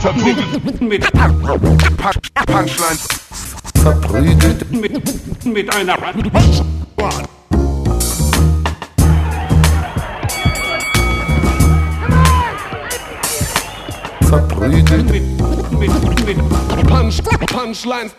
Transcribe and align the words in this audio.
Verprügelt 0.00 0.80
mit 0.80 1.12
Punchlines. 2.46 3.08
Verprügelt 3.82 4.70
Mit, 4.70 5.44
mit 5.44 5.74
einer 5.74 5.96
verprügelt 14.22 15.10
mit, 15.10 15.22
mit, 15.72 16.26
mit 16.26 16.88
Punch, 16.88 17.22
Punchlines. 17.46 18.14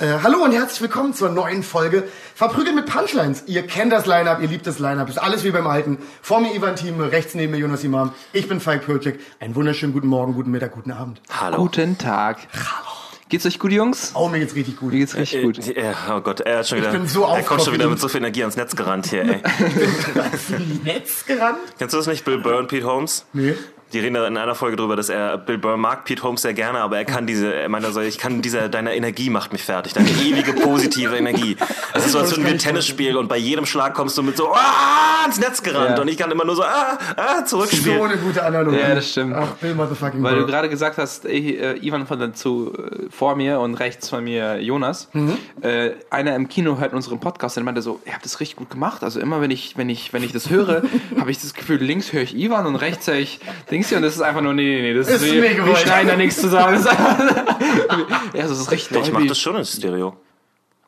Äh, 0.00 0.18
hallo 0.22 0.42
und 0.42 0.52
herzlich 0.52 0.80
willkommen 0.80 1.12
zur 1.12 1.28
neuen 1.28 1.62
Folge 1.62 2.08
Verprügelt 2.34 2.74
mit 2.74 2.86
Punchlines. 2.86 3.44
Ihr 3.46 3.64
kennt 3.64 3.92
das 3.92 4.06
Line-Up, 4.06 4.42
ihr 4.42 4.48
liebt 4.48 4.66
das 4.66 4.80
Line-Up, 4.80 5.08
ist 5.08 5.18
alles 5.18 5.44
wie 5.44 5.52
beim 5.52 5.68
Alten. 5.68 5.98
Vor 6.20 6.40
mir 6.40 6.52
Ivan 6.52 6.74
Thieme, 6.74 7.12
rechts 7.12 7.34
neben 7.36 7.52
mir 7.52 7.58
Jonas 7.58 7.84
Imam. 7.84 8.12
Ich 8.32 8.48
bin 8.48 8.58
Falk 8.58 8.84
Pürcek. 8.84 9.20
Einen 9.38 9.54
wunderschönen 9.54 9.92
guten 9.92 10.08
Morgen, 10.08 10.34
guten 10.34 10.50
Mittag, 10.50 10.72
guten 10.72 10.90
Abend. 10.90 11.20
Hallo. 11.30 11.58
Guten 11.58 11.96
Tag. 11.96 12.38
Hallo. 12.52 13.04
Geht's 13.28 13.46
euch 13.46 13.60
gut, 13.60 13.70
Jungs? 13.70 14.12
Oh, 14.14 14.28
mir 14.28 14.40
geht's 14.40 14.54
richtig 14.56 14.76
gut. 14.76 14.92
Mir 14.92 14.98
geht's 14.98 15.14
richtig 15.16 15.42
gut. 15.42 15.76
Äh, 15.76 15.94
oh 16.10 16.20
Gott, 16.20 16.40
er 16.40 16.58
hat 16.58 16.68
schon 16.68 16.78
wieder, 16.78 16.90
bin 16.90 17.06
so 17.06 17.24
er 17.24 17.42
kommt 17.44 17.62
schon 17.62 17.72
wieder 17.72 17.88
mit 17.88 18.00
so 18.00 18.08
viel 18.08 18.18
Energie 18.18 18.42
ans 18.42 18.56
Netz 18.56 18.74
gerannt 18.74 19.06
hier, 19.06 19.22
ey. 19.22 19.42
Netz 20.84 21.24
gerannt? 21.24 21.58
Kennst 21.78 21.94
du 21.94 21.98
das 21.98 22.06
nicht, 22.08 22.24
Bill 22.24 22.38
Burr 22.38 22.58
und 22.58 22.68
Pete 22.68 22.84
Holmes? 22.84 23.24
Nee. 23.32 23.54
Die 23.94 24.00
reden 24.00 24.14
da 24.14 24.26
in 24.26 24.36
einer 24.36 24.56
Folge 24.56 24.76
drüber, 24.76 24.96
dass 24.96 25.08
er, 25.08 25.38
Bill 25.38 25.56
Burr 25.56 25.76
mag 25.76 26.04
Pete 26.04 26.20
Holmes 26.24 26.42
sehr 26.42 26.52
gerne, 26.52 26.80
aber 26.80 26.98
er 26.98 27.04
kann 27.04 27.28
diese, 27.28 27.54
er 27.54 27.68
meint 27.68 27.84
also, 27.84 28.00
ich 28.00 28.18
kann 28.18 28.42
diese, 28.42 28.68
deine 28.68 28.96
Energie 28.96 29.30
macht 29.30 29.52
mich 29.52 29.62
fertig, 29.62 29.92
deine 29.92 30.10
ewige 30.10 30.52
positive 30.52 31.16
Energie. 31.16 31.56
Es 31.94 32.04
ist 32.04 32.12
so, 32.12 32.18
als 32.18 32.32
würden 32.32 32.44
wir 32.44 32.54
ich 32.56 32.62
Tennis 32.62 32.88
spielen 32.88 33.16
und 33.16 33.28
bei 33.28 33.36
jedem 33.36 33.66
Schlag 33.66 33.94
kommst 33.94 34.18
du 34.18 34.24
mit 34.24 34.36
so, 34.36 34.52
ah, 34.52 35.24
ins 35.26 35.38
Netz 35.38 35.62
gerannt 35.62 35.96
Ja. 35.96 36.02
und 36.02 36.08
ich 36.08 36.18
kann 36.18 36.28
immer 36.32 36.44
nur 36.44 36.56
so, 36.56 36.64
ah, 36.64 36.98
ah, 37.16 37.46
So 37.46 37.58
zurückspielen. 37.58 38.02
eine 38.02 38.16
gute 38.16 38.44
Analogie. 38.44 38.78
Ja, 38.78 38.96
das 38.96 39.10
stimmt. 39.12 39.32
Ach, 39.36 39.50
Bill 39.60 39.74
Motherfucking 39.76 40.20
Weil 40.24 40.38
du 40.40 40.46
gerade 40.46 40.68
gesagt 40.68 40.98
hast, 40.98 41.24
äh, 41.24 41.38
äh, 41.38 41.86
Ivan 41.86 42.08
von 42.08 42.18
dazu 42.18 42.72
äh, 42.76 43.08
vor 43.10 43.36
mir 43.36 43.60
und 43.60 43.76
rechts 43.76 44.08
von 44.08 44.24
mir 44.24 44.60
Jonas. 44.60 45.08
Mhm. 45.12 45.38
Äh, 45.62 45.90
einer 46.10 46.34
im 46.34 46.48
Kino 46.48 46.78
hört 46.80 46.94
unseren 46.94 47.20
Podcast 47.20 47.56
und 47.58 47.64
meinte 47.64 47.80
so, 47.80 48.00
ihr 48.06 48.12
habt 48.12 48.24
das 48.24 48.40
richtig 48.40 48.56
gut 48.56 48.70
gemacht. 48.70 49.04
Also 49.04 49.20
immer 49.20 49.40
wenn 49.40 49.52
ich, 49.52 49.76
wenn 49.78 49.88
ich, 49.88 50.12
wenn 50.12 50.24
ich 50.24 50.32
das 50.32 50.50
höre, 50.50 50.82
habe 51.20 51.30
ich 51.30 51.40
das 51.40 51.54
Gefühl, 51.54 51.76
links 51.76 52.12
höre 52.12 52.22
ich 52.22 52.34
Ivan 52.36 52.66
und 52.66 52.74
rechts 52.74 53.06
höre 53.06 53.14
ich 53.16 53.38
Dings 53.70 53.83
hier 53.88 53.98
und 53.98 54.02
das 54.02 54.14
ist 54.14 54.22
einfach 54.22 54.40
nur, 54.40 54.54
nee, 54.54 54.62
nee, 54.62 54.82
nee, 54.82 54.94
das 54.94 55.08
Ist 55.08 55.22
ist, 55.22 55.34
mir 55.34 55.42
wir, 55.42 55.76
schneiden 55.76 56.08
da 56.08 56.16
nichts 56.16 56.40
zusammen. 56.40 56.74
Das 56.82 56.82
ist 56.82 56.88
einfach, 56.88 58.34
ja, 58.34 58.42
das 58.42 58.50
ist 58.58 58.70
richtig 58.70 59.02
Ich 59.02 59.12
mach 59.12 59.26
das 59.26 59.38
schon 59.38 59.56
in 59.56 59.64
Stereo. 59.64 60.16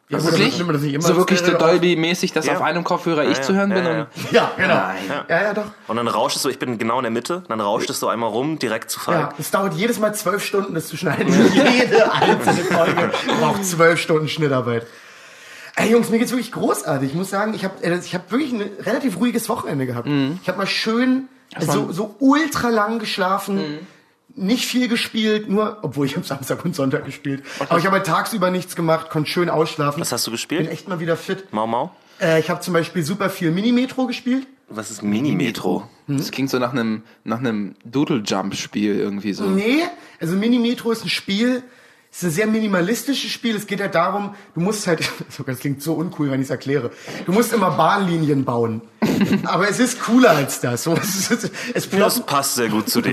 Ja, 0.09 0.19
gut, 0.19 0.31
Wirklich? 0.31 0.61
immer 0.61 1.03
So 1.03 1.17
wirklich 1.17 1.41
so 1.41 1.51
auf? 1.53 1.59
Dolby-mäßig, 1.59 2.33
dass 2.33 2.47
Ja. 2.47 2.55
auf 2.55 2.63
einem 2.63 2.85
Kopfhörer 2.85 3.25
ich 3.25 3.39
Ja, 3.39 3.43
zu 3.43 3.55
hören 3.55 3.71
ja, 3.71 3.77
bin 3.77 3.85
ja, 3.85 3.91
und 3.91 3.99
ja. 3.99 4.07
Ja, 4.31 4.53
genau. 4.57 4.75
Nein. 4.75 5.25
Ja, 5.29 5.43
ja, 5.43 5.53
doch. 5.55 5.65
Und 5.89 5.97
dann 5.97 6.07
rauscht 6.07 6.37
es 6.37 6.43
so, 6.43 6.49
ich 6.49 6.61
bin 6.61 6.79
genau 6.79 6.99
in 6.99 7.03
der 7.03 7.11
Mitte, 7.11 7.43
dann 7.49 7.61
rauscht 7.61 7.91
es 7.91 7.99
so 7.99 8.07
einmal 8.07 8.31
rum, 8.31 8.61
direkt 8.61 8.89
zu 8.89 9.01
Ja, 9.01 9.05
Falk. 9.05 9.35
es 9.41 9.51
dauert 9.51 9.75
jedes 9.75 9.99
Mal 9.99 10.15
zwölf 10.15 10.45
Stunden, 10.45 10.75
das 10.75 10.87
zu 10.87 10.97
schneiden. 10.97 11.27
Jede 11.53 12.13
einzelne 12.13 12.65
Folge 12.65 13.11
braucht 13.41 13.65
zwölf 13.65 14.01
Stunden 14.01 14.29
Schnittarbeit. 14.29 14.87
Ey 15.75 15.91
Jungs, 15.91 16.09
mir 16.09 16.19
geht's 16.21 16.31
wirklich 16.31 16.53
großartig. 16.53 17.11
Ich 17.11 17.17
muss 17.17 17.29
sagen, 17.31 17.53
ich 17.55 17.65
habe 17.65 17.75
ich 17.83 18.15
hab 18.15 18.31
wirklich 18.31 18.53
ein 18.53 18.63
relativ 18.85 19.19
ruhiges 19.19 19.49
Wochenende 19.49 19.87
gehabt. 19.87 20.09
Ich 20.41 20.49
habe 20.49 20.57
mal 20.59 20.67
schön 20.69 21.29
so, 21.61 21.93
so 21.93 22.15
ultra 22.19 22.69
lang 22.71 22.99
geschlafen. 22.99 23.79
Nicht 24.35 24.67
viel 24.67 24.89
gespielt, 24.89 25.49
nur, 25.49 25.79
obwohl 25.83 26.05
ich 26.05 26.17
am 26.17 26.23
Samstag 26.23 26.63
und 26.65 26.77
Sonntag 26.77 27.07
gespielt. 27.07 27.43
Aber 27.71 27.79
ich 27.79 27.87
habe 27.87 27.97
halt 27.97 28.07
tagsüber 28.07 28.51
nichts 28.51 28.77
gemacht, 28.77 29.09
konnte 29.09 29.31
schön 29.31 29.49
ausschlafen. 29.49 30.01
Was 30.01 30.13
hast 30.13 30.27
du 30.27 30.31
Bin 30.31 30.37
gespielt? 30.37 30.71
echt 30.71 30.89
mal 30.89 31.01
wieder 31.01 31.17
fit. 31.17 31.53
Mau 31.53 31.67
Mau? 31.67 31.91
Äh, 32.21 32.41
ich 32.41 32.51
habe 32.51 32.61
zum 32.61 32.75
Beispiel 32.75 33.03
super 33.03 33.31
viel 33.31 33.51
Mini-Metro 33.51 34.07
gespielt. 34.07 34.47
Was 34.69 34.91
ist 34.91 35.03
Mini-Metro? 35.03 35.89
Das 36.09 36.31
klingt 36.33 36.51
so 36.51 36.59
nach 36.59 36.73
einem 36.73 37.03
nach 37.25 37.39
einem 37.39 37.77
Doodle-Jump-Spiel 37.85 38.99
irgendwie 38.99 39.33
so. 39.33 39.45
Nee, 39.45 39.85
also 40.21 40.35
Mini-Metro 40.37 40.91
ist 40.91 41.05
ein 41.05 41.09
Spiel, 41.09 41.63
ist 42.19 42.23
ein 42.25 42.31
sehr 42.31 42.47
minimalistisches 42.47 43.31
Spiel. 43.31 43.57
Es 43.57 43.67
geht 43.67 43.81
halt 43.81 43.95
darum, 43.95 44.35
du 44.55 44.61
musst 44.61 44.87
halt, 44.87 45.01
sogar 45.29 45.55
das 45.55 45.61
klingt 45.61 45.83
so 45.83 45.95
uncool, 45.95 46.31
wenn 46.31 46.41
ich 46.41 46.47
es 46.47 46.51
erkläre. 46.51 46.91
Du 47.27 47.33
musst 47.33 47.53
immer 47.53 47.71
Bahnlinien 47.73 48.45
bauen. 48.45 48.81
Aber 49.45 49.69
es 49.69 49.79
ist 49.79 50.01
cooler 50.01 50.31
als 50.31 50.61
das. 50.61 50.83
So, 50.85 50.95
Es, 50.95 51.31
ist, 51.31 51.51
es 51.75 51.89
Das 51.91 52.21
passt 52.27 52.55
sehr 52.57 52.69
gut 52.69 52.89
zu 52.89 53.01
dir. 53.01 53.13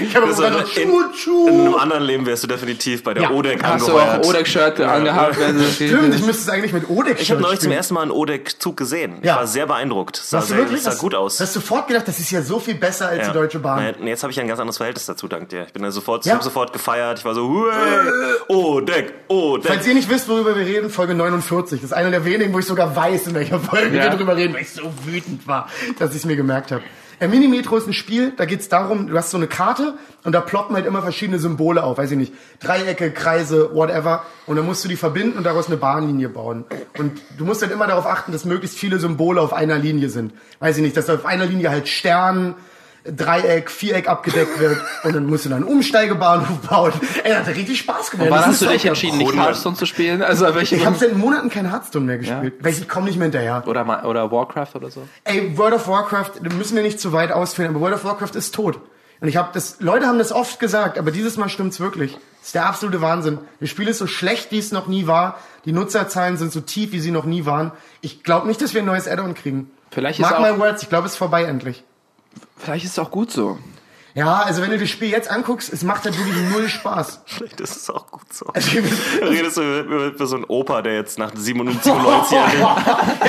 Ich 0.00 0.14
habe 0.16 0.26
Also 0.26 0.44
immer 0.44 0.58
in, 0.60 0.66
so 0.66 1.00
in, 1.00 1.14
Schuh, 1.14 1.48
in 1.48 1.60
einem 1.60 1.74
anderen 1.76 2.02
Leben 2.04 2.26
wärst 2.26 2.42
du 2.42 2.46
definitiv 2.48 3.02
bei 3.04 3.14
der 3.14 3.24
Ja. 3.24 3.30
ODEC 3.30 3.62
Hast 3.62 3.86
du 3.88 3.92
auch 3.92 4.00
angeheuert. 4.00 4.26
Odeck-Shirt 4.26 4.80
angehabt? 4.80 5.38
wenn 5.38 5.56
du- 5.58 5.64
Stimmt, 5.64 6.14
ich 6.14 6.24
müsste 6.26 6.42
es 6.42 6.48
eigentlich 6.48 6.72
mit 6.72 6.88
Odex 6.90 7.20
Ich 7.20 7.30
habe 7.30 7.40
neulich 7.40 7.60
zum 7.60 7.70
ersten 7.72 7.94
Mal 7.94 8.02
einen 8.02 8.10
ODEC-Zug 8.10 8.76
gesehen. 8.76 9.18
Ich 9.20 9.26
Ja. 9.26 9.36
war 9.36 9.46
sehr 9.46 9.66
beeindruckt. 9.66 10.18
Es 10.18 10.30
Sah, 10.30 10.38
Hast 10.38 10.46
du 10.50 10.54
sehr, 10.54 10.58
wirklich? 10.58 10.78
es 10.78 10.84
sah 10.84 10.90
Hast- 10.92 10.98
gut 10.98 11.14
aus. 11.14 11.38
Hast 11.40 11.54
du 11.54 11.60
sofort 11.60 11.86
gedacht, 11.86 12.08
das 12.08 12.18
ist 12.18 12.30
ja 12.30 12.42
so 12.42 12.58
viel 12.58 12.74
besser 12.74 13.08
als 13.08 13.20
Ja. 13.20 13.26
die 13.28 13.32
Deutsche 13.34 13.58
Bahn. 13.60 13.94
Jetzt 14.04 14.22
habe 14.22 14.32
ich 14.32 14.40
ein 14.40 14.48
ganz 14.48 14.58
anderes 14.60 14.78
Verhältnis 14.78 15.06
dazu, 15.06 15.28
dank 15.28 15.48
dir. 15.50 15.64
Ich 15.66 15.72
bin 15.72 15.82
da 15.82 15.90
sofort, 15.90 16.22
ich 16.24 16.26
Ja. 16.28 16.34
habe 16.34 16.44
sofort 16.44 16.72
gefeiert. 16.72 17.18
Ich 17.20 17.24
war 17.24 17.34
so, 17.34 17.66
Huey, 17.74 18.34
ODEC, 18.48 19.12
ODEC. 19.28 19.66
Falls 19.66 19.86
ihr 19.86 19.94
nicht 19.94 20.08
wisst, 20.10 20.28
worüber 20.28 20.56
wir 20.56 20.64
reden, 20.66 20.90
Folge 20.90 21.14
49. 21.14 21.80
Das 21.80 21.90
ist 21.90 21.96
einer 21.96 22.10
der 22.10 22.24
wenigen, 22.24 22.52
wo 22.52 22.58
ich 22.58 22.66
sogar 22.66 22.94
weiß, 22.94 23.28
in 23.28 23.34
welcher 23.34 23.58
Folge 23.60 23.96
Ja. 23.96 24.04
wir 24.04 24.10
drüber 24.10 24.36
reden, 24.36 24.54
weil 24.54 24.62
ich 24.62 24.72
so 24.72 24.82
wütend 25.04 25.46
war, 25.46 25.68
dass 25.98 26.10
ich 26.10 26.16
es 26.18 26.24
mir 26.24 26.36
gemerkt 26.36 26.72
habe. 26.72 26.82
Äh, 27.20 27.28
Mini-Metro 27.28 27.76
ist 27.76 27.86
ein 27.86 27.92
Spiel, 27.92 28.32
da 28.36 28.44
geht's 28.44 28.68
darum, 28.68 29.06
du 29.06 29.16
hast 29.16 29.30
so 29.30 29.36
eine 29.36 29.46
Karte 29.46 29.94
und 30.24 30.32
da 30.32 30.40
ploppen 30.40 30.74
halt 30.74 30.84
immer 30.84 31.00
verschiedene 31.00 31.38
Symbole 31.38 31.84
auf, 31.84 31.96
weiß 31.96 32.10
ich 32.10 32.16
nicht, 32.18 32.32
Dreiecke, 32.58 33.12
Kreise, 33.12 33.70
whatever. 33.72 34.24
Und 34.46 34.56
dann 34.56 34.66
musst 34.66 34.82
du 34.84 34.88
die 34.88 34.96
verbinden 34.96 35.38
und 35.38 35.44
daraus 35.44 35.68
eine 35.68 35.76
Bahnlinie 35.76 36.28
bauen. 36.28 36.64
Und 36.98 37.12
du 37.38 37.44
musst 37.44 37.62
halt 37.62 37.70
immer 37.70 37.86
darauf 37.86 38.06
achten, 38.06 38.32
dass 38.32 38.44
möglichst 38.44 38.76
viele 38.76 38.98
Symbole 38.98 39.40
auf 39.40 39.52
einer 39.52 39.78
Linie 39.78 40.08
sind. 40.08 40.32
Weiß 40.58 40.76
ich 40.76 40.82
nicht, 40.82 40.96
dass 40.96 41.08
auf 41.08 41.24
einer 41.24 41.46
Linie 41.46 41.70
halt 41.70 41.86
Stern, 41.88 42.56
Dreieck, 43.04 43.70
Viereck 43.70 44.08
abgedeckt 44.08 44.58
wird 44.58 44.80
und 45.02 45.14
dann 45.14 45.26
musst 45.26 45.44
du 45.44 45.50
dann 45.50 45.62
einen 45.62 45.66
Umsteigebahnhof 45.72 46.58
bauen. 46.68 46.92
Ey, 47.22 47.32
das 47.32 47.46
hat 47.46 47.54
richtig 47.54 47.78
Spaß 47.80 48.10
gemacht. 48.10 48.28
Wann 48.30 48.38
Das 48.38 48.46
hast 48.46 48.54
ist 48.54 48.62
du 48.62 48.68
dich 48.72 48.86
entschieden, 48.86 49.18
nicht. 49.18 49.36
Hearthstone 49.36 49.76
zu 49.76 49.84
spielen? 49.86 50.22
Also 50.22 50.54
welche 50.54 50.76
ich 50.76 50.86
habe 50.86 50.96
seit 50.96 51.16
Monaten 51.16 51.50
kein 51.50 51.70
Hearthstone 51.70 52.06
mehr 52.06 52.18
gespielt, 52.18 52.54
weil 52.60 52.72
ich 52.72 52.88
komme 52.88 53.06
nicht 53.06 53.16
mehr 53.16 53.26
hinterher. 53.26 53.62
oder 53.66 53.84
mal- 53.84 54.04
oder 54.06 54.30
Warcraft 54.32 54.68
oder 54.74 54.90
so? 54.90 55.02
Ey, 55.24 55.56
World 55.58 55.74
of 55.74 55.86
Warcraft, 55.88 56.30
da 56.42 56.54
müssen 56.54 56.76
wir 56.76 56.82
nicht 56.82 56.98
zu 56.98 57.12
weit 57.12 57.30
ausführen, 57.30 57.68
aber 57.70 57.80
World 57.80 57.94
of 57.96 58.04
Warcraft 58.04 58.34
ist 58.36 58.54
tot. 58.54 58.80
Und 59.20 59.28
ich 59.28 59.36
habe 59.36 59.50
das, 59.52 59.76
Leute 59.80 60.06
haben 60.06 60.18
das 60.18 60.32
oft 60.32 60.58
gesagt, 60.58 60.98
aber 60.98 61.10
dieses 61.10 61.36
Mal 61.36 61.48
stimmt's 61.48 61.80
wirklich. 61.80 62.12
Das 62.40 62.48
ist 62.48 62.54
der 62.54 62.66
absolute 62.66 63.00
Wahnsinn. 63.00 63.38
Das 63.60 63.70
Spiel 63.70 63.88
ist 63.88 63.98
so 63.98 64.06
schlecht, 64.06 64.50
wie 64.50 64.58
es 64.58 64.72
noch 64.72 64.86
nie 64.86 65.06
war. 65.06 65.38
Die 65.66 65.72
Nutzerzahlen 65.72 66.36
sind 66.36 66.52
so 66.52 66.60
tief, 66.60 66.92
wie 66.92 67.00
sie 67.00 67.10
noch 67.10 67.24
nie 67.24 67.46
waren. 67.46 67.72
Ich 68.02 68.22
glaube 68.22 68.46
nicht, 68.48 68.60
dass 68.60 68.74
wir 68.74 68.82
ein 68.82 68.86
neues 68.86 69.08
Add-on 69.08 69.34
kriegen. 69.34 69.70
Vielleicht 69.90 70.18
ist 70.20 70.22
Mark 70.28 70.40
auch- 70.40 70.42
my 70.54 70.58
words, 70.58 70.82
ich 70.82 70.88
glaube, 70.88 71.06
es 71.06 71.12
ist 71.12 71.18
vorbei 71.18 71.44
endlich. 71.44 71.84
Vielleicht 72.56 72.84
ist 72.84 72.92
es 72.92 72.98
auch 72.98 73.10
gut 73.10 73.30
so. 73.30 73.58
Ja, 74.14 74.42
also 74.42 74.62
wenn 74.62 74.70
du 74.70 74.78
das 74.78 74.88
Spiel 74.88 75.08
jetzt 75.10 75.28
anguckst, 75.28 75.72
es 75.72 75.82
macht 75.82 76.04
halt 76.04 76.16
wirklich 76.16 76.36
null 76.52 76.68
Spaß. 76.68 77.22
Das 77.56 77.76
ist 77.76 77.90
auch 77.90 78.06
gut 78.10 78.32
so. 78.32 78.46
Also, 78.46 78.70
Du 79.20 79.26
redest 79.26 79.56
so 79.56 79.62
über, 79.62 80.06
über 80.06 80.26
so 80.26 80.36
einen 80.36 80.44
Opa, 80.44 80.82
der 80.82 80.94
jetzt 80.94 81.18
nach 81.18 81.32
97 81.34 81.86
Jahren... 81.86 82.30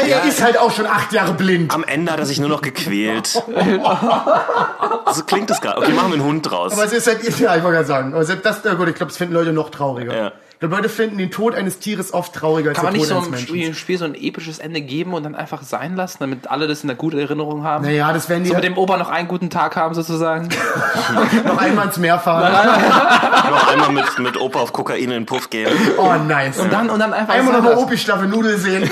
ja, 0.07 0.17
er 0.17 0.23
ist 0.25 0.43
halt 0.43 0.57
auch 0.57 0.71
schon 0.71 0.85
acht 0.85 1.11
Jahre 1.11 1.33
blind. 1.33 1.73
Am 1.73 1.83
Ende 1.83 2.11
hat 2.11 2.19
er 2.19 2.25
sich 2.25 2.39
nur 2.39 2.49
noch 2.49 2.61
gequält. 2.61 3.27
so 5.13 5.23
klingt 5.23 5.49
das 5.49 5.61
gerade. 5.61 5.79
Okay, 5.79 5.93
machen 5.93 6.09
wir 6.09 6.15
einen 6.15 6.23
Hund 6.23 6.49
draus. 6.49 6.73
Aber 6.73 6.85
es 6.85 6.93
ist 6.93 7.07
halt, 7.07 7.23
ja, 7.39 7.55
ich 7.55 7.63
wollte 7.63 7.77
gerade 7.77 7.87
sagen, 7.87 8.13
aber 8.13 8.23
das, 8.23 8.61
na 8.63 8.73
gut, 8.75 8.87
ich 8.89 8.95
glaube, 8.95 9.09
das 9.09 9.17
finden 9.17 9.33
Leute 9.33 9.53
noch 9.53 9.69
trauriger. 9.71 10.15
Ja. 10.15 10.31
Leute 10.61 10.89
finden 10.89 11.17
den 11.17 11.31
Tod 11.31 11.55
eines 11.55 11.79
Tieres 11.79 12.13
oft 12.13 12.33
trauriger 12.33 12.69
als 12.69 12.77
Kann 12.77 12.85
man 12.85 12.93
der 12.93 13.01
nicht 13.01 13.09
Tod 13.09 13.23
so 13.23 13.27
eines 13.27 13.47
Menschen. 13.47 13.47
Spiel, 13.47 13.73
Spiel 13.73 13.97
so 13.97 14.05
ein 14.05 14.15
episches 14.15 14.59
Ende 14.59 14.81
geben 14.81 15.13
und 15.13 15.23
dann 15.23 15.35
einfach 15.35 15.63
sein 15.63 15.95
lassen, 15.95 16.17
damit 16.19 16.49
alle 16.49 16.67
das 16.67 16.81
in 16.83 16.87
der 16.87 16.97
guten 16.97 17.19
Erinnerung 17.19 17.63
haben? 17.63 17.85
Naja, 17.85 18.11
das 18.13 18.29
werden 18.29 18.43
die 18.43 18.49
So 18.49 18.55
mit 18.55 18.63
dem 18.63 18.77
Opa 18.77 18.97
noch 18.97 19.09
einen 19.09 19.27
guten 19.27 19.49
Tag 19.49 19.75
haben 19.75 19.93
sozusagen. 19.93 20.49
noch 21.45 21.57
einmal 21.57 21.87
ins 21.87 21.97
Meer 21.97 22.19
fahren. 22.19 22.51
noch 23.51 23.71
einmal 23.71 23.91
mit, 23.91 24.19
mit 24.19 24.37
Opa 24.39 24.59
auf 24.59 24.73
Kokain 24.73 25.03
in 25.03 25.09
den 25.11 25.25
Puff 25.25 25.49
gehen. 25.49 25.69
Oh, 25.97 26.13
nice. 26.15 26.59
Und 26.59 26.71
dann, 26.71 26.89
und 26.89 26.99
dann 26.99 27.13
einfach 27.13 27.33
Einmal 27.33 27.61
noch 27.61 27.65
eine. 27.71 27.77
Opi-Schlaffe 27.79 28.25
Nudel 28.25 28.57
sehen. 28.57 28.89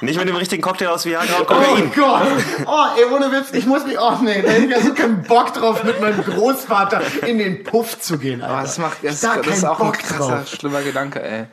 Nicht 0.00 0.18
mit 0.18 0.28
dem 0.28 0.36
richtigen 0.36 0.62
Cocktail 0.62 0.88
aus 0.88 1.04
Viagra 1.04 1.38
und 1.38 1.42
Oh 1.50 1.54
Kokain. 1.54 1.92
Gott. 1.94 2.22
Oh, 2.66 2.84
ey, 2.96 3.04
ohne 3.12 3.32
Witz, 3.32 3.52
ich 3.52 3.66
muss 3.66 3.84
mich, 3.84 3.98
oh 3.98 4.12
nee, 4.22 4.42
da 4.42 4.48
hätte 4.48 4.64
ich 4.66 4.70
ja 4.70 4.80
so 4.80 4.94
keinen 4.94 5.22
Bock 5.22 5.52
drauf, 5.54 5.82
mit 5.84 6.00
meinem 6.00 6.22
Großvater 6.22 7.00
in 7.26 7.38
den 7.38 7.64
Puff 7.64 8.00
zu 8.00 8.18
gehen, 8.18 8.40
Alter. 8.42 8.52
Aber 8.54 8.62
das 8.62 8.78
macht, 8.78 8.98
das, 9.02 9.20
Da 9.20 9.36
das 9.36 9.58
ist 9.58 9.64
auch 9.64 9.80
ein 9.80 9.86
Bock 9.86 9.98
krasser, 9.98 10.36
drauf. 10.36 10.48
schlimmer 10.48 10.82
Gedanke, 10.82 11.22
ey. 11.22 11.46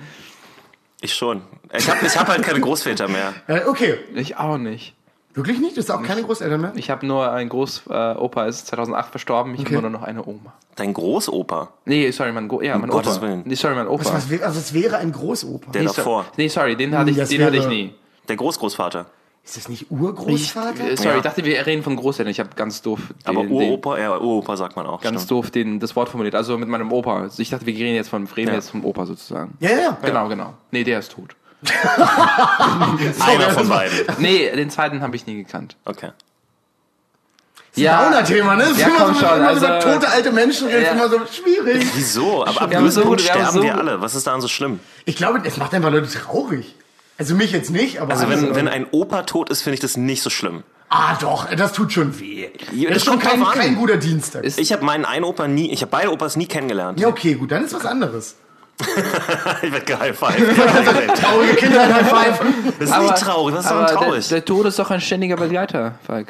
Ich 1.01 1.13
schon. 1.13 1.41
Ich 1.75 1.89
habe 1.89 2.05
ich 2.05 2.17
hab 2.17 2.27
halt 2.27 2.43
keine 2.43 2.59
Großväter 2.61 3.07
mehr. 3.07 3.33
Äh, 3.47 3.61
okay. 3.67 3.97
Ich 4.13 4.37
auch 4.37 4.57
nicht. 4.57 4.93
Wirklich 5.33 5.59
nicht? 5.59 5.75
Das 5.75 5.85
ist 5.85 5.91
auch 5.91 6.01
keine 6.01 6.23
Großeltern 6.23 6.61
mehr? 6.61 6.71
Ich 6.75 6.89
habe 6.89 7.05
nur 7.05 7.29
einen 7.29 7.49
Großopa, 7.49 8.45
ist 8.45 8.67
2008 8.67 9.09
verstorben. 9.11 9.53
Ich 9.55 9.61
Okay. 9.61 9.75
habe 9.75 9.81
nur 9.81 9.91
noch 9.99 10.03
eine 10.03 10.23
Oma. 10.25 10.53
Dein 10.77 10.93
Großopa, 10.93 11.69
Nee, 11.85 12.09
sorry, 12.11 12.31
mein, 12.31 12.47
Go 12.47 12.61
ja, 12.61 12.77
mein 12.77 12.89
Opa. 12.89 12.99
Gottes 13.01 13.19
Willen. 13.21 13.41
Nee, 13.45 13.55
sorry, 13.55 13.75
mein 13.75 13.87
Opa. 13.87 14.05
Was, 14.13 14.31
was, 14.31 14.41
also 14.41 14.59
es 14.59 14.73
wäre 14.73 14.95
ein 14.97 15.11
Großopa. 15.11 15.71
der 15.71 15.81
nee, 15.81 15.87
so- 15.89 15.93
davor, 15.95 16.25
nee, 16.37 16.47
sorry, 16.47 16.75
den 16.77 16.97
hatte 16.97 17.11
ich, 17.11 17.17
Das 17.17 17.27
den 17.29 17.43
hatte 17.43 17.57
ich 17.57 17.67
nie. 17.67 17.93
Der 18.29 18.35
Großgroßvater. 18.35 19.05
Ist 19.43 19.57
das 19.57 19.69
nicht 19.69 19.83
Ich, 19.83 19.91
Urgroßvater? 19.91 20.83
äh, 20.89 20.97
sorry, 20.97 21.09
Ja. 21.11 21.17
ich 21.17 21.21
dachte, 21.21 21.45
wir 21.45 21.65
reden 21.67 21.83
von 21.83 21.95
Großeltern. 21.95 22.31
Ich 22.31 22.39
habe 22.39 22.49
ganz 22.55 22.81
doof 22.81 22.99
den, 23.27 23.27
Aber 23.37 23.43
den, 23.43 23.51
Uropa, 23.51 23.97
ja, 23.99 24.17
Uropa 24.17 24.57
sagt 24.57 24.75
man 24.75 24.87
auch. 24.87 25.01
ganz 25.01 25.21
stimmt. 25.23 25.31
doof 25.31 25.51
den, 25.51 25.79
das 25.79 25.95
Wort 25.95 26.09
formuliert. 26.09 26.33
Also 26.33 26.57
mit 26.57 26.67
meinem 26.67 26.91
Opa. 26.91 27.21
Also 27.21 27.41
Ich 27.41 27.51
dachte, 27.51 27.65
wir 27.67 27.73
reden 27.75 27.93
jetzt 27.95 28.09
von 28.09 28.25
reden 28.25 28.47
Ja. 28.49 28.55
jetzt 28.55 28.71
vom 28.71 28.83
Opa 28.83 29.05
sozusagen. 29.05 29.55
Ja, 29.59 29.69
ja, 29.69 29.77
ja. 29.77 29.97
Genau, 30.01 30.27
genau. 30.29 30.53
Nee, 30.71 30.83
der 30.83 30.97
ist 30.99 31.11
tot. 31.11 31.35
Einer 33.19 33.51
von 33.51 33.67
beiden. 33.69 33.97
Nee, 34.19 34.51
den 34.55 34.69
zweiten 34.69 35.01
habe 35.01 35.15
ich 35.15 35.25
nie 35.25 35.35
gekannt. 35.43 35.75
Okay. 35.85 36.11
Ja. 37.75 38.03
Downer-Thema, 38.05 38.55
ne? 38.55 38.63
Das 38.63 38.71
ist 38.71 38.79
Ja, 38.79 38.87
immer 38.87 38.97
komm 39.05 39.13
so, 39.15 39.19
schon, 39.19 39.41
also- 39.41 39.65
tote 39.67 40.07
alte 40.09 40.31
Menschen 40.31 40.67
redet, 40.67 40.83
Ja. 40.85 40.91
immer 40.93 41.09
so 41.09 41.19
schwierig. 41.31 41.85
Wieso? 41.93 42.45
Aber 42.45 42.61
ab 42.61 42.73
haben 42.73 42.89
so 42.89 43.17
sterben 43.17 43.61
wir 43.63 43.77
alle. 43.77 43.99
Was 44.01 44.15
ist 44.15 44.25
daran 44.27 44.39
so 44.41 44.47
schlimm? 44.47 44.79
Ich 45.03 45.17
glaube, 45.17 45.41
es 45.43 45.57
macht 45.57 45.73
einfach 45.73 45.91
Leute 45.91 46.07
traurig. 46.09 46.75
Also 47.17 47.33
mich 47.35 47.51
jetzt 47.51 47.69
nicht, 47.71 47.99
aber 48.01 48.11
Also 48.13 48.29
wenn, 48.29 48.41
wenn 48.55 48.65
Leute. 48.65 48.71
ein 48.71 48.87
Opa 48.91 49.23
tot 49.23 49.49
ist, 49.49 49.61
finde 49.61 49.75
ich 49.75 49.79
das 49.79 49.95
nicht 49.97 50.21
so 50.21 50.29
schlimm. 50.29 50.63
Ah 50.89 51.15
doch, 51.19 51.49
das 51.53 51.73
tut 51.73 51.91
schon 51.93 52.19
weh. 52.19 52.47
Ja, 52.73 52.89
das 52.89 52.97
ist 52.99 53.05
schon 53.05 53.19
kein, 53.19 53.43
kein 53.43 53.75
guter 53.75 53.97
Dienstag. 53.97 54.43
Ist- 54.43 54.59
Ich 54.59 54.71
habe 54.71 54.83
meinen 54.85 55.05
einen 55.05 55.23
Opa 55.25 55.47
nie, 55.47 55.71
ich 55.71 55.81
habe 55.81 55.91
beide 55.91 56.11
Opas 56.11 56.35
nie 56.35 56.45
kennengelernt. 56.45 56.99
ja, 56.99 57.07
okay, 57.07 57.33
gut, 57.35 57.51
dann 57.51 57.63
ist 57.65 57.73
was 57.73 57.85
anderes. 57.85 58.35
ich 59.61 59.71
werde 59.71 59.85
gehighfived. 59.85 60.55
Traurige 61.15 61.55
Kinder, 61.55 61.93
High 61.95 62.09
Five. 62.09 62.39
Das 62.79 62.89
ist 62.89 62.99
nicht 63.01 63.17
traurig, 63.17 63.55
was 63.55 63.65
ist 63.65 63.71
aber 63.71 63.81
daran 63.81 63.95
der, 63.95 64.05
traurig? 64.07 64.27
der 64.27 64.45
Tod 64.45 64.65
ist 64.65 64.77
doch 64.79 64.91
ein 64.91 64.99
ständiger 65.01 65.37
Begleiter, 65.37 65.97
Falk. 66.05 66.27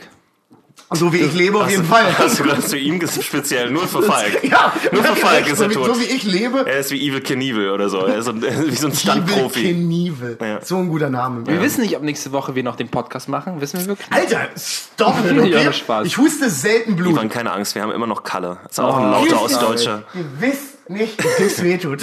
So 0.91 1.11
wie 1.11 1.17
ich 1.17 1.33
lebe 1.33 1.57
auf 1.59 1.69
jeden 1.69 1.83
Fall. 1.83 2.15
Hast 2.17 2.39
du 2.39 2.43
gerade 2.43 2.61
zu 2.61 2.77
ihm 2.77 2.99
gesagt, 2.99 3.25
speziell, 3.25 3.71
nur 3.71 3.87
für 3.87 4.01
Falk. 4.03 4.43
Ja, 4.43 4.71
Nur 4.91 5.03
für 5.03 5.15
Falk 5.15 5.47
ist 5.47 5.57
so 5.57 5.63
er 5.63 5.69
wie, 5.71 5.73
tot. 5.73 5.85
so 5.87 5.99
wie 5.99 6.03
ich 6.05 6.23
lebe, 6.23 6.59
Er 6.67 6.79
ist 6.79 6.91
wie 6.91 7.07
Evil 7.07 7.21
Knievel 7.21 7.71
oder 7.71 7.89
so. 7.89 7.99
Er 8.05 8.17
ist 8.19 8.25
so 8.25 8.31
ein, 8.31 8.43
er 8.43 8.51
ist 8.63 8.71
wie 8.71 8.75
so 8.75 8.87
ein 8.87 8.93
Evil 8.93 8.99
Stuntprofi. 8.99 9.73
Knievel. 9.73 10.37
Ja. 10.39 10.63
So 10.63 10.77
ein 10.77 10.87
guter 10.89 11.09
Name. 11.09 11.45
Wir 11.47 11.61
wissen 11.61 11.81
nicht, 11.81 11.95
ob 11.97 12.03
nächste 12.03 12.31
Woche 12.31 12.53
wir 12.55 12.63
noch 12.63 12.75
den 12.75 12.89
Podcast 12.89 13.27
machen. 13.29 13.59
Wissen 13.61 13.79
wir 13.79 13.87
wirklich? 13.87 14.11
Alter, 14.11 14.47
stop 14.57 15.15
it, 15.25 15.35
Ja, 15.51 15.69
okay? 15.69 16.03
Ich 16.05 16.17
huste 16.17 16.49
selten 16.49 16.95
Blut. 16.95 17.13
Ivan, 17.13 17.29
keine 17.29 17.51
Angst, 17.51 17.73
wir 17.75 17.81
haben 17.81 17.91
immer 17.91 18.07
noch 18.07 18.23
Kalle. 18.23 18.59
Ist 18.69 18.79
auch 18.79 18.95
ein 18.97 19.05
Oh. 19.07 19.11
lauter 19.25 19.41
Ostdeutscher. 19.41 20.03
Ihr 20.13 20.25
wisst 20.39 20.74
nicht, 20.87 21.23
es 21.39 21.63
wehtut. 21.63 22.01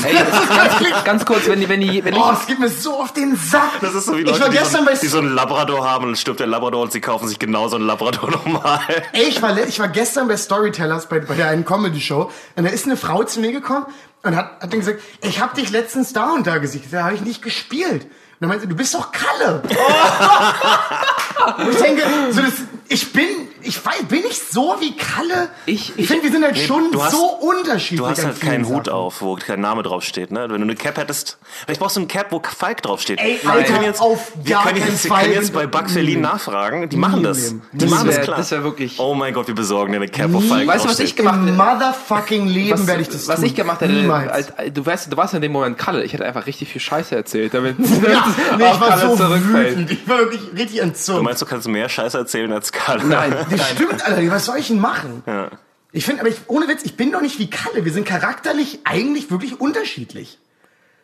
Ganz 1.04 1.24
kurz, 1.24 1.46
wenn 1.46 1.60
die, 1.60 1.68
wenn 1.68 1.80
die, 1.80 2.04
wenn 2.04 2.14
ich, 2.14 2.20
Oh, 2.20 2.32
es 2.32 2.46
geht 2.46 2.58
mir 2.58 2.68
so 2.68 3.00
auf 3.00 3.12
den 3.12 3.36
Sack. 3.36 3.80
Das 3.80 3.94
ist 3.94 4.06
so 4.06 4.16
wie 4.16 4.20
ich 4.22 4.26
Leute, 4.26 4.40
war 4.40 4.48
die, 4.48 4.56
so, 4.56 4.62
gestern 4.62 4.80
ein- 4.80 4.86
bei 4.86 4.94
die 4.94 5.06
so 5.06 5.18
einen 5.18 5.34
Labrador 5.34 5.88
haben 5.88 6.04
und 6.04 6.10
dann 6.10 6.16
stirbt 6.16 6.40
der 6.40 6.46
Labrador 6.48 6.82
und 6.82 6.92
sie 6.92 7.00
kaufen 7.00 7.28
sich 7.28 7.38
genau 7.38 7.68
so 7.68 7.76
einen 7.76 7.86
Labrador 7.86 8.30
nochmal. 8.30 8.80
Ey, 9.12 9.24
ich 9.28 9.40
war, 9.40 9.56
ich 9.56 9.78
war 9.78 9.88
gestern 9.88 10.26
bei 10.28 10.36
Storytellers, 10.36 11.06
bei, 11.08 11.20
bei 11.20 11.34
der 11.34 11.48
einen 11.48 11.64
Comedy-Show, 11.64 12.30
und 12.56 12.64
da 12.64 12.70
ist 12.70 12.86
eine 12.86 12.96
Frau 12.96 13.22
zu 13.22 13.40
mir 13.40 13.52
gekommen 13.52 13.86
und 14.24 14.36
hat, 14.36 14.60
hat 14.60 14.72
dann 14.72 14.80
gesagt, 14.80 15.00
ich 15.22 15.40
habe 15.40 15.54
dich 15.54 15.70
letztens 15.70 16.12
da 16.12 16.30
und 16.32 16.46
da 16.46 16.58
gesehen. 16.58 16.82
Da 16.90 17.04
habe 17.04 17.14
ich 17.14 17.20
nicht 17.20 17.42
gespielt. 17.42 18.02
Und 18.04 18.10
dann 18.40 18.48
meinte 18.48 18.62
sie, 18.64 18.68
du 18.68 18.74
bist 18.76 18.94
doch 18.94 19.12
Kalle. 19.12 19.62
und 21.58 21.70
ich 21.70 21.76
denke, 21.76 22.02
so 22.30 22.40
das, 22.42 22.54
ich 22.88 23.12
bin, 23.12 23.26
ich 23.64 23.84
weiß, 23.84 24.04
bin 24.08 24.22
ich 24.28 24.38
so 24.50 24.76
wie 24.80 24.96
Kalle? 24.96 25.48
Ich- 25.66 25.90
ich 25.90 25.98
ich- 26.00 26.06
finde, 26.08 26.24
wir 26.24 26.32
sind 26.32 26.44
halt 26.44 26.58
schon 26.58 26.90
du 26.90 27.02
hast- 27.02 27.12
so 27.12 27.24
unterschiedlich. 27.24 27.98
Du 28.00 28.06
hast 28.06 28.24
halt 28.24 28.40
keinen 28.40 28.66
Hut 28.68 28.86
Sachen. 28.86 28.98
auf, 28.98 29.20
wo 29.22 29.36
kein 29.36 29.60
Name 29.60 29.82
draufsteht. 29.82 30.30
Ne? 30.30 30.40
Wenn 30.42 30.56
du 30.60 30.62
eine 30.62 30.74
Cap 30.74 30.96
hättest, 30.98 31.38
vielleicht 31.64 31.80
brauchst 31.80 31.96
du 31.96 32.00
einen 32.00 32.08
Cap, 32.08 32.26
wo 32.30 32.40
Falk 32.42 32.82
draufsteht. 32.82 33.20
Ey, 33.20 33.38
wir 33.42 33.50
Alter, 33.50 33.72
können 33.72 33.84
jetzt, 33.84 34.00
auf 34.00 34.32
wir 34.42 34.56
können 34.56 34.76
jetzt, 34.78 35.04
wir 35.04 35.10
können 35.16 35.32
jetzt 35.32 35.52
bei 35.52 35.66
Buck 35.66 35.90
Verlin 35.90 36.20
nachfragen. 36.20 36.88
Die 36.88 36.96
machen 36.96 37.22
das. 37.22 37.54
Die 37.72 37.78
Das 37.78 37.90
machen 37.90 38.06
das 38.06 38.16
wär- 38.16 38.24
klar. 38.24 38.36
das 38.38 38.50
wär 38.50 38.64
wirklich- 38.64 38.98
Oh 38.98 39.14
mein 39.14 39.32
Gott, 39.34 39.46
wir 39.48 39.54
besorgen 39.54 39.92
dir 39.92 39.98
eine 39.98 40.08
Cap, 40.08 40.32
wo 40.32 40.40
Falk 40.40 40.66
Weißt 40.66 40.84
du, 40.84 40.88
was 40.88 40.96
draufsteht. 40.96 41.06
ich 41.06 41.16
gemacht 41.16 41.40
hätte? 41.42 41.52
motherfucking 41.52 42.46
Leben 42.46 42.86
werde 42.86 43.02
ich 43.02 43.08
das 43.08 43.28
was 43.28 43.36
tun. 43.36 43.44
ich 43.46 43.54
gemacht 43.54 43.80
hätte, 43.80 44.12
als, 44.12 44.52
du 44.72 44.84
weißt, 44.84 45.12
du 45.12 45.16
warst 45.16 45.34
in 45.34 45.40
dem 45.42 45.52
Moment 45.52 45.78
Kalle. 45.78 46.04
Ich 46.04 46.12
hätte 46.12 46.24
einfach 46.24 46.46
richtig 46.46 46.68
viel 46.68 46.80
Scheiße 46.80 47.14
erzählt, 47.14 47.54
damit 47.54 47.76
ja, 47.78 48.24
nee, 48.58 48.64
ich 48.72 48.80
war 48.80 48.88
Kalle 48.88 49.08
so 49.08 49.16
zurückfällt. 49.16 49.70
wütend. 49.78 49.90
Ich 49.90 50.08
war 50.08 50.18
wirklich 50.18 50.40
richtig 50.56 50.78
Du 50.78 50.82
entzückt. 50.82 51.22
meinst, 51.22 51.42
du 51.42 51.46
kannst 51.46 51.68
mehr 51.68 51.88
Scheiße 51.88 52.18
erzählen 52.18 52.52
als 52.52 52.72
Kalle? 52.72 53.04
Nein, 53.04 53.34
Das 53.56 53.70
stimmt, 53.70 54.04
Alter. 54.06 54.30
Was 54.30 54.44
soll 54.46 54.58
ich 54.58 54.68
denn 54.68 54.78
machen? 54.80 55.22
Ja. 55.26 55.50
Ich 55.92 56.04
finde, 56.06 56.20
aber 56.22 56.30
ich, 56.30 56.36
ohne 56.46 56.68
Witz, 56.68 56.82
ich 56.84 56.96
bin 56.96 57.12
doch 57.12 57.20
nicht 57.20 57.38
wie 57.38 57.50
Kalle. 57.50 57.84
Wir 57.84 57.92
sind 57.92 58.06
charakterlich 58.06 58.80
eigentlich 58.84 59.30
wirklich 59.30 59.60
unterschiedlich. 59.60 60.38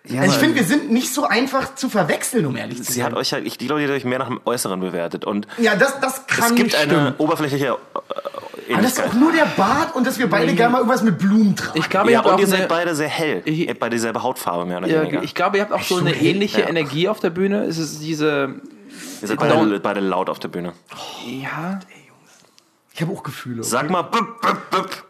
Ja, 0.04 0.22
also 0.22 0.32
ich 0.32 0.38
finde, 0.38 0.56
wir 0.56 0.64
sind 0.64 0.90
nicht 0.90 1.12
so 1.12 1.26
einfach 1.26 1.74
zu 1.74 1.90
verwechseln, 1.90 2.46
um 2.46 2.56
ehrlich 2.56 2.78
zu 2.78 2.84
Sie 2.84 3.00
sein. 3.00 3.06
hat 3.06 3.14
euch 3.14 3.34
halt, 3.34 3.46
ich 3.46 3.58
glaube, 3.58 3.82
die 3.82 3.86
hat 3.88 3.92
euch 3.94 4.04
mehr 4.06 4.18
nach 4.18 4.28
dem 4.28 4.40
Äußeren 4.46 4.80
bewertet. 4.80 5.26
Und 5.26 5.46
ja, 5.58 5.76
das, 5.76 6.00
das 6.00 6.26
kann 6.26 6.50
es 6.50 6.54
gibt 6.54 6.74
eine 6.76 7.14
oberflächliche 7.18 7.66
äh, 7.66 8.72
Aber 8.72 8.82
das 8.82 8.92
ist 8.92 9.04
auch 9.04 9.12
nur 9.12 9.32
der 9.32 9.44
Bart 9.44 9.94
und 9.94 10.06
dass 10.06 10.18
wir 10.18 10.30
beide 10.30 10.54
gerne 10.54 10.72
mal 10.72 10.78
irgendwas 10.78 11.02
mit 11.02 11.18
Blumen 11.18 11.54
tragen. 11.56 11.78
Ich 11.78 11.90
glaube, 11.90 12.06
ihr 12.08 12.12
Ja, 12.12 12.18
habt 12.20 12.28
und 12.28 12.34
auch 12.34 12.38
ihr 12.38 12.46
eine, 12.46 12.56
seid 12.56 12.68
beide 12.68 12.94
sehr 12.94 13.08
hell. 13.08 13.42
Ich- 13.44 13.58
Ihr 13.58 13.68
habt 13.68 13.80
beide 13.80 13.96
dieselbe 13.96 14.22
Hautfarbe, 14.22 14.64
mehr 14.64 14.78
oder 14.78 14.86
ja, 14.88 15.02
weniger. 15.02 15.22
ich 15.22 15.34
glaube, 15.34 15.58
ihr 15.58 15.62
habt 15.64 15.72
auch 15.72 15.82
so 15.82 15.96
eine 15.98 16.10
so 16.10 16.16
hell? 16.16 16.26
ähnliche 16.26 16.60
Ja. 16.62 16.68
Energie 16.68 17.08
auf 17.08 17.20
der 17.20 17.30
Bühne. 17.30 17.64
Es 17.64 17.76
ist 17.76 18.00
diese, 18.00 18.54
ihr 19.20 19.28
seid 19.28 19.38
beide, 19.38 19.80
beide 19.80 20.00
laut 20.00 20.30
auf 20.30 20.38
der 20.38 20.48
Bühne. 20.48 20.72
ja, 21.26 21.80
Ich 22.98 23.02
habe 23.02 23.12
auch 23.12 23.22
Gefühle. 23.22 23.62
Sag 23.62 23.90
mal, 23.90 24.02
bup, 24.02 24.40
bup, 24.40 24.70
bup. 24.72 25.07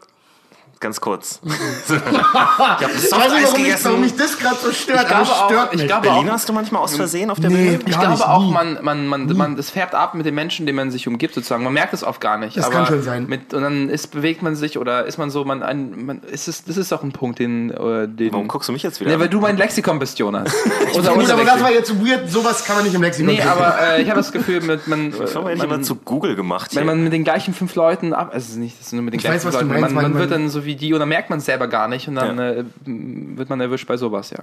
Ganz 0.81 1.01
kurz. 1.01 1.41
ich 1.45 1.51
habe 1.91 2.79
ich 2.79 2.81
weiß 2.81 2.93
nicht, 2.93 3.09
Softeis 3.09 3.11
warum, 3.11 3.33
ich, 3.33 3.43
warum 3.43 3.63
gegessen. 3.63 3.99
mich 3.99 4.15
das 4.15 4.37
gerade 4.39 4.55
so 4.63 4.71
stört, 4.71 5.01
Ich 5.01 5.07
glaube 5.07 5.15
aber 5.15 5.21
es 5.23 5.29
auch- 5.29 5.45
stört 5.49 5.73
ich 5.73 5.79
mich. 5.79 5.87
glaube 5.87 6.07
Berlin 6.07 6.31
hast 6.31 6.47
du 6.47 6.53
manchmal 6.53 6.81
aus 6.81 6.95
Versehen 6.95 7.29
auf 7.29 7.39
der 7.41 7.49
Nee, 7.49 7.71
Bühne? 7.71 7.79
Ich 7.85 7.99
glaube 7.99 8.11
nicht, 8.11 8.25
auch, 8.25 8.45
nie. 8.45 8.51
man, 8.53 8.77
man, 8.81 9.07
man, 9.07 9.35
man, 9.35 9.55
das 9.57 9.69
färbt 9.71 9.93
ab 9.93 10.13
mit 10.15 10.25
den 10.25 10.35
Menschen, 10.35 10.65
denen 10.65 10.77
man 10.77 10.89
sich 10.89 11.05
umgibt, 11.05 11.33
sozusagen. 11.33 11.65
Man 11.65 11.73
merkt 11.73 11.93
es 11.93 12.05
oft 12.05 12.21
gar 12.21 12.37
nicht. 12.37 12.55
Das 12.55 12.63
aber 12.67 12.75
kann 12.75 12.85
schon 12.85 13.03
sein. 13.03 13.25
Mit, 13.27 13.53
und 13.53 13.61
dann 13.61 13.89
ist, 13.89 14.07
bewegt 14.11 14.41
man 14.41 14.55
sich 14.55 14.77
oder 14.77 15.05
ist 15.05 15.17
man 15.17 15.29
so, 15.29 15.43
man, 15.43 15.63
ein, 15.63 16.05
man 16.05 16.21
ist 16.23 16.47
es, 16.47 16.63
das 16.63 16.77
ist 16.77 16.93
doch 16.93 17.03
ein 17.03 17.11
Punkt, 17.11 17.39
den, 17.39 17.71
äh, 17.71 18.07
den. 18.07 18.31
Warum 18.31 18.47
guckst 18.47 18.69
du 18.69 18.73
mich 18.73 18.83
jetzt 18.83 19.01
wieder 19.01 19.09
Nee, 19.09 19.15
an? 19.15 19.19
weil 19.21 19.29
du 19.29 19.41
mein 19.41 19.57
Lexikon 19.57 19.99
bist, 19.99 20.17
Jonas. 20.17 20.49
Unser, 20.95 21.13
Gut, 21.13 21.29
aber 21.29 21.43
das 21.43 21.61
war 21.61 21.71
jetzt 21.71 21.93
weird. 22.05 22.29
Sowas 22.31 22.63
kann 22.63 22.77
man 22.77 22.85
nicht 22.85 22.93
im 22.95 23.01
Lexikon 23.01 23.33
Nee, 23.33 23.41
aber 23.41 23.77
äh, 23.81 24.01
ich 24.01 24.09
habe 24.09 24.19
das 24.21 24.31
Gefühl, 24.31 24.61
mit, 24.61 24.87
man, 24.87 25.09
Ich 25.09 25.35
habe 25.35 25.43
man, 25.55 25.59
immer 25.59 25.81
zu 25.81 25.95
Google 25.95 26.37
gemacht. 26.37 26.73
wenn 26.73 26.83
Hier. 26.83 26.85
man 26.95 27.03
mit 27.03 27.11
den 27.11 27.25
gleichen 27.25 27.53
fünf 27.53 27.75
Leuten 27.75 28.13
ab, 28.13 28.29
also 28.33 28.57
nicht, 28.57 28.79
das 28.79 28.87
ist 28.87 28.93
nur 28.93 29.01
mit 29.01 29.13
den 29.13 29.17
Ich 29.19 29.25
gleichen 29.25 29.39
weiß, 29.39 29.45
was 29.45 29.57
du 29.59 29.65
Leuten, 29.65 29.81
meinst, 29.81 29.93
man, 29.95 30.13
wird 30.15 30.31
dann 30.31 30.47
so 30.47 30.63
wie 30.63 30.68
die 30.75 30.93
und 30.93 30.99
dann 30.99 31.09
merkt 31.09 31.29
man 31.29 31.39
es 31.39 31.45
selber 31.45 31.67
gar 31.67 31.87
nicht 31.87 32.07
und 32.07 32.15
dann 32.15 32.37
Ja. 32.37 32.49
äh, 32.51 32.63
wird 32.85 33.49
man 33.49 33.59
erwischt 33.61 33.87
bei 33.87 33.97
sowas, 33.97 34.31
ja. 34.31 34.39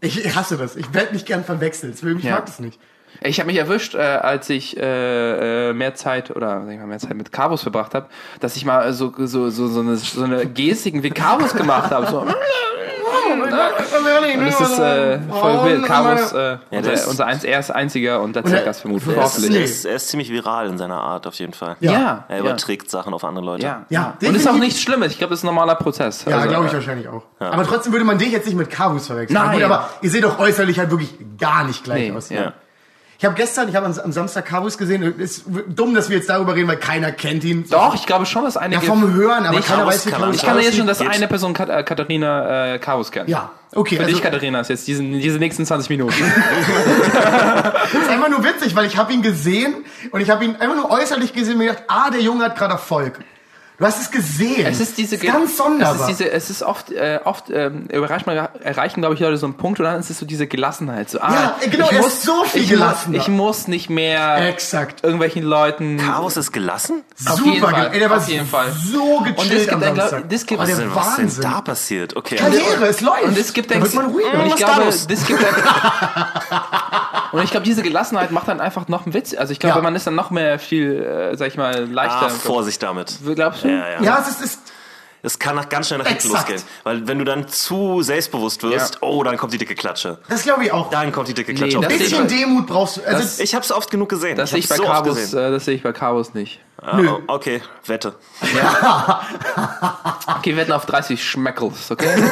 Ich, 0.00 0.24
ich 0.24 0.34
hasse 0.34 0.56
das. 0.56 0.76
Ich 0.76 0.94
werde 0.94 1.12
mich 1.12 1.24
gern 1.26 1.44
verwechselt. 1.44 2.02
Ich 2.02 2.24
Ja. 2.24 2.36
mag 2.36 2.46
das 2.46 2.58
nicht. 2.58 2.78
Ich 3.22 3.38
habe 3.38 3.48
mich 3.48 3.56
erwischt, 3.58 3.94
äh, 3.94 3.98
als 3.98 4.48
ich 4.48 4.76
äh, 4.78 5.70
äh, 5.70 5.72
mehr 5.74 5.94
Zeit 5.94 6.30
oder 6.30 6.62
sag 6.64 6.72
ich 6.72 6.78
mal, 6.78 6.86
mehr 6.86 6.98
Zeit 6.98 7.14
mit 7.14 7.32
Carvus 7.32 7.62
verbracht 7.62 7.94
habe, 7.94 8.06
dass 8.38 8.56
ich 8.56 8.64
mal 8.64 8.92
so 8.94 9.12
so 9.18 9.50
so 9.50 9.66
so 9.68 9.80
eine, 9.80 9.96
so 9.96 10.22
eine 10.24 10.46
Gestiken 10.46 11.02
wie 11.02 11.10
Carvus 11.10 11.52
gemacht 11.54 11.90
habe. 11.90 12.06
So. 12.06 12.26
Und 14.38 14.46
das 14.46 14.60
ist 14.60 14.78
äh, 14.78 15.18
voll 15.30 15.64
wild. 15.64 15.84
Carvus, 15.84 16.32
äh, 16.32 16.58
unser, 16.70 17.08
unser 17.08 17.26
eins, 17.26 17.44
er 17.44 17.60
ist 17.60 17.70
einziger 17.70 18.20
und 18.20 18.34
letzter 18.34 18.50
Und 18.50 18.56
er- 18.58 18.64
Gast 18.64 18.80
vermutlich. 18.80 19.16
er, 19.16 19.24
ist, 19.24 19.38
er, 19.48 19.62
ist, 19.64 19.84
er 19.84 19.94
ist 19.96 20.08
ziemlich 20.08 20.30
viral 20.30 20.66
in 20.68 20.78
seiner 20.78 21.00
Art, 21.00 21.26
auf 21.26 21.34
jeden 21.34 21.52
Fall. 21.52 21.76
Ja. 21.80 22.24
Er 22.28 22.36
ja, 22.36 22.40
überträgt 22.42 22.90
Sachen 22.90 23.12
auf 23.14 23.24
andere 23.24 23.44
Leute. 23.44 23.64
ja. 23.66 23.84
Ja, 23.88 24.14
Und 24.22 24.34
ist 24.34 24.48
auch 24.48 24.54
nichts 24.54 24.80
Schlimmes. 24.80 25.12
Ich 25.12 25.18
glaube, 25.18 25.30
das 25.30 25.40
ist 25.40 25.44
ein 25.44 25.48
normaler 25.48 25.74
Prozess. 25.74 26.24
Ja, 26.26 26.36
Also, 26.36 26.48
glaube 26.48 26.66
ich 26.66 26.72
äh, 26.72 26.76
wahrscheinlich 26.76 27.08
auch. 27.08 27.22
Aber 27.38 27.64
trotzdem 27.64 27.92
würde 27.92 28.04
man 28.04 28.18
dich 28.18 28.32
jetzt 28.32 28.46
nicht 28.46 28.56
mit 28.56 28.70
Carvus 28.70 29.06
verwechseln. 29.06 29.34
Nein. 29.34 29.46
Na 29.48 29.54
Gut, 29.54 29.62
aber 29.64 29.88
ihr 30.02 30.10
seht 30.10 30.24
doch 30.24 30.38
äußerlich 30.38 30.78
halt 30.78 30.90
wirklich 30.90 31.14
gar 31.38 31.64
nicht 31.64 31.84
gleich 31.84 32.10
Nee, 32.10 32.16
aus. 32.16 32.28
ja. 32.30 32.52
Ich 33.20 33.26
habe 33.26 33.34
gestern, 33.34 33.68
ich 33.68 33.76
habe 33.76 33.84
am, 33.84 33.92
am 33.98 34.12
Samstag 34.12 34.46
Carvus 34.46 34.78
gesehen. 34.78 35.02
Ist 35.18 35.44
dumm, 35.68 35.92
dass 35.94 36.08
wir 36.08 36.16
jetzt 36.16 36.30
darüber 36.30 36.54
reden, 36.54 36.68
weil 36.68 36.78
keiner 36.78 37.12
kennt 37.12 37.44
ihn. 37.44 37.66
Doch, 37.68 37.94
ich 37.94 38.06
glaube 38.06 38.24
schon, 38.24 38.44
dass 38.44 38.54
Ja, 38.54 38.62
einige. 38.62 38.80
vom 38.86 39.12
Hören, 39.12 39.44
aber 39.44 39.60
keiner 39.60 39.84
weiß, 39.86 40.06
wie 40.06 40.10
man 40.12 40.32
ich 40.32 40.40
kann 40.40 40.56
ja 40.56 40.62
jetzt 40.62 40.78
schon, 40.78 40.86
dass 40.86 41.02
eine 41.02 41.28
Person 41.28 41.52
Kat 41.52 41.68
äh, 41.68 41.82
Katharina 41.82 42.76
äh, 42.76 42.78
Carvus 42.78 43.12
kennt. 43.12 43.28
Ja, 43.28 43.50
okay. 43.74 43.96
Für 43.96 44.04
Also, 44.04 44.14
dich, 44.14 44.22
Katharina, 44.24 44.60
ist 44.60 44.70
jetzt 44.70 44.88
diesen, 44.88 45.12
diese 45.12 45.38
nächsten 45.38 45.66
20 45.66 45.90
Minuten. 45.90 46.14
das 46.18 47.92
ist 48.02 48.08
einfach 48.08 48.30
nur 48.30 48.42
witzig, 48.42 48.74
weil 48.74 48.86
ich 48.86 48.96
habe 48.96 49.12
ihn 49.12 49.20
gesehen 49.20 49.74
und 50.12 50.22
ich 50.22 50.30
habe 50.30 50.42
ihn 50.46 50.56
einfach 50.56 50.76
nur 50.76 50.90
äußerlich 50.90 51.34
gesehen 51.34 51.52
und 51.52 51.58
mir 51.58 51.72
gedacht, 51.72 51.84
ah, 51.88 52.08
der 52.10 52.22
Junge 52.22 52.44
hat 52.46 52.56
gerade 52.56 52.72
Erfolg. 52.72 53.18
Du 53.80 53.86
hast 53.86 53.98
es 53.98 54.10
gesehen. 54.10 54.66
Es 54.66 54.78
ist 54.78 54.98
diese 54.98 55.16
Das 55.16 55.24
ist 55.24 55.32
ganz 55.32 55.56
sonderbar. 55.56 55.94
Es 55.94 56.00
ist 56.10 56.18
diese, 56.20 56.30
es 56.30 56.50
ist 56.50 56.62
oft, 56.62 56.92
äh, 56.92 57.18
oft 57.24 57.44
ähm, 57.48 57.86
überrascht 57.86 58.26
man, 58.26 58.36
erreichen 58.62 59.00
glaube 59.00 59.14
ich 59.14 59.20
Leute 59.22 59.38
so 59.38 59.46
einen 59.46 59.54
Punkt 59.56 59.78
und 59.80 59.86
dann 59.86 59.98
ist 59.98 60.10
es 60.10 60.18
so 60.18 60.26
diese 60.26 60.46
Gelassenheit. 60.46 61.08
So, 61.08 61.18
ah, 61.22 61.32
Ja, 61.32 61.56
genau, 61.70 61.86
ich 61.86 61.92
er 61.92 61.98
ist 62.00 62.04
muss, 62.04 62.22
so 62.22 62.44
viel 62.44 62.62
ich 62.62 62.68
gelassener. 62.68 63.16
Muss, 63.16 63.26
ich 63.26 63.32
muss 63.32 63.68
nicht 63.68 63.88
mehr 63.88 64.36
Exakt. 64.50 65.02
irgendwelchen 65.02 65.44
Leuten. 65.44 65.96
Chaos 65.96 66.36
ist 66.36 66.52
gelassen? 66.52 67.02
Auf 67.26 67.36
Super, 67.38 67.50
jeden 67.52 67.66
Fall, 67.66 67.90
Ey, 67.92 67.98
der 68.00 68.10
war 68.10 68.18
auf 68.18 68.28
jeden 68.28 68.46
Fall. 68.46 68.70
so 68.70 69.20
gechillt 69.20 69.38
Und 69.38 69.50
es 69.50 69.60
gibt 69.60 69.72
am 69.72 69.82
ein, 69.82 69.94
glaub- 69.94 70.08
Samstag. 70.10 70.28
das 70.30 70.44
gibt- 70.46 70.60
oh, 70.60 70.64
der 70.66 70.76
Was 70.94 70.94
Was 70.96 71.18
ist 71.18 71.36
denn 71.42 71.50
da 71.50 71.60
passiert? 71.62 72.16
Okay. 72.16 72.36
Karriere, 72.36 72.86
es 72.86 73.00
läuft. 73.00 73.22
Und 73.24 73.38
es 73.38 73.50
gibt 73.54 73.70
da 73.70 73.76
ein, 73.76 73.82
wird 73.82 73.94
man 73.94 74.06
ruhiger. 74.10 74.34
und 74.40 74.46
ich 74.46 74.54
da 74.56 74.74
glaube, 74.74 74.84
das 75.08 75.26
gibt 75.26 75.40
und 77.32 77.42
ich 77.42 77.50
glaube, 77.50 77.64
diese 77.64 77.82
Gelassenheit 77.82 78.30
macht 78.30 78.48
dann 78.48 78.60
einfach 78.60 78.88
noch 78.88 79.04
einen 79.06 79.14
Witz. 79.14 79.34
Also 79.34 79.52
ich 79.52 79.58
glaube, 79.58 79.76
Ja. 79.76 79.82
man 79.82 79.94
ist 79.96 80.06
dann 80.06 80.14
noch 80.14 80.30
mehr 80.30 80.58
viel, 80.58 81.02
äh, 81.02 81.36
sag 81.36 81.48
ich 81.48 81.56
mal, 81.56 81.84
leichter. 81.90 82.26
Ah, 82.26 82.28
Vorsicht 82.30 82.82
damit. 82.82 83.18
Glaubst 83.34 83.64
du? 83.64 83.68
Ja, 83.68 83.88
ja. 83.88 84.02
Ja, 84.02 84.18
es 84.20 84.28
ist, 84.28 84.42
ist 84.42 84.60
Es 85.22 85.38
kann 85.38 85.54
nach, 85.54 85.68
ganz 85.68 85.88
schnell 85.88 85.98
nach 85.98 86.06
hinten 86.06 86.28
losgehen. 86.30 86.62
Weil 86.82 87.06
wenn 87.06 87.18
du 87.18 87.26
dann 87.26 87.46
zu 87.46 88.00
selbstbewusst 88.00 88.62
wirst, 88.62 88.94
Ja. 88.94 89.00
oh, 89.02 89.22
dann 89.22 89.36
kommt 89.36 89.52
die 89.52 89.58
dicke 89.58 89.74
Klatsche. 89.74 90.16
das 90.30 90.44
glaube 90.44 90.64
ich 90.64 90.72
auch. 90.72 90.88
Dann 90.88 91.12
kommt 91.12 91.28
die 91.28 91.34
dicke 91.34 91.52
Nee, 91.52 91.58
Klatsche. 91.58 91.78
Auf 91.78 91.84
Ein 91.84 91.98
bisschen 91.98 92.26
Demut 92.26 92.66
brauchst 92.66 92.96
du. 92.96 93.02
Also, 93.02 93.18
Das- 93.18 93.38
ich 93.38 93.54
hab's 93.54 93.70
oft 93.70 93.90
genug 93.90 94.08
gesehen. 94.08 94.38
Das 94.38 94.48
sehe 94.48 94.60
ich 94.60 94.68
bei 94.70 94.76
hab's 94.78 95.30
so 95.30 95.38
äh, 95.38 95.50
das 95.50 95.66
sehe 95.66 95.74
ich 95.74 95.82
bei 95.82 95.92
Carbos 95.92 96.32
nicht. 96.32 96.60
Ah, 96.80 96.98
oh, 97.06 97.18
okay, 97.26 97.60
Wette. 97.84 98.14
Okay, 100.38 100.52
wir 100.52 100.56
wetten 100.56 100.72
auf 100.72 100.86
30 100.86 101.22
Schmeckels, 101.22 101.90
okay? 101.90 102.08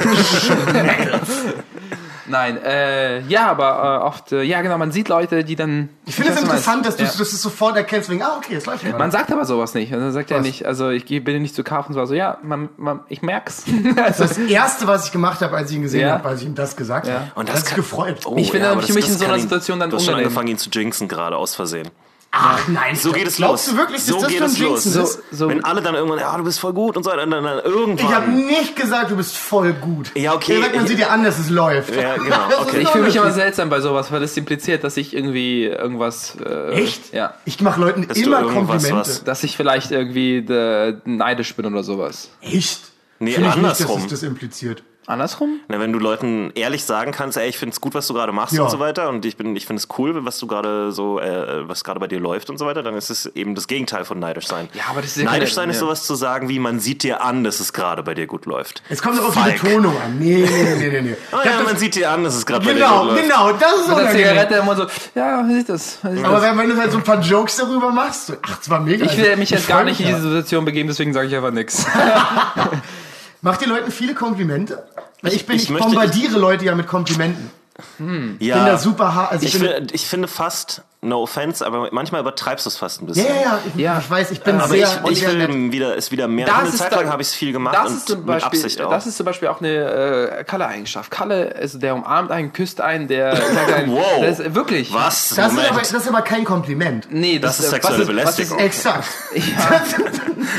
Nein, 2.28 2.62
äh, 2.62 3.20
ja, 3.22 3.48
aber 3.50 4.00
äh, 4.02 4.06
oft, 4.06 4.32
äh, 4.32 4.42
ja 4.42 4.60
genau, 4.62 4.78
man 4.78 4.92
sieht 4.92 5.08
Leute, 5.08 5.44
die 5.44 5.56
dann... 5.56 5.88
ich 6.06 6.14
finde 6.14 6.32
es 6.32 6.40
interessant, 6.40 6.84
dass 6.86 6.96
du 6.96 7.04
Ja. 7.04 7.08
es 7.08 7.42
sofort 7.42 7.76
erkennst, 7.76 8.10
wegen, 8.10 8.22
ah, 8.22 8.36
okay, 8.36 8.54
es 8.56 8.66
läuft 8.66 8.84
gerade. 8.84 8.98
Man 8.98 9.10
sagt 9.10 9.32
aber 9.32 9.44
sowas 9.44 9.74
nicht. 9.74 9.92
Also 9.92 10.10
sagt 10.10 10.30
er 10.30 10.40
nicht, 10.40 10.66
also 10.66 10.90
ich 10.90 11.06
gehe- 11.06 11.20
bin 11.20 11.40
nicht 11.42 11.54
zu 11.54 11.64
Karpfen, 11.64 11.94
so, 11.94 12.00
also 12.00 12.14
ja, 12.14 12.38
man, 12.42 12.68
man, 12.76 13.00
ich 13.08 13.22
merk's. 13.22 13.64
also, 14.04 14.22
Das 14.24 14.38
erste, 14.48 14.86
was 14.86 15.06
ich 15.06 15.12
gemacht 15.12 15.40
habe, 15.40 15.56
als 15.56 15.70
ich 15.70 15.76
ihn 15.76 15.82
gesehen 15.82 16.02
Ja. 16.02 16.12
habe, 16.14 16.28
als 16.28 16.40
ich 16.42 16.46
ihm 16.46 16.54
das 16.54 16.76
gesagt 16.76 17.06
Ja. 17.06 17.14
habe, 17.14 17.24
Und 17.34 17.48
hat 17.48 17.54
das 17.54 17.60
sich 17.62 17.70
kann- 17.70 17.76
gefreut. 17.76 18.20
Oh, 18.26 18.34
Ich 18.36 18.50
finde 18.50 18.68
aber 18.68 18.82
für 18.82 18.92
mich 18.92 19.08
in 19.08 19.16
so 19.16 19.24
einer 19.24 19.36
ihn- 19.36 19.40
Situation 19.42 19.80
dann 19.80 19.90
Du 19.90 19.96
hast 19.96 20.04
schon 20.04 20.14
unangenehm. 20.14 20.28
angefangen, 20.38 20.48
ihn 20.48 20.58
zu 20.58 20.70
jinxen 20.70 21.08
gerade, 21.08 21.36
aus 21.36 21.54
Versehen. 21.54 21.88
Ach 22.30 22.68
nein, 22.68 22.94
So 22.94 23.10
geht 23.12 23.26
es 23.26 23.36
glaubst 23.36 23.66
los. 23.68 23.74
du 23.74 23.80
wirklich, 23.80 24.02
so 24.04 24.20
das 24.20 24.28
geht 24.28 24.40
es 24.42 24.58
los. 24.60 24.84
So- 24.84 25.08
so- 25.32 25.48
Wenn 25.48 25.64
alle 25.64 25.80
dann 25.80 25.94
irgendwann, 25.94 26.18
ja, 26.18 26.36
du 26.36 26.44
bist 26.44 26.60
voll 26.60 26.74
gut 26.74 26.96
und 26.96 27.02
so, 27.02 27.10
dann, 27.10 27.30
dann, 27.30 27.42
dann 27.42 27.58
irgendwann. 27.64 28.06
Ich 28.06 28.14
habe 28.14 28.30
nicht 28.30 28.76
gesagt, 28.76 29.10
du 29.10 29.16
bist 29.16 29.36
voll 29.36 29.72
gut. 29.72 30.10
Ja, 30.14 30.34
okay. 30.34 30.56
Gesagt, 30.56 30.74
man 30.74 30.84
Ich- 30.84 30.90
sieht 30.90 30.98
dir 30.98 31.10
an, 31.10 31.24
dass 31.24 31.38
es 31.38 31.48
läuft. 31.48 31.94
Ja, 31.96 32.16
genau, 32.16 32.36
okay. 32.60 32.80
Ich 32.82 32.88
fühle 32.90 33.04
mich 33.06 33.16
Unterschied. 33.18 33.34
seltsam 33.42 33.70
bei 33.70 33.80
sowas, 33.80 34.12
weil 34.12 34.20
das 34.20 34.36
impliziert, 34.36 34.84
dass 34.84 34.98
ich 34.98 35.14
irgendwie 35.16 35.64
irgendwas. 35.64 36.36
Äh, 36.44 36.72
Echt? 36.82 37.14
Ja. 37.14 37.34
Ich 37.46 37.60
mache 37.62 37.80
Leuten 37.80 38.06
Dass 38.06 38.18
immer 38.18 38.42
Komplimente. 38.42 38.94
was- 38.94 39.24
Dass 39.24 39.42
ich 39.42 39.56
vielleicht 39.56 39.90
irgendwie 39.90 40.36
äh, 40.36 40.96
neidisch 41.06 41.56
bin 41.56 41.64
oder 41.64 41.82
sowas. 41.82 42.28
Echt? 42.42 42.80
Nee, 43.20 43.32
Finde 43.32 43.48
ich 43.48 43.56
nicht, 43.56 43.64
andersrum. 43.64 43.96
dass 43.96 44.04
es 44.04 44.20
das 44.20 44.22
impliziert. 44.22 44.82
Andersrum? 45.08 45.60
Na, 45.68 45.80
wenn 45.80 45.90
du 45.90 45.98
Leuten 45.98 46.52
ehrlich 46.54 46.84
sagen 46.84 47.12
kannst, 47.12 47.38
ey, 47.38 47.48
ich 47.48 47.56
finde 47.56 47.72
es 47.72 47.80
gut, 47.80 47.94
was 47.94 48.06
du 48.06 48.12
gerade 48.12 48.30
machst 48.30 48.54
Ja. 48.54 48.64
und 48.64 48.70
so 48.70 48.78
weiter 48.78 49.08
und 49.08 49.24
ich 49.24 49.38
bin, 49.38 49.56
ich 49.56 49.64
finde 49.64 49.80
es 49.80 49.88
cool, 49.98 50.24
was 50.26 50.38
du 50.38 50.46
gerade 50.46 50.92
so, 50.92 51.18
äh, 51.18 51.66
was 51.66 51.82
gerade 51.82 51.98
bei 51.98 52.06
dir 52.08 52.20
läuft 52.20 52.50
und 52.50 52.58
so 52.58 52.66
weiter, 52.66 52.82
dann 52.82 52.94
ist 52.94 53.08
es 53.08 53.24
eben 53.34 53.54
das 53.54 53.68
Gegenteil 53.68 54.04
von 54.04 54.18
neidisch 54.18 54.46
sein. 54.46 54.68
Ja, 54.74 54.82
aber 54.90 55.00
das 55.00 55.16
ist 55.16 55.22
ja 55.22 55.30
neidisch 55.30 55.54
sein 55.54 55.70
ist 55.70 55.78
sowas 55.78 56.04
zu 56.04 56.14
sagen, 56.14 56.50
wie 56.50 56.58
man 56.58 56.78
sieht 56.78 57.02
dir 57.02 57.22
an, 57.22 57.42
dass 57.42 57.58
es 57.58 57.72
gerade 57.72 58.02
bei 58.02 58.12
dir 58.12 58.26
gut 58.26 58.44
läuft. 58.44 58.82
Es 58.90 59.00
kommt 59.00 59.18
doch 59.18 59.28
auf 59.28 59.34
die. 59.34 59.50
Betonung 59.52 59.96
an. 59.98 60.18
Nee, 60.18 60.46
nee, 60.46 60.74
nee, 60.78 60.88
nee, 60.90 61.00
nee. 61.00 61.16
Ich 61.40 61.44
ja, 61.44 61.62
man 61.64 61.78
sieht 61.78 61.94
dir 61.94 62.10
an, 62.10 62.24
dass 62.24 62.34
es 62.34 62.44
gerade 62.44 62.66
bei 62.66 62.74
dir 62.74 62.80
genau, 62.80 63.00
gut 63.04 63.12
läuft. 63.12 63.22
genau, 63.22 63.52
das 63.52 63.72
ist 63.80 63.86
unangenehm. 63.86 64.12
Zigarette 64.12 64.54
immer 64.56 64.76
so, 64.76 64.86
ja, 65.14 65.42
wie 65.48 65.54
sieht 65.54 65.70
das? 65.70 65.98
Wie 66.02 66.16
sieht 66.16 66.24
Aber 66.26 66.40
das? 66.40 66.58
wenn, 66.58 66.68
du 66.68 66.76
halt 66.76 66.92
so 66.92 66.98
ein 66.98 67.04
paar 67.04 67.20
Jokes 67.20 67.56
darüber 67.56 67.90
machst, 67.92 68.26
so, 68.26 68.34
ach, 68.42 68.58
das 68.58 68.68
war 68.68 68.80
mega. 68.80 69.06
Ich 69.06 69.16
will 69.16 69.36
mich 69.38 69.48
jetzt 69.48 69.64
freu 69.64 69.72
gar 69.72 69.84
nicht 69.84 70.00
in 70.00 70.06
diese 70.06 70.20
Situation 70.20 70.66
begeben, 70.66 70.88
deswegen 70.88 71.14
sage 71.14 71.28
ich 71.28 71.34
einfach 71.34 71.50
nichts. 71.50 71.86
Macht 73.40 73.62
ihr 73.62 73.68
Leuten 73.68 73.90
viele 73.90 74.14
Komplimente? 74.14 74.84
Weil 75.22 75.32
ich 75.32 75.46
bin, 75.46 75.56
ich, 75.56 75.64
ich 75.64 75.70
möchte- 75.70 75.86
bombardiere 75.88 76.38
Leute 76.38 76.64
ja 76.64 76.74
mit 76.74 76.86
Komplimenten. 76.86 77.50
Ja, 77.98 78.56
Bin 78.56 78.66
da 78.66 78.78
super 78.78 79.14
hart. 79.14 79.32
Also 79.32 79.46
ich, 79.46 79.54
ich, 79.54 79.60
finde, 79.60 79.86
ich 79.92 80.06
finde 80.06 80.28
fast, 80.28 80.82
no 81.00 81.22
offense, 81.22 81.64
aber 81.64 81.88
manchmal 81.92 82.22
übertreibst 82.22 82.66
du 82.66 82.70
es 82.70 82.76
fast 82.76 83.00
ein 83.00 83.06
bisschen. 83.06 83.26
ja, 83.26 83.34
ja, 83.34 83.40
ja, 83.42 83.58
ich, 83.72 83.80
Ja. 83.80 83.98
ich 84.00 84.10
weiß, 84.10 84.30
ich 84.32 84.40
bin 84.40 84.56
Aber 84.56 84.66
sehr, 84.68 84.88
ich, 85.04 85.10
ich 85.12 85.22
nett. 85.22 85.48
will 85.48 85.70
wieder, 85.72 85.96
es 85.96 86.10
wieder 86.10 86.26
mehr. 86.26 86.46
Das 86.46 86.56
eine 86.56 86.68
ist 86.70 86.78
Zeit 86.78 86.90
lang 86.92 87.08
habe 87.10 87.22
ich 87.22 87.28
es 87.28 87.34
viel 87.34 87.52
gemacht 87.52 87.76
Das 87.76 87.90
und 87.92 87.96
ist 87.98 88.08
zum 88.08 88.18
mit 88.18 88.26
Beispiel, 88.26 88.46
Absicht 88.60 88.80
auch. 88.80 88.90
das 88.90 89.06
ist 89.06 89.16
zum 89.16 89.24
Beispiel 89.26 89.46
auch 89.48 89.60
eine 89.60 90.38
äh, 90.40 90.44
Kalle-Eigenschaft. 90.44 91.10
Kalle, 91.10 91.54
also 91.56 91.78
der 91.78 91.94
umarmt 91.94 92.32
einen, 92.32 92.52
küsst 92.52 92.80
einen, 92.80 93.06
der 93.06 93.36
sagt 93.54 93.72
einen, 93.72 93.92
Wow. 93.92 94.22
das 94.22 94.40
ist 94.40 94.54
wirklich. 94.56 94.92
was? 94.92 95.34
Das 95.36 95.52
ist, 95.52 95.58
aber, 95.70 95.78
das 95.78 95.92
ist 95.92 96.08
aber 96.08 96.22
kein 96.22 96.44
Kompliment. 96.44 97.06
Nee, 97.10 97.38
Das 97.38 97.60
ist 97.60 97.66
äh, 97.66 97.68
sexuelle 97.70 98.00
was 98.00 98.06
Belästigung. 98.08 98.58
Exakt. 98.58 99.04
Was 99.30 99.36
ist, 99.36 99.48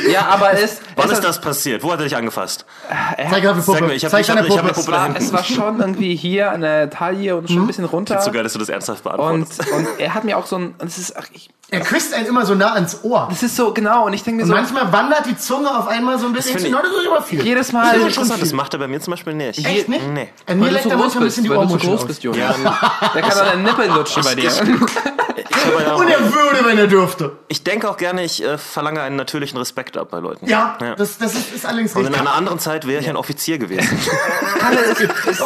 ja, 0.06 0.10
ja, 0.12 0.26
aber 0.28 0.54
es. 0.54 0.78
Wann 0.96 1.08
es 1.08 1.14
ist 1.14 1.24
das 1.24 1.42
passiert? 1.42 1.84
Wo 1.84 1.92
hat 1.92 2.00
er 2.00 2.04
dich 2.06 2.16
angefasst? 2.16 2.66
Zeig 3.30 3.46
auf 3.48 3.56
die 3.58 3.62
Puppe. 3.62 3.80
Sag 3.80 3.88
mir, 3.88 3.94
ich 3.94 4.04
hab- 4.06 4.12
Zeig 4.12 4.22
ich 4.22 4.30
hab- 4.30 4.36
deine 4.38 4.48
ich 4.48 4.54
Puppe. 4.54 4.64
eine 4.64 4.72
Es 4.72 4.78
Puppe 4.78 4.92
da 4.92 4.98
war, 4.98 5.06
hinten. 5.06 5.24
es 5.24 5.34
war 5.34 5.44
schon 5.44 5.80
irgendwie 5.80 6.16
hier 6.16 6.52
an 6.52 6.62
der 6.62 6.90
Taille 6.90 7.36
und 7.36 7.50
schon 7.50 7.62
ein 7.62 7.68
bisschen 7.68 7.86
runter. 7.86 8.22
Sogar, 8.22 8.44
dass 8.44 8.54
du 8.54 8.60
das 8.60 8.70
ernsthaft 8.70 9.06
Und, 9.06 9.18
beantwortest. 9.18 9.72
und 9.72 9.88
er 10.00 10.14
hat 10.14 10.24
mir 10.30 10.38
auch 10.38 10.46
so 10.46 10.58
ein, 10.58 10.76
das 10.78 10.98
ist, 10.98 11.18
ach, 11.18 11.26
ich, 11.34 11.50
Er 11.70 11.82
küsst 11.82 12.14
einen 12.14 12.26
immer 12.28 12.46
so 12.46 12.56
nah 12.56 12.74
ans 12.74 13.00
Ohr. 13.04 13.28
das 13.30 13.44
ist 13.44 13.56
so, 13.56 13.74
genau, 13.74 14.06
und 14.06 14.14
ich 14.14 14.24
denke 14.24 14.38
mir 14.38 14.44
Und 14.44 14.50
so, 14.50 14.56
manchmal 14.56 14.92
wandert 14.92 15.26
die 15.26 15.38
Zunge 15.38 15.76
auf 15.78 15.88
einmal 15.88 16.18
so 16.20 16.28
ein 16.28 16.34
bisschen. 16.34 16.54
Das 16.54 16.64
Ich 16.64 16.72
das 16.72 16.84
ist 16.84 17.06
immer 17.06 17.22
viel. 17.22 17.44
jedes 17.44 17.72
Mal, 17.72 18.00
Das 18.00 18.08
ist 18.08 18.16
schon 18.16 18.28
das 18.40 18.54
macht 18.54 18.74
er 18.74 18.80
bei 18.80 18.88
mir 18.88 19.00
zum 19.02 19.12
Beispiel 19.12 19.34
nicht. 19.34 19.66
Echt 19.66 19.90
nicht? 19.90 20.08
Nee. 20.08 20.30
An 20.46 20.60
mir 20.60 20.72
leckt 20.72 20.86
er 20.86 20.98
manchmal 20.98 21.24
ein 21.24 21.28
bisschen 21.28 21.44
die 21.44 21.50
weil 21.50 21.58
du 21.68 21.78
zu 21.78 21.88
Ohrmuschel 21.90 22.08
groß 22.08 22.24
Jonas. 22.24 22.56
Der 23.14 23.22
kann 23.22 23.38
an 23.40 23.58
den 23.58 23.64
Nippel 23.64 23.88
lutschen 23.90 24.24
bei 24.24 24.36
dir. 24.36 24.52
Ja, 25.86 25.94
Und 25.96 26.08
er 26.10 26.20
würde, 26.34 26.66
wenn 26.66 26.78
er 26.78 26.88
dürfte. 26.88 27.32
ich 27.48 27.64
denke 27.64 27.90
auch 27.90 27.98
gerne, 27.98 28.24
ich 28.24 28.44
äh, 28.44 28.58
verlange 28.58 29.02
einen 29.02 29.16
natürlichen 29.16 29.58
Respekt 29.58 29.98
ab 29.98 30.08
bei 30.12 30.20
Leuten. 30.20 30.48
Ja, 30.48 30.78
das, 30.98 31.18
das 31.18 31.34
ist, 31.36 31.54
ist 31.56 31.66
allerdings 31.66 31.94
Und 31.94 32.02
in 32.02 32.08
richtig. 32.08 32.22
einer 32.22 32.34
anderen 32.36 32.60
Zeit 32.60 32.88
wäre 32.88 33.02
ich 33.02 33.10
ein 33.10 33.16
Offizier 33.18 33.58
gewesen. 33.58 33.88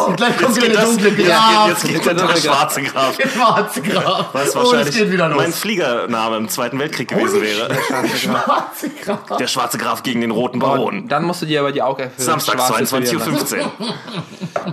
Und 0.08 0.18
gleich 0.18 0.38
kommt 0.38 0.56
wieder 0.56 0.68
geht 0.68 0.76
der 0.76 0.82
das- 0.82 0.90
dunkle 0.98 1.10
jetzt, 1.10 1.28
Graf. 1.30 1.68
jetzt 1.70 1.84
geht 1.84 2.06
Der 2.06 2.14
der 2.14 2.14
dunkle 2.26 2.42
Graf. 2.42 2.56
schwarze 2.58 2.82
Graf. 2.84 3.18
Der 3.18 3.28
schwarze 3.30 3.82
Graf. 3.82 4.26
Was 4.34 4.44
oh, 4.44 4.48
es 4.48 4.56
wahrscheinlich 4.56 4.96
geht 4.98 5.12
wieder 5.12 5.28
los. 5.30 5.38
mein 5.38 5.54
Fliegername 5.54 6.38
im 6.38 6.50
Zweiten 6.50 6.80
Weltkrieg 6.80 7.08
gewesen 7.10 7.42
wäre. 7.42 7.70
schwarze 8.18 8.90
Graf. 9.04 9.38
Der 9.38 9.48
schwarze 9.48 9.78
Graf 9.78 10.04
gegen 10.04 10.22
den 10.22 10.32
roten 10.32 10.60
Baron. 10.60 11.08
Dann 11.08 11.24
musst 11.24 11.42
du 11.42 11.46
dir 11.46 11.60
aber 11.62 11.72
die 11.72 11.82
Augen 11.82 12.10
für 12.16 12.22
Samstag 12.22 12.56
Schwarze 12.56 12.84
22.15 12.84 13.60
Uhr. 13.60 13.72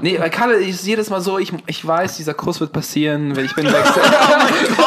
Nee, 0.02 0.20
weil 0.20 0.30
Kalle 0.30 0.54
ist 0.54 0.86
jedes 0.86 1.10
Mal 1.10 1.20
so, 1.20 1.38
ich, 1.38 1.52
ich 1.66 1.84
weiß, 1.86 2.16
dieser 2.16 2.32
Kuss 2.32 2.60
wird 2.60 2.72
passieren, 2.72 3.34
wenn 3.34 3.44
ich 3.44 3.54
bin 3.54 3.64
Backstage. 3.70 4.06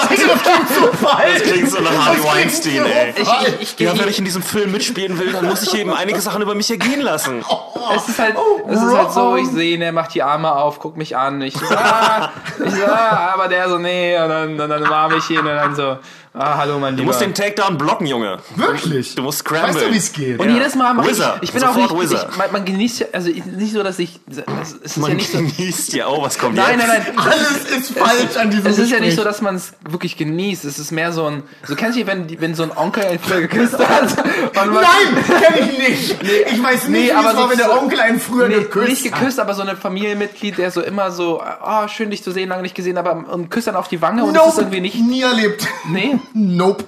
Das 0.10 0.43
klingt 0.44 0.70
so 0.70 1.06
falsch. 1.06 1.44
Klingt 1.44 1.72
so 1.72 1.82
nach 1.82 2.06
Harvey 2.06 2.22
Das 2.22 2.34
Weinstein, 2.34 2.86
ey. 2.86 3.14
falsch. 3.24 3.50
ich, 3.60 3.80
Ja, 3.80 3.98
wenn 3.98 4.08
ich 4.08 4.20
in 4.20 4.26
diesem 4.26 4.44
Film 4.44 4.72
mitspielen 4.72 5.18
will, 5.20 5.32
dann 5.32 5.46
muss 5.46 5.64
ich 5.64 5.74
eben 5.74 5.94
einige 5.94 6.22
Sachen 6.22 6.42
über 6.42 6.56
mich 6.56 6.70
ergehen 6.70 7.02
lassen. 7.02 7.44
Es 7.98 8.08
ist 8.08 8.18
halt, 8.18 8.36
es 8.70 8.82
ist 8.82 8.96
halt 8.96 9.12
so, 9.12 9.36
ich 9.36 9.48
sehe 9.50 9.74
ihn, 9.76 9.82
er 9.82 9.92
macht 9.92 10.14
die 10.16 10.24
Arme 10.24 10.54
auf, 10.56 10.80
guckt 10.80 10.96
mich 10.96 11.18
an, 11.18 11.42
ich 11.42 11.54
so, 11.54 11.66
ah, 11.76 12.32
ich 12.66 12.74
so, 12.74 12.86
ah, 12.86 13.32
aber 13.34 13.50
der 13.50 13.68
so, 13.68 13.78
nee, 13.78 14.18
und 14.18 14.30
dann, 14.30 14.60
und 14.60 14.70
dann 14.70 14.84
umarme 14.84 15.18
ich 15.18 15.30
ihn 15.30 15.40
und 15.40 15.48
dann 15.48 15.76
so, 15.76 15.98
ah, 16.34 16.58
hallo 16.58 16.80
mein 16.80 16.96
Du 16.96 17.02
Lieber. 17.02 17.12
musst 17.12 17.22
den 17.22 17.34
Takedown 17.34 17.78
blocken, 17.78 18.06
Junge. 18.08 18.40
Wirklich? 18.56 19.16
Du 19.16 19.22
musst 19.24 19.40
scramblen. 19.40 19.76
Weißt 19.76 19.86
du, 19.88 19.92
wie 19.94 19.98
es 19.98 20.12
geht? 20.14 20.40
und 20.40 20.48
Ja. 20.50 20.56
jedes 20.56 20.76
Mal 20.76 20.94
mach 20.94 21.04
ich, 21.06 21.12
Wizard. 21.12 21.40
ich 21.44 21.52
bin 21.52 21.64
auch 21.64 21.74
Sofort 21.76 21.92
nicht, 22.00 22.12
Wizard. 22.12 22.30
ich, 22.32 22.38
man, 22.38 22.52
man 22.52 22.66
genießt 22.66 23.00
ja, 23.02 23.06
also 23.14 23.30
ich- 23.30 23.46
nicht 23.46 23.74
so, 23.74 23.84
dass 23.84 24.00
ich, 24.00 24.20
das 24.28 24.74
ist 24.74 24.96
ja 24.98 25.02
Man 25.02 25.16
nicht 25.16 25.32
so, 25.32 25.38
genießt 25.38 25.94
ja, 25.94 26.08
oh, 26.08 26.22
was 26.24 26.38
kommt 26.38 26.56
nein, 26.56 26.80
jetzt? 26.80 26.88
nein, 26.88 27.02
nein, 27.16 27.18
Alles 27.20 27.66
ist 27.78 27.98
falsch 27.98 28.38
an 28.38 28.50
diesem 28.50 28.66
Es 28.66 28.78
ist 28.80 28.90
ja 28.92 29.00
nicht 29.00 29.12
so, 29.12 29.18
Gespräch. 29.18 29.26
dass 29.26 29.42
man 29.42 29.56
es 29.56 29.74
wirklich 29.88 30.18
genießt. 30.18 30.66
Es 30.66 30.80
ist 30.80 30.92
mehr 30.92 31.12
so 31.14 31.26
ein. 31.28 31.44
So 31.68 31.76
kennst 31.76 31.96
du, 31.98 32.04
dich, 32.04 32.08
wenn, 32.08 32.42
wenn 32.42 32.56
so 32.56 32.64
ein 32.64 32.72
Onkel 32.76 33.04
einen 33.06 33.20
früher 33.20 33.42
geküsst 33.42 33.78
hat? 33.78 34.16
Nein, 34.56 35.24
kenn 35.28 35.70
ich 35.70 35.78
nicht. 35.78 36.24
ich 36.54 36.64
weiß 36.64 36.88
nicht, 36.88 37.04
Nee, 37.08 37.12
aber 37.12 37.30
es 37.32 37.36
war, 37.38 37.44
so- 37.44 37.50
wenn 37.52 37.58
der 37.58 37.72
Onkel 37.82 38.00
einen 38.00 38.20
früher 38.20 38.48
Nee, 38.48 38.56
geküsst 38.56 38.90
nicht 38.90 39.04
geküsst, 39.04 39.40
aber 39.40 39.54
so 39.54 39.62
ein 39.62 39.78
Familienmitglied, 39.78 40.58
der 40.58 40.72
so 40.72 40.82
immer 40.82 41.12
so, 41.12 41.42
oh, 41.64 41.88
schön 41.88 42.10
dich 42.10 42.24
zu 42.24 42.32
sehen, 42.32 42.50
lange 42.50 42.64
nicht 42.64 42.76
gesehen, 42.76 42.98
aber 42.98 43.14
und 43.32 43.50
küsst 43.52 43.68
dann 43.68 43.76
auf 43.76 43.88
die 43.88 44.02
Wange 44.02 44.24
und 44.24 44.34
das 44.34 44.54
ist 44.54 44.58
irgendwie 44.60 44.82
nicht. 44.82 44.96
nie 45.00 45.22
erlebt. 45.22 45.68
Nee. 45.90 46.20
Nope. 46.34 46.86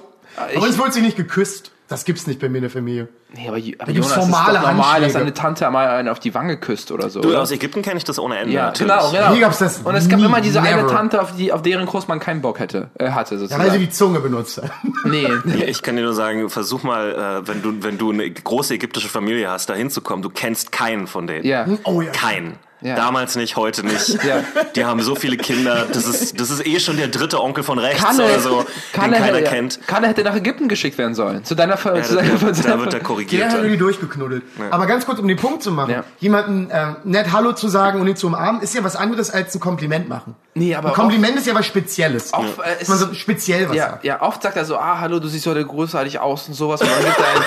ich- 0.50 0.56
aber 0.56 0.68
es 0.68 0.78
wurde 0.78 0.92
sie 0.92 1.02
nicht 1.02 1.16
geküsst. 1.16 1.72
Das 1.88 2.04
gibt's 2.04 2.26
nicht 2.26 2.40
bei 2.40 2.48
mir 2.48 2.56
in 2.58 2.62
der 2.62 2.70
Familie. 2.70 3.06
Nee, 3.32 3.42
aber, 3.46 3.58
aber 3.58 3.60
gibt's 3.62 3.78
Jonas, 3.86 4.12
formale 4.14 4.58
ist 4.58 4.64
doch 4.64 4.70
normal, 4.70 4.76
dass 4.76 4.94
Handschläge. 4.94 5.18
deine 5.18 5.34
Tante 5.34 5.70
mal 5.70 5.86
einen 5.88 6.08
auf 6.08 6.18
die 6.18 6.34
Wange 6.34 6.56
küsst 6.56 6.90
oder 6.90 7.10
so. 7.10 7.20
Du, 7.20 7.28
oder? 7.28 7.42
aus 7.42 7.52
Ägypten 7.52 7.82
kenne 7.82 7.98
ich 7.98 8.02
das 8.02 8.18
ohne 8.18 8.38
Ende. 8.38 8.52
ja, 8.52 8.66
natürlich. 8.66 8.92
genau, 8.92 9.10
genau. 9.12 9.30
Hier 9.30 9.40
gab's 9.40 9.58
das 9.58 9.78
und 9.78 9.94
es 9.94 10.08
gab 10.08 10.18
nie, 10.18 10.24
immer 10.24 10.40
diese 10.40 10.60
eine 10.60 10.78
never. 10.82 10.88
Tante, 10.92 11.22
auf, 11.22 11.36
die, 11.36 11.52
auf 11.52 11.62
deren 11.62 11.86
Kurs 11.86 12.08
man 12.08 12.18
keinen 12.18 12.40
Bock 12.42 12.58
hätte, 12.58 12.90
äh, 12.98 13.10
hatte, 13.10 13.34
Ja, 13.36 13.38
sozusagen. 13.38 13.62
weil 13.62 13.70
sie 13.70 13.78
die 13.78 13.90
Zunge 13.90 14.18
benutzt 14.18 14.60
hat. 14.60 14.72
nee. 15.04 15.28
Ich 15.64 15.80
kann 15.82 15.94
dir 15.94 16.02
nur 16.02 16.14
sagen, 16.14 16.50
versuch 16.50 16.82
mal, 16.82 17.42
äh, 17.44 17.46
wenn 17.46 17.62
du, 17.62 17.74
wenn 17.84 17.98
du 17.98 18.10
eine 18.10 18.28
große 18.28 18.74
ägyptische 18.74 19.08
Familie 19.08 19.48
hast, 19.48 19.68
da 19.70 19.74
hinzukommen. 19.74 20.22
Du 20.22 20.30
kennst 20.30 20.72
keinen 20.72 21.06
von 21.06 21.28
denen. 21.28 21.46
Ja. 21.46 21.66
Oh 21.84 22.00
ja. 22.00 22.10
Keinen. 22.10 22.56
Ja. 22.82 22.94
Damals 22.94 23.36
nicht, 23.36 23.56
heute 23.56 23.84
nicht. 23.86 24.22
Ja. 24.22 24.44
Die 24.74 24.84
haben 24.84 25.00
so 25.02 25.14
viele 25.14 25.36
Kinder. 25.38 25.86
Das 25.90 26.04
ist, 26.06 26.38
das 26.38 26.50
ist 26.50 26.66
eh 26.66 26.78
schon 26.78 26.96
der 26.98 27.08
dritte 27.08 27.42
Onkel 27.42 27.64
von 27.64 27.78
rechts 27.78 28.02
Kalle, 28.04 28.24
oder 28.24 28.38
so, 28.40 28.66
Kalle, 28.92 29.12
den 29.14 29.22
keiner 29.22 29.38
hätte, 29.38 29.50
kennt. 29.50 29.80
Kalle 29.86 30.08
hätte 30.08 30.22
nach 30.22 30.34
Ägypten 30.36 30.68
geschickt 30.68 30.98
werden 30.98 31.14
sollen. 31.14 31.42
Zu 31.44 31.54
deiner, 31.54 31.76
Ver- 31.78 31.96
Ja, 31.96 32.02
zu 32.02 32.16
da, 32.16 32.20
deiner, 32.22 32.34
da, 32.38 32.52
zu 32.52 32.62
deiner 32.62 32.78
wird 32.78 32.86
er 32.88 32.98
Der 32.98 33.00
korrigiert. 33.00 33.44
hat 33.44 33.52
dann. 33.52 33.60
irgendwie 33.60 33.78
durchgeknuddelt. 33.78 34.42
Aber 34.70 34.86
ganz 34.86 35.06
kurz, 35.06 35.18
um 35.18 35.26
den 35.26 35.38
Punkt 35.38 35.62
zu 35.62 35.70
machen. 35.72 35.90
Ja. 35.90 36.04
Jemanden 36.18 36.70
äh, 36.70 36.94
nett 37.04 37.32
Hallo 37.32 37.52
zu 37.52 37.68
sagen 37.68 38.00
und 38.00 38.08
ihn 38.08 38.16
zu 38.16 38.26
umarmen, 38.26 38.60
ist 38.60 38.74
ja 38.74 38.84
was 38.84 38.94
anderes 38.94 39.30
als 39.30 39.54
ein 39.54 39.60
Kompliment 39.60 40.08
machen. 40.08 40.34
Nee, 40.54 40.74
aber 40.74 40.88
ein 40.88 40.94
Kompliment 40.94 41.36
ist 41.36 41.46
ja 41.46 41.54
was 41.54 41.66
Spezielles. 41.66 42.32
Auch, 42.34 42.44
äh, 42.44 42.84
man 42.88 42.98
so 42.98 43.14
speziell 43.14 43.68
was 43.68 43.76
ja, 43.76 43.90
sagt. 43.90 44.04
ja, 44.04 44.20
oft 44.22 44.42
sagt 44.42 44.56
er 44.56 44.64
so, 44.66 44.76
ah, 44.76 44.98
hallo, 45.00 45.18
du 45.18 45.28
siehst 45.28 45.46
heute 45.46 45.64
großartig 45.64 46.18
aus 46.18 46.46
und 46.48 46.54
sowas. 46.54 46.80
Und 46.82 46.90
dann 46.90 47.04
gibt 47.04 47.18
er 47.18 47.26
einen, 47.26 47.44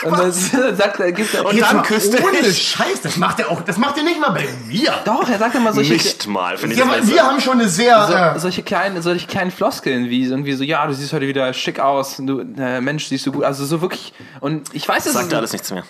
und 0.04 0.18
dann 0.18 0.32
sagt 0.32 1.00
er, 1.00 1.12
gibt 1.12 1.34
er, 1.34 1.44
Und 1.46 1.60
dann 1.60 1.76
mal 1.76 1.82
küsst 1.82 2.14
er 2.14 2.24
ohne. 2.24 2.52
Scheiß, 2.52 3.00
das 3.02 3.16
macht 3.16 3.38
er 3.40 3.50
auch, 3.50 3.60
das 3.62 3.76
macht 3.76 3.96
er 3.98 4.02
nicht 4.02 4.20
mal 4.20 4.30
bei 4.30 4.46
mir. 4.66 4.92
doch, 5.04 5.28
er 5.28 5.38
sagt 5.38 5.54
immer 5.54 5.72
solche, 5.72 5.92
Nicht 5.92 6.26
mal, 6.26 6.56
finde 6.56 6.74
ich 6.74 6.78
Ja, 6.80 6.86
das 6.86 6.96
aber 6.96 7.06
wir 7.08 7.22
haben 7.22 7.40
schon 7.40 7.60
eine 7.60 7.68
sehr, 7.68 8.06
so, 8.06 8.12
äh, 8.14 8.38
solche 8.38 8.62
kleinen, 8.62 9.02
solche 9.02 9.26
kleinen 9.26 9.50
Floskeln, 9.50 10.08
wie 10.10 10.24
irgendwie 10.24 10.54
so, 10.54 10.64
ja, 10.64 10.86
du 10.86 10.94
siehst 10.94 11.12
heute 11.12 11.26
wieder 11.28 11.52
schick 11.52 11.80
aus, 11.80 12.18
und 12.18 12.26
du, 12.26 12.40
äh, 12.58 12.80
Mensch, 12.80 13.06
siehst 13.08 13.26
du 13.26 13.32
gut, 13.32 13.44
also 13.44 13.64
so 13.66 13.80
wirklich, 13.82 14.12
und 14.40 14.74
ich 14.74 14.86
weiß, 14.88 15.04
dass 15.04 15.12
Sagt 15.14 15.26
es- 15.26 15.32
er 15.32 15.38
alles 15.38 15.52
nichts 15.52 15.70
mehr. 15.70 15.84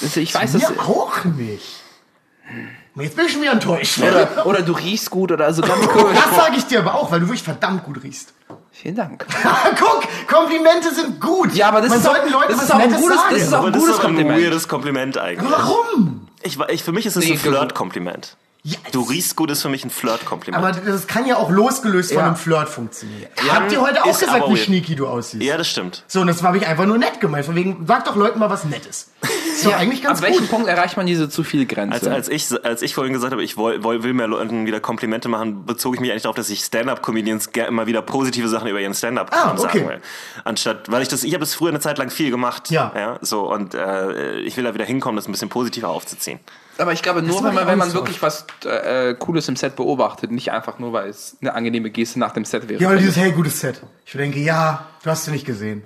das- 0.00 0.16
ich 0.16 0.34
weiß, 0.34 0.52
dass, 0.52 0.62
wir 0.62 0.80
auch 0.82 1.24
nicht. 1.24 1.64
Jetzt 2.94 3.16
bin 3.16 3.24
ich 3.26 3.32
schon 3.32 3.40
wieder 3.42 3.52
enttäuscht. 3.52 3.98
oder, 4.00 4.46
oder 4.46 4.62
du 4.62 4.72
riechst 4.72 5.08
gut, 5.10 5.32
oder 5.32 5.52
so 5.54 5.62
ganz 5.62 5.86
komisch. 5.88 6.18
Das 6.26 6.36
sage 6.36 6.56
ich 6.56 6.64
dir 6.66 6.80
aber 6.80 6.94
auch, 6.94 7.10
weil 7.10 7.20
du 7.20 7.26
wirklich 7.26 7.42
verdammt 7.42 7.84
gut 7.84 8.02
riechst. 8.02 8.34
Vielen 8.72 8.94
Dank. 8.96 9.26
Guck, 9.78 10.02
Komplimente 10.26 10.92
sind 10.94 11.20
gut. 11.20 11.54
Ja, 11.54 11.68
aber 11.68 11.80
das 11.82 11.90
Man 11.90 11.98
ist 11.98 12.06
doch- 12.06 12.12
sollten 12.14 12.32
Leuten 12.32 12.48
das 12.48 12.56
was 12.58 12.64
ist 12.64 12.70
auch 12.72 12.78
ein 12.78 12.90
gutes- 12.90 13.16
sagen. 13.16 13.34
das 13.34 13.42
ist 13.42 13.52
auch 13.54 13.58
Aber 13.58 13.66
ein 13.68 13.72
das 13.72 13.80
gutes 13.82 13.94
ist 13.96 14.02
doch 14.02 14.08
ein 14.08 14.14
Kompliment. 14.16 14.42
weirdes 14.44 14.68
Kompliment 14.68 15.18
eigentlich. 15.18 15.50
Warum? 15.52 16.26
Ich, 16.42 16.58
ich, 16.70 16.82
für 16.82 16.92
mich 16.92 17.06
ist 17.06 17.16
es 17.16 17.24
Nee, 17.24 17.32
ein 17.32 17.38
Flirt-Kompliment. 17.38 18.36
Ja, 18.64 18.78
Du 18.92 19.02
riechst 19.02 19.34
gut 19.34 19.50
ist 19.50 19.60
für 19.62 19.68
mich 19.68 19.84
ein 19.84 19.90
Flirt-Kompliment. 19.90 20.64
aber 20.64 20.70
das 20.80 21.08
kann 21.08 21.26
ja 21.26 21.36
auch 21.36 21.50
losgelöst 21.50 22.10
von 22.12 22.20
Ja. 22.20 22.26
einem 22.28 22.36
Flirt 22.36 22.68
funktionieren. 22.68 23.28
Ja, 23.44 23.54
Habt 23.54 23.72
ihr 23.72 23.80
heute 23.80 24.04
auch 24.04 24.16
gesagt, 24.16 24.48
wie 24.48 24.56
sneaky 24.56 24.94
du 24.94 25.08
aussiehst? 25.08 25.42
Ja, 25.42 25.56
das 25.56 25.66
stimmt. 25.68 26.04
So, 26.06 26.20
und 26.20 26.28
das 26.28 26.44
habe 26.44 26.58
ich 26.58 26.66
einfach 26.68 26.86
nur 26.86 26.96
nett 26.96 27.20
gemeint. 27.20 27.44
Von 27.44 27.56
wegen, 27.56 27.84
sag 27.88 28.04
doch 28.04 28.14
Leuten 28.14 28.38
mal 28.38 28.50
was 28.50 28.64
Nettes. 28.64 29.10
Ist 29.52 29.66
doch 29.66 29.74
eigentlich 29.76 30.02
ganz 30.02 30.20
Ab 30.20 30.28
welchem. 30.28 30.46
Punkt 30.46 30.68
erreicht 30.68 30.96
man 30.96 31.06
diese 31.06 31.28
zu 31.28 31.42
viel 31.42 31.66
Grenze? 31.66 31.94
Als, 31.94 32.06
als, 32.06 32.28
ich, 32.28 32.64
als 32.64 32.82
ich 32.82 32.94
vorhin 32.94 33.12
gesagt 33.12 33.32
habe, 33.32 33.42
ich 33.42 33.56
woll, 33.56 33.82
woll, 33.82 34.02
will 34.04 34.12
mehr 34.14 34.28
Leuten 34.28 34.64
wieder 34.64 34.78
Komplimente 34.80 35.28
machen, 35.28 35.66
bezog 35.66 35.94
ich 35.94 36.00
mich 36.00 36.10
eigentlich 36.12 36.22
darauf, 36.22 36.36
dass 36.36 36.48
ich 36.48 36.60
Stand-Up-Comedians 36.64 37.50
gerne 37.52 37.68
immer 37.68 37.86
wieder 37.86 38.00
positive 38.00 38.48
Sachen 38.48 38.68
über 38.68 38.80
ihren 38.80 38.94
Stand-Up 38.94 39.30
Ah, 39.32 39.56
sagen 39.56 39.80
okay. 39.80 39.88
will. 39.88 40.00
Anstatt, 40.44 40.90
weil 40.90 41.02
ich 41.02 41.08
das, 41.08 41.24
ich 41.24 41.34
habe 41.34 41.42
es 41.44 41.54
früher 41.54 41.70
eine 41.70 41.80
Zeit 41.80 41.98
lang 41.98 42.10
viel 42.10 42.30
gemacht. 42.30 42.70
Ja. 42.70 42.92
ja 42.94 43.18
so, 43.22 43.52
und 43.52 43.74
äh, 43.74 44.38
ich 44.40 44.56
will 44.56 44.64
da 44.64 44.72
wieder 44.72 44.84
hinkommen, 44.84 45.16
das 45.16 45.26
ein 45.28 45.32
bisschen 45.32 45.48
positiver 45.48 45.88
aufzuziehen. 45.88 46.38
Aber 46.82 46.92
ich 46.92 47.02
glaube, 47.02 47.22
nur 47.22 47.44
wenn 47.44 47.54
man, 47.54 47.66
wenn 47.66 47.78
man 47.78 47.92
wirklich 47.92 48.20
was 48.22 48.44
äh, 48.64 49.14
Cooles 49.14 49.48
im 49.48 49.56
Set 49.56 49.76
beobachtet, 49.76 50.32
nicht 50.32 50.50
einfach 50.50 50.78
nur, 50.80 50.92
weil 50.92 51.08
es 51.08 51.36
eine 51.40 51.54
angenehme 51.54 51.90
Geste 51.90 52.18
nach 52.18 52.32
dem 52.32 52.44
Set 52.44 52.68
wäre. 52.68 52.82
Ja, 52.82 52.88
oder 52.88 52.98
dieses, 52.98 53.16
hey, 53.16 53.30
gutes 53.30 53.60
Set. 53.60 53.80
Ich 54.04 54.12
denke, 54.12 54.40
ja, 54.40 54.86
du 55.02 55.10
hast 55.10 55.26
du 55.26 55.30
nicht 55.30 55.46
gesehen. 55.46 55.84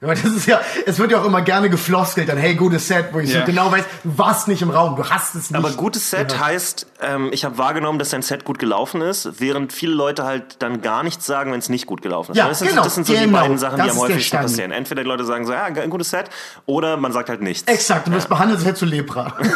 Ja, 0.00 0.08
das 0.08 0.24
ist 0.24 0.46
ja, 0.46 0.60
es 0.86 1.00
wird 1.00 1.10
ja 1.10 1.20
auch 1.20 1.24
immer 1.24 1.42
gerne 1.42 1.68
gefloskelt, 1.68 2.28
dann, 2.28 2.38
hey, 2.38 2.54
gutes 2.54 2.86
Set, 2.86 3.06
wo 3.12 3.18
ich 3.18 3.32
Ja. 3.32 3.40
so 3.40 3.46
genau 3.46 3.72
weiß, 3.72 3.84
du 4.04 4.16
warst 4.16 4.46
nicht 4.46 4.62
im 4.62 4.70
Raum, 4.70 4.94
du 4.94 5.04
hast 5.10 5.34
es 5.34 5.50
nicht. 5.50 5.58
Aber 5.58 5.72
gutes 5.72 6.10
Set 6.10 6.38
heißt, 6.38 6.86
ähm, 7.02 7.30
ich 7.32 7.44
habe 7.44 7.58
wahrgenommen, 7.58 7.98
dass 7.98 8.10
dein 8.10 8.22
Set 8.22 8.44
gut 8.44 8.60
gelaufen 8.60 9.00
ist, 9.00 9.40
während 9.40 9.72
viele 9.72 9.94
Leute 9.94 10.22
halt 10.22 10.62
dann 10.62 10.82
gar 10.82 11.02
nichts 11.02 11.26
sagen, 11.26 11.50
wenn 11.50 11.58
es 11.58 11.68
nicht 11.68 11.86
gut 11.86 12.00
gelaufen 12.00 12.30
ist. 12.30 12.38
Ja, 12.38 12.46
das, 12.46 12.60
sind, 12.60 12.68
genau, 12.68 12.84
das 12.84 12.94
sind 12.94 13.08
so 13.08 13.12
die 13.12 13.18
genau. 13.18 13.40
beiden 13.40 13.58
Sachen, 13.58 13.82
die 13.82 13.90
am 13.90 13.98
häufigsten 13.98 14.36
passieren. 14.36 14.70
Entweder 14.70 15.02
die 15.02 15.08
Leute 15.08 15.24
sagen 15.24 15.44
so, 15.46 15.52
ja, 15.52 15.64
ein 15.64 15.90
gutes 15.90 16.10
Set, 16.10 16.30
oder 16.66 16.96
man 16.96 17.12
sagt 17.12 17.28
halt 17.28 17.42
nichts. 17.42 17.68
Exakt, 17.68 18.06
du 18.06 18.12
wirst 18.12 18.28
behandelt, 18.28 18.58
als 18.60 18.66
hättest 18.68 18.82
du 18.82 18.86
Lepra. 18.86 19.34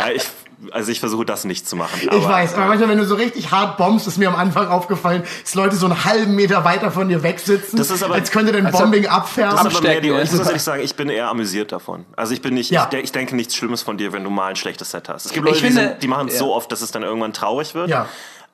Ja, 0.00 0.08
ich, 0.14 0.24
also 0.72 0.92
ich 0.92 1.00
versuche 1.00 1.24
das 1.24 1.44
nicht 1.44 1.68
zu 1.68 1.76
machen. 1.76 2.00
Ich 2.02 2.08
weiß, 2.28 2.54
aber 2.54 2.66
manchmal, 2.66 2.88
wenn 2.90 2.98
du 2.98 3.04
so 3.06 3.14
richtig 3.14 3.50
hart 3.50 3.76
bombst, 3.76 4.06
ist 4.06 4.18
mir 4.18 4.28
am 4.28 4.36
Anfang 4.36 4.68
aufgefallen, 4.68 5.22
dass 5.42 5.54
Leute 5.54 5.76
so 5.76 5.86
einen 5.86 6.04
halben 6.04 6.34
Meter 6.34 6.64
weiter 6.64 6.90
von 6.90 7.08
dir 7.08 7.22
wegsitzen, 7.22 7.78
Das 7.78 7.90
ist 7.90 8.02
aber- 8.02 8.14
als 8.14 8.30
könnte 8.30 8.52
dein 8.52 8.66
Also- 8.66 8.78
Bombing 8.78 9.04
Das 9.04 9.12
abfärben. 9.12 9.54
ist 9.54 9.60
aber 9.76 9.80
mehr 9.82 10.00
die, 10.00 10.10
Abstecken, 10.10 10.22
ich 10.24 10.30
muss 10.32 10.40
ja. 10.40 10.46
ehrlich 10.46 10.62
sagen, 10.62 10.82
ich 10.82 10.94
bin 10.96 11.08
eher 11.08 11.28
amüsiert 11.28 11.72
davon. 11.72 12.04
Also 12.16 12.32
ich 12.34 12.42
bin 12.42 12.54
nicht, 12.54 12.70
Ja. 12.70 12.88
ich, 12.92 12.98
ich 12.98 13.12
denke 13.12 13.34
nichts 13.36 13.56
Schlimmes 13.56 13.82
von 13.82 13.96
dir, 13.98 14.12
wenn 14.12 14.24
du 14.24 14.30
mal 14.30 14.48
ein 14.48 14.56
schlechtes 14.56 14.90
Set 14.90 15.08
hast. 15.08 15.26
Es 15.26 15.32
gibt 15.32 15.46
Ich 15.46 15.54
Leute, 15.54 15.66
die, 15.66 15.72
finde- 15.74 15.88
sind, 15.92 16.02
die 16.02 16.08
machen 16.08 16.28
es 16.28 16.34
ja. 16.34 16.40
so 16.40 16.54
oft, 16.54 16.70
dass 16.72 16.82
es 16.82 16.90
dann 16.90 17.02
irgendwann 17.02 17.32
traurig 17.32 17.74
wird. 17.74 17.88
Ja. 17.88 18.06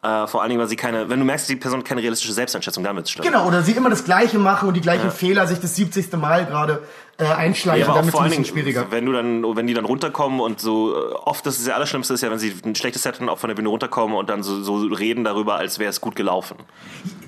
Äh, 0.02 0.26
vor 0.28 0.42
allen 0.42 0.50
Dingen, 0.50 0.60
weil 0.60 0.68
sie 0.68 0.76
keine, 0.76 1.08
wenn 1.08 1.18
du 1.18 1.25
merkst, 1.25 1.48
die 1.48 1.56
Person 1.56 1.80
hat 1.80 1.86
keine 1.88 2.02
realistische 2.02 2.32
Selbsteinschätzung, 2.32 2.84
wird's 2.84 3.10
schlimm. 3.10 3.25
Genau, 3.25 3.46
oder 3.46 3.62
sie 3.62 3.72
immer 3.72 3.90
das 3.90 4.04
Gleiche 4.04 4.38
machen 4.38 4.68
und 4.68 4.75
die 4.75 4.80
gleichen 4.80 5.10
Fehler 5.10 5.46
sich 5.48 5.58
das 5.58 5.75
70. 5.75 6.12
Mal 6.16 6.44
gerade 6.46 6.82
äh, 7.18 7.25
einschleichen, 7.25 7.80
Ja, 7.80 7.87
aber 7.87 7.94
auch 7.94 7.99
damit 8.00 8.12
vor 8.12 8.23
allen 8.23 8.32
ist 8.32 8.35
es 8.35 8.38
ein 8.38 8.42
bisschen 8.42 8.64
Dingen, 8.64 8.75
schwieriger. 8.75 8.90
wenn 8.90 9.06
du 9.06 9.12
dann, 9.12 9.56
wenn 9.56 9.66
die 9.66 9.75
dann 9.75 9.85
runterkommen 9.87 10.40
und 10.40 10.61
so, 10.61 10.94
äh, 10.94 11.12
oft 11.14 11.46
das 11.46 11.58
ist 11.58 11.66
ja 11.66 11.75
Allerschlimmste 11.75 12.14
ist 12.14 12.23
ja, 12.23 12.30
wenn 12.30 12.38
sie 12.38 12.54
ein 12.64 12.75
schlechtes 12.75 13.02
Set 13.04 13.20
dann 13.20 13.28
auch 13.28 13.38
von 13.38 13.49
der 13.49 13.54
Bühne 13.54 13.68
runterkommen 13.68 14.16
und 14.16 14.28
dann 14.28 14.42
so, 14.42 14.62
so 14.62 14.76
reden 14.76 15.25
darüber, 15.25 15.56
als 15.56 15.78
wäre 15.78 15.90
es 15.90 16.00
gut 16.00 16.14
gelaufen. 16.16 16.56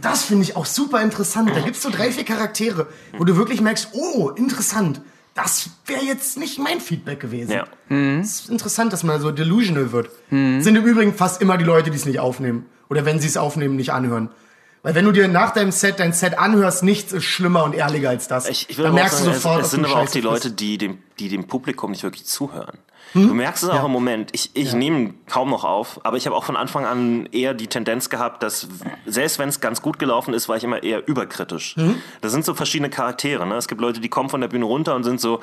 Das 0.03 0.25
finde 0.25 0.43
ich 0.45 0.57
auch 0.57 0.67
super 0.67 1.01
interessant. 1.01 1.51
Da 1.55 1.61
gibt's 1.61 1.83
so 1.83 1.91
drei, 1.91 2.11
vier 2.11 2.25
Charaktere, 2.25 2.87
wo 3.17 3.25
du 3.25 3.37
wirklich 3.37 3.61
merkst, 3.61 3.89
oh, 3.93 4.31
interessant. 4.31 5.01
Das 5.35 5.71
wäre 5.87 6.05
jetzt 6.05 6.37
nicht 6.37 6.59
mein 6.59 6.81
Feedback 6.81 7.21
gewesen. 7.21 7.53
Ja. 7.53 7.65
Es 8.21 8.41
ist 8.41 8.51
interessant, 8.51 8.93
dass 8.93 9.05
man 9.05 9.21
so 9.21 9.31
delusional 9.31 9.93
wird. 9.93 10.11
Sind 10.31 10.67
im 10.75 10.85
Übrigen 10.85 11.15
fast 11.15 11.41
immer 11.41 11.57
die 11.57 11.65
Leute, 11.65 11.91
die 11.91 11.97
es 11.97 12.07
nicht 12.07 12.19
aufnehmen. 12.19 12.67
Oder 12.91 13.05
wenn 13.05 13.21
sie 13.21 13.29
es 13.29 13.37
aufnehmen, 13.37 13.77
nicht 13.77 13.93
anhören. 13.93 14.31
Weil 14.83 14.95
wenn 14.95 15.05
du 15.05 15.13
dir 15.13 15.29
nach 15.29 15.53
deinem 15.53 15.73
Set 15.73 15.99
dein 15.99 16.13
Set 16.13 16.39
anhörst, 16.39 16.83
nichts 16.83 17.13
ist 17.13 17.25
schlimmer 17.25 17.65
und 17.65 17.75
ehrlicher 17.75 18.11
als 18.11 18.29
das. 18.29 18.49
Ich, 18.49 18.71
ich 18.71 18.77
Dann 18.77 18.87
auch 18.87 18.93
merkst 18.93 19.19
sagen, 19.19 19.31
du 19.31 19.35
sofort, 19.35 19.61
es, 19.61 19.67
es 19.67 19.71
sind 19.73 19.85
aber 19.85 19.97
auch 19.97 20.09
die. 20.09 20.21
Leute, 20.21 20.51
die 20.51 20.79
dem, 20.79 20.99
die 21.19 21.29
dem 21.29 21.47
Publikum 21.47 21.91
nicht 21.91 22.03
wirklich 22.03 22.27
zuhören. 22.27 22.79
Du 23.15 23.21
merkst 23.35 23.63
es 23.63 23.71
auch 23.71 23.75
Hm? 23.75 23.81
Ja. 23.81 23.87
im 23.87 23.93
Moment. 23.93 24.31
Ich, 24.35 24.51
ich 24.55 24.75
nehme 24.75 25.15
kaum 25.29 25.49
noch 25.51 25.65
auf, 25.65 26.01
aber 26.05 26.19
ich 26.19 26.27
habe 26.27 26.37
auch 26.37 26.45
von 26.45 26.57
Anfang 26.57 26.85
an 26.85 27.27
eher 27.33 27.55
die 27.55 27.67
Tendenz 27.67 28.11
gehabt, 28.11 28.43
dass 28.43 28.69
selbst 29.07 29.39
wenn 29.39 29.49
es 29.49 29.61
ganz 29.61 29.81
gut 29.81 29.99
gelaufen 29.99 30.35
ist, 30.35 30.49
war 30.49 30.57
ich 30.57 30.65
immer 30.65 30.83
eher 30.83 31.09
überkritisch. 31.09 31.75
Hm? 31.77 32.03
Das 32.21 32.33
sind 32.33 32.45
so 32.45 32.53
verschiedene 32.55 32.91
Charaktere. 32.91 33.47
Ne? 33.47 33.55
Es 33.57 33.67
gibt 33.67 33.81
Leute, 33.81 34.01
die 34.01 34.11
kommen 34.11 34.29
von 34.29 34.43
der 34.43 34.49
Bühne 34.49 34.67
runter 34.67 34.95
und 34.95 35.05
sind 35.05 35.21
so 35.21 35.41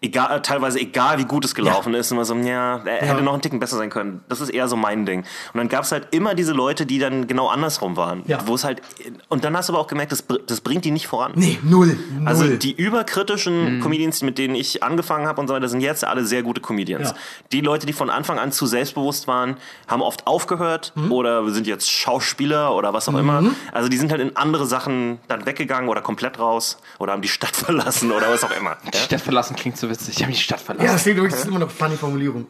egal, 0.00 0.40
teilweise 0.42 0.78
egal, 0.78 1.18
wie 1.18 1.24
gut 1.24 1.44
es 1.44 1.54
gelaufen 1.54 1.94
ist, 1.94 2.12
immer 2.12 2.24
so, 2.24 2.34
ja, 2.36 2.78
er 2.84 3.06
hätte 3.06 3.22
noch 3.22 3.32
einen 3.32 3.42
Ticken 3.42 3.58
besser 3.60 3.76
sein 3.76 3.90
können. 3.90 4.22
Das 4.28 4.40
ist 4.40 4.50
eher 4.50 4.68
so 4.68 4.76
mein 4.76 5.06
Ding. 5.06 5.20
Und 5.52 5.58
dann 5.58 5.68
gab 5.68 5.84
es 5.84 5.92
halt 5.92 6.08
immer 6.12 6.34
diese 6.34 6.52
Leute, 6.52 6.86
die 6.86 6.98
dann 6.98 7.26
genau 7.26 7.48
andersrum 7.48 7.96
waren. 7.96 8.22
Ja. 8.26 8.38
Wo 8.46 8.54
es 8.54 8.64
halt, 8.64 8.80
und 9.28 9.44
dann 9.44 9.56
hast 9.56 9.68
du 9.68 9.72
aber 9.72 9.80
auch 9.82 9.86
gemerkt, 9.88 10.12
das, 10.12 10.24
das 10.46 10.60
bringt 10.60 10.84
die 10.84 10.90
nicht 10.90 11.06
voran. 11.08 11.32
Nee, 11.34 11.58
null. 11.62 11.98
null. 12.18 12.26
Also 12.26 12.46
die 12.56 12.72
überkritischen 12.72 13.80
Comedians, 13.80 14.22
mit 14.22 14.38
denen 14.38 14.54
ich 14.54 14.82
angefangen 14.82 15.26
habe 15.26 15.40
und 15.40 15.48
so 15.48 15.54
weiter, 15.54 15.68
sind 15.68 15.80
jetzt 15.80 16.04
alle 16.04 16.24
sehr 16.24 16.42
gute 16.42 16.60
Comedians. 16.60 17.10
Ja. 17.10 17.16
Die 17.52 17.60
Leute, 17.60 17.86
die 17.86 17.92
von 17.92 18.10
Anfang 18.10 18.38
an 18.38 18.52
zu 18.52 18.66
selbstbewusst 18.66 19.26
waren, 19.26 19.56
haben 19.88 20.02
oft 20.02 20.26
aufgehört 20.26 20.92
oder 21.10 21.48
sind 21.50 21.66
jetzt 21.66 21.90
Schauspieler 21.90 22.74
oder 22.74 22.92
was 22.92 23.08
auch 23.08 23.16
immer. 23.16 23.42
Also 23.72 23.88
die 23.88 23.96
sind 23.96 24.10
halt 24.12 24.20
in 24.20 24.36
andere 24.36 24.66
Sachen 24.66 25.18
dann 25.28 25.46
weggegangen 25.46 25.88
oder 25.88 26.00
komplett 26.02 26.38
raus 26.38 26.78
oder 26.98 27.12
haben 27.12 27.22
die 27.22 27.28
Stadt 27.28 27.56
verlassen 27.56 28.12
oder 28.12 28.30
was 28.30 28.44
auch 28.44 28.56
immer. 28.56 28.76
Die 28.92 28.96
Ja? 28.96 29.02
Stadt 29.04 29.20
verlassen 29.20 29.56
klingt 29.56 29.76
so 29.76 29.87
witzig. 29.88 30.16
Ich 30.16 30.22
habe 30.22 30.32
die 30.32 30.38
Stadt 30.38 30.60
ja, 30.60 30.66
verlassen. 30.66 30.92
das 30.92 31.02
klingt 31.02 31.16
wirklich, 31.16 31.32
das 31.32 31.42
ist 31.42 31.48
immer 31.48 31.58
noch 31.58 31.70
funny 31.70 31.96
Formulierung. 31.96 32.46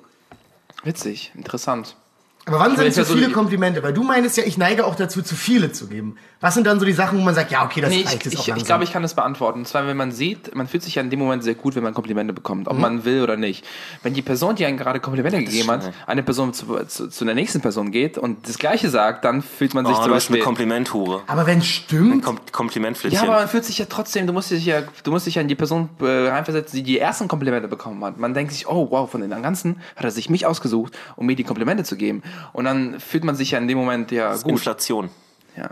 Witzig, 0.85 1.33
interessant. 1.35 1.96
Aber 2.46 2.61
wann 2.61 2.77
sind 2.77 2.92
zu 2.94 3.01
ja 3.01 3.05
so 3.05 3.14
viele 3.14 3.31
Komplimente? 3.31 3.83
Weil 3.83 3.92
du 3.92 4.03
meinst 4.03 4.37
ja, 4.38 4.44
ich 4.44 4.57
neige 4.57 4.87
auch 4.87 4.94
dazu, 4.94 5.22
zu 5.22 5.37
viele 5.37 5.70
zu 5.70 5.87
geben. 5.87 6.16
Was 6.40 6.55
sind 6.55 6.66
dann 6.68 6.79
so 6.79 6.87
die 6.87 6.92
Sachen, 6.92 7.18
wo 7.18 7.22
man 7.24 7.35
sagt, 7.35 7.51
ja, 7.51 7.64
okay, 7.64 7.81
das 7.81 7.90
Nee, 7.90 8.05
reicht 8.05 8.18
ich, 8.18 8.24
jetzt 8.27 8.37
auch 8.37 8.40
ich, 8.42 8.46
langsam. 8.46 8.57
ich 8.62 8.66
glaube, 8.66 8.85
ich 8.85 8.92
kann 8.92 9.03
das 9.03 9.14
beantworten. 9.14 9.59
Und 9.61 9.66
zwar, 9.66 9.87
wenn 9.88 9.96
man 9.96 10.12
sieht, 10.12 10.55
man 10.55 10.68
fühlt 10.68 10.85
sich 10.85 10.94
ja 10.94 11.03
in 11.03 11.11
dem 11.11 11.18
Moment 11.18 11.42
sehr 11.42 11.55
gut, 11.55 11.74
wenn 11.74 11.83
man 11.83 11.94
Komplimente 11.94 12.33
bekommt, 12.33 12.68
ob 12.68 12.79
man 12.79 13.05
will 13.05 13.22
oder 13.22 13.37
nicht. 13.37 13.64
Wenn 14.05 14.14
die 14.14 14.22
Person, 14.22 14.55
die 14.55 14.64
einen 14.64 14.77
gerade 14.79 15.01
Komplimente 15.01 15.42
gegeben 15.42 15.68
hat, 15.70 15.92
eine 16.07 16.22
Person 16.22 16.53
zu, 16.55 16.66
zu, 16.87 17.09
zu 17.09 17.24
der 17.24 17.35
nächsten 17.35 17.61
Person 17.61 17.90
geht 17.90 18.18
und 18.18 18.46
das 18.48 18.57
Gleiche 18.59 18.88
sagt, 18.88 19.24
dann 19.24 19.42
fühlt 19.42 19.74
man 19.74 19.85
sich 19.85 19.96
Oh, 19.96 20.03
zum 20.03 20.09
du 20.11 20.14
bist 20.14 20.29
eine 20.29 20.37
Beispiel... 20.38 20.44
Komplimenthure. 20.44 21.22
Aber 21.27 21.44
wenn 21.46 21.59
es 21.59 21.66
stimmt, 21.66 22.24
Kom 22.24 22.37
Ja, 22.37 22.42
Komplimentflittchen. 22.53 23.20
aber 23.29 23.38
man 23.40 23.48
fühlt 23.48 23.64
sich 23.64 23.79
ja 23.79 23.87
trotzdem, 23.88 24.29
du 24.29 24.33
musst 24.33 24.53
dich 24.53 24.64
ja, 24.64 24.83
du 25.03 25.11
musst 25.11 25.27
dich 25.27 25.35
ja 25.35 25.42
in 25.42 25.48
die 25.48 25.57
Person 25.57 25.88
äh, 26.01 26.29
reinversetzen, 26.29 26.77
die 26.77 26.83
die 26.85 26.98
ersten 27.01 27.27
Komplimente 27.27 27.66
bekommen 27.66 28.05
hat. 28.05 28.16
Man 28.18 28.35
denkt 28.35 28.53
sich, 28.53 28.68
oh 28.68 28.87
wow, 28.92 29.11
von 29.11 29.22
den 29.22 29.31
ganzen 29.42 29.81
hat 29.96 30.05
er 30.05 30.12
sich 30.12 30.31
mich 30.31 30.46
ausgesucht, 30.46 30.96
um 31.16 31.27
mir 31.27 31.35
die 31.35 31.42
Komplimente 31.44 31.83
zu 31.83 31.96
geben. 31.96 32.22
Und 32.53 32.64
dann 32.64 33.01
fühlt 33.01 33.24
man 33.24 33.35
sich 33.35 33.51
ja 33.51 33.59
in 33.59 33.66
dem 33.66 33.77
Moment 33.79 34.12
ja 34.12 34.37
gut. 34.37 34.53
Inflation. 34.53 35.11
Ja. 35.57 35.70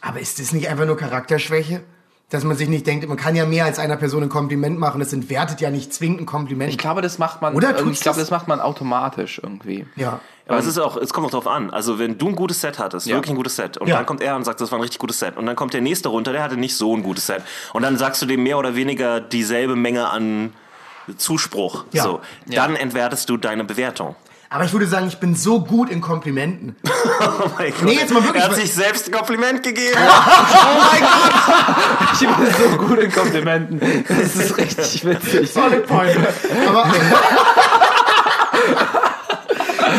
Aber 0.00 0.20
ist 0.20 0.38
das 0.40 0.52
nicht 0.52 0.68
einfach 0.68 0.86
nur 0.86 0.96
Charakterschwäche? 0.96 1.82
Dass 2.30 2.44
man 2.44 2.58
sich 2.58 2.68
nicht 2.68 2.86
denkt, 2.86 3.08
man 3.08 3.16
kann 3.16 3.34
ja 3.36 3.46
mehr 3.46 3.64
als 3.64 3.78
einer 3.78 3.96
Person 3.96 4.22
ein 4.24 4.28
Kompliment 4.28 4.78
machen. 4.78 5.00
Das 5.00 5.14
entwertet 5.14 5.62
ja 5.62 5.70
nicht 5.70 5.94
zwingend 5.94 6.20
ein 6.20 6.26
Kompliment. 6.26 6.70
Ich 6.70 6.76
glaube, 6.76 7.00
das 7.00 7.18
macht 7.18 7.40
man, 7.40 7.54
Oder 7.54 7.70
äh, 7.70 7.80
tut's 7.80 7.96
ich 7.98 8.00
glaube, 8.02 8.18
das? 8.18 8.28
das 8.28 8.30
macht 8.30 8.48
man 8.48 8.60
automatisch 8.60 9.40
irgendwie. 9.42 9.86
ja. 9.96 10.20
Aber 10.46 10.58
es 10.58 10.64
ist 10.66 10.78
auch, 10.78 10.96
es 10.96 11.12
kommt 11.12 11.26
auch 11.26 11.30
drauf 11.30 11.46
an. 11.46 11.70
Also 11.70 11.98
wenn 11.98 12.16
du 12.16 12.28
ein 12.28 12.34
gutes 12.34 12.62
Set 12.62 12.78
hattest, 12.78 13.06
Ja. 13.06 13.16
wirklich 13.16 13.32
ein 13.32 13.36
gutes 13.36 13.56
Set, 13.56 13.76
und 13.76 13.86
Ja. 13.86 13.96
dann 13.96 14.06
kommt 14.06 14.22
er 14.22 14.34
und 14.34 14.44
sagt, 14.44 14.60
das 14.62 14.70
war 14.72 14.78
ein 14.78 14.80
richtig 14.82 14.98
gutes 14.98 15.18
Set, 15.18 15.36
und 15.36 15.44
dann 15.44 15.56
kommt 15.56 15.74
der 15.74 15.82
nächste 15.82 16.08
runter, 16.08 16.32
der 16.32 16.42
hatte 16.42 16.56
nicht 16.56 16.74
so 16.74 16.96
ein 16.96 17.02
gutes 17.02 17.26
Set, 17.26 17.42
und 17.74 17.82
dann 17.82 17.98
sagst 17.98 18.22
du 18.22 18.26
dem 18.26 18.42
mehr 18.42 18.56
oder 18.56 18.74
weniger 18.74 19.20
dieselbe 19.20 19.76
Menge 19.76 20.08
an 20.08 20.54
Zuspruch, 21.18 21.84
Ja. 21.92 22.02
so, 22.02 22.20
dann 22.46 22.76
entwertest 22.76 23.28
du 23.28 23.36
deine 23.36 23.64
Bewertung. 23.64 24.16
Aber 24.50 24.64
ich 24.64 24.72
würde 24.72 24.86
sagen, 24.86 25.06
ich 25.08 25.18
bin 25.18 25.34
so 25.34 25.60
gut 25.60 25.90
in 25.90 26.00
Komplimenten. 26.00 26.76
Oh 27.20 27.50
mein 27.58 27.72
Gott. 27.72 27.82
Nee, 27.82 27.94
jetzt 27.94 28.12
mal 28.12 28.22
wirklich, 28.22 28.42
Er 28.44 28.48
hat 28.50 28.56
sich 28.56 28.72
selbst 28.72 29.06
ein 29.08 29.12
Kompliment 29.12 29.62
gegeben. 29.62 29.96
Ich 32.12 32.20
bin 32.20 32.30
so 32.30 32.76
gut 32.78 32.98
in 32.98 33.10
Komplimenten. 33.12 34.04
Das 34.08 34.36
ist 34.36 34.56
richtig 34.56 35.04
witzig. 35.04 35.50
Solid 35.52 35.86
point. 35.86 36.16
Aber, 36.68 36.86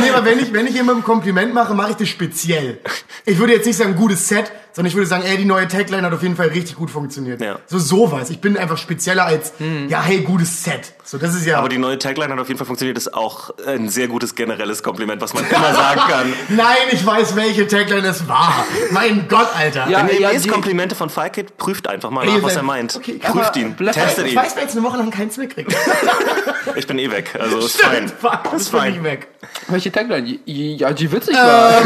nee, 0.01 0.09
aber 0.09 0.25
wenn 0.25 0.39
ich, 0.39 0.51
wenn 0.53 0.65
ich 0.67 0.73
jemandem 0.73 1.03
ein 1.03 1.03
Kompliment 1.03 1.53
mache, 1.53 1.73
mache 1.73 1.91
ich 1.91 1.97
das 1.97 2.09
speziell. 2.09 2.79
Ich 3.25 3.37
würde 3.37 3.53
jetzt 3.53 3.65
nicht 3.65 3.77
sagen, 3.77 3.95
gutes 3.95 4.27
Set, 4.27 4.51
sondern 4.79 4.91
ich 4.91 4.95
würde 4.95 5.07
sagen, 5.07 5.23
ey, 5.25 5.35
die 5.35 5.43
neue 5.43 5.67
Tagline 5.67 6.03
hat 6.07 6.13
auf 6.13 6.21
jeden 6.23 6.37
Fall 6.37 6.47
richtig 6.47 6.77
gut 6.77 6.89
funktioniert. 6.89 7.41
Ja. 7.41 7.59
So 7.67 7.79
sowas. 7.79 8.29
Ich 8.29 8.39
bin 8.39 8.55
einfach 8.55 8.77
spezieller 8.77 9.25
als, 9.25 9.51
ja, 9.89 10.01
hey, 10.01 10.21
gutes 10.21 10.63
Set. 10.63 10.93
So, 11.03 11.17
das 11.17 11.35
ist 11.35 11.45
ja. 11.45 11.57
Aber 11.57 11.67
die 11.67 11.77
neue 11.79 11.97
Tagline 11.99 12.31
hat 12.31 12.39
auf 12.39 12.47
jeden 12.47 12.57
Fall 12.59 12.67
funktioniert, 12.67 12.97
ist 12.97 13.13
auch 13.13 13.49
ein 13.67 13.89
sehr 13.89 14.07
gutes 14.07 14.35
generelles 14.35 14.81
Kompliment, 14.81 15.21
was 15.21 15.33
man 15.33 15.43
immer 15.49 15.73
sagen 15.73 15.99
kann. 16.07 16.33
Nein, 16.55 16.77
ich 16.91 17.05
weiß, 17.05 17.35
welche 17.35 17.67
Tagline 17.67 18.07
es 18.07 18.25
war. 18.29 18.63
mein 18.91 19.27
Gott, 19.27 19.49
Alter. 19.53 19.89
Ja, 19.89 19.99
Wenn 20.07 20.15
ihr 20.15 20.21
ja, 20.21 20.29
lest 20.29 20.45
die- 20.45 20.49
Komplimente 20.49 20.95
von 20.95 21.09
Falkit, 21.09 21.57
prüft 21.57 21.89
einfach 21.89 22.09
mal 22.09 22.25
Ey, 22.25 22.35
nach, 22.37 22.43
was 22.43 22.55
er 22.55 22.63
meint. 22.63 22.95
okay, 22.95 23.19
Prüft 23.21 23.57
ihn, 23.57 23.75
testet 23.75 24.27
ich 24.27 24.31
ihn. 24.33 24.37
weiß, 24.39 24.55
wer 24.55 24.63
jetzt 24.63 24.77
eine 24.77 24.85
Woche 24.85 24.97
lang 24.97 25.11
keins 25.11 25.35
mehr 25.35 25.47
kriegt. 25.47 25.75
Ich 26.75 26.87
bin 26.87 26.99
eh 26.99 27.11
weg, 27.11 27.31
also 27.37 27.57
ist 27.59 27.81
fein. 27.81 28.07
Fuck, 28.07 28.43
das 28.51 28.61
Ist 28.61 28.71
bin 28.71 28.79
ich 28.85 28.93
fein. 28.93 29.03
weg. 29.03 29.27
Welche 29.67 29.91
Tagline? 29.91 30.39
Ja, 30.45 30.93
die 30.93 31.11
witzig 31.11 31.35
war. 31.35 31.81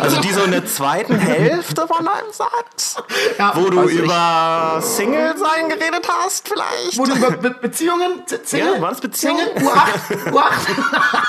Also 0.00 0.20
die 0.20 0.30
so 0.32 0.42
in 0.44 0.50
der 0.52 0.64
zweiten 0.66 1.18
Hälfte 1.18 1.83
von 1.86 2.06
einem 2.06 2.32
Satz, 2.32 2.96
Ja, 3.38 3.52
wo 3.54 3.68
du 3.70 3.78
also 3.80 3.90
ich- 3.90 3.98
über 4.00 4.78
Single 4.82 5.34
sein 5.36 5.68
geredet 5.68 6.08
hast 6.08 6.48
vielleicht. 6.48 6.98
Wo 6.98 7.04
du 7.04 7.14
über 7.14 7.30
Be 7.32 7.50
Beziehungen, 7.60 8.22
Single? 8.44 8.74
Ja, 8.76 8.80
waren 8.82 8.94
es 8.94 9.00
Beziehungen? 9.00 9.46
Single? 9.56 9.68
U8? 9.68 10.30
U8? 10.32 11.22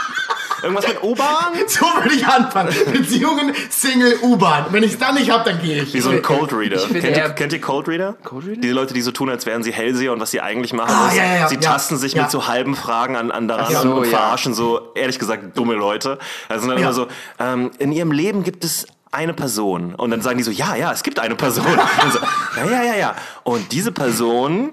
Irgendwas 0.64 0.88
mit 0.88 1.04
U-Bahn? 1.04 1.54
So 1.68 1.86
würde 1.86 2.16
ich 2.16 2.26
anfangen. 2.26 2.74
Beziehungen, 2.92 3.54
Single, 3.70 4.18
U-Bahn. 4.24 4.68
Wenn 4.72 4.84
ich 4.84 4.94
es 4.94 4.98
dann 5.00 5.16
nicht 5.16 5.30
habe, 5.30 5.44
dann 5.52 5.62
gehe 5.62 5.84
ich. 5.84 5.94
Wie 5.94 6.00
so 6.00 6.10
ein 6.10 6.22
Cold 6.22 6.54
Reader. 6.54 6.78
Kennt 6.88 7.18
ihr, 7.18 7.30
kennt 7.32 7.54
ihr 7.54 7.62
Cold 7.62 7.88
Reader? 7.88 8.14
Cold 8.24 8.46
Reader? 8.48 8.62
Diese 8.62 8.74
Leute, 8.74 8.94
die 8.94 9.02
so 9.02 9.12
tun, 9.12 9.30
als 9.30 9.46
wären 9.46 9.62
sie 9.64 9.72
Hellseher 9.72 10.12
und 10.14 10.20
was 10.22 10.32
sie 10.32 10.42
eigentlich 10.42 10.74
machen, 10.74 10.94
Ah, 10.96 11.10
ist, 11.10 11.18
ja, 11.18 11.24
ja, 11.40 11.48
sie 11.50 11.56
ja. 11.56 11.62
tasten 11.62 11.98
sich 11.98 12.16
mit 12.16 12.32
so 12.32 12.48
halben 12.48 12.76
Fragen 12.76 13.16
an, 13.16 13.32
an 13.32 13.48
daran 13.48 13.74
so, 13.74 13.96
und 13.96 14.08
verarschen 14.08 14.54
so, 14.54 14.92
ehrlich 14.96 15.20
gesagt, 15.20 15.56
dumme 15.58 15.74
Leute. 15.76 16.18
Also 16.50 16.68
dann 16.68 16.78
immer 16.78 16.94
so, 16.94 17.08
ähm, 17.40 17.72
in 17.78 17.92
ihrem 17.92 18.12
Leben 18.12 18.44
gibt 18.44 18.64
es 18.64 18.88
eine 19.16 19.34
Person. 19.34 19.96
Und 19.96 20.12
dann 20.12 20.22
sagen 20.22 20.38
die 20.38 20.44
so, 20.44 20.52
ja, 20.52 20.76
ja, 20.76 20.92
es 20.92 21.04
gibt 21.04 21.20
eine 21.20 21.36
Person. 21.36 21.66
Und 22.04 22.14
so, 22.14 22.20
ja, 22.58 22.66
ja, 22.66 22.84
ja, 22.84 22.96
ja. 22.96 23.16
Und 23.44 23.72
diese 23.72 23.92
Person 23.92 24.72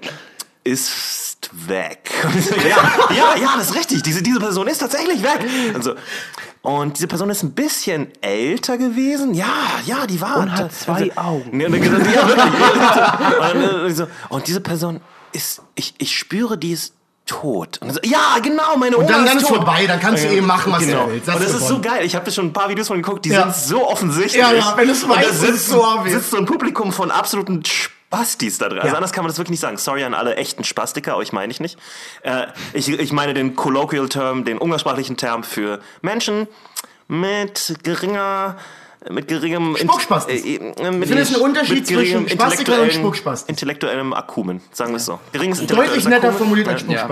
ist 0.63 1.49
weg. 1.51 2.11
So, 2.41 2.55
ja, 2.55 3.15
ja, 3.15 3.35
ja, 3.35 3.53
das 3.57 3.69
ist 3.69 3.75
richtig. 3.75 4.03
Diese, 4.03 4.21
diese 4.21 4.39
Person 4.39 4.67
ist 4.67 4.79
tatsächlich 4.79 5.21
weg. 5.23 5.45
Und, 5.73 5.83
so. 5.83 5.95
und 6.61 6.97
diese 6.97 7.07
Person 7.07 7.29
ist 7.29 7.43
ein 7.43 7.53
bisschen 7.53 8.07
älter 8.21 8.77
gewesen. 8.77 9.33
Ja, 9.33 9.53
ja, 9.85 10.07
die 10.07 10.19
war. 10.21 10.37
Und 10.37 10.51
hat 10.51 10.73
zwei 10.73 11.15
Augen. 11.17 11.59
Ja, 11.59 11.67
und 11.67 11.73
dann 11.73 11.81
gesagt, 11.81 12.15
ja, 12.15 12.27
wirklich. 12.27 12.45
Und, 13.53 13.59
dann, 13.61 13.99
äh, 13.99 14.07
und 14.29 14.47
diese 14.47 14.61
Person 14.61 15.01
ist, 15.31 15.61
ich, 15.75 15.93
ich 15.97 16.17
spüre, 16.17 16.57
die 16.57 16.71
ist 16.71 16.93
tot. 17.25 17.79
Und 17.81 17.93
so, 17.93 17.99
ja, 18.03 18.37
genau, 18.41 18.75
meine 18.77 18.97
Oma 18.97 19.05
Und 19.05 19.09
dann, 19.11 19.25
dann 19.25 19.37
ist 19.37 19.47
tot. 19.47 19.57
vorbei, 19.57 19.85
dann 19.87 19.99
kannst 19.99 20.23
du 20.25 20.29
eben 20.29 20.45
machen, 20.45 20.71
was 20.73 20.79
Genau. 20.85 21.05
du 21.05 21.11
willst. 21.13 21.27
und 21.29 21.35
das 21.35 21.43
ist 21.51 21.59
so 21.59 21.77
gewonnen. 21.79 21.81
geil. 21.81 22.05
Ich 22.05 22.15
habe 22.15 22.29
schon 22.31 22.47
ein 22.47 22.53
paar 22.53 22.69
Videos 22.69 22.87
von 22.87 23.01
geguckt, 23.01 23.25
die 23.25 23.29
Ja. 23.29 23.49
sind 23.51 23.55
so 23.69 23.87
offensichtlich. 23.87 24.41
Ja, 24.41 24.51
ja, 24.51 24.73
wenn 24.75 24.89
ist 24.89 25.03
es 25.07 25.39
sitzt, 25.39 25.67
so 25.69 25.83
obvious. 25.85 26.13
sitzt 26.15 26.31
so 26.31 26.37
ein 26.37 26.45
Publikum 26.45 26.91
von 26.91 27.11
absoluten 27.11 27.63
Spastis 27.65 28.57
da 28.57 28.67
drin. 28.67 28.79
Also 28.79 28.89
Ja. 28.89 28.95
anders 28.97 29.11
kann 29.13 29.23
man 29.23 29.29
das 29.29 29.37
wirklich 29.37 29.51
nicht 29.51 29.61
sagen. 29.61 29.77
Sorry 29.77 30.03
an 30.03 30.13
alle 30.13 30.35
echten 30.35 30.63
Spastiker, 30.65 31.15
euch 31.15 31.31
meine 31.31 31.51
ich 31.51 31.59
nicht. 31.61 31.79
Äh, 32.23 32.47
ich, 32.73 32.89
ich 32.89 33.11
meine 33.13 33.33
den 33.33 33.55
Colloquial 33.55 34.09
Term, 34.09 34.43
den 34.43 34.57
umgangssprachlichen 34.57 35.15
Term 35.17 35.43
für 35.43 35.79
Menschen 36.01 36.47
mit 37.07 37.75
geringer 37.83 38.57
mit 39.09 39.27
geringem 39.27 39.75
Spuckspastis. 39.75 40.43
Äh, 40.43 40.55
äh, 40.55 40.91
mit, 40.91 41.03
Ich 41.03 41.07
finde, 41.07 41.23
es 41.23 41.35
ein 41.35 41.41
Unterschied 41.41 41.87
zwischen 41.87 42.29
Spastiker 42.29 42.81
und 42.81 42.93
Spuckspastis. 42.93 43.49
Intellektuellem 43.49 44.13
Akkumen, 44.13 44.61
sagen 44.71 44.91
wir 44.91 44.97
es 44.97 45.05
so. 45.05 45.19
Geringes 45.31 45.65
Deutlich 45.65 46.05
netter 46.05 46.31
formuliert 46.33 46.67
als 46.67 46.83
Ja. 46.87 47.07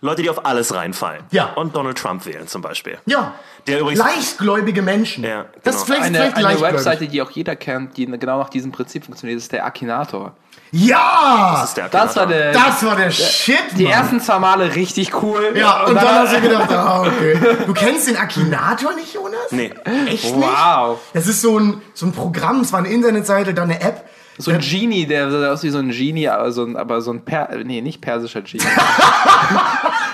Leute, 0.00 0.22
die 0.22 0.30
auf 0.30 0.44
alles 0.44 0.74
reinfallen. 0.74 1.24
Ja. 1.30 1.52
Und 1.54 1.74
Donald 1.74 1.96
Trump 1.98 2.26
wählen 2.26 2.46
zum 2.46 2.62
Beispiel. 2.62 2.98
Ja. 3.06 3.34
Der 3.66 3.80
übrigens- 3.80 3.98
Leichtgläubige 3.98 4.82
Menschen. 4.82 5.24
Ja, 5.24 5.46
Das 5.64 5.76
ist 5.76 5.86
genau. 5.86 5.96
vielleicht, 6.02 6.16
Eine, 6.16 6.32
vielleicht 6.36 6.62
eine. 6.64 6.74
Webseite, 6.74 7.08
die 7.08 7.22
auch 7.22 7.30
jeder 7.30 7.56
kennt, 7.56 7.96
die 7.96 8.06
genau 8.06 8.38
nach 8.38 8.50
diesem 8.50 8.72
Prinzip 8.72 9.04
funktioniert, 9.04 9.38
ist 9.38 9.50
der 9.52 9.64
Akinator. 9.66 10.32
Ja! 10.72 11.58
Das 11.60 11.68
ist 11.70 11.76
der 11.76 11.88
Das 11.88 12.16
war 12.16 12.26
der. 12.26 12.52
Das 12.52 12.84
war 12.84 12.96
der 12.96 13.10
Shit, 13.10 13.56
die 13.78 13.84
Mann. 13.84 13.92
ersten 13.92 14.20
zwei 14.20 14.38
Male 14.38 14.74
richtig 14.74 15.22
cool. 15.22 15.52
Ja, 15.54 15.84
und, 15.84 15.94
dann, 15.94 16.04
hast 16.08 16.34
du 16.36 16.40
gedacht, 16.40 16.70
ah, 16.72 17.02
okay. 17.02 17.38
Du 17.66 17.72
kennst 17.72 18.08
den 18.08 18.16
Akinator 18.16 18.92
nicht, 18.94 19.14
Jonas? 19.14 19.38
Nee. 19.50 19.72
Echt 20.06 20.24
nicht? 20.24 20.34
Wow. 20.34 20.98
Das 21.14 21.26
ist 21.26 21.40
so 21.40 21.58
ein, 21.58 21.80
so 21.94 22.06
ein 22.06 22.12
Programm, 22.12 22.60
es 22.60 22.72
war 22.72 22.80
eine 22.80 22.88
Internetseite, 22.88 23.54
dann 23.54 23.70
eine 23.70 23.80
App. 23.80 24.08
So 24.38 24.50
ein 24.50 24.60
Genie, 24.60 25.06
der 25.06 25.30
sah 25.30 25.52
aus 25.52 25.62
wie 25.62 25.70
so 25.70 25.78
ein 25.78 25.90
Genie, 25.90 26.28
aber 26.28 26.52
so 26.52 26.64
ein, 26.64 26.76
aber 26.76 27.00
so 27.00 27.10
ein 27.10 27.24
per 27.24 27.48
nee, 27.64 27.80
nicht 27.80 28.00
persischer 28.00 28.42
Genie. 28.42 28.64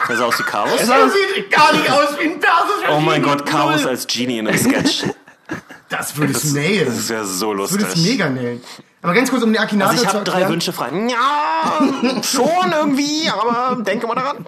Das 0.08 0.18
sah 0.18 0.24
aus 0.24 0.38
wie 0.38 0.42
Chaos. 0.44 0.70
Das 0.78 1.12
sieht 1.12 1.50
gar 1.50 1.72
nicht 1.72 1.90
aus 1.90 2.18
wie 2.18 2.24
ein 2.24 2.38
persischer 2.40 2.96
Oh 2.96 3.00
mein 3.00 3.22
Genie. 3.22 3.36
Gott, 3.36 3.46
Chaos 3.46 3.84
als 3.86 4.06
Genie 4.06 4.38
in 4.38 4.48
einem 4.48 4.58
Sketch. 4.58 5.04
Das 5.88 6.16
würdest 6.16 6.44
du 6.44 6.54
nailen. 6.56 6.86
Das 6.86 7.08
wäre 7.08 7.24
so 7.24 7.54
Das 7.54 7.72
würdest 7.72 7.96
lustig. 7.96 8.12
mega 8.12 8.28
nailen. 8.30 8.62
Aber 9.02 9.14
ganz 9.14 9.30
kurz, 9.30 9.42
um 9.42 9.52
den 9.52 9.60
Akinator 9.60 9.90
Also 9.90 10.04
ich 10.04 10.08
zu 10.08 10.14
habe 10.16 10.24
drei. 10.24 10.48
Wünsche 10.48 10.72
frei. 10.72 10.90
Ja, 11.08 12.22
schon 12.22 12.72
irgendwie, 12.72 13.28
aber 13.28 13.82
denke 13.82 14.06
mal 14.06 14.14
daran. 14.14 14.46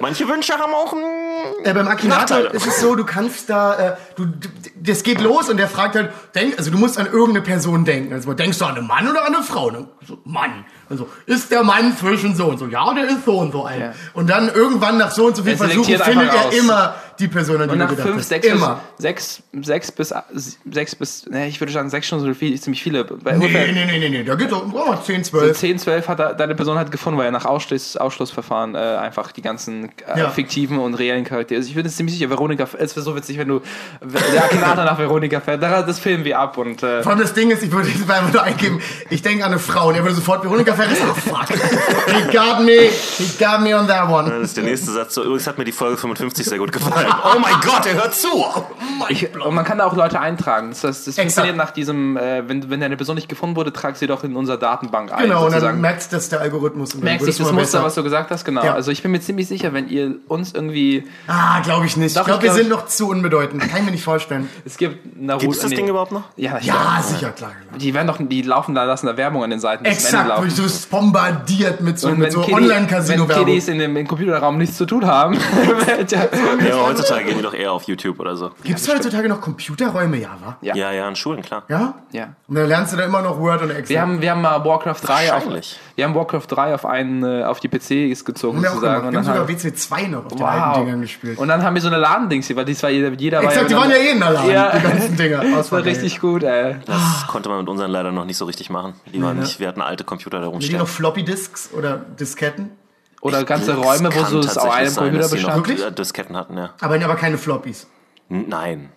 Manche 0.00 0.28
Wünsche 0.28 0.54
haben 0.58 0.74
auch 0.74 0.92
ein 0.92 1.64
Äh, 1.64 1.72
beim 1.72 1.88
Akinator 1.88 2.52
ist 2.52 2.66
es 2.66 2.80
so, 2.80 2.94
du 2.94 3.04
kannst 3.04 3.48
da, 3.48 3.92
äh, 3.92 3.96
du, 4.16 4.26
d- 4.26 4.48
das 4.76 5.02
geht 5.02 5.20
los 5.20 5.48
und 5.48 5.56
der 5.56 5.68
fragt 5.68 5.94
halt, 5.94 6.10
denk, 6.34 6.58
also 6.58 6.70
du 6.70 6.78
musst 6.78 6.98
an 6.98 7.06
irgendeine 7.06 7.42
Person 7.42 7.84
denken. 7.84 8.12
Also 8.12 8.32
denkst 8.34 8.58
du 8.58 8.64
an 8.64 8.76
einen 8.76 8.86
Mann 8.86 9.08
oder 9.08 9.24
an 9.24 9.34
eine 9.34 9.44
Frau? 9.44 9.70
Dann 9.70 9.88
so, 10.06 10.18
Mann. 10.24 10.64
Also 10.90 11.08
ist 11.26 11.50
der 11.50 11.62
Mann 11.62 11.96
zwischen 11.96 12.34
so 12.34 12.46
und 12.46 12.58
so? 12.58 12.66
Ja, 12.66 12.92
der 12.94 13.04
ist 13.08 13.24
so 13.24 13.38
und 13.38 13.52
so 13.52 13.64
alt. 13.64 13.80
Ja. 13.80 13.92
Und 14.12 14.28
dann 14.30 14.48
irgendwann 14.52 14.98
nach 14.98 15.10
so 15.10 15.26
und 15.26 15.36
so 15.36 15.42
viel 15.42 15.52
Er 15.52 15.58
Versuchen 15.58 15.84
findet 15.98 16.32
er 16.34 16.46
aus. 16.48 16.54
immer 16.54 16.94
die 17.18 17.28
Person, 17.28 17.56
an 17.60 17.68
die 17.68 17.72
Und 17.74 17.78
du 17.78 17.84
nach 17.84 17.90
gedacht 17.90 18.06
fünf, 18.08 18.18
hast. 18.18 18.28
sechs, 18.28 18.46
Immer. 18.46 18.80
bis, 18.96 19.02
sechs, 19.02 19.42
sechs 19.62 19.92
bis 19.92 20.14
sechs 20.70 20.94
bis, 20.96 21.26
ne, 21.30 21.46
ich 21.46 21.60
würde 21.60 21.72
sagen 21.72 21.88
sechs 21.88 22.06
Stunden 22.08 22.24
so 22.26 22.34
viel, 22.34 22.60
ziemlich 22.60 22.82
viele. 22.82 23.04
Bei 23.04 23.32
Nee, 23.32 23.36
ungefähr 23.46 23.66
nee, 23.72 23.84
nee, 23.86 23.98
nee, 23.98 24.08
nee, 24.08 24.24
da 24.24 24.34
geht 24.34 24.50
doch 24.50 24.64
oh, 24.72 24.94
10, 24.96 25.22
so 25.22 25.38
12. 25.38 25.56
10, 25.58 25.78
12 25.78 26.08
hat 26.08 26.18
er, 26.18 26.34
deine 26.34 26.56
Person 26.56 26.76
hat 26.76 26.90
gefunden, 26.90 27.16
weil 27.18 27.26
er 27.26 27.30
nach 27.30 27.44
Ausschluss, 27.44 27.96
Ausschlussverfahren 27.96 28.74
äh, 28.74 28.78
einfach 28.78 29.30
die 29.30 29.42
ganzen 29.42 29.90
äh, 30.12 30.18
Ja. 30.18 30.30
fiktiven 30.30 30.78
und 30.78 30.94
reellen 30.94 31.24
Charaktere. 31.24 31.58
Also 31.58 31.68
ich 31.68 31.74
bin 31.76 31.84
jetzt 31.84 31.96
ziemlich 31.96 32.16
sicher, 32.16 32.30
Veronika, 32.30 32.66
es 32.78 32.96
wäre 32.96 33.04
so 33.04 33.14
witzig, 33.14 33.38
wenn 33.38 33.48
du 33.48 33.60
der 34.32 34.44
Akinator 34.44 34.84
nach 34.84 34.98
Veronika 34.98 35.40
fährt. 35.40 35.62
Das 35.62 35.86
das 35.86 35.98
filmen 36.00 36.24
wir 36.24 36.38
ab 36.40 36.58
und 36.58 36.82
äh, 36.82 37.02
Vor 37.02 37.12
allem 37.12 37.20
das 37.20 37.32
Ding 37.34 37.50
ist, 37.52 37.62
ich 37.62 37.70
würde 37.70 37.88
jetzt 37.88 38.10
einfach 38.10 38.32
nur 38.32 38.42
eingeben, 38.42 38.80
ich 39.10 39.22
denke 39.22 39.44
an 39.44 39.52
eine 39.52 39.60
Frau 39.60 39.88
und 39.88 39.94
er 39.94 40.02
würde 40.02 40.16
sofort 40.16 40.42
Veronika 40.42 40.73
Ferris, 40.74 40.98
oh 41.02 41.14
fuck, 41.14 41.48
he 41.48 42.32
got 42.36 42.60
me, 42.62 42.90
he 43.18 43.24
got 43.44 43.60
me 43.60 43.76
on 43.78 43.86
that 43.88 44.08
one. 44.08 44.28
Das 44.30 44.42
ist 44.50 44.56
der 44.56 44.64
nächste 44.64 44.90
Satz. 44.92 45.14
So, 45.14 45.22
übrigens 45.22 45.46
hat 45.46 45.58
mir 45.58 45.64
die 45.64 45.72
Folge 45.72 45.96
55 45.96 46.46
sehr 46.46 46.58
gut 46.58 46.72
gefallen. 46.72 47.06
Oh 47.24 47.38
mein 47.38 47.54
Gott, 47.62 47.86
er 47.86 47.94
hört 47.94 48.14
zu. 48.14 48.28
Ich, 49.08 49.28
und 49.34 49.54
man 49.54 49.64
kann 49.64 49.78
da 49.78 49.86
auch 49.86 49.94
Leute 49.96 50.20
eintragen. 50.20 50.70
Das, 50.80 51.04
das 51.04 51.14
funktioniert 51.14 51.56
nach 51.56 51.70
diesem, 51.70 52.16
äh, 52.16 52.48
wenn, 52.48 52.70
wenn 52.70 52.80
deine 52.80 52.96
Person 52.96 53.16
nicht 53.16 53.28
gefunden 53.28 53.56
wurde, 53.56 53.72
trag 53.72 53.96
sie 53.96 54.06
doch 54.06 54.24
in 54.24 54.36
unsere 54.36 54.58
Datenbank 54.58 55.12
ein. 55.12 55.22
Genau, 55.24 55.38
und 55.38 55.52
dann 55.52 55.60
sozusagen. 55.60 55.80
merkt 55.80 56.12
das 56.12 56.28
der 56.28 56.40
Algorithmus. 56.40 56.90
Dann 56.90 57.00
merkst 57.00 57.26
dich 57.26 57.32
es 57.34 57.38
das 57.38 57.46
Muster, 57.52 57.60
besser. 57.78 57.84
was 57.84 57.94
du 57.94 58.02
gesagt 58.02 58.30
hast, 58.30 58.44
genau. 58.44 58.64
Ja. 58.64 58.74
Also 58.74 58.90
ich 58.90 59.02
bin 59.02 59.10
mir 59.12 59.20
ziemlich 59.20 59.48
sicher, 59.48 59.72
wenn 59.72 59.88
ihr 59.88 60.16
uns 60.28 60.52
irgendwie, 60.52 61.04
Ah, 61.26 61.60
glaube 61.60 61.86
ich 61.86 61.96
nicht. 61.96 62.16
Doch, 62.16 62.22
ich 62.22 62.26
glaube, 62.26 62.38
ich 62.46 62.52
wir 62.52 62.54
glaub, 62.54 62.56
sind 62.56 62.66
ich- 62.66 62.70
noch 62.72 62.86
zu 62.86 63.08
unbedeutend. 63.08 63.62
Kann 63.62 63.80
ich 63.80 63.84
mir 63.84 63.90
nicht 63.92 64.04
vorstellen. 64.04 64.48
es 64.64 64.76
gibt 64.76 65.20
Naruto. 65.20 65.42
Gibt 65.42 65.54
es 65.56 65.60
das 65.62 65.70
nee. 65.70 65.76
Ding 65.76 65.88
überhaupt 65.88 66.12
noch? 66.12 66.24
Ja, 66.36 66.58
ich 66.58 66.66
Ja, 66.66 66.74
glaub, 66.74 67.04
sicher, 67.04 67.30
klar. 67.30 67.50
klar. 67.50 67.78
Die 67.78 67.94
werden 67.94 68.06
doch, 68.06 68.18
die 68.20 68.42
laufen 68.42 68.74
da, 68.74 68.84
lassen 68.84 69.06
da 69.06 69.16
Werbung 69.16 69.42
an 69.44 69.50
den 69.50 69.60
Seiten. 69.60 69.84
bis 69.84 69.98
zum 69.98 70.20
Ende 70.20 70.32
Exakt, 70.32 70.48
laufen. 70.48 70.56
du 70.56 70.63
wirst 70.64 70.90
bombardiert 70.90 71.80
mit 71.80 71.98
so, 71.98 72.10
mit 72.10 72.32
so 72.32 72.40
Kiddy, 72.40 72.56
wenn 72.56 72.64
Online-Casino-Werbung. 72.64 73.44
Kiddies 73.44 73.68
in 73.68 73.78
dem 73.78 73.96
im 73.96 74.06
Computerraum 74.06 74.58
nichts 74.58 74.76
zu 74.76 74.86
tun 74.86 75.06
haben, 75.06 75.34
ja, 76.10 76.18
Ja, 76.66 76.74
aber 76.74 76.86
heutzutage 76.86 77.24
gehen 77.24 77.36
die 77.36 77.42
doch 77.42 77.54
eher 77.54 77.72
auf 77.72 77.84
YouTube 77.84 78.18
oder 78.18 78.36
so. 78.36 78.50
Gibt 78.64 78.78
es 78.78 78.88
heutzutage 78.88 79.28
noch 79.28 79.40
Computerräume? 79.40 80.16
Ja, 80.16 80.36
wa? 80.40 80.56
Ja. 80.60 80.74
Ja, 80.74 80.92
ja, 80.92 81.08
in 81.08 81.16
Schulen, 81.16 81.42
klar. 81.42 81.64
Ja? 81.68 81.94
ja. 82.12 82.34
Und 82.48 82.56
dann 82.56 82.68
lernst 82.68 82.92
du 82.92 82.96
da 82.96 83.04
immer 83.04 83.22
noch 83.22 83.38
Word 83.38 83.62
und 83.62 83.70
Excel. 83.70 83.94
Wir 83.94 84.00
haben, 84.00 84.20
wir 84.20 84.30
haben 84.30 84.42
mal 84.42 84.64
Warcraft 84.64 85.00
3 85.02 85.32
auf. 85.34 85.44
Wir 85.96 86.04
haben 86.04 86.14
Warcraft 86.14 86.46
3 86.48 86.74
auf 86.74 86.84
einen, 86.86 87.22
äh, 87.22 87.44
auf 87.44 87.60
die 87.60 87.68
PCs 87.68 88.24
gezogen 88.24 88.56
Haben 88.56 88.62
wir 88.64 88.70
auch 88.70 88.74
sozusagen. 88.74 89.10
gemacht. 89.10 89.12
Wir 89.12 89.18
haben 89.18 89.24
sogar 89.46 89.48
WC 89.48 89.74
2 89.74 90.02
noch 90.08 90.26
auf 90.26 90.32
den 90.34 90.42
alten 90.42 90.80
Dingern 90.80 91.00
gespielt. 91.02 91.38
Und 91.38 91.48
dann 91.48 91.62
haben 91.62 91.74
wir 91.74 91.80
so 91.82 91.88
eine 91.88 91.98
Ladendings, 91.98 92.54
weil 92.56 92.64
das 92.64 92.82
war 92.82 92.90
jeder, 92.90 93.10
jeder 93.12 93.42
Exakt, 93.42 93.70
die 93.70 93.74
war 93.74 93.82
waren 93.82 93.90
ja 93.90 93.96
eh 93.96 94.10
in 94.10 94.18
der 94.20 94.30
Laden, 94.30 94.50
Ja. 94.50 94.76
die 94.76 94.82
ganzen 94.82 95.16
Dinger. 95.16 95.42
Das 95.56 95.70
war 95.72 95.84
richtig 95.84 96.20
gut, 96.20 96.42
ey. 96.42 96.76
Das 96.86 97.26
konnte 97.28 97.48
man 97.48 97.58
mit 97.60 97.68
unseren 97.68 97.90
leider 97.90 98.10
noch 98.12 98.24
nicht 98.24 98.36
so 98.36 98.44
richtig 98.44 98.70
machen. 98.70 98.94
Die 99.12 99.22
waren 99.22 99.36
ne? 99.36 99.42
nicht, 99.42 99.60
wir 99.60 99.68
hatten 99.68 99.80
alte 99.82 100.04
Computer 100.04 100.38
da 100.40 100.46
Haben 100.46 100.50
die 100.50 100.54
rumstehen. 100.56 100.78
noch 100.78 100.88
Floppy-Disks 100.88 101.70
oder 101.72 101.96
Disketten? 101.98 102.70
Oder 103.20 103.44
ganze 103.44 103.74
Das 103.74 103.78
Räume, 103.84 104.14
wo 104.14 104.24
so 104.24 104.40
es 104.40 104.58
auf 104.58 104.70
einem 104.70 104.94
Computer 104.94 105.28
bestand. 105.28 105.56
Wirklich? 105.56 105.82
äh, 105.86 105.92
Disketten 105.92 106.36
hatten, 106.36 106.58
ja. 106.58 106.70
Aber, 106.80 106.96
aber 106.96 107.14
keine 107.16 107.38
Floppies. 107.38 107.86
N- 108.28 108.46
Nein. 108.48 108.90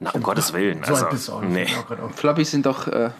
Na, 0.00 0.10
um 0.10 0.22
Gottes 0.22 0.52
Willen. 0.52 0.82
So 0.84 0.90
Also, 0.92 1.04
alt 1.06 1.10
bist 1.12 1.28
du 1.28 1.32
auch 1.32 1.40
nicht. 1.40 1.52
nee. 1.54 1.96
Floppies 2.14 2.50
sind 2.50 2.66
doch, 2.66 2.86
äh, 2.88 3.10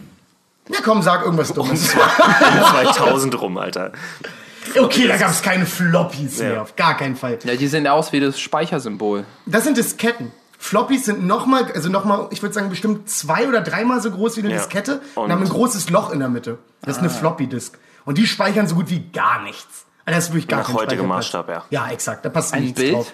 Ja, 0.68 0.78
komm, 0.82 1.02
sag 1.02 1.24
irgendwas 1.24 1.52
Dummes. 1.52 1.90
2000 2.70 3.40
rum, 3.40 3.58
Alter. 3.58 3.92
Okay, 4.78 5.06
da 5.06 5.16
gab 5.18 5.30
es 5.30 5.42
keine 5.42 5.66
Floppies 5.66 6.38
Ja. 6.38 6.48
mehr, 6.48 6.62
auf 6.62 6.74
gar 6.76 6.96
keinen 6.96 7.16
Fall. 7.16 7.38
ja, 7.44 7.54
die 7.54 7.66
sehen 7.68 7.86
aus 7.86 8.12
wie 8.12 8.20
das 8.20 8.40
Speichersymbol. 8.40 9.24
Das 9.46 9.64
sind 9.64 9.76
Disketten. 9.76 10.32
Floppies 10.58 11.04
sind 11.04 11.26
nochmal, 11.26 11.70
also 11.74 11.90
nochmal, 11.90 12.28
ich 12.30 12.40
würde 12.40 12.54
sagen, 12.54 12.70
bestimmt 12.70 13.10
zwei 13.10 13.46
oder 13.46 13.60
dreimal 13.60 14.00
so 14.00 14.10
groß 14.10 14.38
wie 14.38 14.40
eine 14.40 14.50
Ja. 14.52 14.56
Diskette 14.56 15.02
und, 15.14 15.24
Und- 15.24 15.32
haben 15.32 15.42
ein 15.42 15.48
großes 15.48 15.90
Loch 15.90 16.10
in 16.10 16.20
der 16.20 16.30
Mitte. 16.30 16.58
Das 16.80 16.92
ist 16.96 16.98
Ah. 16.98 17.00
eine 17.00 17.10
Floppy-Disk. 17.10 17.78
Und 18.06 18.16
die 18.16 18.26
speichern 18.26 18.66
so 18.66 18.74
gut 18.74 18.88
wie 18.88 19.00
gar 19.10 19.42
nichts. 19.42 19.84
Also 20.06 20.16
das 20.16 20.24
ist 20.24 20.30
wirklich 20.30 20.48
gar 20.48 20.60
Nach 20.60 20.72
heutigem. 20.72 21.06
Maßstab, 21.06 21.48
ja. 21.50 21.64
Ja, 21.68 21.88
exakt, 21.90 22.24
da 22.24 22.30
passt 22.30 22.54
Ein 22.54 22.62
nichts 22.64 22.80
Bild? 22.80 22.94
drauf. 22.94 23.12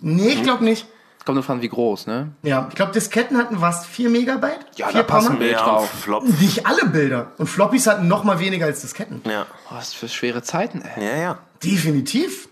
Nee, 0.00 0.28
ich 0.28 0.42
glaube 0.44 0.62
nicht. 0.64 0.86
Kommt 1.24 1.38
davon, 1.38 1.62
wie 1.62 1.68
groß, 1.68 2.08
ne? 2.08 2.32
Ja, 2.42 2.66
ich 2.68 2.74
glaube, 2.74 2.92
Disketten 2.92 3.36
hatten 3.38 3.60
was, 3.60 3.86
4 3.86 4.10
Megabyte? 4.10 4.58
Ja, 4.76 4.88
Vier 4.88 5.02
da 5.02 5.06
passen 5.06 5.26
Komma? 5.28 5.38
Bild 5.38 5.52
Ja, 5.52 5.64
drauf. 5.64 5.88
Flop. 5.90 6.24
Nicht 6.40 6.66
alle 6.66 6.86
Bilder. 6.86 7.32
Und 7.38 7.46
Floppies 7.46 7.86
hatten 7.86 8.08
noch 8.08 8.24
mal 8.24 8.40
weniger 8.40 8.66
als 8.66 8.80
Disketten. 8.80 9.22
Ja, 9.28 9.46
Oh, 9.70 9.74
was 9.76 9.92
für 9.94 10.08
schwere 10.08 10.42
Zeiten, 10.42 10.82
ey. 10.82 11.04
ja, 11.06 11.16
ja. 11.16 11.38
Definitiv. 11.62 12.48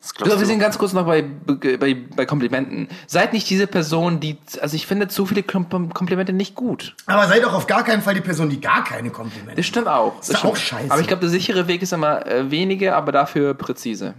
Das 0.00 0.10
So, 0.10 0.24
glaubst 0.24 0.38
wir 0.38 0.46
sind 0.46 0.60
ganz 0.60 0.78
kurz 0.78 0.92
noch 0.92 1.04
bei, 1.04 1.22
bei, 1.22 1.94
bei 2.14 2.26
Komplimenten. 2.26 2.86
Seid 3.08 3.32
nicht 3.32 3.50
diese 3.50 3.66
Person, 3.66 4.20
die, 4.20 4.38
also 4.60 4.76
ich 4.76 4.86
finde 4.86 5.08
zu 5.08 5.26
viele 5.26 5.40
Kom- 5.40 5.92
Komplimente 5.92 6.32
nicht 6.32 6.54
gut. 6.54 6.94
Aber 7.06 7.26
seid 7.26 7.44
auch 7.44 7.54
auf 7.54 7.66
gar 7.66 7.82
keinen 7.82 8.02
Fall 8.02 8.14
die 8.14 8.20
Person, 8.20 8.48
die 8.48 8.60
gar 8.60 8.84
keine 8.84 9.10
Komplimente 9.10 9.56
Das 9.56 9.66
stimmt 9.66 9.88
auch. 9.88 10.20
Ist 10.20 10.28
Das 10.30 10.34
doch 10.34 10.38
stimmt. 10.38 10.52
auch 10.52 10.56
scheiße. 10.56 10.90
Aber 10.92 11.00
ich 11.00 11.08
glaube, 11.08 11.22
der 11.22 11.30
sichere 11.30 11.66
Weg 11.66 11.82
ist 11.82 11.92
immer 11.92 12.24
äh, 12.24 12.48
wenige, 12.52 12.94
aber 12.94 13.10
dafür 13.10 13.54
präzise. 13.54 14.14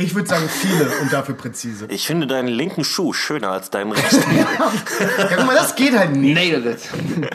Ich 0.00 0.14
würde 0.14 0.28
sagen 0.28 0.48
viele 0.48 0.88
und 1.00 1.12
dafür 1.12 1.34
präzise. 1.34 1.86
Ich 1.88 2.06
finde 2.06 2.28
deinen 2.28 2.46
linken 2.46 2.84
Schuh 2.84 3.12
schöner 3.12 3.50
als 3.50 3.70
deinen 3.70 3.90
rechten. 3.90 4.22
Ja, 5.18 5.36
guck 5.36 5.46
mal, 5.46 5.56
das 5.56 5.74
geht 5.74 5.96
halt 5.98 6.14
nicht. 6.14 6.34
Nailed 6.34 6.66
it. 6.66 7.28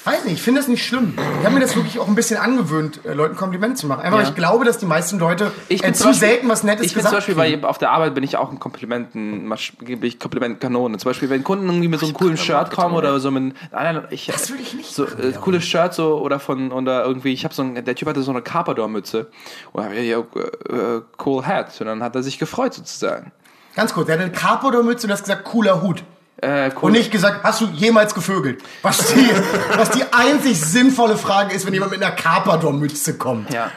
Ich 0.00 0.06
weiß 0.06 0.24
nicht, 0.24 0.34
ich 0.34 0.42
finde 0.42 0.60
das 0.60 0.68
nicht 0.68 0.86
schlimm. 0.86 1.14
Ich 1.40 1.44
habe 1.44 1.54
mir 1.54 1.60
das 1.60 1.74
wirklich 1.76 1.98
auch 1.98 2.06
ein 2.08 2.14
bisschen 2.14 2.38
angewöhnt, 2.38 3.00
äh, 3.04 3.12
Leuten 3.14 3.36
Komplimente 3.36 3.76
zu 3.80 3.86
machen. 3.86 4.00
Einfach, 4.00 4.18
weil 4.18 4.24
Ja. 4.24 4.30
ich 4.30 4.34
glaube, 4.36 4.64
dass 4.64 4.78
die 4.78 4.86
meisten 4.86 5.18
Leute 5.18 5.50
Ich 5.68 5.82
äh, 5.82 5.86
bin 5.86 5.94
zu 5.94 6.02
zum 6.04 6.10
Beispiel- 6.12 6.28
selten 6.28 6.48
was 6.48 6.62
Nettes 6.62 6.86
Ich 6.86 6.94
bin 6.94 7.02
zum 7.02 7.10
gesagt 7.10 7.26
Beispiel 7.34 7.58
bei, 7.60 7.68
auf 7.68 7.78
der 7.78 7.90
Arbeit 7.90 8.14
bin 8.14 8.22
ich 8.24 8.36
auch 8.36 8.50
ein 8.50 8.58
Komplimenten, 8.58 9.52
bin 9.80 10.02
ich 10.04 10.18
Komplimentkanone. 10.18 10.96
Zum 10.98 11.10
Beispiel, 11.10 11.28
wenn 11.30 11.42
Kunden 11.44 11.66
irgendwie 11.66 11.88
mit 11.88 12.00
so 12.00 12.06
einem 12.06 12.14
coolen 12.14 12.36
Shirt 12.36 12.70
kommen 12.70 12.94
oder 12.94 13.18
so 13.20 13.30
mit, 13.30 13.54
nein, 13.72 14.04
ich, 14.10 14.26
Das 14.26 14.48
würde 14.50 14.62
ich 14.62 14.72
nicht 14.74 14.94
so 14.94 15.04
äh, 15.04 15.32
cooles 15.40 15.64
Shirt 15.64 15.92
so 15.94 16.18
oder 16.20 16.38
von 16.40 16.72
oder 16.72 17.04
irgendwie, 17.04 17.32
ich 17.32 17.44
habe 17.44 17.52
so 17.52 17.62
ein, 17.62 17.84
der 17.84 17.94
Typ 17.94 18.08
hatte 18.08 18.22
so 18.22 18.30
eine 18.30 18.40
Carpador-Mütze 18.40 19.26
und 19.72 19.84
hab 19.84 19.92
ich, 19.92 20.08
ja, 20.08 20.18
äh, 20.20 20.74
äh, 20.74 21.02
cool 21.26 21.44
hat 21.44 21.78
und 21.80 21.86
dann 21.86 22.02
hat 22.02 22.14
er 22.14 22.22
sich 22.22 22.38
gefreut 22.38 22.72
sozusagen. 22.72 23.32
Ganz 23.74 23.92
kurz, 23.92 24.08
er 24.08 24.14
hatte 24.14 24.24
eine 24.24 24.32
Carpador-Mütze 24.32 25.06
und 25.06 25.08
du 25.08 25.14
hast 25.14 25.22
gesagt, 25.24 25.44
cooler 25.44 25.82
Hut. 25.82 26.02
Äh, 26.40 26.70
cool. 26.76 26.84
Und 26.84 26.92
nicht 26.92 27.10
gesagt, 27.10 27.42
hast 27.42 27.60
du 27.60 27.66
jemals 27.66 28.14
gevögelt? 28.14 28.62
Was 28.82 29.12
die, 29.12 29.28
was 29.76 29.90
die 29.90 30.04
einzig 30.12 30.60
sinnvolle 30.60 31.16
Frage 31.16 31.54
ist, 31.54 31.66
wenn 31.66 31.74
jemand 31.74 31.90
mit 31.92 32.02
einer 32.02 32.14
Carpador-Mütze 32.14 33.18
kommt. 33.18 33.52
Ja. 33.52 33.72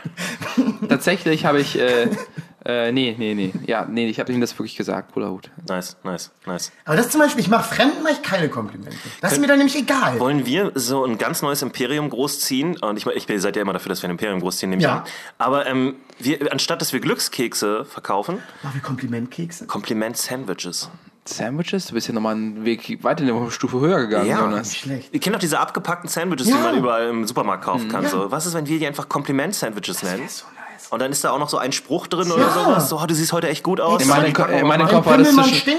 Tatsächlich 0.88 1.46
habe 1.46 1.60
ich. 1.60 1.80
Äh, 1.80 2.10
äh, 2.64 2.92
nee, 2.92 3.16
nee, 3.18 3.34
nee. 3.34 3.52
Ja, 3.66 3.88
nee, 3.90 4.08
ich 4.08 4.20
habe 4.20 4.32
ihm 4.32 4.40
das 4.40 4.54
wirklich 4.60 4.76
gesagt. 4.76 5.14
Cooler 5.14 5.32
Hut. 5.32 5.50
Nice, 5.68 5.98
nice, 6.04 6.30
nice. 6.46 6.72
Aber 6.86 6.96
das 6.96 7.10
zum 7.10 7.20
Beispiel, 7.20 7.42
ich 7.42 7.50
mache 7.50 7.64
Fremden 7.74 8.04
mache 8.04 8.14
ich 8.14 8.22
keine 8.22 8.50
Komplimente. 8.50 8.96
Das 9.20 9.32
ist 9.34 9.40
mir 9.42 9.48
dann 9.48 9.58
nämlich 9.58 9.76
egal. 9.76 10.20
Wollen 10.20 10.46
wir 10.46 10.72
so 10.76 11.04
ein 11.04 11.18
ganz 11.18 11.42
neues 11.42 11.64
Imperium 11.64 12.12
großziehen? 12.12 12.78
Und 12.78 12.98
ich, 12.98 13.08
ich 13.08 13.26
bin 13.26 13.40
seid 13.40 13.56
ja 13.56 13.64
immer 13.64 13.74
dafür, 13.74 13.90
dass 13.90 14.04
wir 14.04 14.10
ein 14.10 14.12
Imperium 14.12 14.40
großziehen, 14.42 14.70
nehme 14.70 14.82
ich 14.82 14.88
Ja. 14.88 14.98
an. 14.98 15.04
Aber 15.40 15.66
ähm, 15.66 15.96
wir, 16.20 16.52
anstatt 16.52 16.82
dass 16.82 16.94
wir 16.94 17.00
Glückskekse 17.00 17.84
verkaufen, 17.86 18.36
Machen 18.62 18.76
wir 18.76 18.82
Komplimentkekse? 18.84 19.66
Kompliment-Sandwiches. 19.66 20.92
Sandwiches? 21.26 21.88
Du 21.88 21.94
bist 21.94 22.08
ja 22.08 22.14
nochmal 22.14 22.36
einen 22.36 22.66
Weg 22.66 23.04
weiter 23.04 23.24
eine 23.24 23.52
Stufe 23.52 23.80
höher 23.80 24.00
gegangen, 24.02 24.28
Ja. 24.28 24.40
Jonas. 24.42 24.70
Nicht 24.70 24.80
schlecht. 24.82 25.10
Ihr 25.14 25.20
kennt 25.20 25.36
doch 25.36 25.40
diese 25.40 25.60
abgepackten 25.60 26.10
Sandwiches, 26.10 26.50
Ja. 26.50 26.58
die 26.58 26.64
man 26.64 26.78
überall 26.78 27.10
im 27.10 27.26
Supermarkt 27.28 27.64
kaufen 27.64 27.88
kann. 27.90 28.04
Ja. 28.04 28.10
So. 28.10 28.32
Was 28.32 28.46
ist, 28.46 28.54
wenn 28.54 28.66
wir 28.68 28.80
die 28.80 28.88
einfach 28.88 29.08
Kompliment-Sandwiches 29.08 30.04
nennen? 30.04 30.28
so. 30.28 30.46
Und 30.92 31.00
dann 31.02 31.12
ist 31.12 31.24
da 31.24 31.32
auch 31.32 31.40
noch 31.40 31.50
so 31.50 31.58
ein 31.58 31.72
Spruch 31.72 32.08
drin 32.08 32.28
Ja. 32.28 32.34
oder 32.36 32.52
sowas. 32.52 32.90
So, 32.90 33.00
oh, 33.02 33.06
du 33.06 33.14
siehst 33.16 33.32
heute 33.34 33.48
echt 33.48 33.64
gut 33.64 33.80
aus. 33.82 34.02
In 34.02 34.10
meinem 34.10 34.34
Ko- 34.34 34.44
in 34.44 34.68
meinem 34.68 34.82
Mein 34.86 34.88
Kopf 34.90 35.06
war 35.06 35.18
das 35.18 35.30
in. 35.30 35.40
Richtig 35.40 35.78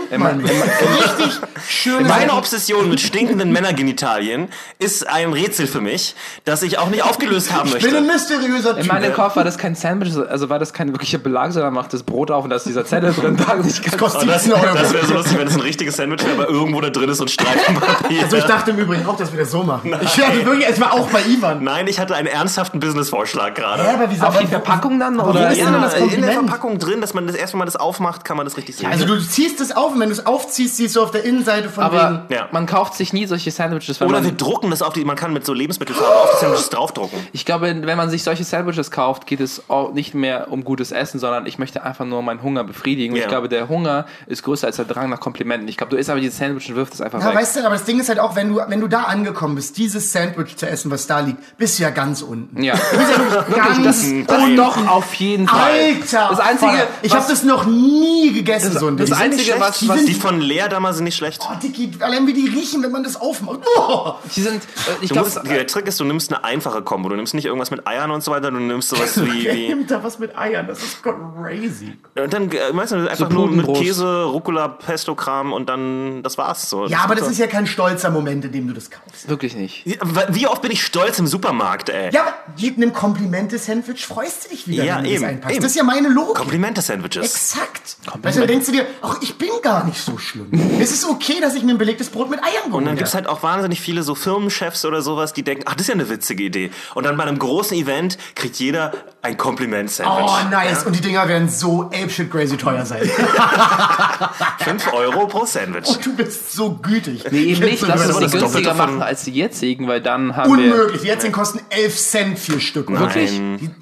schöne 1.68 2.08
Meine 2.08 2.32
Obsession 2.34 2.88
mit 2.88 3.00
stinkenden 3.00 3.52
Männergenitalien 3.52 4.48
ist 4.78 5.06
ein 5.06 5.32
Rätsel 5.32 5.66
für 5.66 5.80
mich, 5.80 6.14
das 6.44 6.62
ich 6.62 6.78
auch 6.78 6.88
nicht 6.88 7.02
aufgelöst 7.04 7.52
haben 7.52 7.68
Ich 7.68 7.74
bin 7.84 7.94
ein 7.94 8.06
möchte. 8.06 8.36
mysteriöser 8.38 8.70
In 8.76 8.84
Typ. 8.84 8.92
meinem 8.92 9.12
Kopf 9.12 9.36
war 9.36 9.44
das 9.44 9.58
kein 9.58 9.74
Sandwich, 9.74 10.14
also 10.28 10.48
war 10.48 10.58
das 10.58 10.72
kein 10.72 10.92
wirklicher 10.92 11.18
Belag, 11.18 11.52
sondern 11.52 11.74
macht 11.74 11.92
das 11.92 12.02
Brot 12.02 12.30
auf 12.30 12.44
und 12.44 12.50
da 12.50 12.56
ist 12.56 12.66
dieser 12.66 12.84
Zettel 12.84 13.12
drin. 13.12 13.36
Da 13.36 13.56
ich 13.66 13.82
kann, 13.82 13.98
kostet 13.98 14.22
Und 14.22 14.28
das 14.28 14.44
17 14.44 14.64
Euro. 14.64 14.74
das 14.76 14.92
wäre 14.92 15.06
so 15.06 15.14
lustig, 15.14 15.38
wenn 15.38 15.46
es 15.46 15.54
ein 15.54 15.60
richtiges 15.60 15.96
Sandwich 15.96 16.24
wäre, 16.24 16.34
aber 16.42 16.48
irgendwo 16.48 16.80
da 16.80 16.90
drin 16.90 17.08
ist 17.08 17.18
so 17.18 17.24
ein 17.24 17.28
Streifenpapier. 17.28 18.22
Also 18.22 18.36
ich 18.36 18.44
dachte 18.44 18.70
im 18.70 18.78
Übrigen 18.78 19.06
auch, 19.06 19.16
dass 19.16 19.32
wir 19.32 19.40
das 19.40 19.50
so 19.50 19.62
machen. 19.62 19.94
Ich 20.02 20.14
dachte 20.16 20.44
wirklich, 20.46 20.66
es 20.68 20.80
war 20.80 20.92
auch 20.94 21.08
bei 21.10 21.20
Ivan. 21.22 21.62
Nein, 21.62 21.86
ich 21.86 22.00
hatte 22.00 22.14
einen 22.14 22.28
ernsthaften 22.28 22.80
Business-Vorschlag 22.80 23.54
gerade. 23.54 23.82
Ja, 23.84 23.94
aber 23.94 24.10
wie 24.10 24.20
auf 24.20 24.38
die 24.38 24.46
Verpackung 24.46 24.98
dann? 25.02 25.20
Oder 25.20 25.50
ist 25.50 25.60
denn 25.60 25.72
das 25.72 25.94
in 25.94 26.22
der? 26.22 26.32
Verpackung 26.32 26.78
drin, 26.78 27.00
dass 27.00 27.14
man 27.14 27.26
das 27.26 27.36
erste 27.36 27.56
Mal 27.56 27.64
das 27.66 27.76
aufmacht, 27.76 28.24
kann 28.24 28.36
man 28.36 28.46
das 28.46 28.56
richtig 28.56 28.76
sehen. 28.76 28.90
Also 28.90 29.04
du 29.04 29.18
ziehst 29.20 29.60
es 29.60 29.70
auf 29.74 29.92
und 29.92 30.00
wenn 30.00 30.08
du 30.08 30.12
es 30.14 30.24
aufziehst, 30.26 30.76
siehst 30.76 30.96
du 30.96 31.02
auf 31.02 31.10
der 31.10 31.24
Innenseite 31.24 31.68
von 31.68 31.84
aber 31.84 32.26
Ja. 32.30 32.48
man 32.52 32.66
kauft 32.66 32.94
sich 32.94 33.12
nie 33.12 33.26
solche 33.26 33.50
Sandwiches, 33.50 34.00
Oder 34.00 34.22
wir 34.22 34.28
man, 34.30 34.36
drucken 34.36 34.70
das 34.70 34.82
auf 34.82 34.92
die, 34.94 35.04
man 35.04 35.16
kann 35.16 35.32
mit 35.32 35.44
so 35.44 35.52
Lebensmittelfarbe 35.52 36.14
auf 36.22 36.30
die 36.34 36.40
Sandwiches 36.44 36.70
draufdrucken. 36.70 37.18
ich 37.32 37.44
glaube, 37.44 37.74
wenn 37.82 37.96
man 37.96 38.08
sich 38.10 38.22
solche 38.22 38.44
Sandwiches 38.44 38.90
kauft, 38.90 39.26
geht 39.26 39.40
es 39.40 39.62
auch 39.68 39.92
nicht 39.92 40.14
mehr 40.14 40.50
um 40.50 40.64
gutes 40.64 40.92
Essen, 40.92 41.18
sondern 41.20 41.46
ich 41.46 41.58
möchte 41.58 41.82
einfach 41.82 42.04
nur 42.04 42.22
meinen 42.22 42.42
Hunger 42.42 42.64
befriedigen. 42.64 43.12
Und 43.12 43.18
Ja. 43.18 43.24
ich 43.24 43.28
glaube, 43.28 43.48
der 43.48 43.68
Hunger 43.68 44.06
ist 44.26 44.42
größer 44.42 44.66
als 44.66 44.76
der 44.76 44.84
Drang 44.86 45.10
nach 45.10 45.20
Komplimenten. 45.20 45.68
Ich 45.68 45.76
glaube, 45.76 45.90
du 45.90 45.96
isst 45.96 46.08
aber 46.10 46.20
dieses 46.20 46.38
Sandwich 46.38 46.68
und 46.70 46.76
wirfst 46.76 46.94
es 46.94 47.00
einfach 47.00 47.20
Ja, 47.20 47.28
weg. 47.28 47.36
weißt 47.36 47.56
du, 47.56 47.60
aber 47.60 47.74
das 47.74 47.84
Ding 47.84 48.00
ist 48.00 48.08
halt 48.08 48.18
auch, 48.18 48.36
wenn 48.36 48.48
du, 48.54 48.60
wenn 48.66 48.80
du 48.80 48.88
da 48.88 49.02
angekommen 49.02 49.54
bist, 49.56 49.76
dieses 49.76 50.12
Sandwich 50.12 50.56
zu 50.56 50.68
essen, 50.68 50.90
was 50.90 51.06
da 51.06 51.20
liegt, 51.20 51.56
bist 51.58 51.78
du 51.78 51.82
ja 51.82 51.90
ganz 51.90 52.22
unten. 52.22 52.62
ja. 52.62 52.74
Du 52.74 52.96
bist 52.98 53.10
ja 53.10 53.44
das, 53.44 53.54
ganz 53.56 53.84
das 53.84 54.04
unten. 54.04 54.56
Doch 54.86 54.92
auf 54.96 55.14
jeden 55.14 55.48
Fall. 55.48 55.60
Alter! 55.70 56.28
Das 56.30 56.40
einzige, 56.40 56.70
Vater, 56.72 56.86
ich 57.02 57.14
habe 57.14 57.24
das 57.28 57.42
noch 57.44 57.64
nie 57.66 58.32
gegessen, 58.32 58.78
so 58.78 58.86
ein 58.88 58.96
das 58.96 59.06
Ding. 59.10 59.16
Die 59.16 59.22
sind 59.22 59.32
Einzige, 59.32 59.60
was- 59.60 59.78
schlecht. 59.78 59.90
was- 59.92 60.00
die 60.00 60.06
Die 60.06 60.14
von 60.14 60.40
Lea 60.40 60.64
damals 60.68 60.96
sind 60.96 61.04
nicht 61.04 61.16
schlecht. 61.16 61.42
oh, 61.50 61.54
Dicky, 61.62 61.90
allein 62.00 62.26
wie 62.26 62.32
die 62.32 62.48
riechen, 62.48 62.82
wenn 62.82 62.92
man 62.92 63.02
das 63.04 63.20
aufmacht. 63.20 63.60
Boah. 63.76 64.18
Die 64.36 64.40
sind, 64.42 64.62
äh, 64.62 65.02
ich 65.02 65.10
glaube, 65.10 65.30
der 65.48 65.66
Trick 65.66 65.86
ist, 65.86 65.98
du 66.00 66.04
nimmst 66.04 66.32
eine 66.32 66.44
einfache 66.44 66.82
Kombo. 66.82 67.08
Du 67.08 67.16
nimmst 67.16 67.34
nicht 67.34 67.44
irgendwas 67.44 67.70
mit 67.70 67.86
Eiern 67.86 68.10
und 68.10 68.22
so 68.22 68.30
weiter, 68.30 68.50
du 68.50 68.58
nimmst 68.58 68.88
sowas 68.90 69.20
wie. 69.24 69.44
wie 69.44 69.68
Nimmt 69.72 69.90
da 69.90 70.02
was 70.04 70.18
mit 70.18 70.36
Eiern, 70.36 70.66
das 70.66 70.82
ist 70.82 71.02
crazy. 71.02 71.96
und 72.14 72.32
dann, 72.32 72.50
äh, 72.50 72.58
weißt 72.72 72.92
du, 72.92 73.10
einfach 73.10 73.28
nur 73.30 73.48
mit. 73.50 73.66
Käse, 73.74 74.24
Rucola, 74.24 74.68
Pesto-Kram 74.68 75.52
und 75.52 75.68
dann, 75.68 76.22
das 76.22 76.36
war's 76.38 76.68
so. 76.68 76.86
Ja, 76.86 76.98
aber 77.04 77.14
das 77.14 77.28
ist 77.30 77.38
ja 77.38 77.46
kein 77.46 77.66
stolzer 77.66 78.10
Moment, 78.10 78.44
in 78.44 78.52
dem 78.52 78.68
du 78.68 78.74
das 78.74 78.90
kaufst. 78.90 79.28
wirklich 79.28 79.54
nicht. 79.56 79.84
Wie- 79.86 79.98
Wie 80.28 80.46
oft 80.46 80.62
bin 80.62 80.70
ich 80.70 80.84
stolz 80.84 81.18
im 81.18 81.26
Supermarkt, 81.26 81.88
ey? 81.88 82.10
Ja, 82.12 82.22
aber 82.22 82.32
mit 82.60 82.76
einem 82.76 82.92
Komplimente-Sandwich 82.92 84.06
freust 84.06 84.44
du 84.44 84.48
dich 84.50 84.68
wieder, 84.68 84.71
Ja, 84.76 84.96
wenn 84.98 85.04
du 85.04 85.10
eben, 85.10 85.22
das 85.22 85.30
einpackst. 85.30 85.54
eben. 85.54 85.62
Das 85.62 85.70
ist 85.72 85.76
ja 85.76 85.84
meine 85.84 86.08
Logik. 86.08 86.34
Komplimente-Sandwiches. 86.36 87.24
Exakt. 87.24 87.96
Weißt 88.22 88.36
du, 88.36 88.40
dann 88.40 88.48
denkst 88.48 88.66
du 88.66 88.72
dir, 88.72 88.86
ach, 89.02 89.18
ich 89.20 89.36
bin 89.36 89.48
gar 89.62 89.84
nicht 89.84 90.00
so 90.00 90.18
schlimm. 90.18 90.48
es 90.80 90.92
ist 90.92 91.04
okay, 91.08 91.40
dass 91.40 91.54
ich 91.54 91.62
mir 91.62 91.72
ein 91.72 91.78
belegtes 91.78 92.10
Brot 92.10 92.30
mit 92.30 92.40
Eiern 92.40 92.52
geholt 92.66 92.74
Und 92.74 92.80
dann 92.84 92.88
habe. 92.90 92.98
gibt's 92.98 93.14
halt 93.14 93.26
auch 93.26 93.42
wahnsinnig 93.42 93.80
viele 93.80 94.02
so 94.02 94.14
Firmenchefs 94.14 94.84
oder 94.84 95.02
sowas, 95.02 95.32
die 95.32 95.42
denken, 95.42 95.64
ach, 95.66 95.74
das 95.74 95.82
ist 95.82 95.88
ja 95.88 95.94
eine 95.94 96.08
witzige 96.08 96.42
Idee. 96.44 96.70
Und 96.94 97.04
dann 97.04 97.16
bei 97.16 97.24
einem 97.24 97.38
großen 97.38 97.76
Event 97.76 98.18
kriegt 98.34 98.56
jeder 98.56 98.92
ein 99.22 99.36
Kompliment-Sandwich. 99.36 100.24
Oh, 100.26 100.48
nice. 100.50 100.84
Und 100.84 100.96
die 100.96 101.00
Dinger 101.00 101.28
werden 101.28 101.48
so 101.48 101.82
apeshit 101.84 102.30
crazy 102.30 102.56
teuer 102.56 102.84
sein. 102.84 103.02
5 104.58 104.92
Euro 104.92 105.26
pro 105.26 105.44
Sandwich. 105.44 105.84
Oh, 105.88 105.96
du 106.02 106.14
bist 106.16 106.52
so 106.52 106.72
gütig. 106.74 107.24
Nee, 107.30 107.42
eben 107.44 107.60
nicht. 107.64 107.82
Lass 107.86 108.06
das 108.06 108.16
uns 108.16 108.32
die 108.32 108.38
Doppelte 108.38 108.38
günstiger 108.38 108.74
machen 108.74 109.02
als 109.02 109.24
die 109.24 109.32
jetzigen, 109.32 109.86
weil 109.88 110.00
dann 110.00 110.36
haben 110.36 110.50
wir... 110.56 110.72
Unmöglich. 110.72 111.02
Jetzt 111.02 111.24
den 111.24 111.32
kosten 111.32 111.60
11 111.70 111.96
Cent 111.96 112.38
vier 112.38 112.60
Stück. 112.60 112.90
oder? 112.90 113.00
Wirklich? 113.00 113.32
Nein. 113.32 113.74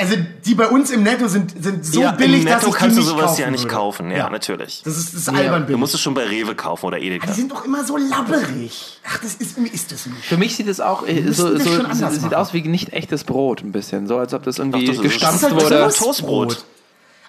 Also 0.00 0.14
die 0.46 0.54
bei 0.54 0.68
uns 0.68 0.92
im 0.92 1.02
Netto 1.02 1.26
sind, 1.26 1.60
sind 1.60 1.84
so 1.84 2.00
ja, 2.02 2.12
billig, 2.12 2.44
dass 2.44 2.62
ich 2.62 2.68
die 2.70 2.74
kannst 2.76 2.96
du 2.96 3.00
nicht 3.00 3.08
sowas 3.10 3.24
kaufen 3.30 3.40
ja 3.40 3.50
nicht 3.50 3.64
würde. 3.64 3.74
kaufen. 3.74 4.10
Ja, 4.12 4.30
natürlich. 4.30 4.82
Das 4.84 4.96
ist, 4.96 5.12
das 5.12 5.22
ist 5.22 5.28
albern 5.28 5.62
Du 5.62 5.66
billig. 5.66 5.80
musst 5.80 5.92
es 5.94 6.00
schon 6.00 6.14
bei 6.14 6.22
Rewe 6.24 6.54
kaufen 6.54 6.86
oder 6.86 7.00
Edeka. 7.00 7.26
die 7.26 7.32
sind 7.32 7.50
doch 7.50 7.64
immer 7.64 7.84
so 7.84 7.96
labberig. 7.96 9.00
Ach, 9.04 9.18
das 9.18 9.34
ist, 9.34 9.58
ist 9.58 9.90
das 9.90 10.06
nicht. 10.06 10.24
Für 10.24 10.36
mich 10.36 10.54
sieht 10.54 10.68
es 10.68 10.80
auch 10.80 11.04
äh, 11.04 11.14
müssten 11.20 11.32
so, 11.34 11.52
das 11.52 11.64
so 11.64 11.72
schon 11.74 11.86
anders 11.86 12.12
sieht 12.14 12.22
machen. 12.22 12.34
aus 12.34 12.54
wie 12.54 12.62
nicht 12.62 12.92
echtes 12.92 13.24
Brot 13.24 13.62
ein 13.64 13.72
bisschen, 13.72 14.06
so 14.06 14.18
als 14.18 14.32
ob 14.34 14.44
das 14.44 14.58
irgendwie 14.60 14.86
Doch, 14.86 14.94
das 14.94 14.96
ist- 14.96 15.04
Das 15.04 15.12
gestampft 15.12 15.36
ist 15.42 15.42
halt 15.50 15.64
wurde. 15.64 15.82
was 15.82 15.96
Toastbrot. 15.96 16.64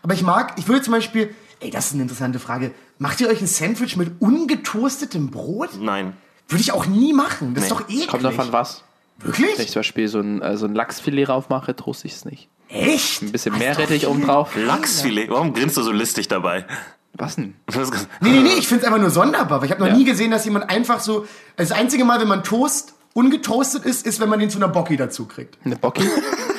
Aber 0.03 0.13
ich 0.13 0.21
mag, 0.21 0.53
ich 0.57 0.67
würde 0.67 0.83
zum 0.83 0.93
Beispiel, 0.93 1.33
ey, 1.61 1.71
das 1.71 1.87
ist 1.87 1.93
eine 1.93 2.03
interessante 2.03 2.37
Frage. 2.37 2.71
Macht 2.99 3.19
ihr 3.19 3.29
euch 3.29 3.41
ein 3.41 3.47
Sandwich 3.47 3.97
mit 3.97 4.11
ungetoastetem 4.19 5.31
Brot? 5.31 5.69
Nein. 5.81 6.13
Würde 6.47 6.61
ich 6.61 6.71
auch 6.71 6.85
nie 6.85 7.13
machen. 7.13 7.53
Das 7.55 7.63
ist 7.63 7.69
Nee. 7.71 7.75
doch 7.77 7.89
eklig. 7.89 8.07
Kommt 8.07 8.23
davon 8.23 8.51
was. 8.51 8.83
Wenn 9.17 9.31
ich 9.33 9.39
Wirklich? 9.39 9.67
zum 9.71 9.79
Beispiel 9.79 10.07
so 10.07 10.19
ein, 10.19 10.41
äh, 10.41 10.55
so 10.55 10.65
ein 10.65 10.73
Lachsfilet 10.75 11.25
raufmache, 11.29 11.75
trost 11.75 12.05
ich 12.05 12.13
es 12.13 12.25
nicht. 12.25 12.47
Echt? 12.69 13.21
Ein 13.23 13.31
bisschen 13.31 13.57
mehr 13.57 13.77
Rettich 13.77 14.07
oben 14.07 14.25
drauf. 14.25 14.55
Lachsfilet. 14.55 15.29
Warum 15.29 15.53
grinst 15.53 15.75
du 15.77 15.81
so 15.81 15.91
listig 15.91 16.27
dabei? 16.27 16.65
Was 17.13 17.35
denn? 17.35 17.55
Nee, 18.21 18.29
nee, 18.29 18.39
nee, 18.41 18.53
ich 18.57 18.67
finde 18.67 18.83
es 18.83 18.87
einfach 18.87 19.01
nur 19.01 19.09
sonderbar. 19.09 19.59
Weil 19.59 19.65
ich 19.65 19.71
habe 19.71 19.81
noch 19.81 19.89
Ja. 19.89 19.95
nie 19.97 20.05
gesehen, 20.05 20.31
dass 20.31 20.45
jemand 20.45 20.69
einfach 20.69 20.99
so. 20.99 21.25
Das 21.57 21.71
einzige 21.71 22.05
Mal, 22.05 22.19
wenn 22.21 22.27
man 22.27 22.43
Toast 22.43 22.93
ungetoastet 23.13 23.85
ist, 23.85 24.05
ist, 24.05 24.19
wenn 24.19 24.29
man 24.29 24.39
den 24.39 24.49
zu 24.51 24.57
einer 24.59 24.67
Bocki 24.67 24.95
dazu 24.97 25.25
kriegt. 25.25 25.57
Eine 25.65 25.75
Bocki? 25.75 26.03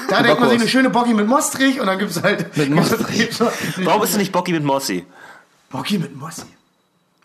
Da 0.09 0.17
Eine 0.17 0.27
denkt 0.29 0.41
man 0.41 0.51
sich 0.51 0.59
eine 0.61 0.69
schöne 0.69 0.91
Bocki 0.91 1.15
mit 1.15 1.29
Mostrich 1.29 1.81
und 1.81 1.87
dann 1.87 1.99
gibt's 2.01 2.21
halt. 2.23 2.57
Mit 2.57 2.71
Mostrich. 2.75 3.29
Warum 3.85 4.03
ist 4.03 4.15
du 4.15 4.19
nicht 4.19 4.33
Bocki 4.33 4.53
mit 4.53 4.65
Mossi? 4.65 5.07
Bocki 5.71 5.99
mit 5.99 6.17
Mossi. 6.17 6.43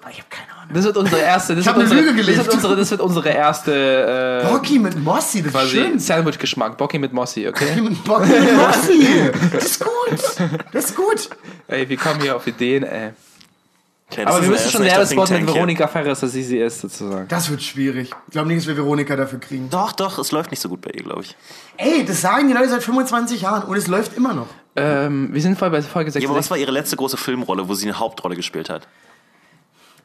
Ah, 0.06 0.10
Ich 0.12 0.18
habe 0.20 0.28
keine 0.30 0.52
Ahnung. 0.62 0.74
Das 0.76 0.84
wird 0.86 0.98
unsere 0.98 1.22
erste. 1.22 1.56
Das 1.56 1.64
Ich 1.64 1.68
hab 1.68 1.76
wird 1.78 1.92
eine 1.92 2.00
unsere, 2.00 2.16
Lüge 2.16 2.32
das 2.36 2.46
wird 2.46 2.54
unsere, 2.54 2.76
das 2.76 2.92
wird 2.92 3.02
unsere 3.02 3.30
erste 3.30 4.42
äh, 4.46 4.48
Bocki 4.52 4.80
mit 4.80 5.04
Mossi, 5.04 5.42
das 5.42 5.64
ist 5.64 5.70
schön. 5.72 6.00
Sandwich-Geschmack. 6.00 6.78
Bocki 6.78 7.00
mit 7.00 7.12
Mossi, 7.14 7.48
okay? 7.48 7.82
Bocki 8.06 8.30
mit 8.30 8.56
Mossi. 8.58 9.32
Das 9.52 9.66
ist 9.66 9.80
gut. 9.84 10.20
Das 10.72 10.86
ist 10.86 10.96
gut. 10.96 11.30
Ey, 11.68 11.90
wir 11.90 11.98
kommen 11.98 12.22
hier 12.22 12.36
auf 12.36 12.46
Ideen, 12.48 12.84
ey. 12.84 13.12
Das 14.16 14.28
Aber 14.28 14.42
wir 14.44 14.50
müssen 14.50 14.70
schon 14.70 14.84
Werbespot 14.84 15.32
mit. 15.32 15.48
Veronika 15.48 15.88
Ferres, 15.88 16.20
dass 16.20 16.32
sie 16.32 16.44
sie 16.44 16.60
ist, 16.60 16.80
sozusagen. 16.82 17.28
Das 17.28 17.50
wird 17.50 17.64
schwierig. 17.64 18.12
Ich 18.28 18.32
glaube 18.32 18.48
nicht, 18.48 18.60
dass 18.60 18.68
wir 18.68 18.78
Veronika 18.78 19.16
dafür 19.16 19.40
kriegen. 19.40 19.68
Doch, 19.72 19.94
doch, 19.94 20.20
es 20.20 20.32
läuft 20.32 20.52
nicht 20.52 20.60
so 20.62 20.70
gut 20.70 20.82
bei 20.82 20.92
ihr, 20.92 21.02
glaube 21.04 21.24
ich. 21.24 21.36
Ey, 21.78 22.06
das 22.06 22.22
sagen 22.22 22.48
die 22.48 22.54
Leute 22.54 22.70
seit 22.70 22.84
25 22.84 23.42
Jahren 23.42 23.64
und 23.64 23.76
es 23.76 23.88
läuft 23.88 24.16
immer 24.16 24.34
noch. 24.36 24.48
Ähm, 24.76 25.30
wir 25.34 25.42
sind 25.42 25.58
voll 25.58 25.72
bei 25.72 25.82
Folge 25.82 26.12
Ja, 26.12 26.18
aber 26.30 26.38
was 26.38 26.46
66. 26.48 26.52
war 26.52 26.58
ihre 26.58 26.72
letzte 26.72 26.96
große 26.98 27.18
Filmrolle, 27.18 27.68
wo 27.68 27.74
sie 27.74 27.88
eine 27.88 27.98
Hauptrolle 27.98 28.36
gespielt 28.36 28.70
hat? 28.70 28.88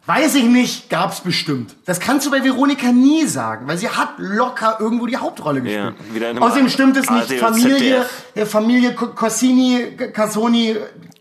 Weiß 0.07 0.35
ich 0.35 0.45
nicht, 0.45 0.89
gab's 0.91 1.21
bestimmt. 1.21 1.77
Das 1.85 2.01
kannst 2.01 2.27
du 2.27 2.31
bei 2.31 2.43
Veronika 2.43 2.91
nie 2.91 3.27
sagen, 3.27 3.69
weil 3.69 3.79
sie 3.79 3.89
hat 3.89 4.15
locker 4.19 4.79
irgendwo 4.81 5.07
die 5.07 5.17
Hauptrolle 5.19 5.61
gespielt. 5.63 5.95
Ja, 6.21 6.41
Außerdem 6.41 6.69
stimmt 6.69 6.97
es 6.97 7.09
nicht. 7.11 7.31
Oder 7.31 7.39
Familie, 7.39 7.77
ZDF. 7.77 8.25
äh, 8.35 8.47
Familie 8.47 8.95
Co- 8.95 9.09
Corsini, 9.09 9.93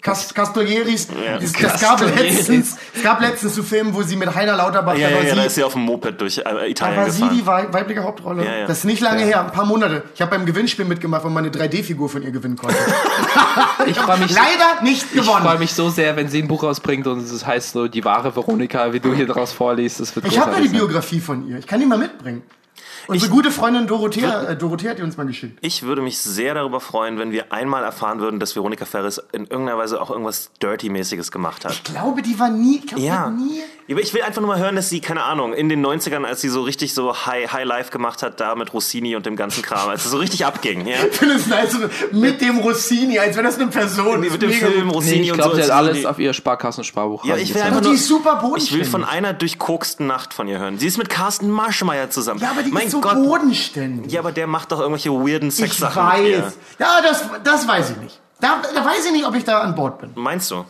Cassoni, 0.02 0.34
Cas 0.34 0.34
Castoglieris. 0.34 1.08
Es, 1.42 1.54
es, 1.62 1.82
gab 1.82 2.00
letztens, 2.02 2.78
es 2.96 3.04
gab 3.04 3.20
letztens 3.22 3.54
zu 3.54 3.64
Filmen, 3.64 3.94
wo 3.94 4.02
sie 4.02 4.16
mit 4.16 4.34
Heiner 4.34 4.56
Lauterbach, 4.56 4.96
Ja, 4.96 5.10
da 5.10 5.16
ja, 5.16 5.18
war 5.22 5.26
ja, 5.28 5.36
da 5.36 5.44
ist 5.44 5.56
sie, 5.56 5.60
sie 5.60 5.64
auf 5.66 5.74
dem 5.74 5.82
Moped 5.82 6.20
durch 6.22 6.38
äh, 6.38 6.44
da 6.44 6.66
Italien 6.66 6.98
war 6.98 7.10
sie 7.10 7.20
gefahren. 7.22 7.38
die 7.38 7.46
wei- 7.46 7.68
weibliche 7.74 8.04
Hauptrolle. 8.04 8.46
Ja, 8.46 8.56
ja. 8.60 8.66
Das 8.68 8.80
ist 8.80 8.84
nicht 8.86 9.02
lange 9.02 9.24
her, 9.24 9.42
ein 9.42 9.52
paar 9.52 9.66
Monate. 9.66 10.04
Ich 10.16 10.22
habe 10.22 10.32
beim 10.32 10.46
Gewinnspiel 10.46 10.86
mitgemacht, 10.86 11.24
wo 11.26 11.30
man 11.30 11.44
eine 11.46 11.54
3D-Figur 11.54 12.08
von 12.10 12.24
ihr 12.24 12.32
gewinnen 12.32 12.56
konnte. 12.58 12.78
Ich 13.86 13.98
freue 13.98 14.18
mich, 14.20 14.32
Leider 14.32 14.82
nicht 14.84 15.06
ich 15.14 15.22
freu 15.22 15.40
gewonnen. 15.40 15.60
mich 15.60 15.74
so 15.74 15.90
sehr, 15.90 16.16
wenn 16.16 16.28
sie 16.30 16.42
ein 16.42 16.48
Buch 16.48 16.64
rausbringt 16.64 17.08
und 17.08 17.20
es 17.20 17.46
heißt 17.46 17.72
so, 17.72 17.88
die 17.88 18.04
wahre 18.04 18.36
Veronika, 18.36 18.92
wie 18.94 19.00
du 19.00 19.14
hier 19.14 19.26
draus 19.26 19.52
vorliest. 19.54 20.00
Das 20.00 20.16
wird 20.16 20.28
Ich 20.28 20.38
habe 20.40 20.56
ja 20.56 20.62
die. 20.62 20.68
Biografie 20.70 21.20
von 21.20 21.48
ihr. 21.48 21.58
Ich 21.60 21.66
kann 21.68 21.80
die 21.80 21.86
mal 21.86 21.98
mitbringen. 21.98 22.44
Unsere 23.10 23.32
gute 23.32 23.52
Freundin 23.52 23.88
Dorothea, 23.88 24.44
äh, 24.44 24.56
Dorothea 24.58 24.92
hat 24.92 25.00
die 25.00 25.04
uns 25.04 25.18
mal 25.18 25.26
geschickt. 25.26 25.58
Ich 25.62 25.84
würde 25.84 26.02
mich 26.02 26.20
sehr 26.20 26.54
darüber 26.54 26.80
freuen, 26.80 27.18
wenn 27.20 27.32
wir 27.32 27.52
einmal 27.52 27.84
erfahren 27.84 28.20
würden, 28.20 28.40
dass 28.40 28.56
Veronika 28.56 28.86
Ferris 28.86 29.22
in 29.32 29.46
irgendeiner 29.48 29.78
Weise 29.78 30.02
auch 30.02 30.10
irgendwas 30.12 30.52
Dirty-mäßiges 30.62 31.32
gemacht 31.32 31.66
hat. 31.66 31.72
Ich 31.74 31.84
glaube, 31.84 32.22
die 32.22 32.40
war 32.40 32.50
nie, 32.50 32.78
ich 32.78 32.88
glaube, 32.88 33.02
die 33.02 33.08
Ja. 33.08 33.30
nie. 33.30 33.62
Aber 33.92 34.02
ich 34.02 34.14
will 34.14 34.22
einfach 34.22 34.40
nur 34.42 34.50
mal 34.50 34.60
hören, 34.60 34.76
dass 34.76 34.90
sie, 34.90 35.00
keine 35.02 35.24
Ahnung, 35.24 35.52
in 35.52 35.68
den 35.68 35.82
90ern, 35.84 36.24
als 36.24 36.42
sie 36.42 36.50
so 36.50 36.62
richtig 36.62 36.94
so 36.94 37.26
High, 37.26 37.52
High 37.52 37.66
Life 37.66 37.90
gemacht 37.90 38.22
hat, 38.22 38.40
da 38.40 38.54
mit 38.54 38.72
Rossini 38.72 39.16
und 39.16 39.26
dem 39.26 39.36
ganzen 39.36 39.64
Kram, 39.64 39.90
als 39.90 40.06
es 40.06 40.12
so 40.12 40.18
richtig 40.18 40.46
abging, 40.46 40.86
ja. 40.86 40.98
Ich 41.12 41.18
finde 41.18 41.36
es 41.36 41.48
nice, 41.48 41.72
so 41.72 41.80
mit 42.16 42.40
dem 42.40 42.60
Rossini, 42.60 43.18
als 43.18 43.36
wenn 43.36 43.46
das 43.46 43.56
eine 43.58 43.66
Person 43.68 44.22
ist. 44.24 44.34
Mit 44.34 44.42
dem 44.44 44.50
Mega 44.52 44.68
Film. 44.68 44.90
Rossini 44.92 45.16
Nee, 45.18 45.24
ich 45.24 45.32
und 45.32 45.38
glaube, 45.40 45.56
so. 45.56 45.62
sie 45.64 45.64
hat 45.64 45.72
als 45.72 45.80
so 45.80 45.86
alles 45.88 45.98
die- 46.02 46.06
auf 46.08 46.20
ihr 46.20 46.34
Sparkassensparbuch 46.34 47.26
Ja, 47.26 47.36
ich 47.38 47.54
will 47.56 47.62
einfach 47.62 47.78
Aber 47.78 47.82
die 47.82 47.88
nur, 47.88 47.96
ist 47.96 48.08
super 48.08 48.54
ich 48.58 48.72
will 48.74 48.86
von 48.86 49.04
einer 49.04 49.34
durchkoksten 49.34 50.06
Nacht 50.06 50.36
von 50.36 50.48
ihr 50.48 50.60
hören. 50.60 50.78
Sie 50.78 50.86
ist 50.86 51.00
mit 51.00 51.10
Carsten 51.10 51.50
Marschmeier 51.50 52.12
zusammen. 52.12 52.40
Ja, 52.42 52.52
aber 52.52 52.62
die 52.62 52.70
mein 52.72 52.86
ist 52.86 52.92
so 52.92 52.99
Gott. 53.02 53.16
bodenständig. 53.16 54.12
Ja, 54.12 54.20
aber 54.22 54.32
der 54.32 54.48
macht 54.48 54.72
doch 54.72 54.80
irgendwelche 54.80 55.12
weirden 55.12 55.50
ich 55.50 55.56
Sexsachen. 55.56 56.26
ihr. 56.26 56.44
weiß. 56.44 56.58
Ja, 56.80 57.02
das, 57.02 57.24
das 57.44 57.68
weiß 57.68 57.92
ich 57.92 57.98
nicht. 57.98 58.20
Da, 58.42 58.62
da 58.74 58.86
weiß 58.86 59.06
ich 59.06 59.12
nicht, 59.12 59.26
ob 59.26 59.36
ich 59.36 59.44
da 59.44 59.60
an 59.62 59.76
Bord 59.76 60.00
bin. 60.00 60.12
Meinst 60.16 60.50
du? 60.52 60.66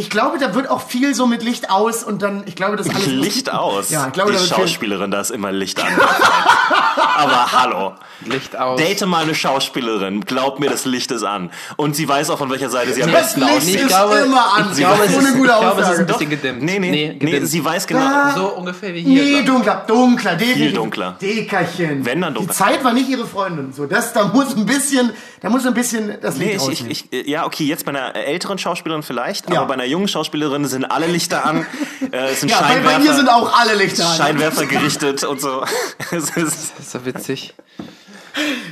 Ich 0.00 0.08
glaube, 0.08 0.38
da 0.38 0.54
wird 0.54 0.70
auch 0.70 0.80
viel 0.80 1.14
so 1.14 1.26
mit 1.26 1.42
Licht 1.42 1.68
aus 1.70 2.02
und 2.04 2.22
dann, 2.22 2.44
ich 2.46 2.56
glaube, 2.56 2.76
das 2.76 2.88
alles. 2.88 3.06
Licht 3.06 3.52
aus. 3.52 3.90
Ja, 3.90 4.06
ich 4.06 4.12
glaube, 4.14 4.30
die 4.30 4.36
da 4.38 4.42
wird 4.42 4.54
viel- 4.54 4.64
Schauspielerin, 4.66 5.10
da 5.10 5.20
ist 5.20 5.30
immer 5.30 5.52
Licht 5.52 5.78
an. 5.78 5.88
aber 7.16 7.52
hallo. 7.52 7.92
Licht 8.24 8.56
aus. 8.58 8.78
Date 8.78 9.06
mal 9.06 9.22
eine 9.22 9.34
Schauspielerin. 9.34 10.22
Glaub 10.26 10.60
mir, 10.60 10.68
das 10.70 10.84
Licht 10.84 11.10
ist 11.10 11.22
an. 11.22 11.50
Und 11.76 11.96
sie 11.96 12.06
weiß 12.08 12.30
auch, 12.30 12.38
von 12.38 12.50
welcher 12.50 12.68
Seite 12.68 12.92
sie 12.92 13.02
am 13.02 13.10
Das 13.12 13.34
besten 13.34 13.40
Licht 13.40 13.52
aussieht. 13.56 13.74
ist 13.76 13.82
Ich 13.82 13.88
glaube- 13.88 14.16
immer 14.18 14.54
an. 14.56 14.68
Ich 14.72 14.78
glaube, 14.78 15.04
es 15.04 15.12
so 15.12 15.18
ist, 15.18 15.24
eine 15.26 15.28
ich 15.28 15.34
gute 15.36 15.48
glaube, 15.48 15.66
es 15.66 15.72
ist 15.72 15.84
Aussage. 15.84 16.00
ein 16.00 16.06
bisschen 16.06 16.30
gedimmt. 16.30 16.62
Nee, 16.62 16.78
nee, 16.78 16.90
nee, 16.90 17.14
gedimmt. 17.18 17.46
sie 17.48 17.64
weiß 17.64 17.86
genau. 17.86 18.00
Da- 18.00 18.32
so 18.36 18.46
ungefähr 18.48 18.94
wie 18.94 19.02
hier. 19.02 19.22
Nee, 19.22 19.42
dunkler, 19.42 19.84
dunkler, 19.86 20.34
definitiv. 20.36 20.74
dunkler. 20.74 21.16
Dickerchen. 21.20 22.04
Wenn, 22.04 22.20
dann 22.20 22.34
dunkler. 22.34 22.52
Die 22.52 22.58
Zeit 22.58 22.84
war 22.84 22.92
nicht 22.92 23.08
ihre 23.08 23.26
Freundin. 23.26 23.72
So, 23.72 23.86
das, 23.86 24.12
da 24.12 24.24
muss 24.24 24.54
ein 24.56 24.66
bisschen, 24.66 25.10
da 25.40 25.48
muss 25.50 25.66
ein 25.66 25.74
bisschen 25.74 26.18
das 26.20 26.36
Licht 26.36 26.60
Nee, 26.66 26.72
ich, 26.72 26.86
ich, 26.88 27.12
ich, 27.12 27.26
ja, 27.28 27.46
okay, 27.46 27.64
jetzt 27.64 27.84
bei 27.86 27.90
einer 27.90 28.14
älteren 28.14 28.58
Schauspielerin 28.58 29.02
vielleicht, 29.02 29.50
Ja. 29.50 29.58
aber 29.60 29.68
bei 29.68 29.74
einer 29.74 29.84
jungen 29.90 30.08
Schauspielerin 30.08 30.64
sind 30.66 30.84
alle 30.84 31.06
Lichter 31.06 31.44
an. 31.44 31.66
Äh, 32.12 32.30
es 32.32 32.40
sind 32.40 32.48
ja, 32.50 32.60
bei, 32.60 32.68
Scheinwerfer, 32.68 32.98
bei 32.98 33.04
mir 33.04 33.14
sind 33.14 33.28
auch 33.28 33.58
alle 33.58 33.74
Lichter 33.74 34.08
an. 34.08 34.16
Scheinwerfer 34.16 34.66
gerichtet 34.66 35.24
und 35.24 35.40
so. 35.40 35.64
Es 36.10 36.30
ist, 36.30 36.72
Das 36.76 36.78
ist 36.80 36.90
so 36.92 37.04
witzig. 37.04 37.54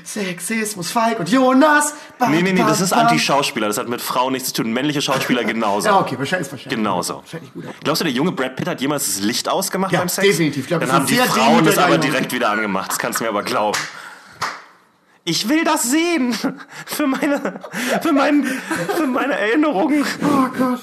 Sexismus, 0.05 0.91
Falk 0.91 1.19
und 1.21 1.29
Jonas. 1.29 1.93
Bam, 2.19 2.31
nee, 2.31 2.43
nee, 2.43 2.53
nee, 2.53 2.63
das 2.67 2.81
ist. 2.81 2.93
Anti-Schauspieler. 2.93 3.67
Das 3.67 3.77
hat 3.79 3.89
mit 3.89 4.01
Frauen 4.01 4.33
nichts 4.33 4.53
zu 4.53 4.63
tun. 4.63 4.73
Männliche 4.73 5.03
Schauspieler 5.03 5.45
genauso. 5.45 5.89
Ja, 5.89 6.01
okay, 6.01 6.17
wahrscheinlich 6.19 6.47
ist 6.47 6.53
wahrscheinlich. 6.53 6.79
Genauso. 6.79 7.17
Wahrscheinlich 7.17 7.53
gut. 7.53 7.65
Glaubst 7.83 8.01
du, 8.01 8.05
der 8.05 8.13
junge 8.13 8.33
Brad 8.33 8.57
Pitt 8.57 8.69
hat 8.69 8.81
jemals 8.81 9.07
das 9.07 9.21
Licht 9.21 9.49
ausgemacht 9.49 9.93
Ja, 9.93 9.99
beim 9.99 10.09
Sex? 10.09 10.27
definitiv. 10.27 10.63
Ich 10.63 10.69
glaub, 10.69 10.81
Dann 10.81 10.93
haben 10.93 11.07
die 11.07 11.17
Frauen 11.17 11.65
das 11.65 11.77
aber 11.79 11.99
direkt 11.99 12.33
wieder 12.33 12.51
angemacht. 12.51 12.91
Das 12.91 12.99
kannst 12.99 13.21
du 13.21 13.25
mir 13.25 13.31
aber 13.31 13.43
glauben. 13.43 13.79
Ich 15.25 15.49
will 15.49 15.65
das 15.65 15.83
sehen. 15.83 16.33
Für 16.87 17.07
meine, 17.07 17.61
für 18.01 18.13
mein, 18.13 18.45
für 18.97 19.07
meine 19.07 19.35
Erinnerungen. 19.39 20.05
Oh 20.23 20.49
Gott. 20.57 20.81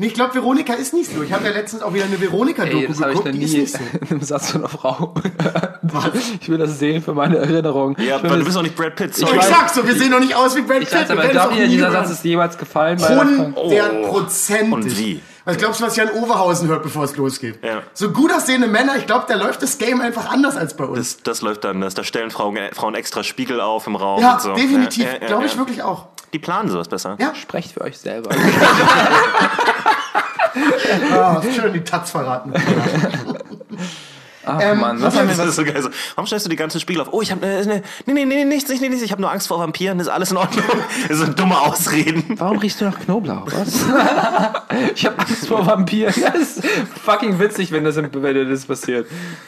Nee, 0.00 0.06
ich 0.06 0.14
glaube, 0.14 0.34
Veronika 0.34 0.72
ist 0.72 0.94
nicht 0.94 1.12
so. 1.14 1.22
Ich 1.22 1.30
habe 1.30 1.44
ja 1.44 1.50
letztens 1.50 1.82
auch 1.82 1.92
wieder 1.92 2.04
eine 2.06 2.18
Veronika-Doku 2.18 2.78
Ey, 2.78 2.86
das 2.88 3.00
habe 3.02 3.12
ich 3.12 3.18
geguckt. 3.18 3.34
noch 3.34 3.38
Die 3.38 3.44
ist 3.44 3.52
nicht 3.54 3.72
so. 3.74 3.78
in 4.00 4.08
einem 4.10 4.22
Satz 4.22 4.50
von 4.50 4.62
einer 4.62 4.70
Frau. 4.70 5.12
Ich 6.40 6.48
will 6.48 6.56
das 6.56 6.78
sehen 6.78 7.02
für 7.02 7.12
meine 7.12 7.36
Erinnerung. 7.36 7.96
Ja, 7.98 8.16
ich 8.16 8.24
aber 8.24 8.38
du 8.38 8.44
bist 8.46 8.56
auch 8.56 8.62
nicht 8.62 8.76
Brad 8.76 8.96
Pitt. 8.96 9.10
Ich 9.10 9.16
Sorry. 9.18 9.36
weiß- 9.38 9.48
Exakt 9.50 9.74
so, 9.74 9.86
wir 9.86 9.94
sehen 9.94 10.10
doch 10.10 10.20
nicht 10.20 10.34
aus 10.34 10.56
wie 10.56 10.62
Brad 10.62 10.80
Ich 10.82 10.88
Pitt. 10.88 11.10
aber, 11.10 11.24
es 11.26 11.34
ihr, 11.34 11.44
auch 11.44 11.50
nie 11.52 11.68
dieser 11.68 11.90
hören. 11.90 12.06
Satz 12.06 12.12
ist 12.12 12.24
jemals 12.24 12.56
gefallen? 12.56 12.98
bei 12.98 13.08
einer 13.08 13.52
Frau? 13.52 13.62
Hundertprozentig. 13.62 14.72
Und 14.72 14.98
wie? 14.98 15.20
Was 15.44 15.56
glaubst 15.58 15.80
du, 15.80 15.84
was 15.84 15.96
Jan 15.96 16.10
Overhausen 16.12 16.68
hört, 16.68 16.82
bevor 16.82 17.04
es 17.04 17.16
losgeht? 17.16 17.58
Ja. 17.62 17.82
So 17.92 18.10
gut 18.10 18.32
aussehende 18.32 18.68
Männer, 18.68 18.96
ich 18.96 19.06
glaube, 19.06 19.26
da 19.28 19.34
läuft 19.34 19.62
das 19.62 19.76
Game 19.76 20.00
einfach 20.00 20.30
anders 20.30 20.56
als 20.56 20.74
bei 20.76 20.84
uns. 20.84 21.16
Das, 21.16 21.22
das 21.24 21.42
läuft 21.42 21.64
dann. 21.64 21.82
Das, 21.82 21.92
da 21.94 22.04
stellen 22.04 22.30
Frauen, 22.30 22.56
Frauen 22.72 22.94
extra 22.94 23.22
Spiegel 23.22 23.60
auf 23.60 23.86
im 23.86 23.96
Raum. 23.96 24.22
ja, 24.22 24.34
und 24.34 24.40
so. 24.42 24.54
definitiv. 24.54 25.04
Ja, 25.04 25.12
ja, 25.14 25.18
ja, 25.20 25.26
glaube 25.26 25.44
ich 25.46 25.52
ja. 25.52 25.58
wirklich 25.58 25.82
auch. 25.82 26.06
Die 26.32 26.38
planen 26.38 26.68
sowas 26.68 26.88
besser. 26.88 27.16
Ja. 27.18 27.34
Sprecht 27.34 27.72
für 27.72 27.82
euch 27.82 27.98
selber. 27.98 28.30
Ah, 31.12 31.40
schön 31.42 31.72
die 31.72 31.84
Taz 31.84 32.10
verraten. 32.10 32.52
Ach 34.44 34.58
Ähm, 34.60 34.80
Mann, 34.80 35.00
was 35.02 35.14
was 35.14 35.20
haben 35.20 35.28
Das 35.28 35.56
so 35.56 35.64
geil. 35.64 35.82
So, 35.82 35.90
warum 36.14 36.26
stellst 36.26 36.46
du 36.46 36.50
die 36.50 36.56
ganzen 36.56 36.80
Spiegel 36.80 37.02
auf? 37.02 37.08
Oh, 37.12 37.20
ich 37.20 37.30
habe 37.30 37.44
äh, 37.46 37.64
ne, 37.64 37.82
nee, 38.06 38.12
nee, 38.12 38.24
nee, 38.24 38.44
nichts, 38.44 38.70
nicht, 38.70 38.80
nichts. 38.80 39.02
Ich 39.02 39.12
habe 39.12 39.20
nur 39.20 39.30
Angst 39.30 39.48
vor 39.48 39.58
Vampiren. 39.58 40.00
Ist 40.00 40.08
alles 40.08 40.30
in 40.30 40.36
Ordnung? 40.36 40.64
Das 41.08 41.18
sind 41.18 41.38
dumme 41.38 41.58
Ausreden. 41.60 42.36
Warum 42.38 42.58
riechst 42.58 42.80
du 42.80 42.84
nach 42.84 42.98
Knoblauch? 42.98 43.46
Was? 43.46 43.84
ich 44.94 45.04
habe 45.06 45.18
Angst 45.18 45.46
vor 45.46 45.66
Vampiren. 45.66 46.14
Das 46.20 46.56
ist 46.56 46.66
fucking 47.04 47.38
witzig, 47.38 47.72
wenn 47.72 47.84
das, 47.84 47.96
wenn 47.96 48.50
das 48.50 48.64
passiert. 48.64 49.06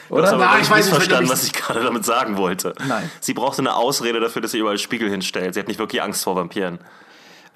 Du 0.09 0.17
hast 0.17 0.21
Oder? 0.21 0.33
aber 0.33 0.45
Na, 0.45 0.53
nicht 0.55 0.63
ich 0.63 0.69
weiß 0.71 0.85
nicht, 0.85 0.95
verstanden, 0.95 1.29
was 1.29 1.43
ich 1.43 1.53
gerade 1.53 1.83
damit 1.83 2.05
sagen 2.05 2.37
wollte. 2.37 2.73
Nein. 2.87 3.09
Sie 3.19 3.33
brauchte 3.33 3.61
eine 3.61 3.75
Ausrede 3.75 4.19
dafür, 4.19 4.41
dass 4.41 4.51
sie 4.51 4.59
überall 4.59 4.77
Spiegel 4.77 5.09
hinstellt. 5.09 5.53
Sie 5.53 5.59
hat 5.59 5.67
nicht 5.67 5.79
wirklich 5.79 6.01
Angst 6.01 6.23
vor 6.23 6.35
Vampiren. 6.35 6.79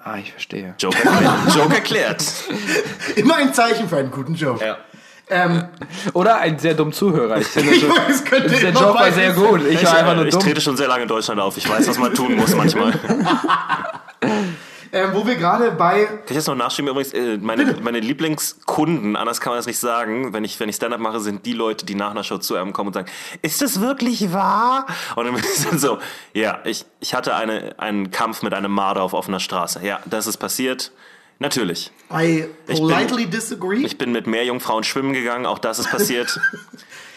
Ah, 0.02 0.16
ich 0.16 0.32
verstehe. 0.32 0.74
Joke 0.78 0.96
erklärt. 0.96 1.34
Joke 1.54 1.74
erklärt. 1.74 2.24
Immer 3.16 3.36
ein 3.36 3.52
Zeichen 3.52 3.88
für 3.88 3.96
einen 3.98 4.10
guten 4.10 4.34
Joke. 4.34 4.64
Ja. 4.64 4.78
Ähm, 5.30 5.64
Oder 6.14 6.38
ein 6.38 6.58
sehr 6.58 6.74
dumm 6.74 6.92
Zuhörer. 6.92 7.38
Ich 7.38 7.46
finde, 7.48 7.70
weiß, 7.70 8.24
könnte 8.24 8.48
der 8.48 8.70
Joke 8.70 8.94
war 8.94 9.12
sehr 9.12 9.32
gut. 9.32 9.62
Ich 9.68 9.84
war 9.84 9.98
einfach 9.98 10.14
nur 10.14 10.26
ich 10.26 10.32
dumm. 10.32 10.42
trete 10.42 10.60
schon 10.60 10.76
sehr 10.76 10.88
lange 10.88 11.02
in 11.02 11.08
Deutschland 11.08 11.40
auf. 11.40 11.56
Ich 11.56 11.68
weiß, 11.68 11.86
was 11.88 11.98
man 11.98 12.14
tun 12.14 12.36
muss 12.36 12.54
manchmal. 12.54 12.94
Ähm, 14.90 15.10
wo 15.12 15.26
wir 15.26 15.36
gerade 15.36 15.70
bei 15.72 16.04
Kann 16.04 16.18
ich 16.28 16.36
jetzt 16.36 16.46
noch 16.46 16.54
nachschieben? 16.54 16.90
Übrigens, 16.90 17.12
äh, 17.12 17.36
meine, 17.36 17.76
meine 17.82 18.00
Lieblingskunden, 18.00 19.16
anders 19.16 19.40
kann 19.40 19.50
man 19.50 19.58
das 19.58 19.66
nicht 19.66 19.78
sagen, 19.78 20.32
wenn 20.32 20.44
ich, 20.44 20.58
wenn 20.60 20.68
ich 20.68 20.76
Stand-up 20.76 21.00
mache, 21.00 21.20
sind 21.20 21.44
die 21.44 21.52
Leute, 21.52 21.84
die 21.84 21.94
nach 21.94 22.10
einer 22.10 22.24
Show 22.24 22.38
zu 22.38 22.54
einem 22.56 22.72
kommen 22.72 22.88
und 22.88 22.94
sagen, 22.94 23.10
ist 23.42 23.60
das 23.60 23.80
wirklich 23.80 24.32
wahr? 24.32 24.86
Und 25.14 25.26
dann 25.26 25.34
bin 25.34 25.44
ich 25.44 25.68
dann 25.68 25.78
so, 25.78 25.98
ja, 26.32 26.60
ich, 26.64 26.86
ich 27.00 27.14
hatte 27.14 27.34
eine, 27.34 27.74
einen 27.78 28.10
Kampf 28.10 28.42
mit 28.42 28.54
einem 28.54 28.72
Marder 28.72 29.02
auf 29.02 29.12
offener 29.12 29.40
Straße. 29.40 29.84
Ja, 29.84 30.00
das 30.06 30.26
ist 30.26 30.38
passiert. 30.38 30.92
Natürlich. 31.40 31.90
I 32.10 32.46
bin- 32.66 32.76
politely 32.76 33.26
disagree. 33.26 33.84
Ich 33.84 33.96
bin 33.96 34.10
mit 34.12 34.26
mehr 34.26 34.44
Jungfrauen 34.44 34.82
schwimmen 34.84 35.12
gegangen, 35.12 35.46
auch 35.46 35.58
das 35.58 35.78
ist 35.78 35.90
passiert. 35.90 36.38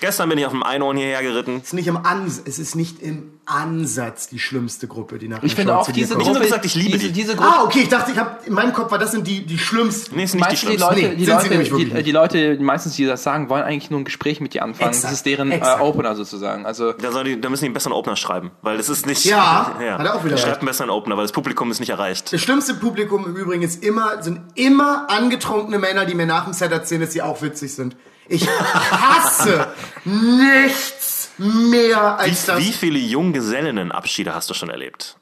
Gestern 0.02 0.30
bin 0.30 0.40
ich 0.40 0.46
auf 0.48 0.52
dem 0.52 0.64
Einhorn 0.64 0.98
hierher 0.98 1.22
geritten. 1.22 1.58
es 1.62 1.68
ist 1.68 1.74
nicht 1.74 1.88
im 1.88 2.06
Ans 2.06 2.42
es 2.44 2.58
ist 2.58 2.76
nicht 2.76 3.02
im 3.04 3.34
Ansatz 3.46 4.28
die 4.30 4.40
schlimmste 4.40 4.88
Gruppe, 4.88 5.20
die 5.20 5.28
nach 5.28 5.44
Ich 5.44 5.54
finde 5.54 5.78
auch 5.78 5.90
diese 5.92 6.16
kommt. 6.16 6.24
Ich 6.24 6.28
hab 6.28 6.34
Gruppe. 6.34 6.40
nur 6.40 6.42
gesagt, 6.42 6.66
ich 6.66 6.74
liebe 6.74 6.98
diese, 6.98 7.08
die. 7.08 7.14
diese 7.14 7.36
Gruppe. 7.36 7.54
Ah, 7.56 7.64
okay, 7.64 7.82
ich 7.84 7.90
dachte, 7.90 8.12
ich 8.12 8.18
habe 8.18 8.38
in 8.46 8.54
meinem 8.54 8.74
Kopf 8.74 8.92
war 8.92 8.98
das 8.98 9.12
sind 9.12 9.28
die 9.28 9.46
die 9.46 9.60
schlimmsten. 9.60 10.16
Nee, 10.16 10.24
ist 10.24 10.34
nicht 10.34 10.44
die 10.44 10.48
Meinst 10.48 10.64
du, 10.64 10.70
die. 10.70 10.76
Leute, 10.78 10.96
Nee, 10.96 11.16
die, 11.16 11.26
Leute 11.26 11.50
die, 11.50 12.04
die 12.04 12.12
Leute, 12.12 12.58
die 12.58 12.64
meistens, 12.64 12.96
die 12.96 13.06
das 13.06 13.22
sagen, 13.22 13.50
wollen 13.50 13.64
eigentlich 13.64 13.92
nur 13.92 14.00
ein 14.00 14.06
Gespräch 14.06 14.42
mit 14.42 14.56
dir 14.56 14.64
anfangen. 14.64 14.90
Exakt, 14.90 15.06
das 15.06 15.20
ist 15.20 15.26
deren 15.28 15.52
äh. 15.52 15.62
Opener 15.80 16.16
sozusagen. 16.16 16.66
Also 16.66 16.94
Da, 16.94 17.12
soll 17.12 17.26
die, 17.26 17.40
da 17.40 17.50
müssen 17.50 17.64
die 17.64 17.68
einen 17.68 17.74
besseren 17.76 17.94
Opener 17.94 18.16
schreiben, 18.16 18.50
weil 18.64 18.78
das 18.78 18.90
ist 18.90 19.06
nicht. 19.06 19.24
Ja, 19.26 19.76
hat 19.76 19.80
er 19.80 20.16
auch 20.16 20.26
wieder 20.26 20.38
Schreibt 20.38 20.60
einen 20.60 20.68
besseren 20.68 20.90
Opener, 20.90 21.16
weil 21.16 21.26
das 21.26 21.32
Publikum 21.32 21.70
ist 21.70 21.80
nicht 21.80 21.90
erreicht. 21.90 22.34
Das 22.34 22.42
schlimmste 22.42 22.74
Publikum 22.74 23.26
im 23.26 23.36
Übrigen 23.36 23.62
ist 23.62 23.84
immer, 23.84 24.24
sind 24.24 24.40
immer 24.56 25.08
angetrunkene 25.12 25.78
Männer, 25.78 26.06
die 26.06 26.16
mir 26.16 26.26
nach 26.26 26.46
dem 26.46 26.54
Set 26.54 26.72
erzählen, 26.72 27.02
dass 27.02 27.14
sie 27.14 27.22
auch 27.22 27.44
witzig 27.44 27.76
sind. 27.76 27.96
Ich 28.28 28.48
hasse 28.48 29.68
nichts 30.06 31.30
mehr 31.38 32.20
als 32.20 32.46
das. 32.46 32.60
Wie 32.60 32.72
viele 32.72 33.00
Junggesellinnenabschiede 33.00 34.34
hast 34.34 34.50
du 34.50 34.54
schon 34.54 34.70
erlebt? 34.70 35.18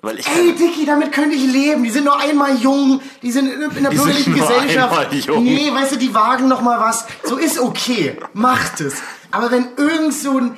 Weil 0.00 0.20
ich 0.20 0.28
Ey, 0.28 0.54
Dicky, 0.54 0.86
damit 0.86 1.10
könnte 1.12 1.34
ich 1.34 1.50
leben. 1.52 1.82
Die 1.82 1.90
sind 1.90 2.04
nur 2.04 2.18
einmal 2.20 2.56
jung, 2.56 3.00
die 3.20 3.32
sind 3.32 3.48
in, 3.52 3.62
in 3.62 3.82
der 3.82 3.90
bürgerlichen 3.90 4.34
Gesellschaft. 4.34 5.12
jung. 5.26 5.42
Nee, 5.42 5.72
weißt 5.72 5.92
du, 5.92 5.96
die 5.96 6.14
wagen 6.14 6.46
noch 6.46 6.60
mal 6.60 6.78
was. 6.78 7.04
So 7.24 7.36
ist 7.36 7.58
okay, 7.58 8.16
macht 8.32 8.80
es. 8.80 8.94
Aber 9.32 9.50
wenn 9.50 9.66
irgend 9.76 10.14
so 10.14 10.38
ein 10.38 10.56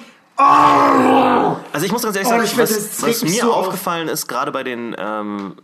Also 1.73 1.87
ich 1.87 1.93
muss 1.93 2.03
ganz 2.03 2.17
ehrlich 2.17 2.31
Oh, 2.33 2.37
sagen, 2.39 2.59
weiß, 2.59 2.59
was, 2.59 3.03
was 3.03 3.23
mir 3.23 3.41
so 3.43 3.53
auf. 3.53 3.67
aufgefallen 3.69 4.09
ist, 4.09 4.27
gerade 4.27 4.53
bei 4.53 4.63
den, 4.63 4.95
ähm, 4.99 5.57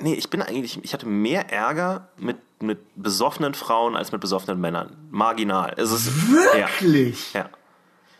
nee, 0.00 0.14
ich 0.14 0.28
bin 0.28 0.42
eigentlich, 0.42 0.78
ich 0.82 0.92
hatte 0.92 1.06
mehr 1.06 1.50
Ärger 1.50 2.08
mit, 2.18 2.36
mit 2.62 2.78
besoffenen 2.96 3.54
Frauen 3.54 3.96
als 3.96 4.12
mit 4.12 4.20
besoffenen 4.20 4.60
Männern. 4.60 4.96
Marginal. 5.10 5.74
Es 5.76 5.90
ist, 5.90 6.30
wirklich. 6.30 7.32
Ja. 7.34 7.40
ja. 7.40 7.50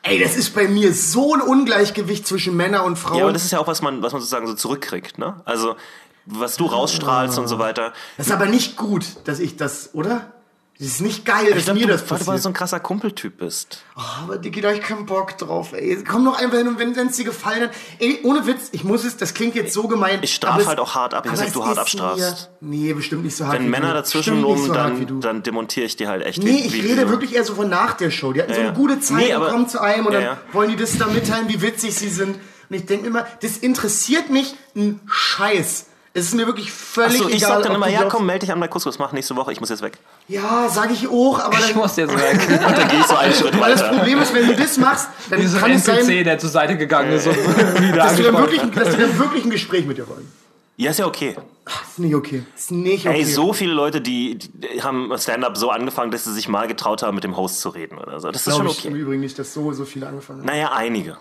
Ey, 0.02 0.20
das 0.20 0.36
ist 0.36 0.54
bei 0.54 0.68
mir 0.68 0.94
so 0.94 1.34
ein 1.34 1.42
Ungleichgewicht 1.42 2.26
zwischen 2.26 2.56
Männer 2.56 2.84
und 2.84 2.96
Frauen. 2.96 3.18
Ja, 3.18 3.24
aber 3.24 3.32
das 3.32 3.44
ist 3.44 3.50
ja 3.50 3.58
auch, 3.58 3.66
was 3.66 3.82
man, 3.82 4.02
was 4.02 4.12
man 4.12 4.20
sozusagen 4.20 4.46
so 4.46 4.54
zurückkriegt, 4.54 5.18
ne? 5.18 5.40
Also, 5.44 5.76
was 6.24 6.56
du 6.56 6.66
rausstrahlst 6.66 7.38
und 7.38 7.48
so 7.48 7.58
weiter. 7.58 7.92
Das 8.16 8.26
ist 8.26 8.32
aber 8.32 8.46
nicht 8.46 8.76
gut, 8.76 9.04
dass 9.24 9.38
ich 9.40 9.56
das, 9.56 9.94
oder? 9.94 10.32
Das 10.80 10.86
ist 10.86 11.00
nicht 11.00 11.24
geil, 11.24 11.52
dass 11.52 11.66
mir 11.66 11.74
du, 11.74 11.86
das 11.88 12.02
weil 12.08 12.18
du 12.18 12.24
passiert. 12.24 12.42
so 12.42 12.48
ein 12.50 12.52
krasser 12.52 12.78
Kumpeltyp 12.78 13.38
bist. 13.38 13.82
Oh, 13.96 14.00
aber 14.22 14.38
Dicky, 14.38 14.60
da 14.60 14.68
hab 14.68 14.76
ich 14.76 14.80
keinen 14.80 15.06
Bock 15.06 15.36
drauf, 15.36 15.72
ey. 15.72 16.04
Komm 16.08 16.24
doch 16.24 16.38
einfach 16.38 16.58
hin 16.58 16.68
und 16.68 16.78
wenn 16.78 16.92
es 16.96 17.16
dir 17.16 17.24
gefallen 17.24 17.62
hat. 17.62 17.70
Ey, 17.98 18.20
ohne 18.22 18.46
Witz, 18.46 18.68
ich 18.70 18.84
muss 18.84 19.02
es, 19.04 19.16
das 19.16 19.34
klingt 19.34 19.56
jetzt 19.56 19.72
so 19.74 19.88
gemein. 19.88 20.20
Ich 20.22 20.32
strafe 20.36 20.66
halt 20.66 20.78
auch 20.78 20.94
hart 20.94 21.14
ab. 21.14 21.26
Ich 21.26 21.32
weiß 21.32 21.40
nicht, 21.40 21.56
du 21.56 21.66
hart 21.66 21.78
abstrafst. 21.78 22.50
Nee, 22.60 22.92
bestimmt 22.92 23.24
nicht 23.24 23.34
so 23.36 23.46
hart 23.46 23.54
Wenn 23.56 23.64
wie 23.64 23.70
Männer 23.70 23.88
du. 23.88 23.94
dazwischen 23.94 24.44
rum, 24.44 24.66
so 24.66 24.72
dann, 24.72 25.04
du. 25.04 25.18
dann 25.18 25.42
demontiere 25.42 25.84
ich 25.86 25.96
die 25.96 26.06
halt 26.06 26.24
echt. 26.24 26.44
Nee, 26.44 26.62
ich 26.66 26.72
rede 26.74 27.06
wie- 27.06 27.10
wirklich 27.10 27.34
eher 27.34 27.42
so 27.44 27.56
von 27.56 27.68
nach 27.68 27.94
der 27.94 28.12
Show. 28.12 28.32
Die 28.32 28.40
hatten 28.40 28.52
so 28.54 28.60
Ja, 28.60 28.68
eine 28.68 28.76
ja. 28.76 28.80
gute 28.80 29.00
Zeit 29.00 29.16
Nee, 29.16 29.34
und 29.34 29.42
aber- 29.42 29.50
kommen 29.50 29.68
zu 29.68 29.80
einem 29.80 30.06
und 30.06 30.12
Ja, 30.12 30.20
dann 30.20 30.28
ja. 30.28 30.38
wollen 30.52 30.70
die 30.70 30.76
das 30.76 30.96
da 30.96 31.06
mitteilen, 31.08 31.48
wie 31.48 31.60
witzig 31.60 31.96
sie 31.96 32.08
sind. 32.08 32.36
Und 32.70 32.76
ich 32.76 32.86
denke 32.86 33.02
mir 33.02 33.08
immer, 33.08 33.26
das 33.42 33.56
interessiert 33.56 34.30
mich 34.30 34.54
ein 34.76 35.00
Scheiß. 35.10 35.86
Es 36.14 36.26
ist 36.26 36.34
mir 36.34 36.46
wirklich 36.46 36.72
völlig 36.72 37.20
Achso, 37.20 37.28
ich 37.28 37.36
egal. 37.36 37.48
sag 37.56 37.62
dann 37.64 37.74
immer, 37.74 37.86
du 37.86 37.92
ja 37.92 38.04
komm, 38.04 38.26
melde 38.26 38.40
dich 38.46 38.52
an 38.52 38.58
bei 38.58 38.68
Couscous, 38.68 38.98
mach 38.98 39.12
nächste 39.12 39.36
Woche, 39.36 39.52
ich 39.52 39.60
muss 39.60 39.68
jetzt 39.68 39.82
weg. 39.82 39.98
Ja, 40.26 40.68
sage 40.68 40.94
ich 40.94 41.06
auch, 41.06 41.38
aber 41.38 41.58
Ich 41.58 41.68
dann, 41.68 41.76
muss 41.76 41.96
jetzt 41.96 42.14
weg. 42.16 42.60
Dann 42.60 42.88
gehe 42.88 43.00
ich 43.00 43.06
so 43.06 43.16
einen 43.16 43.34
Schritt 43.34 43.60
weil 43.60 43.72
das. 43.72 43.88
Problem 43.88 44.20
ist, 44.20 44.34
wenn 44.34 44.46
du 44.46 44.56
das 44.56 44.76
machst, 44.78 45.08
dann 45.30 45.40
Wie 45.40 45.46
so 45.46 45.58
kann 45.58 45.70
ein 45.70 45.76
es 45.76 45.84
sein, 45.84 45.98
NPC, 45.98 46.24
der 46.24 46.38
zur 46.38 46.50
Seite 46.50 46.76
gegangen 46.76 47.12
ist 47.12 47.26
und 47.26 47.36
wieder 47.80 47.96
dass 47.96 48.16
die, 48.16 48.22
dann 48.22 48.36
wirklich, 48.36 48.62
dass 48.62 48.90
die 48.90 49.00
dann 49.00 49.18
wirklich 49.18 49.44
ein 49.44 49.50
Gespräch 49.50 49.86
mit 49.86 49.98
dir 49.98 50.08
wollen. 50.08 50.30
Ja, 50.76 50.92
ist 50.92 50.98
ja 50.98 51.06
okay. 51.06 51.34
Das 51.64 51.74
ist 51.90 51.98
nicht 51.98 52.14
okay. 52.14 52.44
Ist 52.56 52.70
nicht 52.70 53.04
okay. 53.06 53.18
Ey, 53.18 53.24
so 53.24 53.52
viele 53.52 53.72
Leute, 53.72 54.00
die, 54.00 54.38
die 54.38 54.80
haben 54.80 55.12
Stand-up 55.18 55.56
so 55.56 55.70
angefangen, 55.70 56.12
dass 56.12 56.24
sie 56.24 56.32
sich 56.32 56.48
mal 56.48 56.68
getraut 56.68 57.02
haben, 57.02 57.16
mit 57.16 57.24
dem 57.24 57.36
Host 57.36 57.60
zu 57.60 57.70
reden 57.70 57.98
oder 57.98 58.20
so. 58.20 58.30
Das 58.30 58.46
ist 58.46 58.54
Glaube 58.54 58.68
schon 58.68 58.78
ich 58.78 58.84
im 58.86 58.92
okay. 58.92 59.02
Übrigen 59.02 59.20
nicht, 59.20 59.36
dass 59.40 59.52
so, 59.52 59.72
so 59.72 59.84
viele 59.84 60.06
angefangen 60.06 60.40
haben. 60.40 60.46
Naja, 60.46 60.70
einige. 60.72 61.16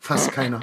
Fast 0.00 0.30
keiner. 0.32 0.60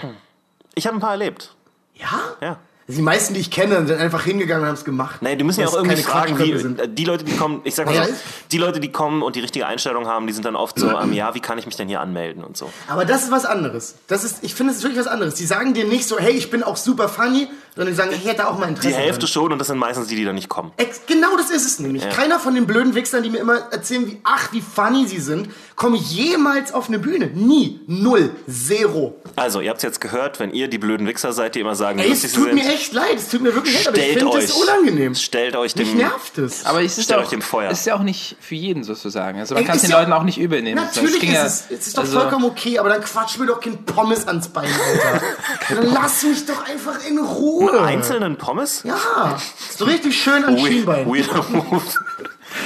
Ich 0.75 0.87
habe 0.87 0.95
ein 0.97 1.01
paar 1.01 1.11
erlebt. 1.11 1.53
Ja? 1.95 2.21
Ja. 2.41 2.59
Die 2.89 3.01
meisten, 3.01 3.33
die 3.33 3.41
ich 3.41 3.51
kenne, 3.51 3.85
sind 3.85 3.99
einfach 3.99 4.23
hingegangen 4.23 4.63
und 4.63 4.69
haben 4.69 4.75
es 4.75 4.85
gemacht. 4.85 5.21
Nee, 5.21 5.35
die 5.35 5.43
müssen 5.43 5.59
ja 5.59 5.67
auch 5.67 5.73
irgendwie 5.73 5.97
fragen, 5.97 6.39
wie, 6.39 6.57
sind. 6.57 6.79
die 6.97 7.03
Leute, 7.03 7.25
die 7.25 7.35
kommen, 7.35 7.59
ich 7.65 7.75
sag 7.75 7.85
mal 7.85 7.95
Ja, 7.95 8.05
so, 8.05 8.13
die 8.51 8.57
Leute, 8.57 8.79
die 8.79 8.91
kommen 8.91 9.23
und 9.23 9.35
die 9.35 9.41
richtige 9.41 9.67
Einstellung 9.67 10.07
haben, 10.07 10.25
die 10.25 10.31
sind 10.31 10.45
dann 10.45 10.55
oft 10.55 10.79
so, 10.79 10.89
ähm, 10.89 11.11
ja, 11.11 11.35
wie 11.35 11.41
kann 11.41 11.57
ich 11.57 11.65
mich 11.65 11.75
denn 11.75 11.89
hier 11.89 11.99
anmelden 11.99 12.45
und 12.45 12.55
so. 12.55 12.71
Aber 12.87 13.03
das 13.03 13.23
ist 13.23 13.31
was 13.31 13.45
anderes. 13.45 13.95
Das 14.07 14.23
ist, 14.23 14.37
ich 14.41 14.55
finde, 14.55 14.71
es 14.71 14.77
ist 14.77 14.83
wirklich 14.83 14.99
was 15.01 15.07
anderes. 15.07 15.35
Die 15.35 15.45
sagen 15.45 15.73
dir 15.73 15.83
nicht 15.83 16.07
so, 16.07 16.17
hey, 16.17 16.31
ich 16.31 16.49
bin 16.49 16.63
auch 16.63 16.77
super 16.77 17.09
funny, 17.09 17.49
sondern 17.75 17.93
die 17.93 17.97
sagen, 17.97 18.11
ich 18.13 18.25
hätte 18.25 18.47
auch 18.47 18.57
mal 18.57 18.69
Interesse. 18.69 18.87
Die 18.87 18.93
Hälfte 18.93 19.19
dran. 19.21 19.27
schon 19.27 19.51
und 19.51 19.59
das 19.59 19.67
sind 19.67 19.77
meistens 19.77 20.07
die, 20.07 20.15
die 20.15 20.23
dann 20.23 20.35
nicht 20.35 20.47
kommen. 20.47 20.71
Ex 20.77 21.01
genau 21.07 21.35
das 21.35 21.49
ist 21.49 21.65
es 21.65 21.79
nämlich. 21.79 22.07
Keiner 22.09 22.39
von 22.39 22.55
den 22.55 22.65
blöden 22.67 22.95
Wichsern, 22.95 23.21
die 23.21 23.29
mir 23.29 23.39
immer 23.39 23.67
erzählen, 23.71 24.07
wie 24.07 24.21
ach, 24.23 24.53
wie 24.53 24.61
funny 24.61 25.07
sie 25.07 25.19
sind, 25.19 25.49
komme 25.75 25.97
jemals 25.97 26.73
auf 26.73 26.87
eine 26.87 26.99
Bühne. 26.99 27.27
Nie. 27.27 27.81
Null. 27.85 28.31
Zero. 28.49 29.15
Also, 29.35 29.61
ihr 29.61 29.69
habt 29.69 29.77
es 29.77 29.83
jetzt 29.83 30.01
gehört, 30.01 30.39
wenn 30.39 30.51
ihr 30.51 30.69
die 30.69 30.77
blöden 30.77 31.05
Wichser 31.05 31.33
seid, 31.33 31.55
die 31.55 31.59
immer 31.59 31.75
sagen, 31.75 31.99
Ey, 31.99 32.09
lustig 32.09 32.25
es 32.25 32.31
sie 32.31 32.37
tut 32.37 32.47
sind, 32.47 32.55
mir 32.55 32.67
echt 32.73 32.76
leid. 32.93 33.15
Es 33.17 33.29
tut 33.29 33.41
mir 33.41 33.53
wirklich 33.53 33.75
leid, 33.75 33.87
aber 33.87 33.97
ich 33.97 34.03
stellt 34.03 34.19
finde 34.19 34.33
euch, 34.35 34.45
das 34.47 34.51
unangenehm. 34.55 35.15
stellt 35.15 35.55
euch 35.55 35.75
Mich 35.75 35.89
dem, 35.89 35.97
nervt 35.97 36.37
es. 36.37 36.65
Aber 36.65 36.81
es 36.83 36.97
ist 36.97 37.13
euch 37.13 37.27
dem 37.29 37.41
Feuer. 37.41 37.67
auch, 37.69 37.71
ist 37.73 37.85
ja 37.85 37.95
auch 37.95 38.03
nicht 38.03 38.37
für 38.39 38.55
jeden 38.55 38.83
sozusagen. 38.83 39.39
Also 39.39 39.55
man 39.55 39.65
kann 39.65 39.75
es 39.75 39.81
den 39.81 39.91
ja- 39.91 39.99
Leuten 39.99 40.13
auch 40.13 40.23
nicht 40.23 40.37
übel 40.37 40.61
nehmen. 40.61 40.75
Natürlich 40.81 41.19
ging 41.19 41.29
ist 41.29 41.35
ja- 41.35 41.45
es, 41.45 41.65
es 41.69 41.87
ist 41.87 41.97
doch 41.97 42.03
also- 42.03 42.19
vollkommen 42.19 42.45
okay, 42.45 42.79
aber 42.79 42.89
dann 42.89 43.01
quatsch 43.03 43.37
mir 43.37 43.45
doch 43.47 43.59
kein 43.59 43.83
Pommes 43.85 44.27
ans 44.27 44.47
Bein, 44.49 44.69
Alter. 44.69 45.21
dann 45.69 45.93
lass 45.93 46.23
mich 46.23 46.45
doch 46.45 46.65
einfach 46.67 47.05
in 47.07 47.17
Ruhe. 47.19 47.81
einzelnen 47.81 48.37
Pommes? 48.37 48.81
Ja, 48.83 49.37
so 49.77 49.85
richtig 49.85 50.21
schön 50.21 50.43
an 50.45 50.55
Weird, 50.55 50.67
Schienbein. 50.67 51.05
weirder 51.07 51.45
Move. 51.49 51.81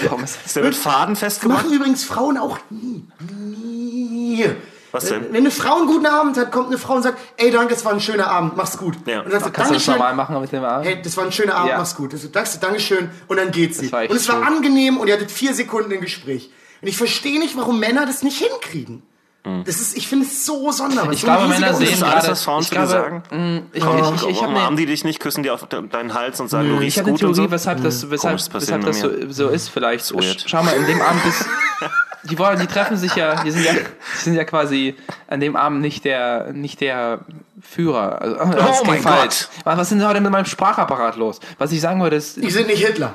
Pommes. 0.08 0.38
Ist 0.46 0.56
der 0.56 0.64
mit 0.64 0.76
Faden 0.76 1.16
Das 1.16 1.20
festgemacht? 1.20 1.64
machen 1.66 1.76
übrigens 1.76 2.04
Frauen 2.04 2.38
auch 2.38 2.58
nie. 2.70 3.04
Nie. 3.20 4.50
Was 4.92 5.06
denn? 5.06 5.28
Wenn 5.32 5.38
eine 5.38 5.52
Frau 5.52 5.78
einen 5.78 5.88
guten 5.88 6.06
Abend 6.06 6.38
hat, 6.38 6.52
kommt 6.52 6.68
eine 6.68 6.78
Frau 6.78 6.96
und 6.96 7.04
sagt, 7.04 7.18
ey, 7.38 7.50
danke, 7.52 7.74
es 7.74 7.86
war 7.86 7.94
ein 7.94 8.02
schöner 8.02 8.28
Abend, 8.28 8.58
mach's 8.58 8.78
gut. 8.78 8.96
Ja. 9.06 9.22
Und 9.22 9.32
dann 9.32 9.42
sagt, 9.42 9.54
Kannst 9.54 9.72
du 9.72 9.76
das 9.76 9.88
normal 9.88 10.16
machen 10.16 10.40
mit 10.42 10.52
dem 10.52 10.64
Arm? 10.64 10.84
Hey, 10.84 11.02
das 11.02 11.16
war 11.18 11.24
ein 11.26 11.32
schöner 11.32 11.56
Abend, 11.56 11.70
Ja. 11.70 11.78
mach's 11.78 11.96
gut. 11.96 12.14
Das, 12.14 12.30
danke, 12.32 12.50
Dankeschön. 12.60 13.10
Und 13.28 13.38
dann 13.38 13.52
geht 13.52 13.76
sie. 13.76 13.84
Das 13.84 13.92
war 13.94 14.02
echt 14.04 14.12
und 14.12 14.18
es 14.18 14.28
war 14.28 14.36
schön. 14.44 14.48
angenehm 14.56 14.98
und 14.98 15.08
ihr 15.08 15.14
hattet 15.14 15.32
vier 15.32 15.54
Sekunden 15.54 15.92
im 15.92 16.02
Gespräch. 16.02 16.52
Und 16.82 16.88
ich 16.88 16.98
verstehe 16.98 17.40
nicht, 17.40 17.56
warum 17.58 17.80
Männer 17.80 18.06
das 18.06 18.24
nicht 18.24 18.38
hinkriegen. 18.38 19.04
Das 19.66 19.82
ist, 19.82 19.98
ich 19.98 20.08
finde 20.08 20.28
es 20.28 20.46
so 20.46 20.72
sonderbar. 20.72 21.06
Hm. 21.06 21.14
Ich 21.14 21.22
so 21.22 21.28
ein 21.28 21.36
glaube, 21.36 21.50
riesiger 21.52 21.60
Männer 21.66 21.74
sehen 21.78 21.88
Unterschied. 21.88 22.04
alles, 22.04 22.14
gerade. 22.22 22.32
was 22.34 22.44
Frauen 22.44 22.62
ich 22.62 22.68
zu 22.68 22.76
dir 22.76 22.82
glaube, 22.82 22.92
sagen? 22.92 23.24
mh, 23.32 23.62
ich, 23.74 23.84
ich, 23.84 23.84
ich, 23.84 24.30
ich 24.30 24.38
habe 24.38 24.50
Umarmen 24.52 24.58
eine, 24.68 24.76
die 24.76 24.86
dich 24.86 25.04
nicht, 25.04 25.20
küssen 25.20 25.42
dir 25.42 25.56
auf 25.56 25.66
de- 25.68 25.88
deinen 25.88 26.14
Hals 26.14 26.40
und 26.40 26.48
sagen, 26.50 26.70
du 26.70 26.76
ich 26.76 26.82
riechst 26.82 26.98
hab 27.00 27.06
eine 27.08 27.14
gut 27.14 27.24
und 27.24 27.34
Theorie, 27.34 27.48
so? 27.48 27.52
weshalb 27.52 27.82
das, 27.82 28.12
weshalb, 28.12 28.34
Komisches 28.34 28.50
passiert 28.50 28.86
weshalb 28.86 29.10
das 29.10 29.20
bei 29.20 29.26
so, 29.32 29.46
so 29.48 29.50
ist. 29.50 29.70
Vielleicht. 29.70 30.14
weird. 30.14 30.44
Schau 30.46 30.62
mal, 30.62 30.74
in 30.76 30.86
dem 30.86 31.02
Abend 31.02 31.26
ist. 31.28 31.46
Die 32.24 32.38
wollen, 32.38 32.60
die 32.60 32.68
treffen 32.68 32.98
sich 32.98 33.16
ja, 33.16 33.44
die 33.44 33.50
sind 33.52 33.66
ja, 33.66 33.74
die 33.74 34.18
sind 34.24 34.36
ja 34.36 34.44
quasi 34.44 34.96
an 35.28 35.40
dem 35.40 35.56
Abend 35.56 35.82
nicht 35.82 36.06
der, 36.06 36.54
nicht 36.54 36.80
der 36.82 37.20
Führer. 37.62 38.22
Also, 38.22 38.38
Oh 38.42 38.86
mein 38.86 39.02
falsch. 39.02 39.48
Was, 39.64 39.78
was 39.78 39.92
ist 39.92 40.00
denn 40.00 40.08
heute 40.08 40.22
mit 40.22 40.32
meinem 40.32 40.46
Sprachapparat 40.46 41.16
los? 41.16 41.40
Was 41.58 41.72
ich 41.72 41.82
sagen 41.82 42.00
wollte, 42.00 42.16
ist, 42.18 42.38
Die 42.38 42.50
sind 42.52 42.68
nicht 42.68 42.86
Hitler. 42.86 43.14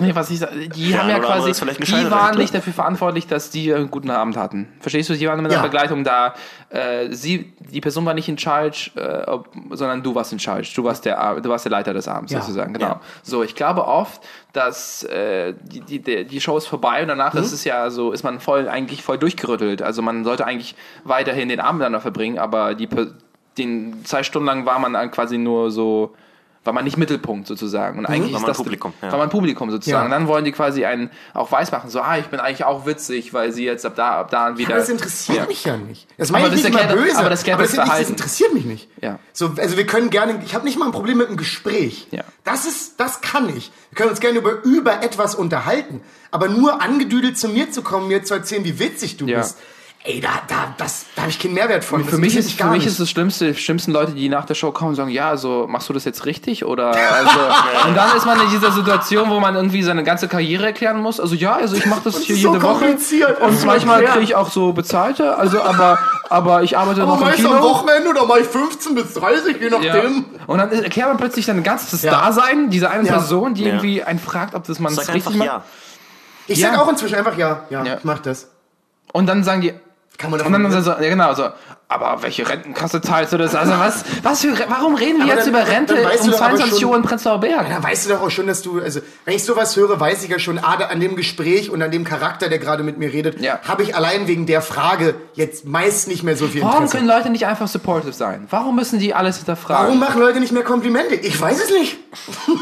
Nee, 0.00 0.14
was 0.14 0.30
ich 0.30 0.40
die 0.74 0.90
Ja, 0.90 0.98
haben 0.98 1.08
ja 1.08 1.18
quasi, 1.18 1.52
die 1.52 2.10
waren 2.10 2.36
nicht 2.36 2.54
dafür 2.54 2.72
verantwortlich, 2.72 3.26
dass 3.26 3.50
die 3.50 3.72
einen 3.72 3.90
guten 3.90 4.10
Abend 4.10 4.36
hatten. 4.36 4.68
Verstehst 4.80 5.08
du? 5.08 5.14
Die 5.14 5.26
waren 5.26 5.40
mit 5.42 5.50
Ja. 5.52 5.58
einer 5.58 5.68
Begleitung 5.68 6.04
da. 6.04 6.34
Äh, 6.68 7.12
sie, 7.12 7.54
die 7.70 7.80
Person 7.80 8.04
war 8.04 8.14
nicht 8.14 8.28
in 8.28 8.36
Charge, 8.38 8.90
äh, 8.96 9.28
ob, 9.30 9.48
sondern 9.70 10.02
du 10.02 10.14
warst 10.14 10.32
in 10.32 10.38
Charge. 10.38 10.70
Du 10.74 10.84
warst 10.84 11.04
der, 11.04 11.40
du 11.40 11.48
warst 11.48 11.64
der 11.64 11.70
Leiter 11.72 11.94
des 11.94 12.08
Abends 12.08 12.32
Ja. 12.32 12.40
sozusagen. 12.40 12.72
Genau. 12.74 12.86
Ja. 12.86 13.00
So, 13.22 13.42
ich 13.42 13.54
glaube 13.54 13.86
oft, 13.86 14.20
dass 14.56 15.04
äh, 15.04 15.54
die, 15.62 16.00
die, 16.00 16.24
die, 16.24 16.40
Show 16.40 16.56
ist 16.56 16.66
vorbei 16.66 17.02
und 17.02 17.08
danach 17.08 17.34
Mhm. 17.34 17.40
ist 17.40 17.52
es 17.52 17.64
ja 17.64 17.90
so, 17.90 18.12
ist 18.12 18.22
man 18.22 18.40
voll 18.40 18.68
eigentlich 18.68 19.02
voll 19.02 19.18
durchgerüttelt. 19.18 19.82
Also 19.82 20.00
man 20.00 20.24
sollte 20.24 20.46
eigentlich 20.46 20.74
weiterhin 21.04 21.48
den 21.48 21.60
Abend 21.60 21.78
miteinander 21.78 22.00
verbringen, 22.00 22.38
aber 22.38 22.74
die, 22.74 22.88
den 23.58 24.04
zwei 24.04 24.22
Stunden 24.22 24.46
lang 24.46 24.64
war 24.64 24.78
man 24.78 24.94
dann 24.94 25.10
quasi 25.10 25.36
nur 25.36 25.70
so 25.70 26.14
war 26.66 26.72
man 26.72 26.84
nicht 26.84 26.96
Mittelpunkt 26.96 27.46
sozusagen. 27.46 27.98
Und 27.98 28.06
eigentlich 28.06 28.32
War 28.32 28.38
ist 28.40 28.42
man 28.42 28.48
das 28.50 28.56
Publikum, 28.56 28.92
ja. 29.00 29.10
war 29.12 29.18
man 29.18 29.30
Publikum 29.30 29.70
sozusagen. 29.70 29.98
Ja. 30.00 30.04
Und 30.04 30.10
dann 30.10 30.26
wollen 30.28 30.44
die 30.44 30.52
quasi 30.52 30.84
einen 30.84 31.10
auch 31.32 31.50
weiß 31.50 31.70
machen, 31.72 31.88
so, 31.90 32.00
ah, 32.00 32.18
ich 32.18 32.26
bin 32.26 32.40
eigentlich 32.40 32.64
auch 32.64 32.84
witzig, 32.86 33.32
weil 33.32 33.52
sie 33.52 33.64
jetzt 33.64 33.86
ab 33.86 33.94
da, 33.96 34.18
ab 34.20 34.30
da 34.30 34.58
wieder. 34.58 34.70
Aber 34.70 34.78
das 34.80 34.88
interessiert 34.88 35.38
Ja. 35.38 35.46
mich 35.46 35.64
ja 35.64 35.76
nicht. 35.76 36.06
Das 36.18 36.30
meine 36.30 36.46
Aber 36.46 36.54
ich 36.54 36.60
das 36.62 36.70
nicht 36.70 36.74
mal 36.74 36.80
erklärt- 36.88 37.04
böse. 37.06 37.18
aber 37.18 37.30
das 37.30 37.48
aber 37.48 37.62
das, 37.62 37.72
das 37.72 37.88
das 37.88 38.10
interessiert 38.10 38.52
mich 38.54 38.64
nicht. 38.64 38.88
Ja. 39.00 39.18
So, 39.32 39.52
also 39.56 39.76
wir 39.76 39.86
können 39.86 40.10
gerne, 40.10 40.40
ich 40.44 40.54
habe 40.54 40.64
nicht 40.64 40.78
mal 40.78 40.86
ein 40.86 40.92
Problem 40.92 41.18
mit 41.18 41.28
einem 41.28 41.36
Gespräch. 41.36 42.08
Ja. 42.10 42.24
Das 42.44 42.66
ist, 42.66 42.98
das 43.00 43.20
kann 43.20 43.48
ich. 43.56 43.70
Wir 43.90 43.96
können 43.96 44.10
uns 44.10 44.20
gerne 44.20 44.38
über, 44.38 44.62
über 44.64 45.02
etwas 45.02 45.34
unterhalten. 45.34 46.00
Aber 46.30 46.48
nur 46.48 46.82
angedüdelt 46.82 47.38
zu 47.38 47.48
mir 47.48 47.70
zu 47.70 47.82
kommen, 47.82 48.08
mir 48.08 48.22
zu 48.24 48.34
erzählen, 48.34 48.64
wie 48.64 48.78
witzig 48.78 49.16
du 49.16 49.26
Ja. 49.26 49.38
bist. 49.38 49.56
Ey, 50.08 50.20
da, 50.20 50.28
da, 50.46 50.72
das, 50.78 51.06
da 51.16 51.22
habe 51.22 51.30
ich 51.32 51.38
keinen 51.40 51.54
Mehrwert 51.54 51.82
von. 51.84 52.00
Das 52.02 52.10
Für 52.10 52.18
mich, 52.18 52.36
ist, 52.36 52.52
für 52.52 52.64
mich 52.66 52.78
nicht. 52.78 52.86
ist 52.86 53.00
das 53.00 53.10
Schlimmste, 53.10 53.52
die 53.52 53.58
schlimmsten 53.60 53.90
Leute, 53.90 54.12
die 54.12 54.28
nach 54.28 54.44
der 54.44 54.54
Show 54.54 54.70
kommen 54.70 54.90
und 54.90 54.94
sagen, 54.94 55.10
ja, 55.10 55.28
also 55.28 55.66
machst 55.68 55.88
du 55.88 55.92
das 55.92 56.04
jetzt 56.04 56.26
richtig? 56.26 56.64
Oder 56.64 56.90
also, 56.90 57.38
und 57.88 57.96
dann 57.96 58.16
ist 58.16 58.24
man 58.24 58.40
in 58.40 58.48
dieser 58.50 58.70
Situation, 58.70 59.30
wo 59.30 59.40
man 59.40 59.56
irgendwie 59.56 59.82
seine 59.82 60.04
ganze 60.04 60.28
Karriere 60.28 60.66
erklären 60.66 61.00
muss. 61.02 61.18
Also 61.18 61.34
ja, 61.34 61.56
also 61.56 61.74
ich 61.74 61.86
mache 61.86 62.02
das 62.04 62.20
hier 62.20 62.36
ist 62.36 62.42
so 62.42 62.52
jede 62.52 62.62
Woche. 62.62 62.72
kompliziert. 62.78 63.40
Und 63.40 63.64
manchmal 63.66 64.04
kriege 64.04 64.22
ich 64.22 64.34
auch 64.36 64.48
so 64.50 64.72
bezahlte, 64.72 65.36
also 65.38 65.60
aber, 65.60 65.98
aber 66.30 66.62
ich 66.62 66.78
arbeite 66.78 67.02
Aber 67.02 67.16
noch 67.16 67.28
im 67.28 67.34
Kino. 67.34 67.50
am 67.54 67.62
Wochenende 67.64 68.08
oder 68.10 68.26
mache 68.26 68.40
ich 68.40 68.46
15 68.46 68.94
bis 68.94 69.14
30, 69.14 69.56
je 69.60 69.68
Ja. 69.70 69.78
nachdem. 69.94 70.24
Und 70.46 70.58
dann 70.58 70.70
erklärt 70.70 71.08
man 71.08 71.16
plötzlich 71.16 71.46
sein 71.46 71.60
ganzes 71.64 72.02
Ja. 72.02 72.12
Dasein 72.12 72.70
dieser 72.70 72.90
einen 72.90 73.06
Ja. 73.06 73.14
Person, 73.14 73.54
die 73.54 73.62
Ja. 73.64 73.68
irgendwie 73.70 74.04
einen 74.04 74.20
fragt, 74.20 74.54
ob 74.54 74.64
das 74.68 74.78
man 74.78 74.92
es 74.92 74.98
Sag 75.04 75.14
richtig 75.14 75.26
einfach 75.34 75.36
macht. 75.38 75.46
ja. 75.48 75.64
Ich 76.46 76.58
Ja. 76.60 76.70
sag 76.70 76.78
auch 76.78 76.88
inzwischen 76.88 77.16
einfach 77.16 77.36
ja. 77.36 77.62
Ja, 77.70 77.82
Ja. 77.84 77.96
ich 77.96 78.04
mach 78.04 78.20
das. 78.20 78.50
Und 79.12 79.26
dann 79.26 79.42
sagen 79.42 79.62
die, 79.62 79.72
Kann 80.18 80.30
man 80.30 80.40
und 80.40 80.52
dann 80.52 80.62
davon- 80.64 80.82
so, 80.82 80.90
ja 80.92 81.08
genau, 81.10 81.34
so, 81.34 81.48
aber 81.88 82.22
welche 82.22 82.48
Rentenkasse 82.48 83.00
zahlst 83.00 83.32
du 83.32 83.38
das? 83.38 83.54
Also 83.54 83.72
was, 83.78 84.04
was 84.22 84.40
für, 84.40 84.54
warum 84.68 84.94
reden 84.96 85.18
wir 85.18 85.24
Aber 85.24 85.34
jetzt 85.34 85.46
dann- 85.46 85.54
über 85.54 85.66
Rente 85.68 85.94
um 85.94 86.00
du 86.00 86.04
doch 86.04 86.40
aber 86.40 86.56
22 86.56 86.80
schon- 86.80 86.88
Uhr 86.90 86.96
in 86.96 87.02
Prenzlauer 87.02 87.38
Berg? 87.40 87.66
Da 87.68 87.82
weißt 87.82 88.06
du 88.06 88.10
doch 88.14 88.22
auch 88.22 88.30
schon, 88.30 88.46
dass 88.48 88.62
du, 88.62 88.80
also 88.80 89.00
wenn 89.24 89.34
ich 89.36 89.44
sowas 89.44 89.76
höre, 89.76 89.98
weiß 90.00 90.24
ich 90.24 90.30
ja 90.30 90.38
schon, 90.38 90.58
ah, 90.58 90.76
da- 90.76 90.86
an 90.86 90.98
dem 91.00 91.14
Gespräch 91.16 91.70
und 91.70 91.80
an 91.82 91.90
dem 91.92 92.04
Charakter, 92.04 92.48
der 92.48 92.58
gerade 92.58 92.82
mit 92.82 92.98
mir 92.98 93.12
redet, 93.12 93.40
Ja. 93.40 93.60
habe 93.66 93.82
ich 93.84 93.94
allein 93.94 94.26
wegen 94.26 94.46
der 94.46 94.62
Frage 94.62 95.14
jetzt 95.34 95.64
meist 95.64 96.08
nicht 96.08 96.22
mehr 96.24 96.36
so 96.36 96.48
viel 96.48 96.62
Warum 96.62 96.74
Interesse. 96.84 96.96
können 96.96 97.08
Leute 97.08 97.30
nicht 97.30 97.46
einfach 97.46 97.68
supportive 97.68 98.12
sein? 98.12 98.46
Warum 98.50 98.74
müssen 98.76 98.98
die 98.98 99.14
alles 99.14 99.36
hinterfragen? 99.36 99.86
Warum 99.86 100.00
machen 100.00 100.20
Leute 100.20 100.40
nicht 100.40 100.52
mehr 100.52 100.64
Komplimente? 100.64 101.14
Ich 101.14 101.40
weiß 101.40 101.62
es 101.64 101.70
nicht. 101.70 101.96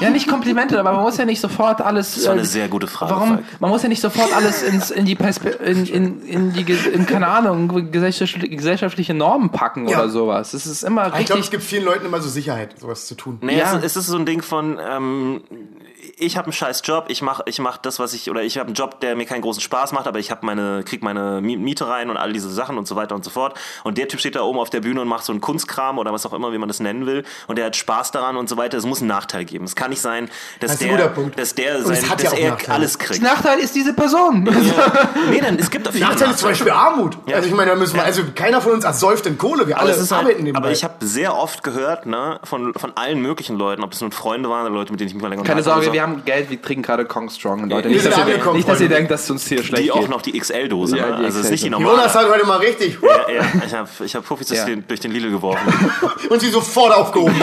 Ja, 0.01 0.11
nicht 0.11 0.27
Komplimente, 0.29 0.79
aber 0.81 0.93
man 0.93 1.03
muss 1.03 1.17
ja 1.17 1.25
nicht 1.25 1.41
sofort 1.41 1.81
alles. 1.81 2.17
Das 2.17 2.25
war 2.27 2.33
eine 2.33 2.45
sehr 2.45 2.67
gute 2.69 2.89
Frage, 2.89 3.13
Warum? 3.13 3.29
Falk. 3.35 3.45
Man 3.61 3.71
muss 3.71 3.83
ja 3.85 3.89
nicht 3.89 4.01
sofort 4.03 4.35
alles 4.35 4.63
ins, 4.65 4.91
in 4.91 5.05
die 5.05 5.15
Perspe 5.15 5.51
in, 5.51 5.87
in, 5.87 6.23
in 6.27 6.53
die, 6.53 6.63
in, 6.93 7.07
keine 7.07 7.29
Ahnung, 7.29 7.69
gesellschaftliche, 7.93 9.14
Normen 9.17 9.51
packen 9.51 9.89
Ja. 9.89 9.99
oder 10.01 10.09
sowas. 10.09 10.55
Es 10.55 10.67
ist 10.67 10.83
immer 10.83 11.07
Ich 11.07 11.13
glaube, 11.13 11.23
es 11.25 11.31
richtig. 11.33 11.51
gibt 11.53 11.63
vielen 11.63 11.85
Leuten 11.85 12.05
immer 12.07 12.21
so 12.21 12.29
Sicherheit, 12.29 12.79
sowas 12.79 13.07
zu 13.07 13.15
tun. 13.15 13.39
Nee, 13.43 13.59
Ja. 13.59 13.77
es, 13.79 13.85
es 13.85 13.97
ist 13.97 14.07
so 14.09 14.17
ein 14.17 14.27
Ding 14.27 14.43
von, 14.43 14.79
ähm, 14.81 15.43
ich 16.19 16.37
habe 16.37 16.47
einen 16.47 16.53
scheiß 16.53 16.83
Job, 16.85 17.07
ich 17.09 17.23
mache 17.23 17.43
ich 17.47 17.59
mach 17.59 17.77
das, 17.77 17.99
was 17.99 18.13
ich, 18.13 18.31
oder 18.31 18.43
ich 18.43 18.59
habe 18.59 18.67
einen 18.69 18.75
Job, 18.75 19.01
der 19.01 19.17
mir 19.17 19.27
keinen 19.27 19.43
großen 19.43 19.61
Spaß 19.61 19.93
macht, 19.93 20.07
aber 20.07 20.19
ich 20.19 20.31
habe 20.31 20.45
meine, 20.47 20.83
krieg 20.85 21.03
meine 21.03 21.41
Mi- 21.41 21.59
Miete 21.59 21.89
rein 21.89 22.11
und 22.11 22.17
all 22.17 22.33
diese 22.33 22.51
Sachen 22.51 22.79
und 22.79 22.87
so 22.87 22.97
weiter 22.97 23.15
und 23.15 23.25
so 23.25 23.31
fort. 23.31 23.59
Und 23.83 23.99
der 23.99 24.09
Typ 24.09 24.21
steht 24.21 24.37
da 24.37 24.43
oben 24.43 24.59
auf 24.59 24.71
der 24.71 24.81
Bühne 24.81 25.01
und 25.01 25.09
macht 25.09 25.25
so 25.25 25.33
einen 25.33 25.41
Kunstkram 25.41 25.99
oder 25.99 26.13
was 26.13 26.25
auch 26.27 26.33
immer, 26.33 26.53
wie 26.53 26.59
man 26.59 26.69
das 26.69 26.81
nennen 26.81 27.07
will. 27.07 27.25
Und 27.47 27.57
der 27.57 27.67
hat 27.67 27.77
Spaß 27.77 28.11
daran 28.11 28.37
und 28.37 28.49
so 28.49 28.57
weiter. 28.57 28.79
Es 28.79 28.87
muss 28.87 29.01
einen 29.01 29.09
Nachteil 29.09 29.45
geben. 29.45 29.65
Es 29.65 29.75
kann 29.77 29.91
nicht 29.91 30.01
sein, 30.01 30.31
dass 30.61 30.73
Das 30.73 30.79
der, 30.81 30.97
dass 31.37 31.55
der, 31.55 31.83
sein, 31.83 32.03
ja 32.09 32.15
dass 32.17 32.33
auch 32.33 32.39
er 32.39 32.71
alles 32.71 32.99
kriegt. 32.99 33.23
Nachteil 33.23 33.59
ist 33.59 33.75
diese 33.75 33.93
Person. 33.95 34.45
Nee, 35.31 35.41
dann, 35.41 35.59
es 35.59 35.71
gibt 35.71 35.89
auf 35.89 35.95
jeden 35.95 36.07
Nachteil 36.09 36.31
ist 36.31 36.39
zum 36.39 36.51
Beispiel 36.51 36.73
Armut. 36.73 37.17
Ja. 37.27 37.37
Also 37.37 37.49
ich 37.49 37.55
meine, 37.55 37.71
da 37.71 37.77
müssen 37.77 37.97
wir, 37.97 38.05
also 38.05 38.23
keiner 38.35 38.61
von 38.61 38.73
uns 38.73 38.85
ersäuft 38.85 39.27
in 39.27 39.39
Kohle, 39.39 39.67
wir 39.67 39.77
Aber, 39.77 39.87
alle 39.87 39.95
ist 39.95 40.13
arbeiten 40.13 40.45
halt, 40.45 40.57
aber 40.57 40.71
ich 40.71 40.85
habe 40.85 41.05
sehr 41.05 41.37
oft 41.37 41.63
gehört, 41.63 42.07
ne, 42.07 42.39
von, 42.45 42.75
von 42.75 42.93
allen 42.97 43.21
möglichen 43.21 43.57
Leuten, 43.57 43.83
ob 43.83 43.91
das 43.91 44.01
nun 44.01 44.13
Freunde 44.13 44.49
waren 44.51 44.67
oder 44.67 44.75
Leute, 44.75 44.93
mit 44.93 45.01
denen 45.01 45.09
ich 45.09 45.15
mich 45.15 45.23
mal 45.23 45.29
länger 45.29 45.43
Keine 45.43 45.63
Sorge, 45.63 45.93
wir 45.93 46.04
haben 46.05 46.25
Geld, 46.25 46.51
wir 46.51 46.61
trinken 46.63 46.83
gerade 46.83 47.05
Kong 47.05 47.29
Strong. 47.31 47.65
Und 47.65 47.71
Leute, 47.71 47.89
nicht, 47.89 48.05
dass 48.07 48.17
ihr, 48.17 48.53
nicht, 48.53 48.69
dass 48.69 48.81
ihr 48.81 48.89
denkt, 48.89 49.11
dass 49.11 49.25
es 49.25 49.31
uns 49.31 49.47
hier 49.49 49.63
schlecht 49.63 49.83
die 49.83 49.89
geht. 49.89 49.93
auch 49.93 50.09
noch 50.09 50.23
die 50.23 50.39
XL-Dose, 50.39 50.97
Ja, 50.97 51.11
ne? 51.11 51.17
die 51.19 51.25
also 51.25 51.39
es 51.41 51.47
ist 51.47 51.51
nicht 51.51 51.65
die 51.65 51.71
normale. 51.71 51.97
Jonas 51.97 52.15
hat 52.15 52.29
heute 52.31 52.47
mal 52.47 52.59
richtig 52.59 52.99
Ja, 53.03 53.33
ja, 53.33 53.43
ich 53.67 53.75
habe 53.75 53.89
ich 54.05 54.15
hab 54.15 54.25
Puffi 54.25 54.55
Ja. 54.55 54.67
durch 54.87 55.01
den 55.01 55.11
Lidl 55.11 55.31
geworfen. 55.31 55.91
und 56.31 56.41
sie 56.41 56.51
sofort 56.51 56.95
aufgehoben. 56.95 57.35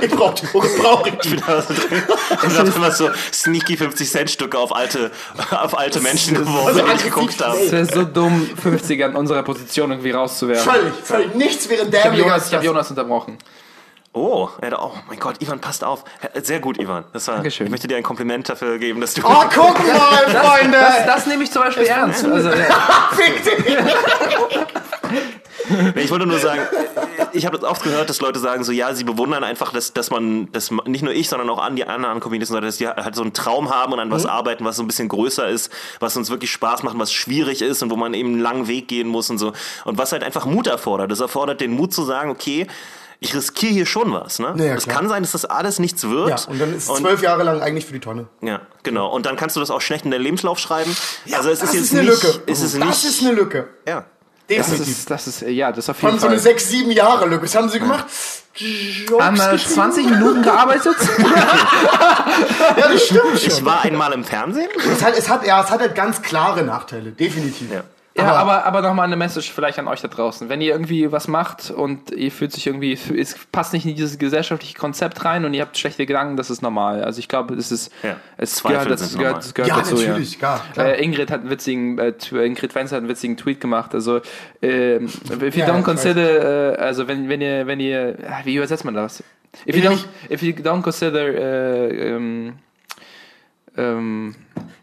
ich 0.00 0.10
brauch 0.10 0.34
die, 0.34 0.46
brauch 0.46 1.06
ich 1.06 1.14
die. 1.18 1.36
Ich 1.36 2.58
habe 2.58 2.72
immer 2.74 2.90
so 2.90 3.10
sneaky 3.32 3.76
50 3.76 4.10
Cent 4.10 4.30
Stücke 4.30 4.58
auf 4.58 4.74
alte, 4.74 5.10
auf 5.50 5.76
alte 5.76 6.00
Menschen 6.00 6.34
geworfen, 6.36 6.82
die 6.98 7.04
geguckt 7.04 7.44
haben. 7.44 7.58
Es 7.58 7.72
wäre 7.72 7.84
so 7.86 8.04
dumm, 8.04 8.48
50er 8.64 9.10
in 9.10 9.16
unserer 9.16 9.42
Position 9.42 9.90
irgendwie 9.90 10.12
rauszuwerfen. 10.12 10.72
Völlig, 10.72 10.94
völlig. 11.02 11.34
Nichts 11.34 11.68
wäre 11.68 11.82
Ich 11.82 11.86
habe 11.86 12.02
dämlicher 12.02 12.24
Jonas, 12.28 12.52
hab. 12.52 12.64
Jonas 12.64 12.90
unterbrochen. 12.90 13.38
Oh, 14.18 14.48
er 14.62 14.70
hat- 14.70 14.78
oh 14.80 14.92
mein 15.08 15.18
Gott, 15.18 15.42
Ivan, 15.42 15.60
passt 15.60 15.84
auf. 15.84 16.02
Sehr 16.42 16.58
gut, 16.58 16.78
Ivan. 16.80 17.04
Das 17.12 17.28
war, 17.28 17.34
Dankeschön. 17.34 17.66
Ich 17.66 17.70
möchte 17.70 17.86
dir 17.86 17.98
ein 17.98 18.02
Kompliment 18.02 18.48
dafür 18.48 18.78
geben, 18.78 18.98
dass 19.02 19.12
du. 19.12 19.20
Oh, 19.22 19.44
guck 19.54 19.78
mal, 19.86 20.26
Freunde! 20.30 20.78
Das, 20.78 21.04
das 21.06 21.26
nehme 21.26 21.44
ich 21.44 21.50
zum 21.52 21.60
Beispiel 21.62 21.84
ernst. 21.84 22.24
Also, 22.24 22.48
ja. 22.48 22.54
Fick 23.12 23.44
dich! 23.44 23.76
Nee, 25.68 26.02
Ich 26.02 26.10
wollte 26.10 26.26
nur 26.26 26.38
sagen, 26.38 26.60
ich 27.32 27.44
habe 27.44 27.58
das 27.58 27.68
oft 27.68 27.82
gehört, 27.82 28.08
dass 28.08 28.20
Leute 28.20 28.38
sagen 28.38 28.62
so, 28.64 28.72
ja, 28.72 28.94
sie 28.94 29.04
bewundern 29.04 29.42
einfach, 29.44 29.72
dass, 29.72 29.92
dass 29.92 30.10
man, 30.10 30.50
dass 30.52 30.70
man, 30.70 30.90
nicht 30.90 31.02
nur 31.02 31.12
ich, 31.12 31.28
sondern 31.28 31.50
auch 31.50 31.58
an 31.58 31.76
die 31.76 31.84
anderen 31.84 32.20
Comedians, 32.20 32.50
dass 32.50 32.76
die 32.78 32.86
halt 32.88 33.14
so 33.16 33.22
einen 33.22 33.32
Traum 33.32 33.68
haben 33.74 33.92
und 33.92 33.98
an 34.00 34.10
was 34.10 34.24
arbeiten, 34.26 34.64
was 34.64 34.76
so 34.76 34.82
ein 34.82 34.86
bisschen 34.86 35.08
größer 35.08 35.48
ist, 35.48 35.70
was 36.00 36.16
uns 36.16 36.30
wirklich 36.30 36.50
Spaß 36.52 36.84
macht, 36.84 36.96
was 36.98 37.12
schwierig 37.12 37.62
ist 37.62 37.82
und 37.82 37.90
wo 37.90 37.96
man 37.96 38.14
eben 38.14 38.30
einen 38.34 38.40
langen 38.40 38.68
Weg 38.68 38.88
gehen 38.88 39.08
muss 39.08 39.28
und 39.28 39.38
so. 39.38 39.52
Und 39.84 39.98
was 39.98 40.12
halt 40.12 40.22
einfach 40.22 40.46
Mut 40.46 40.68
erfordert. 40.68 41.10
Das 41.10 41.20
erfordert 41.20 41.60
den 41.60 41.72
Mut 41.72 41.92
zu 41.92 42.04
sagen, 42.04 42.30
okay, 42.30 42.66
ich 43.20 43.34
riskiere 43.34 43.72
hier 43.72 43.86
schon 43.86 44.12
was. 44.12 44.38
Ne? 44.38 44.54
Ja, 44.58 44.74
es 44.74 44.84
klar. 44.84 44.96
kann 44.96 45.08
sein, 45.08 45.22
dass 45.22 45.32
das 45.32 45.44
alles 45.44 45.78
nichts 45.78 46.04
wird. 46.08 46.28
Ja, 46.28 46.36
und 46.48 46.60
dann 46.60 46.74
ist 46.74 46.88
es 46.88 46.94
zwölf 46.98 47.22
Jahre 47.22 47.42
lang 47.44 47.60
eigentlich 47.62 47.86
für 47.86 47.92
die 47.92 48.00
Tonne. 48.00 48.28
Ja, 48.42 48.60
genau. 48.82 49.08
Und 49.10 49.26
dann 49.26 49.36
kannst 49.36 49.56
du 49.56 49.60
das 49.60 49.70
auch 49.70 49.80
schlecht 49.80 50.04
in 50.04 50.10
deinen 50.10 50.22
Lebenslauf 50.22 50.58
schreiben. 50.58 50.94
also 51.32 51.50
es 51.50 51.60
das 51.60 51.70
ist 51.70 51.74
jetzt 51.74 51.84
ist 51.84 51.92
eine 51.98 52.10
nicht, 52.10 52.22
Lücke. 52.22 52.42
Ist 52.46 52.62
es 52.62 52.78
das 52.78 52.84
nicht, 52.86 53.04
ist 53.04 53.22
eine 53.22 53.32
Lücke. 53.32 53.68
ja. 53.86 54.04
Das 54.48 54.68
Definitiv. 54.68 54.88
ist, 54.98 55.10
das 55.10 55.26
ist, 55.26 55.40
ja, 55.40 55.70
das 55.72 55.78
ist 55.78 55.88
auf 55.90 55.96
jeden 55.96 56.08
allem 56.10 56.20
so 56.20 56.26
eine 56.28 56.36
Fall. 56.36 56.42
sechs, 56.44 56.68
sieben 56.68 56.92
Jahre 56.92 57.26
Lücke. 57.26 57.42
Was 57.42 57.56
haben 57.56 57.68
sie 57.68 57.80
gemacht? 57.80 58.04
Jokes 58.54 59.24
Haben 59.24 59.36
wir 59.38 59.50
geschrieben? 59.50 59.74
20 59.74 60.06
Minuten 60.10 60.42
gearbeitet? 60.42 60.96
Ja, 62.76 62.88
das 62.88 63.02
stimmt 63.06 63.22
schon. 63.40 63.50
Ich 63.50 63.64
war 63.64 63.82
einmal 63.82 64.12
im 64.12 64.22
Fernsehen. 64.22 64.68
Es 64.92 65.02
hat, 65.02 65.16
es 65.18 65.28
hat, 65.28 65.44
ja, 65.46 65.62
es 65.62 65.70
hat 65.70 65.80
halt 65.80 65.94
ganz 65.94 66.22
klare 66.22 66.62
Nachteile. 66.62 67.10
Definitiv. 67.10 67.72
Ja. 67.72 67.82
Ja, 68.16 68.24
Aber- 68.24 68.38
aber, 68.38 68.64
aber 68.64 68.82
nochmal 68.82 69.06
eine 69.06 69.16
Message 69.16 69.52
vielleicht 69.52 69.78
an 69.78 69.88
euch 69.88 70.00
da 70.00 70.08
draußen. 70.08 70.48
Wenn 70.48 70.60
ihr 70.62 70.72
irgendwie 70.72 71.12
was 71.12 71.28
macht 71.28 71.70
und 71.70 72.10
ihr 72.12 72.30
fühlt 72.32 72.50
sich 72.52 72.66
irgendwie, 72.66 72.92
es 72.94 73.36
passt 73.52 73.72
nicht 73.74 73.84
in 73.84 73.94
dieses 73.94 74.18
gesellschaftliche 74.18 74.74
Konzept 74.74 75.24
rein 75.24 75.44
und 75.44 75.52
ihr 75.52 75.60
habt 75.62 75.76
schlechte 75.76 76.06
Gedanken, 76.06 76.36
das 76.36 76.48
ist 76.48 76.62
normal. 76.62 77.04
Also 77.04 77.18
ich 77.18 77.28
glaube, 77.28 77.54
es 77.54 77.70
ist, 77.70 77.92
Ja, 78.02 78.16
es 78.38 78.54
Zweifel 78.54 78.84
gehört, 78.84 79.00
das 79.00 79.16
gehört, 79.18 79.36
das 79.38 79.54
gehört 79.54 79.68
Ja, 79.70 79.76
dazu, 79.78 79.94
natürlich, 79.96 80.32
ja. 80.32 80.38
klar, 80.38 80.60
klar. 80.72 80.86
Äh, 80.94 81.04
Ingrid 81.04 81.30
hat 81.30 81.40
einen 81.40 81.50
witzigen, 81.50 81.98
äh, 81.98 82.12
tw- 82.18 82.42
Ingrid 82.42 82.74
Wenzel 82.74 82.96
hat 82.96 83.00
einen 83.02 83.08
witzigen 83.10 83.36
Tweet 83.36 83.60
gemacht. 83.60 83.94
Also, 83.94 84.20
ähm, 84.62 85.06
if 85.42 85.54
you 85.54 85.62
Ja, 85.64 85.68
don't 85.74 85.82
consider, 85.82 86.74
äh, 86.74 86.76
also 86.78 87.08
wenn, 87.08 87.28
wenn 87.28 87.40
ihr, 87.42 87.66
wenn 87.66 87.80
ihr, 87.80 88.16
ah, 88.28 88.40
wie 88.44 88.56
übersetzt 88.56 88.84
man 88.86 88.94
das? 88.94 89.22
If 89.68 89.76
you 89.76 89.82
Wenn 89.82 89.92
don't, 89.92 90.04
if 90.30 90.42
you 90.42 90.52
don't 90.52 90.82
consider, 90.82 91.20
äh, 91.28 92.10
ähm, 92.14 92.54
ähm, 93.76 94.34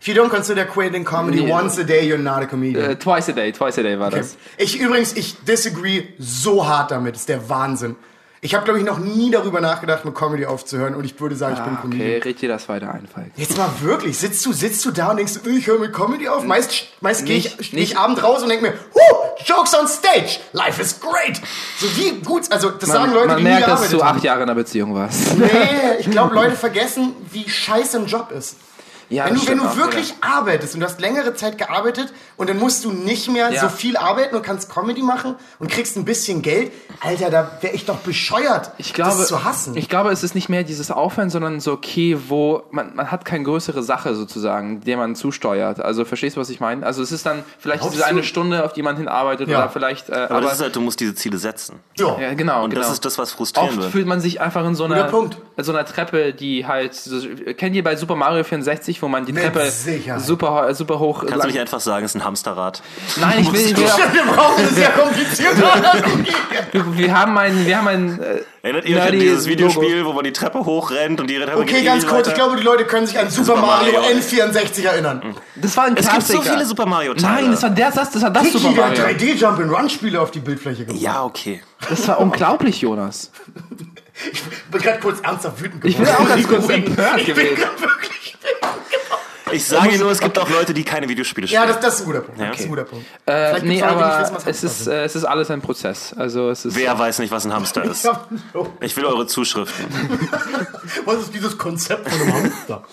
If 0.01 0.07
you 0.09 0.13
don't 0.21 0.29
consider 0.29 0.65
quitting 0.65 1.05
comedy 1.05 1.43
Nee. 1.45 1.51
once 1.51 1.79
a 1.79 1.83
day, 1.83 2.05
you're 2.05 2.17
not 2.21 2.43
a 2.43 2.45
comedian. 2.45 2.91
äh, 2.91 2.95
twice 2.97 3.29
a 3.29 3.31
day, 3.31 3.51
twice 3.53 3.77
a 3.79 3.83
day 3.83 3.97
war 3.97 4.09
das. 4.11 4.35
Ich 4.57 4.79
übrigens, 4.79 5.13
ich 5.15 5.37
disagree 5.45 6.03
so 6.19 6.67
hart 6.67 6.91
damit. 6.91 7.15
Das 7.15 7.21
ist 7.21 7.29
der 7.29 7.47
Wahnsinn. 7.49 7.95
Ich 8.41 8.53
habe, 8.53 8.65
glaube 8.65 8.79
ich, 8.79 8.85
noch 8.85 8.99
nie 8.99 9.31
darüber 9.31 9.61
nachgedacht, 9.61 10.03
mit 10.03 10.13
Comedy 10.15 10.45
aufzuhören 10.45 10.95
und 10.95 11.05
ich 11.05 11.17
würde 11.21 11.33
sagen, 11.37 11.53
ich 11.57 11.61
bin 11.63 11.75
Ah, 11.77 11.81
Comedian. 11.81 12.17
okay, 12.17 12.27
red 12.27 12.41
dir 12.41 12.49
das 12.49 12.67
weiter 12.67 12.93
ein, 12.93 13.07
Falk. 13.07 13.27
Jetzt 13.37 13.57
mal 13.57 13.69
wirklich, 13.79 14.17
sitzt 14.17 14.45
du, 14.45 14.51
sitzt 14.51 14.83
du 14.83 14.91
da 14.91 15.11
und 15.11 15.15
denkst, 15.17 15.35
ich 15.45 15.65
höre 15.67 15.79
mit 15.79 15.93
Comedy 15.93 16.27
auf? 16.27 16.43
Meist, 16.43 16.87
meist 16.99 17.25
gehe 17.25 17.37
ich, 17.37 17.71
geh 17.71 17.77
ich 17.79 17.97
abend 17.97 18.21
raus 18.21 18.43
und 18.43 18.49
denke 18.49 18.65
mir, 18.65 18.73
Huh, 18.93 19.15
Jokes 19.45 19.73
on 19.73 19.87
stage, 19.87 20.39
life 20.51 20.81
is 20.81 20.99
great. 20.99 21.39
So 21.79 21.87
wie 21.95 22.19
gut, 22.19 22.51
also 22.51 22.69
das 22.71 22.89
sagen 22.89 23.13
Leute, 23.13 23.27
man 23.29 23.37
die 23.37 23.43
merkt, 23.43 23.65
nie 23.67 23.73
dass 23.73 23.89
du 23.89 24.01
acht 24.01 24.21
Jahre 24.25 24.39
in 24.43 24.49
einer 24.49 24.55
Beziehung 24.55 24.93
warst. 24.93 25.37
Nee, 25.37 25.47
ich 25.99 26.11
glaube, 26.11 26.35
Leute 26.35 26.57
vergessen, 26.57 27.13
wie 27.31 27.47
scheiße 27.49 27.97
ein 27.99 28.07
Job 28.07 28.29
ist. 28.37 28.57
Ja, 29.14 29.26
wenn 29.26 29.36
du, 29.36 29.47
wenn 29.47 29.57
du 29.59 29.66
auch, 29.66 29.78
wirklich 29.78 30.14
arbeitest 30.22 30.74
und 30.74 30.80
du 30.82 30.86
hast 30.88 30.99
längere 30.99 31.34
Zeit 31.36 31.57
gearbeitet 31.57 32.11
und 32.38 32.49
dann 32.49 32.57
musst 32.59 32.84
du 32.84 32.91
nicht 32.91 33.30
mehr 33.32 33.51
Ja. 33.51 33.61
so 33.61 33.70
viel 33.70 33.95
arbeiten 33.97 34.36
und 34.36 34.41
kannst 34.43 34.70
Comedy 34.74 35.01
machen 35.01 35.36
und 35.59 35.70
kriegst 35.72 35.95
ein 35.97 36.05
bisschen 36.05 36.41
Geld, 36.41 36.72
Alter, 37.01 37.30
da 37.30 37.51
wäre 37.61 37.74
ich 37.76 37.86
doch 37.86 37.97
bescheuert, 37.97 38.72
Ich 38.78 38.93
glaube, 38.93 39.18
das 39.18 39.28
zu 39.28 39.43
hassen. 39.43 39.78
ich 39.78 39.89
glaube, 39.89 40.11
es 40.11 40.24
ist 40.24 40.36
nicht 40.36 40.49
mehr 40.49 40.64
dieses 40.64 40.89
Aufhören, 40.91 41.30
sondern 41.30 41.59
so, 41.59 41.74
okay, 41.74 42.18
wo 42.28 42.64
man, 42.72 42.95
man 42.95 43.11
hat 43.11 43.26
keine 43.26 43.43
größere 43.43 43.84
Sache 43.84 44.16
sozusagen, 44.16 44.82
der 44.82 44.97
man 44.97 45.16
zusteuert. 45.16 45.80
Also 45.80 46.05
verstehst 46.05 46.36
du, 46.38 46.41
was 46.41 46.49
ich 46.49 46.59
meine? 46.59 46.86
Also 46.86 47.01
es 47.03 47.11
ist 47.11 47.26
dann 47.26 47.43
vielleicht 47.59 47.82
Glaubst 47.82 47.97
diese 47.97 48.05
eine? 48.05 48.24
Stunde, 48.24 48.64
auf 48.66 48.74
die 48.74 48.82
man 48.82 48.97
hinarbeitet 48.97 49.47
Ja. 49.49 49.59
oder 49.59 49.70
vielleicht, 49.70 50.09
äh, 50.09 50.14
Aber, 50.14 50.32
aber, 50.32 50.41
das 50.41 50.53
ist 50.55 50.61
halt, 50.61 50.76
du 50.76 50.82
musst 50.82 50.99
diese 50.99 51.14
Ziele 51.16 51.38
setzen. 51.38 51.80
ja. 51.97 52.20
ja, 52.20 52.34
genau, 52.34 52.64
Und 52.64 52.72
genau. 52.72 52.82
das 52.82 52.91
ist 52.91 53.05
das, 53.05 53.18
was 53.18 53.32
frustrieren 53.32 53.70
Oft 53.70 53.78
wird. 53.78 53.91
fühlt 53.91 54.07
man 54.07 54.20
sich 54.22 54.41
einfach 54.41 54.66
in 54.66 54.76
so 54.76 54.86
einer, 54.86 55.03
Punkt. 55.05 55.38
in 55.57 55.64
so 55.64 55.72
einer 55.72 55.86
Treppe, 55.86 56.34
die 56.34 56.66
halt, 56.66 56.95
so, 56.95 57.20
kennt 57.57 57.76
ihr 57.76 57.84
bei 57.84 57.95
Super 57.95 58.16
Mario 58.16 58.43
64, 58.43 59.02
wo 59.03 59.07
man 59.07 59.25
die 59.25 59.33
Mit 59.33 59.43
Treppe 59.43 59.69
Sicherheit. 59.69 60.21
super, 60.25 60.73
super 60.73 60.97
hoch 60.99 61.19
Kannst 61.19 61.33
du 61.33 61.37
lang- 61.37 61.47
nicht 61.47 61.59
einfach 61.59 61.79
sagen, 61.79 62.05
es 62.05 62.11
ist 62.11 62.15
ein 62.21 62.23
Hamsterrad? 62.25 62.81
Nein, 63.19 63.39
ich 63.41 63.51
will, 63.53 63.59
ich 63.77 63.91
auch, 63.91 63.97
Wir 64.13 64.23
brauchen 64.23 64.57
eine 64.59 64.69
sehr 64.69 64.89
komplizierte 64.89 65.71
Analogie. 65.71 66.33
wir, 66.71 66.97
wir 66.97 67.17
haben 67.19 67.37
ein, 67.37 67.65
wir 67.67 67.77
haben 67.77 67.87
ein, 67.87 68.21
äh, 68.21 68.41
Erinnert 68.63 68.85
ihr 68.85 68.95
euch 68.97 69.03
an 69.03 69.11
dieses 69.19 69.39
Logo. 69.45 69.49
Videospiel, 69.51 70.05
wo 70.05 70.13
man 70.13 70.23
die 70.23 70.31
Treppe 70.31 70.59
hochrennt 70.65 71.19
und 71.19 71.29
die 71.29 71.37
Treppe 71.37 71.57
Okay, 71.57 71.73
geht 71.73 71.85
ganz 71.85 72.03
ewig 72.03 72.13
kurz, 72.13 72.27
ich 72.29 72.33
glaube, 72.33 72.55
die 72.55 72.63
Leute 72.63 72.85
können 72.85 73.05
sich 73.05 73.19
an 73.19 73.29
Super, 73.29 73.45
Super 73.57 73.61
Mario, 73.61 73.99
Mario. 73.99 74.17
N64 74.17 74.85
erinnern. 74.85 75.35
Das 75.55 75.75
war 75.75 75.83
ein 75.83 75.97
Es 75.97 76.03
gibt 76.05 76.11
Klassiker. 76.13 76.43
so 76.43 76.49
viele 76.49 76.65
Super 76.65 76.85
Mario-Teile. 76.85 77.41
Nein, 77.43 77.51
das 77.51 77.61
war 77.63 77.69
der, 77.71 77.91
das, 77.91 78.11
das 78.11 78.21
war 78.21 78.31
das 78.31 78.43
Kiki, 78.43 78.57
Super 78.59 78.73
der 78.75 78.85
hat 78.85 78.97
Mario. 78.97 79.17
3D-Jump-and-Run-Spiele 79.17 80.21
auf 80.21 80.31
die 80.31 80.39
Bildfläche 80.39 80.85
gemacht. 80.85 81.01
Ja, 81.01 81.23
okay. 81.25 81.61
Das 81.89 82.07
war 82.07 82.21
unglaublich, 82.21 82.79
Jonas. 82.79 83.31
Ich 84.31 84.41
bin 84.71 84.81
gerade 84.81 84.99
kurz 84.99 85.19
ernsthaft 85.21 85.61
wütend 85.61 85.83
Ich 85.83 85.97
geworden. 85.97 86.15
bin 86.15 86.25
auch 86.25 86.29
ganz 86.29 86.47
kurz 86.47 86.69
empört 86.69 87.17
Ich 87.19 87.25
bin 87.25 87.35
gewesen. 87.35 87.55
grad 87.57 87.81
wirklich... 87.81 88.37
Ich 89.53 89.65
sage 89.65 89.97
nur, 89.97 90.11
es 90.11 90.19
gibt 90.19 90.37
auch 90.39 90.49
Leute, 90.49 90.73
die 90.73 90.83
keine 90.83 91.07
Videospiele 91.07 91.47
spielen. 91.47 91.61
Ja, 91.61 91.67
das, 91.67 91.79
das 91.79 91.95
ist 91.95 92.01
ein 92.01 92.05
guter 92.05 92.21
Punkt. 92.21 92.39
Ja. 92.39 92.47
Das 92.47 92.59
ist 92.59 92.65
ein 92.65 92.69
guter 92.69 92.83
Punkt. 92.83 93.05
Äh, 93.25 93.31
Vielleicht 93.49 93.65
nee, 93.65 93.83
aber 93.83 94.19
wissen, 94.21 94.35
es 94.45 94.63
ist, 94.63 94.73
Hamster 94.79 94.93
äh, 94.93 95.03
es 95.05 95.15
ist 95.15 95.23
alles 95.25 95.51
ein 95.51 95.61
Prozess. 95.61 96.13
Also 96.17 96.49
es 96.49 96.65
ist. 96.65 96.75
Wer 96.75 96.97
weiß 96.97 97.19
nicht, 97.19 97.31
was 97.31 97.45
ein 97.45 97.53
Hamster 97.53 97.83
ist? 97.85 98.09
Ich 98.81 98.95
will 98.97 99.05
eure 99.05 99.27
Zuschriften. 99.27 99.85
Was 101.05 101.17
ist 101.17 101.33
dieses 101.33 101.57
Konzept 101.57 102.09
von 102.09 102.21
einem 102.21 102.33
Hamster? 102.33 102.83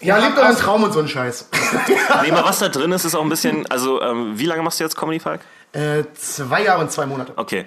Ja, 0.00 0.18
lebt 0.18 0.38
euren 0.38 0.56
Traum 0.56 0.82
und 0.84 0.92
so 0.92 1.00
ein 1.00 1.08
Scheiß. 1.08 1.48
Nee, 2.22 2.30
mal 2.30 2.44
was 2.44 2.58
da 2.58 2.68
drin 2.68 2.92
ist, 2.92 3.04
ist 3.04 3.14
auch 3.14 3.22
ein 3.22 3.28
bisschen, 3.28 3.66
also 3.70 4.00
ähm, 4.00 4.38
wie 4.38 4.46
lange 4.46 4.62
machst 4.62 4.80
du 4.80 4.84
jetzt 4.84 4.96
Comedy 4.96 5.20
Falk? 5.20 5.40
Äh, 5.72 6.04
zwei 6.14 6.62
Jahre 6.62 6.80
und 6.80 6.90
zwei 6.90 7.06
Monate. 7.06 7.32
Okay. 7.36 7.66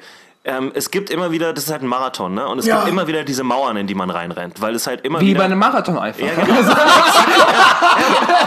Ähm, 0.51 0.71
es 0.73 0.89
gibt 0.89 1.11
immer 1.11 1.29
wieder, 1.31 1.53
das 1.53 1.65
ist 1.65 1.71
halt 1.71 1.83
ein 1.83 1.87
Marathon, 1.87 2.33
ne? 2.33 2.47
Und 2.47 2.57
es 2.57 2.65
Ja. 2.65 2.77
gibt 2.77 2.89
immer 2.89 3.05
wieder 3.05 3.23
diese 3.23 3.43
Mauern, 3.43 3.77
in 3.77 3.85
die 3.85 3.93
man 3.93 4.09
reinrennt, 4.09 4.59
weil 4.61 4.73
es 4.73 4.87
halt 4.87 5.01
immer 5.05 5.21
Wie 5.21 5.27
wieder. 5.27 5.39
bei 5.39 5.45
einem 5.45 5.59
Marathon 5.59 5.97
einfach. 5.99 6.25
ja, 6.25 6.33
genau. 6.33 6.59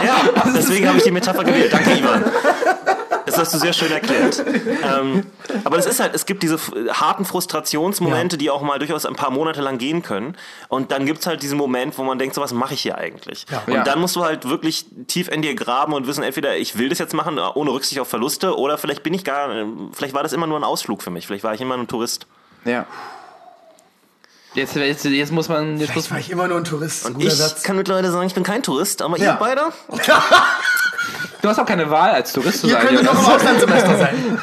ja, 0.03 0.15
deswegen 0.53 0.87
habe 0.89 0.97
ich 0.97 1.03
die 1.05 1.11
Metapher 1.11 1.43
gewählt. 1.45 1.71
Danke, 1.71 1.91
Ivan. 1.97 2.23
Das 3.33 3.41
hast 3.47 3.53
du 3.53 3.57
sehr 3.59 3.73
schön 3.73 3.91
erklärt. 3.91 4.43
Ähm, 4.83 5.25
aber 5.63 5.77
es 5.77 5.85
ist 5.85 5.99
halt, 5.99 6.13
es 6.13 6.25
gibt 6.25 6.43
diese 6.43 6.57
harten 6.91 7.25
Frustrationsmomente, 7.25 8.35
Ja. 8.35 8.37
die 8.37 8.49
auch 8.49 8.61
mal 8.61 8.79
durchaus 8.79 9.05
ein 9.05 9.15
paar 9.15 9.31
Monate 9.31 9.61
lang 9.61 9.77
gehen 9.77 10.01
können. 10.01 10.35
Und 10.67 10.91
dann 10.91 11.05
gibt's 11.05 11.25
halt 11.25 11.41
diesen 11.41 11.57
Moment, 11.57 11.97
wo 11.97 12.03
man 12.03 12.19
denkt, 12.19 12.35
so 12.35 12.41
was 12.41 12.53
mache 12.53 12.73
ich 12.73 12.81
hier 12.81 12.97
eigentlich? 12.97 13.45
Ja. 13.49 13.63
Und 13.65 13.73
Ja. 13.73 13.83
dann 13.83 13.99
musst 13.99 14.15
du 14.15 14.23
halt 14.23 14.47
wirklich 14.49 14.85
tief 15.07 15.29
in 15.29 15.41
dir 15.41 15.55
graben 15.55 15.93
und 15.93 16.05
wissen, 16.07 16.23
entweder 16.23 16.57
ich 16.57 16.77
will 16.77 16.89
das 16.89 16.99
jetzt 16.99 17.13
machen, 17.13 17.39
ohne 17.39 17.71
Rücksicht 17.71 17.99
auf 18.01 18.07
Verluste, 18.09 18.57
oder 18.57 18.77
vielleicht 18.77 19.03
bin 19.03 19.13
ich 19.13 19.23
gar, 19.23 19.49
vielleicht 19.93 20.13
war 20.13 20.23
das 20.23 20.33
immer 20.33 20.47
nur 20.47 20.59
ein 20.59 20.63
Ausflug 20.63 21.01
für 21.01 21.11
mich. 21.11 21.27
Vielleicht 21.27 21.43
war 21.43 21.53
ich 21.53 21.61
immer 21.61 21.75
ein 21.77 21.87
Tourist. 21.87 22.27
Ja. 22.65 22.85
Jetzt, 24.53 24.75
jetzt, 24.75 25.05
jetzt 25.05 25.31
muss 25.31 25.49
man. 25.49 25.79
Jetzt 25.79 25.95
muss 25.95 26.05
Vielleicht 26.07 26.11
war 26.11 26.19
ich 26.19 26.29
immer 26.29 26.47
nur 26.47 26.57
ein 26.57 26.63
Tourist. 26.63 27.05
Und 27.07 27.15
Guter 27.15 27.27
ich 27.27 27.33
Satz. 27.33 27.63
kann 27.63 27.75
mittlerweile 27.75 28.11
sagen, 28.11 28.27
ich 28.27 28.35
bin 28.35 28.43
kein 28.43 28.61
Tourist, 28.61 29.01
aber 29.01 29.17
Ja. 29.17 29.33
ihr 29.33 29.37
beide? 29.39 29.61
du 31.41 31.49
hast 31.49 31.59
auch 31.59 31.65
keine 31.65 31.89
Wahl 31.89 32.11
als 32.11 32.33
Tourist 32.33 32.61
zu 32.61 32.67
Ihr 32.67 32.73
sein. 32.73 32.87
könntet 32.87 33.05
noch 33.05 33.13
Jonas. 33.13 33.27
im 33.27 33.33
Auslandssemester 33.35 33.97
sein. 33.97 34.39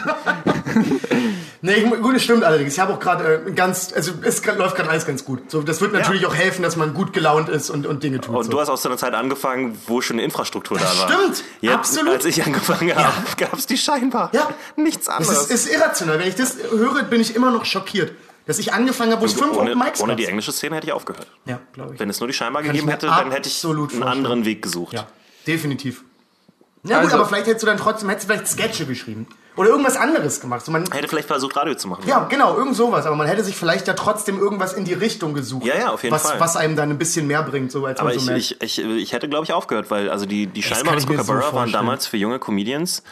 nee, 1.63 1.81
gut, 1.83 2.15
das 2.15 2.23
stimmt 2.23 2.45
allerdings. 2.45 2.73
Ich 2.75 2.81
habe 2.81 2.93
auch 2.95 3.01
gerade 3.01 3.45
äh, 3.47 3.53
ganz, 3.53 3.93
also 3.95 4.13
es 4.23 4.43
grad- 4.43 4.59
läuft 4.59 4.77
gerade 4.77 4.91
alles 4.91 5.07
ganz 5.07 5.25
gut. 5.25 5.51
So, 5.51 5.63
das 5.63 5.81
wird 5.81 5.93
natürlich 5.93 6.27
auch 6.27 6.35
helfen, 6.35 6.63
dass 6.63 6.77
man 6.77 6.95
gut 6.95 7.13
gelaunt 7.13 7.49
ist 7.49 7.71
und, 7.71 7.87
und 7.87 8.03
Dinge 8.03 8.21
tut. 8.21 8.35
Und 8.35 8.45
so. 8.45 8.51
du 8.51 8.61
hast 8.61 8.69
aus 8.69 8.83
so 8.83 8.89
einer 8.89 8.99
Zeit 8.99 9.15
angefangen, 9.15 9.77
wo 9.87 10.01
schon 10.01 10.17
eine 10.17 10.25
Infrastruktur 10.25 10.79
da 10.79 10.85
war. 10.85 11.11
stimmt, 11.11 11.45
Jetzt, 11.61 11.75
absolut. 11.75 12.15
Als 12.15 12.25
ich 12.25 12.45
angefangen 12.45 12.95
habe, 12.95 13.13
gab's 13.37 13.67
die 13.67 13.77
scheinbar. 13.79 14.31
Ja. 14.33 14.49
Nichts 14.77 15.07
Das 15.07 15.17
anderes. 15.17 15.51
ist, 15.51 15.67
ist 15.67 15.75
irrational. 15.75 16.19
Wenn 16.19 16.29
ich 16.29 16.37
das 16.37 16.57
höre, 16.71 17.03
bin 17.05 17.21
ich 17.21 17.35
immer 17.37 17.51
noch 17.51 17.65
schockiert. 17.65 18.13
Dass 18.47 18.59
ich 18.59 18.73
angefangen 18.73 19.13
habe, 19.13 19.21
wo 19.23 19.27
es 19.27 19.35
fünf 19.35 19.57
ohne, 19.57 19.71
Open 19.73 19.79
Mics 19.85 20.01
ohne 20.01 20.13
gab. 20.13 20.17
die 20.17 20.25
englische 20.27 20.51
Szene 20.51 20.75
hätte 20.77 20.87
ich 20.89 20.93
aufgehört. 20.93 21.27
Ja, 21.45 21.61
glaube 21.73 21.95
ich. 21.95 22.01
Wenn 22.01 22.11
es 22.11 22.19
nur 22.21 22.27
die 22.27 22.33
scheinbar 22.33 22.63
Kann 22.63 22.73
gegeben 22.73 22.89
hätte, 22.91 23.07
dann 23.07 23.31
hätte 23.31 23.49
ich 23.49 23.65
einen 23.65 23.77
vorstellen. 23.77 24.03
anderen 24.03 24.45
Weg 24.45 24.63
gesucht. 24.63 24.93
Ja, 24.95 25.07
definitiv. 25.47 26.03
Ja 26.83 26.97
gut, 26.97 27.05
Also- 27.07 27.17
aber 27.17 27.27
vielleicht 27.27 27.47
hättest 27.47 27.63
du 27.63 27.67
dann 27.67 27.77
trotzdem, 27.79 28.09
hättest 28.09 28.29
du 28.29 28.33
vielleicht 28.33 28.49
Sketche 28.49 28.87
geschrieben. 28.87 29.27
Oder 29.57 29.71
irgendwas 29.71 29.97
anderes 29.97 30.41
gemacht. 30.41 30.65
So 30.65 30.73
man, 30.73 30.91
Hätte 30.91 31.09
vielleicht 31.09 31.27
versucht, 31.27 31.57
Radio 31.57 31.75
zu 31.75 31.89
machen. 31.89 32.05
ja, 32.07 32.25
genau, 32.31 32.57
irgend 32.57 32.77
sowas. 32.77 33.05
Aber 33.05 33.17
man 33.17 33.27
hätte 33.27 33.45
sich 33.45 33.57
vielleicht 33.57 33.89
ja 33.89 33.95
trotzdem 33.95 34.39
irgendwas 34.39 34.73
in 34.73 34.85
die 34.85 34.95
Richtung 34.95 35.35
gesucht. 35.35 35.67
Ja, 35.67 35.77
ja, 35.77 35.91
auf 35.91 36.03
jeden 36.03 36.15
was, 36.15 36.23
Fall. 36.23 36.41
Was 36.41 36.57
einem 36.57 36.77
dann 36.77 36.89
ein 36.91 36.99
bisschen 36.99 37.27
mehr 37.27 37.43
bringt, 37.43 37.71
so 37.71 37.85
als 37.85 37.99
Aber 38.01 38.11
man 38.11 38.19
so 38.19 38.33
ich, 38.33 38.51
merkt. 38.53 38.65
ich, 38.65 38.79
ich, 38.79 38.85
ich 38.85 39.13
hätte, 39.13 39.29
glaube 39.29 39.45
ich, 39.45 39.53
aufgehört, 39.53 39.91
weil 39.91 40.09
also 40.09 40.25
die, 40.25 40.47
die 40.47 40.63
und 40.63 40.71
ich 40.71 40.85
mir 40.85 41.01
so 41.01 41.07
Kookaburra 41.09 41.53
waren 41.53 41.73
damals 41.73 42.07
für 42.07 42.17
junge 42.17 42.39
Comedians 42.39 43.03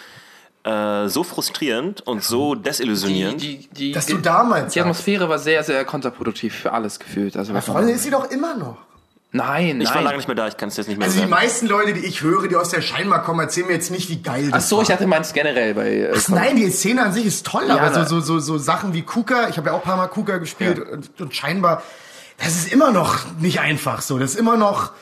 äh, 0.64 1.08
so 1.08 1.22
frustrierend 1.22 2.06
und 2.06 2.22
so 2.22 2.54
desillusionierend. 2.54 3.42
Die, 3.42 3.68
die, 3.68 3.92
Dass 3.92 4.06
die, 4.06 4.14
du 4.14 4.18
damals 4.20 4.72
die 4.72 4.80
Atmosphäre 4.80 5.28
war 5.28 5.38
sehr, 5.38 5.62
sehr 5.64 5.84
kontraproduktiv 5.84 6.54
für 6.54 6.72
alles 6.72 6.98
gefühlt. 6.98 7.36
Also 7.36 7.52
Freunde 7.60 7.92
ist 7.92 8.04
sie 8.04 8.10
doch 8.10 8.30
immer 8.30 8.56
noch. 8.56 8.78
Nein, 9.30 9.80
Ich 9.82 9.88
war 9.88 9.96
lange 9.96 10.06
nein. 10.06 10.16
nicht 10.16 10.28
mehr 10.28 10.34
da, 10.34 10.48
ich 10.48 10.56
kann 10.56 10.70
es 10.70 10.76
jetzt 10.78 10.86
nicht 10.88 10.96
mehr 10.96 11.04
Also 11.06 11.16
die 11.16 11.20
sagen. 11.20 11.30
meisten 11.30 11.66
Leute, 11.66 11.92
die 11.92 12.00
ich 12.00 12.22
höre, 12.22 12.48
die 12.48 12.56
aus 12.56 12.70
der 12.70 12.80
Scheinbar 12.80 13.22
kommen, 13.22 13.40
erzählen 13.40 13.66
mir 13.66 13.74
jetzt 13.74 13.90
nicht, 13.90 14.08
wie 14.08 14.22
geil 14.22 14.48
Ach 14.50 14.56
das 14.56 14.68
so, 14.70 14.76
war. 14.76 14.82
ich 14.82 14.88
dachte, 14.88 15.02
du 15.04 15.08
meinst 15.08 15.34
generell 15.34 15.74
bei. 15.74 15.88
Äh, 15.90 16.12
Ach, 16.16 16.28
Nein, 16.30 16.56
die 16.56 16.70
Szene 16.70 17.02
an 17.02 17.12
sich 17.12 17.26
ist 17.26 17.44
toll, 17.44 17.70
aber 17.70 17.90
na. 17.90 18.04
so, 18.06 18.20
so, 18.20 18.20
so, 18.20 18.38
so 18.38 18.56
Sachen 18.58 18.94
wie 18.94 19.02
Kuka, 19.02 19.48
ich 19.48 19.58
habe 19.58 19.68
ja 19.68 19.74
auch 19.74 19.80
ein 19.80 19.84
paar 19.84 19.98
Mal 19.98 20.06
Kuka 20.08 20.38
gespielt 20.38 20.78
und, 20.78 21.10
und 21.20 21.34
scheinbar, 21.34 21.82
das 22.38 22.48
ist 22.56 22.72
immer 22.72 22.90
noch 22.90 23.18
nicht 23.38 23.60
einfach 23.60 24.00
so. 24.00 24.18
Das 24.18 24.30
ist 24.30 24.36
immer 24.40 24.56
noch 24.56 24.92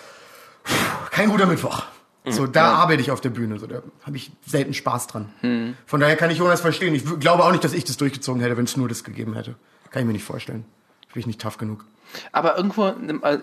pff, 0.67 1.11
kein 1.13 1.29
guter 1.31 1.47
Mittwoch. 1.47 1.85
So, 2.29 2.49
da 2.49 2.73
arbeite 2.75 3.01
ich 3.01 3.13
auf 3.13 3.21
der 3.21 3.31
Bühne, 3.31 3.61
so, 3.61 3.69
da 3.69 3.83
habe 4.05 4.17
ich 4.17 4.33
selten 4.45 4.75
Spaß 4.75 5.07
dran. 5.07 5.77
Von 5.87 6.01
daher 6.01 6.17
kann 6.17 6.29
ich 6.31 6.39
Jonas 6.39 6.61
verstehen. 6.61 6.93
Ich 6.97 7.09
w- 7.09 7.19
glaube 7.21 7.45
auch 7.45 7.53
nicht, 7.53 7.63
dass 7.63 7.73
ich 7.73 7.85
das 7.85 7.97
durchgezogen 7.99 8.43
hätte, 8.43 8.57
wenn 8.57 8.65
es 8.65 8.77
nur 8.77 8.89
das 8.89 9.05
gegeben 9.05 9.35
hätte. 9.35 9.55
Kann 9.93 10.01
ich 10.03 10.07
mir 10.09 10.13
nicht 10.15 10.25
vorstellen. 10.25 10.65
Bin 11.13 11.21
ich 11.21 11.27
nicht 11.29 11.41
tough 11.41 11.57
genug. 11.57 11.85
Aber 12.33 12.57
irgendwo, 12.57 12.93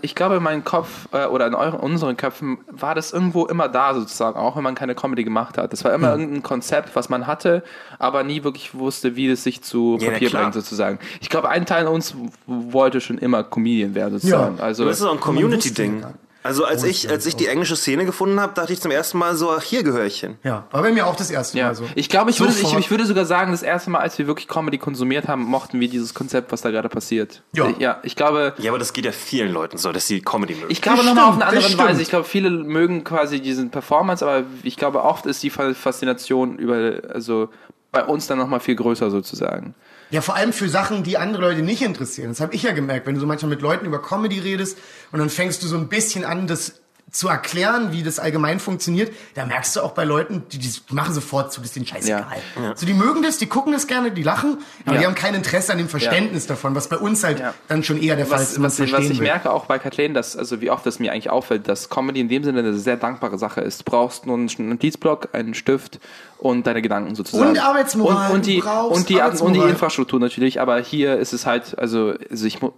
ich 0.01 0.15
glaube, 0.15 0.35
in 0.35 0.43
meinem 0.43 0.63
Kopf 0.63 1.07
äh, 1.11 1.25
oder 1.25 1.47
in 1.47 1.55
euren, 1.55 1.79
unseren 1.79 2.17
Köpfen 2.17 2.59
war 2.69 2.95
das 2.95 3.11
irgendwo 3.11 3.45
immer 3.45 3.69
da 3.69 3.93
sozusagen, 3.93 4.37
auch 4.37 4.55
wenn 4.55 4.63
man 4.63 4.75
keine 4.75 4.95
Comedy 4.95 5.23
gemacht 5.23 5.57
hat. 5.57 5.73
Das 5.73 5.83
war 5.83 5.93
immer 5.93 6.11
irgendein 6.11 6.43
Konzept, 6.43 6.95
was 6.95 7.09
man 7.09 7.27
hatte, 7.27 7.63
aber 7.99 8.23
nie 8.23 8.43
wirklich 8.43 8.73
wusste, 8.73 9.15
wie 9.15 9.27
es 9.27 9.43
sich 9.43 9.61
zu 9.61 9.97
Ja, 9.99 10.11
Papier 10.11 10.29
bringt 10.29 10.53
sozusagen. 10.53 10.99
Ich 11.21 11.29
glaube, 11.29 11.49
ein 11.49 11.65
Teil 11.65 11.87
uns 11.87 12.15
wollte 12.45 13.01
schon 13.01 13.17
immer 13.17 13.43
Comedian 13.43 13.95
werden 13.95 14.13
sozusagen. 14.13 14.57
Ja. 14.57 14.63
Also 14.63 14.85
Das 14.85 14.99
ist 14.99 15.05
auch 15.05 15.11
ein 15.11 15.17
ja 15.17 15.21
Community-Ding. 15.23 16.03
Also 16.43 16.65
als 16.65 16.83
ich, 16.83 17.09
als 17.09 17.25
ich 17.25 17.35
die 17.35 17.47
englische 17.47 17.77
Szene 17.77 18.05
gefunden 18.05 18.39
habe, 18.39 18.53
dachte 18.53 18.73
ich 18.73 18.81
zum 18.81 18.91
ersten 18.91 19.17
Mal 19.17 19.35
so, 19.35 19.49
ach, 19.51 19.63
hier 19.63 19.83
gehöre 19.83 20.05
ich 20.05 20.19
hin. 20.19 20.37
Ja, 20.43 20.67
war 20.71 20.81
bei 20.81 20.91
mir 20.91 21.07
auch 21.07 21.15
das 21.15 21.31
erste 21.31 21.57
ja, 21.57 21.67
Mal 21.67 21.75
so. 21.75 21.85
ich 21.95 22.09
glaube, 22.09 22.31
ich 22.31 22.39
würde, 22.39 22.53
ich, 22.53 22.77
ich 22.77 22.91
würde 22.91 23.05
sogar 23.05 23.25
sagen, 23.25 23.51
das 23.51 23.63
erste 23.63 23.89
Mal, 23.89 23.99
als 23.99 24.17
wir 24.17 24.27
wirklich 24.27 24.47
Comedy 24.47 24.77
konsumiert 24.77 25.27
haben, 25.27 25.43
mochten 25.43 25.79
wir 25.79 25.87
dieses 25.87 26.13
Konzept, 26.13 26.51
was 26.51 26.61
da 26.61 26.71
gerade 26.71 26.89
passiert. 26.89 27.41
Ja. 27.53 27.69
ja 27.79 27.99
ich 28.03 28.15
glaube, 28.15 28.53
Ja, 28.57 28.71
aber 28.71 28.79
das 28.79 28.91
geht 28.93 29.05
ja 29.05 29.13
vielen 29.13 29.53
Leuten 29.53 29.77
so, 29.77 29.91
dass 29.91 30.05
sie 30.05 30.21
Comedy 30.21 30.55
mögen. 30.55 30.67
Ich 30.69 30.81
glaube 30.81 31.03
nochmal 31.05 31.25
auf 31.25 31.35
eine 31.35 31.45
andere. 31.45 31.77
Weise. 31.77 32.01
Ich 32.01 32.09
glaube, 32.09 32.25
viele 32.25 32.49
mögen 32.49 33.03
quasi 33.03 33.41
diesen 33.41 33.71
Performance, 33.71 34.25
aber 34.25 34.43
ich 34.63 34.75
glaube, 34.75 35.03
oft 35.03 35.25
ist 35.25 35.41
die 35.43 35.49
Faszination 35.49 36.57
über, 36.57 36.97
also 37.09 37.49
bei 37.91 38.03
uns 38.03 38.27
dann 38.27 38.37
nochmal 38.37 38.59
viel 38.59 38.75
größer 38.75 39.09
sozusagen. 39.09 39.75
Ja, 40.13 40.21
vor 40.21 40.35
allem 40.35 40.53
für 40.53 40.69
Sachen, 40.69 41.01
die 41.01 41.17
andere 41.17 41.41
Leute 41.41 41.63
nicht 41.63 41.81
interessieren. 41.81 42.29
Das 42.29 42.39
habe 42.39 42.53
ich 42.53 42.61
ja 42.61 42.71
gemerkt, 42.71 43.07
wenn 43.07 43.15
du 43.15 43.19
so 43.19 43.25
manchmal 43.25 43.49
mit 43.49 43.63
Leuten 43.63 43.87
über 43.87 43.99
Comedy 43.99 44.37
redest 44.37 44.77
und 45.11 45.17
dann 45.17 45.31
fängst 45.31 45.63
du 45.63 45.67
so 45.67 45.75
ein 45.75 45.89
bisschen 45.89 46.23
an, 46.23 46.45
das 46.45 46.82
zu 47.13 47.29
erklären, 47.29 47.91
wie 47.93 48.03
das 48.03 48.19
allgemein 48.19 48.59
funktioniert, 48.59 49.13
da 49.35 49.45
merkst 49.45 49.75
du 49.75 49.81
auch 49.81 49.91
bei 49.91 50.03
Leuten, 50.03 50.43
die, 50.51 50.57
die 50.57 50.69
machen 50.89 51.13
sofort 51.13 51.53
zu, 51.53 51.61
das 51.61 51.69
ist 51.69 51.75
denen 51.77 51.85
scheißegal. 51.85 52.25
Ja. 52.61 52.75
So, 52.75 52.85
die 52.87 52.93
mögen 52.95 53.21
das, 53.21 53.37
die 53.37 53.45
gucken 53.45 53.71
das 53.71 53.87
gerne, 53.87 54.11
die 54.11 54.23
lachen, 54.23 54.57
aber 54.85 54.95
Ja. 54.95 54.99
die 55.01 55.05
haben 55.07 55.15
kein 55.15 55.35
Interesse 55.35 55.71
an 55.71 55.77
dem 55.77 55.87
Verständnis 55.89 56.47
davon, 56.47 56.73
was 56.75 56.89
bei 56.89 56.97
uns 56.97 57.23
halt 57.23 57.39
Ja. 57.39 57.53
dann 57.67 57.83
schon 57.83 58.01
eher 58.01 58.15
der 58.15 58.25
Fall 58.25 58.41
ist, 58.41 58.49
Was, 58.53 58.57
man 58.57 58.65
was, 58.65 58.73
es 58.73 58.79
was 58.81 58.89
verstehen 58.89 59.11
ich 59.11 59.19
will. 59.19 59.27
merke 59.27 59.51
auch 59.51 59.65
bei 59.67 59.77
Kathleen, 59.79 60.13
dass, 60.13 60.35
also 60.35 60.59
wie 60.59 60.71
oft 60.71 60.85
das 60.85 60.99
mir 60.99 61.11
eigentlich 61.13 61.29
auffällt, 61.29 61.67
dass 61.67 61.89
Comedy 61.89 62.19
in 62.19 62.29
dem 62.29 62.43
Sinne 62.43 62.59
eine 62.59 62.73
sehr 62.73 62.97
dankbare 62.97 63.37
Sache 63.37 63.61
ist. 63.61 63.81
Du 63.81 63.83
brauchst 63.85 64.25
nur 64.25 64.35
einen 64.35 64.49
Notizblock, 64.69 65.29
einen 65.33 65.53
Stift 65.53 65.99
und 66.39 66.65
deine 66.65 66.81
Gedanken 66.81 67.13
sozusagen. 67.13 67.51
Und 67.51 67.59
Arbeitsmoral, 67.59 68.31
Und, 68.31 68.37
und, 68.37 68.45
die, 68.47 68.61
und, 68.61 69.07
die, 69.09 69.21
und 69.43 69.53
die. 69.53 69.59
Infrastruktur 69.59 70.19
natürlich, 70.19 70.59
aber 70.59 70.79
hier 70.81 71.17
ist 71.17 71.31
es 71.33 71.45
halt, 71.45 71.77
also, 71.77 72.15
also 72.31 72.45
ich 72.47 72.59
mu- 72.59 72.71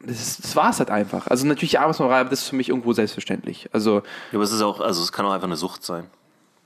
das, 0.00 0.38
das 0.38 0.54
war 0.56 0.70
es 0.70 0.78
halt 0.78 0.90
einfach. 0.90 1.26
Also 1.26 1.46
natürlich 1.46 1.78
Arbeitsmoral, 1.80 2.20
aber 2.20 2.30
das 2.30 2.42
ist 2.42 2.48
für 2.48 2.56
mich 2.56 2.68
irgendwo 2.68 2.92
selbstverständlich. 2.92 3.68
Also 3.72 3.96
Ja, 3.96 4.02
aber 4.34 4.44
es 4.44 4.52
ist 4.52 4.62
auch, 4.62 4.80
also 4.80 5.02
es 5.02 5.12
kann 5.12 5.26
auch 5.26 5.32
einfach 5.32 5.46
eine 5.48 5.56
Sucht 5.56 5.84
sein. 5.84 6.04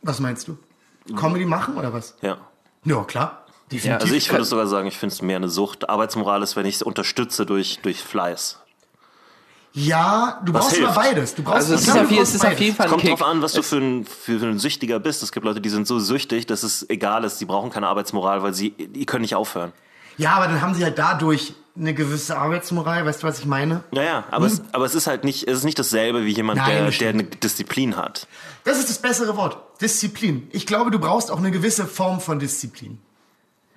Was 0.03 0.21
meinst 0.21 0.49
du? 0.49 0.59
Comedy 1.17 1.45
machen 1.47 1.77
oder 1.77 1.93
was? 1.93 2.15
Ja. 2.23 2.37
Ja, 2.85 3.03
klar. 3.05 3.45
Definitiv. 3.71 4.03
Also 4.03 4.15
ich 4.15 4.31
würde 4.31 4.45
sogar 4.45 4.67
sagen, 4.67 4.87
ich 4.89 4.99
finde 4.99 5.15
es 5.15 5.23
mehr 5.23 5.37
eine 5.37 5.49
Sucht. 5.49 5.89
Arbeitsmoral 5.89 6.43
ist, 6.43 6.57
wenn 6.57 6.67
ich 6.67 6.77
es 6.77 6.83
unterstütze 6.83 7.47
durch, 7.47 7.79
durch 7.83 8.03
Fleiß. 8.03 8.59
ja, 9.75 10.41
du 10.45 10.53
brauchst 10.53 10.77
immer 10.77 10.93
beides. 10.93 11.35
Du 11.35 11.43
brauchst, 11.43 11.57
Also 11.71 11.75
es 11.75 11.89
ist, 11.89 11.97
auf, 11.97 12.11
es 12.11 12.35
ist 12.35 12.45
auf 12.45 12.61
jeden 12.61 12.77
Fall 12.77 12.87
ein 12.87 12.91
Kommt 12.91 13.03
Kick. 13.03 13.11
drauf 13.11 13.23
an, 13.23 13.41
was 13.41 13.55
du 13.55 13.63
für 13.63 13.77
ein, 13.79 14.05
für, 14.05 14.39
für 14.39 14.47
ein 14.47 14.59
Süchtiger 14.59 15.01
bist. 15.01 15.23
Es 15.23 15.33
gibt 15.33 15.47
Leute, 15.47 15.61
die 15.63 15.71
sind 15.71 15.87
so 15.87 15.99
süchtig, 15.99 16.47
dass 16.47 16.63
es 16.63 16.89
egal 16.91 17.25
ist. 17.25 17.41
Die 17.41 17.47
brauchen 17.47 17.71
keine 17.71 17.89
Arbeitsmoral, 17.89 18.43
weil 18.43 18.53
sie, 18.53 18.71
die 18.73 19.07
können 19.07 19.23
nicht 19.23 19.35
aufhören. 19.35 19.73
Ja, 20.19 20.33
aber 20.35 20.47
dann 20.49 20.61
haben 20.61 20.75
sie 20.75 20.85
halt 20.85 20.99
dadurch 20.99 21.55
eine 21.77 21.95
gewisse 21.95 22.37
Arbeitsmoral, 22.39 23.07
weißt 23.07 23.23
du, 23.23 23.27
was 23.27 23.39
ich 23.39 23.47
meine? 23.47 23.83
Ja, 23.93 24.03
ja, 24.03 24.25
aber, 24.31 24.47
es, 24.47 24.63
aber 24.73 24.85
es 24.85 24.95
ist 24.95 25.07
halt 25.07 25.25
nicht, 25.25 25.49
es 25.49 25.59
ist 25.59 25.65
nicht 25.65 25.79
dasselbe 25.79 26.25
wie 26.25 26.33
jemand, 26.33 26.59
Nein, 26.59 26.69
der, 26.69 26.91
der 26.91 27.09
eine 27.11 27.25
Disziplin 27.25 27.97
hat. 27.97 28.27
Das 28.65 28.79
ist 28.79 28.91
das 28.91 28.99
bessere 28.99 29.37
Wort. 29.37 29.59
Disziplin. 29.81 30.49
Ich 30.53 30.67
glaube, 30.67 30.91
du 30.91 30.99
brauchst 30.99 31.31
auch 31.31 31.39
eine 31.39 31.51
gewisse 31.51 31.87
Form 31.87 32.21
von 32.21 32.39
Disziplin. 32.39 32.99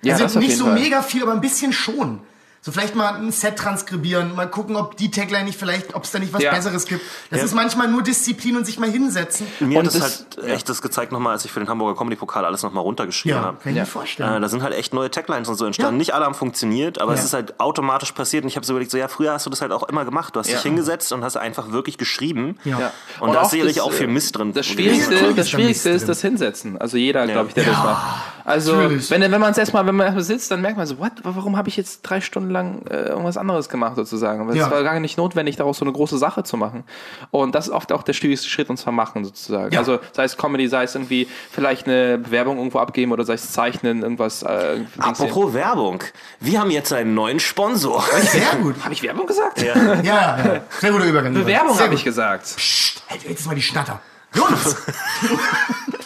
ja, 0.02 0.12
also 0.14 0.24
das 0.24 0.36
auf 0.36 0.40
nicht 0.40 0.50
jeden 0.50 0.58
so 0.58 0.64
Fall. 0.66 0.74
mega 0.74 1.02
viel, 1.02 1.22
aber 1.22 1.32
ein 1.32 1.40
bisschen 1.40 1.72
schon. 1.72 2.20
So 2.66 2.72
vielleicht 2.72 2.96
mal 2.96 3.14
ein 3.14 3.30
Set 3.30 3.54
transkribieren, 3.58 4.34
mal 4.34 4.50
gucken, 4.50 4.74
ob 4.74 4.96
die 4.96 5.08
Tagline 5.08 5.44
nicht 5.44 5.56
vielleicht, 5.56 5.94
ob 5.94 6.02
es 6.02 6.10
da 6.10 6.18
nicht 6.18 6.32
was 6.32 6.42
Ja. 6.42 6.50
Besseres 6.52 6.84
gibt. 6.86 7.00
Das 7.30 7.38
Ja. 7.38 7.44
ist 7.44 7.54
manchmal 7.54 7.86
nur 7.86 8.02
Disziplin 8.02 8.56
und 8.56 8.66
sich 8.66 8.80
mal 8.80 8.90
hinsetzen. 8.90 9.46
Mir 9.60 9.78
Und 9.78 9.86
hat 9.86 9.94
das, 9.94 10.26
halt 10.36 10.44
echt 10.48 10.68
das 10.68 10.82
gezeigt 10.82 11.12
nochmal, 11.12 11.34
als 11.34 11.44
ich 11.44 11.52
für 11.52 11.60
den 11.60 11.68
Hamburger 11.68 11.96
Comedy-Pokal 11.96 12.44
alles 12.44 12.64
nochmal 12.64 12.82
runtergeschrieben 12.82 13.38
Ja, 13.38 13.44
habe. 13.46 13.58
kann 13.62 13.70
ich 13.70 13.76
Ja. 13.76 13.82
mir 13.84 13.86
vorstellen. 13.86 14.34
Äh, 14.34 14.40
da 14.40 14.48
sind 14.48 14.64
halt 14.64 14.74
echt 14.74 14.92
neue 14.94 15.12
Taglines 15.12 15.48
und 15.48 15.54
so 15.54 15.64
entstanden. 15.64 15.94
Ja. 15.94 15.98
Nicht 15.98 16.12
alle 16.12 16.24
haben 16.24 16.34
funktioniert, 16.34 17.00
aber 17.00 17.12
Ja. 17.12 17.18
es 17.20 17.24
ist 17.24 17.34
halt 17.34 17.60
automatisch 17.60 18.10
passiert. 18.10 18.42
Und 18.42 18.48
ich 18.48 18.56
habe 18.56 18.66
so 18.66 18.72
überlegt, 18.72 18.90
so 18.90 18.98
ja, 18.98 19.06
früher 19.06 19.32
hast 19.32 19.46
du 19.46 19.50
das 19.50 19.60
halt 19.60 19.70
auch 19.70 19.84
immer 19.84 20.04
gemacht. 20.04 20.34
Du 20.34 20.40
hast 20.40 20.48
Ja. 20.48 20.54
dich 20.54 20.64
hingesetzt 20.64 21.12
und 21.12 21.22
hast 21.22 21.36
einfach 21.36 21.70
wirklich 21.70 21.98
geschrieben. 21.98 22.58
Ja. 22.64 22.80
Ja. 22.80 22.92
Und, 23.20 23.32
da 23.32 23.42
ist 23.42 23.46
auch 23.46 23.50
sicherlich 23.52 23.76
das, 23.76 23.84
auch 23.84 23.92
viel 23.92 24.08
Mist 24.08 24.36
drin. 24.36 24.52
Das. 24.52 24.66
Schwierigste, 24.66 25.34
das 25.36 25.48
Schwierigste 25.50 25.90
ist 25.90 26.08
das 26.08 26.20
Hinsetzen. 26.20 26.78
Also 26.80 26.96
jeder, 26.96 27.28
glaube 27.28 27.46
ich, 27.46 27.54
der 27.54 27.62
das 27.62 27.76
macht. 27.76 28.22
Also 28.48 28.76
natürlich. 28.76 29.10
wenn, 29.10 29.20
wenn 29.22 29.40
man 29.40 29.50
es 29.50 29.58
erstmal, 29.58 29.84
wenn 29.86 29.96
man 29.96 30.06
erstmal 30.06 30.22
sitzt, 30.22 30.52
dann 30.52 30.60
merkt 30.62 30.76
man 30.78 30.86
so, 30.86 30.98
what, 30.98 31.10
warum 31.24 31.56
habe 31.56 31.68
ich 31.68 31.76
jetzt 31.76 32.02
drei 32.02 32.20
Stunden 32.20 32.50
lang 32.50 32.86
äh, 32.86 33.08
irgendwas 33.08 33.36
anderes 33.36 33.68
gemacht 33.68 33.96
sozusagen? 33.96 34.48
Es 34.50 34.54
Ja. 34.54 34.70
war 34.70 34.84
gar 34.84 35.00
nicht 35.00 35.18
notwendig, 35.18 35.56
daraus 35.56 35.78
so 35.78 35.84
eine 35.84 35.92
große 35.92 36.16
Sache 36.16 36.44
zu 36.44 36.56
machen. 36.56 36.84
Und 37.32 37.56
das 37.56 37.66
ist 37.66 37.72
oft 37.72 37.90
auch 37.90 38.04
der 38.04 38.12
schwierigste 38.12 38.48
Schritt, 38.48 38.70
uns 38.70 38.84
vermachen 38.84 39.24
sozusagen. 39.24 39.72
Ja. 39.72 39.80
Also 39.80 39.98
sei 40.12 40.22
es 40.22 40.36
Comedy, 40.36 40.68
sei 40.68 40.84
es 40.84 40.94
irgendwie 40.94 41.26
vielleicht 41.50 41.88
eine 41.88 42.18
Bewerbung 42.18 42.58
irgendwo 42.58 42.78
abgeben 42.78 43.10
oder 43.10 43.24
sei 43.24 43.34
es 43.34 43.50
Zeichnen, 43.50 44.02
irgendwas. 44.02 44.44
Äh, 44.44 44.78
Apropos 44.98 45.52
Werbung. 45.52 46.04
Wir 46.38 46.60
haben 46.60 46.70
jetzt 46.70 46.92
einen 46.92 47.14
neuen 47.14 47.40
Sponsor. 47.40 48.04
Sehr 48.20 48.54
gut. 48.62 48.76
habe 48.84 48.94
ich 48.94 49.02
Werbung 49.02 49.26
gesagt? 49.26 49.60
Ja. 49.60 49.74
Ja, 50.02 50.38
ja. 50.38 50.60
Sehr 50.78 50.92
guter 50.92 51.04
Übergang. 51.06 51.34
Bewerbung 51.34 51.76
habe 51.80 51.94
ich 51.94 52.04
gesagt. 52.04 52.44
Psst, 52.44 53.02
halt 53.10 53.24
jetzt 53.28 53.44
mal 53.46 53.56
die 53.56 53.62
Schnatter. 53.62 54.00
Jonas! 54.32 54.76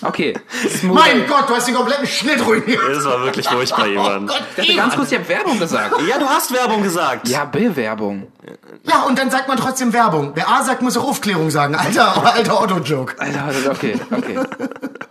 Okay. 0.03 0.35
Smooth. 0.69 0.95
mein 0.95 1.27
Gott, 1.27 1.49
du 1.49 1.55
hast 1.55 1.69
den 1.69 1.75
kompletten 1.75 2.07
Schnitt 2.07 2.45
ruiniert. 2.47 2.81
Das 2.89 3.05
war 3.05 3.23
wirklich 3.23 3.47
furchtbar, 3.47 3.87
Ivan. 3.87 4.27
Gott, 4.27 4.43
Ich 4.57 4.67
dachte 4.67 4.77
ganz 4.77 4.97
kurz, 4.97 5.13
ich 5.13 5.19
habe 5.19 5.29
Werbung 5.29 5.59
gesagt. 5.59 5.95
Ja, 6.09 6.19
du 6.19 6.27
hast 6.27 6.53
Werbung 6.53 6.83
gesagt. 6.83 7.29
Ja, 7.29 7.45
Bewerbung. 7.45 8.29
Ja, 8.85 9.03
und 9.03 9.19
dann 9.19 9.31
sagt 9.31 9.49
man 9.49 9.59
trotzdem 9.59 9.93
Werbung. 9.93 10.33
Wer 10.35 10.49
A 10.49 10.63
sagt, 10.63 10.81
muss 10.83 10.97
auch 10.97 11.05
Aufklärung 11.09 11.51
sagen. 11.51 11.75
Alter, 11.75 12.25
alter 12.35 12.63
Otto-Joke. 12.63 13.15
Alter, 13.19 13.71
okay, 13.71 14.01
okay. 14.11 14.39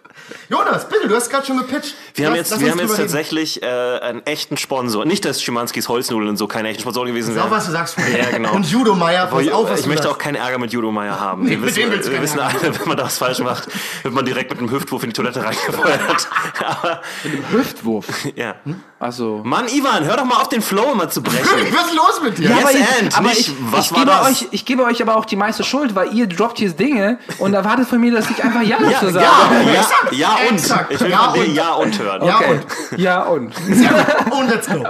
Jonas, 0.49 0.89
bitte, 0.89 1.07
du 1.07 1.15
hast 1.15 1.29
gerade 1.29 1.45
schon 1.45 1.57
gepitcht. 1.59 1.93
Wir 2.15 2.25
haben 2.25 2.31
Lass- 2.33 2.39
jetzt, 2.39 2.51
lass 2.51 2.59
wir 2.61 2.71
haben 2.71 2.79
jetzt 2.79 2.97
tatsächlich 2.97 3.61
äh, 3.61 3.67
einen 3.99 4.25
echten 4.25 4.57
Sponsor. 4.57 5.05
Nicht, 5.05 5.23
dass 5.23 5.43
Schimanskis 5.43 5.87
Holznudeln 5.87 6.27
und 6.29 6.37
so 6.37 6.47
keine 6.47 6.69
echten 6.69 6.81
Sponsoren 6.81 7.07
gewesen 7.07 7.35
Sag, 7.35 7.43
wären. 7.43 7.51
was 7.51 7.65
du 7.67 7.71
sagst. 7.71 7.95
Ja, 8.17 8.31
genau. 8.31 8.53
Und 8.53 8.65
Judo 8.65 8.95
Meier, 8.95 9.27
pass 9.27 9.47
auf, 9.49 9.69
was 9.69 9.79
ich 9.79 9.83
du 9.83 9.89
möchte 9.89 10.03
sagst. 10.03 10.15
auch 10.15 10.17
keinen 10.17 10.35
Ärger 10.35 10.57
mit 10.57 10.73
Judo 10.73 10.91
Meier 10.91 11.19
haben. 11.19 11.47
Wir 11.47 11.57
mit 11.59 11.67
wissen, 11.67 11.81
dem 11.81 11.91
willst 11.91 12.07
du 12.07 12.11
wir 12.11 12.21
wissen 12.23 12.39
alle, 12.39 12.55
wenn 12.61 12.87
man 12.87 12.97
da 12.97 13.03
was 13.05 13.19
falsch 13.19 13.39
macht, 13.39 13.67
wird 14.01 14.13
man 14.13 14.25
direkt 14.25 14.49
mit 14.49 14.59
einem 14.59 14.71
Hüftwurf 14.71 15.03
in 15.03 15.11
die 15.11 15.13
Toilette 15.15 15.43
reingefeuert. 15.43 16.27
Aber, 16.65 17.01
Hüftwurf. 17.51 18.05
ja. 18.35 18.55
Also. 18.99 19.41
Mann, 19.45 19.67
Ivan, 19.69 20.03
hör 20.03 20.17
doch 20.17 20.25
mal 20.25 20.37
auf, 20.37 20.49
den 20.49 20.61
Flow 20.61 20.91
immer 20.93 21.09
zu 21.09 21.21
brechen. 21.21 21.45
Was 21.71 21.87
ist 21.87 21.95
los 21.95 22.21
mit 22.23 22.37
dir? 22.39 22.49
Ja, 22.49 22.57
aber 22.57 22.71
Yes 22.71 22.81
ich, 22.81 23.01
and, 23.03 23.17
aber 23.17 23.29
nicht, 23.29 23.39
ich, 23.39 23.51
was 23.71 23.85
ich, 23.85 23.91
war 23.91 23.99
gebe 23.99 24.11
das? 24.11 24.27
euch, 24.29 24.47
ich 24.51 24.65
gebe 24.65 24.83
euch 24.83 25.01
aber 25.01 25.15
auch 25.15 25.25
die 25.25 25.35
meiste 25.37 25.63
Schuld, 25.63 25.95
weil 25.95 26.13
ihr 26.13 26.27
droppt 26.27 26.57
hier 26.57 26.71
Dinge 26.71 27.17
und 27.37 27.53
erwartet 27.53 27.87
von 27.87 27.99
mir, 28.01 28.11
dass 28.11 28.29
ich 28.29 28.43
einfach 28.43 28.61
Ja 28.61 28.77
Ja, 28.81 28.89
dazu 28.91 29.09
sage. 29.11 29.25
ja, 29.25 29.71
ja, 30.11 30.11
ja 30.11 30.38
und. 30.47 30.53
exakt. 30.55 30.91
Ich 30.93 30.99
will 31.01 31.09
Ja 31.09 31.31
von 31.31 31.39
und. 31.41 31.53
Ja 31.55 31.73
und 31.73 31.99
hören. 31.99 32.23
Ja 32.25 32.37
Okay. 32.37 32.59
und. 32.91 32.99
Ja 32.99 33.23
und. 33.23 33.53
Und 34.31 34.49
let's 34.49 34.67
go. 34.67 34.83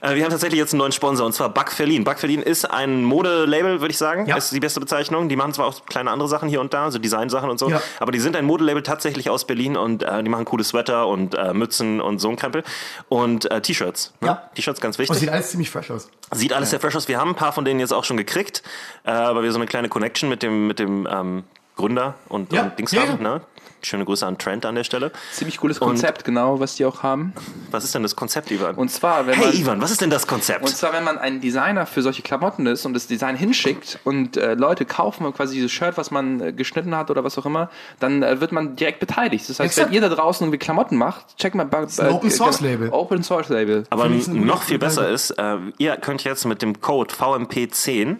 Äh, 0.00 0.14
wir 0.14 0.22
haben 0.24 0.30
tatsächlich 0.30 0.58
jetzt 0.58 0.72
einen 0.72 0.78
neuen 0.78 0.92
Sponsor 0.92 1.26
und 1.26 1.32
zwar 1.32 1.48
Buck 1.48 1.70
Verlin. 1.72 2.04
Buck 2.04 2.18
Verlin 2.18 2.42
ist 2.42 2.70
ein 2.70 3.04
Modelabel, 3.04 3.80
würde 3.80 3.90
ich 3.90 3.98
sagen. 3.98 4.26
Ja. 4.26 4.36
Ist 4.36 4.52
die 4.52 4.60
beste 4.60 4.80
Bezeichnung. 4.80 5.28
Die 5.28 5.36
machen 5.36 5.52
zwar 5.52 5.66
auch 5.66 5.84
kleine 5.86 6.10
andere 6.10 6.28
Sachen 6.28 6.48
hier 6.48 6.60
und 6.60 6.72
da, 6.72 6.90
so 6.90 6.98
Designsachen 6.98 7.50
und 7.50 7.58
so, 7.58 7.68
Ja. 7.68 7.82
aber 7.98 8.12
die 8.12 8.20
sind 8.20 8.36
ein 8.36 8.44
Modelabel 8.44 8.82
tatsächlich 8.82 9.28
aus 9.30 9.46
Berlin 9.46 9.76
und 9.76 10.02
äh, 10.04 10.22
die 10.22 10.28
machen 10.30 10.44
coole 10.44 10.64
Sweater 10.64 11.06
und 11.08 11.34
äh, 11.34 11.52
Mützen 11.52 12.00
und 12.00 12.18
so 12.20 12.28
ein 12.30 12.36
Krempel 12.36 12.62
und 13.08 13.50
äh, 13.50 13.60
T-Shirts. 13.60 14.14
Ne? 14.20 14.28
Ja. 14.28 14.42
T-Shirts 14.54 14.80
ganz 14.80 14.98
wichtig. 14.98 15.18
sieht 15.18 15.28
alles 15.30 15.50
ziemlich 15.50 15.70
fresh 15.70 15.90
aus. 15.90 16.08
Sieht 16.32 16.52
alles 16.52 16.70
sehr 16.70 16.80
fresh 16.80 16.94
aus. 16.96 17.08
Wir 17.08 17.18
haben 17.18 17.30
ein 17.30 17.36
paar 17.36 17.52
von 17.52 17.64
denen 17.64 17.80
jetzt 17.80 17.92
auch 17.92 18.04
schon 18.04 18.16
gekriegt, 18.16 18.62
äh, 19.04 19.10
weil 19.12 19.42
wir 19.42 19.50
so 19.52 19.58
eine 19.58 19.66
kleine 19.66 19.88
Connection 19.88 20.28
mit 20.28 20.42
dem, 20.42 20.66
mit 20.68 20.78
dem 20.78 21.08
ähm, 21.10 21.44
Gründer 21.78 22.14
und, 22.28 22.52
Ja, 22.52 22.64
und 22.64 22.78
Dings 22.78 22.92
ja, 22.92 23.02
haben. 23.02 23.22
ja. 23.22 23.36
Ne? 23.36 23.40
Schöne 23.80 24.04
Grüße 24.04 24.26
an 24.26 24.38
Trent 24.38 24.66
an 24.66 24.74
der 24.74 24.82
Stelle. 24.82 25.12
Ziemlich 25.32 25.58
cooles 25.58 25.78
Konzept, 25.78 26.24
genau, 26.24 26.58
was 26.58 26.74
die 26.74 26.84
auch 26.84 27.04
haben. 27.04 27.32
Was 27.70 27.84
ist 27.84 27.94
denn 27.94 28.02
das 28.02 28.16
Konzept, 28.16 28.50
Ivan? 28.50 28.74
Und 28.74 28.90
zwar, 28.90 29.26
wenn 29.28 29.34
hey 29.34 29.46
man. 29.46 29.54
Ivan, 29.54 29.80
was 29.80 29.92
ist 29.92 30.00
denn 30.00 30.10
das 30.10 30.26
Konzept? 30.26 30.62
Und 30.62 30.74
zwar, 30.74 30.92
wenn 30.92 31.04
man 31.04 31.16
ein 31.16 31.40
Designer 31.40 31.86
für 31.86 32.02
solche 32.02 32.22
Klamotten 32.22 32.66
ist 32.66 32.84
und 32.86 32.92
das 32.94 33.06
Design 33.06 33.36
hinschickt 33.36 34.00
und 34.02 34.36
äh, 34.36 34.54
Leute 34.54 34.84
kaufen 34.84 35.32
quasi 35.32 35.54
dieses 35.54 35.70
Shirt, 35.70 35.96
was 35.96 36.10
man 36.10 36.40
äh, 36.40 36.52
geschnitten 36.52 36.96
hat 36.96 37.08
oder 37.12 37.22
was 37.22 37.38
auch 37.38 37.46
immer, 37.46 37.70
dann 38.00 38.24
äh, 38.24 38.40
wird 38.40 38.50
man 38.50 38.74
direkt 38.74 38.98
beteiligt. 38.98 39.48
Das 39.48 39.60
heißt, 39.60 39.66
Exakt. 39.70 39.88
wenn 39.88 39.94
ihr 39.94 40.00
da 40.00 40.08
draußen 40.08 40.44
irgendwie 40.44 40.58
Klamotten 40.58 40.96
macht, 40.96 41.36
checkt 41.36 41.54
mal 41.54 41.64
bei, 41.64 41.78
ein 41.78 42.08
Open 42.08 42.30
Source 42.32 42.60
Label. 42.60 42.88
Open 42.90 43.22
Source 43.22 43.48
Label. 43.48 43.84
Aber 43.90 44.08
noch 44.08 44.62
viel 44.64 44.80
besser 44.80 45.08
ist, 45.08 45.30
äh, 45.38 45.56
ihr 45.78 45.96
könnt 45.98 46.24
jetzt 46.24 46.44
mit 46.46 46.62
dem 46.62 46.80
Code 46.80 47.14
VMP10 47.14 48.16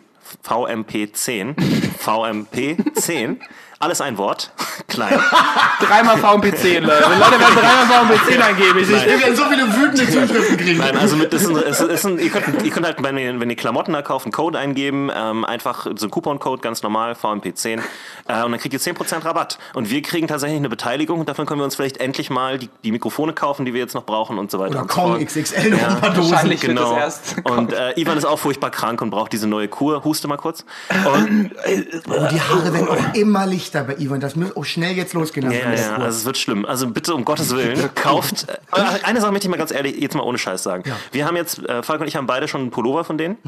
VMP10 0.47 1.57
VMP10. 2.05 3.37
Alles 3.81 4.01
ein 4.01 4.19
Wort. 4.19 4.51
Klein. 4.89 5.21
Dreimal 5.79 6.17
VMP10, 6.17 6.81
Leute. 6.81 7.01
Leute 7.01 7.39
werden 7.39 7.55
dreimal 7.55 8.17
VMP10 8.17 8.41
eingeben. 8.41 8.79
Ich, 8.81 8.89
Wir 8.89 9.21
werden 9.21 9.37
so 9.37 9.45
viele 9.45 9.73
wütende 9.77 10.05
Zuschriften 10.11 10.57
kriegen. 10.57 10.79
Nein, 10.79 10.97
also 10.97 11.15
mit, 11.15 11.33
ist 11.33 11.47
ein, 11.49 11.55
ist 11.57 12.05
ein, 12.05 12.19
ihr, 12.19 12.31
könnt, 12.31 12.65
ihr 12.65 12.71
könnt 12.73 12.87
halt, 12.87 13.01
wenn 13.05 13.17
ihr, 13.17 13.39
wenn 13.39 13.49
ihr 13.49 13.55
Klamotten 13.55 13.93
da 13.93 14.03
kauft, 14.03 14.25
einen 14.27 14.33
Code 14.33 14.59
eingeben, 14.59 15.13
ähm, 15.15 15.45
einfach 15.45 15.85
so 15.95 16.07
einen 16.07 16.11
Coupon-Code, 16.11 16.61
ganz 16.61 16.83
normal, 16.83 17.13
VMP10, 17.13 17.79
äh, 18.27 18.43
und 18.43 18.51
dann 18.51 18.59
kriegt 18.59 18.73
ihr 18.73 18.81
10% 18.81 19.25
Rabatt. 19.25 19.59
Und 19.75 19.91
wir 19.91 20.03
kriegen 20.03 20.27
tatsächlich 20.27 20.59
eine 20.59 20.69
Beteiligung 20.69 21.21
und 21.21 21.29
davon 21.29 21.47
können 21.47 21.61
wir 21.61 21.65
uns 21.65 21.77
vielleicht 21.77 21.99
endlich 21.99 22.31
mal 22.31 22.59
die, 22.59 22.71
die 22.83 22.91
Mikrofone 22.91 23.33
kaufen, 23.33 23.65
die 23.65 23.75
wir 23.75 23.81
jetzt 23.81 23.95
noch 23.95 24.05
brauchen 24.07 24.39
und 24.39 24.51
so 24.51 24.59
weiter 24.59 24.73
Oder 24.73 24.81
und 24.83 24.89
Kong. 24.89 25.25
XXL 25.25 25.71
noch 25.71 25.83
ein 25.83 26.01
paar 26.01 26.11
Dosen. 26.15 26.33
Wahrscheinlich 26.33 26.61
Genau. 26.63 26.95
das 26.97 27.21
erst. 27.35 27.37
Und 27.45 27.73
äh, 27.73 27.93
Ivan 28.01 28.19
ist 28.19 28.25
auch 28.25 28.41
furchtbar 28.41 28.71
krank 28.71 29.01
und 29.03 29.11
braucht 29.11 29.33
diese 29.33 29.47
neue 29.47 29.69
Kur. 29.69 30.03
Huste 30.03 30.27
mal 30.27 30.37
kurz. 30.37 30.65
Und, 31.15 31.53
Oh, 32.09 32.27
die 32.31 32.41
Haare 32.41 32.73
werden 32.73 32.89
auch 32.89 33.15
immer 33.15 33.47
lichter 33.47 33.85
bei 33.85 33.97
Ivan. 33.97 34.21
Das 34.21 34.37
muss 34.37 34.55
auch 34.57 34.65
schnell 34.65 34.95
jetzt 34.97 35.15
losgehen. 35.15 35.51
ja, 35.51 35.73
ja, 35.73 35.97
also 35.97 36.19
es 36.19 36.25
wird 36.25 36.39
schlimm. 36.39 36.65
Also 36.65 36.89
bitte 36.89 37.15
um 37.15 37.25
Gottes 37.25 37.55
Willen, 37.55 37.89
kauft. 37.95 38.47
Äh, 38.73 38.81
eine 39.05 39.21
Sache 39.21 39.33
möchte 39.33 39.47
ich 39.47 39.51
mal 39.51 39.57
ganz 39.57 39.71
ehrlich, 39.71 39.97
jetzt 39.97 40.15
mal 40.15 40.23
ohne 40.23 40.39
Scheiß 40.39 40.63
sagen. 40.63 40.85
Wir 41.13 41.27
haben 41.27 41.37
jetzt, 41.37 41.59
äh, 41.67 41.83
Falk 41.83 42.01
und 42.01 42.09
ich 42.09 42.17
haben 42.17 42.27
beide 42.27 42.49
schon 42.49 42.63
einen 42.63 42.71
Pullover 42.71 43.05
von 43.05 43.17
denen. 43.19 43.39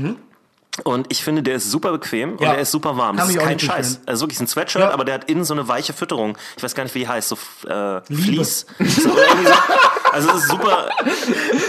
Und 0.84 1.06
ich 1.10 1.24
finde, 1.24 1.42
der 1.42 1.56
ist 1.56 1.70
super 1.70 1.90
bequem 1.92 2.32
und 2.36 2.42
Ja. 2.42 2.52
er 2.54 2.60
ist 2.60 2.70
super 2.70 2.96
warm. 2.96 3.16
Das 3.16 3.28
ist 3.28 3.38
kein 3.38 3.58
Scheiß. 3.58 3.76
beschweren. 3.96 4.02
Also 4.06 4.22
wirklich 4.24 4.40
ein 4.40 4.46
Sweatshirt, 4.46 4.84
Ja. 4.84 4.90
aber 4.92 5.04
der 5.04 5.14
hat 5.14 5.28
innen 5.28 5.44
so 5.44 5.52
eine 5.52 5.66
weiche 5.68 5.92
Fütterung. 5.92 6.38
Ich 6.56 6.62
weiß 6.62 6.74
gar 6.74 6.84
nicht, 6.84 6.94
wie 6.94 7.00
die 7.00 7.08
heißt. 7.08 7.28
So 7.28 7.36
äh. 7.68 8.00
Vlies. 8.02 8.66
So. 8.88 9.10
Also 10.12 10.28
es 10.30 10.36
ist 10.42 10.48
super, 10.48 10.88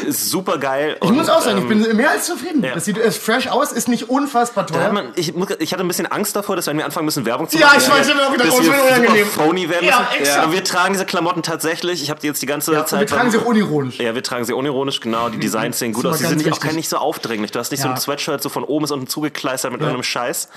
ist 0.07 0.29
super 0.31 0.57
geil. 0.57 0.97
Ich 1.03 1.09
muss 1.11 1.29
auch 1.29 1.41
sagen, 1.41 1.59
ich 1.59 1.67
bin 1.67 1.95
mehr 1.95 2.09
als 2.11 2.25
zufrieden. 2.25 2.63
ja. 2.63 2.73
Das 2.73 2.85
sieht 2.85 2.97
äh, 2.97 3.11
fresh 3.11 3.47
aus, 3.47 3.71
ist 3.71 3.87
nicht 3.87 4.09
unfassbar 4.09 4.65
teuer. 4.65 4.91
man, 4.91 5.09
ich, 5.15 5.33
ich 5.59 5.73
hatte 5.73 5.83
ein 5.83 5.87
bisschen 5.87 6.07
Angst 6.07 6.35
davor, 6.35 6.55
dass 6.55 6.65
wenn 6.67 6.77
wir 6.77 6.85
anfangen 6.85 7.05
müssen, 7.05 7.25
Werbung 7.25 7.47
zu 7.49 7.57
Ja, 7.59 7.67
machen, 7.67 7.79
ich 7.81 7.89
weiß, 7.91 8.07
ich 8.07 8.13
hab 8.13 8.17
mir 8.19 8.27
auch 8.27 8.31
gedacht, 8.31 8.49
oh, 8.51 8.59
es 8.59 8.65
wir 8.65 8.83
unangenehm. 8.83 9.27
phony 9.27 9.69
werden 9.69 9.85
Ja, 9.87 10.07
müssen. 10.19 10.39
Aber 10.39 10.53
wir 10.53 10.63
tragen 10.63 10.93
diese 10.93 11.05
Klamotten 11.05 11.43
tatsächlich. 11.43 12.01
Ich 12.01 12.09
habe 12.09 12.19
die 12.19 12.27
jetzt 12.27 12.41
die 12.41 12.45
ganze 12.47 12.73
Ja, 12.73 12.79
und 12.79 12.87
Zeit... 12.87 12.99
wir 13.01 13.07
tragen 13.07 13.29
sie 13.29 13.37
auch 13.37 13.45
unironisch. 13.45 13.99
Ja, 13.99 14.15
wir 14.15 14.23
tragen 14.23 14.45
sie 14.45 14.53
unironisch, 14.53 15.01
genau. 15.01 15.29
Die 15.29 15.37
Designs 15.39 15.77
sehen 15.77 15.93
gut 15.93 16.05
ist 16.05 16.11
aus. 16.11 16.17
Die 16.17 16.25
sind 16.25 16.51
auch 16.51 16.71
nicht 16.73 16.89
so 16.89 16.97
aufdringlich. 16.97 17.51
Du 17.51 17.59
hast 17.59 17.69
nicht 17.71 17.81
so 17.81 17.87
Ja. 17.89 17.93
ein 17.93 17.99
Sweatshirt 17.99 18.41
so 18.41 18.49
von 18.49 18.63
oben 18.63 18.83
bis 18.83 18.91
unten 19.01 19.09
zugekleistert 19.09 19.71
mit 19.71 19.81
irgendeinem 19.81 20.03
Scheiß. 20.03 20.49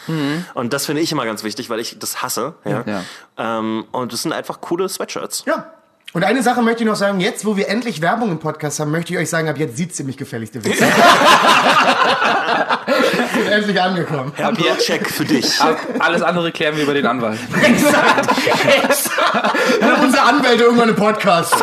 Und 0.54 0.72
das 0.72 0.86
finde 0.86 1.02
ich 1.02 1.10
immer 1.12 1.24
ganz 1.24 1.42
wichtig, 1.44 1.70
weil 1.70 1.80
ich 1.80 1.98
das 1.98 2.22
hasse. 2.22 2.54
Ja. 2.64 2.84
Ja. 2.86 3.02
Ähm, 3.58 3.84
und 3.92 4.12
das 4.12 4.22
sind 4.22 4.32
einfach 4.32 4.60
coole 4.60 4.88
Sweatshirts. 4.88 5.44
Ja. 5.46 5.70
Und 6.12 6.22
eine 6.22 6.44
Sache 6.44 6.62
möchte 6.62 6.84
ich 6.84 6.88
noch 6.88 6.94
sagen, 6.94 7.18
jetzt, 7.18 7.44
wo 7.44 7.56
wir 7.56 7.68
endlich 7.68 8.00
Werbung 8.00 8.30
im 8.30 8.38
Podcast 8.38 8.78
haben, 8.78 8.92
möchte 8.92 9.12
ich 9.12 9.18
euch 9.18 9.28
sagen, 9.28 9.48
ab 9.48 9.58
jetzt 9.58 9.76
sieht 9.76 9.96
ziemlich 9.96 10.16
gefälligste 10.16 10.64
Wichser. 10.64 10.86
Sind 13.34 13.48
endlich 13.48 13.82
angekommen. 13.82 14.32
Herr 14.36 14.52
Biercheck 14.52 15.10
für 15.10 15.24
dich. 15.24 15.60
Ab- 15.60 15.76
Alles 15.98 16.22
andere 16.22 16.52
klären 16.52 16.76
wir 16.76 16.84
über 16.84 16.94
den 16.94 17.06
Anwalt. 17.06 17.40
Exakt. 17.62 18.28
Exakt. 18.84 19.56
Unsere 20.04 20.22
Anwälte 20.22 20.62
irgendwann 20.64 20.90
im 20.90 20.96
Podcast. 20.96 21.54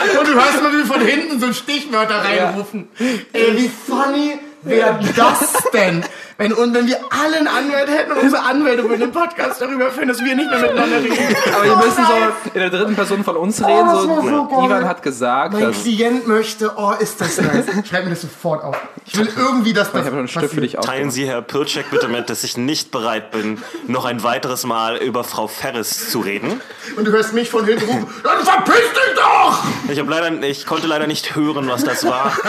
Und 0.00 0.26
du 0.26 0.34
hörst 0.34 0.62
mal, 0.62 0.72
wie 0.72 0.78
wir 0.78 0.86
von 0.86 1.00
hinten 1.00 1.40
so 1.40 1.52
Stichwörter 1.52 2.24
reinrufen. 2.24 2.88
Ey, 3.32 3.56
wie 3.56 3.68
funny 3.68 4.38
wäre 4.62 4.98
das 5.16 5.52
denn? 5.72 6.04
Wenn, 6.40 6.54
und 6.54 6.72
wenn 6.72 6.86
wir 6.86 6.96
alle 7.10 7.36
einen 7.36 7.48
Anwalt 7.48 7.90
hätten 7.90 8.12
und 8.12 8.22
unsere 8.22 8.42
Anwälte 8.42 8.88
würden 8.88 9.00
den 9.00 9.12
Podcast 9.12 9.60
darüber 9.60 9.90
führen, 9.90 10.08
dass 10.08 10.24
wir 10.24 10.34
nicht 10.34 10.48
mehr 10.48 10.58
miteinander 10.58 10.96
reden. 10.96 11.36
Aber 11.54 11.64
wir 11.64 11.76
müssen 11.76 12.02
so 12.06 12.48
in 12.54 12.60
der 12.60 12.70
dritten 12.70 12.94
Person 12.96 13.24
von 13.24 13.36
uns 13.36 13.60
reden. 13.60 13.86
das 13.86 14.02
So, 14.04 14.22
so. 14.22 14.64
Ivan 14.64 14.88
hat 14.88 15.02
gesagt, 15.02 15.52
Mein 15.52 15.64
dass. 15.64 15.82
Klient 15.82 16.26
möchte, 16.26 16.72
oh, 16.78 16.94
ist 16.98 17.20
das 17.20 17.36
nice. 17.42 17.66
Schreib 17.86 18.04
mir 18.04 18.10
das 18.10 18.22
sofort 18.22 18.64
auf. 18.64 18.74
Ich 19.04 19.18
will 19.18 19.28
irgendwie, 19.36 19.74
dass 19.74 19.92
das 19.92 20.00
Ich 20.00 20.06
habe 20.06 20.12
schon 20.12 20.18
einen 20.20 20.28
Stift 20.28 20.54
für 20.54 20.62
dich 20.62 20.76
passiert. 20.76 20.94
Teilen. 20.94 21.10
Sie, 21.10 21.26
Herr 21.26 21.42
Pircek, 21.42 21.90
bitte 21.90 22.08
mit, 22.08 22.30
dass 22.30 22.42
ich 22.42 22.56
nicht 22.56 22.90
bereit 22.90 23.32
bin, 23.32 23.62
noch 23.86 24.06
ein 24.06 24.22
weiteres 24.22 24.64
Mal 24.64 24.96
über 24.96 25.24
Frau 25.24 25.46
Ferris 25.46 26.08
zu 26.08 26.20
reden. 26.20 26.62
Und 26.96 27.04
du 27.04 27.12
hörst 27.12 27.34
mich 27.34 27.50
von 27.50 27.66
hinten 27.66 27.84
rufen, 27.84 28.06
dann 28.22 28.42
verpiss 28.42 28.76
dich 28.76 29.14
doch! 29.14 29.62
Ich, 29.90 29.98
hab 29.98 30.08
leider, 30.08 30.42
ich 30.42 30.64
konnte 30.64 30.86
leider 30.86 31.06
nicht 31.06 31.36
hören, 31.36 31.68
was 31.68 31.84
das 31.84 32.06
war. 32.06 32.32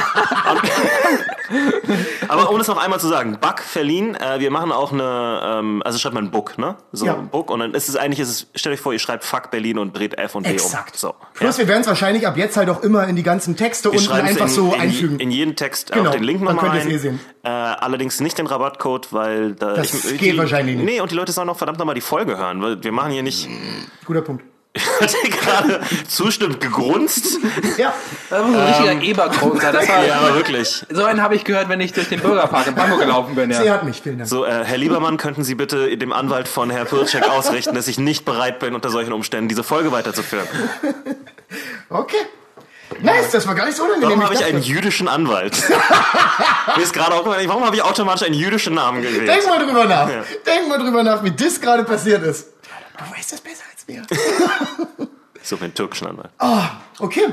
Aber 2.28 2.50
um 2.52 2.60
es 2.60 2.68
noch 2.68 2.78
einmal 2.78 3.00
zu 3.00 3.08
sagen, 3.08 3.38
Buck 3.40 3.60
verliehen, 3.82 4.16
äh, 4.16 4.40
wir 4.40 4.52
machen 4.52 4.72
auch 4.72 4.92
eine, 4.94 5.42
ähm, 5.44 5.82
also 5.84 5.98
schreibt 5.98 6.14
man 6.14 6.30
Book, 6.30 6.58
ne? 6.60 6.76
So 6.92 7.08
Ja. 7.08 7.14
Book 7.16 7.50
und 7.50 7.60
dann 7.62 7.74
ist 7.74 7.90
es 7.90 7.96
eigentlich, 7.96 8.20
ist 8.20 8.30
es, 8.30 8.48
stellt 8.60 8.76
euch 8.76 8.80
vor, 8.80 8.94
ihr 8.94 9.00
schreibt 9.00 9.24
Fuck 9.24 9.50
Berlin 9.50 9.80
und 9.80 9.98
dreht 9.98 10.18
F 10.20 10.36
und 10.36 10.44
B 10.44 10.50
Exakt. 10.52 10.94
um. 10.94 11.00
So. 11.00 11.16
Plus, 11.34 11.58
wir 11.58 11.68
werden 11.68 11.82
es 11.82 11.88
wahrscheinlich 11.88 12.28
ab 12.28 12.38
jetzt 12.38 12.58
halt 12.58 12.70
auch 12.70 12.84
immer 12.84 13.08
in 13.08 13.16
die 13.16 13.24
ganzen 13.24 13.56
Texte 13.56 13.92
Wir 13.92 13.98
unten 14.00 14.12
einfach 14.12 14.46
in, 14.46 14.52
so 14.52 14.74
in, 14.76 14.82
einfügen. 14.82 15.20
in 15.20 15.32
jeden 15.32 15.56
Text 15.56 15.92
Genau, 15.92 16.10
auch 16.10 16.14
den 16.14 16.24
Link 16.24 16.46
dann 16.46 16.56
nochmal 16.56 16.72
könnt 16.72 16.82
rein. 16.84 16.92
ihr 16.92 16.96
es 16.98 17.04
eh 17.06 17.10
sehen. 17.10 17.20
Äh, 17.44 17.50
allerdings 17.50 18.20
nicht 18.20 18.38
den 18.38 18.46
Rabattcode, 18.46 19.12
weil 19.14 19.54
da 19.56 19.74
Das 19.74 19.92
geht 20.18 20.38
wahrscheinlich 20.38 20.76
nicht. 20.76 20.86
Nee, 20.86 21.02
und 21.02 21.10
die 21.10 21.16
Leute 21.16 21.32
sollen 21.32 21.50
auch 21.50 21.58
verdammt 21.58 21.80
nochmal 21.80 21.96
die 21.96 22.02
Folge 22.02 22.38
hören, 22.38 22.62
weil 22.62 22.84
wir 22.84 22.92
machen 22.92 23.12
hier 23.12 23.24
nicht. 23.24 23.50
Guter 24.06 24.22
Punkt. 24.22 24.44
Hat 25.02 25.14
ihr 25.24 25.30
gerade 25.30 25.82
zustimmt 26.08 26.62
gegrunzt? 26.62 27.40
Ja, 27.78 27.94
Das 28.30 28.46
muss 28.46 28.56
ein 28.58 28.68
richtiger 28.68 29.02
Ebergrund 29.02 29.62
sein. 29.62 29.74
Das 29.74 29.90
war, 29.90 29.98
Ähm, 30.02 30.08
ja, 30.08 30.16
aber 30.20 30.36
wirklich. 30.36 30.86
So 30.90 31.04
einen 31.04 31.22
habe 31.22 31.36
ich 31.36 31.44
gehört, 31.44 31.68
wenn 31.68 31.82
ich 31.82 31.92
durch 31.92 32.08
den 32.08 32.22
Bürgerpark 32.22 32.68
in 32.68 32.76
Pankow 32.76 32.98
gelaufen 33.00 33.36
bin. 33.36 33.52
sie 33.52 33.64
Ja. 33.66 33.74
hat 33.74 33.84
mich, 33.84 34.02
vielen 34.02 34.20
Dank. 34.20 34.30
So, 34.30 34.46
äh, 34.46 34.64
Herr 34.64 34.78
Liebermann, 34.78 35.18
könnten 35.18 35.44
Sie 35.44 35.56
bitte 35.56 35.98
dem 35.98 36.14
Anwalt 36.14 36.48
von 36.48 36.70
Herr 36.70 36.86
Pircek 36.86 37.28
ausrichten, 37.30 37.76
dass 37.76 37.90
ich 37.90 38.00
nicht 38.00 38.24
bereit 38.24 38.60
bin, 38.60 38.74
unter 38.74 38.90
solchen 38.90 39.12
Umständen 39.12 39.50
diese 39.50 39.64
Folge 39.64 39.92
weiterzuführen? 39.92 40.48
Okay. 41.90 42.16
Nice, 43.02 43.32
das 43.32 43.48
war 43.48 43.56
gar 43.56 43.66
nicht 43.66 43.76
so 43.78 43.84
unangenehm. 43.84 44.10
Warum 44.10 44.24
habe 44.24 44.34
ich 44.34 44.40
dachte- 44.40 44.54
einen 44.54 44.64
jüdischen 44.64 45.08
Anwalt? 45.10 45.58
Mir 46.78 46.84
ist 46.84 46.94
gerade 46.94 47.14
auch 47.16 47.26
warum 47.26 47.66
habe 47.66 47.76
ich 47.76 47.82
automatisch 47.82 48.24
einen 48.26 48.36
jüdischen 48.36 48.74
Namen 48.76 49.02
Denk 49.02 49.16
gewählt? 49.16 49.48
mal 49.48 49.66
drüber 49.66 49.86
nach. 49.86 50.10
Ja. 50.10 50.24
Denk 50.46 50.68
mal 50.70 50.78
drüber 50.78 51.04
nach, 51.04 51.24
wie 51.24 51.32
das 51.32 51.60
gerade 51.60 51.84
passiert 51.84 52.24
ist. 52.24 52.48
Du 52.98 53.18
weißt 53.18 53.32
das 53.34 53.42
besser 53.42 53.64
wir. 53.88 54.04
Ich 55.42 55.48
suche 55.48 55.66
einen 55.66 55.74
türkischen 55.74 56.08
Anwalt. 56.08 56.32
Okay, 57.00 57.28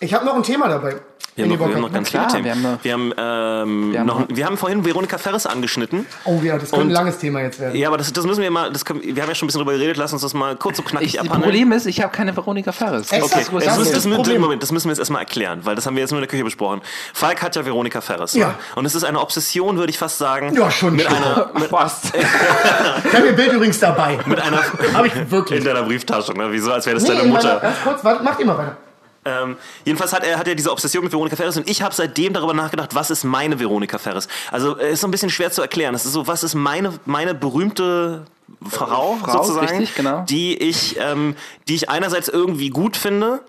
ich 0.00 0.14
habe 0.14 0.24
noch 0.24 0.34
ein 0.34 0.42
Thema 0.42 0.68
dabei. 0.68 0.96
Wir 1.36 1.44
haben 1.44 1.52
noch, 1.52 1.58
wir 1.68 1.74
haben 1.74 1.80
noch 1.82 1.92
ganz 1.92 2.08
klar, 2.10 2.28
viele 2.28 2.44
wir 2.44 2.52
Themen. 2.52 2.64
haben 2.66 2.72
noch- 2.74 2.84
Wir 2.84 2.92
haben, 2.92 3.12
ähm, 3.16 3.94
haben 3.98 4.06
noch, 4.06 4.18
noch- 4.20 4.26
wir 4.36 4.44
haben 4.46 4.56
vorhin 4.58 4.84
Veronika 4.84 5.16
Ferris 5.16 5.46
angeschnitten. 5.46 6.04
Oh 6.24 6.40
ja, 6.42 6.58
das 6.58 6.70
könnte 6.70 6.86
ein 6.86 6.90
langes 6.90 7.18
Thema 7.18 7.40
jetzt 7.40 7.60
werden. 7.60 7.76
Ja, 7.78 7.88
aber 7.88 7.96
das, 7.98 8.12
das 8.12 8.26
müssen 8.26 8.42
wir 8.42 8.50
mal, 8.50 8.70
das 8.72 8.84
können, 8.84 9.00
wir 9.02 9.22
haben 9.22 9.28
ja 9.28 9.34
schon 9.34 9.46
ein 9.46 9.48
bisschen 9.48 9.60
drüber 9.60 9.72
geredet, 9.72 9.96
lass 9.96 10.12
uns 10.12 10.22
das 10.22 10.34
mal 10.34 10.56
kurz 10.56 10.78
und 10.80 10.86
knackig 10.86 11.06
Ich, 11.06 11.12
das 11.14 11.20
abhandeln. 11.22 11.50
Problem 11.52 11.72
ist, 11.72 11.86
ich 11.86 12.02
habe 12.02 12.12
keine 12.12 12.36
Veronika 12.36 12.72
Ferris. 12.72 13.12
Exakt. 13.12 13.48
Okay, 13.52 13.64
Das 13.64 13.64
das, 13.64 13.76
das 13.76 13.90
das, 13.92 14.04
müssen, 14.06 14.16
Problem. 14.16 14.40
Moment, 14.42 14.62
das 14.62 14.72
müssen 14.72 14.86
wir 14.88 14.90
jetzt 14.92 14.98
erstmal 14.98 15.20
erklären, 15.22 15.60
weil 15.62 15.76
das 15.76 15.86
haben 15.86 15.94
wir 15.94 16.00
jetzt 16.02 16.10
nur 16.10 16.18
in 16.18 16.22
der 16.22 16.28
Küche 16.28 16.44
besprochen. 16.44 16.82
Falk 17.14 17.40
hat 17.42 17.54
ja 17.56 17.64
Veronika 17.64 18.00
Ferris. 18.00 18.34
Ja. 18.34 18.48
Ne? 18.48 18.54
Und 18.74 18.84
es 18.84 18.94
ist 18.94 19.04
eine 19.04 19.20
Obsession, 19.20 19.78
würde 19.78 19.90
ich 19.90 19.98
fast 19.98 20.18
sagen. 20.18 20.52
Ja, 20.54 20.70
schon 20.70 20.96
Mit 20.96 21.06
schon. 21.06 21.14
einer, 21.16 21.50
mit, 21.58 21.68
Fast. 21.70 22.12
Ich 23.04 23.14
habe 23.14 23.26
ihr 23.28 23.32
Bild 23.34 23.52
übrigens 23.52 23.78
dabei. 23.78 24.18
mit 24.26 24.40
einer 24.40 24.60
Habe 24.94 25.06
ich 25.06 25.30
wirklich. 25.30 25.58
in 25.60 25.64
deiner 25.64 25.84
Brieftasche, 25.84 26.32
ne? 26.34 26.48
Wieso, 26.50 26.72
als 26.72 26.84
wäre 26.86 26.94
das 26.96 27.04
Nee, 27.04 27.10
deine 27.10 27.20
in 27.22 27.30
meiner- 27.32 27.44
Mutter. 27.54 27.60
Ganz 27.60 27.76
kurz, 27.84 28.04
warte, 28.04 28.24
macht 28.24 28.40
ihr 28.40 28.46
mal 28.46 28.58
weiter. 28.58 28.76
Ähm, 29.24 29.56
jedenfalls 29.84 30.14
hat 30.14 30.24
er 30.24 30.38
hat 30.38 30.48
er 30.48 30.54
diese 30.54 30.72
Obsession 30.72 31.04
mit 31.04 31.12
Veronika 31.12 31.36
Ferris 31.36 31.56
und 31.56 31.68
ich 31.68 31.82
habe 31.82 31.94
seitdem 31.94 32.32
darüber 32.32 32.54
nachgedacht, 32.54 32.94
was 32.94 33.10
ist 33.10 33.24
meine 33.24 33.58
Veronika 33.60 33.98
Ferris? 33.98 34.28
Also 34.50 34.78
äh, 34.78 34.92
ist 34.92 35.02
so 35.02 35.08
ein 35.08 35.10
bisschen 35.10 35.28
schwer 35.28 35.50
zu 35.50 35.60
erklären. 35.60 35.94
Es 35.94 36.06
ist 36.06 36.12
so, 36.12 36.26
was 36.26 36.42
ist 36.42 36.54
meine 36.54 36.94
meine 37.04 37.34
berühmte 37.34 38.24
Frau, 38.66 39.16
Frau, 39.16 39.42
sozusagen, 39.42 39.78
richtig, 39.78 39.94
genau. 39.94 40.24
die 40.24 40.56
ich 40.56 40.96
ähm, 40.98 41.36
die 41.68 41.74
ich 41.74 41.90
einerseits 41.90 42.28
irgendwie 42.28 42.70
gut 42.70 42.96
finde. 42.96 43.40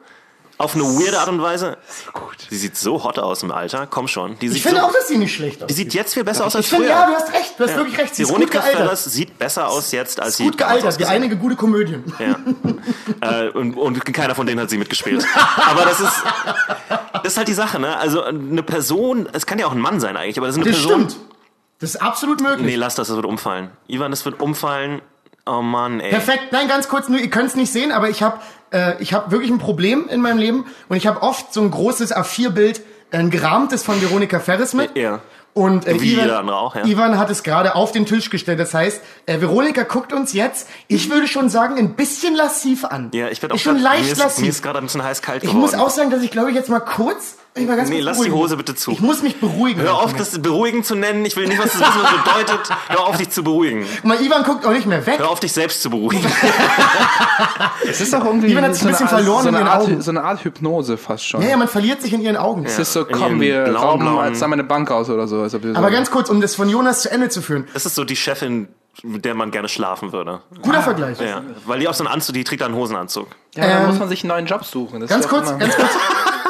Auf 0.61 0.75
eine 0.75 0.83
weirde 0.83 1.19
Art 1.19 1.29
und 1.29 1.41
Weise. 1.41 1.77
Sie 2.49 2.57
sieht 2.57 2.77
so 2.77 3.03
hot 3.03 3.19
aus 3.19 3.43
im 3.43 3.51
Alter. 3.51 3.87
Komm 3.87 4.07
schon. 4.07 4.37
Die 4.39 4.47
Ich 4.47 4.53
sieht 4.53 4.61
finde 4.63 4.79
so, 4.81 4.85
auch, 4.87 4.93
dass 4.93 5.07
sie 5.07 5.17
nicht 5.17 5.33
schlecht 5.33 5.59
die 5.59 5.63
aussieht. 5.65 5.75
sieht 5.77 5.93
jetzt 5.93 6.13
viel 6.13 6.23
besser 6.23 6.45
aus 6.45 6.55
als 6.55 6.65
Ich 6.65 6.69
finde, 6.71 6.87
früher. 6.87 6.95
ja, 6.95 7.05
du 7.07 7.13
hast 7.13 7.33
recht. 7.33 7.53
Du 7.57 7.63
hast 7.65 7.75
wirklich 7.75 7.97
recht. 7.97 8.15
Sie 8.15 8.23
ist 8.23 8.33
gut 8.33 8.51
gealtert. 8.51 8.77
Ferris 8.81 9.03
sieht 9.05 9.37
besser 9.39 9.67
aus 9.67 9.91
jetzt, 9.91 10.19
als 10.19 10.37
sie 10.37 10.43
Gut 10.43 10.57
gealtert, 10.57 10.99
wie 10.99 11.05
einige 11.05 11.35
gute 11.37 11.55
Komödien. 11.55 12.03
Ja. 12.19 12.35
äh, 13.45 13.49
und, 13.49 13.75
und 13.75 14.05
keiner 14.13 14.35
von 14.35 14.45
denen 14.47 14.59
hat 14.61 14.69
sie 14.69 14.77
mitgespielt. 14.77 15.25
Aber 15.69 15.83
das 15.85 15.99
ist, 15.99 16.23
das 17.13 17.33
ist 17.33 17.37
halt 17.37 17.47
die 17.47 17.53
Sache, 17.53 17.79
ne? 17.79 17.97
Also 17.97 18.23
eine 18.23 18.63
Person, 18.63 19.27
es 19.33 19.45
kann 19.45 19.59
ja 19.59 19.67
auch 19.67 19.71
ein 19.73 19.79
Mann 19.79 19.99
sein 19.99 20.17
eigentlich, 20.17 20.37
aber 20.37 20.47
das 20.47 20.55
ist 20.57 20.61
eine 20.63 20.71
Das 20.71 20.79
Person. 20.81 21.09
stimmt. 21.09 21.25
Das 21.79 21.89
ist 21.95 22.01
absolut 22.01 22.41
möglich. 22.41 22.65
Nee, 22.65 22.75
lass 22.75 22.95
das, 22.95 23.07
das 23.07 23.15
wird 23.15 23.25
umfallen. 23.25 23.71
Ivan, 23.87 24.11
das 24.11 24.23
wird 24.25 24.39
umfallen. 24.39 25.01
Oh 25.45 25.61
Mann, 25.61 25.99
ey. 25.99 26.09
Perfekt. 26.11 26.51
Nein, 26.51 26.67
ganz 26.67 26.87
kurz, 26.87 27.09
nur 27.09 27.19
ihr 27.19 27.29
könnt 27.29 27.47
es 27.49 27.55
nicht 27.55 27.71
sehen, 27.71 27.91
aber 27.91 28.09
ich 28.09 28.21
habe 28.21 28.39
äh, 28.71 29.01
ich 29.01 29.13
habe 29.13 29.31
wirklich 29.31 29.49
ein 29.51 29.57
Problem 29.59 30.07
in 30.09 30.21
meinem 30.21 30.37
Leben 30.37 30.65
und 30.87 30.97
ich 30.97 31.07
habe 31.07 31.21
oft 31.21 31.53
so 31.53 31.61
ein 31.61 31.71
großes 31.71 32.15
A4-Bild, 32.15 32.81
ein 33.11 33.29
gerahmtes 33.29 33.83
von 33.83 34.01
Veronika 34.01 34.39
Ferris 34.39 34.73
mit. 34.73 34.95
Ja. 34.95 35.19
Und 35.53 35.85
äh, 35.85 35.99
Wie 35.99 36.13
Ivan, 36.13 36.49
auch, 36.49 36.75
ja. 36.77 36.85
Ivan 36.85 37.17
hat 37.19 37.29
es 37.29 37.43
gerade 37.43 37.75
auf 37.75 37.91
den 37.91 38.05
Tisch 38.05 38.29
gestellt. 38.29 38.57
Das 38.61 38.73
heißt, 38.73 39.01
äh, 39.25 39.41
Veronika 39.41 39.83
guckt 39.83 40.13
uns 40.13 40.31
jetzt, 40.31 40.69
ich 40.87 41.09
würde 41.09 41.27
schon 41.27 41.49
sagen, 41.49 41.77
ein 41.77 41.95
bisschen 41.95 42.35
lassiv 42.35 42.85
an. 42.85 43.09
Ja, 43.13 43.27
ich 43.27 43.41
werde 43.41 43.55
auch 43.55 43.59
schon 43.59 43.73
grad- 43.75 43.83
leicht 43.83 44.05
mir 44.05 44.11
ist, 44.13 44.19
lassiv. 44.19 44.43
mir 44.43 44.49
ist 44.49 44.63
gerade 44.63 44.77
ein 44.79 44.85
bisschen 44.85 45.03
heiß 45.03 45.21
kalt 45.21 45.43
ich 45.43 45.49
geworden. 45.49 45.59
muss 45.61 45.73
auch 45.73 45.89
sagen, 45.89 46.09
dass 46.09 46.21
ich 46.21 46.31
glaube 46.31 46.51
ich 46.51 46.55
jetzt 46.55 46.69
mal 46.69 46.79
kurz 46.79 47.35
Ich 47.53 47.67
mal 47.67 47.75
ganz 47.75 47.89
Nee, 47.89 47.99
lass 47.99 48.19
die. 48.21 48.31
Hose 48.31 48.55
bitte 48.55 48.75
zu. 48.75 48.91
Ich 48.91 49.01
muss 49.01 49.21
mich 49.23 49.39
beruhigen. 49.41 49.81
Hör 49.81 49.95
auf, 49.99 50.13
das 50.13 50.41
beruhigen 50.41 50.85
zu 50.85 50.95
nennen. 50.95 51.25
Ich 51.25 51.35
will 51.35 51.47
nicht, 51.47 51.59
was 51.59 51.73
das 51.73 51.81
wissen, 51.81 52.01
was 52.01 52.23
bedeutet. 52.23 52.69
Hör 52.87 53.05
auf, 53.07 53.17
dich 53.17 53.29
zu 53.29 53.43
beruhigen. 53.43 53.85
Guck 53.97 54.05
mal, 54.05 54.21
Ivan 54.21 54.43
guckt 54.43 54.65
auch 54.65 54.71
nicht 54.71 54.85
mehr 54.85 55.05
weg. 55.05 55.19
Hör 55.19 55.29
auf, 55.29 55.41
dich 55.41 55.51
selbst 55.51 55.81
zu 55.81 55.89
beruhigen. 55.89 56.25
Es 57.87 57.99
ist 57.99 58.13
doch 58.13 58.23
irgendwie 58.23 58.51
Ivan 58.51 58.63
hat's 58.63 58.79
ein 58.85 58.93
so, 58.93 59.05
bisschen 59.05 59.07
eine 59.07 59.15
Art, 59.17 59.23
verloren 59.23 59.43
so, 59.43 59.49
in 59.49 59.55
den 59.55 59.67
Art, 59.67 59.81
Augen. 59.83 60.01
so 60.01 60.11
eine 60.11 60.23
Art 60.23 60.43
Hypnose 60.43 60.97
fast 60.97 61.25
schon. 61.27 61.41
Ja, 61.41 61.49
ja, 61.49 61.57
man 61.57 61.67
verliert 61.67 62.01
sich 62.01 62.13
in 62.13 62.21
ihren 62.21 62.37
Augen. 62.37 62.65
Es 62.65 62.79
ist 62.79 62.93
so, 62.93 63.05
komm, 63.05 63.19
ihren 63.19 63.41
wir 63.41 63.63
blauen, 63.65 63.75
rauben 63.75 64.01
blauen- 64.05 64.27
jetzt 64.29 64.41
einmal 64.43 64.59
eine 64.59 64.67
Bank 64.67 64.89
aus 64.91 65.09
oder 65.09 65.27
so. 65.27 65.41
Als 65.41 65.53
ob 65.55 65.63
wir 65.63 65.71
so 65.73 65.77
Aber 65.77 65.91
ganz 65.91 66.09
kurz, 66.11 66.29
um 66.29 66.39
das 66.41 66.55
von 66.55 66.69
Jonas 66.69 67.01
zu 67.01 67.11
Ende 67.11 67.29
zu 67.29 67.41
führen. 67.41 67.67
Das 67.73 67.85
ist 67.85 67.95
so 67.95 68.03
die 68.05 68.15
Chefin, 68.15 68.69
mit 69.03 69.25
der 69.25 69.33
man 69.35 69.51
gerne 69.51 69.67
schlafen 69.67 70.13
würde. 70.13 70.41
Guter 70.61 70.81
Vergleich. 70.83 71.19
Ja, 71.19 71.41
weil 71.65 71.79
die 71.79 71.87
auch 71.87 71.93
so 71.93 72.03
einen 72.05 72.13
Anzug, 72.13 72.33
die 72.35 72.43
trägt 72.43 72.61
da 72.61 72.65
einen 72.67 72.75
Hosenanzug. 72.75 73.27
ja, 73.55 73.67
dann 73.67 73.81
ähm, 73.83 73.87
muss 73.89 73.99
man 73.99 74.07
sich 74.09 74.23
einen 74.23 74.29
neuen 74.29 74.45
Job 74.45 74.63
suchen. 74.63 74.99
Das 75.01 75.09
Ganz 75.09 75.27
kurz, 75.27 75.57
ganz 75.57 75.75
kurz, 75.75 75.89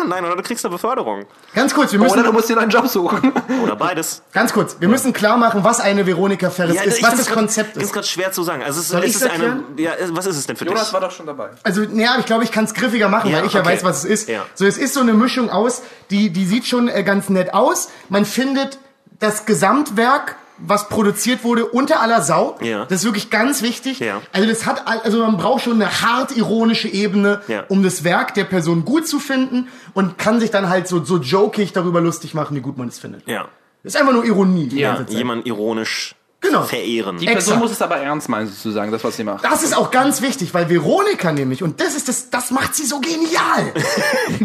Ah, 0.02 0.08
nein, 0.08 0.26
oder 0.26 0.36
du 0.36 0.42
kriegst 0.44 0.66
eine 0.66 0.72
Beförderung. 0.72 1.26
ganz 1.54 1.74
kurz. 1.74 1.92
Wir 1.92 2.00
Oder 2.02 2.10
müssen, 2.10 2.24
du 2.26 2.32
musst 2.34 2.50
dir 2.50 2.58
einen 2.58 2.72
Job 2.72 2.88
suchen. 2.88 3.32
Oder 3.64 3.76
beides. 3.76 4.22
ganz 4.32 4.52
kurz. 4.54 4.78
Wir 4.80 4.88
müssen 4.88 5.14
klar 5.14 5.38
machen, 5.38 5.64
was 5.64 5.80
eine 5.80 6.06
Veronika 6.06 6.50
Ferris 6.50 6.82
ist, 6.84 6.98
ich 7.00 7.04
was 7.04 7.16
das 7.18 7.26
grad- 7.28 7.36
Konzept 7.38 7.78
Ich 7.78 7.84
ist. 7.84 7.94
gerade 7.94 8.08
schwer 8.08 8.32
zu 8.32 8.44
sagen. 8.44 8.64
Also 8.64 8.80
es, 8.80 8.88
Soll 8.90 9.04
es 9.04 9.16
ist 9.16 9.24
eine. 9.24 9.32
erklären? 9.34 9.64
Ja, 9.78 9.92
was 10.10 10.26
ist 10.26 10.38
es 10.38 10.48
denn 10.48 10.56
für 10.56 10.66
Jonas 10.66 10.86
dich? 10.86 10.94
war 10.94 11.02
doch 11.02 11.12
schon 11.12 11.26
dabei. 11.26 11.50
Also, 11.64 11.82
naja, 11.82 12.16
ich 12.20 12.26
glaube, 12.26 12.44
ich 12.44 12.52
kann 12.52 12.66
es 12.66 12.74
griffiger 12.74 13.10
machen, 13.10 13.30
Ja, 13.32 13.38
weil 13.40 13.46
ich 13.46 13.54
ja 13.54 13.62
okay. 13.62 13.70
weiß, 13.70 13.84
was 13.84 14.00
es 14.00 14.06
ist. 14.06 14.30
Ja. 14.30 14.46
So, 14.56 14.66
es 14.66 14.78
ist 14.78 14.94
so 14.94 15.02
eine 15.02 15.14
Mischung 15.14 15.50
aus, 15.50 15.82
die, 16.10 16.30
die 16.32 16.46
sieht 16.46 16.66
schon 16.66 16.88
äh, 16.88 17.04
ganz 17.04 17.30
nett 17.30 17.54
aus. 17.54 17.90
Man 18.10 18.26
findet 18.26 18.80
das 19.20 19.46
Gesamtwerk, 19.46 20.36
was 20.64 20.90
produziert 20.90 21.44
wurde, 21.44 21.66
unter 21.66 22.02
aller 22.02 22.22
Sau. 22.22 22.58
Ja. 22.62 22.86
Das 22.86 23.00
ist 23.00 23.06
wirklich 23.06 23.30
ganz 23.30 23.62
wichtig. 23.62 24.00
Ja. 24.00 24.22
Also, 24.32 24.48
das 24.48 24.66
hat, 24.66 24.88
also 24.88 25.20
man 25.20 25.38
braucht 25.38 25.64
schon 25.64 25.74
eine 25.82 26.02
hart 26.02 26.36
ironische 26.38 26.88
Ebene, 26.88 27.42
Ja. 27.48 27.64
um 27.68 27.84
das 27.84 28.04
Werk 28.04 28.34
der 28.34 28.44
Person 28.46 28.86
gut 28.86 29.08
zu 29.08 29.20
finden 29.20 29.68
und 29.94 30.18
kann 30.18 30.40
sich 30.40 30.52
dann 30.52 30.70
halt 30.70 30.88
so, 30.88 31.04
so 31.04 31.18
jokig 31.18 31.74
darüber 31.74 32.02
lustig 32.02 32.34
machen, 32.34 32.56
wie 32.56 32.62
gut 32.62 32.78
man 32.78 32.88
es 32.88 33.00
findet. 33.00 33.28
Ja. 33.28 33.48
Das 33.84 33.96
ist 33.96 34.00
einfach 34.00 34.14
nur 34.14 34.24
Ironie. 34.26 34.70
Ja, 34.76 35.04
jemand 35.10 35.48
ironisch 35.48 36.14
Genau. 36.42 36.64
verehren. 36.64 37.18
Die 37.20 37.26
Person 37.28 37.54
Exakt. 37.54 37.62
muss 37.62 37.72
es 37.72 37.82
aber 37.84 37.98
ernst 37.98 38.28
meinen, 38.28 38.48
sozusagen, 38.48 38.92
das, 38.92 39.04
was 39.04 39.16
sie 39.16 39.24
macht. 39.24 39.46
Das 39.46 39.62
ist 39.62 39.78
auch 39.78 39.92
ganz 39.92 40.22
wichtig, 40.24 40.54
weil 40.56 40.70
Veronika 40.70 41.32
nämlich, 41.32 41.62
und 41.62 41.80
das 41.80 41.96
ist 41.96 42.08
das, 42.10 42.32
das 42.32 42.50
macht 42.50 42.74
sie 42.76 42.86
so 42.86 43.00
genial, 43.00 43.72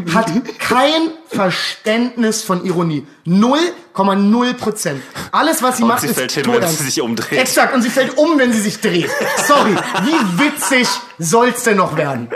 hat 0.15 0.31
kein 0.59 1.11
Verständnis 1.29 2.43
von 2.43 2.65
Ironie. 2.67 3.07
0,0 3.27 4.55
Prozent. 4.55 5.03
Alles, 5.33 5.63
was 5.63 5.79
sie 5.79 5.85
Und 5.85 5.89
macht, 5.89 6.03
sie 6.03 6.09
ist 6.09 6.17
fällt 6.17 6.33
hin, 6.33 6.45
wenn 6.47 6.69
sie 6.69 6.85
sich 6.85 7.01
umdreht. 7.01 7.39
Exakt, 7.39 7.75
und 7.75 7.81
sie 7.81 7.91
fällt 7.91 8.19
um, 8.19 8.39
wenn 8.39 8.53
sie 8.53 8.61
sich 8.61 8.81
dreht. 8.81 9.11
Sorry, 9.47 9.75
wie 10.05 10.45
witzig 10.45 10.87
soll's 11.19 11.63
denn 11.65 11.77
noch 11.77 11.97
werden? 11.97 12.29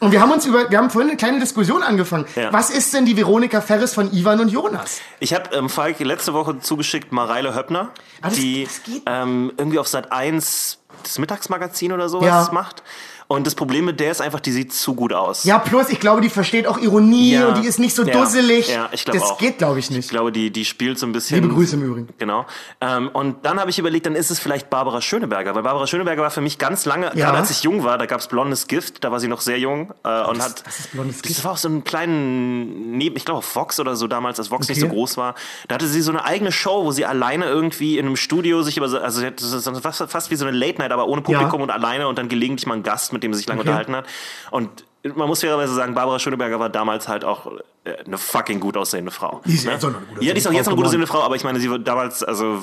Und 0.00 0.12
wir 0.12 0.20
haben 0.20 0.30
uns 0.30 0.46
über, 0.46 0.70
wir 0.70 0.78
haben 0.78 0.90
vorhin 0.90 1.10
eine 1.10 1.16
kleine 1.16 1.40
Diskussion 1.40 1.82
angefangen. 1.82 2.24
Ja. 2.36 2.52
Was 2.52 2.70
ist 2.70 2.94
denn 2.94 3.04
die 3.04 3.16
Veronika 3.16 3.60
Ferris 3.60 3.94
von 3.94 4.12
Ivan 4.12 4.38
und 4.40 4.48
Jonas? 4.48 5.00
Ich 5.18 5.34
habe 5.34 5.54
ähm, 5.56 5.68
Falk 5.68 5.98
letzte 6.00 6.34
Woche 6.34 6.60
zugeschickt 6.60 7.10
Mareile 7.10 7.54
Höppner, 7.54 7.90
Ah, 8.22 8.28
das- 8.28 8.34
die 8.34 8.64
das 8.64 8.80
ähm, 9.06 9.52
irgendwie 9.56 9.78
auf 9.80 9.88
Sat 9.88 10.12
1 10.12 10.78
das 11.02 11.18
Mittagsmagazin 11.18 11.92
oder 11.92 12.08
sowas 12.08 12.46
Ja. 12.46 12.48
macht. 12.52 12.82
Und 13.30 13.46
das 13.46 13.54
Problem 13.54 13.84
mit 13.84 14.00
der 14.00 14.10
ist 14.10 14.22
einfach, 14.22 14.40
die 14.40 14.50
sieht 14.52 14.72
zu 14.72 14.94
gut 14.94 15.12
aus. 15.12 15.44
Ja, 15.44 15.58
plus, 15.58 15.90
ich 15.90 16.00
glaube, 16.00 16.22
die 16.22 16.30
versteht 16.30 16.66
auch 16.66 16.78
Ironie 16.78 17.32
Ja. 17.34 17.48
und 17.48 17.58
die 17.62 17.66
ist 17.66 17.78
nicht 17.78 17.94
so 17.94 18.02
Ja. 18.02 18.18
dusselig. 18.18 18.68
Ja, 18.68 18.88
ich 18.90 19.04
glaube 19.04 19.20
Das 19.20 19.28
auch. 19.30 19.36
geht, 19.38 19.58
glaube 19.58 19.78
ich, 19.78 19.90
Ich 19.90 19.96
nicht. 19.96 20.08
glaube, 20.08 20.32
die, 20.32 20.50
die 20.50 20.64
spielt 20.64 20.98
so 20.98 21.04
ein 21.04 21.12
bisschen. 21.12 21.42
Liebe 21.42 21.52
Grüße 21.52 21.76
im 21.76 21.82
Übrigen. 21.82 22.08
Genau. 22.16 22.46
Ähm, 22.80 23.08
und 23.12 23.44
dann 23.44 23.60
habe 23.60 23.68
ich 23.68 23.78
überlegt, 23.78 24.06
dann 24.06 24.14
ist 24.14 24.30
es 24.30 24.38
vielleicht 24.38 24.70
Barbara 24.70 25.02
Schöneberger, 25.02 25.54
weil 25.54 25.62
Barbara 25.62 25.86
Schöneberger 25.86 26.22
war 26.22 26.30
für 26.30 26.40
mich 26.40 26.56
ganz 26.56 26.86
lange, 26.86 27.06
Ja. 27.14 27.26
gerade 27.26 27.36
als 27.38 27.50
ich 27.50 27.62
jung 27.62 27.84
war, 27.84 27.98
da 27.98 28.06
gab's 28.06 28.28
Blondes 28.28 28.66
Gift, 28.66 29.04
da 29.04 29.12
war 29.12 29.20
sie 29.20 29.28
noch 29.28 29.42
sehr 29.42 29.58
jung 29.58 29.92
äh, 30.04 30.22
und 30.24 30.42
hat. 30.42 30.62
was 30.66 30.78
ist 30.78 30.92
Blondes 30.92 31.20
Gift? 31.20 31.36
Das 31.36 31.44
war 31.44 31.52
auch 31.52 31.56
so 31.58 31.68
einen 31.68 31.84
kleinen 31.84 32.96
Neben, 32.96 33.14
ich 33.16 33.24
glaube 33.26 33.38
auf 33.38 33.54
Vox 33.56 33.78
oder 33.78 33.94
so 33.94 34.06
damals, 34.06 34.38
als 34.38 34.50
Vox 34.50 34.68
nicht 34.68 34.80
so 34.80 34.86
Okay. 34.86 34.94
groß 34.94 35.18
war. 35.18 35.34
Da 35.68 35.74
hatte 35.74 35.86
sie 35.86 36.00
so 36.00 36.10
eine 36.12 36.24
eigene 36.24 36.50
Show, 36.50 36.84
wo 36.84 36.92
sie 36.92 37.04
alleine 37.04 37.44
irgendwie 37.44 37.98
in 37.98 38.06
einem 38.06 38.16
Studio 38.16 38.62
sich 38.62 38.78
über, 38.78 38.88
so- 38.88 38.98
also 38.98 39.20
das 39.28 39.68
fast, 39.82 40.02
fast 40.10 40.30
wie 40.30 40.36
so 40.36 40.46
eine 40.46 40.56
Late 40.56 40.78
Night, 40.78 40.92
aber 40.92 41.06
ohne 41.08 41.20
Publikum 41.20 41.60
und 41.60 41.70
alleine 41.70 42.08
und 42.08 42.16
dann 42.18 42.28
gelegentlich 42.28 42.66
mal 42.66 42.74
ein 42.74 42.82
Gast, 42.82 43.12
mit 43.12 43.17
dem 43.20 43.32
sie 43.34 43.38
sich 43.38 43.46
lange 43.48 43.60
Okay. 43.60 43.68
unterhalten 43.68 43.96
hat. 43.96 44.06
Und 44.50 44.84
man 45.16 45.28
muss 45.28 45.40
fairerweise 45.40 45.74
sagen, 45.74 45.94
Barbara 45.94 46.18
Schöneberger 46.18 46.58
war 46.60 46.68
damals 46.68 47.08
halt 47.08 47.24
auch 47.24 47.46
äh, 47.84 47.92
eine 48.04 48.18
fucking 48.18 48.60
gut 48.60 48.76
aussehende 48.76 49.10
Frau. 49.10 49.40
Die 49.44 49.54
ist 49.54 49.64
jetzt 49.64 49.84
auch 49.84 49.88
eine 49.88 49.98
gut 49.98 50.22
Ja, 50.22 50.32
die 50.34 50.38
ist 50.38 50.46
auch 50.46 50.50
aussehende 50.50 50.56
jetzt 50.56 50.66
noch 50.66 50.72
eine 50.72 50.74
Frau 50.74 50.76
gut 50.76 50.86
aussehende 50.86 51.06
Frau, 51.06 51.22
aber 51.22 51.36
ich 51.36 51.44
meine, 51.44 51.60
sie 51.60 51.70
war 51.70 51.78
damals, 51.78 52.22
also 52.22 52.60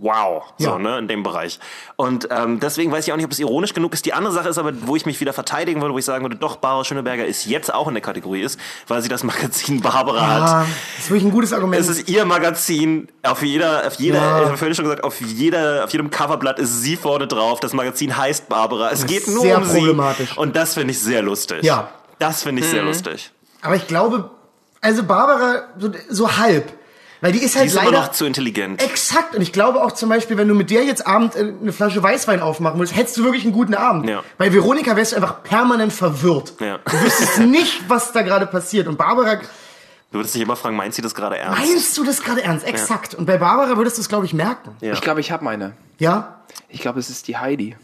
wow, 0.00 0.44
so, 0.58 0.68
Ja. 0.70 0.78
ne, 0.78 0.96
in 0.98 1.08
dem 1.08 1.24
Bereich. 1.24 1.58
Und 1.96 2.28
ähm, 2.30 2.60
deswegen 2.60 2.92
weiß 2.92 3.04
ich 3.06 3.12
auch 3.12 3.16
nicht, 3.16 3.24
ob 3.26 3.32
es 3.32 3.40
ironisch 3.40 3.74
genug 3.74 3.92
ist. 3.94 4.06
Die 4.06 4.12
andere 4.12 4.32
Sache 4.32 4.48
ist 4.48 4.56
aber, 4.56 4.72
wo 4.86 4.94
ich 4.94 5.04
mich 5.06 5.20
wieder 5.20 5.32
verteidigen 5.32 5.80
würde, 5.80 5.92
wo 5.92 5.98
ich 5.98 6.04
sagen 6.04 6.24
würde, 6.24 6.36
doch, 6.36 6.54
Barbara 6.56 6.84
Schöneberger 6.84 7.26
ist 7.26 7.46
jetzt 7.46 7.74
auch 7.74 7.88
in 7.88 7.94
der 7.94 8.00
Kategorie 8.00 8.42
ist, 8.42 8.60
weil 8.86 9.02
sie 9.02 9.08
das 9.08 9.24
Magazin 9.24 9.80
Barbara 9.82 10.18
Ah, 10.20 10.28
hat. 10.60 10.66
das 10.96 11.04
ist 11.04 11.10
wirklich 11.10 11.24
ein 11.24 11.32
gutes 11.32 11.52
Argument. 11.52 11.80
Es 11.82 11.88
ist 11.88 12.08
ihr 12.08 12.24
Magazin, 12.24 13.08
auf 13.24 13.42
jeder, 13.42 13.86
auf 13.86 13.94
jeder, 13.94 14.18
Ja. 14.18 14.40
ich 14.42 14.46
habe 14.46 14.56
vorhin 14.56 14.74
schon 14.76 14.84
gesagt, 14.84 15.02
auf 15.02 15.20
jeder, 15.20 15.82
auf 15.84 15.90
jedem 15.90 16.10
Coverblatt 16.10 16.58
ist 16.60 16.80
sie 16.82 16.94
vorne 16.96 17.26
drauf. 17.26 17.58
Das 17.60 17.72
Magazin 17.72 18.16
heißt 18.16 18.48
Barbara. 18.48 18.90
Es 18.92 19.04
geht 19.04 19.26
nur 19.26 19.40
sehr 19.42 19.58
um 19.58 19.64
sie. 19.64 19.78
problematisch. 19.78 20.36
Und 20.38 20.54
das 20.54 20.74
finde 20.74 20.92
ich 20.92 21.00
sehr 21.00 21.22
lustig. 21.22 21.62
Ja. 21.64 21.88
Das 22.20 22.44
finde 22.44 22.62
ich 22.62 22.68
sehr 22.68 22.82
lustig. 22.82 23.32
Aber 23.62 23.74
ich 23.74 23.86
glaube, 23.88 24.30
also 24.80 25.02
Barbara, 25.02 25.64
so, 25.78 25.90
so 26.08 26.36
halb. 26.38 26.72
Weil 27.20 27.32
die 27.32 27.38
ist 27.42 27.56
halt 27.56 27.64
Die 27.64 27.68
ist 27.68 27.74
leider. 27.74 27.88
immer 27.88 28.00
noch 28.02 28.12
zu 28.12 28.24
intelligent. 28.26 28.82
Exakt. 28.82 29.34
Und 29.34 29.42
ich 29.42 29.52
glaube 29.52 29.82
auch 29.82 29.92
zum 29.92 30.08
Beispiel, 30.08 30.36
wenn 30.36 30.46
du 30.48 30.54
mit 30.54 30.70
der 30.70 30.84
jetzt 30.84 31.06
Abend 31.06 31.34
äh, 31.34 31.52
eine 31.60 31.72
Flasche 31.72 32.02
Weißwein 32.02 32.40
aufmachen 32.40 32.78
würdest, 32.78 32.96
hättest 32.96 33.16
du 33.16 33.24
wirklich 33.24 33.44
einen 33.44 33.52
guten 33.52 33.74
Abend. 33.74 34.08
Ja. 34.08 34.22
Bei 34.38 34.52
Veronika 34.52 34.94
wärst 34.96 35.12
du 35.12 35.16
einfach 35.16 35.42
permanent 35.42 35.92
verwirrt. 35.92 36.54
Ja. 36.60 36.78
Du 36.78 37.00
wüsstest 37.02 37.38
nicht, 37.46 37.88
was 37.88 38.12
da 38.12 38.22
gerade 38.22 38.46
passiert. 38.46 38.86
Und 38.88 38.96
Barbara, 38.98 39.36
Du 40.10 40.18
würdest 40.18 40.34
dich 40.34 40.40
immer 40.42 40.56
fragen, 40.56 40.74
meint 40.76 40.94
sie 40.94 41.02
das 41.02 41.14
gerade 41.14 41.36
ernst? 41.36 41.58
meinst 41.60 41.98
du 41.98 42.04
das 42.04 42.22
gerade 42.22 42.42
ernst? 42.42 42.64
Exakt. 42.66 43.14
Und 43.14 43.26
bei 43.26 43.36
Barbara 43.36 43.76
würdest 43.76 43.98
du 43.98 44.00
es, 44.00 44.08
glaube 44.08 44.24
ich, 44.24 44.32
merken. 44.32 44.74
Ja. 44.80 44.94
Ich 44.94 45.00
glaube, 45.02 45.20
ich 45.20 45.30
habe 45.30 45.44
meine. 45.44 45.72
Ja? 45.98 46.36
Ich 46.70 46.80
glaube, 46.80 46.98
es 46.98 47.10
ist 47.10 47.28
die 47.28 47.36
Heidi. 47.36 47.76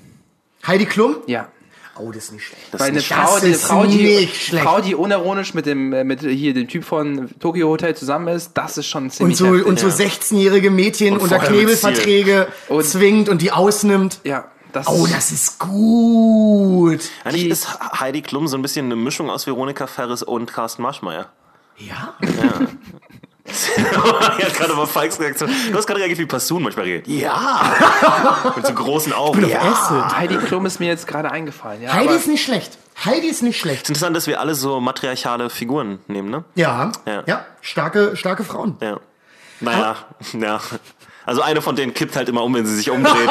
Heidi 0.66 0.87
Klum? 0.87 1.16
Ja. 1.26 1.49
Oh, 1.97 2.11
das 2.11 2.24
ist 2.24 2.32
nicht 2.32 2.45
schlecht. 2.45 2.62
Das 2.72 2.80
Weil 2.80 2.97
ist 2.97 3.11
eine 3.12 3.20
nicht 3.22 3.28
Frau, 3.28 3.38
die, 3.38 3.45
eine 3.47 3.55
ist 3.55 3.64
Frau, 3.66 3.86
die, 3.86 4.03
nicht 4.03 4.42
schlecht. 4.47 4.64
Frau, 4.64 4.80
die 4.80 4.95
unironisch 4.97 5.55
mit 5.55 5.66
dem, 5.66 5.92
äh, 5.92 6.03
mit 6.05 6.20
hier 6.22 6.53
dem 6.55 6.66
Typ 6.68 6.84
von 6.84 7.30
Tokyo 7.38 7.68
Hotel 7.68 7.95
zusammen 7.95 8.28
ist, 8.28 8.51
das 8.55 8.78
ist 8.78 8.86
schon 8.88 9.05
Und 9.05 9.11
ziemlich 9.12 9.36
so, 9.38 9.47
heftig. 9.47 9.66
und 9.66 9.78
so 9.78 9.86
16-jährige 9.88 10.70
Mädchen 10.70 11.14
Und 11.14 11.22
unter 11.22 11.38
Knebelverträge 11.38 12.49
Und- 12.68 12.84
zwingt 12.84 13.28
und 13.28 13.42
die 13.42 13.53
ausnimmt. 13.53 14.18
Ja, 14.24 14.47
das 14.72 14.88
Oh, 14.88 15.07
das 15.07 15.30
ist 15.30 15.59
gut. 15.61 17.01
Eigentlich 17.24 17.42
Die- 17.45 17.49
ist 17.51 17.68
Heidi 18.01 18.22
Klum 18.22 18.49
so 18.49 18.57
ein 18.57 18.62
bisschen 18.62 18.86
eine 18.86 18.97
Mischung 18.97 19.30
aus 19.30 19.47
Veronika 19.47 19.86
Ferris 19.86 20.22
und 20.24 20.53
Carsten 20.53 20.82
Marschmeier. 20.82 21.28
Ja? 21.78 22.14
ja, 22.20 22.66
gerade 24.57 24.74
bei 24.74 24.86
Falks 24.86 25.18
Reaktion. 25.20 25.50
Du 25.70 25.76
hast 25.76 25.86
gerade 25.86 26.00
reagiert 26.00 26.18
wie 26.18 26.26
Passun 26.26 26.62
manchmal 26.62 26.86
reagiert. 26.86 27.07
Ja. 27.20 28.52
Mit 28.57 28.66
so 28.66 28.74
großen 28.74 29.12
Augen. 29.12 29.48
Ja. 29.48 29.61
Acid. 29.61 30.16
Heidi 30.16 30.36
Klum 30.38 30.66
ist 30.66 30.80
mir 30.80 30.86
jetzt 30.88 31.07
gerade 31.07 31.30
eingefallen. 31.30 31.82
Ja, 31.82 31.92
Heidi 31.92 32.09
aber 32.09 32.16
ist 32.16 32.28
nicht 32.28 32.44
schlecht. 32.44 32.78
Heidi 33.05 33.26
ist 33.28 33.42
nicht 33.42 33.59
schlecht. 33.59 33.78
Es 33.78 33.82
ist 33.84 33.88
interessant, 33.90 34.16
dass 34.16 34.26
wir 34.26 34.40
alle 34.40 34.55
so 34.55 34.80
matriarchale 34.80 35.50
Figuren 35.50 35.98
nehmen, 36.07 36.30
ne? 36.30 36.44
Ja, 36.55 36.92
Ja. 37.07 37.22
ja, 37.26 37.44
starke, 37.61 38.16
starke 38.16 38.44
Frauen. 38.44 38.76
Ja. 38.80 39.00
Naja, 39.61 39.96
ja. 40.32 40.61
Also 41.26 41.40
eine 41.40 41.62
von 41.62 41.74
denen 41.74 41.94
kippt 41.94 42.16
halt 42.16 42.28
immer 42.28 42.42
um, 42.42 42.55
wenn 42.55 42.66
sie 42.66 42.76
sich 42.76 42.90
umdreht. 42.90 43.30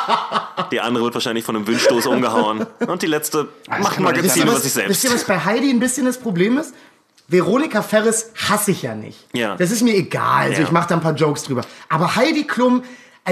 Die 0.70 0.80
andere 0.80 1.04
wird 1.04 1.14
wahrscheinlich 1.14 1.44
von 1.44 1.54
einem 1.54 1.66
Windstoß 1.66 2.06
umgehauen. 2.06 2.66
Und 2.86 3.02
die 3.02 3.06
letzte 3.06 3.48
macht 3.68 3.94
kann 3.94 4.02
man 4.02 4.14
nicht 4.14 4.22
Magazine 4.22 4.46
sagen. 4.46 4.48
über 4.48 4.60
sich 4.60 4.88
Wisst 4.88 5.04
ihr, 5.04 5.12
was 5.12 5.24
bei 5.24 5.38
Heidi 5.38 5.70
ein 5.70 5.78
bisschen 5.78 6.06
das 6.06 6.18
Problem 6.18 6.56
ist? 6.58 6.74
Veronika 7.28 7.82
Ferris 7.82 8.30
hasse 8.48 8.70
ich 8.70 8.82
ja 8.82 8.94
nicht. 8.94 9.26
Ja. 9.32 9.56
Das 9.56 9.70
ist 9.70 9.82
mir 9.82 9.94
egal. 9.94 10.48
Also 10.48 10.60
Ja. 10.60 10.66
ich 10.66 10.70
mache 10.72 10.88
da 10.88 10.94
ein 10.96 11.00
paar 11.00 11.14
Jokes 11.14 11.42
drüber. 11.44 11.62
Aber 11.88 12.16
Heidi 12.16 12.44
Klum, 12.44 12.82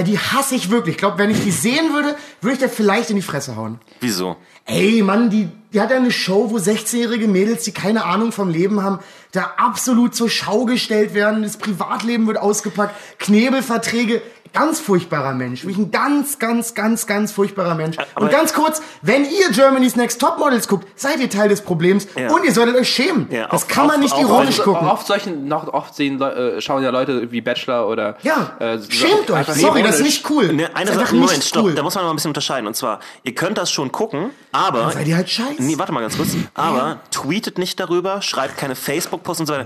die 0.05 0.19
hasse 0.19 0.55
ich 0.55 0.69
wirklich. 0.69 0.95
Ich 0.95 0.99
glaube, 0.99 1.17
wenn 1.17 1.29
ich 1.29 1.41
die 1.43 1.51
sehen 1.51 1.93
würde, 1.93 2.15
würde 2.41 2.53
ich 2.53 2.59
der 2.59 2.69
vielleicht 2.69 3.09
in 3.09 3.15
die 3.15 3.21
Fresse 3.21 3.55
hauen. 3.55 3.79
Wieso? 4.01 4.35
Ey, 4.65 5.01
Mann, 5.03 5.29
die, 5.29 5.47
die 5.71 5.79
hat 5.79 5.91
eine 5.91 6.11
Show, 6.11 6.49
wo 6.49 6.57
16-jährige 6.57 7.27
Mädels, 7.27 7.63
die 7.63 7.71
keine 7.71 8.03
Ahnung 8.03 8.31
vom 8.31 8.49
Leben 8.49 8.81
haben, 8.83 8.99
da 9.31 9.53
absolut 9.57 10.15
zur 10.15 10.29
Schau 10.29 10.65
gestellt 10.65 11.13
werden. 11.13 11.43
Das 11.43 11.57
Privatleben 11.57 12.25
wird 12.27 12.37
ausgepackt. 12.37 12.95
Knebelverträge. 13.19 14.21
Ganz 14.55 14.79
furchtbarer 14.79 15.33
Mensch. 15.33 15.63
Wirklich 15.63 15.77
ein 15.77 15.91
ganz, 15.91 16.39
ganz, 16.39 16.73
ganz, 16.73 17.05
ganz 17.07 17.31
furchtbarer 17.31 17.75
Mensch. 17.75 17.97
aber- 18.15 18.25
Und 18.25 18.31
ganz 18.31 18.53
kurz, 18.53 18.81
wenn 19.01 19.25
ihr 19.25 19.49
Germany's 19.51 19.95
Next 19.95 20.19
Topmodels 20.21 20.67
guckt, 20.67 20.87
seid 20.95 21.19
ihr 21.19 21.29
Teil 21.29 21.49
des 21.49 21.61
Problems 21.61 22.07
Ja. 22.17 22.31
und 22.31 22.43
ihr 22.45 22.51
solltet 22.53 22.75
euch 22.75 22.89
schämen. 22.89 23.27
Ja, 23.29 23.43
das 23.47 23.63
auf- 23.63 23.67
kann 23.67 23.87
man 23.87 23.97
auf- 23.97 24.01
nicht 24.01 24.13
auf- 24.13 24.21
ironisch 24.21 24.57
gucken. 24.61 24.87
oft 24.87 25.05
solchen, 25.05 25.47
noch 25.47 25.67
oft 25.73 25.93
sehen, 25.93 26.21
äh, 26.21 26.61
schauen 26.61 26.81
ja 26.83 26.89
Leute 26.89 27.31
wie 27.31 27.41
Bachelor 27.41 27.87
oder. 27.87 28.17
Ja, 28.23 28.55
äh, 28.59 28.79
schämt 28.89 29.29
euch. 29.29 29.45
Sorry, 29.47 29.83
das 29.83 29.97
ist 29.97 30.03
nicht 30.03 30.29
cool. 30.29 30.53
Ne, 30.53 30.69
eine 30.75 30.93
Sache, 30.93 31.15
Moment, 31.15 31.43
stopp, 31.43 31.65
cool. 31.65 31.75
da 31.75 31.83
muss 31.83 31.95
man 31.95 32.05
mal 32.05 32.09
ein 32.11 32.15
bisschen 32.15 32.29
unterscheiden. 32.29 32.67
Und 32.67 32.75
zwar, 32.75 32.99
ihr 33.23 33.35
könnt 33.35 33.57
das 33.57 33.69
schon 33.71 33.91
gucken, 33.91 34.31
aber. 34.51 34.91
seid 34.91 35.07
ihr 35.07 35.15
halt 35.17 35.29
scheiße. 35.29 35.61
Nee, 35.61 35.77
warte 35.77 35.91
mal 35.91 36.01
ganz 36.01 36.15
kurz. 36.17 36.29
Aber 36.53 36.99
tweetet 37.11 37.57
nicht 37.57 37.79
darüber, 37.79 38.21
schreibt 38.21 38.57
keine 38.57 38.75
Facebook-Posts 38.75 39.39
und 39.41 39.45
so 39.47 39.53
weiter. 39.53 39.65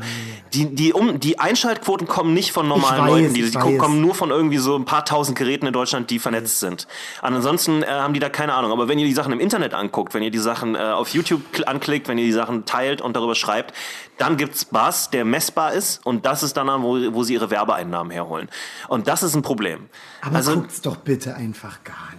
Die, 0.54 0.74
die, 0.74 0.94
um, 0.94 1.20
die 1.20 1.40
Einschaltquoten 1.40 2.08
kommen 2.08 2.34
nicht 2.34 2.52
von 2.52 2.68
normalen 2.68 3.04
weiß, 3.04 3.10
Leuten, 3.10 3.34
die, 3.34 3.44
die 3.44 3.54
weiß. 3.56 3.78
kommen 3.78 4.02
nur 4.02 4.16
von 4.16 4.32
irgendwie 4.32 4.58
so 4.58 4.79
ein 4.80 4.86
paar 4.86 5.06
tausend 5.06 5.38
Geräten 5.38 5.68
in 5.68 5.74
Deutschland, 5.74 6.10
die 6.10 6.20
vernetzt 6.20 6.60
sind. 6.60 6.88
Ansonsten 7.22 7.84
äh, 7.84 7.88
haben 7.88 8.14
die 8.14 8.20
da 8.20 8.30
keine 8.30 8.54
Ahnung. 8.54 8.72
Aber 8.72 8.88
wenn 8.88 8.98
ihr 8.98 9.06
die 9.06 9.14
Sachen 9.14 9.34
im 9.34 9.40
Internet 9.40 9.74
anguckt, 9.74 10.14
wenn 10.14 10.24
ihr 10.24 10.32
die 10.32 10.38
Sachen 10.40 10.76
äh, 10.76 10.80
auf 10.80 11.10
YouTube 11.10 11.42
kl- 11.54 11.64
anklickt, 11.64 12.08
wenn 12.08 12.18
ihr 12.18 12.26
die 12.26 12.32
Sachen 12.32 12.66
teilt 12.66 13.02
und 13.02 13.16
darüber 13.16 13.36
schreibt, 13.36 13.76
dann 14.18 14.38
gibt's 14.38 14.66
Buzz, 14.66 15.10
der 15.10 15.26
messbar 15.26 15.74
ist 15.74 16.06
und 16.06 16.26
das 16.26 16.44
ist 16.44 16.58
dann, 16.58 16.68
wo, 16.84 16.98
wo 17.14 17.24
sie 17.24 17.34
ihre 17.34 17.50
Werbeeinnahmen 17.52 18.12
herholen. 18.12 18.50
Und 18.88 19.08
das 19.08 19.24
ist 19.24 19.36
ein 19.36 19.42
Problem. 19.42 19.90
Aber 20.22 20.36
also 20.38 20.56
guckt's 20.56 20.82
doch 20.82 20.98
bitte 20.98 21.36
einfach 21.36 21.84
gar 21.84 22.10
nicht. 22.14 22.19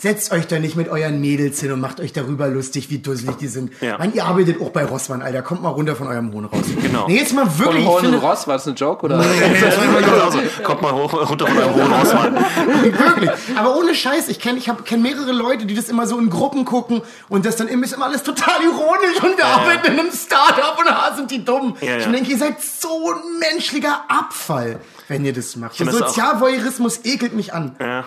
Setzt 0.00 0.32
euch 0.32 0.46
da 0.46 0.58
nicht 0.58 0.76
mit 0.76 0.88
euren 0.88 1.20
Mädels 1.20 1.60
hin 1.60 1.72
und 1.72 1.80
macht 1.80 2.00
euch 2.00 2.14
darüber 2.14 2.48
lustig, 2.48 2.88
wie 2.88 2.98
dusselig 3.00 3.36
die 3.36 3.48
sind. 3.48 3.70
Ja. 3.82 3.98
Man, 3.98 4.14
ihr 4.14 4.24
arbeitet 4.24 4.58
auch 4.58 4.70
bei 4.70 4.82
Rossmann, 4.82 5.20
Alter. 5.20 5.42
Kommt 5.42 5.62
mal 5.62 5.68
runter 5.68 5.94
von 5.94 6.06
eurem 6.06 6.32
Hohn 6.32 6.46
raus. 6.46 6.64
Genau. 6.80 7.06
Nee, 7.06 7.18
jetzt 7.18 7.34
mal 7.34 7.44
Von 7.44 7.58
wirklich. 7.66 7.82
ich 7.82 7.86
Horn 7.86 8.06
und 8.06 8.12
finde- 8.12 8.26
Ross, 8.26 8.46
war 8.46 8.54
das 8.54 8.66
ein 8.66 8.76
Joke? 8.76 9.04
Oder? 9.04 9.18
also, 10.24 10.38
kommt 10.62 10.80
mal 10.80 10.92
hoch, 10.92 11.12
runter 11.28 11.46
von 11.46 11.58
eurem 11.58 11.74
hohen 11.74 11.98
Hausmann. 12.00 12.34
Wirklich. 12.82 13.30
Aber 13.56 13.76
ohne 13.76 13.94
Scheiß, 13.94 14.28
ich 14.28 14.38
kenne 14.40 14.58
ich 14.58 14.70
hab, 14.70 14.86
kenn 14.86 15.02
mehrere 15.02 15.32
Leute, 15.32 15.66
die 15.66 15.74
das 15.74 15.90
immer 15.90 16.06
so 16.06 16.18
in 16.18 16.30
Gruppen 16.30 16.64
gucken 16.64 17.02
und 17.28 17.44
das 17.44 17.56
dann 17.56 17.68
immer 17.68 17.84
ist 17.84 17.92
immer 17.92 18.06
alles 18.06 18.22
total 18.22 18.62
ironisch 18.62 19.22
und 19.22 19.36
wir 19.36 19.44
arbeiten 19.44 19.92
in 19.92 20.00
einem 20.00 20.12
Startup 20.12 20.78
und 20.78 20.86
da 20.86 21.12
sind 21.14 21.30
die 21.30 21.44
dumm. 21.44 21.76
Ja, 21.82 21.88
ja. 21.90 21.96
Ich 21.98 22.06
denke, 22.06 22.30
ihr 22.30 22.38
seid 22.38 22.62
so 22.62 23.12
ein 23.12 23.38
menschlicher 23.38 24.04
Abfall, 24.08 24.80
wenn 25.08 25.26
ihr 25.26 25.34
das 25.34 25.56
macht. 25.56 25.78
Der 25.78 25.92
Sozialvoyeurismus 25.92 27.04
ekelt 27.04 27.34
mich 27.34 27.52
an. 27.52 27.76
Ja. 27.78 28.04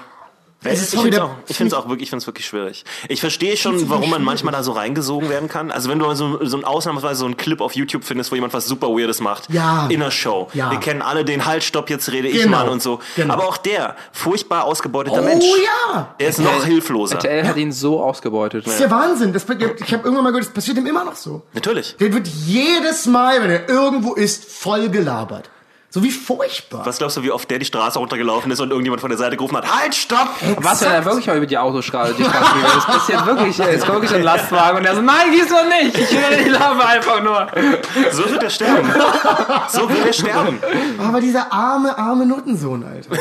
Es 0.63 0.73
Ich 0.79 0.83
ist 0.83 0.91
sorry, 0.91 1.03
finde 1.11 1.17
es 1.17 1.23
auch, 1.23 1.35
ich 1.47 1.57
find's 1.57 1.73
auch 1.73 1.87
wirklich, 1.89 2.03
ich 2.03 2.09
find's 2.09 2.25
wirklich 2.27 2.45
schwierig. 2.45 2.83
Ich 3.09 3.19
verstehe 3.19 3.57
schon, 3.57 3.89
warum 3.89 4.09
man 4.09 4.23
manchmal 4.23 4.53
da 4.53 4.63
so 4.63 4.71
reingesogen 4.71 5.29
werden 5.29 5.49
kann. 5.49 5.71
Also 5.71 5.89
wenn 5.89 5.99
du 5.99 6.05
mal 6.05 6.15
so, 6.15 6.43
so 6.45 6.57
ein 6.57 6.63
ausnahmsweise 6.65 7.19
so 7.19 7.25
einen 7.25 7.37
Clip 7.37 7.59
auf 7.61 7.75
YouTube 7.75 8.03
findest, 8.03 8.31
wo 8.31 8.35
jemand 8.35 8.53
was 8.53 8.65
super 8.65 8.87
Weirdes 8.87 9.19
macht. 9.21 9.49
Ja. 9.51 9.87
In 9.87 9.99
der 9.99 10.11
Show. 10.11 10.47
Ja. 10.53 10.71
Wir 10.71 10.79
kennen 10.79 11.01
alle 11.01 11.25
den 11.25 11.45
Halt, 11.45 11.63
Stopp, 11.63 11.89
jetzt 11.89 12.11
rede 12.11 12.27
ich 12.27 12.43
Genau. 12.43 12.57
mal 12.57 12.69
und 12.69 12.81
so. 12.81 12.99
Genau. 13.15 13.33
Aber 13.33 13.47
auch 13.47 13.57
der, 13.57 13.95
furchtbar 14.11 14.63
ausgebeuteter 14.65 15.19
Oh 15.21 15.25
Mensch. 15.25 15.45
ja! 15.93 16.15
Der 16.19 16.29
ist 16.29 16.39
noch 16.39 16.63
hilfloser. 16.65 17.15
RTL 17.15 17.47
hat 17.47 17.57
ihn 17.57 17.71
so 17.71 18.01
ausgebeutet. 18.01 18.65
Das 18.65 18.73
ist 18.73 18.79
der 18.81 18.91
Wahnsinn. 18.91 19.33
Das, 19.33 19.43
ich 19.43 19.49
habe 19.93 20.03
irgendwann 20.03 20.23
mal 20.23 20.29
gehört, 20.31 20.45
das 20.45 20.53
passiert 20.53 20.77
ihm 20.77 20.85
immer 20.87 21.03
noch 21.03 21.15
so. 21.15 21.41
Natürlich. 21.53 21.95
Der 21.97 22.13
wird 22.13 22.27
jedes 22.27 23.05
Mal, 23.05 23.41
wenn 23.41 23.49
er 23.49 23.69
irgendwo 23.69 24.13
ist, 24.13 24.45
voll 24.45 24.89
gelabert. 24.89 25.49
So 25.93 26.01
wie 26.01 26.09
furchtbar. 26.09 26.87
Was 26.87 26.97
glaubst 26.97 27.17
du, 27.17 27.21
wie 27.21 27.29
oft 27.29 27.47
der 27.51 27.59
die 27.59 27.65
Straße 27.65 27.99
runtergelaufen 27.99 28.51
ist 28.51 28.59
und 28.59 28.71
irgendjemand 28.71 28.99
von 28.99 29.11
der 29.11 29.19
Seite 29.19 29.37
gerufen 29.37 29.57
hat, 29.57 29.71
halt, 29.71 29.93
stopp! 29.93 30.27
Was, 30.57 30.81
wenn 30.81 30.91
er 30.91 31.05
wirklich 31.05 31.27
mal 31.27 31.37
über 31.37 31.45
die 31.45 31.59
Autostraße 31.59 32.15
die 32.15 32.23
Straße 32.23 32.51
geht? 32.55 32.75
Das 32.75 32.85
passiert 32.87 33.25
wirklich. 33.27 33.59
Es 33.59 33.81
kommt 33.81 34.01
wirklich 34.01 34.15
ein 34.15 34.23
Lastwagen 34.23 34.79
und 34.79 34.85
er 34.85 34.95
so, 34.95 35.01
nein, 35.01 35.31
diesmal 35.31 35.69
nicht. 35.69 35.95
Ich 35.95 36.11
will 36.11 36.35
nicht 36.35 36.49
laufen, 36.49 36.81
einfach 36.81 37.21
nur. 37.21 37.47
So 38.11 38.27
wird 38.27 38.41
er 38.41 38.49
sterben. 38.49 38.91
So 39.69 39.87
wird 39.87 40.07
er 40.07 40.13
sterben. 40.13 40.59
Aber 40.97 41.21
dieser 41.21 41.53
arme, 41.53 41.95
arme 41.95 42.25
Nuttensohn, 42.25 42.83
Alter. 42.83 43.11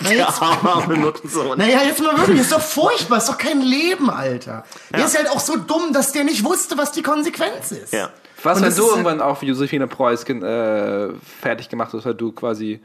Der 0.08 0.16
jetzt, 0.16 0.40
arme, 0.40 0.72
arme 0.72 0.96
Nuttensohn. 0.96 1.58
naja, 1.58 1.80
jetzt 1.84 2.00
mal 2.02 2.16
wirklich, 2.16 2.40
ist 2.40 2.52
doch 2.52 2.60
furchtbar, 2.62 3.18
ist 3.18 3.28
doch 3.28 3.36
kein 3.36 3.60
Leben, 3.60 4.08
Alter. 4.08 4.64
Der 4.96 5.04
ist 5.04 5.14
halt 5.14 5.28
auch 5.28 5.40
so 5.40 5.58
dumm, 5.58 5.92
dass 5.92 6.12
der 6.12 6.24
nicht 6.24 6.42
wusste, 6.42 6.78
was 6.78 6.90
die 6.90 7.02
Konsequenz 7.02 7.70
ist. 7.70 7.92
Ja. 7.92 8.08
Was, 8.44 8.58
Und 8.58 8.64
wenn 8.66 8.76
du 8.76 8.88
irgendwann 8.88 9.20
auf 9.20 9.42
Josephine 9.42 9.86
Preuß 9.86 10.24
äh, 10.24 11.08
fertig 11.40 11.68
gemacht 11.68 11.92
hast, 11.92 12.04
weil 12.06 12.14
du 12.14 12.32
quasi 12.32 12.80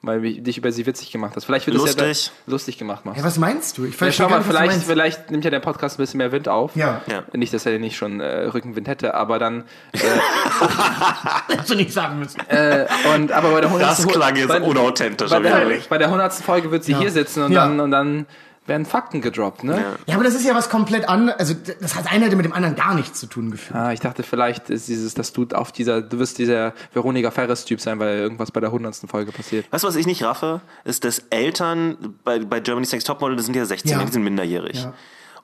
mal 0.00 0.20
dich 0.20 0.56
über 0.58 0.70
sie 0.70 0.86
witzig 0.86 1.10
gemacht 1.10 1.32
hast? 1.34 1.44
Vielleicht 1.44 1.66
wird 1.66 1.76
es 1.76 1.96
ja 1.96 2.06
Lustig. 2.06 2.32
lustig 2.46 2.78
gemacht 2.78 3.04
machst. 3.04 3.18
Ja, 3.18 3.24
was 3.24 3.36
meinst 3.36 3.78
du? 3.78 3.84
Ich 3.84 3.98
Ja, 4.00 4.12
schau 4.12 4.28
mal, 4.28 4.38
nicht, 4.38 4.46
was 4.48 4.54
du 4.54 4.58
vielleicht, 4.58 4.84
vielleicht 4.84 5.30
nimmt 5.32 5.44
ja 5.44 5.50
der 5.50 5.58
Podcast 5.60 5.98
ein 5.98 6.02
bisschen 6.02 6.18
mehr 6.18 6.30
Wind 6.30 6.48
auf. 6.48 6.76
Ja. 6.76 7.02
Ja. 7.10 7.24
Nicht, 7.32 7.52
dass 7.52 7.66
er 7.66 7.78
nicht 7.80 7.96
schon 7.96 8.20
äh, 8.20 8.44
Rückenwind 8.46 8.86
hätte, 8.86 9.14
aber 9.14 9.38
dann. 9.40 9.64
Hättest 11.48 11.70
du 11.70 11.74
nicht 11.74 11.92
sagen 11.92 12.18
müssen. 12.20 12.40
Äh, 12.48 12.86
und, 13.14 13.32
aber 13.32 13.50
bei 13.50 13.60
der 13.60 13.70
100. 13.70 13.90
Das 13.90 14.06
klang 14.06 14.36
jetzt 14.36 14.48
bei, 14.48 14.60
unauthentisch. 14.60 15.30
bei 15.30 15.40
der, 15.40 15.66
bei 15.88 15.98
der 15.98 16.06
100. 16.08 16.32
Folge 16.34 16.70
wird 16.70 16.84
sie 16.84 16.94
hier 16.94 17.10
sitzen 17.10 17.42
und, 17.42 17.52
Ja. 17.52 17.66
dann, 17.66 17.80
und 17.80 17.90
dann 17.90 18.26
werden 18.68 18.86
Fakten 18.86 19.20
gedroppt, 19.20 19.64
ne? 19.64 19.82
Ja, 20.06 20.14
aber 20.14 20.24
das 20.24 20.34
ist 20.34 20.44
ja 20.44 20.54
was 20.54 20.68
komplett 20.70 21.08
anderes. 21.08 21.38
Also, 21.40 21.54
das 21.80 21.94
hat 21.96 22.10
einer 22.12 22.34
mit 22.36 22.44
dem 22.44 22.52
anderen 22.52 22.76
gar 22.76 22.94
nichts 22.94 23.18
zu 23.20 23.26
tun 23.26 23.50
gefühlt. 23.50 23.74
Ah, 23.78 23.92
ich 23.92 24.00
dachte, 24.00 24.22
vielleicht 24.22 24.70
ist 24.70 24.88
dieses, 24.88 25.14
dass 25.14 25.32
du 25.32 25.46
auf 25.54 25.72
dieser, 25.72 26.02
du 26.02 26.18
wirst 26.18 26.38
dieser 26.38 26.74
Veronika 26.92 27.30
Ferres-Typ 27.30 27.80
sein, 27.80 27.98
weil 27.98 28.18
irgendwas 28.18 28.50
bei 28.50 28.60
der 28.60 28.68
100. 28.70 28.96
Folge 29.08 29.32
passiert. 29.32 29.66
Weißt 29.72 29.84
du, 29.84 29.88
was 29.88 29.96
ich 29.96 30.06
nicht 30.06 30.22
raffe? 30.22 30.60
Ist, 30.84 31.04
dass 31.04 31.20
Eltern 31.30 32.14
bei, 32.24 32.38
bei 32.40 32.60
Germany's 32.60 32.92
Next 32.92 33.06
Topmodel, 33.06 33.36
das 33.36 33.46
sind 33.46 33.56
ja 33.56 33.64
16, 33.64 33.90
Ja. 33.90 34.04
die 34.04 34.12
sind 34.12 34.22
minderjährig. 34.22 34.82
Ja. 34.82 34.92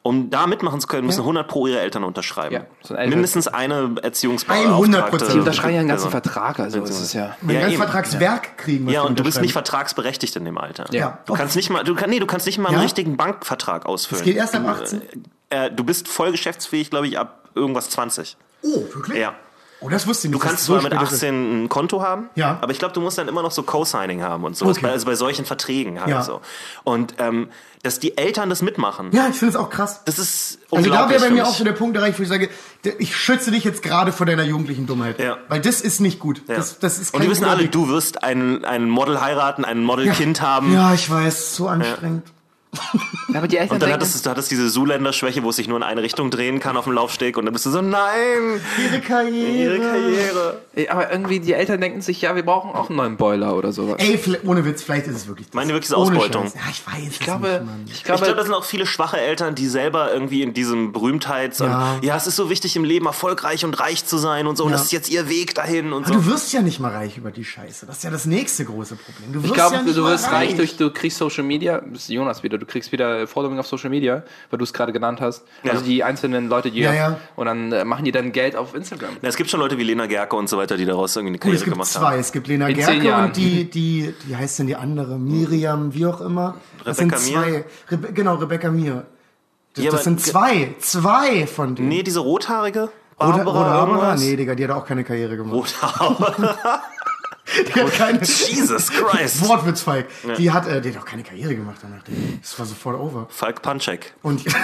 Um 0.07 0.29
da 0.29 0.47
mitmachen 0.47 0.81
zu 0.83 0.87
können, 0.87 1.07
müssen 1.07 1.21
Ja. 1.21 1.25
100 1.25 1.49
pro 1.49 1.67
ihre 1.67 1.81
Eltern 1.81 2.05
unterschreiben. 2.05 2.55
Ja, 2.55 2.61
so 2.83 2.93
ein 2.93 2.99
Eltern- 2.99 3.11
Mindestens 3.15 3.49
eine 3.49 3.95
Erziehungsbeauftragte. 4.03 4.75
100%. 4.77 5.33
Die 5.33 5.39
unterschreiben 5.39 5.75
ja 5.75 5.81
einen 5.81 5.89
ganzen 5.89 6.11
Person. 6.11 6.23
Vertrag, 6.33 6.61
also 6.61 6.83
es 6.83 7.01
ist 7.01 7.15
ja. 7.15 7.35
Mein 7.41 7.55
Ja, 7.55 7.61
ganzes. 7.63 7.79
Vertragswerk 7.79 8.59
kriegen. 8.59 8.87
Ja, 8.91 9.01
und 9.03 9.19
du 9.19 9.25
bist 9.25 9.41
nicht 9.41 9.55
vertragsberechtigt 9.55 10.37
in 10.37 10.45
dem 10.45 10.59
Alter. 10.59 10.85
Ja. 10.93 11.21
Du 11.25 11.33
kannst 11.33 11.57
nicht 11.57 11.71
mal, 11.71 11.85
du 11.85 11.95
kann, 11.95 12.11
nee, 12.11 12.19
du 12.19 12.27
kannst 12.27 12.45
nicht 12.45 12.59
mal 12.59 12.69
einen 12.69 12.81
richtigen 12.81 13.17
Bankvertrag 13.17 13.87
ausfüllen. 13.87 14.21
Das 14.21 14.25
geht 14.27 14.37
erst 14.37 14.55
ab 14.55 14.63
Du, 14.65 14.69
18? 14.69 15.03
Äh, 15.49 15.71
du 15.71 15.85
bist 15.85 16.07
voll 16.07 16.33
geschäftsfähig, 16.33 16.91
glaube 16.91 17.07
ich, 17.09 17.19
ab 17.19 17.49
irgendwas 17.55 17.89
20. 17.89 18.37
Oh, 18.63 18.83
wirklich? 18.95 19.19
Ja. 19.19 19.35
Oh, 19.85 19.89
das 19.91 20.07
wusste 20.07 20.29
ich 20.29 20.33
Du 20.33 20.39
nicht. 20.39 20.45
dass 20.45 20.51
kannst 20.51 20.63
es 20.63 20.67
so 20.67 20.73
zwar 20.75 20.83
mit 20.85 20.93
spät 20.95 21.03
ist. 21.09 21.15
18 21.15 21.65
ein 21.65 21.69
Konto 21.69 22.01
haben, 22.01 22.31
Ja. 22.37 22.59
aber 22.63 22.73
ich 22.73 22.79
glaube, 22.79 22.95
du 22.95 23.01
musst 23.03 23.19
dann 23.19 23.29
immer 23.29 23.43
noch 23.43 23.51
so 23.51 23.63
Co-Signing 23.63 24.23
haben 24.23 24.45
und 24.45 24.57
so. 24.57 24.65
Okay. 24.67 24.87
Also 24.87 25.05
bei 25.07 25.15
solchen 25.15 25.45
Verträgen 25.45 26.01
halt 26.01 26.09
Ja. 26.11 26.23
so. 26.23 26.41
Und 26.85 27.15
ähm, 27.19 27.49
dass 27.83 27.99
die 28.01 28.17
Eltern 28.17 28.49
das 28.49 28.63
mitmachen, 28.63 29.11
Ja, 29.13 29.27
ich 29.29 29.37
finde 29.37 29.51
es 29.51 29.57
auch 29.57 29.69
krass. 29.69 30.01
das 30.07 30.19
ist 30.19 30.59
Also 30.71 30.89
da 30.91 31.03
unglaublich 31.03 31.21
wäre 31.21 31.29
bei 31.31 31.35
mir 31.35 31.47
auch 31.47 31.55
so 31.55 31.65
der 31.65 31.73
Punkt 31.73 31.97
erreicht, 31.99 32.19
wo 32.19 32.23
ich 32.23 32.29
sage, 32.31 32.49
ich 32.99 33.15
schütze 33.15 33.51
dich 33.51 33.65
jetzt 33.65 33.83
gerade 33.83 34.11
vor 34.13 34.25
deiner 34.25 34.45
jugendlichen 34.45 34.87
Dummheit. 34.87 35.21
Ja. 35.21 35.37
Weil 35.49 35.61
das 35.61 35.83
ist 35.83 36.01
nicht 36.01 36.19
gut. 36.19 36.41
Ja. 36.49 36.57
Das, 36.57 36.79
das 36.79 36.99
ist 36.99 37.13
und 37.13 37.21
kein 37.21 37.29
wir 37.29 37.33
wissen 37.33 37.45
alle, 37.45 37.65
Weg. 37.65 37.73
du 37.73 37.89
wirst 37.89 38.23
ein, 38.25 38.65
ein 38.65 38.89
Model 38.89 39.21
heiraten, 39.21 39.67
ein 39.67 39.85
Model-Kind 39.85 40.41
haben. 40.41 40.73
Ja, 40.73 40.95
ich 40.95 41.11
weiß, 41.11 41.57
so 41.57 41.69
anstrengend. 41.69 42.23
Ja, 43.29 43.39
aber 43.39 43.49
die 43.49 43.57
Eltern 43.57 43.75
Und 43.77 43.83
dann 43.83 43.93
hattest 43.93 44.15
du, 44.15 44.23
du 44.23 44.31
hattest 44.31 44.51
diese 44.51 44.71
Zuländer-Schwäche, 44.71 45.43
wo 45.43 45.51
es 45.51 45.57
sich 45.57 45.67
nur 45.69 45.77
in 45.77 45.83
eine 45.83 46.03
Richtung 46.03 46.31
drehen 46.31 46.61
kann 46.61 46.77
auf 46.77 46.85
dem 46.85 46.93
Laufsteg 46.93 47.37
und 47.37 47.45
dann 47.47 47.53
bist 47.53 47.67
du 47.67 47.71
so, 47.71 47.81
nein, 47.83 48.61
Ihre 48.85 49.01
Karriere. 49.01 49.75
ihre 49.77 49.79
Karriere. 49.81 50.61
Ey, 50.75 50.89
aber 50.89 51.11
irgendwie 51.11 51.41
die 51.41 51.53
Eltern 51.53 51.81
denken 51.81 52.01
sich, 52.01 52.21
ja, 52.23 52.35
wir 52.37 52.45
brauchen 52.45 52.71
auch 52.73 52.89
einen 52.89 52.97
neuen 52.97 53.17
Boiler 53.17 53.57
oder 53.57 53.73
sowas. 53.73 53.97
Ey, 53.99 54.19
ohne 54.45 54.65
Witz, 54.65 54.83
vielleicht 54.83 55.07
ist 55.07 55.17
es 55.17 55.27
wirklich 55.27 55.47
das. 55.49 55.55
Meine 55.55 55.73
wirklich 55.73 55.89
ist 55.91 55.95
Ausbeutung. 55.95 56.45
Ja, 56.55 56.61
ich 56.71 56.87
weiß 56.87 57.13
Ich 57.13 57.21
glaube, 57.21 57.49
nicht, 57.49 57.65
Mann. 57.65 57.83
ich 57.87 57.93
Ich 57.95 58.05
glaube, 58.05 58.23
glaube, 58.25 58.37
das 58.37 58.47
sind 58.47 58.55
auch 58.55 58.65
viele 58.65 58.87
schwache 58.87 59.19
Eltern, 59.21 59.55
die 59.55 59.67
selber 59.69 60.13
irgendwie 60.13 60.43
in 60.43 60.55
diesem 60.55 60.93
Berühmtheits- 60.93 61.61
und 61.61 61.69
Ja. 61.71 61.97
ja. 62.03 62.17
es 62.17 62.27
ist 62.27 62.37
so 62.37 62.51
wichtig 62.51 62.77
im 62.77 62.85
Leben, 62.85 63.07
erfolgreich 63.07 63.65
und 63.65 63.79
reich 63.81 64.05
zu 64.07 64.19
sein 64.19 64.47
und 64.47 64.57
so, 64.57 64.65
und 64.65 64.71
Ja. 64.71 64.77
das 64.77 64.87
ist 64.87 64.93
jetzt 64.93 65.09
ihr 65.11 65.29
Weg 65.29 65.55
dahin 65.55 65.93
und 65.93 66.05
Aber 66.07 66.15
so. 66.15 66.21
du 66.21 66.27
wirst 66.27 66.53
ja 66.53 66.63
nicht 66.63 66.81
mal 66.81 66.91
reich 66.93 67.17
über 67.19 67.31
die 67.31 67.45
Scheiße. 67.45 67.87
Das 67.87 67.99
ist 67.99 68.05
ja 68.05 68.11
das 68.11 68.27
nächste 68.27 68.65
große 68.65 68.97
Problem. 68.97 69.33
Du 69.33 69.39
wirst 69.43 69.47
ich 69.47 69.55
glaube, 69.55 69.77
ja 69.77 69.83
nicht 69.83 69.97
du 69.97 70.03
mal 70.03 70.13
wirst 70.13 70.31
reich 70.31 70.55
durch, 70.57 70.77
du 70.77 70.91
kriegst 70.91 71.19
Social 71.19 71.45
Media, 71.45 71.81
das 71.81 72.03
ist 72.03 72.09
Jonas 72.11 72.43
wieder, 72.43 72.59
du 72.65 72.71
kriegst 72.71 72.93
wieder 72.93 73.27
Following 73.27 73.59
auf 73.59 73.67
Social 73.67 73.91
Media, 73.91 74.23
weil 74.51 74.59
du 74.59 74.65
es 74.65 74.73
gerade 74.73 74.93
genannt 74.93 75.21
hast. 75.21 75.45
Also 75.63 75.77
Ja. 75.79 75.83
die 75.83 76.03
einzelnen 76.05 76.49
Leute, 76.49 76.71
die 76.71 76.81
Ja, 76.81 76.93
ja. 76.95 77.21
und 77.37 77.47
dann 77.47 77.73
äh, 77.73 77.85
machen 77.85 78.05
die 78.05 78.13
dann 78.13 78.33
Geld 78.33 78.57
auf 78.57 78.75
Instagram. 78.75 79.11
Ja, 79.23 79.29
es 79.29 79.37
gibt 79.37 79.51
schon 79.51 79.61
Leute 79.61 79.79
wie 79.79 79.85
Lena 79.85 80.07
Gerke 80.07 80.37
und 80.37 80.49
so 80.49 80.57
weiter, 80.59 80.77
die 80.77 80.85
daraus 80.87 81.15
irgendwie 81.17 81.31
eine 81.31 81.39
Gut, 81.39 81.43
Karriere 81.43 81.57
es 81.59 81.65
gibt 81.65 81.75
gemacht 81.75 81.89
zwei. 81.89 82.01
haben. 82.13 82.21
Es 82.21 82.33
gibt 82.33 82.47
Lena 82.49 82.69
In 82.69 82.77
Gerke 82.77 83.15
und 83.17 83.37
die, 83.37 83.69
die, 83.71 84.15
wie 84.27 84.37
heißt 84.37 84.59
denn 84.59 84.67
die 84.67 84.77
andere? 84.77 85.19
Miriam, 85.19 85.93
wie 85.95 86.07
auch 86.07 86.21
immer. 86.21 86.57
Das 86.85 86.99
Rebecca 86.99 87.19
sind 87.19 87.35
Mir? 87.35 87.43
zwei. 87.43 87.65
Rebe 87.91 88.13
genau, 88.13 88.35
Rebecca 88.37 88.71
Mir. 88.71 89.07
Das, 89.75 89.85
Ja, 89.85 89.91
das 89.91 90.05
sind 90.05 90.21
zwei. 90.21 90.75
Zwei 90.81 91.47
von 91.47 91.75
denen. 91.75 91.89
Nee, 91.89 92.03
diese 92.03 92.21
rothaarige? 92.21 92.91
Oder, 93.19 93.29
oder 93.29 93.45
Barbara? 93.45 93.81
irgendwas? 93.87 94.21
Nee, 94.21 94.37
Digga, 94.37 94.55
die 94.55 94.65
hat 94.65 94.71
auch 94.73 94.87
keine 94.87 95.05
Karriere 95.05 95.37
gemacht. 95.37 95.55
Rothaarige. 95.55 96.55
Die 97.69 97.81
hat 97.81 97.93
keine. 97.93 98.21
Jesus 98.23 98.91
Christ. 98.93 99.47
Wortwitz, 99.47 99.83
Falk. 99.83 100.07
Die 100.39 100.51
hat, 100.51 100.67
äh, 100.67 100.81
die 100.81 100.91
hat 100.95 101.03
auch 101.03 101.05
keine 101.05 101.23
Karriere 101.23 101.55
gemacht 101.55 101.77
danach. 101.83 102.03
Das 102.41 102.59
war 102.59 102.65
sofort 102.67 102.99
over. 102.99 103.27
Falk 103.29 103.61
Panczek. 103.63 104.15
Und 104.23 104.45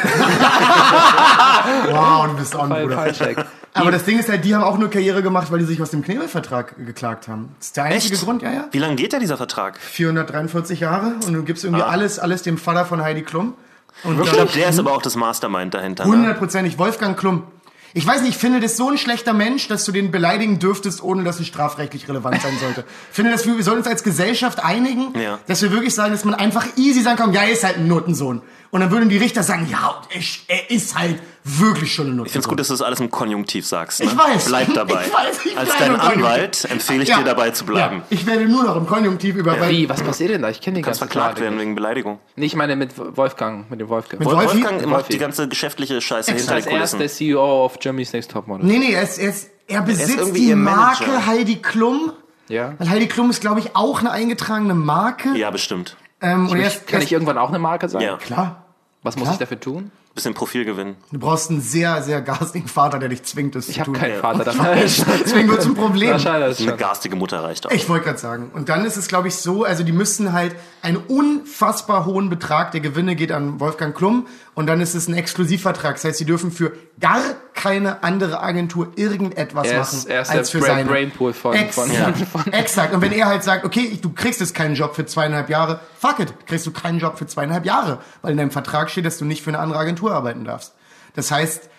wow, 1.90 2.26
du 2.26 2.34
bist 2.36 2.54
on, 2.54 2.68
Fall- 2.68 2.82
Bruder. 2.82 2.96
Fallcheck. 2.96 3.44
Aber 3.72 3.90
das 3.92 4.04
Ding 4.04 4.18
ist 4.18 4.28
halt, 4.28 4.44
die 4.44 4.54
haben 4.54 4.64
auch 4.64 4.78
nur 4.78 4.90
Karriere 4.90 5.22
gemacht, 5.22 5.52
weil 5.52 5.60
die 5.60 5.64
sich 5.64 5.80
aus 5.80 5.90
dem 5.90 6.02
Knebelvertrag 6.02 6.74
geklagt 6.84 7.28
haben. 7.28 7.54
Das 7.58 7.68
ist 7.68 7.76
der 7.76 7.84
einzige 7.84 8.14
Echt? 8.14 8.24
Grund, 8.24 8.42
ja, 8.42 8.50
ja. 8.52 8.64
Wie 8.72 8.78
lange 8.78 8.96
geht 8.96 9.12
denn 9.12 9.20
dieser 9.20 9.36
Vertrag? 9.36 9.78
443 9.78 10.80
Jahre 10.80 11.14
und 11.26 11.32
du 11.34 11.42
gibst 11.44 11.62
irgendwie 11.64 11.82
Ah. 11.84 11.88
alles, 11.88 12.18
alles 12.18 12.42
dem 12.42 12.58
Vater 12.58 12.84
von 12.84 13.00
Heidi 13.02 13.22
Klum. 13.22 13.54
Und 14.02 14.20
Ich 14.24 14.32
glaube, 14.32 14.50
der 14.52 14.70
ist 14.70 14.78
aber 14.78 14.92
auch 14.92 15.02
das 15.02 15.14
Mastermind 15.14 15.74
dahinter. 15.74 16.04
Ne? 16.06 16.12
Hundertprozentig 16.12 16.78
Wolfgang 16.78 17.16
Klum. 17.18 17.44
Ich 17.93 18.07
weiß 18.07 18.20
nicht, 18.22 18.30
ich 18.30 18.36
finde 18.36 18.61
das 18.61 18.76
so 18.76 18.88
ein 18.88 18.99
schlechter 18.99 19.32
Mensch, 19.32 19.66
dass 19.68 19.84
du 19.84 19.91
den 19.93 20.11
beleidigen 20.11 20.59
dürftest, 20.59 21.03
ohne 21.03 21.24
dass 21.24 21.41
es 21.41 21.47
strafrechtlich 21.49 22.09
relevant 22.09 22.41
sein 22.41 22.57
sollte. 22.61 22.84
Ich 23.11 23.16
finde, 23.16 23.32
dass 23.32 23.47
wir, 23.47 23.57
wir 23.57 23.64
sollen 23.64 23.78
uns 23.78 23.86
als 23.88 24.03
Gesellschaft 24.05 24.62
einigen, 24.64 25.12
Ja. 25.18 25.38
dass 25.49 25.62
wir 25.62 25.72
wirklich 25.72 25.95
sagen, 25.95 26.12
dass 26.12 26.24
man 26.24 26.34
einfach 26.34 26.66
easy 26.76 27.03
sagen 27.03 27.16
kann, 27.18 27.32
ja, 27.32 27.43
er 27.43 27.51
ist 27.53 27.64
halt 27.64 27.76
ein 27.78 27.88
Notensohn. 27.88 28.43
Und 28.72 28.80
dann 28.82 28.90
würden 28.92 29.08
die 29.08 29.16
Richter 29.16 29.42
sagen, 29.42 29.66
ja, 29.68 30.00
er, 30.10 30.20
er 30.56 30.70
ist 30.70 30.96
halt 30.96 31.18
wirklich 31.42 31.92
schon 31.92 32.06
ein 32.06 32.16
Notensohn. 32.16 32.26
Ich 32.26 32.32
finde 32.32 32.44
es 32.44 32.48
gut, 32.48 32.60
dass 32.60 32.68
du 32.68 32.74
das 32.74 32.82
alles 32.82 33.00
im 33.00 33.10
Konjunktiv 33.10 33.66
sagst. 33.66 33.98
Ne? 33.98 34.06
Ich 34.06 34.16
weiß. 34.16 34.44
Bleib 34.46 34.72
dabei. 34.74 35.06
Ich 35.06 35.12
weiß, 35.12 35.40
ich 35.46 35.58
Als 35.58 35.70
dein. 35.76 35.96
Anwalt 35.98 36.68
empfehle 36.70 37.02
ich 37.02 37.12
dir 37.12 37.24
dabei 37.24 37.50
zu 37.50 37.64
bleiben. 37.66 37.96
Ja, 37.98 38.04
ich 38.10 38.26
werde 38.26 38.44
nur 38.48 38.62
noch 38.62 38.76
im 38.76 38.86
Konjunktiv 38.86 39.34
über... 39.34 39.68
Wie, 39.68 39.88
was 39.88 40.02
passiert 40.02 40.30
denn 40.30 40.42
da? 40.42 40.50
Ich 40.50 40.60
kenne 40.60 40.76
den 40.76 40.84
Kannst 40.84 41.00
ganzen 41.00 41.10
verklagt 41.12 41.38
Laden 41.38 41.42
werden 41.42 41.54
nicht. 41.56 41.62
wegen 41.64 41.74
Beleidigung. 41.74 42.20
Nee, 42.36 42.46
ich 42.46 42.54
meine 42.54 42.76
mit 42.76 42.92
Wolfgang, 43.16 43.68
mit 43.70 43.80
dem 43.80 43.88
Wolfgang. 43.88 44.20
Mit 44.20 44.28
Wolf- 44.28 44.38
Wolfi? 44.44 44.62
Wolfgang 44.62 44.82
macht 44.86 44.92
Wolfi. 45.00 45.12
die 45.14 45.18
ganze 45.18 45.48
geschäftliche 45.48 46.00
Scheiße 46.00 46.30
Extra. 46.30 46.54
hinter 46.54 46.70
den 46.70 46.76
er 46.78 46.84
ist 46.84 46.92
der 46.92 46.98
Kulissen. 47.00 47.16
CEO 47.16 47.64
of 47.64 47.78
Germany's 47.80 48.12
Next 48.12 48.30
Topmodel. 48.30 48.64
Nee, 48.64 48.78
nee, 48.78 48.92
er, 48.92 49.02
ist, 49.02 49.18
er, 49.18 49.30
ist, 49.30 49.50
er 49.66 49.82
besitzt 49.82 50.16
irgendwie 50.16 50.46
die 50.46 50.54
Marke. 50.54 51.26
Heidi 51.26 51.56
Klum. 51.56 52.12
Ja. 52.48 52.74
Weil 52.78 52.88
Heidi 52.90 53.08
Klum 53.08 53.30
ist, 53.30 53.40
glaube 53.40 53.58
ich, 53.60 53.74
auch 53.74 53.98
eine 54.00 54.12
eingetragene 54.12 54.74
Marke. 54.74 55.30
Ja, 55.36 55.50
bestimmt. 55.50 55.96
Ähm, 56.20 56.48
und 56.48 56.56
Ich, 56.58 56.64
erst, 56.64 56.86
kann 56.86 57.00
erst, 57.00 57.06
ich 57.06 57.12
irgendwann 57.12 57.38
auch 57.38 57.48
eine 57.48 57.58
Marke 57.58 57.88
sein? 57.88 58.02
Ja. 58.02 58.16
Klar. 58.16 58.64
Was 59.02 59.16
muss 59.16 59.24
Klar. 59.24 59.34
ich 59.34 59.38
dafür 59.38 59.58
tun? 59.60 59.90
Bisschen 60.14 60.34
Profil 60.34 60.64
gewinnen. 60.64 60.96
Du 61.12 61.20
brauchst 61.20 61.50
einen 61.50 61.60
sehr, 61.60 62.02
sehr 62.02 62.20
garstigen 62.20 62.66
Vater, 62.66 62.98
der 62.98 63.08
dich 63.08 63.22
zwingt, 63.22 63.54
das 63.54 63.68
Ich 63.68 63.76
zu 63.76 63.80
habe 63.80 63.92
tun. 63.92 64.00
keinen 64.00 64.20
Vater 64.20 64.44
dafür. 64.44 64.74
Deswegen 64.74 65.48
wird 65.48 65.60
es 65.60 65.66
ein 65.66 65.74
Problem. 65.74 66.10
Wahrscheinlich 66.10 66.60
Eine 66.60 66.76
garstige 66.76 67.14
Mutter 67.14 67.42
reicht 67.44 67.64
auch. 67.66 67.70
Ich 67.70 67.88
wollte 67.88 68.06
gerade 68.06 68.18
sagen. 68.18 68.50
Und 68.52 68.68
dann 68.68 68.84
ist 68.84 68.96
es, 68.96 69.06
glaube 69.06 69.28
ich, 69.28 69.36
so, 69.36 69.62
also 69.64 69.84
die 69.84 69.92
müssen 69.92 70.32
halt 70.32 70.56
einen 70.82 70.96
unfassbar 70.96 72.06
hohen 72.06 72.28
Betrag 72.28 72.72
der 72.72 72.80
Gewinne 72.80 73.14
geht 73.14 73.30
an 73.30 73.60
Wolfgang 73.60 73.96
Klum 73.96 74.26
und 74.61 74.66
dann 74.66 74.80
ist 74.80 74.94
es 74.94 75.08
ein 75.08 75.14
Exklusivvertrag. 75.14 75.96
Das 75.96 76.04
heißt, 76.04 76.18
sie 76.18 76.24
dürfen 76.24 76.52
für 76.52 76.72
gar 77.00 77.20
keine 77.54 78.02
andere 78.04 78.40
Agentur 78.42 78.92
irgendetwas 78.96 79.66
Er 79.68 79.78
machen 79.80 79.98
ist- 79.98 80.04
er 80.08 80.20
ist 80.22 80.30
als 80.30 80.50
der 80.50 80.61
für 80.61 80.66
Brain- 80.66 80.76
seine. 80.76 80.90
Brainpool 80.90 81.32
von- 81.32 81.54
Exakt. 81.56 81.88
von- 81.90 82.26
von- 82.42 82.52
Exakt. 82.52 82.94
Und 82.94 83.00
wenn 83.00 83.12
er 83.12 83.26
halt 83.26 83.42
sagt, 83.42 83.64
okay, 83.64 83.98
du 84.00 84.12
kriegst 84.12 84.40
jetzt 84.40 84.54
keinen 84.54 84.74
Job 84.74 84.94
für 84.94 85.06
zweieinhalb 85.06 85.48
Jahre, 85.48 85.80
fuck 85.98 86.20
it, 86.20 86.34
kriegst 86.46 86.66
du 86.66 86.70
keinen 86.72 86.98
Job 86.98 87.18
für 87.18 87.26
zweieinhalb 87.26 87.64
Jahre, 87.64 87.98
weil 88.22 88.32
in 88.32 88.36
deinem 88.36 88.50
Vertrag 88.50 88.90
steht, 88.90 89.06
dass 89.06 89.16
du 89.18 89.24
nicht 89.24 89.42
für 89.42 89.50
eine 89.50 89.58
andere 89.58 89.78
Agentur 89.78 90.12
arbeiten 90.12 90.44
darfst. 90.44 90.74
Das 91.16 91.30
heißt, 91.30 91.69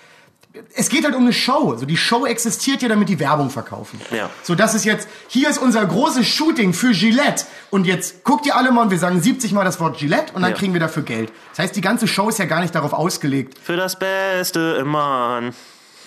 es 0.76 0.90
geht 0.90 1.06
halt 1.06 1.16
um 1.16 1.24
eine 1.24 1.34
Show. 1.34 1.76
So 1.78 1.86
die 1.86 1.96
Show 1.98 2.26
existiert 2.26 2.82
ja, 2.82 2.90
damit 2.90 3.08
die 3.10 3.20
Werbung 3.20 3.50
verkaufen. 3.50 4.02
Ja. 4.12 4.30
So 4.44 4.54
das 4.56 4.74
ist 4.76 4.84
jetzt 4.86 5.08
hier 5.28 5.50
ist 5.50 5.58
unser 5.58 5.86
großes 5.86 6.28
Shooting 6.28 6.74
für 6.74 6.92
Gillette 6.92 7.46
und 7.70 7.86
jetzt 7.86 8.24
guckt 8.24 8.46
ihr 8.46 8.56
alle 8.56 8.72
mal 8.72 8.82
und 8.84 8.92
wir 8.92 9.00
sagen 9.00 9.22
70 9.22 9.54
mal 9.54 9.64
das 9.64 9.80
Wort 9.80 9.98
Gillette 9.98 10.34
und 10.34 10.42
dann 10.42 10.52
Ja. 10.52 10.58
kriegen 10.58 10.74
wir 10.74 10.80
dafür 10.82 11.04
Geld. 11.04 11.32
Das 11.52 11.60
heißt, 11.60 11.76
die 11.76 11.82
ganze 11.82 12.08
Show 12.08 12.28
ist 12.30 12.40
ja 12.40 12.46
gar 12.46 12.60
nicht 12.62 12.76
darauf 12.76 12.94
ausgelegt. 12.94 13.58
Für 13.64 13.78
das 13.78 13.98
Beste 13.98 14.78
im 14.82 14.88
Mann. 14.90 15.54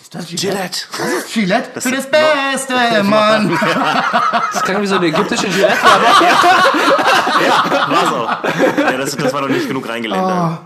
Ist 0.02 0.14
das 0.14 0.26
Gillette. 0.26 0.80
Das 0.98 1.08
ist 1.08 1.32
Gillette 1.32 1.80
für 1.80 1.90
das 1.90 2.10
Beste, 2.10 3.02
Mann. 3.04 3.58
Das 4.52 4.62
klingt 4.62 4.82
wie 4.82 4.86
so 4.86 4.96
eine 4.96 5.06
ägyptische 5.06 5.46
Gillette. 5.48 5.76
War's 7.88 8.12
auch. 8.12 8.44
Ja, 8.78 8.96
das, 8.98 9.16
das 9.16 9.32
war 9.32 9.40
doch 9.42 9.48
nicht 9.48 9.66
genug 9.66 9.88
reingelenkt. 9.88 10.24
Ah. 10.24 10.58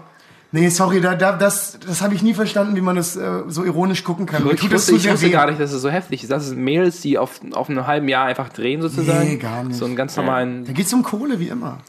Nee, 0.51 0.71
sorry, 0.71 1.03
da, 1.03 1.15
da, 1.15 1.33
das, 1.33 1.79
das 1.87 2.01
habe 2.01 2.15
ich 2.15 2.23
nie 2.23 2.33
verstanden, 2.33 2.75
wie 2.75 2.81
man 2.81 2.97
das 2.97 3.17
äh, 3.17 3.43
so 3.49 3.65
ironisch 3.65 4.03
gucken 4.03 4.25
kann. 4.25 4.49
Ich 4.51 4.59
tut 4.59 4.73
das 4.73 4.81
wusste, 4.91 4.93
so 4.93 4.97
ich 4.97 5.13
wusste 5.13 5.31
gar 5.31 5.47
nicht, 5.47 5.61
dass 5.61 5.73
es 5.75 5.83
so 5.83 5.91
heftig 5.91 6.23
ist. 6.23 6.33
Das 6.33 6.47
sind 6.47 6.65
Mails, 6.65 7.03
die 7.03 7.19
auf, 7.19 7.41
auf 7.53 7.69
einem 7.69 7.87
halben 7.87 8.09
Jahr 8.09 8.25
einfach 8.25 8.49
drehen 8.49 8.81
sozusagen. 8.81 9.29
Nee, 9.29 9.37
gar 9.37 9.63
nicht. 9.65 9.77
So 9.79 9.85
einen 9.85 9.95
ganz 9.95 10.17
normalen... 10.17 10.65
Da 10.65 10.73
geht's 10.73 10.91
um 10.95 11.03
Kohle, 11.03 11.39
wie 11.39 11.49
immer. 11.49 11.81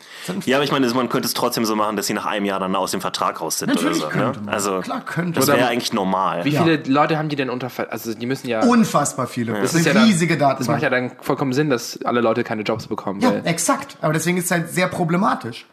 Ja, 0.46 0.58
aber 0.58 0.66
ich 0.66 0.74
meine, 0.74 0.88
man 0.94 1.08
könnte 1.08 1.26
es 1.28 1.34
trotzdem 1.34 1.64
so 1.64 1.78
machen, 1.78 1.96
dass 1.96 2.08
sie 2.08 2.14
nach 2.14 2.26
einem 2.26 2.44
Jahr 2.44 2.60
dann 2.60 2.76
aus 2.76 2.92
dem 2.92 3.00
Vertrag 3.00 3.40
raus 3.40 3.60
sind 3.60 3.70
Natürlich 3.74 4.04
oder 4.04 4.12
so. 4.12 4.20
könnte 4.20 4.40
Ne? 4.40 4.46
man. 4.48 4.54
Also, 4.54 4.80
Klar 4.82 5.06
könnte 5.06 5.40
das 5.40 5.48
wäre 5.48 5.66
eigentlich 5.68 5.94
normal. 5.94 6.44
Wie 6.44 6.52
viele 6.52 6.84
Leute 6.86 7.18
haben 7.18 7.30
die 7.30 7.38
denn 7.38 7.50
unter... 7.50 7.70
Ver- 7.70 7.94
Also 7.94 8.14
die 8.14 8.26
müssen 8.26 8.50
ja... 8.50 8.64
Unfassbar 8.66 9.28
viele. 9.28 9.54
Das, 9.54 9.72
Das 9.72 9.76
ist 9.76 9.86
ja 9.86 9.92
eine 9.92 10.02
dann- 10.02 10.10
riesige 10.10 10.36
Das 10.38 10.48
Datenbank. 10.50 10.76
macht 10.76 10.84
ja 10.84 10.90
dann 10.90 11.12
vollkommen 11.22 11.54
Sinn, 11.54 11.70
dass 11.70 11.98
alle 12.04 12.20
Leute 12.20 12.44
keine 12.44 12.64
Jobs 12.64 12.88
bekommen. 12.88 13.22
Ja, 13.22 13.30
weil- 13.32 13.42
exakt. 13.48 13.96
Aber 14.02 14.12
deswegen 14.12 14.38
ist 14.38 14.46
es 14.46 14.52
halt 14.52 14.70
sehr 14.70 14.90
problematisch. 14.90 15.66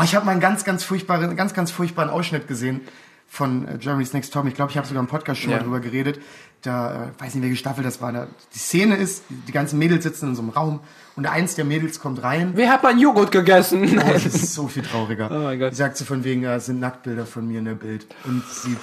Oh, 0.00 0.02
ich 0.04 0.14
habe 0.14 0.24
mal 0.24 0.32
einen 0.32 0.40
ganz, 0.40 0.64
ganz 0.64 0.82
furchtbaren, 0.82 1.36
ganz, 1.36 1.52
ganz 1.52 1.70
furchtbaren 1.70 2.08
Ausschnitt 2.10 2.48
gesehen 2.48 2.80
von 3.28 3.68
äh, 3.68 3.76
Germany's 3.78 4.12
Next 4.14 4.32
Top. 4.32 4.46
Ich 4.46 4.54
glaube, 4.54 4.70
ich 4.70 4.78
habe 4.78 4.86
sogar 4.86 5.02
im 5.02 5.08
Podcast 5.08 5.40
schon 5.40 5.50
Ja. 5.50 5.58
mal 5.58 5.62
drüber 5.64 5.80
geredet. 5.80 6.20
Da, 6.62 7.04
äh, 7.18 7.22
weiß 7.22 7.34
nicht, 7.34 7.42
welche 7.44 7.56
Staffel 7.56 7.84
das 7.84 8.00
war. 8.00 8.12
Da, 8.12 8.26
die 8.54 8.58
Szene 8.58 8.96
ist, 8.96 9.24
die 9.28 9.52
ganzen 9.52 9.78
Mädels 9.78 10.04
sitzen 10.04 10.30
in 10.30 10.34
so 10.34 10.42
einem 10.42 10.50
Raum 10.50 10.80
und 11.16 11.26
eins 11.26 11.54
der 11.54 11.64
Mädels 11.64 12.00
kommt 12.00 12.22
rein. 12.22 12.52
Wer 12.54 12.70
hat 12.70 12.82
meinen 12.82 12.98
Joghurt 12.98 13.30
gegessen? 13.30 13.98
Oh, 13.98 14.10
das 14.12 14.24
ist 14.26 14.54
so 14.54 14.68
viel 14.68 14.82
trauriger. 14.82 15.30
Oh 15.32 15.44
mein 15.44 15.58
Gott. 15.58 15.72
Die 15.72 15.76
sagt 15.76 15.96
sie 15.98 16.04
von 16.04 16.24
wegen, 16.24 16.42
ja, 16.42 16.56
es 16.56 16.66
sind 16.66 16.80
Nacktbilder 16.80 17.26
von 17.26 17.46
mir 17.46 17.58
in 17.58 17.66
der 17.66 17.74
Bild. 17.74 18.06
Und 18.24 18.42
sie 18.48 18.76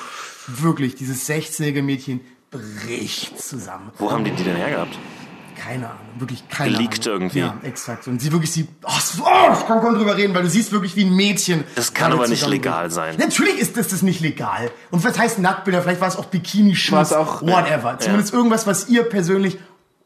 wirklich, 0.48 0.96
dieses 0.96 1.28
16-jährige 1.28 1.82
Mädchen 1.84 2.22
bricht 2.52 3.40
zusammen. 3.42 3.92
Wo 3.98 4.12
haben 4.12 4.24
die 4.24 4.32
die 4.32 4.44
denn 4.44 4.56
hergehabt? 4.56 4.98
Keine 5.58 5.88
Ahnung, 5.90 6.00
wirklich 6.20 6.48
keine 6.50 6.74
Geleakt 6.74 7.08
Ahnung. 7.08 7.22
irgendwie. 7.22 7.40
Ja, 7.40 7.58
exakt. 7.64 8.08
Und 8.08 8.22
sie 8.22 8.32
wirklich, 8.32 8.52
sie, 8.52 8.68
oh, 8.84 8.90
oh 8.90 9.54
ich 9.54 9.66
kann 9.68 9.82
kaum 9.82 9.96
drüber 9.96 10.16
reden, 10.16 10.36
weil 10.36 10.44
du 10.44 10.50
siehst 10.50 10.72
wirklich 10.72 10.96
wie 10.96 11.04
ein 11.06 11.16
Mädchen. 11.16 11.64
Das 11.76 11.94
kann 11.94 12.14
aber 12.14 12.28
nicht 12.28 12.46
legal 12.46 12.92
sein. 12.92 13.16
Natürlich 13.18 13.58
ist 13.58 13.76
das, 13.76 13.88
das 13.88 14.04
nicht 14.04 14.22
legal. 14.22 14.70
Und 14.92 15.04
was 15.04 15.18
heißt 15.18 15.40
Nacktbilder? 15.40 15.82
Vielleicht 15.82 16.00
war 16.00 16.08
es 16.08 16.16
auch 16.16 16.26
Bikini-Shoots, 16.26 16.92
War 16.92 17.02
es 17.02 17.14
auch- 17.14 17.42
whatever. 17.42 17.98
Zumindest 18.00 18.34
irgendwas, 18.34 18.68
was 18.68 18.88
ihr 18.88 19.04
persönlich 19.04 19.58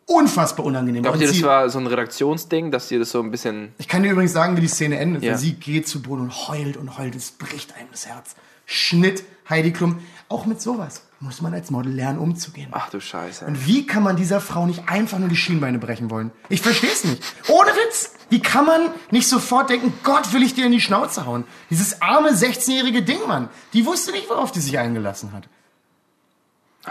unfassbar 0.05 0.65
unangenehm 0.65 1.03
war. 1.03 1.11
Glaubt 1.11 1.21
ihr, 1.21 1.27
das 1.27 1.43
war 1.43 1.69
so 1.69 1.79
ein 1.79 1.87
Redaktionsding, 1.87 2.71
dass 2.71 2.89
ihr 2.91 2.99
das 2.99 3.11
so 3.11 3.21
ein 3.21 3.29
bisschen... 3.31 3.73
ich 3.77 3.87
kann 3.87 4.03
dir 4.03 4.11
übrigens 4.11 4.33
sagen, 4.33 4.55
wie 4.57 4.61
die 4.61 4.67
Szene 4.67 4.99
endet. 4.99 5.23
Ja. 5.23 5.37
Sie 5.37 5.53
geht 5.53 5.87
zu 5.87 6.01
Boden 6.01 6.21
und 6.21 6.47
heult 6.47 6.77
und 6.77 6.97
heult. 6.97 7.15
Es 7.15 7.31
bricht 7.31 7.75
einem 7.75 7.87
das 7.91 8.07
Herz. 8.07 8.35
Schnitt, 8.65 9.23
Heidi 9.49 9.71
Klum. 9.71 9.99
Auch 10.29 10.45
mit 10.45 10.61
sowas 10.61 11.03
muss 11.21 11.41
man 11.41 11.53
als 11.53 11.69
Model 11.69 11.93
lernen, 11.93 12.17
umzugehen. 12.19 12.69
Ach 12.71 12.89
du 12.89 12.99
Scheiße. 12.99 13.45
Und 13.45 13.67
wie 13.67 13.85
kann 13.85 14.01
man 14.01 14.15
dieser 14.15 14.41
Frau 14.41 14.65
nicht 14.65 14.89
einfach 14.89 15.19
nur 15.19 15.29
die 15.29 15.35
Schienbeine 15.35 15.77
brechen 15.77 16.09
wollen? 16.09 16.31
Ich 16.49 16.61
verstehe 16.61 16.91
es 16.91 17.03
nicht. 17.03 17.21
Ohne 17.47 17.69
Witz. 17.69 18.13
Wie 18.29 18.41
kann 18.41 18.65
man 18.65 18.89
nicht 19.11 19.27
sofort 19.27 19.69
denken, 19.69 19.93
Gott 20.03 20.33
will 20.33 20.41
ich 20.41 20.55
dir 20.55 20.65
in 20.65 20.71
die 20.71 20.81
Schnauze 20.81 21.25
hauen? 21.25 21.43
Dieses 21.69 22.01
arme 22.01 22.31
16-jährige 22.31 23.03
Ding, 23.03 23.19
Mann. 23.27 23.49
Die 23.73 23.85
wusste 23.85 24.11
nicht, 24.11 24.29
worauf 24.29 24.51
die 24.51 24.61
sich 24.61 24.79
eingelassen 24.79 25.31
hat. 25.33 25.47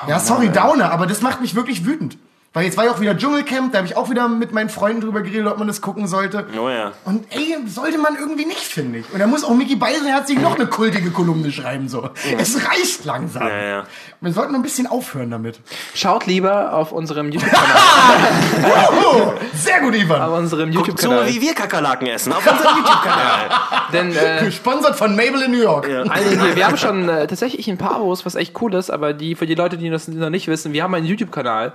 ja, 0.06 0.20
sorry, 0.20 0.50
Downer, 0.50 0.92
aber 0.92 1.06
das 1.06 1.22
macht 1.22 1.40
mich 1.40 1.54
wirklich 1.54 1.84
wütend. 1.84 2.16
Weil 2.52 2.64
jetzt 2.64 2.76
war 2.76 2.84
ja 2.84 2.90
auch 2.90 2.98
wieder 3.00 3.16
Dschungelcamp, 3.16 3.70
da 3.70 3.78
habe 3.78 3.86
ich 3.86 3.96
auch 3.96 4.10
wieder 4.10 4.26
mit 4.26 4.50
meinen 4.50 4.70
Freunden 4.70 5.02
drüber 5.02 5.20
geredet, 5.20 5.46
ob 5.46 5.58
man 5.58 5.68
das 5.68 5.80
gucken 5.80 6.08
sollte. 6.08 6.48
Oh 6.60 6.68
ja. 6.68 6.90
Und 7.04 7.24
ey, 7.30 7.56
sollte 7.68 7.96
man 7.98 8.16
irgendwie 8.16 8.44
nicht, 8.44 8.58
finde 8.62 8.98
ich. 8.98 9.12
Und 9.12 9.20
da 9.20 9.28
muss 9.28 9.44
auch 9.44 9.54
Mickey 9.54 9.76
Beisenherz 9.76 10.26
sich 10.26 10.40
noch 10.40 10.56
eine 10.56 10.66
kultige 10.66 11.12
Kolumne 11.12 11.52
schreiben, 11.52 11.88
so. 11.88 12.10
Es 12.38 12.56
reicht 12.66 13.04
langsam. 13.04 13.46
Ja, 13.46 13.62
ja. 13.62 13.84
Wir 14.20 14.32
sollten 14.32 14.56
ein 14.56 14.62
bisschen 14.62 14.88
aufhören 14.88 15.30
damit. 15.30 15.60
Schaut 15.94 16.26
lieber 16.26 16.72
auf 16.74 16.90
unserem 16.90 17.30
YouTube-Kanal. 17.32 18.88
Oh, 19.04 19.32
sehr 19.54 19.80
gut, 19.80 19.94
Ivan. 19.94 20.20
auf 20.20 20.38
unserem 20.38 20.72
Guckt 20.74 20.98
so, 21.00 21.06
YouTube-Kanal. 21.06 21.28
wie 21.32 21.40
wir 21.40 21.54
Kakerlaken 21.54 22.08
essen 22.08 22.32
auf 22.32 22.44
unserem 22.44 22.76
YouTube-Kanal. 22.78 23.50
Denn 23.92 24.16
äh, 24.16 24.44
Gesponsert 24.44 24.96
von 24.96 25.14
Mabel 25.14 25.42
in 25.42 25.52
New 25.52 25.62
York. 25.62 25.86
einige, 25.88 26.56
wir 26.56 26.66
haben 26.66 26.76
schon 26.76 27.08
äh, 27.08 27.28
tatsächlich 27.28 27.68
ein 27.70 27.78
paar 27.78 27.94
Abos, 27.94 28.26
was 28.26 28.34
echt 28.34 28.60
cool 28.60 28.74
ist, 28.74 28.90
aber 28.90 29.12
die 29.12 29.36
für 29.36 29.46
die 29.46 29.54
Leute, 29.54 29.78
die 29.78 29.88
das 29.88 30.08
noch 30.08 30.30
nicht 30.30 30.48
wissen, 30.48 30.72
wir 30.72 30.82
haben 30.82 30.94
einen 30.94 31.06
YouTube-Kanal, 31.06 31.74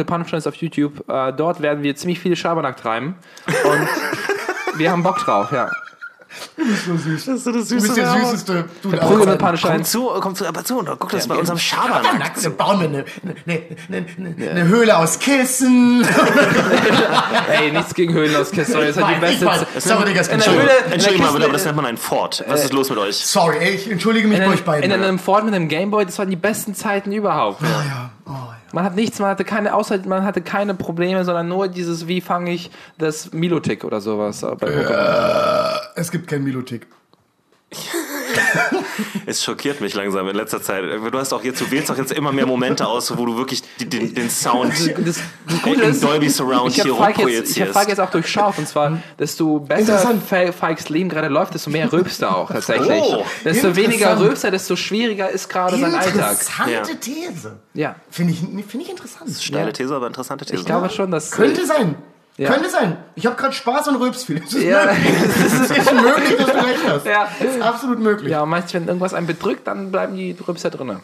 verprügelte 0.00 0.04
Punchlines 0.04 0.46
auf 0.46 0.54
YouTube. 0.56 1.08
Äh, 1.08 1.32
dort 1.32 1.60
werden 1.60 1.82
wir 1.82 1.96
ziemlich 1.96 2.20
viele 2.20 2.36
Schabernack 2.36 2.76
treiben. 2.76 3.16
Und 3.46 4.78
wir 4.78 4.90
haben 4.90 5.02
Bock 5.02 5.18
drauf, 5.18 5.52
ja. 5.52 5.70
So 6.86 6.96
süß. 6.96 7.24
Das 7.24 7.36
ist 7.38 7.44
so 7.44 7.50
das 7.50 7.68
Du 7.68 7.74
bist 7.74 7.96
der 7.96 8.08
süßeste. 8.12 8.64
Du 8.82 8.90
der 8.92 9.00
Komm 9.00 9.36
Punchlines. 9.36 9.90
zu, 9.90 10.10
komm 10.20 10.36
zu, 10.36 10.46
aber 10.46 10.64
zu, 10.64 10.76
guck 10.76 11.10
das 11.10 11.26
bei 11.26 11.34
unserem 11.34 11.58
Schabernack. 11.58 12.20
Nackt, 12.20 12.44
dann 12.44 12.56
bauen 12.56 12.80
wir 12.80 12.88
eine, 12.88 13.04
eine, 13.46 13.62
eine, 13.88 14.06
eine, 14.38 14.50
eine 14.50 14.68
Höhle 14.68 14.96
aus 14.96 15.18
Kissen. 15.18 16.06
Ey, 17.50 17.72
nichts 17.72 17.94
gegen 17.94 18.14
Höhlen 18.14 18.36
aus 18.36 18.52
Kiss. 18.52 18.68
Sorry, 18.68 18.86
das 18.86 18.96
ist 18.96 19.04
halt 19.04 19.16
die 19.16 19.20
beste. 19.20 19.66
Sorry, 19.80 20.04
Digga, 20.04 20.22
der 20.22 20.38
der 20.38 20.92
Entschuldigung 20.92 21.26
mal 21.26 21.32
bitte, 21.32 21.44
aber 21.46 21.52
das 21.52 21.64
nennt 21.64 21.76
man 21.76 21.86
ein 21.86 21.96
Fort. 21.96 22.44
Was 22.46 22.62
ist 22.62 22.72
los 22.72 22.90
mit 22.90 22.98
euch? 23.00 23.16
Sorry, 23.16 23.56
ey, 23.58 23.70
ich 23.74 23.90
entschuldige 23.90 24.28
mich 24.28 24.38
bei 24.38 24.46
euch 24.50 24.64
beiden. 24.64 24.88
in 24.88 24.92
einem 24.92 25.18
Ford 25.18 25.44
mit 25.44 25.52
einem 25.52 25.66
Gameboy, 25.66 26.06
das 26.06 26.16
waren 26.20 26.30
die 26.30 26.36
besten 26.36 26.76
Zeiten 26.76 27.10
überhaupt. 27.10 27.60
ja. 27.62 28.10
Oh, 28.24 28.30
ja. 28.30 28.59
Man 28.72 28.84
hat 28.84 28.94
nichts, 28.94 29.18
man 29.18 29.30
hatte 29.30 29.44
keine 29.44 29.74
außer 29.74 29.98
man 30.06 30.24
hatte 30.24 30.42
keine 30.42 30.74
Probleme, 30.74 31.24
sondern 31.24 31.48
nur 31.48 31.68
dieses, 31.68 32.06
wie 32.06 32.20
fange 32.20 32.52
ich 32.52 32.70
das 32.98 33.32
Milotic 33.32 33.84
oder 33.84 34.00
sowas 34.00 34.40
bei 34.40 34.66
Pokémon. 34.68 35.80
Es 35.96 36.10
gibt 36.10 36.28
kein 36.28 36.44
Milotik. 36.44 36.86
Es 39.26 39.44
schockiert 39.44 39.80
mich 39.80 39.94
langsam 39.94 40.28
in 40.28 40.36
letzter 40.36 40.62
Zeit. 40.62 40.82
Du 40.84 41.18
hast 41.18 41.32
auch 41.32 41.42
jetzt, 41.44 41.60
du 41.60 41.70
wählst 41.70 41.90
auch 41.90 41.96
jetzt 41.96 42.12
immer 42.12 42.32
mehr 42.32 42.46
Momente 42.46 42.86
aus, 42.86 43.16
wo 43.16 43.26
du 43.26 43.36
wirklich 43.36 43.62
die- 43.78 43.88
den, 43.88 44.14
den 44.14 44.30
Sound 44.30 44.72
Das, 44.72 45.18
das 45.48 45.62
Gute 45.62 45.82
in 45.82 45.90
ist, 45.90 46.02
Dolby 46.02 46.28
Surround 46.28 46.68
ich 46.70 46.74
hier 46.82 46.84
jetzt, 46.84 46.94
ich 47.00 47.06
rumprojizierst. 47.06 47.72
Falk 47.72 47.88
jetzt 47.88 48.00
auch 48.00 48.10
durchschaut 48.10 48.58
und 48.58 48.66
zwar, 48.68 48.98
desto 49.18 49.60
besser 49.60 50.14
Falks 50.58 50.88
Leben 50.88 51.08
gerade 51.08 51.28
läuft, 51.28 51.54
desto 51.54 51.70
mehr 51.70 51.92
rülpst 51.92 52.22
er 52.22 52.36
auch 52.36 52.50
tatsächlich. 52.50 53.02
Oh, 53.02 53.24
desto 53.44 53.74
weniger 53.76 54.18
rülpst 54.18 54.44
er, 54.44 54.50
desto 54.50 54.76
schwieriger 54.76 55.28
ist 55.30 55.48
gerade 55.48 55.76
sein 55.78 55.94
Alltag. 55.94 56.14
Interessante. 56.32 57.00
These. 57.00 57.60
Ja, 57.74 57.96
Finde 58.10 58.32
ich, 58.32 58.40
finde 58.66 58.84
ich 58.84 58.90
interessant. 58.90 59.30
Schnelle 59.40 59.72
These, 59.72 59.94
aber 59.94 60.06
interessante 60.06 60.44
These. 60.44 60.60
ich 60.60 60.66
glaube 60.66 60.90
schon, 60.90 61.10
dass 61.10 61.30
Könnte 61.30 61.64
sein. 61.66 61.94
Ja. 62.40 62.50
Könnte 62.50 62.70
sein. 62.70 62.96
Ich 63.16 63.26
habe 63.26 63.36
gerade 63.36 63.52
Spaß 63.52 63.88
und 63.88 63.96
rülps 63.96 64.24
viel. 64.24 64.42
Es 64.42 64.54
ist, 64.54 64.62
Ja. 64.64 64.86
möglich. 64.86 65.12
es 65.44 65.70
ist 65.70 65.92
möglich, 65.92 66.36
dass 66.38 66.46
du 66.46 66.56
recht 66.66 66.88
hast. 66.88 67.06
Ja. 67.06 67.28
Es 67.38 67.56
ist 67.56 67.60
absolut 67.62 67.98
möglich. 67.98 68.30
ja, 68.30 68.42
und 68.42 68.48
meistens, 68.48 68.72
wenn 68.74 68.86
irgendwas 68.86 69.12
einen 69.12 69.26
bedrückt, 69.26 69.66
dann 69.66 69.92
bleiben 69.92 70.16
die 70.16 70.34
Rülpser 70.48 70.70
drinne. 70.70 71.00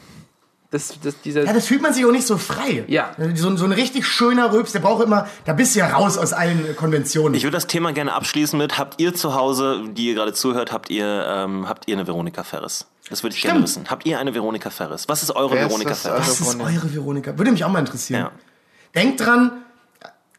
Das, 0.70 0.95
das, 1.01 1.14
Ja, 1.24 1.53
das 1.53 1.66
fühlt 1.66 1.80
man 1.82 1.93
sich 1.93 2.05
auch 2.07 2.11
nicht 2.11 2.26
so 2.26 2.39
frei. 2.39 2.84
Ja. 2.89 3.11
So, 3.34 3.49
ein- 3.49 3.57
so 3.59 3.64
ein 3.66 3.72
richtig 3.72 4.07
schöner 4.07 4.53
Rülps, 4.53 4.72
der 4.72 4.80
braucht 4.80 5.05
immer, 5.05 5.28
da 5.45 5.53
bist 5.53 5.74
du 5.74 5.78
ja 5.78 5.89
raus 5.89 6.18
aus 6.18 6.32
allen 6.32 6.74
Konventionen. 6.74 7.34
Ich 7.34 7.45
würde 7.45 7.57
das 7.57 7.66
Thema 7.68 7.93
gerne 7.93 8.12
abschließen 8.14 8.59
mit, 8.59 8.76
habt 8.78 9.01
ihr 9.01 9.14
zu 9.14 9.34
Hause, 9.34 9.82
die 9.93 10.09
ihr 10.09 10.14
gerade 10.14 10.32
zuhört, 10.32 10.72
habt 10.72 10.91
ihr, 10.91 11.07
ähm, 11.28 11.68
habt 11.68 11.87
ihr 11.87 11.97
eine 11.97 12.07
Veronika 12.07 12.43
Ferris? 12.43 12.87
Das 13.11 13.22
würde 13.22 13.37
ich 13.37 13.43
gerne 13.43 13.59
Stimmt. 13.61 13.68
wissen. 13.68 13.91
Habt 13.91 14.07
ihr 14.07 14.18
eine 14.18 14.34
Veronika 14.34 14.70
Ferris? 14.70 15.09
Was 15.09 15.22
ist 15.22 15.30
eure 15.37 15.53
Wer 15.55 15.62
ist 15.62 15.68
Veronika 15.68 15.91
das? 15.91 16.01
Ferris? 16.03 16.28
Was 16.28 16.41
ist 16.41 16.61
eure 16.61 16.95
Veronika? 16.95 17.39
Würde 17.39 17.53
mich 17.53 17.62
auch 17.64 17.70
mal 17.70 17.78
interessieren. 17.78 18.20
Ja. 18.22 18.30
Denkt 19.01 19.20
dran, 19.20 19.53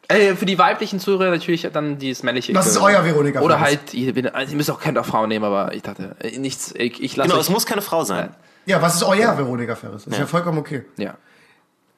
Äh, 0.10 0.36
für 0.36 0.46
die 0.46 0.58
weiblichen 0.58 1.00
Zuhörer 1.00 1.30
natürlich 1.32 1.68
dann 1.74 1.98
dieses 1.98 2.24
männliche. 2.24 2.56
Was 2.56 2.68
ist 2.68 2.78
euer 2.78 3.04
Veronika 3.04 3.42
Oder 3.42 3.60
halt, 3.60 3.94
ihr, 3.94 4.14
also 4.34 4.52
ihr 4.52 4.58
müsst 4.58 4.72
auch 4.72 4.80
keine 4.80 5.04
Frau 5.04 5.28
nehmen, 5.28 5.44
aber 5.44 5.74
ich 5.74 5.82
dachte, 5.82 6.16
äh, 6.20 6.38
nichts, 6.38 6.74
ich, 6.78 7.04
ich 7.04 7.16
lasse 7.18 7.30
Genau, 7.30 7.42
es 7.42 7.50
muss 7.50 7.66
keine 7.66 7.82
Frau 7.82 8.04
sein. 8.04 8.34
ja, 8.66 8.82
was 8.82 8.96
ist 8.96 9.04
euer 9.04 9.38
Veronika 9.38 9.76
Ferris? 9.76 10.08
Ist 10.08 10.18
ja, 10.18 10.26
vollkommen 10.26 10.60
okay. 10.60 10.86
ja. 10.98 11.16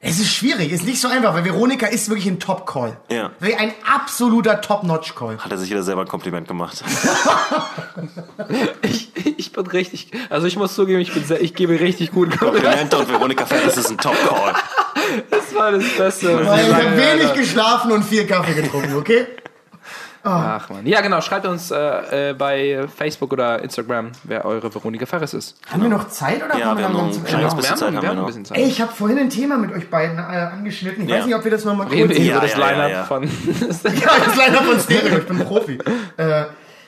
Es 0.02 0.18
ist 0.18 0.32
schwierig, 0.32 0.72
ist 0.72 0.86
nicht 0.86 0.98
so 0.98 1.08
einfach, 1.08 1.34
weil 1.34 1.44
Veronika 1.44 1.86
ist 1.86 2.08
wirklich 2.08 2.26
ein 2.26 2.40
Top-Call. 2.40 2.96
Ja. 3.10 3.32
Ein 3.58 3.74
absoluter 3.86 4.62
Top-Notch-Call. 4.62 5.36
Hat 5.36 5.52
er 5.52 5.58
sich 5.58 5.68
wieder 5.68 5.82
selber 5.82 6.00
ein 6.00 6.08
Kompliment 6.08 6.48
gemacht. 6.48 6.82
Ich, 8.82 9.12
ich 9.36 9.52
bin 9.52 9.66
richtig, 9.66 10.10
also 10.30 10.46
ich 10.46 10.56
muss 10.56 10.74
zugeben, 10.74 11.00
ich 11.00 11.12
bin 11.12 11.22
sehr, 11.24 11.40
ich 11.40 11.54
gebe 11.54 11.78
richtig 11.78 12.10
gut 12.12 12.36
Komplimente 12.38 12.96
und 12.96 13.08
Veronika 13.08 13.44
Ferris 13.44 13.76
ist 13.76 13.90
ein 13.90 13.98
Top-Call. 13.98 14.54
Das 15.30 15.54
war 15.54 15.72
das 15.72 15.84
Beste. 15.96 16.30
ich 16.30 16.40
ich 16.40 16.48
habe 16.74 16.96
wenig 16.96 17.28
habe. 17.28 17.38
geschlafen 17.38 17.92
und 17.92 18.04
viel 18.04 18.26
Kaffee 18.26 18.54
getrunken, 18.54 18.96
okay? 18.96 19.26
Ach 20.22 20.68
man. 20.68 20.86
Ja, 20.86 21.00
genau. 21.00 21.22
Schreibt 21.22 21.46
uns 21.46 21.70
äh, 21.70 22.30
äh, 22.30 22.34
bei 22.34 22.86
Facebook 22.94 23.32
oder 23.32 23.62
Instagram, 23.62 24.12
wer 24.24 24.44
eure 24.44 24.72
Veronika 24.74 25.06
Ferris 25.06 25.32
ist. 25.32 25.56
Haben 25.72 25.82
wir 25.84 25.88
noch 25.88 26.08
Zeit 26.08 26.44
oder 26.44 26.58
Ja, 26.58 26.66
haben 26.66 26.78
wir 26.78 26.84
haben 26.84 26.92
noch 26.92 27.04
ein 27.04 27.24
kleines 27.24 27.54
bisschen 27.54 27.76
Zeit 27.78 27.88
haben 27.88 28.02
wir 28.02 28.10
wir 28.10 28.14
noch. 28.14 28.26
bisschen 28.26 28.44
Zeit. 28.44 28.58
Ey, 28.58 28.64
ich 28.66 28.82
habe 28.82 28.92
vorhin 28.92 29.18
ein 29.18 29.30
Thema 29.30 29.56
mit 29.56 29.72
euch 29.72 29.88
beiden 29.88 30.18
äh, 30.18 30.20
angeschnitten. 30.20 31.04
Ich 31.04 31.08
Ja. 31.10 31.16
weiß 31.20 31.26
nicht, 31.26 31.34
ob 31.36 31.44
wir 31.44 31.50
das 31.50 31.64
nochmal 31.64 31.86
Reden 31.86 32.08
kurz... 32.08 32.18
wir 32.18 32.24
Ja, 32.26 32.32
über 32.36 32.46
das 32.46 32.52
ja, 32.52 32.58
ja, 32.58 32.70
Line-Up 32.70 32.90
ja. 32.90 33.04
von. 33.04 33.22
Ja, 34.00 34.10
das 34.26 34.36
leider 34.36 34.62
von 34.62 34.78
Stereo, 34.80 35.18
ich 35.18 35.26
bin 35.26 35.38
Profi. 35.38 35.78
Äh, 36.18 36.44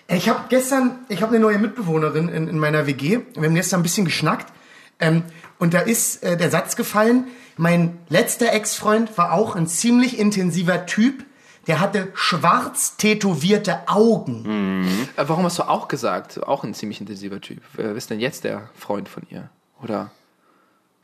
ich 0.08 0.28
habe 0.28 0.40
gestern, 0.50 0.98
ich 1.08 1.22
habe 1.22 1.34
eine 1.34 1.40
neue 1.40 1.58
Mitbewohnerin 1.58 2.28
in, 2.28 2.48
in 2.48 2.58
meiner 2.58 2.86
WG. 2.86 3.20
Wir 3.34 3.48
haben 3.48 3.54
gestern 3.54 3.80
ein 3.80 3.82
bisschen 3.82 4.04
geschnackt. 4.04 4.52
Ähm, 5.00 5.24
und 5.58 5.74
da 5.74 5.80
ist 5.80 6.22
äh, 6.22 6.36
der 6.36 6.50
Satz 6.50 6.76
gefallen, 6.76 7.26
mein 7.56 7.98
letzter 8.08 8.52
Ex-Freund 8.52 9.16
war 9.18 9.32
auch 9.32 9.56
ein 9.56 9.66
ziemlich 9.66 10.18
intensiver 10.18 10.86
Typ. 10.86 11.24
Der 11.66 11.78
hatte 11.78 12.08
schwarz 12.14 12.96
tätowierte 12.96 13.88
Augen. 13.88 14.84
Äh, 15.16 15.24
Warum 15.28 15.44
hast 15.44 15.58
du 15.58 15.62
auch 15.64 15.86
gesagt? 15.86 16.42
Auch 16.42 16.64
ein 16.64 16.74
ziemlich 16.74 17.00
intensiver 17.00 17.40
Typ. 17.40 17.62
Wer 17.74 17.94
ist 17.94 18.10
denn 18.10 18.18
jetzt 18.20 18.44
der 18.44 18.68
Freund 18.74 19.08
von 19.08 19.22
ihr? 19.30 19.48
Oder? 19.82 20.10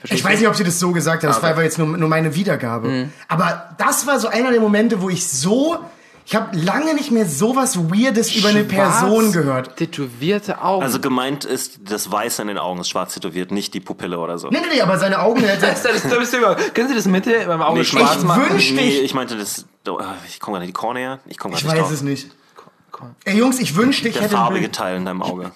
Ich 0.05 0.25
weiß 0.25 0.39
nicht, 0.39 0.49
ob 0.49 0.55
sie 0.55 0.65
das 0.65 0.79
so 0.79 0.93
gesagt 0.93 1.25
hat, 1.25 1.31
das 1.31 1.43
war 1.43 1.51
aber 1.51 1.65
jetzt 1.65 1.79
nur, 1.79 1.87
nur 1.87 2.09
meine 2.09 2.35
Wiedergabe. 2.35 3.09
Aber 3.27 3.75
das 3.79 4.07
war 4.07 4.21
so 4.21 4.29
einer 4.29 4.53
der 4.53 4.61
Momente, 4.61 5.03
wo 5.03 5.11
ich 5.11 5.27
so, 5.29 5.79
ich 6.31 6.35
habe 6.37 6.55
lange 6.59 6.93
nicht 6.93 7.11
mehr 7.11 7.27
sowas 7.27 7.79
Weirdes 7.91 8.37
über 8.37 8.51
eine 8.51 8.63
Person 8.65 9.33
gehört. 9.33 9.77
Tätowierte 9.79 10.61
Augen. 10.63 10.83
Also 10.85 11.01
gemeint 11.01 11.47
ist, 11.47 11.81
das 11.91 12.13
Weiße 12.13 12.43
in 12.43 12.49
den 12.49 12.59
Augen 12.59 12.81
ist 12.81 12.91
schwarz 12.91 13.15
tätowiert, 13.15 13.51
nicht 13.51 13.73
die 13.73 13.81
Pupille 13.81 14.19
oder 14.19 14.37
so. 14.39 14.51
Nee, 14.51 14.59
nee, 14.61 14.75
nee, 14.75 14.81
aber 14.83 14.99
seine 14.99 15.21
Augen, 15.21 15.41
der, 15.41 15.57
der, 15.57 15.71
das, 15.73 15.83
das, 15.83 16.03
das. 16.03 16.73
Können 16.75 16.89
Sie 16.91 16.95
das 16.95 17.07
Mitte 17.07 17.45
beim 17.47 17.63
Auge 17.63 17.79
Nee, 17.79 17.85
schwarz 17.87 18.17
ich 18.19 18.25
machen? 18.25 18.43
wünsch- 18.43 18.75
Nee, 18.75 18.91
dich- 18.91 19.03
ich 19.05 19.15
meinte 19.15 19.39
das. 19.39 19.65
oh, 19.89 19.99
Ich 20.29 20.39
komme 20.39 20.57
gerade 20.57 20.67
nicht 20.67 20.77
die 20.77 20.81
Cornea. 20.81 21.19
Ich 21.25 21.39
komme 21.39 21.55
Ich 21.55 21.63
gerade 21.63 21.77
nicht 21.77 21.83
weiß 21.83 21.89
drauf. 21.89 21.97
es 21.97 22.03
nicht. 22.03 22.31
Ey 23.25 23.39
Jungs, 23.39 23.59
ich 23.59 23.75
wünschte, 23.75 24.09
ich 24.09 24.15
Der 24.15 24.25
hätte 24.25 24.35
ein 24.35 24.39
farbige. 24.43 24.71
Teil 24.71 24.97
in 24.99 25.07
deinem 25.07 25.23
Auge. 25.23 25.53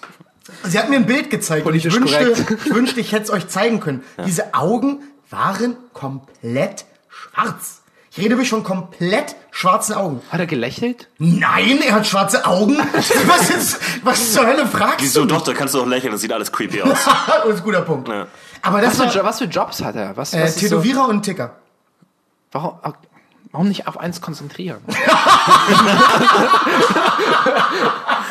Sie 0.63 0.79
hat 0.79 0.89
mir 0.89 0.95
ein 0.95 1.05
Bild 1.05 1.29
gezeigt 1.29 1.67
und 1.67 1.75
ich 1.75 1.85
wünschte, 1.93 2.33
ich 2.65 2.73
wünschte, 2.73 2.99
ich 2.99 3.11
hätte 3.11 3.25
es 3.25 3.29
euch 3.29 3.47
zeigen 3.47 3.79
können. 3.79 4.01
Diese 4.25 4.55
Augen 4.55 5.01
waren 5.29 5.77
komplett 5.93 6.85
schwarz. 7.09 7.82
Ich 8.15 8.19
rede 8.19 8.31
wirklich 8.35 8.51
von 8.51 8.63
komplett 8.63 9.35
schwarzen 9.49 9.95
Augen. 9.95 10.21
Hat 10.31 10.39
er 10.39 10.45
gelächelt? 10.45 11.07
Nein, 11.17 11.79
er 11.81 11.95
hat 11.95 12.05
schwarze 12.05 12.45
Augen. 12.45 12.77
Was 13.27 13.49
ist, 13.49 13.79
was 14.03 14.33
zur 14.33 14.45
Hölle 14.45 14.67
fragst 14.67 15.01
Wieso 15.01 15.21
du? 15.21 15.27
doch, 15.33 15.41
da 15.41 15.53
kannst 15.55 15.73
du 15.73 15.79
doch 15.79 15.87
lächeln, 15.87 16.11
das 16.11 16.21
sieht 16.21 16.31
alles 16.31 16.51
creepy 16.51 16.83
aus. 16.83 16.89
das 17.05 17.45
ist 17.45 17.57
ein 17.61 17.63
guter 17.63 17.81
Punkt. 17.81 18.07
Ja. 18.09 18.27
Aber 18.61 18.81
das 18.81 18.91
Was 18.91 18.97
für, 18.97 19.05
war 19.07 19.15
Jo- 19.15 19.23
was 19.23 19.39
für 19.39 19.45
Jobs 19.45 19.81
hat 19.81 19.95
er? 19.95 20.15
Was, 20.15 20.31
äh, 20.35 20.43
was 20.43 20.49
ist 20.51 20.59
so, 20.59 20.67
Tätowierer 20.67 21.07
und 21.07 21.23
Ticker. 21.23 21.55
warum, 22.51 22.77
warum 23.51 23.67
nicht 23.67 23.87
auf 23.87 23.99
eins 23.99 24.21
konzentrieren? 24.21 24.77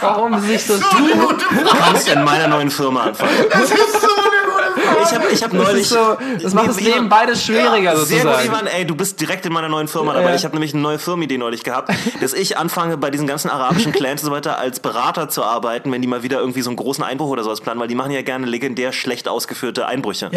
warum 0.00 0.40
sich 0.42 0.64
so... 0.64 0.74
Du 0.74 0.82
Frage. 0.82 1.78
kannst 1.78 2.08
in 2.08 2.22
meiner 2.22 2.46
neuen 2.46 2.70
Firma 2.70 3.02
anfangen. 3.04 3.32
Das 3.50 3.70
ist 3.70 4.00
so. 4.00 4.06
Ich 5.04 5.12
habe 5.14 5.24
ich 5.32 5.42
hab 5.42 5.50
Das, 5.50 5.60
neulich. 5.62 5.82
ist 5.82 5.88
so, 5.90 6.16
das 6.42 6.54
macht 6.54 6.68
das 6.68 6.80
Leben 6.80 7.08
beides 7.08 7.44
schwieriger 7.44 7.96
Sehr 7.96 8.24
gut. 8.24 8.44
Ivan, 8.44 8.66
ey, 8.66 8.84
du 8.86 8.94
bist 8.94 9.20
direkt 9.20 9.44
in 9.46 9.52
meiner 9.52 9.68
neuen 9.68 9.88
Firma 9.88 10.12
dabei. 10.12 10.34
Ich 10.34 10.44
habe 10.44 10.54
nämlich 10.54 10.72
eine 10.74 10.82
neue 10.82 10.98
Firmenidee 10.98 11.38
neulich 11.38 11.62
gehabt, 11.64 11.92
dass 12.20 12.32
ich 12.32 12.56
anfange, 12.58 12.96
bei 12.96 13.10
diesen 13.10 13.26
ganzen 13.26 13.50
arabischen 13.50 13.92
Clans 13.92 14.22
und 14.22 14.26
so 14.30 14.32
weiter 14.34 14.58
als 14.58 14.80
Berater 14.80 15.28
zu 15.28 15.42
arbeiten, 15.44 15.90
wenn 15.92 16.02
die 16.02 16.08
mal 16.08 16.22
wieder 16.22 16.38
irgendwie 16.40 16.62
so 16.62 16.70
einen 16.70 16.76
großen 16.76 17.04
Einbruch 17.04 17.28
oder 17.28 17.44
sowas 17.44 17.60
planen, 17.60 17.80
weil 17.80 17.88
die 17.88 17.94
machen 17.94 18.12
ja 18.12 18.22
gerne 18.22 18.46
legendär 18.46 18.92
schlecht 18.92 19.28
ausgeführte 19.28 19.86
Einbrüche. 19.86 20.30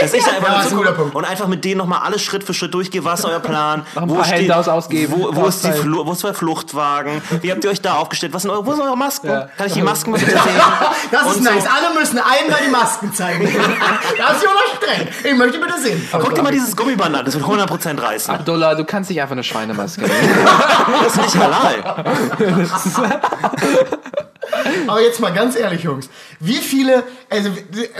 Dass 0.00 0.14
ich 0.14 0.24
da 0.24 0.32
einfach 0.32 0.48
Ja, 0.48 0.60
ist 0.62 0.72
ein 0.72 0.78
und 1.12 1.24
einfach 1.24 1.46
mit 1.46 1.64
denen 1.64 1.78
nochmal 1.78 2.00
alles 2.04 2.22
Schritt 2.22 2.44
für 2.44 2.54
Schritt 2.54 2.74
durchgehe, 2.74 3.04
was 3.04 3.20
ist 3.20 3.26
euer 3.26 3.40
Plan, 3.40 3.84
paar 3.94 4.30
Handouts 4.30 4.68
ausgeben. 4.68 5.12
wo, 5.16 5.34
wo, 5.34 5.46
ist 5.46 5.64
die. 5.64 5.72
Flu 5.72 6.04
wo 6.06 6.12
ist 6.12 6.24
der 6.24 6.34
Fluchtwagen, 6.34 7.22
wie 7.42 7.50
habt 7.52 7.64
ihr 7.64 7.70
euch 7.70 7.80
da 7.80 7.94
aufgestellt, 7.94 8.32
was 8.34 8.42
sind 8.42 8.50
eure, 8.50 8.64
wo 8.66 8.72
sind 8.72 8.82
eure 8.82 8.96
Masken, 8.96 9.28
kann 9.28 9.66
ich 9.66 9.72
die 9.72 9.82
Masken 9.82 10.16
sehen? 10.16 10.28
Das 11.10 11.22
ist 11.26 11.36
Und 11.36 11.44
nice. 11.44 11.64
so. 11.64 11.68
Alle 11.70 11.98
müssen 11.98 12.18
einmal 12.18 12.58
die 12.66 12.70
Masken 12.70 13.14
zeigen. 13.14 13.48
Das 14.16 14.36
ist 14.36 14.44
Jonas 14.44 14.62
streng. 14.76 15.08
Ich 15.24 15.36
möchte 15.36 15.58
bitte 15.58 15.78
sehen. 15.80 16.08
Guck 16.12 16.34
dir 16.34 16.42
mal 16.42 16.52
dieses 16.52 16.76
Gummiband 16.76 17.16
an, 17.16 17.24
das 17.24 17.34
wird 17.34 17.44
100% 17.44 18.00
reißen. 18.00 18.34
Abdullah, 18.34 18.74
du 18.74 18.84
kannst 18.84 19.10
nicht 19.10 19.20
einfach 19.20 19.32
eine 19.32 19.44
Schweinemaske 19.44 20.02
nehmen. 20.06 20.38
Das 21.02 21.14
ist 21.16 21.22
nicht 21.22 21.36
halal. 21.36 22.04
Aber 24.86 25.00
jetzt 25.02 25.20
mal 25.20 25.32
ganz 25.32 25.56
ehrlich, 25.56 25.82
Jungs. 25.82 26.08
Wie 26.40 26.54
viele, 26.54 27.02
also 27.28 27.50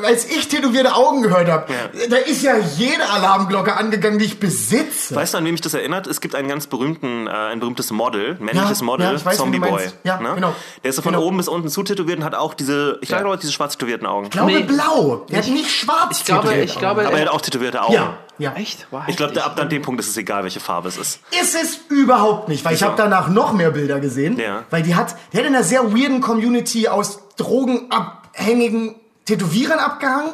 als 0.05 0.25
ich 0.31 0.49
tätowierte 0.49 0.95
Augen 0.95 1.23
gehört 1.23 1.49
habe, 1.49 1.67
da 2.09 2.17
ist 2.17 2.43
ja 2.43 2.55
jede 2.77 3.09
Alarmglocke 3.09 3.77
angegangen, 3.77 4.19
die 4.19 4.25
ich 4.27 4.39
besitze. 4.41 5.15
Weißt 5.15 5.35
du, 5.35 5.39
an 5.39 5.45
wen 5.45 5.53
mich 5.53 5.61
das 5.61 5.75
erinnert? 5.75 6.07
Es 6.07 6.21
gibt 6.21 6.35
einen 6.35 6.49
ganz 6.49 6.67
berühmten, 6.67 7.27
äh, 7.27 7.31
ein 7.31 7.61
berühmtes 7.61 7.91
Model, 7.91 8.37
männliches 8.41 8.81
Ja, 8.81 8.85
Model, 8.85 9.13
ja, 9.17 9.25
weiß, 9.25 9.37
Zombie 9.37 9.59
Boy. 9.59 9.89
Ja, 10.05 10.17
genau. 10.17 10.55
Der 10.83 10.91
ist 10.91 10.97
so 10.97 11.03
von 11.03 11.13
Genau. 11.13 11.25
oben 11.27 11.37
bis 11.37 11.49
unten 11.49 11.69
zutätowiert 11.69 12.19
und 12.19 12.25
hat 12.25 12.35
auch 12.35 12.55
diese, 12.55 12.99
ich 13.01 13.09
glaube, 13.09 13.37
diese 13.39 13.53
schwarz 13.53 13.75
tätowierten 13.77 14.07
Augen. 14.07 14.27
Ich 14.27 14.31
glaube 14.31 14.53
Nee. 14.53 14.63
blau. 14.63 15.27
Der 15.31 15.39
hat 15.39 15.49
nicht 15.49 15.71
schwarz 15.71 16.19
Ich 16.19 16.25
glaube, 16.25 16.49
tätowiert, 16.49 16.71
ich 16.71 16.79
glaube, 16.79 17.07
Aber 17.07 17.17
er 17.19 17.27
hat 17.27 17.29
auch 17.33 17.41
tätowierte 17.41 17.83
Augen. 17.83 17.95
Ja, 17.95 18.19
ja. 18.39 18.55
echt? 18.55 18.87
Wow, 18.91 19.03
Ich 19.07 19.17
glaube, 19.17 19.43
ab 19.43 19.59
an 19.61 19.69
dem 19.69 19.83
Punkt 19.83 20.01
ist 20.01 20.09
es 20.09 20.17
egal, 20.17 20.43
welche 20.43 20.61
Farbe 20.61 20.89
es 20.89 20.97
ist. 20.97 21.21
Ist 21.41 21.55
es 21.55 21.81
überhaupt 21.89 22.49
nicht, 22.49 22.65
weil 22.65 22.75
ich 22.75 22.81
Wieso? 22.81 22.93
habe 22.93 22.97
danach 23.03 23.29
noch 23.29 23.53
mehr 23.53 23.71
Bilder 23.71 24.01
gesehen. 24.01 24.39
Ja. 24.39 24.65
Weil 24.71 24.83
die 24.83 24.95
hat, 24.95 25.15
der 25.33 25.41
hat 25.41 25.47
in 25.47 25.55
einer 25.55 25.65
sehr 25.65 25.93
weirden 25.93 26.21
Community 26.21 26.89
aus 26.89 27.21
drogenabhängigen 27.37 28.95
Tätowierern 29.25 29.79
abgehangen. 29.79 30.31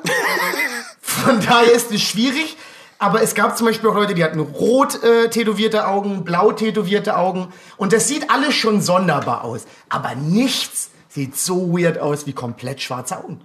Von 1.01 1.41
daher 1.41 1.73
ist 1.73 1.91
es 1.91 2.03
schwierig. 2.03 2.57
Aber 2.99 3.23
es 3.23 3.35
gab 3.35 3.57
zum 3.59 3.67
Beispiel 3.67 3.91
auch 3.91 3.95
Leute, 3.95 4.15
die 4.15 4.25
hatten 4.25 4.41
rot 4.41 5.03
äh, 5.03 5.29
tätowierte 5.29 5.87
Augen, 5.87 6.25
blau 6.25 6.53
tätowierte 6.53 7.17
Augen. 7.17 7.53
Und 7.77 7.93
das 7.93 8.09
sieht 8.09 8.31
alles 8.31 8.55
schon 8.55 8.81
sonderbar 8.81 9.45
aus. 9.45 9.67
Aber 9.89 10.15
nichts 10.15 10.91
sieht 11.15 11.39
so 11.39 11.73
weird 11.73 11.99
aus 11.99 12.27
wie 12.27 12.33
komplett 12.33 12.83
schwarze 12.83 13.19
Augen. 13.19 13.41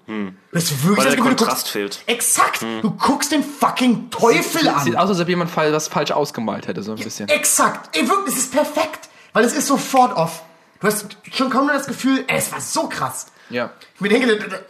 Das 0.52 0.64
ist 0.64 0.84
wirklich 0.84 0.98
Weil 0.98 1.06
das 1.06 1.16
der 1.16 1.24
Gefühl, 1.24 1.36
du 1.36 1.38
Kontrast 1.38 1.58
guckst, 1.58 1.70
fehlt. 1.70 2.00
Exakt. 2.08 2.66
Du 2.82 2.92
guckst 2.92 3.32
den 3.32 3.44
fucking 3.44 4.10
Teufel 4.10 4.68
an. 4.68 4.84
Sieht 4.84 4.98
aus, 4.98 5.10
als 5.10 5.20
ob 5.20 5.30
jemand 5.30 5.56
was 5.56 5.88
falsch 5.88 6.12
ausgemalt 6.12 6.68
hätte, 6.68 6.82
so 6.82 6.94
ein 6.94 6.98
bisschen. 6.98 7.30
Exakt. 7.30 7.96
Ey, 7.96 8.08
wirklich, 8.10 8.36
es 8.36 8.44
ist 8.44 8.52
perfekt. 8.52 9.10
Weil 9.34 9.46
es 9.46 9.54
ist 9.54 9.68
sofort 9.68 10.18
off. 10.18 10.42
Du 10.80 10.88
hast 10.88 11.06
schon 11.32 11.52
kaum 11.52 11.68
noch 11.68 11.74
das 11.74 11.86
Gefühl, 11.86 12.24
ey, 12.28 12.38
es 12.38 12.52
war 12.52 12.60
so 12.60 12.88
krass. 12.88 13.28
Ja. 13.52 13.72
Ich 13.96 14.02
mir 14.02 14.10
denke, 14.10 14.64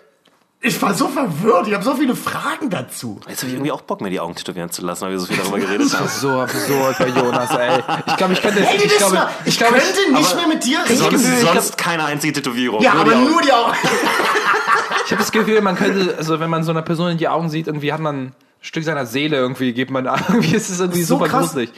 ich 0.62 0.82
war 0.82 0.94
so 0.94 1.08
verwirrt. 1.08 1.68
Ich 1.68 1.74
habe 1.74 1.84
so 1.84 1.96
viele 1.96 2.16
Fragen 2.16 2.70
dazu. 2.70 3.20
Jetzt 3.30 3.40
habe 3.40 3.48
ich 3.48 3.54
irgendwie 3.54 3.72
auch 3.72 3.82
Bock, 3.82 4.02
mir 4.02 4.10
die 4.10 4.20
Augen 4.20 4.36
tätowieren 4.36 4.70
zu 4.70 4.86
lassen, 4.86 5.04
weil 5.04 5.12
wir 5.12 5.20
so 5.20 5.26
viel 5.26 5.38
darüber 5.38 5.58
geredet 5.60 5.98
haben. 5.98 6.08
So 6.10 6.42
absurd 6.42 6.98
bei 7.00 7.08
Jonas, 7.08 7.50
ey. 7.52 7.80
Ich 8.08 8.18
glaube, 8.18 8.34
ich 8.34 8.42
könnte. 8.42 8.60
Ey, 8.68 8.78
ich 8.84 8.98
glaube, 8.98 9.16
mal, 9.16 9.30
ich, 9.46 9.58
glaube, 9.58 9.74
könnte 9.76 10.14
nicht 10.14 10.36
mehr 10.36 10.48
mit 10.48 10.66
dir 10.66 10.80
reden. 10.80 10.98
Sonst, 10.98 11.12
Gefühl, 11.12 11.34
ich 11.42 11.48
sonst 11.50 11.78
keine 11.78 12.04
einzige 12.06 12.34
Tätowierung. 12.34 12.82
ja, 12.82 12.94
nur 12.94 13.02
aber 13.02 13.12
die 13.14 13.22
nur 13.26 13.42
die 13.42 13.52
Augen. 13.54 13.74
Ich 15.06 15.12
habe 15.12 15.24
das 15.24 15.32
Gefühl, 15.32 15.60
man 15.62 15.76
könnte, 15.76 16.16
also 16.20 16.40
wenn 16.40 16.52
man 16.52 16.64
so 16.64 16.70
einer 16.70 16.84
Person 16.84 17.10
in 17.10 17.18
die 17.18 17.28
Augen 17.28 17.50
sieht, 17.50 17.66
irgendwie 17.66 17.92
hat 17.92 18.00
man 18.00 18.16
ein 18.26 18.36
Stück 18.62 18.84
seiner 18.84 19.08
Seele 19.08 19.38
irgendwie, 19.38 19.74
gibt 19.74 19.90
man 19.90 20.06
irgendwie 20.28 20.56
ist 20.56 20.70
es 20.70 20.80
irgendwie 20.80 21.02
So 21.02 21.16
super 21.16 21.28
krass. 21.30 21.48
gruselig. 21.48 21.72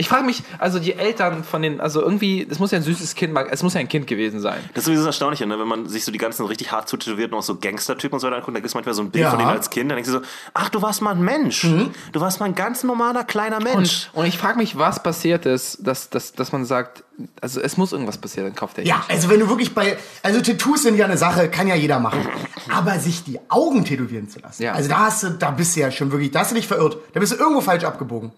Ich 0.00 0.08
frage 0.08 0.24
mich, 0.24 0.42
also 0.58 0.78
die 0.78 0.94
Eltern 0.94 1.44
von 1.44 1.60
den, 1.60 1.78
also 1.78 2.00
irgendwie, 2.00 2.46
es 2.48 2.58
muss 2.58 2.70
ja 2.70 2.78
ein 2.78 2.82
süßes 2.82 3.14
Kind, 3.14 3.36
es 3.50 3.62
muss 3.62 3.74
ja 3.74 3.80
ein 3.80 3.88
Kind 3.88 4.06
gewesen 4.06 4.40
sein. 4.40 4.58
Das 4.72 4.78
ist 4.82 4.84
sowieso 4.86 5.02
das 5.02 5.08
Erstaunliche, 5.08 5.46
ne? 5.46 5.58
wenn 5.60 5.68
man 5.68 5.86
sich 5.90 6.06
so 6.06 6.10
die 6.10 6.16
ganzen 6.16 6.46
richtig 6.46 6.72
hart 6.72 6.88
zutätowierten, 6.88 7.36
auch 7.36 7.42
so 7.42 7.56
Gangster-Typen 7.56 8.14
und 8.14 8.20
so 8.20 8.26
weiter 8.26 8.36
anguckt, 8.36 8.56
da 8.56 8.60
gibt 8.60 8.68
es 8.68 8.74
manchmal 8.74 8.94
so 8.94 9.02
ein 9.02 9.10
Bild 9.10 9.24
Ja. 9.24 9.30
von 9.30 9.38
denen 9.38 9.50
als 9.50 9.68
Kind, 9.68 9.90
dann 9.90 9.96
denkst 9.96 10.10
du 10.10 10.18
so, 10.20 10.24
ach, 10.54 10.70
du 10.70 10.80
warst 10.80 11.02
mal 11.02 11.10
ein 11.14 11.22
Mensch. 11.22 11.66
Du 12.12 12.20
warst 12.20 12.40
mal 12.40 12.46
ein 12.46 12.54
ganz 12.54 12.82
normaler 12.82 13.24
kleiner 13.24 13.60
Mensch. 13.60 14.08
Und, 14.14 14.20
und 14.22 14.26
ich 14.26 14.38
frage 14.38 14.56
mich, 14.56 14.78
was 14.78 15.02
passiert 15.02 15.44
ist, 15.44 15.86
dass, 15.86 16.08
dass, 16.08 16.32
dass 16.32 16.50
man 16.52 16.64
sagt, 16.64 17.04
also 17.40 17.60
es 17.60 17.76
muss 17.76 17.92
irgendwas 17.92 18.18
passieren, 18.18 18.46
dann 18.48 18.54
kauft 18.54 18.78
er 18.78 18.84
Ja, 18.86 19.02
also 19.08 19.28
wenn 19.28 19.40
du 19.40 19.48
wirklich 19.48 19.74
bei, 19.74 19.96
also 20.22 20.40
Tattoos 20.40 20.82
sind 20.82 20.96
ja 20.96 21.04
eine 21.04 21.16
Sache, 21.16 21.48
kann 21.48 21.66
ja 21.68 21.74
jeder 21.74 21.98
machen. 21.98 22.26
Aber 22.74 22.98
sich 22.98 23.24
die 23.24 23.38
Augen 23.48 23.84
tätowieren 23.84 24.28
zu 24.28 24.40
lassen, 24.40 24.62
Ja. 24.62 24.72
also 24.72 24.88
da 24.88 24.98
hast 25.06 25.22
du, 25.22 25.30
da 25.30 25.50
bist 25.50 25.76
du 25.76 25.80
ja 25.80 25.90
schon 25.90 26.12
wirklich, 26.12 26.30
da 26.30 26.40
hast 26.40 26.50
du 26.50 26.54
dich 26.54 26.66
verirrt. 26.68 26.96
Da 27.12 27.20
bist 27.20 27.32
du 27.32 27.36
irgendwo 27.36 27.60
falsch 27.60 27.84
abgebogen. 27.84 28.32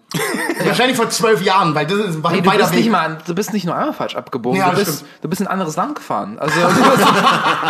Wahrscheinlich 0.65 0.97
vor 0.97 1.09
zwölf 1.09 1.41
Jahren, 1.41 1.75
weil 1.75 1.85
das 1.87 1.97
ist 1.99 2.25
ein 2.25 2.31
Nee, 2.33 2.41
du, 2.41 2.49
bist 2.51 2.71
Weg. 2.71 2.79
nicht 2.79 2.89
mal, 2.91 3.17
du 3.25 3.35
bist 3.35 3.53
nicht 3.53 3.65
nur 3.65 3.75
einmal 3.75 3.93
falsch 3.93 4.15
abgebogen, 4.15 4.57
Ja, 4.59 4.71
du, 4.71 4.77
bist, 4.77 4.95
stimmt. 4.97 5.11
du 5.21 5.29
bist 5.29 5.41
in 5.41 5.47
ein 5.47 5.53
anderes 5.53 5.75
Land 5.75 5.95
gefahren. 5.95 6.39
Also 6.39 6.59
du, 6.59 6.67
bist, 6.91 7.07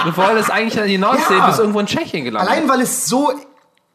du 0.06 0.18
wolltest 0.18 0.52
eigentlich 0.52 0.80
an 0.81 0.88
die 0.88 0.98
Nordsee, 0.98 1.34
Ja. 1.35 1.48
bist 1.48 1.60
irgendwo 1.60 1.80
in 1.80 1.88
Tschechien 1.88 2.23
gelandet. 2.23 2.52
Allein 2.52 2.69
weil 2.69 2.81
es 2.81 3.06
so, 3.07 3.31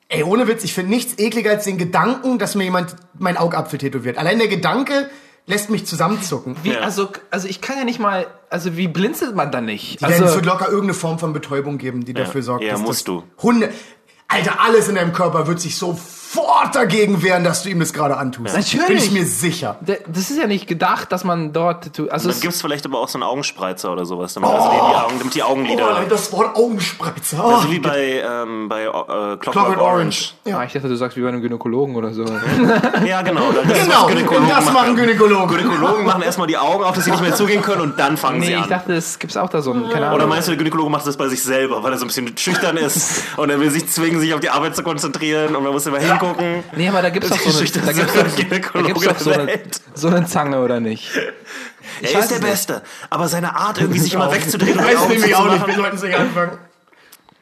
ey, 0.09 0.23
ohne 0.23 0.49
Witz, 0.49 0.65
ich 0.65 0.75
finde 0.75 0.91
nichts 0.91 1.19
ekliger 1.19 1.51
als 1.51 1.65
den 1.65 1.79
Gedanken, 1.79 2.39
dass 2.39 2.55
mir 2.55 2.65
jemand 2.65 2.97
meinen 3.19 3.37
Augapfel 3.37 3.79
tätowiert. 3.79 4.19
Allein 4.19 4.39
der 4.39 4.49
Gedanke 4.49 5.09
lässt 5.49 5.71
mich 5.71 5.85
zusammenzucken. 5.87 6.57
Wie, 6.63 6.73
Ja. 6.73 6.81
also, 6.81 7.09
also 7.31 7.49
ich 7.49 7.61
kann 7.61 7.77
ja 7.79 7.85
nicht 7.85 7.99
mal, 7.99 8.27
also 8.51 8.77
wie 8.77 8.87
blinzelt 8.87 9.35
man 9.35 9.51
da 9.51 9.61
nicht? 9.61 10.05
Also, 10.05 10.25
es 10.25 10.35
wird 10.37 10.47
locker 10.47 10.67
irgendeine 10.67 10.95
Form 10.95 11.19
von 11.19 11.33
Betäubung 11.33 11.79
geben, 11.79 12.05
die 12.05 12.13
dafür 12.15 12.43
sorgt, 12.43 12.63
Ja, 12.63 12.73
dass 12.73 12.81
musst 12.81 13.01
das 13.01 13.05
du. 13.05 13.25
Hunde, 13.43 13.73
Alter, 14.29 14.61
alles 14.61 14.89
in 14.89 14.95
deinem 14.95 15.13
Körper 15.15 15.47
wird 15.47 15.59
sich 15.59 15.77
so 15.77 15.99
sofort 16.33 16.75
dagegen 16.75 17.23
wehren, 17.23 17.45
dass 17.45 17.63
du 17.63 17.71
ihm 17.71 17.81
das 17.81 17.93
gerade 17.93 18.17
antust. 18.17 18.55
Natürlich. 18.57 18.87
Bin 18.87 18.97
ich 18.97 19.11
mir 19.11 19.25
sicher. 19.27 19.77
Das 19.81 20.31
ist 20.31 20.39
ja 20.39 20.47
nicht 20.47 20.67
gedacht, 20.67 21.13
dass 21.13 21.25
man 21.25 21.53
dort. 21.53 21.87
Also 22.11 22.29
Dann 22.29 22.37
es, 22.37 22.41
gibt 22.41 22.55
es 22.55 22.61
vielleicht 22.61 22.87
aber 22.87 22.99
auch 23.01 23.09
so 23.09 23.19
einen 23.19 23.23
Augenspreizer 23.25 23.93
oder 23.93 24.05
sowas, 24.05 24.35
damit, 24.35 24.51
also 24.51 24.69
die, 24.69 24.77
die, 24.77 24.97
Augen, 24.97 25.19
damit 25.19 25.35
die 25.35 25.43
Augenlider. 25.43 25.99
Oh, 26.05 26.09
das 26.09 26.33
Wort 26.33 26.57
Augenspreizer. 26.57 27.43
Oh. 27.45 27.55
Also 27.57 27.71
wie 27.71 27.79
bei, 27.79 28.23
ähm, 28.27 28.69
bei 28.69 28.85
äh, 28.85 28.87
Clockwork, 28.91 29.41
Clockwork 29.41 29.81
Orange. 29.81 30.35
ah, 30.53 30.65
ich 30.65 30.73
dachte, 30.73 30.89
du 30.89 30.97
sagst 30.97 31.17
wie 31.17 31.23
bei 31.23 31.29
einem 31.29 31.43
Gynäkologen 31.43 31.97
oder 31.97 32.13
so. 32.13 32.25
Ja, 33.07 33.23
genau. 33.23 33.53
Das 33.53 33.85
Genau, 33.85 34.07
Gynäkologen 34.07 34.49
das 34.49 34.73
machen 34.73 34.97
Gynäkologen. 34.97 35.49
Gynäkologen 35.49 36.05
machen 36.05 36.23
erstmal 36.23 36.47
die 36.47 36.57
Augen 36.59 36.85
auf, 36.85 36.95
dass 36.95 37.05
sie 37.05 37.11
nicht 37.11 37.23
mehr 37.23 37.35
zugehen 37.35 37.63
können 37.63 37.81
und 37.83 37.99
dann 37.99 38.17
fangen 38.17 38.41
Nee, 38.41 38.47
sie 38.47 38.53
ich 38.53 38.59
an. 38.59 38.69
dachte, 38.69 38.93
es 38.95 39.19
gibt's 39.19 39.37
auch 39.37 39.49
da 39.49 39.63
so 39.63 39.73
einen, 39.73 39.89
keine 39.89 40.07
Ahnung. 40.07 40.17
Oder 40.17 40.27
meinst 40.27 40.49
du, 40.49 40.53
der 40.53 40.59
Gynäkologe 40.59 40.91
macht 40.91 41.07
das 41.07 41.17
bei 41.17 41.29
sich 41.29 41.43
selber, 41.43 41.83
weil 41.83 41.93
er 41.93 41.99
so 41.99 42.05
ein 42.05 42.09
bisschen 42.09 42.37
schüchtern 42.37 42.77
ist 42.77 43.23
und 43.37 43.51
er 43.51 43.61
will 43.61 43.71
sich 43.71 43.89
zwingen, 43.89 44.21
sich 44.21 44.35
auf 44.35 44.41
die 44.41 44.51
Arbeit 44.51 44.77
zu 44.77 44.83
konzentrieren 44.83 45.57
und 45.57 45.63
man 45.63 45.73
muss 45.73 45.87
immer 45.87 45.99
hingucken. 46.21 46.65
Nee, 46.77 46.89
aber 46.89 47.03
da 47.03 47.11
gibt's 47.11 47.29
doch 47.29 47.37
Das 47.37 47.53
so 47.53 47.59
eine, 47.59 47.65
ist 47.65 47.77
da 47.77 47.93
gibt's 47.93 48.13
doch, 48.13 48.73
da 48.73 48.83
gibt's 48.83 49.05
doch 49.05 49.19
so 49.19 49.33
eine, 49.33 49.61
so 49.95 50.09
eine 50.09 50.27
Zange, 50.27 50.61
oder 50.61 50.81
nicht? 50.81 51.11
Er 51.15 51.23
weiß 52.03 52.05
ist 52.05 52.13
der 52.13 52.21
es 52.21 52.31
nicht. 52.31 52.41
Beste, 52.43 52.83
aber 53.11 53.29
seine 53.29 53.57
Art 53.57 53.79
irgendwie 53.81 54.01
sich 54.01 54.15
immer 54.15 54.31
wegzudrehen 54.33 54.79
die 54.79 54.85
Weiß 54.85 55.09
nämlich 55.09 55.35
auch 55.35 55.51
nicht, 55.51 55.67
wir 55.67 55.75
sollten 55.75 55.97
es 55.97 56.03
nicht 56.03 56.17
anfangen. 56.17 56.59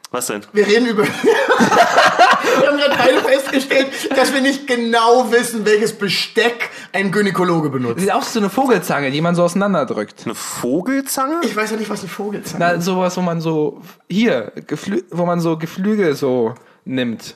Was 0.09 0.27
denn? 0.27 0.41
Wir 0.53 0.65
reden 0.65 0.87
über. 0.87 1.03
wir 2.59 2.67
haben 2.67 2.77
gerade 2.77 2.95
beide 2.97 3.19
festgestellt, 3.21 3.87
dass 4.15 4.33
wir 4.33 4.39
nicht 4.39 4.65
genau 4.65 5.31
wissen, 5.31 5.65
welches 5.65 5.97
Besteck 5.97 6.69
ein 6.93 7.11
Gynäkologe 7.11 7.69
benutzt. 7.69 7.99
Sieht 7.99 8.13
aus 8.13 8.29
wie 8.29 8.33
so 8.33 8.39
eine 8.39 8.49
Vogelzange, 8.49 9.11
die 9.11 9.19
man 9.19 9.35
so 9.35 9.43
auseinanderdrückt. 9.43 10.21
Eine 10.23 10.35
Vogelzange? 10.35 11.41
Ich 11.43 11.55
weiß 11.55 11.71
ja 11.71 11.77
nicht, 11.77 11.89
was 11.89 11.99
eine 11.99 12.09
Vogelzange 12.09 12.63
Na, 12.75 12.79
sowas, 12.79 13.17
wo 13.17 13.21
man 13.21 13.41
so, 13.41 13.81
hier, 14.09 14.53
Geflü 14.65 15.03
wo 15.11 15.25
man 15.25 15.41
so 15.41 15.57
Geflügel 15.57 16.15
so 16.15 16.55
nimmt. 16.85 17.35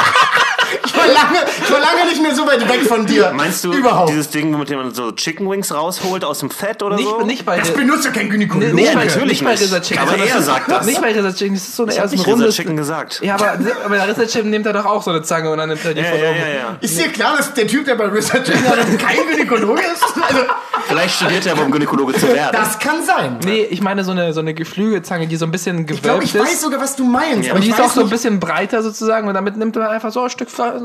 war, 1.01 1.07
lange, 1.07 1.37
ich 1.63 1.71
war 1.71 1.79
lange 1.79 2.09
nicht 2.09 2.21
mehr 2.21 2.35
so 2.35 2.45
weit 2.47 2.67
weg 2.69 2.81
von 2.87 3.05
dir. 3.05 3.31
Meinst 3.35 3.63
du 3.63 3.73
Überhaupt. 3.73 4.09
dieses 4.09 4.29
Ding, 4.29 4.57
mit 4.57 4.69
dem 4.69 4.77
man 4.79 4.93
so 4.93 5.11
Chicken 5.11 5.49
Wings 5.49 5.73
rausholt 5.73 6.23
aus 6.23 6.39
dem 6.39 6.49
Fett 6.49 6.83
oder 6.83 6.95
Nicht, 6.95 7.07
so? 7.09 7.21
nicht 7.25 7.45
bei 7.45 7.57
das 7.59 7.71
benutzt 7.73 8.05
ja 8.05 8.11
kein 8.11 8.29
Gynäkologe. 8.29 8.67
Nee, 8.73 8.81
nicht 8.83 8.93
bei, 8.93 9.05
natürlich 9.05 9.41
nicht 9.41 9.45
bei 9.71 9.79
Chicken. 9.79 10.01
Aber 10.01 10.11
er 10.17 10.25
das 10.25 10.35
ist- 10.39 10.45
sagt 10.45 10.71
das. 10.71 10.85
Nicht 10.85 11.01
bei 11.01 11.11
Rizza 11.11 11.33
Chicken, 11.33 11.53
das 11.55 11.63
ist 11.63 11.75
so 11.75 11.83
eine, 11.83 11.91
ich 11.91 11.97
er 11.97 12.05
ist 12.05 12.11
nicht 12.11 12.21
Rizza 12.21 12.31
rundes... 12.31 12.55
Chicken 12.55 12.77
gesagt. 12.77 13.19
Ja, 13.23 13.35
aber, 13.35 13.49
aber 13.51 13.89
bei 13.89 14.03
Rizza 14.03 14.25
Chicken 14.27 14.49
nimmt 14.49 14.65
er 14.65 14.73
doch 14.73 14.85
auch 14.85 15.03
so 15.03 15.11
eine 15.11 15.21
Zange 15.23 15.49
und 15.51 15.57
dann 15.57 15.69
nimmt 15.69 15.83
er 15.85 15.93
die 15.93 16.01
Ja, 16.01 16.07
von 16.11 16.19
ja, 16.19 16.29
oben. 16.29 16.39
ja, 16.39 16.47
ja. 16.47 16.77
Ist 16.81 16.99
dir 16.99 17.09
klar, 17.09 17.37
dass 17.37 17.53
der 17.53 17.67
Typ, 17.67 17.85
der 17.85 17.95
bei 17.95 18.05
Research 18.05 18.49
kein 18.51 19.17
Gynäkologe 19.29 19.81
ist? 19.81 20.03
Also, 20.31 20.43
Vielleicht 20.87 21.15
studiert 21.15 21.45
er 21.45 21.53
aber, 21.53 21.63
um 21.65 21.71
Gynäkologe 21.71 22.13
zu 22.13 22.27
werden. 22.27 22.51
das 22.53 22.77
kann 22.79 23.03
sein. 23.03 23.37
Nee, 23.45 23.63
ich 23.69 23.81
meine 23.81 24.03
so 24.03 24.11
eine, 24.11 24.33
so 24.33 24.39
eine 24.39 24.53
Geflügelzange, 24.53 25.27
die 25.27 25.35
so 25.35 25.45
ein 25.45 25.51
bisschen 25.51 25.79
Ich 25.79 26.01
glaube, 26.01 26.19
gewölbt 26.19 26.23
ich 26.25 26.35
weiß 26.39 26.53
ist. 26.53 26.61
sogar, 26.61 26.79
was 26.81 26.95
du 26.95 27.05
meinst. 27.05 27.51
Und 27.51 27.63
die 27.63 27.69
ist 27.69 27.79
auch 27.81 27.89
so 27.91 28.01
ein 28.01 28.09
bisschen 28.09 28.39
breiter 28.39 28.81
sozusagen 28.83 29.27
und 29.27 29.33
damit 29.33 29.57
nimmt 29.57 29.75
er 29.77 29.89
einfach 29.89 30.11
so 30.11 30.21
ein 30.23 30.29
Stück 30.29 30.49
Fleisch. 30.51 30.81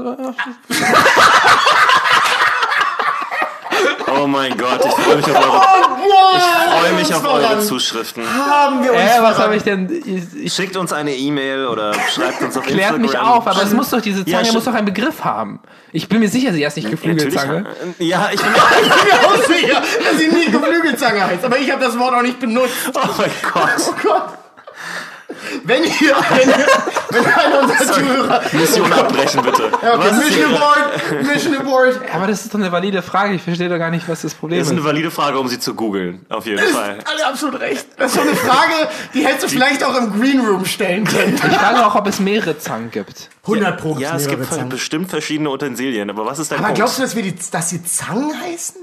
Oh 4.22 4.26
mein 4.26 4.56
Gott, 4.56 4.80
ich 4.84 4.92
freue 4.92 5.16
mich 5.16 5.26
auf 5.26 5.36
eure, 5.44 5.62
Oh, 6.08 6.38
freue 6.80 6.92
mich 6.94 7.12
auf 7.14 7.24
eure. 7.28 7.60
Zuschriften. 7.60 8.22
Haben 8.24 8.82
wir 8.84 8.92
uns 8.92 9.00
Äh, 9.00 9.18
was 9.22 9.38
habe 9.38 9.56
ich 9.56 9.62
denn? 9.64 9.90
Ich, 10.06 10.44
ich 10.46 10.52
Schickt 10.52 10.76
uns 10.76 10.92
eine 10.92 11.14
E-Mail 11.14 11.66
oder 11.66 11.92
schreibt 12.14 12.40
uns 12.40 12.56
auf 12.56 12.64
klärt 12.64 12.96
Instagram. 12.96 13.00
mich 13.02 13.18
auf, 13.18 13.46
aber 13.46 13.62
es 13.62 13.72
muss 13.74 13.90
doch 13.90 14.00
diese 14.00 14.20
Ja, 14.20 14.38
Zange 14.38 14.50
sch- 14.50 14.54
muss 14.54 14.64
doch 14.64 14.74
einen 14.74 14.86
Begriff 14.86 15.24
haben. 15.24 15.60
Ich 15.92 16.08
bin 16.08 16.20
mir 16.20 16.28
sicher, 16.28 16.52
sie 16.52 16.64
heißt 16.64 16.76
nicht. 16.76 16.90
Geflügelzange. 16.90 17.66
Ja, 17.98 18.30
ich 18.32 18.40
bin 18.40 18.52
Ich 18.82 18.88
bin 18.88 19.04
mir 19.08 19.26
auch 19.26 19.44
sicher, 19.44 19.82
dass 20.04 20.18
sie 20.18 20.28
nie 20.28 20.50
Geflügelzange 20.50 21.24
heißt. 21.26 21.44
Aber 21.44 21.58
ich 21.58 21.70
habe 21.70 21.84
das 21.84 21.98
Wort 21.98 22.14
auch 22.14 22.22
nicht 22.22 22.38
benutzt. 22.40 22.72
Oh 22.94 23.00
mein 23.18 23.30
Gott. 23.52 23.70
Oh 23.88 23.94
Gott. 24.02 24.28
Wenn 25.64 25.84
ihr, 25.84 25.90
wenn, 25.90 26.48
ihr, 26.48 26.66
wenn 27.10 27.24
einer 27.26 27.60
unserer 27.62 27.92
Zuhörer... 27.92 28.42
Mission 28.52 28.92
abbrechen, 28.92 29.42
bitte. 29.42 29.62
Ja, 29.82 29.94
okay, 29.94 30.04
Was 30.10 30.18
ist 30.18 30.24
Mission? 30.36 30.54
Abort, 30.54 31.22
Mission 31.34 31.56
Abort. 31.56 32.00
Aber 32.14 32.26
das 32.26 32.44
ist 32.44 32.54
doch 32.54 32.58
eine 32.58 32.72
valide 32.72 33.02
Frage. 33.02 33.34
Ich 33.34 33.42
verstehe 33.42 33.68
doch 33.68 33.78
gar 33.78 33.90
nicht, 33.90 34.08
was 34.08 34.22
das 34.22 34.34
Problem 34.34 34.58
Das 34.58 34.68
ist. 34.68 34.72
ist 34.72 34.78
eine 34.78 34.86
valide 34.86 35.10
Frage, 35.10 35.38
um 35.38 35.48
sie 35.48 35.58
zu 35.58 35.74
googeln. 35.74 36.24
Auf 36.28 36.46
jeden 36.46 36.58
Fall. 36.68 36.98
Alle 37.04 37.26
absolut 37.26 37.60
recht. 37.60 37.86
Das 37.96 38.12
ist 38.12 38.14
so 38.16 38.20
eine 38.22 38.34
Frage, 38.36 38.88
die 39.14 39.24
hättest 39.26 39.44
du 39.44 39.48
vielleicht 39.48 39.84
auch 39.84 39.96
im 39.96 40.18
Green 40.20 40.40
Room 40.40 40.64
stellen 40.64 41.04
können. 41.04 41.34
Ich 41.36 41.40
frage 41.56 41.86
auch, 41.86 41.94
ob 41.94 42.06
es 42.06 42.18
mehrere 42.20 42.58
Zangen 42.58 42.90
gibt. 42.90 43.28
100 43.42 43.80
Pro. 43.80 43.96
Ja, 43.98 44.16
es 44.16 44.26
gibt 44.26 44.44
Zangen. 44.52 44.68
bestimmt 44.68 45.10
verschiedene 45.10 45.50
Utensilien, 45.50 46.10
aber 46.10 46.26
was 46.26 46.38
ist 46.38 46.50
dein 46.50 46.58
Aber 46.58 46.68
Punkt? 46.68 46.78
glaubst 46.78 46.98
du, 46.98 47.02
dass, 47.02 47.14
wir 47.14 47.22
die, 47.22 47.34
dass 47.52 47.68
die 47.68 47.84
Zangen 47.84 48.32
heißen? 48.40 48.76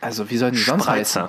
Also, 0.00 0.30
wie 0.30 0.36
sollen 0.36 0.52
die 0.52 0.60
sonst 0.60 0.86
heißen? 0.86 1.24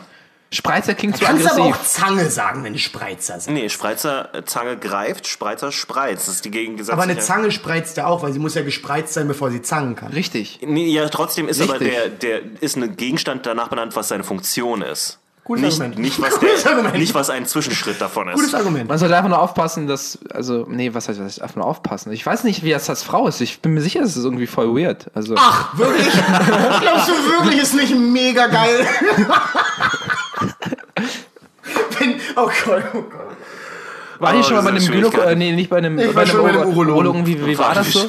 Spreizer. 0.52 0.96
Klingt 0.96 1.18
zu 1.18 1.24
Kannst 1.26 1.46
aber 1.46 1.64
aggressiv. 1.66 1.82
auch 1.82 1.86
Zange 1.86 2.30
sagen, 2.30 2.64
wenn 2.64 2.74
die 2.74 2.80
Spreizer 2.80 3.40
sind. 3.40 3.54
Nee, 3.54 3.70
Spreizer 3.70 4.34
äh, 4.34 4.44
Zange 4.46 4.78
greift, 4.78 5.28
Spreizer 5.28 5.72
spreizt. 5.72 6.28
Das 6.28 6.36
ist 6.36 6.46
die 6.46 6.52
gegengesetzliche. 6.52 6.94
Aber 6.94 7.04
eine 7.04 7.20
Zange 7.20 7.52
spreizt 7.52 7.98
ja 7.98 8.08
auch, 8.08 8.24
weil 8.24 8.34
sie 8.34 8.40
muss 8.40 8.56
ja 8.56 8.64
gespreizt 8.64 9.14
sein, 9.14 9.28
bevor 9.28 9.52
sie 9.52 9.62
zangen 9.62 9.96
kann. 9.96 10.12
Richtig. 10.12 10.60
Nee, 10.66 10.88
ja, 10.88 11.08
trotzdem 11.10 11.48
ist 11.48 11.62
aber 11.62 11.80
Richtig. 11.80 12.20
der, 12.20 12.40
der 12.40 12.62
ist 12.62 12.78
ein 12.78 12.96
Gegenstand 12.98 13.46
danach 13.46 13.68
benannt, 13.68 13.96
was 13.96 14.08
seine 14.08 14.24
Funktion 14.24 14.82
ist. 14.82 15.20
Gutes 15.50 15.64
nicht, 15.64 15.82
Argument. 15.82 16.00
nicht, 16.00 16.22
was 16.22 16.40
Gutes 16.40 16.62
der, 16.62 16.72
Argument. 16.74 16.96
nicht 17.00 17.16
was 17.16 17.32
ein 17.32 17.48
Zwischenschritt 17.48 18.00
davon 18.00 18.28
ist. 18.28 18.36
Gutes 18.36 18.54
Argument. 18.54 18.88
Man 18.88 19.00
sollte 19.00 19.18
einfach 19.18 19.30
nur 19.30 19.42
aufpassen, 19.42 19.88
dass, 19.88 20.20
also, 20.32 20.68
nee, 20.70 20.94
was 20.94 21.10
heißt, 21.10 21.20
was 21.20 21.26
heißt 21.26 21.42
einfach 21.42 21.56
nur 21.56 21.66
aufpassen? 21.66 22.12
Ich 22.12 22.24
weiß 22.24 22.44
nicht, 22.44 22.64
wie 22.64 22.70
das 22.70 22.88
als 22.88 23.02
Frau 23.02 23.28
ist. 23.28 23.42
Ich 23.42 23.60
bin 23.60 23.74
mir 23.74 23.82
sicher, 23.82 24.02
das 24.02 24.16
ist 24.16 24.24
irgendwie 24.24 24.46
voll 24.46 24.76
weird. 24.76 25.08
Also, 25.16 25.34
Ach, 25.40 25.76
wirklich? 25.76 26.08
Glaubst 26.82 27.10
du 27.10 27.14
wirklich, 27.32 27.64
ist 27.64 27.74
nicht 27.74 27.96
mega 27.96 28.46
geil? 28.46 28.86
Oh 32.42 32.50
Gott, 32.66 32.84
oh 32.94 33.02
Gott. 33.02 33.12
war 34.20 34.34
ich 34.34 34.40
Oh, 34.40 34.44
schon 34.44 34.56
mal 34.58 34.64
bei 34.64 34.70
einem 34.78 34.86
Gynäko, 34.86 35.22
äh, 35.22 35.36
nee, 35.36 35.52
nicht 35.54 35.70
bei 35.70 35.78
einem, 35.78 35.98
Ich 35.98 36.08
bei 36.08 36.16
war 36.16 36.22
einem 36.24 36.32
schon 36.32 36.44
bei 36.44 36.50
einem 36.50 36.62
Uro- 36.62 36.92
Urologen. 36.92 37.26
Wie, 37.26 37.46
wie 37.46 37.58
war 37.58 37.74
das 37.74 37.92
so? 37.92 38.08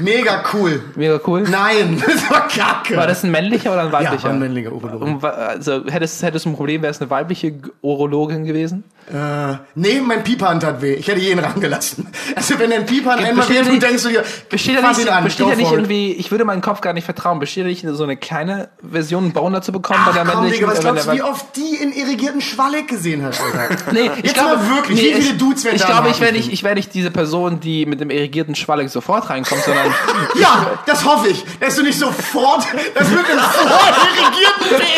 Mega 0.00 0.42
cool. 0.54 0.80
Mega 0.96 1.20
cool. 1.26 1.42
Nein, 1.42 2.02
das 2.06 2.30
war 2.30 2.48
kacke. 2.48 2.96
War 2.96 3.06
das 3.06 3.22
ein 3.24 3.30
männlicher 3.30 3.72
oder 3.72 3.82
ein 3.82 3.86
ja, 3.88 3.92
weiblicher? 3.92 4.24
war 4.24 4.30
ein 4.30 4.38
männlicher 4.38 4.72
Urologe. 4.72 5.32
Also, 5.32 5.84
hättest, 5.86 6.22
hättest 6.22 6.46
du 6.46 6.50
ein 6.50 6.56
Problem, 6.56 6.82
wäre 6.82 6.90
es 6.90 7.00
eine 7.00 7.10
weibliche 7.10 7.54
Urologin 7.82 8.44
gewesen? 8.44 8.84
Äh, 9.12 9.56
nee, 9.74 10.00
mein 10.00 10.22
Piephahn 10.24 10.60
tat 10.60 10.80
weh. 10.80 10.94
Ich 10.94 11.08
hätte 11.08 11.20
jeden 11.20 11.40
rangelassen. 11.40 12.06
Also 12.36 12.58
wenn 12.58 12.70
dein 12.70 12.86
Piephahn 12.86 13.18
einmal 13.18 13.34
besteht 13.34 13.56
wehtut, 13.58 13.72
nicht- 13.72 13.82
denkst 13.82 14.02
du 14.04 14.08
dir, 14.08 14.24
Besteht 14.48 14.74
ja 14.76 14.80
fass 14.80 14.96
nicht, 14.96 15.06
ihn 15.06 15.12
an, 15.12 15.24
besteht 15.24 15.46
ja 15.48 15.54
nicht 15.56 15.70
irgendwie, 15.70 16.12
ich 16.12 16.30
würde 16.30 16.44
meinem 16.44 16.62
Kopf 16.62 16.80
gar 16.80 16.92
nicht 16.92 17.04
vertrauen, 17.04 17.38
besteht 17.40 17.64
ja 17.64 17.68
nicht 17.68 17.84
so 17.96 18.02
eine 18.04 18.16
kleine 18.16 18.70
Version, 18.88 19.24
einen 19.24 19.32
Boner 19.32 19.60
zu 19.60 19.70
bekommen 19.72 20.00
bei 20.06 20.12
der 20.12 20.22
Ach 20.26 20.32
komm, 20.32 20.50
Digga, 20.50 20.66
was 20.68 20.80
glaubst 20.80 21.06
du, 21.08 21.12
wie 21.12 21.22
oft 21.22 21.44
die 21.56 21.76
in 21.82 21.92
irrigierten 21.92 22.40
Schwalleck 22.40 22.88
gesehen 22.88 23.22
hat, 23.24 23.38
Alter? 23.40 23.76
Nee, 23.92 24.10
ich 24.18 24.24
Jetzt 24.24 24.34
glaube 24.34 24.56
mal 24.56 24.76
wirklich, 24.76 24.98
wie 25.02 25.06
ich- 25.08 25.16
viele 25.26 25.34
Dudes 25.38 25.64
werden 25.64 25.76
Ich 25.76 25.84
glaube, 25.84 26.08
ich 26.08 26.20
wäre 26.20 26.32
nicht, 26.32 26.52
ich 26.52 26.62
wäre 26.64 26.74
nicht 26.74 26.94
diese 26.94 27.10
Person, 27.10 27.60
die 27.60 27.84
mit 27.86 28.00
dem 28.00 28.10
irrigierten 28.10 28.54
Schwalleck 28.54 28.88
sofort 28.88 29.28
reinkommt, 29.28 29.62
sondern 29.62 29.86
Ja, 30.36 30.70
das 30.86 31.04
hoffe 31.04 31.28
ich, 31.28 31.44
dass 31.60 31.76
du 31.76 31.82
nicht 31.82 31.98
sofort, 31.98 32.64
das 32.94 33.08
mit 33.08 33.18
dem 33.28 33.38
vordirigierten 33.38 34.88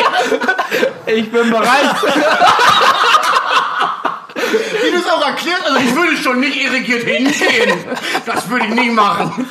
Weh, 1.06 1.12
ich 1.20 1.30
bin 1.32 1.50
bereit. 1.50 1.94
Du 4.94 5.00
es 5.00 5.10
auch 5.10 5.26
erklärt, 5.26 5.62
also 5.66 5.78
ich 5.78 5.94
würde 5.94 6.16
schon 6.16 6.40
nicht 6.40 6.56
irrigiert 6.56 7.04
hingehen. 7.04 7.84
Das 8.26 8.48
würde 8.48 8.66
ich 8.66 8.74
nie 8.74 8.90
machen. 8.90 9.46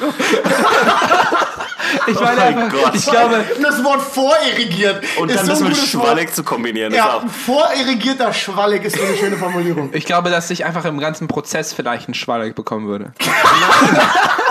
Ich 2.07 2.15
meine 2.19 2.35
mein 2.37 2.57
einfach, 2.57 2.69
Gott. 2.83 2.95
ich 2.95 3.05
glaube, 3.05 3.43
Das 3.61 3.83
Wort 3.83 4.01
vorirrigiert 4.01 5.03
Und 5.17 5.29
ist 5.29 5.37
dann 5.37 5.45
so 5.45 5.51
das 5.51 5.59
mit 5.61 5.69
gutes 5.73 5.95
Wort. 5.95 6.05
Schwalleck 6.05 6.33
zu 6.35 6.43
kombinieren. 6.43 6.91
ist 6.91 6.97
Ja, 6.97 7.17
auch- 7.17 7.23
vorirrigierter 7.27 8.33
Schwalleck 8.33 8.83
ist 8.85 8.95
so 8.97 9.03
eine 9.03 9.15
schöne 9.17 9.37
Formulierung. 9.37 9.89
ich 9.93 10.05
glaube, 10.05 10.29
dass 10.29 10.49
ich 10.49 10.65
einfach 10.65 10.85
im 10.85 10.99
ganzen 10.99 11.27
Prozess 11.27 11.73
vielleicht 11.73 12.07
einen 12.07 12.13
Schwalleck 12.15 12.55
bekommen 12.55 12.87
würde. 12.87 13.13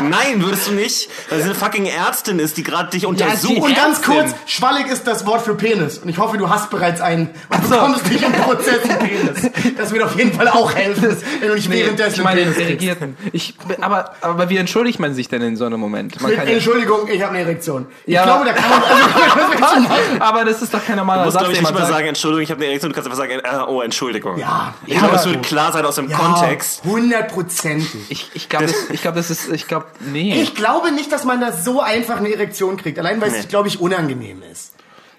Nein, 0.01 0.43
würdest 0.43 0.69
du 0.69 0.73
nicht, 0.73 1.09
weil 1.29 1.39
sie 1.39 1.45
eine 1.45 1.55
fucking 1.55 1.87
Ärztin 1.87 2.39
ist, 2.39 2.57
die 2.57 2.63
gerade 2.63 2.91
dich 2.91 3.07
untersucht. 3.07 3.57
die- 3.57 3.61
Und 3.61 3.75
ganz 3.77 3.99
Ärztin. 3.99 4.15
kurz, 4.15 4.35
schwallig 4.47 4.87
ist 4.89 5.07
das 5.07 5.27
Wort 5.27 5.43
für 5.43 5.55
Penis. 5.55 5.99
Und 5.99 6.09
ich 6.09 6.19
hoffe, 6.19 6.39
du 6.39 6.49
hast 6.49 6.71
bereits 6.71 7.01
einen 7.01 7.31
und 7.49 7.69
bekommst 7.71 8.11
nicht 8.11 8.23
im 8.25 8.33
Prozess 8.33 8.83
einen 8.89 8.99
Penis. 8.99 9.51
Das 9.77 9.93
wird 9.93 10.03
auf 10.03 10.17
jeden 10.17 10.33
Fall 10.33 10.49
auch 10.49 10.75
helfen, 10.75 11.17
wenn 11.41 11.49
du 11.49 11.55
nicht 11.55 11.71
währenddessen 11.71 12.15
ich 12.21 12.25
meine 12.25 12.45
den 12.45 12.55
irrigierten. 12.61 13.17
Ich, 13.33 13.55
aber, 13.81 14.13
aber 14.23 14.49
wie 14.51 14.57
entschuldigt 14.57 14.99
man 14.99 15.15
sich 15.15 15.29
denn 15.29 15.43
in 15.43 15.57
so 15.57 15.67
einem 15.67 15.79
Moment? 15.81 16.21
Man 16.21 16.35
kann 16.35 16.47
ja, 16.49 16.55
Entschuldigung, 16.55 17.09
ich 17.09 17.22
habe 17.23 17.35
eine 17.35 17.41
Erektion. 17.45 17.87
Ich 18.07 18.15
Ja, 18.15 18.25
glaube, 18.25 18.41
aber- 18.41 18.53
da 18.53 18.53
kann 18.55 18.71
man... 18.71 18.83
Also, 18.83 19.59
machen? 19.89 20.21
aber 20.23 20.45
das 20.45 20.63
ist 20.63 20.73
doch 20.75 20.85
kein 20.85 20.97
normaler 20.97 21.23
Du 21.23 21.27
musst, 21.27 21.35
Satz, 21.35 21.43
glaube 21.43 21.55
ich, 21.55 21.61
nicht 21.61 21.75
mal 21.75 21.87
sagen, 21.87 22.07
Entschuldigung, 22.09 22.43
ich 22.43 22.51
habe 22.51 22.59
eine 22.61 22.67
Erektion, 22.71 22.91
du 22.91 22.95
kannst 22.95 23.09
einfach 23.11 23.19
sagen, 23.19 23.41
äh, 23.43 23.71
oh, 23.71 23.81
Entschuldigung. 23.83 24.39
Ja, 24.39 24.75
Ich 24.87 24.99
glaube, 24.99 25.15
es 25.17 25.23
aber- 25.23 25.31
würde 25.33 25.41
klar 25.41 25.73
sein 25.73 25.85
aus 25.87 25.95
dem 25.97 26.11
Kontext. 26.11 26.83
Hundertprozentig. 26.85 28.01
Ich, 28.11 28.31
ich 28.35 28.49
glaube, 28.49 28.67
das, 28.67 28.75
ich 28.91 29.03
glaube, 29.03 29.17
das 29.17 29.31
ist, 29.31 29.49
ich 29.51 29.67
glaube, 29.69 29.87
nee. 30.01 30.41
Ich 30.43 30.55
glaube 30.55 30.93
nicht, 30.93 31.11
dass 31.13 31.25
man 31.25 31.41
da 31.41 31.53
so 31.53 31.81
einfach 31.81 32.17
eine 32.17 32.33
Erektion 32.33 32.77
kriegt. 32.77 32.99
Allein, 32.99 33.21
weil 33.21 33.31
es, 33.35 33.49
glaube 33.49 33.69
ich, 33.69 33.81
unangenehm 33.81 34.43
ist. 34.51 34.73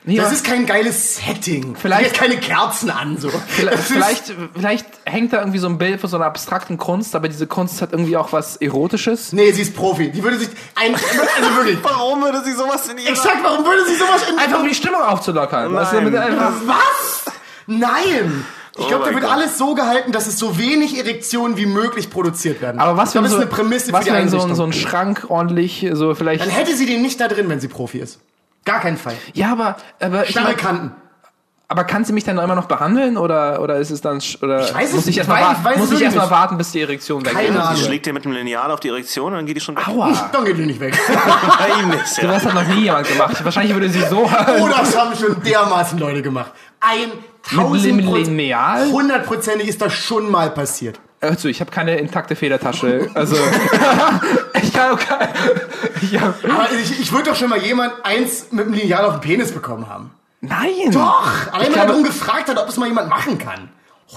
Nee, 0.06 0.18
Das 0.18 0.32
ist 0.32 0.46
kein 0.46 0.66
geiles 0.66 1.16
Setting. 1.18 1.76
Vielleicht- 1.76 2.04
Jetzt 2.08 2.16
keine 2.18 2.38
Kerzen 2.38 2.90
an, 2.90 3.18
so. 3.18 3.30
vielleicht, 3.48 3.80
vielleicht, 3.84 4.34
vielleicht 4.56 4.86
hängt 5.06 5.34
da 5.34 5.40
irgendwie 5.40 5.60
so 5.60 5.68
ein 5.68 5.78
Bild 5.78 6.00
von 6.02 6.10
so 6.10 6.18
einer 6.18 6.26
abstrakten 6.26 6.78
Kunst, 6.78 7.16
aber 7.16 7.28
diese 7.30 7.48
Kunst 7.48 7.82
hat 7.82 7.92
irgendwie 7.92 8.18
auch 8.18 8.32
was 8.34 8.58
Erotisches. 8.58 9.34
Nee, 9.34 9.52
sie 9.52 9.62
ist 9.64 9.76
Profi. 9.76 10.12
Die 10.12 10.24
würde 10.24 10.38
sich 10.40 10.50
ein, 10.76 10.94
also 10.96 11.56
wirklich. 11.58 11.78
Warum 11.84 12.22
würde 12.22 12.44
sie 12.44 12.54
sowas 12.54 12.88
in 12.90 12.98
ihrer... 12.98 13.10
Exakt, 13.10 13.38
warum 13.44 13.66
würde 13.66 13.86
sie 13.86 13.96
sowas 13.96 14.22
in 14.30 14.38
Einfach 14.40 14.60
um 14.60 14.68
die 14.68 14.76
Stimmung 14.76 15.02
aufzulockern. 15.02 15.76
Einfach, 15.78 16.52
Was? 16.66 17.34
Nein! 17.68 18.46
Ich 18.76 18.88
glaube, 18.88 19.06
da 19.06 19.12
mein 19.12 19.16
wird 19.22 19.26
Gott. 19.26 19.34
alles 19.34 19.58
so 19.60 19.76
gehalten, 19.76 20.12
dass 20.12 20.26
es 20.26 20.40
so 20.40 20.58
wenig 20.58 20.98
Erektionen 20.98 21.58
wie 21.58 21.68
möglich 21.68 22.10
produziert 22.10 22.60
werden. 22.60 22.80
Aber 22.82 22.98
was 22.98 23.14
wenn 23.14 23.22
das 23.22 23.34
so, 23.34 23.38
ist 23.38 23.44
eine 23.44 23.52
Prämisse 23.52 23.94
was 23.94 24.04
für 24.04 24.12
die 24.12 24.18
wenn 24.18 24.30
so, 24.30 24.52
so 24.56 24.64
ein 24.64 24.74
Schrank 24.74 25.26
ordentlich, 25.30 25.88
so 25.94 26.16
vielleicht. 26.16 26.42
Dann 26.42 26.50
hätte 26.50 26.76
sie 26.76 26.88
den 26.88 27.04
nicht 27.04 27.20
da 27.20 27.28
drin, 27.28 27.50
wenn 27.50 27.60
sie 27.60 27.68
Profi 27.68 28.00
ist. 28.00 28.20
Gar 28.66 28.80
keinen 28.80 28.98
Fall. 28.98 29.16
Ja, 29.34 29.52
aber, 29.52 29.76
aber 30.00 30.24
ich 30.24 30.30
Starre 30.32 30.48
mein, 30.48 30.58
Kanten. 30.58 30.92
aber 31.68 31.84
kann 31.84 32.06
sie 32.06 32.14
mich 32.14 32.24
dann 32.24 32.38
immer 32.38 32.56
noch 32.56 32.66
behandeln 32.68 33.18
oder 33.18 33.62
oder 33.62 33.78
ist 33.78 33.90
es 33.92 34.00
dann 34.02 34.22
oder 34.42 34.64
Ich 34.64 34.74
weiß 34.74 34.90
es 34.90 34.94
muss 34.96 35.02
ich 35.02 35.06
nicht. 35.08 35.18
erstmal 35.18 35.40
Ich 35.42 35.44
weiß- 35.44 35.48
warten, 35.48 35.60
ich 35.62 35.66
weiß 35.66 35.78
muss 35.78 35.90
es 35.92 35.98
ich 35.98 36.02
erstmal 36.04 36.26
nicht. 36.28 36.32
warten, 36.32 36.58
bis 36.58 36.72
die 36.72 36.82
Erektion 36.82 37.26
weg 37.26 37.34
Keine 37.34 37.48
ist? 37.50 37.58
Ahnung. 37.58 37.76
Sie 37.76 37.84
schlägt 37.86 38.06
dir 38.06 38.14
mit 38.14 38.24
dem 38.26 38.32
Lineal 38.32 38.72
auf 38.72 38.80
die 38.80 38.90
Erektion 38.90 39.28
und 39.28 39.34
dann 39.34 39.46
geht 39.46 39.58
die 39.58 39.62
schon 39.62 39.76
weg. 39.76 39.88
Aua. 39.88 40.30
Dann 40.32 40.46
geht 40.46 40.58
die 40.58 40.66
nicht 40.66 40.80
weg. 40.80 40.98
Bei 41.60 41.82
ihm 41.82 41.90
nicht. 41.90 42.18
Ja. 42.22 42.32
Das 42.32 42.46
hat 42.46 42.54
noch 42.54 42.68
nie 42.68 42.84
jemand 42.84 43.08
gemacht. 43.08 43.44
Wahrscheinlich 43.44 43.74
würde 43.74 43.90
sie 43.90 44.02
so. 44.10 44.24
Oh, 44.24 44.68
das 44.70 44.98
haben 44.98 45.16
schon 45.16 45.42
dermaßen 45.44 45.98
Leute 46.00 46.22
gemacht. 46.22 46.52
Ein 46.80 47.12
tausend 47.56 48.02
Lineal? 48.04 48.90
Hundertprozentig 48.92 49.68
ist 49.68 49.82
das 49.82 49.94
schon 49.94 50.30
mal 50.32 50.52
passiert. 50.52 51.00
Also, 51.22 51.48
ich 51.48 51.62
habe 51.62 51.72
keine 51.72 51.96
intakte 51.98 52.36
Federtasche. 52.36 53.10
Also, 53.14 53.38
ich 54.64 54.74
kann 54.74 54.92
auch 54.96 55.00
kein, 55.00 55.30
ich 56.02 56.20
hab, 56.20 56.44
Aber 56.44 56.72
ich, 56.72 57.00
ich 57.02 57.12
würde 57.12 57.30
doch 57.30 57.36
schon 57.36 57.50
mal 57.50 57.60
jemand 57.62 57.94
eins 58.04 58.48
mit 58.52 58.66
dem 58.66 58.74
Lineal 58.74 59.06
auf 59.06 59.14
den 59.14 59.22
Penis 59.22 59.52
bekommen 59.52 59.88
haben. 59.90 60.12
Nein! 60.42 60.92
Doch! 60.92 61.52
Allein 61.52 61.72
weil 61.72 61.80
er 61.80 61.86
darum 61.88 62.04
gefragt 62.04 62.50
hat, 62.50 62.58
ob 62.58 62.68
es 62.68 62.78
mal 62.78 62.88
jemand 62.88 63.10
machen 63.10 63.38
kann. 63.38 63.70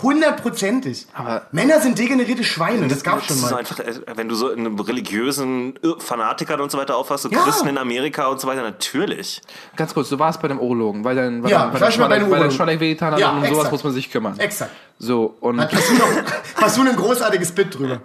Hundertprozentig. 0.02 1.06
Aber- 1.14 1.46
Männer 1.52 1.80
sind 1.80 1.98
degenerierte 1.98 2.44
Schweine, 2.44 2.86
das 2.88 3.02
gab's 3.02 3.26
schon 3.26 3.36
Das 3.36 3.44
ist 3.44 3.50
mal. 3.50 3.58
einfach, 3.58 3.78
äh, 3.80 3.94
wenn 4.16 4.28
du 4.28 4.34
so 4.34 4.50
in 4.50 4.60
einem 4.60 4.78
religiösen 4.78 5.74
Irr- 5.82 6.00
Fanatikern 6.00 6.60
und 6.60 6.70
so 6.70 6.78
weiter 6.78 6.96
aufhast, 6.96 7.22
so 7.24 7.30
Ja. 7.30 7.38
Christen 7.42 7.68
in 7.68 7.78
Amerika 7.78 8.26
und 8.26 8.40
so 8.40 8.46
weiter, 8.46 8.62
natürlich. 8.62 9.40
Ganz 9.76 9.94
kurz, 9.94 10.08
du 10.08 10.18
warst 10.18 10.40
bei 10.42 10.48
dem 10.48 10.58
Urologen, 10.58 11.04
weil 11.04 11.16
dein, 11.16 11.42
weil 11.42 11.50
Ja, 11.50 11.66
dein, 11.70 11.80
weil 11.80 11.80
dein 11.80 12.12
einem 12.12 12.30
weil 12.30 12.40
dein. 12.40 12.50
Schwalleck 12.50 12.80
wehgetan 12.80 13.12
hat 13.12 13.20
Ja, 13.20 13.30
und 13.30 13.38
um 13.38 13.46
sowas 13.54 13.70
muss 13.70 13.84
man 13.84 13.92
sich 13.92 14.10
kümmern. 14.10 14.38
Exakt. 14.38 14.70
So, 14.98 15.36
und 15.40 15.60
Hast 15.60 15.90
du, 15.90 15.94
noch, 15.94 16.08
hast 16.62 16.76
du 16.78 16.80
ein 16.80 16.96
großartiges 16.96 17.52
Bit 17.52 17.78
drüber? 17.78 18.00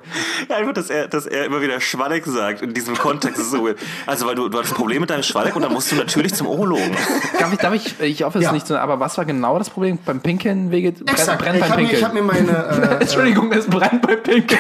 Ja, 0.50 0.58
einfach, 0.58 0.74
dass 0.74 0.90
er, 0.90 1.08
dass 1.08 1.26
er 1.26 1.46
immer 1.46 1.62
wieder 1.62 1.80
Schwalleck 1.80 2.26
sagt 2.26 2.62
in 2.64 2.74
diesem 2.74 2.98
Kontext. 2.98 3.40
ist 3.40 3.52
so. 3.52 3.70
Also, 4.06 4.26
weil 4.28 4.36
du, 4.36 4.50
du 4.50 4.60
hast 4.60 4.72
ein 4.72 4.76
Problem 4.76 5.00
mit 5.00 5.10
deinem 5.10 5.24
Schwalleck 5.24 5.56
und 5.56 5.62
dann 5.62 5.72
musst 5.72 5.90
du 5.90 5.96
natürlich 5.96 6.34
zum 6.34 6.48
Urologen. 6.48 6.92
darf 7.40 7.54
ich, 7.54 7.60
darf 7.60 7.74
ich, 7.74 8.00
ich 8.02 8.24
hoffe 8.24 8.40
es 8.40 8.44
Ja. 8.44 8.50
ist 8.50 8.54
nicht 8.56 8.68
so, 8.68 8.76
aber 8.76 9.00
was 9.00 9.18
war 9.18 9.24
genau 9.24 9.58
das 9.58 9.70
Problem 9.70 10.00
beim 10.06 10.20
Pinkeln? 10.20 10.70
Wege, 10.72 10.92
brennt, 10.92 11.12
Exakt. 11.12 11.42
brennt 11.42 11.56
ich 11.56 11.62
beim 11.62 11.72
habe 11.72 11.82
mir, 11.82 11.86
ich 11.86 12.00
Pinkeln. 12.02 12.06
hab 12.10 12.14
mir 12.14 12.24
meine 12.24 12.98
äh, 13.00 13.02
Entschuldigung, 13.02 13.54
es 13.54 13.68
brennt 13.68 14.02
beim 14.02 14.22
Pinkeln. 14.22 14.60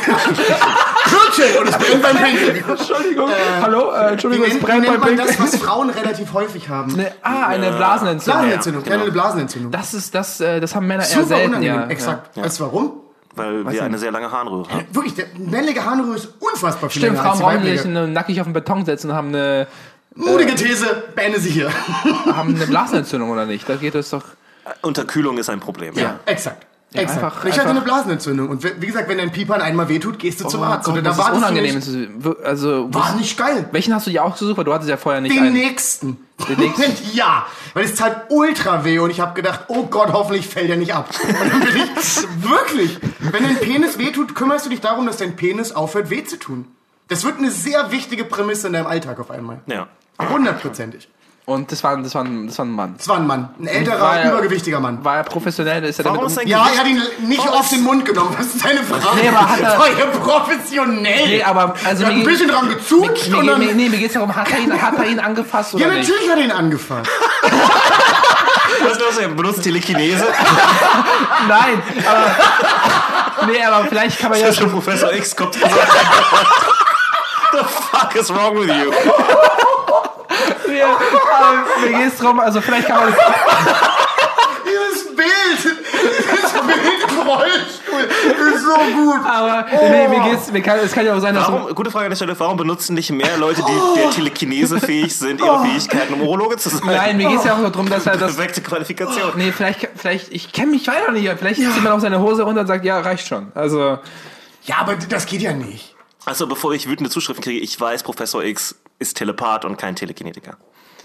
Und 1.59 1.67
es 1.67 1.77
brennt 1.77 2.01
beim 2.01 2.15
Pinkeln. 2.17 2.63
Entschuldigung, 2.69 3.29
hallo, 3.61 3.91
äh, 3.91 4.11
Entschuldigung, 4.11 4.45
es 4.47 4.57
brennt 4.59 4.85
beim 4.87 5.01
Pinkeln. 5.01 5.27
das, 5.27 5.37
was 5.37 5.57
Frauen 5.57 5.89
relativ 5.89 6.31
häufig 6.31 6.69
haben? 6.69 6.93
Ne, 6.93 7.11
ah, 7.23 7.47
eine 7.47 7.71
Blasenentzündung. 7.73 8.41
Blasenentzündung, 8.41 8.83
Ja, 8.83 8.89
genau. 8.89 8.97
kleine 9.03 9.11
Blasenentzündung. 9.11 9.71
Das 9.73 9.93
ist 9.93 10.15
das, 10.15 10.39
äh, 10.39 10.61
das 10.61 10.75
haben 10.75 10.87
Männer 10.87 11.03
eher 11.03 11.09
Super 11.09 11.25
selten, 11.25 11.49
unangenehm. 11.49 11.75
ja. 11.81 11.87
Exakt. 11.87 12.20
Weißt 12.35 12.59
du 12.59 12.63
warum? 12.63 12.91
Weil 13.35 13.65
wir 13.65 13.83
eine 13.83 13.97
sehr 13.97 14.11
lange 14.11 14.29
Harnröhre 14.31 14.69
haben. 14.69 14.85
Wirklich, 14.91 15.15
der 15.15 15.27
männliche 15.37 15.85
Harnröhre 15.85 16.15
ist 16.15 16.29
unfassbar 16.39 16.89
viel 16.89 17.01
Stimmt, 17.01 17.17
Frauen 17.17 17.39
brauchen 17.39 17.63
sich 17.63 17.85
nackig 17.85 18.41
auf 18.41 18.47
den 18.47 18.53
Beton 18.53 18.83
setzen 18.85 19.09
und 19.09 19.15
haben 19.15 19.29
eine, 19.29 19.67
Mutige 20.15 20.55
These, 20.55 21.03
beende 21.15 21.39
sie 21.39 21.51
hier. 21.51 21.71
haben 22.25 22.55
eine 22.55 22.67
Blasenentzündung 22.67 23.29
oder 23.29 23.45
nicht? 23.45 23.67
Da 23.69 23.77
geht 23.77 23.95
es 23.95 24.09
doch. 24.09 24.23
Unterkühlung 24.81 25.37
ist 25.37 25.49
ein 25.49 25.59
Problem. 25.59 25.93
Ja, 25.97 26.19
exakt. 26.25 26.67
Exakt. 26.93 27.23
einfach- 27.23 27.45
ich 27.45 27.51
hatte 27.51 27.61
einfach- 27.61 27.71
eine 27.71 27.81
Blasenentzündung. 27.81 28.49
Und 28.49 28.63
wie 28.81 28.85
gesagt, 28.87 29.07
wenn 29.07 29.17
dein 29.17 29.31
Piepern 29.31 29.61
einmal 29.61 29.87
wehtut, 29.87 30.19
gehst 30.19 30.41
du 30.41 30.47
zum 30.49 30.61
Arzt. 30.63 30.87
Oh 30.89 30.91
Oder 30.91 31.01
Gott, 31.03 31.11
da 31.13 31.17
das 31.17 31.29
ist 31.29 31.37
unangenehm. 31.37 31.79
du 31.81 32.29
nicht. 32.29 32.45
Also, 32.45 32.93
War 32.93 33.15
nicht 33.15 33.37
geil. 33.37 33.69
welchen 33.71 33.95
hast 33.95 34.07
du 34.07 34.11
dir 34.11 34.23
ausgesucht? 34.25 34.57
Weil 34.57 34.65
du 34.65 34.73
hattest 34.73 34.89
ja 34.89 34.97
vorher 34.97 35.21
nicht 35.21 35.33
Den 35.35 35.43
einen. 35.43 35.53
nächsten. 35.53 36.17
Den 36.49 36.59
nächsten? 36.59 36.93
ja, 37.13 37.45
weil 37.73 37.85
es 37.85 37.95
tat 37.95 38.25
ultra 38.29 38.83
weh 38.83 38.99
und 38.99 39.09
ich 39.09 39.21
habe 39.21 39.33
gedacht, 39.35 39.61
oh 39.69 39.83
Gott, 39.87 40.11
hoffentlich 40.11 40.47
fällt 40.49 40.69
er 40.69 40.75
nicht 40.77 40.93
ab. 40.93 41.09
Und 41.25 41.33
dann 41.39 41.59
bin 41.61 41.75
ich, 41.77 42.27
wirklich, 42.49 42.99
wenn 43.19 43.43
dein 43.43 43.57
Penis 43.59 43.97
wehtut, 43.97 44.35
kümmerst 44.35 44.65
du 44.65 44.69
dich 44.69 44.81
darum, 44.81 45.05
dass 45.07 45.17
dein 45.17 45.35
Penis 45.37 45.71
aufhört 45.71 46.09
weh 46.09 46.23
zu 46.25 46.37
tun. 46.37 46.65
Das 47.07 47.23
wird 47.23 47.37
eine 47.37 47.51
sehr 47.51 47.91
wichtige 47.91 48.25
Prämisse 48.25 48.67
in 48.67 48.73
deinem 48.73 48.87
Alltag 48.87 49.19
auf 49.19 49.31
einmal. 49.31 49.59
Ja. 49.67 49.87
Hundertprozentig. 50.29 51.07
Und 51.45 51.71
das 51.71 51.83
war, 51.83 51.97
das 51.97 52.13
war, 52.13 52.23
ein- 52.23 52.47
das 52.47 52.57
war 52.59 52.65
ein 52.65 52.71
Mann. 52.71 52.95
Es 52.99 53.07
war 53.07 53.17
ein 53.17 53.25
Mann, 53.27 53.49
ein 53.59 53.67
älterer, 53.67 53.99
War 53.99 54.19
er- 54.19 54.31
übergewichtiger 54.31 54.79
Mann. 54.79 55.03
War 55.03 55.17
er 55.17 55.23
professionell? 55.23 55.83
Ist 55.83 55.97
er 55.99 56.05
Warum 56.05 56.17
damit 56.19 56.31
ist 56.31 56.37
um- 56.37 56.43
dein 56.43 56.47
Ja, 56.47 56.67
er 56.73 56.79
hat 56.79 56.87
ihn 56.87 57.01
nicht 57.27 57.41
auf 57.49 57.67
den 57.69 57.83
Mund 57.83 58.05
genommen. 58.05 58.35
Was 58.37 58.45
ist 58.55 58.63
deine 58.63 58.83
Frage? 58.83 59.03
Nee, 59.21 59.27
aber 59.27 59.49
hat 59.49 59.59
er- 59.59 59.79
War 59.79 59.87
ja 59.89 60.05
professionell. 60.05 61.27
Nee, 61.27 61.43
aber 61.43 61.73
also 61.83 62.03
er 62.03 62.07
hat 62.09 62.13
ein 62.13 62.19
mir, 62.19 62.25
bisschen 62.25 62.47
dran 62.47 62.69
gezutscht 62.69 63.29
mir, 63.29 63.37
und 63.39 63.45
mir, 63.45 63.51
dann... 63.53 63.59
mir, 63.65 63.73
nee, 63.73 63.89
mir 63.89 63.97
geht's 63.97 64.13
darum, 64.13 64.33
hat 64.35 64.51
er 64.51 64.59
ihn, 64.59 64.81
hat 64.81 64.97
er 64.99 65.05
ihn 65.07 65.19
angefasst 65.19 65.73
oder 65.73 65.87
ja, 65.87 65.91
nicht? 65.91 66.07
natürlich 66.07 66.29
hat 66.29 66.37
er 66.37 66.43
ihn 66.45 66.51
angefasst. 66.51 67.09
Was 68.83 68.91
ist 68.93 68.99
los? 69.01 69.17
Er 69.19 69.27
benutzt 69.29 69.63
Telekinese. 69.63 70.23
Nein, 71.47 71.81
aber 72.07 73.47
nee, 73.51 73.63
aber 73.63 73.85
vielleicht 73.87 74.19
kann 74.19 74.29
man 74.31 74.39
ja 74.39 74.47
Ja, 74.47 74.53
schon 74.53 74.71
Professor 74.71 75.11
X 75.13 75.35
kommt 75.35 75.55
und 75.55 75.61
sagt, 75.61 75.73
The 77.51 77.57
fuck 77.59 78.15
is 78.15 78.29
wrong 78.33 78.57
with 78.59 78.67
you? 78.69 78.91
Mir, 80.71 80.85
aber 80.87 81.87
mir 81.89 81.97
geht's 82.03 82.17
darum, 82.17 82.39
also 82.39 82.61
vielleicht 82.61 82.87
kann 82.87 82.97
man 83.05 83.13
Dieses 84.63 85.15
Bild, 85.15 85.27
dieses 85.61 86.51
Bild 86.53 87.11
im 87.11 87.27
Rollstuhl 87.27 88.53
ist 88.53 88.63
so 88.63 88.75
gut. 88.95 89.25
aber 89.25 89.65
nee, 89.89 90.07
mir 90.07 90.29
geht's, 90.29 90.51
mir 90.51 90.61
kann, 90.61 90.79
es 90.79 90.91
kann 90.93 91.05
ja 91.05 91.15
auch 91.15 91.19
sein, 91.19 91.35
dass 91.35 91.47
Warum, 91.47 91.75
gute 91.75 91.91
Frage 91.91 92.05
an 92.05 92.11
der 92.11 92.15
Stelle, 92.15 92.39
warum 92.39 92.57
benutzen 92.57 92.93
nicht 92.93 93.11
mehr 93.11 93.37
Leute, 93.37 93.63
die 93.67 93.99
der 93.99 94.11
Telekinese 94.11 94.79
fähig 94.79 95.15
sind, 95.17 95.41
ihre 95.41 95.65
Fähigkeiten, 95.65 96.13
um 96.13 96.21
Urologe 96.21 96.57
zu 96.57 96.69
sein? 96.69 96.81
Nein, 96.85 97.17
mir 97.17 97.27
geht's 97.29 97.43
ja 97.43 97.53
auch 97.53 97.57
nur 97.57 97.69
darum, 97.69 97.89
dass 97.89 98.05
er 98.05 98.17
das 98.17 98.35
Perfekte 98.35 98.61
Qualifikation. 98.61 99.33
Nee, 99.35 99.51
vielleicht, 99.51 99.89
vielleicht, 99.95 100.31
ich 100.31 100.51
kenne 100.53 100.71
mich 100.71 100.87
weiter 100.87 101.11
nicht. 101.11 101.29
Vielleicht 101.37 101.59
zieht 101.59 101.83
man 101.83 101.91
auf 101.93 102.01
seine 102.01 102.19
Hose 102.19 102.43
runter 102.43 102.61
und 102.61 102.67
sagt, 102.67 102.85
ja, 102.85 102.99
reicht 102.99 103.27
schon. 103.27 103.51
Also, 103.55 103.99
Ja, 104.63 104.77
aber 104.79 104.95
das 104.95 105.25
geht 105.25 105.41
ja 105.41 105.53
nicht. 105.53 105.95
Also 106.23 106.45
bevor 106.47 106.71
ich 106.73 106.87
wütende 106.87 107.09
Zuschriften 107.09 107.43
kriege, 107.43 107.59
ich 107.59 107.79
weiß, 107.79 108.03
Professor 108.03 108.43
X 108.43 108.75
ist 109.01 109.17
Telepath 109.17 109.65
und 109.65 109.77
kein 109.77 109.95
Telekinetiker. 109.95 110.57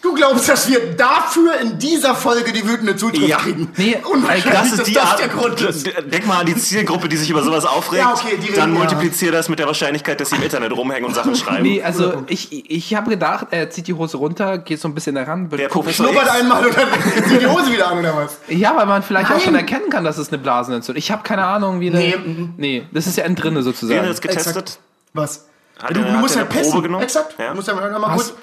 Du 0.03 0.15
glaubst, 0.15 0.49
dass 0.49 0.69
wir 0.69 0.95
dafür 0.95 1.59
in 1.61 1.79
dieser 1.79 2.15
Folge 2.15 2.53
die 2.53 2.69
wütende 2.69 2.95
Zuschrift 2.97 3.27
Ja. 3.27 3.39
kriegen? 3.39 3.73
Nee, 3.77 3.97
Unwahrscheinlich, 4.13 4.45
Das 4.45 4.71
dass 4.71 4.79
ist 4.81 4.87
die 4.89 4.93
das 4.93 5.05
Art, 5.05 5.19
der 5.19 5.29
Grund 5.29 5.61
ist. 5.63 5.87
Denk 5.87 6.27
mal 6.27 6.41
an 6.41 6.47
die 6.47 6.55
Zielgruppe, 6.55 7.09
die 7.09 7.17
sich 7.17 7.31
über 7.31 7.43
sowas 7.43 7.65
aufregt. 7.65 8.03
Ja, 8.05 8.13
okay, 8.13 8.37
die 8.37 8.53
dann 8.53 8.73
ja. 8.75 8.79
multiplizier 8.79 9.33
das 9.33 9.49
mit 9.49 9.59
der 9.59 9.67
Wahrscheinlichkeit, 9.67 10.21
dass 10.21 10.31
sie 10.31 10.37
im 10.37 10.43
Internet 10.43 10.71
rumhängen 10.77 11.07
und 11.07 11.15
Sachen 11.15 11.35
schreiben. 11.37 11.63
nee, 11.63 11.83
also 11.83 12.23
ich, 12.29 12.71
ich 12.71 12.95
habe 12.95 13.09
gedacht, 13.11 13.49
er 13.51 13.71
zieht 13.71 13.89
die 13.89 13.95
Hose 13.95 14.19
runter, 14.19 14.59
geht 14.59 14.81
so 14.81 14.87
ein 14.87 14.95
bisschen 14.95 15.17
heran. 15.17 15.49
Der 15.49 15.69
Professor 15.69 16.07
Schnuppert 16.07 16.27
X, 16.29 16.35
einmal 16.41 16.67
und 16.67 16.77
dann 16.77 16.89
zieht 17.29 17.41
die 17.41 17.47
Hose 17.47 17.73
wieder 17.73 17.91
an, 17.91 17.99
oder 17.99 18.15
was? 18.17 18.37
Ja, 18.49 18.77
weil 18.77 18.87
man 18.87 19.03
vielleicht 19.03 19.27
auch 19.31 19.37
Nein. 19.37 19.41
schon 19.41 19.55
erkennen 19.57 19.89
kann, 19.91 20.05
dass 20.05 20.19
es 20.19 20.29
eine 20.29 20.39
Blasenentzündung 20.39 20.99
ist. 20.99 21.05
Ich 21.05 21.11
habe 21.11 21.23
keine 21.25 21.45
Ahnung, 21.47 21.81
wie 21.81 21.89
eine. 21.89 21.99
Nee, 21.99 22.17
nee, 22.59 22.87
das 22.93 23.07
ist 23.09 23.17
ja 23.17 23.25
entrinnen 23.25 23.57
wer 23.57 23.61
hat 23.65 23.75
sozusagen. 23.75 24.07
das 24.07 24.21
getestet? 24.21 24.79
Was? 25.15 25.47
Hat 25.83 25.95
du, 25.97 26.01
er- 26.01 26.13
du 26.13 26.19
musst 26.19 26.37
ja 26.37 26.45
pissen. 26.45 26.83
genommen? 26.83 27.03
Exakt. 27.05 27.39
Ja. 27.39 27.51
Du 27.51 27.57
musst 27.57 27.69
ja 27.69 27.75
mal, 27.75 27.91
kurz... 28.15 28.35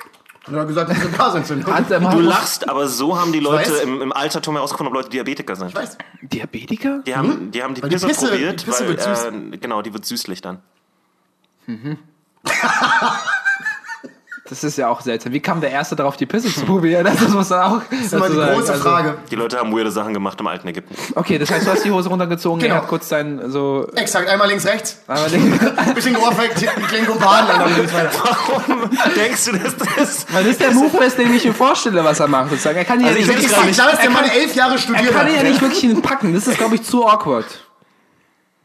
Und 0.46 0.56
er 0.56 0.60
hat 0.62 0.68
gesagt, 0.68 0.90
das 0.90 0.98
ist 0.98 1.04
eine 1.06 1.16
Blasenentzündung. 1.16 1.74
Du 2.12 2.20
lachst, 2.20 2.70
aber 2.70 2.88
so 2.88 3.18
haben 3.20 3.32
die 3.32 3.40
Leute 3.40 3.72
im, 3.78 4.02
im 4.02 4.12
Altertum 4.12 4.56
herausgefunden, 4.56 4.90
ob 4.94 4.96
Leute 5.02 5.10
Diabetiker 5.10 5.56
sind. 5.56 5.70
Ich 5.70 5.76
weiß. 5.76 5.98
Diabetiker? 6.22 7.00
Die 7.06 7.16
haben, 7.16 7.50
die 7.52 7.64
haben 7.64 7.74
die 7.76 7.82
Weil 7.82 7.90
die 7.90 7.96
Pisse, 7.96 8.08
Pisse- 8.08 8.28
probiert, 8.30 8.62
die 8.62 8.66
Pisse 8.66 8.82
weil, 8.82 8.88
wird 8.90 9.02
süß. 9.02 9.24
äh, 9.54 9.58
genau, 9.58 9.82
die 9.82 9.94
wird 9.94 10.06
süßlich 10.06 10.42
dann. 10.42 10.60
Das 14.50 14.62
ist 14.66 14.78
ja 14.78 14.90
auch 14.90 15.00
seltsam. 15.00 15.32
Wie 15.32 15.40
kam 15.40 15.62
der 15.62 15.72
Erste 15.72 15.96
darauf, 15.96 16.18
die 16.18 16.26
Pisse 16.26 16.54
zu 16.54 16.66
probieren? 16.66 17.06
Das 17.06 17.30
muss 17.30 17.50
man 17.50 17.60
auch. 17.62 17.82
Das 17.90 18.00
ist 18.02 18.14
immer 18.14 18.28
die 18.30 18.36
große 18.36 18.74
Frage. 18.74 19.16
Die 19.32 19.36
Leute 19.36 19.58
haben 19.58 19.74
weirde 19.74 19.90
Sachen 19.90 20.14
gemacht 20.14 20.38
im 20.42 20.48
alten 20.48 20.68
Ägypten. 20.68 20.94
Okay, 21.16 21.38
das 21.38 21.50
heißt, 21.50 21.66
du 21.66 21.72
hast 21.72 21.86
die 21.86 21.92
Hose 21.92 22.10
runtergezogen, 22.10 22.60
Genau. 22.60 22.76
er 22.76 22.82
hat 22.82 22.90
kurz 22.90 23.08
sein 23.08 23.40
so. 23.48 23.88
Exakt, 23.96 24.28
einmal 24.28 24.50
links, 24.50 24.66
rechts. 24.66 25.02
Aber 25.08 25.30
den, 25.30 25.58
Bisschen 25.96 26.14
dann 26.14 27.76
geht's 27.76 27.94
weiter. 27.94 28.10
Warum 28.22 28.90
denkst 29.16 29.46
du, 29.46 29.52
dass 29.54 29.76
das... 29.78 30.26
weil 30.34 30.44
das 30.44 30.52
ist 30.54 30.60
der 30.62 30.72
Move 30.72 31.04
ist, 31.06 31.18
den 31.18 31.34
ich 31.34 31.46
mir 31.46 31.54
vorstelle, 31.54 32.04
was 32.04 32.20
er 32.20 32.28
macht. 32.28 32.50
Sozusagen. 32.50 32.78
Er 32.78 32.86
kann 32.86 33.00
ja 33.00 33.08
Also 33.08 33.20
nicht 33.20 33.30
ich 33.30 33.46
Exakt, 33.46 33.66
nicht. 33.66 33.80
da 33.80 33.86
ist 33.90 33.98
der 34.00 34.06
Er 34.06 34.10
Mann 34.12 34.24
kann- 34.26 34.32
elf 34.38 34.56
Jahre 34.56 34.74
er 34.74 34.78
studiert. 34.78 35.14
kann 35.14 35.28
ihn 35.28 35.34
ja 35.36 35.40
hat. 35.40 35.48
nicht 35.48 35.62
wirklich 35.62 35.84
ihn 35.86 36.02
packen. 36.02 36.34
Das 36.34 36.48
ist, 36.48 36.58
glaube 36.58 36.76
ich, 36.76 36.84
zu 36.84 37.08
awkward. 37.08 37.46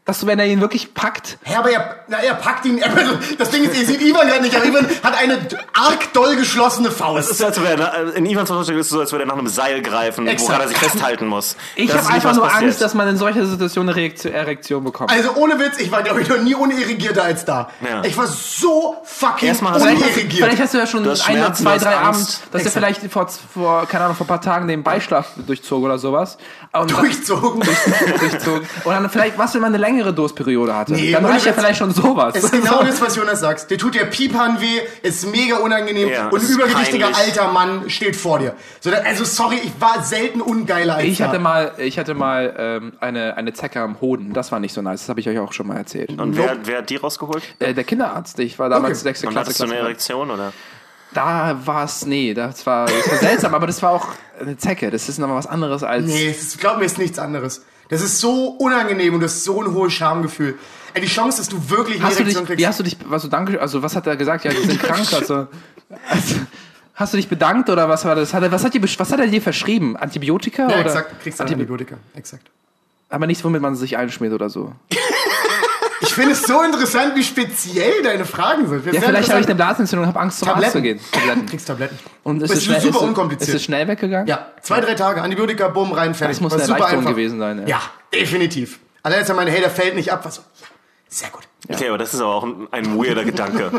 Dass 0.09 0.21
du, 0.21 0.25
wenn 0.25 0.39
er 0.39 0.47
ihn 0.47 0.59
wirklich 0.59 0.95
packt, 0.95 1.37
Ja, 1.45 1.59
aber 1.59 1.69
er, 1.69 1.97
na, 2.07 2.17
er 2.17 2.33
packt 2.33 2.65
ihn. 2.65 2.79
Er, 2.79 2.89
das 3.37 3.51
Ding 3.51 3.63
ist, 3.63 3.79
ihr 3.79 3.85
seht 3.85 4.01
Ivan 4.01 4.27
gerade 4.27 4.41
nicht, 4.41 4.55
aber 4.55 4.65
Ivan 4.65 4.87
hat 5.03 5.15
eine 5.21 5.37
arg 5.79 6.11
doll 6.13 6.35
geschlossene 6.35 6.87
Es 6.87 6.95
Faust. 6.95 7.29
ist 7.29 7.37
so, 7.37 7.45
als 7.45 7.61
wäre 7.61 7.83
er, 7.83 8.15
in 8.15 8.25
Ivans 8.25 8.49
Vorstellung 8.49 8.79
ist 8.81 8.87
es 8.87 8.91
so, 8.93 8.99
als 9.01 9.11
würde 9.11 9.25
er 9.25 9.27
nach 9.27 9.37
einem 9.37 9.45
Seil 9.47 9.83
greifen, 9.83 10.27
Exakt. 10.27 10.49
woran 10.49 10.61
er 10.61 10.67
sich 10.69 10.77
festhalten 10.77 11.27
muss. 11.27 11.55
ich 11.75 11.85
Das 11.91 11.97
habe 11.97 12.07
ist 12.07 12.13
einfach 12.15 12.33
nur 12.35 12.45
passiert. 12.47 12.63
Angst, 12.63 12.81
dass 12.81 12.93
man 12.95 13.07
in 13.07 13.17
solcher 13.17 13.45
Situation 13.45 13.87
eine 13.87 13.95
Reaktion, 13.95 14.33
Erektion 14.33 14.83
bekommt. 14.83 15.11
Also 15.11 15.35
ohne 15.35 15.59
Witz, 15.59 15.77
ich 15.77 15.91
war 15.91 16.01
glaube 16.01 16.21
ich 16.23 16.27
noch 16.27 16.39
nie 16.41 16.55
unerregierter 16.55 17.23
als 17.25 17.45
da. 17.45 17.69
Ja. 17.87 18.03
Ich 18.03 18.17
war 18.17 18.25
so 18.25 18.97
fucking 19.03 19.47
Erstmal 19.49 19.73
hast 19.73 19.81
du- 19.83 19.85
Vielleicht 19.89 20.01
hast, 20.03 20.09
unerregiert. 20.13 20.43
vielleicht 20.45 20.61
hast 20.63 20.73
du 20.73 20.77
ja 20.79 20.87
schon 20.87 21.03
Du 21.03 21.11
ein, 21.11 21.15
Schmerzen, 21.17 21.61
zwei, 21.63 21.77
drei. 21.77 21.95
Abend, 21.97 22.39
dass 22.51 22.65
er 22.65 22.71
vielleicht 22.71 23.11
vor, 23.11 23.27
vor, 23.53 23.85
keine 23.85 24.05
Ahnung, 24.05 24.15
vor 24.17 24.25
ein 24.25 24.29
paar 24.29 24.41
Tagen 24.41 24.67
den 24.67 24.81
Beischlaf 24.81 25.27
durchzog 25.45 25.83
oder 25.83 25.99
sowas. 25.99 26.39
Und 26.73 26.89
Durchzogen. 26.91 27.61
durchzogen. 28.19 28.61
Und 28.85 28.91
dann 28.93 29.09
vielleicht, 29.09 29.37
was, 29.37 29.53
wenn 29.53 29.61
man 29.61 29.73
eine 29.73 29.77
längere 29.83 29.98
längere 29.99 30.13
Durstperiode 30.13 30.75
hatte, 30.75 30.93
Nee, 30.93 31.11
dann 31.11 31.25
reicht 31.25 31.45
ja 31.45 31.53
vielleicht 31.53 31.77
schon 31.79 31.91
sowas. 31.91 32.33
Es 32.35 32.45
ist 32.45 32.51
genau 32.51 32.83
das, 32.83 33.01
was 33.01 33.15
Jonas 33.15 33.39
sagt. 33.39 33.69
Der 33.69 33.77
tut 33.77 33.95
der 33.95 34.05
Piephahn 34.05 34.59
weh, 34.61 34.79
ist 35.01 35.29
mega 35.31 35.57
unangenehm 35.57 36.09
Ja, 36.09 36.29
und 36.29 36.41
ein 36.41 36.47
übergewichtiger 36.49 37.07
peinlich. 37.11 37.37
alter 37.39 37.51
Mann 37.51 37.89
steht 37.89 38.15
vor 38.15 38.39
dir. 38.39 38.53
So, 38.79 38.91
also 38.91 39.25
sorry, 39.25 39.57
ich 39.63 39.71
war 39.79 40.03
selten 40.03 40.41
ungeiler 40.41 40.95
als 40.95 41.05
Ich 41.05 41.17
da. 41.17 41.27
hatte 41.27 41.39
mal, 41.39 41.73
ich 41.77 41.99
hatte 41.99 42.13
mal 42.13 42.53
ähm, 42.57 42.93
eine, 42.99 43.35
eine 43.37 43.53
Zecke 43.53 43.81
am 43.81 43.99
Hoden. 44.01 44.33
Das 44.33 44.51
war 44.51 44.59
nicht 44.59 44.73
so 44.73 44.81
nice. 44.81 45.01
Das 45.01 45.09
habe 45.09 45.19
ich 45.19 45.27
euch 45.29 45.39
auch 45.39 45.53
schon 45.53 45.67
mal 45.67 45.77
erzählt. 45.77 46.09
Und 46.19 46.37
wer, 46.37 46.57
wer 46.63 46.77
hat 46.79 46.89
die 46.89 46.95
rausgeholt? 46.95 47.43
Äh, 47.59 47.73
der 47.73 47.83
Kinderarzt. 47.83 48.39
Ich 48.39 48.57
war 48.59 48.69
damals 48.69 48.99
Okay. 48.99 49.03
sechste 49.09 49.27
Und 49.27 49.33
Klasse. 49.33 49.45
hattest 49.47 49.59
du 49.59 49.63
eine. 49.65 49.75
Erektion 49.75 50.31
oder? 50.31 50.53
Da 51.13 51.59
war 51.65 51.85
es, 51.85 52.05
nee, 52.05 52.33
das 52.35 52.65
war, 52.67 52.85
das 52.85 53.09
war 53.11 53.17
seltsam, 53.17 53.55
aber 53.55 53.65
das 53.65 53.81
war 53.81 53.91
auch 53.91 54.07
eine 54.39 54.57
Zecke. 54.57 54.91
Das 54.91 55.09
ist 55.09 55.17
nochmal 55.17 55.37
was 55.37 55.47
anderes 55.47 55.81
als. 55.83 56.05
Nee, 56.05 56.29
ist, 56.29 56.59
glaub 56.59 56.77
mir, 56.77 56.85
ist 56.85 56.99
nichts 56.99 57.17
anderes. 57.17 57.65
Das 57.89 58.01
ist 58.01 58.19
so 58.19 58.49
unangenehm 58.59 59.15
und 59.15 59.21
das 59.21 59.33
ist 59.35 59.43
so 59.43 59.61
ein 59.61 59.73
hohes 59.73 59.93
Schamgefühl. 59.93 60.57
Ey, 60.93 61.01
die 61.01 61.07
Chance, 61.07 61.37
dass 61.39 61.49
du 61.49 61.69
wirklich 61.69 61.97
eine 61.97 62.05
Hast 62.05 62.19
du 62.19 62.23
dich, 62.23 62.57
wie 62.57 62.65
hast 62.67 62.79
du 62.79 62.83
dich, 62.83 62.97
was 63.05 63.23
du 63.23 63.27
danke, 63.27 63.59
also 63.61 63.83
was 63.83 63.95
hat 63.95 64.07
er 64.07 64.15
gesagt? 64.15 64.45
Ja, 64.45 64.51
die 64.51 64.57
sind 64.65 64.81
krank, 64.81 65.07
also, 65.13 65.47
also. 66.09 66.35
Hast 66.95 67.13
du 67.13 67.17
dich 67.17 67.29
bedankt 67.29 67.69
oder 67.69 67.87
was 67.87 68.03
war 68.05 68.15
das? 68.15 68.33
Hat 68.33 68.43
er, 68.43 68.51
was, 68.51 68.63
hat 68.63 68.73
die, 68.73 68.81
was 68.83 69.11
hat 69.11 69.19
er 69.19 69.27
dir 69.27 69.41
verschrieben? 69.41 69.95
Antibiotika? 69.95 70.63
Ja, 70.63 70.67
oder? 70.67 70.85
exakt. 70.85 71.21
Kriegst 71.21 71.39
du 71.39 71.43
Antibi- 71.43 71.53
Antibiotika. 71.53 71.97
Exakt. 72.15 72.49
Aber 73.09 73.25
nichts, 73.25 73.43
womit 73.43 73.61
man 73.61 73.75
sich 73.75 73.97
einschmiert 73.97 74.33
oder 74.33 74.49
so. 74.49 74.73
Ich 76.19 76.25
finde 76.25 76.33
es 76.33 76.43
so 76.43 76.61
interessant, 76.61 77.15
wie 77.15 77.23
speziell 77.23 78.03
deine 78.03 78.25
Fragen 78.25 78.67
sind. 78.67 78.85
Ja, 78.93 78.99
vielleicht 78.99 79.29
habe 79.29 79.39
ich 79.39 79.45
eine 79.45 79.55
Blasenentzündung 79.55 80.03
und 80.03 80.09
habe 80.09 80.19
Angst, 80.19 80.39
zum 80.39 80.49
Arzt 80.49 80.73
zu 80.73 80.81
gehen. 80.81 80.99
Tabletten. 81.13 81.45
Kriegst 81.45 81.67
Tabletten. 81.67 81.97
Und 82.23 82.41
ist 82.41 82.49
Das 82.49 82.51
es 82.51 82.57
ist 82.57 82.65
schnell, 82.65 82.81
super 82.81 82.97
ist, 82.97 83.03
unkompliziert. 83.03 83.49
Ist 83.49 83.55
es 83.55 83.63
schnell 83.63 83.87
weggegangen? 83.87 84.27
Ja, 84.27 84.47
zwei, 84.61 84.81
drei 84.81 84.95
Tage, 84.95 85.21
Antibiotika, 85.21 85.69
bumm, 85.69 85.93
rein, 85.93 86.13
fertig. 86.13 86.37
Das 86.37 86.41
muss 86.41 86.53
eine 86.53 86.65
super 86.65 86.87
einfach. 86.87 87.11
gewesen 87.11 87.39
sein, 87.39 87.59
ja. 87.59 87.67
Ja, 87.67 87.81
definitiv. 88.13 88.79
Allein 89.01 89.19
als 89.19 89.29
er 89.29 89.35
meinte, 89.35 89.53
hey, 89.53 89.61
der 89.61 89.69
fällt 89.69 89.95
nicht 89.95 90.11
ab, 90.11 90.25
war 90.25 90.31
so, 90.31 90.41
ja, 90.59 90.67
sehr 91.07 91.29
gut. 91.29 91.43
Okay, 91.71 91.87
aber 91.87 91.97
das 91.97 92.13
ist 92.13 92.19
aber 92.19 92.33
auch 92.35 92.43
ein, 92.43 92.67
ein 92.71 92.97
weirder 92.97 93.23
Gedanke. 93.23 93.71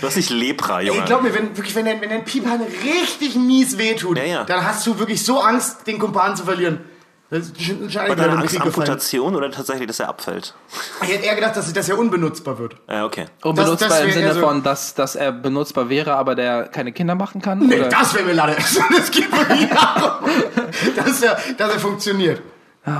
Du 0.00 0.06
hast 0.06 0.16
nicht 0.16 0.30
Lepra, 0.30 0.80
Junge. 0.80 1.00
Ey, 1.00 1.06
glaub 1.06 1.22
mir, 1.22 1.34
wenn, 1.34 1.56
wirklich, 1.56 1.74
wenn 1.74 1.86
dein, 1.86 2.00
wenn 2.00 2.10
dein 2.10 2.24
Piephahn 2.24 2.60
richtig 2.84 3.34
mies 3.36 3.76
wehtut, 3.78 4.18
Ja, 4.18 4.24
ja. 4.24 4.44
dann 4.44 4.64
hast 4.64 4.86
du 4.86 4.98
wirklich 4.98 5.24
so 5.24 5.40
Angst, 5.40 5.86
den 5.86 5.98
Kumpan 5.98 6.36
zu 6.36 6.44
verlieren. 6.44 6.80
Das 7.30 7.40
ist 7.40 7.60
schon, 7.62 7.90
schon 7.90 7.94
War 7.94 8.02
eigentlich 8.04 8.16
deine 8.16 8.32
im 8.32 8.38
Angst 8.38 8.48
Krieg 8.54 8.62
gefallen. 8.62 8.88
Amputation 8.88 9.36
oder 9.36 9.50
tatsächlich, 9.50 9.86
dass 9.86 10.00
er 10.00 10.08
abfällt? 10.08 10.54
Ich 11.02 11.08
hätte 11.12 11.26
eher 11.26 11.34
gedacht, 11.34 11.56
dass 11.56 11.70
das 11.72 11.86
ja 11.86 11.94
unbenutzbar 11.94 12.58
wird. 12.58 12.76
Ja, 12.88 13.04
okay. 13.04 13.26
Und 13.42 13.58
Das- 13.58 13.66
benutzbar 13.66 13.88
das 13.90 14.00
im 14.04 14.10
Sinne 14.12 14.32
so- 14.34 14.40
von, 14.40 14.62
dass, 14.62 14.94
dass 14.94 15.14
er 15.14 15.32
benutzbar 15.32 15.90
wäre, 15.90 16.14
aber 16.16 16.34
der 16.34 16.68
keine 16.68 16.92
Kinder 16.92 17.14
machen 17.14 17.42
kann? 17.42 17.58
Nee, 17.58 17.80
oder? 17.80 17.88
das 17.90 18.14
wäre 18.14 18.24
mir 18.24 18.32
leider. 18.32 18.56
Das 18.96 19.10
geht 19.10 19.30
mir 19.30 19.54
nicht 19.56 19.70
darum, 19.74 20.30
dass 20.96 21.22
er, 21.22 21.38
dass 21.58 21.72
er 21.74 21.80
funktioniert. 21.80 22.40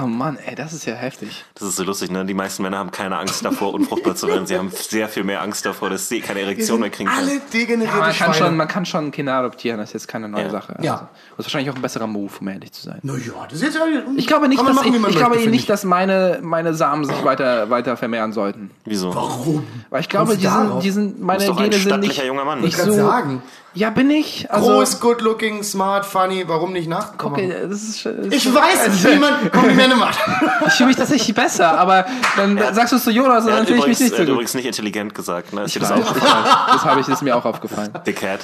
Oh 0.03 0.07
Mann, 0.07 0.39
ey, 0.45 0.55
das 0.55 0.73
ist 0.73 0.85
ja 0.85 0.95
heftig. 0.95 1.45
Das 1.55 1.69
ist 1.69 1.77
so 1.77 1.85
lustig, 1.85 2.11
ne? 2.11 2.25
Die 2.27 2.35
meisten 2.35 2.63
Männer 2.63 2.79
haben 2.79 2.91
keine 2.91 3.17
Angst 3.17 3.45
davor, 3.45 3.73
unfruchtbar 3.73 4.15
zu 4.17 4.29
werden. 4.29 4.47
Sie 4.47 4.57
haben 4.57 4.71
sehr 4.71 5.09
viel 5.09 5.25
mehr 5.25 5.41
Angst 5.41 5.65
davor, 5.65 5.89
dass 5.91 6.09
sie 6.09 6.21
keine 6.21 6.41
Erektion 6.41 6.81
mehr 6.81 6.91
kriegen 6.91 7.09
alle 7.09 7.27
können. 7.27 7.43
degenerierte 7.53 7.99
man, 7.99 8.13
kann 8.13 8.35
schon, 8.35 8.57
man 8.57 8.69
kann 8.69 8.87
schon 8.87 9.11
Kinder 9.11 9.35
adoptieren, 9.35 9.79
das 9.79 9.91
ist 9.91 9.95
jetzt 9.95 10.09
keine 10.09 10.29
neue 10.29 10.45
Ja. 10.45 10.51
Sache. 10.51 10.77
Ja. 10.81 10.93
Also, 10.93 11.05
das 11.37 11.39
ist 11.39 11.45
wahrscheinlich 11.47 11.71
auch 11.71 11.77
ein 11.77 11.83
besserer 11.83 12.07
Move, 12.07 12.33
um 12.41 12.49
ehrlich 12.49 12.73
zu 12.73 12.83
sein. 12.83 12.99
Na 13.03 13.15
ja, 13.15 13.33
das 13.45 13.55
ist 13.55 13.63
jetzt 13.63 13.77
ja, 13.77 13.85
Ich 14.17 14.27
glaube 14.27 14.49
nicht, 14.49 14.61
dass, 14.61 14.75
machen, 14.75 14.89
ich, 14.89 14.95
ich 14.95 15.17
glaube 15.17 15.37
möchte, 15.37 15.51
nicht, 15.51 15.61
finde 15.63 15.67
dass 15.69 15.85
meine, 15.85 16.39
meine 16.43 16.75
Samen 16.75 17.05
sich 17.05 17.25
weiter, 17.25 17.71
weiter 17.71 17.97
vermehren 17.97 18.33
sollten. 18.33 18.71
Wieso? 18.85 19.15
Warum? 19.15 19.67
Weil 19.91 20.01
ich 20.01 20.09
glaube, 20.09 20.37
die 20.37 20.47
sind, 20.47 20.83
die 20.83 20.91
sind, 20.91 21.21
meine 21.21 21.45
Gene 21.45 21.77
sind 21.77 22.01
nicht, 22.01 22.25
junger 22.25 22.45
Mann. 22.45 22.61
nicht 22.61 22.75
Ich 22.75 22.77
kann 22.79 22.91
so. 22.91 22.97
sagen. 22.97 23.43
Ja, 23.79 23.91
bin 23.91 24.11
ich. 24.11 24.51
Also, 24.51 24.73
Groß, 24.73 24.99
good 24.99 25.21
looking, 25.21 25.63
smart, 25.63 26.05
funny, 26.05 26.43
warum 26.49 26.73
nicht 26.73 26.89
nachkommen? 26.89 27.37
guck, 27.37 27.39
ey, 27.39 27.69
das 27.69 27.81
ist, 27.81 28.05
das 28.05 28.27
ist 28.27 28.33
Ich 28.35 28.53
weiß, 28.53 29.05
wie 29.05 29.19
man 29.19 29.53
Komplimente 29.53 29.95
macht. 29.95 30.19
Ich 30.67 30.73
fühle 30.73 30.89
mich 30.89 30.97
tatsächlich 30.97 31.33
besser, 31.33 31.79
aber 31.79 32.05
dann 32.37 32.59
sagst 32.75 32.93
du 32.93 32.97
es 32.97 33.05
zu 33.05 33.13
Jonas 33.13 33.45
und 33.45 33.53
dann 33.53 33.67
fühle 33.67 33.79
ich 33.79 33.87
mich 33.87 34.01
nicht 34.01 34.11
so 34.11 34.19
hat 34.19 34.27
gut. 34.27 34.33
übrigens 34.33 34.55
nicht 34.55 34.67
intelligent 34.67 35.15
gesagt. 35.15 35.53
Ne? 35.53 35.63
Ist 35.63 35.77
dir 35.77 35.83
Ich 35.83 35.87
das 35.89 35.97
weiß, 35.97 36.11
weiß. 36.11 36.23
Das 36.73 36.85
habe 36.85 37.01
ich, 37.01 37.07
das 37.07 37.19
ist 37.19 37.23
mir 37.23 37.37
auch 37.37 37.45
aufgefallen. 37.45 37.91
Dickhead. 38.07 38.41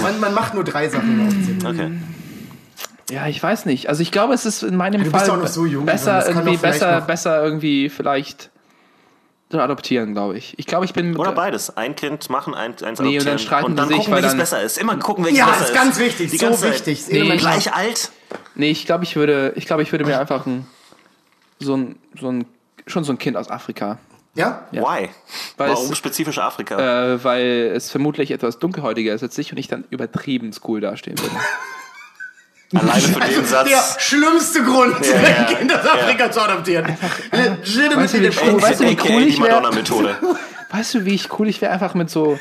Man, 0.00 0.18
man 0.20 0.32
macht 0.32 0.54
nur 0.54 0.64
drei 0.64 0.88
Sachen. 0.88 1.58
Okay. 1.66 1.90
Ja, 3.10 3.26
ich 3.26 3.42
weiß 3.42 3.66
nicht. 3.66 3.90
Also 3.90 4.00
ich 4.00 4.10
glaube, 4.10 4.32
es 4.32 4.46
ist 4.46 4.62
in 4.62 4.74
meinem 4.74 5.04
Du 5.04 5.10
bist 5.10 5.26
Fall 5.26 5.36
auch 5.36 5.42
noch 5.42 5.48
so 5.48 5.66
jung, 5.66 5.84
besser 5.84 6.26
irgendwie 6.26 6.56
besser 6.56 7.02
besser 7.02 7.44
irgendwie 7.44 7.90
vielleicht 7.90 8.48
adoptieren, 9.54 10.12
glaube 10.12 10.36
ich. 10.36 10.58
Ich 10.58 10.66
glaube, 10.66 10.84
ich 10.84 10.92
bin 10.92 11.16
Oder 11.16 11.32
beides. 11.32 11.76
Ein 11.76 11.96
Kind 11.96 12.28
machen, 12.30 12.54
ein, 12.54 12.72
eins 12.72 12.80
Nee, 12.82 12.86
und 12.86 12.98
adoptieren. 12.98 13.24
dann 13.26 13.38
streiten 13.38 13.64
und 13.66 13.76
dann 13.76 13.88
sich, 13.88 13.96
gucken, 13.98 14.12
weil 14.12 14.16
welches 14.22 14.32
dann- 14.32 14.38
besser 14.40 14.62
ist. 14.62 14.78
Immer 14.78 14.96
gucken, 14.96 15.24
welches 15.24 15.38
Ja, 15.38 15.46
besser 15.46 15.62
ist 15.62 15.68
ist. 15.70 15.74
ganz 15.74 15.98
wichtig, 15.98 16.30
Die 16.30 16.36
so 16.38 16.46
ganze 16.46 16.70
wichtig, 16.70 16.98
ist 17.00 17.12
Nee. 17.12 17.36
Gleich 17.36 17.72
alt? 17.74 18.10
Nee, 18.54 18.70
ich 18.70 18.84
glaube, 18.86 19.04
ich 19.04 19.16
würde 19.16 19.52
ich 19.56 19.66
glaube, 19.66 19.82
ich 19.82 19.90
würde 19.92 20.04
mir 20.04 20.18
einfach 20.20 20.44
ein 20.46 20.66
so 21.58 21.76
ein 21.76 21.96
so 22.20 22.30
ein 22.30 22.44
schon 22.86 23.04
so 23.04 23.12
ein 23.12 23.18
Kind 23.18 23.36
aus 23.36 23.50
Afrika, 23.50 23.98
Ja? 24.34 24.66
Why? 24.70 25.08
Weil 25.56 25.70
Warum 25.70 25.90
es- 25.90 25.96
spezifisch 25.98 26.38
Afrika? 26.38 27.14
äh, 27.14 27.24
weil 27.24 27.72
es 27.74 27.90
vermutlich 27.90 28.30
etwas 28.30 28.58
dunkelhäutiger 28.58 29.14
ist 29.14 29.22
als 29.22 29.36
ich 29.38 29.50
und 29.52 29.58
ich 29.58 29.68
dann 29.68 29.84
übertrieben 29.90 30.50
cool 30.66 30.80
dastehen 30.80 31.18
würde. 31.18 31.34
Alleine 32.74 33.00
für 33.00 33.12
den 33.14 33.22
Also, 33.22 33.42
Satz. 33.44 33.68
der 33.68 34.00
schlimmste 34.00 34.62
Grund, 34.62 34.94
Ja, 35.06 35.14
ein 35.14 35.24
ja, 35.24 35.44
Kind 35.44 35.72
aus 35.74 35.84
ja. 35.84 35.92
Afrika 35.94 36.30
zu 36.30 36.40
adoptieren. 36.42 36.96
Legitimately 37.32 37.96
Weißt 37.96 38.14
du, 38.14 38.20
wie 38.20 38.50
cool- 38.52 38.62
weißt 38.62 38.80
du, 38.80 38.84
wie 38.84 38.98
cool 39.08 39.22
ich 39.22 39.36
die 39.36 39.42
wär? 39.42 39.48
Madonna-Methode. 39.54 40.16
Weißt 40.70 40.94
du, 40.94 41.04
wie 41.06 41.14
ich 41.14 41.38
cool 41.38 41.48
ich 41.48 41.62
wäre 41.62 41.72
einfach 41.72 41.94
mit 41.94 42.10
so 42.10 42.38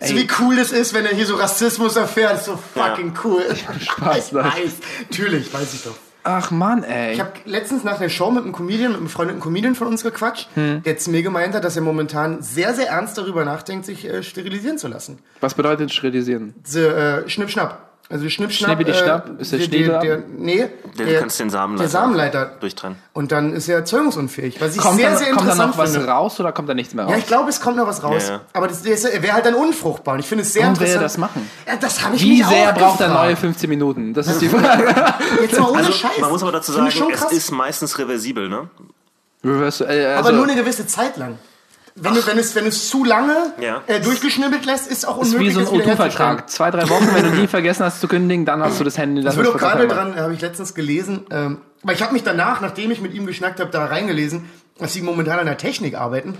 Weißt 0.00 0.12
du, 0.12 0.16
wie 0.16 0.26
cool 0.40 0.56
das 0.56 0.72
ist, 0.72 0.94
wenn 0.94 1.04
er 1.04 1.14
hier 1.14 1.26
so 1.26 1.34
Rassismus 1.36 1.96
erfährt? 1.96 2.36
Ist 2.38 2.46
so 2.46 2.58
fucking 2.74 3.12
cool. 3.24 3.42
Spaß, 3.80 4.28
ich 4.28 4.34
weiß. 4.34 4.72
Natürlich, 5.10 5.52
weiß 5.52 5.74
ich 5.74 5.82
doch. 5.84 5.94
Ach 6.24 6.50
Mann, 6.50 6.82
ey. 6.84 7.12
Ich 7.14 7.20
habe 7.20 7.32
letztens 7.44 7.84
nach 7.84 7.98
der 7.98 8.08
Show 8.08 8.30
mit 8.30 8.44
einem 8.44 8.52
Comedian, 8.52 8.88
mit 8.92 8.96
einem 8.96 9.04
befreundeten 9.06 9.40
Comedian 9.40 9.74
von 9.74 9.86
uns 9.88 10.02
gequatscht, 10.02 10.48
Hm. 10.54 10.82
der 10.84 10.96
zu 10.98 11.10
mir 11.10 11.22
gemeint 11.22 11.54
hat, 11.54 11.64
dass 11.64 11.76
er 11.76 11.82
momentan 11.82 12.42
sehr, 12.42 12.74
sehr 12.74 12.88
ernst 12.88 13.16
darüber 13.18 13.44
nachdenkt, 13.44 13.84
sich 13.86 14.06
äh, 14.08 14.22
sterilisieren 14.22 14.76
zu 14.78 14.88
lassen. 14.88 15.18
Was 15.40 15.54
bedeutet 15.54 15.92
sterilisieren? 15.92 16.54
So, 16.64 16.80
äh, 16.80 17.28
Schnipp-Schnapp. 17.28 17.82
Also 18.08 18.28
Schnipp-Schnapp. 18.28 18.76
Schnippidi-Schnapp? 18.78 19.40
Ist 19.40 19.52
der 19.52 19.58
Schnee 19.60 19.82
der, 19.84 19.98
der, 20.00 20.22
Nee. 20.38 20.68
Der, 20.96 21.06
du 21.06 21.18
kannst 21.18 21.40
den 21.40 21.50
Samenleiter, 21.50 21.82
Der 21.82 21.90
Samenleiter. 21.90 22.46
durchtrennen. 22.60 22.98
Und 23.12 23.32
dann 23.32 23.52
ist 23.52 23.68
er 23.68 23.78
erzeugungsunfähig, 23.78 24.60
was 24.60 24.76
ich 24.76 24.80
Kommt, 24.80 25.00
sehr, 25.00 25.10
da, 25.10 25.16
sehr 25.16 25.26
kommt 25.32 25.40
da 25.48 25.52
interessant 25.54 25.76
noch 25.76 25.78
was 25.78 26.06
raus 26.08 26.38
oder 26.38 26.52
kommt 26.52 26.68
da 26.68 26.74
nichts 26.74 26.94
mehr 26.94 27.04
raus? 27.04 27.12
Ja, 27.12 27.18
ich 27.18 27.26
glaube, 27.26 27.50
es 27.50 27.60
kommt 27.60 27.76
noch 27.76 27.86
was 27.88 28.04
raus. 28.04 28.28
Ja, 28.28 28.34
ja. 28.34 28.40
Aber 28.52 28.68
das, 28.68 28.82
das, 28.84 29.04
er 29.04 29.22
wäre 29.22 29.32
halt 29.34 29.44
dann 29.46 29.54
unfruchtbar. 29.54 30.14
Und 30.14 30.20
ich 30.20 30.26
finde 30.26 30.42
es 30.42 30.52
sehr 30.52 30.62
Warum 30.62 30.78
will 30.78 30.86
er 30.86 30.94
interessant. 30.94 31.04
das 31.04 31.34
machen? 31.36 31.50
Ja, 31.66 31.76
das 31.76 32.04
habe 32.04 32.14
ich 32.14 32.22
Wie 32.22 32.38
mich 32.38 32.46
sehr 32.46 32.70
auch 32.70 32.74
braucht 32.74 33.00
er 33.00 33.08
gefragt. 33.08 33.26
neue 33.26 33.36
15 33.36 33.68
Minuten? 33.70 34.14
Das 34.14 34.28
ist 34.28 34.40
die 34.40 34.48
Frage. 34.48 34.86
Jetzt 35.42 35.58
mal 35.58 35.68
ohne 35.70 35.78
Also, 35.78 35.92
Scheiß. 35.92 36.18
man 36.20 36.30
muss 36.30 36.42
aber 36.42 36.52
dazu 36.52 36.70
sagen, 36.72 36.86
es 37.12 37.32
ist 37.32 37.50
meistens 37.50 37.98
reversibel, 37.98 38.48
ne? 38.48 38.68
Reverse, 39.44 39.84
äh, 39.84 40.06
also, 40.06 40.28
aber 40.28 40.32
nur 40.36 40.44
eine 40.44 40.54
gewisse 40.54 40.86
Zeit 40.86 41.16
lang. 41.16 41.38
Wenn 41.98 42.14
du, 42.14 42.26
wenn, 42.26 42.38
es, 42.38 42.54
wenn 42.54 42.66
es 42.66 42.88
zu 42.90 43.04
lange 43.04 43.52
Ja. 43.58 43.82
äh, 43.86 44.00
durchgeschnibbelt 44.00 44.66
lässt, 44.66 44.86
ist 44.90 45.08
auch 45.08 45.20
ist 45.22 45.32
wie 45.32 45.36
unmöglich, 45.48 45.54
so 45.54 45.60
ein 45.60 45.64
das 45.64 45.72
wiederherzustellen. 45.72 46.30
O2-Vertrag. 46.36 46.50
Zwei, 46.50 46.70
drei 46.70 46.88
Wochen, 46.90 47.08
wenn 47.14 47.24
du 47.24 47.40
nie 47.40 47.46
vergessen 47.48 47.84
hast 47.84 48.00
zu 48.02 48.08
kündigen, 48.08 48.44
dann 48.44 48.62
hast 48.62 48.78
du 48.78 48.84
das 48.84 48.98
Handy. 48.98 49.26
Ich 49.26 49.34
bin 49.34 49.46
auch 49.46 49.56
gerade 49.56 49.88
dran, 49.88 50.14
habe 50.16 50.34
ich 50.34 50.40
letztens 50.42 50.74
gelesen, 50.74 51.26
ähm, 51.30 51.58
weil 51.82 51.94
ich 51.94 52.02
habe 52.02 52.12
mich 52.12 52.22
danach, 52.22 52.60
nachdem 52.60 52.90
ich 52.90 53.00
mit 53.00 53.14
ihm 53.14 53.24
geschnackt 53.26 53.60
habe, 53.60 53.70
da 53.70 53.86
reingelesen, 53.86 54.44
dass 54.78 54.92
sie 54.92 55.00
momentan 55.00 55.38
an 55.38 55.46
der 55.46 55.56
Technik 55.56 55.94
arbeiten. 55.96 56.36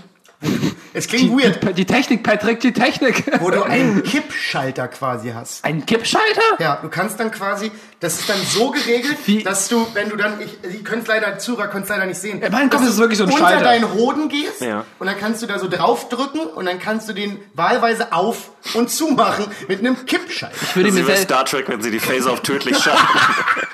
Es 0.97 1.07
klingt 1.07 1.31
weird, 1.39 1.61
Die, 1.63 1.73
die 1.73 1.85
Technik, 1.85 2.23
Patrick, 2.23 2.59
die 2.59 2.73
Technik. 2.73 3.23
wo 3.39 3.51
du 3.51 3.61
einen 3.63 4.01
Kippschalter 4.31 4.87
quasi 4.87 5.29
hast. 5.33 5.63
Ein 5.63 5.85
Kippschalter? 5.85 6.41
Ja, 6.59 6.79
du 6.81 6.89
kannst 6.89 7.19
dann 7.19 7.29
quasi, 7.31 7.71
das 7.99 8.19
ist 8.19 8.29
dann 8.29 8.37
so 8.49 8.71
geregelt, 8.71 9.17
Wie- 9.25 9.43
dass 9.43 9.67
du, 9.67 9.85
wenn 9.93 10.09
du 10.09 10.15
dann, 10.15 10.41
ich, 10.41 10.57
Sie 10.69 10.83
können 10.83 11.03
es 11.03 11.07
leider, 11.07 11.37
Zuhörer 11.37 11.67
können 11.67 11.83
es 11.83 11.89
leider 11.89 12.05
nicht 12.07 12.19
sehen. 12.19 12.41
Ja, 12.41 12.49
mein 12.49 12.69
Kopf 12.69 12.81
ist 12.83 12.95
du 12.97 13.01
wirklich 13.01 13.19
so 13.19 13.25
ein 13.25 13.29
unter 13.31 13.43
Schalter. 13.47 13.63
deinen 13.63 13.93
Hoden 13.93 14.27
gehst 14.29 14.61
Ja. 14.61 14.85
und 14.99 15.07
dann 15.07 15.19
kannst 15.19 15.41
du 15.43 15.45
da 15.47 15.59
so 15.59 15.67
draufdrücken 15.69 16.41
und 16.41 16.65
dann 16.65 16.79
kannst 16.79 17.07
du 17.09 17.13
den 17.13 17.37
wahlweise 17.53 18.11
auf 18.13 18.49
und 18.73 18.89
zumachen 18.89 19.45
mit 19.67 19.79
einem 19.79 20.05
Kippschalter. 20.05 20.55
Ich 20.63 20.75
würde 20.75 20.91
Sie 20.91 21.03
mir 21.03 21.15
Star 21.17 21.45
Trek, 21.45 21.69
wenn 21.69 21.81
sie 21.81 21.91
die 21.91 21.99
Phaser 21.99 22.31
auf 22.31 22.41
tödlich 22.41 22.77
schalten. 22.77 22.97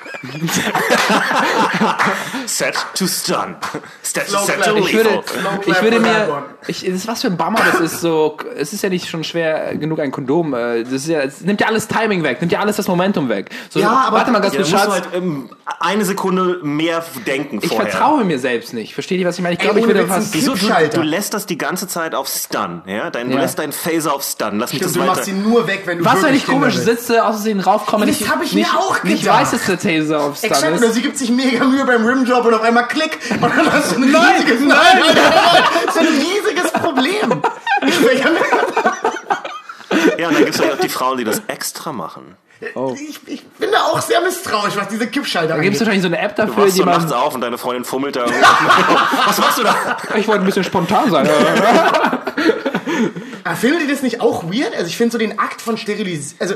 set 2.46 2.74
to 2.94 3.06
stun. 3.06 3.56
Set, 4.02 4.28
Slow 4.28 4.44
set 4.44 4.62
to 4.64 4.76
Ich 4.76 4.86
ich 4.88 4.94
würde, 4.94 5.22
ich 5.66 5.82
würde 5.82 6.00
mir, 6.00 6.44
ich, 6.66 6.80
das 6.84 6.94
ist 6.94 7.08
was 7.08 7.22
für 7.22 7.28
ein 7.28 7.36
Bummer 7.36 7.60
das 7.72 7.80
ist 7.80 8.00
so, 8.00 8.36
es 8.56 8.72
ist 8.72 8.82
ja 8.82 8.88
nicht 8.88 9.08
schon 9.08 9.24
schwer 9.24 9.74
genug 9.76 10.00
ein 10.00 10.10
Kondom, 10.10 10.54
äh, 10.54 10.82
das 10.84 10.92
ist 10.92 11.08
ja, 11.08 11.20
es 11.22 11.40
nimmt 11.40 11.60
ja 11.60 11.66
alles 11.68 11.88
Timing 11.88 12.22
weg, 12.22 12.40
nimmt 12.40 12.52
ja 12.52 12.60
alles 12.60 12.76
das 12.76 12.88
Momentum 12.88 13.28
weg. 13.28 13.50
So, 13.70 13.80
Ja, 13.80 14.04
aber- 14.06 14.16
warte 14.18 14.30
mal 14.30 14.40
ganz 14.40 14.54
Ja, 14.54 14.60
kurz, 14.60 14.70
musst 14.72 14.84
du 14.84 14.90
Schatz, 14.90 15.04
halt 15.06 15.14
ähm, 15.14 15.50
eine 15.80 16.04
Sekunde 16.04 16.60
mehr 16.62 17.04
denken 17.26 17.58
ich 17.62 17.68
vorher. 17.68 17.88
vertraue 17.90 18.24
mir 18.24 18.38
selbst 18.38 18.72
nicht, 18.74 18.94
versteht 18.94 19.20
ihr, 19.20 19.26
was 19.26 19.36
ich 19.36 19.42
meine? 19.42 19.54
Ich 19.54 19.60
glaube, 19.60 19.80
ich 19.80 19.86
würde 19.86 20.06
fast, 20.06 20.32
Wieso? 20.34 20.54
Du, 20.54 20.66
du 20.92 21.02
lässt 21.02 21.34
das 21.34 21.46
die 21.46 21.58
ganze 21.58 21.88
Zeit 21.88 22.14
auf 22.14 22.28
Stun, 22.28 22.82
ja? 22.86 23.10
Dein, 23.10 23.28
Du 23.28 23.36
Ja. 23.36 23.42
lässt 23.42 23.58
deinen 23.58 23.72
Phaser 23.72 24.14
auf 24.14 24.22
Stun. 24.22 24.58
Lass 24.58 24.72
mich 24.72 24.82
Stimmt, 24.82 24.96
das 24.96 25.02
du 25.02 25.06
machst 25.10 25.28
ihn 25.28 25.42
nur 25.42 25.66
weg, 25.66 25.82
wenn 25.86 25.98
du 25.98 26.04
was, 26.04 26.22
wenn 26.22 26.34
ich 26.34 26.46
komisch 26.46 26.76
sitze, 26.76 27.24
aus 27.24 27.34
Versehen 27.36 27.60
raufkomme, 27.60 28.06
Das 28.06 28.20
nicht, 28.20 28.30
hab 28.30 28.42
ich 28.42 28.52
mir 28.52 28.60
nicht, 28.60 28.74
auch 28.74 29.02
nicht 29.02 29.22
gedacht. 29.22 29.40
weiß, 29.40 29.50
dass 29.52 29.66
der 29.66 29.78
Taser 29.78 30.13
auf 30.20 30.36
Stun 30.36 30.50
Exakt, 30.50 30.74
ist. 30.74 30.82
oder 30.82 30.92
sie 30.92 31.02
gibt 31.02 31.18
sich 31.18 31.30
mega 31.30 31.64
Mühe 31.64 31.84
beim 31.84 32.04
Rimjob 32.06 32.44
und 32.44 32.54
auf 32.54 32.62
einmal 32.62 32.86
klick 32.88 33.18
und 33.30 33.42
dann 33.42 33.72
hast 33.72 33.92
du 33.92 33.96
ein 33.96 34.04
riesiges, 34.04 34.60
nein, 34.60 34.68
nein, 34.68 35.14
nein, 35.14 35.62
so 35.92 36.00
ein 36.00 36.06
riesiges 36.06 36.72
Problem. 36.72 37.42
Ja, 40.18 40.28
und 40.28 40.34
dann 40.34 40.44
gibt's 40.44 40.58
ja 40.58 40.72
auch 40.72 40.78
die 40.78 40.88
Frauen, 40.88 41.18
die 41.18 41.24
das 41.24 41.42
extra 41.46 41.92
machen. 41.92 42.36
Ich, 42.94 43.20
ich 43.26 43.42
bin 43.58 43.70
da 43.72 43.82
auch 43.84 44.00
sehr 44.00 44.20
misstrauisch, 44.20 44.76
was 44.76 44.88
diese 44.88 45.06
Kippschalter 45.06 45.56
Da 45.56 45.60
gibt 45.60 45.74
es 45.74 45.80
wahrscheinlich 45.80 46.02
so 46.02 46.08
eine 46.08 46.18
App 46.18 46.34
Du 46.36 46.42
dafür, 46.42 46.64
wachst 46.64 46.74
die 46.76 46.78
so 46.80 46.84
nachts 46.84 47.10
man. 47.10 47.12
auf 47.18 47.34
und 47.34 47.40
deine 47.40 47.58
Freundin 47.58 47.84
fummelt 47.84 48.16
da. 48.16 48.26
Was 49.26 49.38
machst 49.38 49.58
du 49.58 49.62
da? 49.64 49.96
Ich 50.16 50.26
wollte 50.28 50.42
ein 50.42 50.46
bisschen 50.46 50.64
spontan 50.64 51.10
sein. 51.10 51.28
Aber 53.44 53.56
finden 53.56 53.80
die 53.80 53.92
das 53.92 54.02
nicht 54.02 54.20
auch 54.20 54.44
weird? 54.44 54.74
Also 54.74 54.86
ich 54.86 54.96
finde 54.96 55.12
so 55.12 55.18
den 55.18 55.38
Akt 55.38 55.60
von 55.60 55.76
Sterilisierung, 55.76 56.40
also 56.40 56.54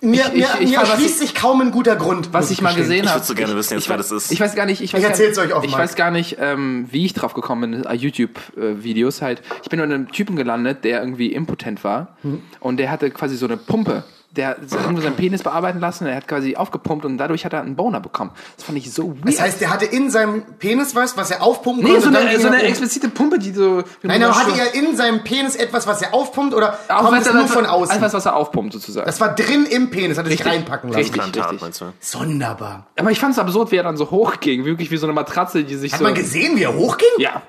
mir, 0.00 0.26
Ich- 0.26 0.32
mir, 0.32 0.38
ich- 0.38 0.60
ich 0.60 0.70
mir 0.70 0.78
erschließt 0.78 1.10
ich- 1.22 1.28
sich 1.28 1.34
kaum 1.34 1.60
ein 1.60 1.70
guter 1.70 1.96
Grund. 1.96 2.32
Was 2.32 2.50
ich 2.50 2.60
mal 2.60 2.68
gestehen. 2.70 2.84
gesehen 2.88 3.04
Ich 3.04 3.10
habe. 3.10 3.20
würd 3.20 3.26
so 3.26 3.34
gerne 3.34 3.56
wissen 3.56 3.74
jetzt, 3.74 3.84
ich, 3.84 3.88
wer 3.88 3.96
weiß- 3.96 3.98
das 3.98 4.10
ist. 4.12 4.32
Ich 4.32 4.40
weiß 4.40 4.54
gar 4.54 4.66
nicht, 4.66 4.80
ich 4.82 4.92
weiß 4.92 4.98
Ich 4.98 5.02
gar, 5.02 5.10
erzähl's 5.10 5.38
euch 5.38 5.52
auf, 5.52 5.64
Ich 5.64 5.72
weiß 5.72 5.94
gar 5.96 6.10
nicht, 6.10 6.36
ähm, 6.40 6.86
wie 6.90 7.04
ich 7.06 7.14
drauf 7.14 7.34
gekommen 7.34 7.70
bin, 7.72 7.84
äh, 7.84 7.94
YouTube-Videos 7.94 9.22
halt. 9.22 9.42
Ich 9.62 9.68
bin 9.68 9.78
nur 9.78 9.86
in 9.86 9.92
einem 9.92 10.12
Typen 10.12 10.36
gelandet, 10.36 10.84
der 10.84 11.00
irgendwie 11.00 11.32
impotent 11.32 11.84
war 11.84 12.16
Mhm. 12.22 12.42
und 12.60 12.76
der 12.78 12.90
hatte 12.90 13.10
quasi 13.10 13.36
so 13.36 13.46
eine 13.46 13.56
Pumpe. 13.56 14.04
Der 14.36 14.48
hat 14.48 14.58
irgendwo 14.70 15.00
seinen 15.00 15.16
Penis 15.16 15.42
bearbeiten 15.42 15.80
lassen, 15.80 16.06
er 16.06 16.16
hat 16.16 16.28
quasi 16.28 16.56
aufgepumpt 16.56 17.04
und 17.04 17.18
dadurch 17.18 17.44
hat 17.44 17.52
er 17.52 17.62
einen 17.62 17.76
Boner 17.76 18.00
bekommen. 18.00 18.32
Das 18.56 18.64
fand 18.66 18.78
ich 18.78 18.92
so 18.92 19.08
weird. 19.08 19.26
Das 19.28 19.40
heißt, 19.40 19.60
der 19.60 19.70
hatte 19.70 19.86
in 19.86 20.10
seinem 20.10 20.42
Penis 20.58 20.94
was, 20.94 21.16
was 21.16 21.30
er 21.30 21.42
aufpumpen 21.42 21.84
nee, 21.84 21.90
konnte. 21.90 22.02
so 22.02 22.08
und 22.08 22.14
dann 22.14 22.26
eine, 22.26 22.38
so 22.38 22.46
er 22.48 22.52
eine 22.52 22.62
um. 22.62 22.68
explizite 22.68 23.08
Pumpe, 23.08 23.38
die 23.38 23.52
so... 23.52 23.82
Nein, 24.02 24.22
aber 24.22 24.36
hatte 24.36 24.50
so- 24.50 24.56
er 24.58 24.74
in 24.74 24.96
seinem 24.96 25.24
Penis 25.24 25.56
etwas, 25.56 25.86
was 25.86 26.02
er 26.02 26.12
aufpumpt 26.14 26.54
oder 26.54 26.78
Auch 26.88 27.04
kommt 27.04 27.20
es 27.20 27.26
er 27.26 27.34
nur 27.34 27.48
von 27.48 27.66
außen? 27.66 27.96
Etwas, 27.96 28.12
was 28.12 28.26
er 28.26 28.36
aufpumpt 28.36 28.72
sozusagen. 28.72 29.06
das 29.06 29.20
war 29.20 29.34
drin 29.34 29.66
im 29.66 29.90
Penis, 29.90 30.18
hat 30.18 30.26
er 30.26 30.30
sich 30.30 30.40
Richtig. 30.40 30.52
reinpacken 30.52 30.90
lassen. 30.90 30.98
Richtig. 31.00 31.24
Implantat, 31.24 31.60
meinst 31.60 31.80
du? 31.80 31.86
Sonderbar. 32.00 32.86
Aber 32.98 33.10
ich 33.10 33.18
fand 33.20 33.32
es 33.32 33.38
absurd, 33.38 33.72
wie 33.72 33.76
er 33.76 33.82
dann 33.84 33.96
so 33.96 34.10
hochging. 34.10 34.64
Wirklich 34.64 34.90
wie 34.90 34.96
so 34.96 35.06
eine 35.06 35.12
Matratze, 35.14 35.64
die 35.64 35.76
sich 35.76 35.92
Hat 35.92 35.98
so... 35.98 36.04
man 36.04 36.14
gesehen, 36.14 36.56
wie 36.56 36.62
er 36.62 36.74
hochging? 36.74 37.08
Ja. 37.18 37.42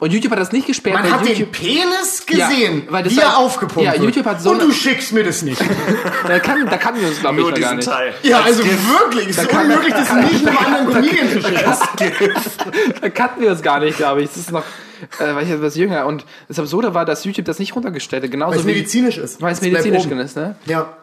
Und 0.00 0.12
YouTube 0.12 0.32
hat 0.32 0.38
das 0.38 0.50
nicht 0.50 0.66
gesperrt. 0.66 0.94
Man 0.96 1.04
weil 1.04 1.12
hat 1.12 1.20
den 1.26 1.36
YouTube, 1.36 1.52
Penis 1.52 2.24
Ja, 2.30 2.48
gesehen, 2.48 2.86
weil 2.88 3.04
das 3.04 3.14
wie 3.14 3.20
er 3.20 3.36
aufgepumpt 3.36 3.84
ja. 3.84 3.94
YouTube 4.02 4.24
hat 4.24 4.40
so 4.40 4.50
Und 4.50 4.62
du 4.62 4.72
schickst 4.72 5.12
mir 5.12 5.22
das 5.24 5.42
nicht. 5.42 5.60
da, 6.26 6.38
kann, 6.40 6.66
da 6.66 6.78
kannten 6.78 7.02
wir 7.02 7.08
uns, 7.08 7.20
glaube 7.20 7.36
ich, 7.36 7.42
Nur 7.42 7.50
noch 7.50 7.60
gar 7.60 7.74
diesen 7.74 7.76
nicht. 7.76 7.88
Teil. 7.88 8.14
Ja, 8.22 8.38
Als 8.38 8.46
also 8.46 8.62
Gift. 8.62 8.88
wirklich, 8.88 9.28
es 9.28 9.38
ist 9.38 9.52
unmöglich, 9.52 9.92
das 9.92 10.12
nicht 10.14 10.48
einem 10.48 10.56
anderen 10.56 10.90
Comedian 10.90 11.28
zu 11.30 11.40
schicken. 11.42 12.34
Da 13.02 13.10
kannten 13.10 13.42
wir 13.42 13.50
uns 13.50 13.60
gar 13.62 13.78
nicht, 13.80 13.98
glaube 13.98 14.22
ich. 14.22 14.28
Das 14.28 14.38
ist 14.38 14.52
noch, 14.52 14.64
äh, 15.18 15.34
war 15.34 15.42
ich 15.42 15.50
etwas 15.50 15.76
jünger. 15.76 16.06
Und 16.06 16.24
das 16.48 16.58
Absurde 16.58 16.94
war, 16.94 17.04
dass 17.04 17.24
YouTube 17.24 17.44
das 17.44 17.58
nicht 17.58 17.76
runtergestellt 17.76 18.24
hat. 18.24 18.30
Genauso 18.30 18.52
Weil 18.52 18.60
es 18.60 18.66
wie, 18.66 18.72
medizinisch 18.72 19.18
ist. 19.18 19.42
weil 19.42 19.52
es 19.52 19.60
medizinisch 19.60 20.06
ist, 20.06 20.36
ne? 20.36 20.56
Ja. 20.64 20.94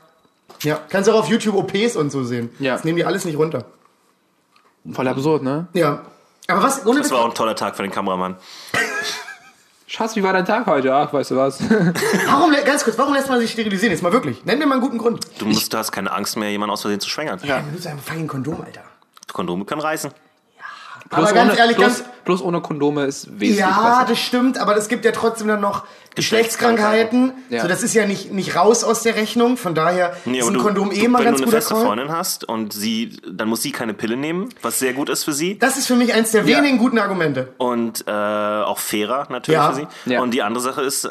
Ja, 0.64 0.80
kannst 0.90 1.08
du 1.08 1.14
auch 1.14 1.20
auf 1.20 1.28
YouTube 1.30 1.54
OPs 1.56 1.96
und 1.96 2.12
so 2.12 2.24
sehen. 2.24 2.50
Ja. 2.58 2.74
Das 2.74 2.84
nehmen 2.84 2.98
die 2.98 3.06
alles 3.06 3.26
nicht 3.26 3.38
runter. 3.38 3.66
Voll 4.92 5.08
absurd, 5.08 5.44
ne? 5.44 5.68
Ja. 5.74 6.02
Aber 6.48 6.64
was, 6.64 6.86
ohne 6.86 7.02
Das 7.02 7.12
war 7.12 7.20
auch 7.20 7.26
ein 7.30 7.36
toller 7.36 7.56
Tag 7.56 7.76
für 7.76 7.84
den 7.84 7.92
Kameramann. 7.92 8.38
Schatz, 9.90 10.18
wie 10.18 10.24
war 10.24 10.34
dein 10.34 10.44
Tag 10.44 10.66
heute? 10.66 10.94
Ach, 10.94 11.14
weißt 11.14 11.32
du 11.32 11.38
was? 11.38 11.62
warum, 12.26 12.54
ganz 12.66 12.84
kurz, 12.84 12.98
warum 12.98 13.14
lässt 13.14 13.30
man 13.30 13.40
sich 13.40 13.52
sterilisieren? 13.52 13.94
Jetzt 13.94 14.04
mal 14.04 14.12
wirklich. 14.12 14.44
Nenn 14.44 14.60
mir 14.60 14.66
mal 14.66 14.74
einen 14.74 14.82
guten 14.82 14.98
Grund. 14.98 15.26
Du, 15.40 15.46
musst, 15.46 15.74
du 15.74 15.78
hast 15.78 15.94
keine 15.94 16.12
Angst 16.12 16.36
mehr, 16.36 16.52
jemanden 16.52 16.74
aus 16.74 16.82
Versehen 16.82 17.00
zu 17.00 17.10
schwängern. 17.10 17.40
Ja. 17.44 17.62
Du 17.62 17.72
bist 17.72 17.88
ein 17.88 17.98
fucking 17.98 18.28
Kondom, 18.28 18.62
Alter. 18.62 18.82
Kondome 19.32 19.64
können 19.64 19.80
reißen. 19.80 20.12
Aber 21.10 21.32
ganz 21.34 21.52
ohne, 21.52 21.60
ehrlich, 21.60 21.78
bloß, 21.78 21.88
ganz, 22.00 22.04
bloß 22.26 22.42
ohne 22.42 22.62
Kondome 22.62 23.06
ist 23.06 23.28
wesentlich 23.40 23.60
Ja, 23.60 23.68
besser. 24.00 24.06
das 24.10 24.20
stimmt, 24.20 24.58
aber 24.58 24.76
es 24.78 24.88
gibt 24.88 25.06
ja 25.06 25.12
trotzdem 25.12 25.48
dann 25.48 25.62
noch 25.62 25.84
Geschlechtskrankheiten. 26.16 27.34
Ja. 27.50 27.62
So, 27.62 27.68
das 27.68 27.84
ist 27.84 27.94
ja 27.94 28.06
nicht, 28.06 28.32
nicht 28.32 28.56
raus 28.56 28.84
aus 28.84 29.04
der 29.04 29.16
Rechnung. 29.16 29.58
Von 29.58 29.76
daher 29.76 30.16
Nee, 30.26 30.40
ist 30.40 30.48
ein 30.48 30.54
du, 30.54 30.62
Kondom 30.64 30.92
eh 30.92 31.08
mal 31.08 31.20
wenn 31.20 31.26
ganz 31.26 31.38
du 31.38 31.44
eine 31.44 31.46
guter 31.46 31.58
feste 31.58 31.74
Call. 31.76 31.86
Freundin 31.86 32.12
hast 32.12 32.44
und 32.48 32.74
sie, 32.74 33.18
dann 33.30 33.48
muss 33.48 33.62
sie 33.62 33.72
keine 33.72 33.94
Pille 33.94 34.18
nehmen, 34.18 34.50
was 34.62 34.80
sehr 34.80 34.94
gut 34.94 35.10
ist 35.10 35.24
für 35.24 35.34
sie. 35.34 35.58
Das 35.58 35.78
ist 35.78 35.88
für 35.88 35.96
mich 35.96 36.14
eins 36.14 36.32
der 36.32 36.44
Ja. 36.46 36.58
wenigen 36.58 36.78
guten 36.78 36.98
Argumente. 37.00 37.54
Und 37.58 38.06
äh, 38.08 38.12
auch 38.12 38.80
fairer 38.80 39.28
natürlich 39.30 39.60
Ja. 39.60 39.70
für 39.72 39.76
sie. 39.76 39.88
Ja. 40.12 40.22
Und 40.22 40.32
die 40.32 40.42
andere 40.42 40.64
Sache 40.64 40.82
ist, 40.82 41.06
äh, 41.06 41.10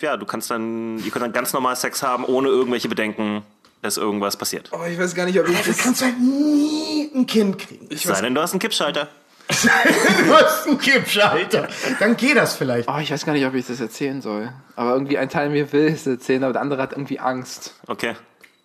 ja, 0.00 0.16
du 0.16 0.26
kannst 0.26 0.50
dann, 0.50 0.98
ihr 1.04 1.10
könnt 1.10 1.24
dann 1.24 1.32
ganz 1.32 1.52
normal 1.52 1.76
Sex 1.76 2.02
haben, 2.02 2.24
ohne 2.24 2.48
irgendwelche 2.48 2.88
Bedenken, 2.88 3.42
dass 3.82 3.96
irgendwas 3.98 4.36
passiert. 4.36 4.70
Oh, 4.72 4.84
ich 4.88 4.98
weiß 4.98 5.14
gar 5.14 5.26
nicht, 5.26 5.38
ob 5.38 5.48
ich 5.48 5.56
Dafür 5.56 5.74
kannst 5.74 6.00
du 6.00 6.04
halt 6.06 6.18
nie 6.20 7.10
ein 7.14 7.26
Kind 7.26 7.58
kriegen. 7.58 7.88
Sei 7.94 8.20
denn, 8.20 8.34
du 8.34 8.40
hast 8.40 8.52
einen 8.52 8.60
Kippschalter. 8.60 9.08
du 9.48 10.32
hast 10.34 10.66
einen 10.66 10.78
Kippschalter. 10.78 11.68
Dann 11.98 12.16
geht 12.16 12.36
das 12.36 12.54
vielleicht. 12.54 12.88
Oh, 12.88 12.98
ich 12.98 13.10
weiß 13.10 13.26
gar 13.26 13.32
nicht, 13.32 13.44
ob 13.44 13.54
ich 13.54 13.66
das 13.66 13.80
erzählen 13.80 14.22
soll. 14.22 14.52
Aber 14.76 14.92
irgendwie 14.94 15.18
ein 15.18 15.28
Teil 15.28 15.50
mir 15.50 15.70
will 15.72 15.88
es 15.88 16.06
erzählen, 16.06 16.44
aber 16.44 16.52
der 16.54 16.62
andere 16.62 16.80
hat 16.80 16.92
irgendwie 16.92 17.18
Angst. 17.18 17.74
Okay. 17.86 18.14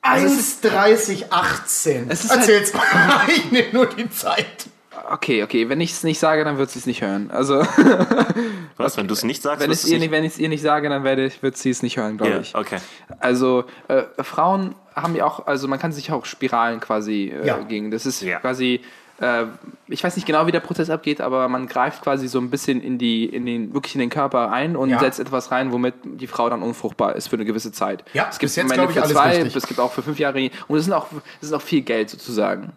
1,30, 0.04 1.26
18. 1.32 2.10
Es 2.10 2.24
ist 2.24 2.30
halt- 2.30 2.40
Erzähl's 2.42 2.74
mal. 2.74 2.84
Ich 3.28 3.52
nehme 3.52 3.74
nur 3.74 3.88
die 3.88 4.10
Zeit. 4.10 4.68
Okay, 5.12 5.44
okay, 5.44 5.70
wenn 5.70 5.80
ich 5.82 5.92
es 5.92 6.04
nicht 6.04 6.20
sage, 6.20 6.44
dann 6.44 6.58
wird 6.58 6.70
sie 6.70 6.80
es 6.80 6.86
nicht 6.86 7.02
hören. 7.02 7.30
Also, 7.32 7.62
Was, 8.78 8.98
wenn 8.98 9.08
du 9.08 9.14
es 9.14 9.24
nicht 9.24 9.42
sagst, 9.42 9.62
wenn 9.64 9.72
ich 9.72 9.80
es 9.84 9.88
ihr, 9.88 10.00
nicht- 10.00 10.12
wenn 10.12 10.24
ich's 10.24 10.38
ihr 10.38 10.50
nicht 10.50 10.62
sage, 10.62 10.90
dann 10.90 11.04
werde 11.04 11.26
ich, 11.26 11.42
wird 11.42 11.58
sie 11.58 11.70
es 11.70 11.82
nicht 11.84 11.98
hören, 11.98 12.18
glaube 12.18 12.34
Ja, 12.34 12.40
ich. 12.40 12.56
okay. 12.56 12.78
Also, 13.20 13.66
äh, 13.88 14.04
Frauen 14.24 14.76
haben 14.96 15.16
ja 15.16 15.26
auch, 15.26 15.48
also 15.48 15.68
man 15.68 15.80
kann 15.80 15.92
sich 15.92 16.12
auch 16.12 16.26
Spiralen 16.26 16.80
quasi 16.80 17.34
äh, 17.36 17.46
Ja. 17.46 17.58
gegen. 17.60 17.92
Das 17.92 18.06
ist 18.06 18.22
Ja. 18.22 18.40
quasi, 18.40 18.82
äh, 19.20 19.46
ich 19.88 20.04
weiß 20.04 20.16
nicht 20.16 20.26
genau, 20.26 20.46
wie 20.48 20.52
der 20.52 20.60
Prozess 20.60 20.90
abgeht, 20.90 21.22
aber 21.22 21.48
man 21.50 21.68
greift 21.68 22.04
quasi 22.04 22.28
so 22.28 22.40
ein 22.40 22.50
bisschen 22.50 22.82
in 22.82 22.98
die, 22.98 23.26
in 23.26 23.46
den, 23.46 23.74
wirklich 23.74 23.96
in 23.96 24.00
den 24.02 24.10
Körper 24.10 24.52
ein 24.52 24.76
und 24.76 24.90
Ja. 24.90 25.00
setzt 25.00 25.20
etwas 25.20 25.52
rein, 25.52 25.72
womit 25.72 25.96
die 26.04 26.28
Frau 26.28 26.50
dann 26.50 26.62
unfruchtbar 26.62 27.16
ist 27.16 27.28
für 27.30 27.36
eine 27.36 27.46
gewisse 27.46 27.72
Zeit. 27.72 28.04
Ja, 28.14 28.28
es 28.30 28.38
gibt 28.40 28.50
bis 28.52 28.56
jetzt, 28.58 28.74
glaub 28.74 28.90
ich, 28.90 28.96
für 28.96 29.02
alles 29.02 29.14
zwei, 29.14 29.36
richtig. 29.38 29.56
es 29.56 29.68
gibt 29.68 29.80
auch 29.80 29.92
für 29.92 30.04
fünf 30.04 30.20
Jahre 30.20 30.50
und 30.68 30.78
es 30.78 30.86
sind 30.86 30.94
auch, 30.94 31.08
es 31.42 31.48
ist 31.48 31.54
auch 31.54 31.62
viel 31.62 31.82
Geld 31.82 32.10
sozusagen. 32.10 32.74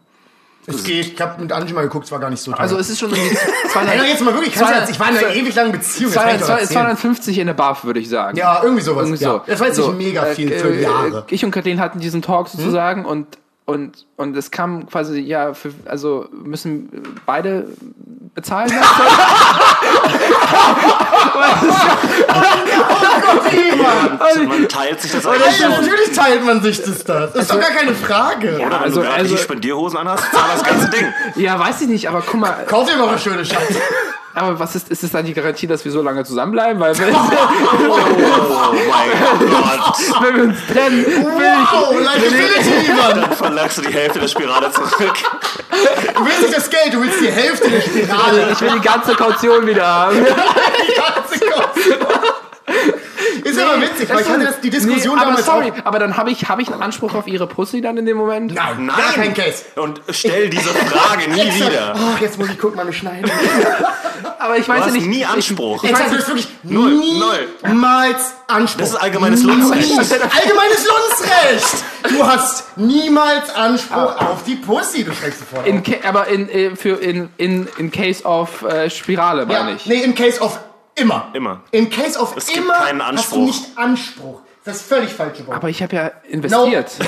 Es 0.70 0.84
geht. 0.84 1.14
Ich 1.14 1.20
habe 1.20 1.40
mit 1.40 1.52
Angie 1.52 1.72
mal 1.72 1.82
geguckt, 1.82 2.06
es 2.06 2.12
war 2.12 2.18
gar 2.18 2.30
nicht 2.30 2.40
so 2.42 2.52
teuer. 2.52 2.60
Also 2.60 2.78
es 2.78 2.90
ist 2.90 2.98
schon 2.98 3.10
irgendwie 3.10 3.36
Hey, 3.36 3.70
200, 3.70 4.06
jetzt 4.06 4.22
mal 4.22 4.34
wirklich, 4.34 4.55
kannst 4.55 4.70
du 4.70 4.74
200 4.74 4.80
jetzt, 4.88 4.90
ich 4.94 5.01
war 5.01 5.10
in 5.10 5.16
einer 5.16 5.34
ewig 5.34 5.55
langen 5.55 5.72
Beziehung. 5.72 6.10
jetzt 6.12 6.20
kann 6.20 6.34
ich 6.34 6.40
doch 6.40 6.47
200, 6.47 6.62
erzählen. 6.62 6.80
250 6.80 7.38
in 7.38 7.47
der 7.47 7.55
Buff, 7.55 7.84
würde 7.84 8.01
ich 8.01 8.09
sagen. 8.09 8.36
Ja, 8.36 8.60
irgendwie 8.62 8.82
sowas. 8.82 9.05
Irgendwie 9.06 9.24
ja. 9.24 9.32
so. 9.32 9.42
Das 9.47 9.60
war 9.60 9.66
jetzt 9.66 9.76
So, 9.76 9.92
nicht 9.92 10.06
mega 10.06 10.26
äh, 10.26 10.34
viel 10.34 10.51
für 10.51 10.74
äh, 10.74 10.82
Jahre. 10.82 11.24
Ich 11.28 11.44
und 11.44 11.51
Kathleen 11.51 11.80
hatten 11.80 12.01
diesen 12.01 12.22
Talk 12.22 12.48
sozusagen 12.48 13.05
und 13.05 13.26
und 13.66 14.07
und 14.16 14.37
es 14.37 14.51
kam 14.51 14.87
quasi 14.89 15.20
ja 15.20 15.55
für, 15.55 15.73
also 15.87 16.28
müssen 16.32 16.89
beide 17.27 17.69
bezahlen. 18.35 18.70
Also 24.20 24.43
man 24.45 24.69
teilt 24.69 25.01
sich 25.01 25.12
das 25.12 25.27
eigentlich 25.27 25.59
ja, 25.61 25.69
natürlich 25.69 26.12
teilt 26.12 26.45
man 26.45 26.62
sich 26.62 26.82
das 26.82 27.05
da. 27.05 27.27
Das 27.27 27.35
ist 27.37 27.51
doch 27.51 27.61
gar 27.61 27.70
keine 27.70 27.95
Frage. 27.95 28.57
Oder 28.57 28.65
wenn 28.66 28.73
also- 28.73 29.01
du 29.01 29.07
gerade 29.07 29.16
also- 29.20 29.35
die 29.37 29.43
Spendierhosen 29.43 29.99
anhast, 29.99 30.24
zahl 30.32 30.49
das 30.55 30.62
ganze 30.65 30.91
Ding. 30.91 31.07
ja, 31.37 31.59
weiß 31.59 31.81
ich 31.82 31.89
nicht, 31.89 32.09
aber 32.09 32.23
guck 32.23 32.41
mal, 32.41 32.65
Kauf 32.66 32.89
dir 32.89 32.97
mal 32.97 33.09
was 33.12 33.23
schönes, 33.23 33.49
Schatz. 33.49 33.62
aber 34.41 34.59
was 34.59 34.75
ist 34.75 34.89
ist 34.91 35.03
es 35.05 35.12
dann 35.12 35.25
die 35.25 35.35
Garantie, 35.35 35.67
dass 35.67 35.85
wir 35.85 35.93
so 35.93 36.03
lange 36.03 36.25
zusammenbleiben, 36.25 36.81
weil 36.81 36.99
wenn, 36.99 37.15
Oh 37.15 38.73
mein 38.89 39.51
Gott. 39.51 39.97
wenn 40.23 40.37
wir 40.37 40.43
uns 40.45 40.59
trennen, 40.73 41.05
Wow, 41.25 42.01
like 42.01 42.23
Infinity, 42.23 42.93
Mann. 42.93 43.21
Dann 43.21 43.33
verlangst 43.33 43.79
du 43.79 43.83
die 43.83 43.93
Hälfte 43.95 44.19
der 44.21 44.29
Spirale 44.29 44.71
zurück. 44.73 45.15
Du 46.15 46.25
willst 46.27 46.41
nicht 46.43 46.57
das 46.57 46.69
Geld, 46.71 46.93
du 46.93 47.01
willst 47.03 47.21
die 47.21 47.31
Hälfte 47.31 47.69
der 47.71 47.81
Spirale. 47.81 48.49
ich 48.53 48.61
will 48.61 48.71
die 48.73 48.81
ganze 48.81 49.15
Kaution 49.15 49.67
wieder 49.67 49.87
haben. 49.87 50.17
Die 50.25 50.95
ganze 50.95 51.41
Kaution. 51.47 52.07
Ist 53.44 53.59
aber 53.59 53.80
witzig, 53.82 54.09
weil 54.12 54.20
ich 54.22 54.28
hatte 54.28 54.44
das, 54.44 54.60
die 54.60 54.70
Diskussion 54.70 55.14
nee, 55.16 55.20
aber 55.22 55.30
damals 55.30 55.47
sorry, 55.47 55.72
auch. 55.72 55.86
aber 55.86 55.98
dann 55.98 56.16
habe 56.16 56.30
ich 56.30 56.48
habe 56.48 56.62
ich 56.62 56.72
einen 56.72 56.82
Anspruch 56.82 57.14
auf 57.14 57.26
ihre 57.26 57.47
Pussy 57.47 57.80
dann 57.80 57.97
in 57.97 58.06
dem 58.06 58.16
Moment? 58.16 58.55
Nein, 58.55 58.86
Nein. 58.86 58.97
gar 58.97 59.12
kein 59.12 59.34
Case. 59.34 59.64
Und 59.76 60.01
stell 60.10 60.48
diese 60.51 60.70
Frage 60.70 61.30
nie 61.30 61.55
wieder. 61.55 61.94
Oh, 61.97 62.16
jetzt 62.20 62.38
muss 62.38 62.48
ich 62.48 62.59
gucken, 62.59 62.76
mal 62.76 62.84
mich 62.84 62.98
schneiden. 62.98 63.30
Aber 64.38 64.56
ich 64.56 64.66
weiß 64.68 64.76
Du 64.76 64.80
ja 64.80 64.86
hast 64.86 64.94
nicht. 64.94 65.06
nie 65.06 65.24
Anspruch. 65.24 65.84
Ich, 65.84 65.90
ich 65.90 65.98
weiß, 65.98 66.10
du 66.10 66.16
hast 66.16 66.28
wirklich 66.28 66.48
Null, 66.62 66.92
niemals 67.66 68.34
Anspruch. 68.47 68.80
Das 68.80 68.90
ist 68.90 68.97
allgemeines 68.97 69.42
Lundsrecht. 69.42 69.90
Allgemeines 69.92 70.86
Lundsrecht. 70.86 71.84
Du 72.09 72.26
hast 72.26 72.76
niemals 72.78 73.55
Anspruch 73.55 74.16
auf 74.16 74.42
die 74.44 74.56
Pussy, 74.56 75.05
du 75.05 75.12
schreckst 75.12 75.40
sofort. 75.40 75.66
in, 75.66 75.82
aber 76.05 76.26
in, 76.28 76.48
äh, 76.48 76.74
für 76.76 76.97
in, 77.01 77.28
in, 77.36 77.68
in 77.76 77.90
case 77.92 78.24
of 78.24 78.62
äh, 78.62 78.88
Spirale 78.88 79.42
ja, 79.42 79.47
meine 79.62 79.76
ich. 79.76 79.86
nee, 79.86 80.02
in 80.02 80.14
case 80.14 80.40
of 80.40 80.59
immer. 81.01 81.28
Immer. 81.32 81.62
In 81.70 81.89
case 81.90 82.18
of 82.18 82.36
Es 82.36 82.47
gibt 82.47 82.59
immer 82.59 82.74
keinen 82.74 83.01
hast 83.02 83.09
Anspruch. 83.10 83.36
du 83.39 83.44
nicht 83.44 83.64
Anspruch. 83.78 84.40
Das 84.64 84.77
ist 84.77 84.86
völlig 84.86 85.10
falsche 85.12 85.47
Wort. 85.47 85.56
Aber 85.56 85.68
ich 85.68 85.82
habe 85.82 85.97
ja 85.97 86.10
investiert. 86.28 86.90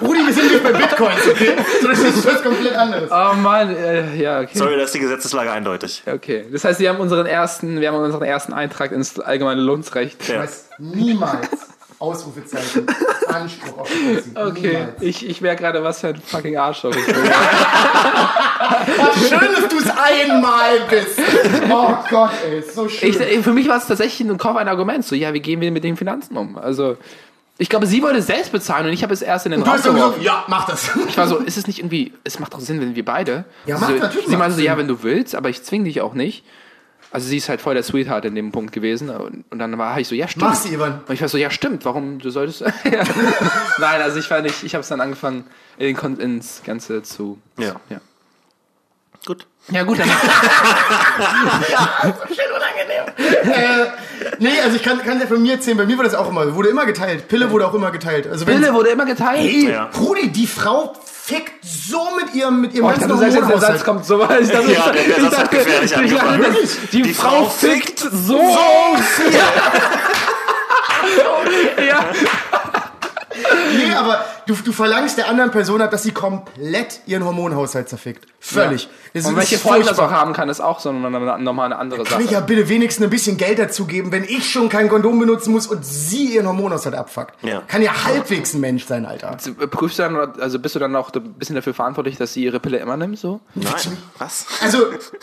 Brudi, 0.00 0.26
wir 0.26 0.32
sind 0.34 0.50
nicht 0.50 0.62
bei 0.62 0.72
Bitcoins, 0.72 1.20
okay? 1.30 1.54
So, 1.80 1.88
Das 1.88 1.98
ist 2.00 2.26
was 2.26 2.42
komplett 2.42 2.74
anderes. 2.74 3.10
Oh 3.10 3.34
Mann, 3.36 3.74
äh, 3.74 4.16
ja, 4.16 4.40
okay. 4.40 4.50
Sorry, 4.58 4.76
da 4.76 4.82
ist 4.82 4.92
die 4.94 4.98
Gesetzeslage 4.98 5.52
eindeutig. 5.52 6.02
Okay. 6.06 6.46
Das 6.52 6.64
heißt, 6.64 6.80
wir 6.80 6.88
haben 6.90 6.98
unseren 6.98 7.26
ersten, 7.26 7.80
wir 7.80 7.88
haben 7.92 7.98
unseren 8.02 8.24
ersten 8.24 8.52
Eintrag 8.52 8.90
ins 8.92 9.18
allgemeine 9.20 9.60
Lohnsrecht. 9.60 10.28
Du 10.28 10.32
Ja. 10.32 10.42
hast 10.42 10.68
niemals 10.78 11.48
Ausrufezeichen 12.04 12.86
Anspruch 13.28 13.78
auf 13.78 13.88
die 13.90 14.14
Pussy. 14.14 14.30
Okay, 14.34 14.68
Niemals. 14.68 14.92
ich, 15.00 15.28
ich 15.28 15.40
merke 15.40 15.62
gerade, 15.62 15.82
was 15.82 16.00
für 16.00 16.08
ein 16.08 16.16
fucking 16.16 16.56
Arschloch 16.56 16.94
ich 16.94 17.06
bin. 17.06 17.14
Schön, 19.28 19.52
dass 19.52 19.68
du 19.68 19.78
es 19.78 19.90
einmal 19.90 20.80
bist. 20.90 21.18
Oh 21.70 21.94
Gott, 22.10 22.30
ey, 22.46 22.58
ist 22.58 22.74
so 22.74 22.88
schön. 22.88 23.08
ich, 23.08 23.16
für 23.16 23.52
mich 23.52 23.68
war 23.68 23.78
es 23.78 23.86
tatsächlich 23.86 24.28
ein 24.28 24.38
Kauf 24.38 24.56
ein 24.56 24.68
Argument. 24.68 25.04
So, 25.04 25.14
ja, 25.14 25.32
wie 25.32 25.40
gehen 25.40 25.60
wir 25.60 25.70
mit 25.70 25.84
den 25.84 25.96
Finanzen 25.96 26.36
um? 26.36 26.58
Also, 26.58 26.96
ich 27.56 27.68
glaube, 27.68 27.86
sie 27.86 28.02
wollte 28.02 28.18
es 28.18 28.26
selbst 28.26 28.52
bezahlen 28.52 28.86
und 28.86 28.92
ich 28.92 29.02
habe 29.02 29.14
es 29.14 29.22
erst 29.22 29.46
in 29.46 29.52
den 29.52 29.60
du 29.60 29.66
Raum 29.66 29.74
hast 29.74 29.86
dann 29.86 29.94
gesagt, 29.94 30.22
ja, 30.22 30.44
mach 30.48 30.66
das. 30.66 30.90
Ich 31.08 31.16
war 31.16 31.28
so, 31.28 31.38
ist 31.38 31.56
es 31.56 31.66
nicht 31.66 31.78
irgendwie, 31.78 32.12
es 32.24 32.38
macht 32.40 32.52
doch 32.52 32.60
Sinn, 32.60 32.80
wenn 32.80 32.94
wir 32.94 33.04
beide. 33.04 33.44
Ja, 33.66 33.78
so, 33.78 33.86
macht 33.86 33.98
natürlich 33.98 34.26
Sie 34.28 34.36
meinte 34.36 34.56
so, 34.56 34.62
ja, 34.62 34.76
wenn 34.76 34.88
du 34.88 35.02
willst, 35.02 35.34
aber 35.34 35.48
ich 35.50 35.62
zwing 35.62 35.84
dich 35.84 36.00
auch 36.00 36.14
nicht. 36.14 36.44
Also 37.14 37.28
sie 37.28 37.36
ist 37.36 37.48
halt 37.48 37.60
voll 37.60 37.74
der 37.74 37.84
Sweetheart 37.84 38.24
in 38.24 38.34
dem 38.34 38.50
Punkt 38.50 38.72
gewesen. 38.72 39.08
Und, 39.08 39.44
und 39.48 39.60
dann 39.60 39.78
war 39.78 40.00
ich 40.00 40.08
so, 40.08 40.16
ja 40.16 40.26
stimmt. 40.26 40.46
Mach 40.46 40.56
sie, 40.56 40.74
Ivan. 40.74 41.00
Und 41.06 41.14
ich 41.14 41.20
war 41.20 41.28
so, 41.28 41.38
ja 41.38 41.48
stimmt, 41.48 41.84
warum 41.84 42.18
du 42.18 42.28
solltest... 42.30 42.60
ja. 42.62 43.04
Nein, 43.78 44.02
also 44.02 44.18
ich 44.18 44.28
war 44.32 44.42
nicht, 44.42 44.64
ich 44.64 44.74
habe 44.74 44.82
es 44.82 44.88
dann 44.88 45.00
angefangen, 45.00 45.44
in 45.78 45.96
ins 46.18 46.62
Ganze 46.64 47.04
zu... 47.04 47.38
Ja. 47.56 47.76
ja. 47.88 48.00
Gut. 49.24 49.46
Ja 49.68 49.84
gut, 49.84 50.00
dann... 50.00 50.08
Nee, 54.40 54.60
also 54.64 54.74
ich 54.74 54.82
kann, 54.82 54.98
kann 54.98 55.20
ja 55.20 55.28
von 55.28 55.40
mir 55.40 55.52
erzählen, 55.52 55.76
bei 55.76 55.86
mir 55.86 55.96
wurde 55.96 56.08
das 56.08 56.18
auch 56.18 56.28
immer, 56.28 56.52
wurde 56.56 56.70
immer 56.70 56.84
geteilt. 56.84 57.28
Pille 57.28 57.48
wurde 57.50 57.68
auch 57.68 57.74
immer 57.74 57.92
geteilt. 57.92 58.26
Also 58.26 58.44
Pille 58.44 58.74
wurde 58.74 58.90
immer 58.90 59.04
geteilt. 59.04 59.40
Ey, 59.40 59.70
Ja. 59.70 59.88
Rudi, 59.96 60.32
die 60.32 60.48
Frau 60.48 60.96
fickt 61.26 61.64
so 61.64 62.10
mit 62.16 62.34
ihrem, 62.34 62.60
mit 62.60 62.74
ihrem 62.74 62.84
Oh, 62.86 62.90
ich 62.90 62.98
dachte, 62.98 63.14
jetzt, 63.14 63.20
der 63.20 63.30
Satz 63.32 63.44
Hormonhaushalt. 63.44 63.84
kommt 63.84 64.04
so 64.04 64.18
weit. 64.18 64.40
Ich 64.42 64.50
dachte, 64.50 64.72
Ja, 64.72 64.90
der- 64.90 65.02
der 65.04 65.20
Satz 65.22 65.38
hat 65.38 65.50
gefährlich 65.50 65.90
ich 65.90 66.14
dachte, 66.14 66.38
Die, 66.92 67.02
Die 67.02 67.14
Frau 67.14 67.30
Frau 67.30 67.48
fickt 67.48 67.98
so. 67.98 68.38
ja. 71.88 72.04
Nee, 73.76 73.94
aber 73.94 74.24
du, 74.46 74.54
du 74.54 74.72
verlangst 74.72 75.18
der 75.18 75.28
anderen 75.28 75.50
Person 75.50 75.80
ab, 75.82 75.90
dass 75.90 76.02
sie 76.02 76.12
komplett 76.12 77.00
ihren 77.06 77.24
Hormonhaushalt 77.24 77.88
zerfickt. 77.88 78.26
Völlig. 78.40 78.88
Das 79.14 79.24
Und 79.26 79.36
welche 79.36 79.56
Folgen 79.58 79.86
das 79.86 79.98
auch 79.98 80.10
haben 80.10 80.32
kann, 80.32 80.48
ist 80.48 80.60
auch 80.60 80.80
so 80.80 80.92
nochmal 80.92 81.66
eine 81.66 81.76
andere 81.78 82.02
Kann 82.04 82.20
ich 82.20 82.26
Sache. 82.26 82.34
ja 82.34 82.40
bitte 82.40 82.68
wenigstens 82.68 83.04
ein 83.04 83.10
bisschen 83.10 83.36
Geld 83.36 83.58
dazu 83.58 83.86
geben, 83.86 84.12
wenn 84.12 84.24
ich 84.24 84.50
schon 84.50 84.68
kein 84.68 84.88
Kondom 84.88 85.18
benutzen 85.18 85.52
muss 85.52 85.66
und 85.66 85.84
sie 85.86 86.34
ihren 86.34 86.46
Hormonhaushalt 86.46 86.94
abfuckt. 86.94 87.34
Ja. 87.42 87.62
Kann 87.68 87.80
ja 87.82 88.04
halbwegs 88.04 88.52
ein 88.54 88.60
Mensch 88.60 88.84
sein, 88.86 89.06
Alter. 89.06 89.36
Prüfst 89.70 89.98
du 89.98 90.02
dann, 90.02 90.16
oder- 90.16 90.42
also 90.42 90.58
bist 90.58 90.74
du 90.74 90.78
dann 90.78 90.94
auch 90.96 91.12
ein 91.14 91.34
bisschen 91.34 91.54
dafür 91.56 91.74
verantwortlich, 91.74 92.16
dass 92.16 92.32
sie 92.34 92.44
ihre 92.44 92.60
Pille 92.60 92.78
immer 92.78 92.96
nimmt, 92.96 93.18
so? 93.18 93.40
Nein. 93.54 93.72
Was? 94.18 94.46
Also, 94.62 94.78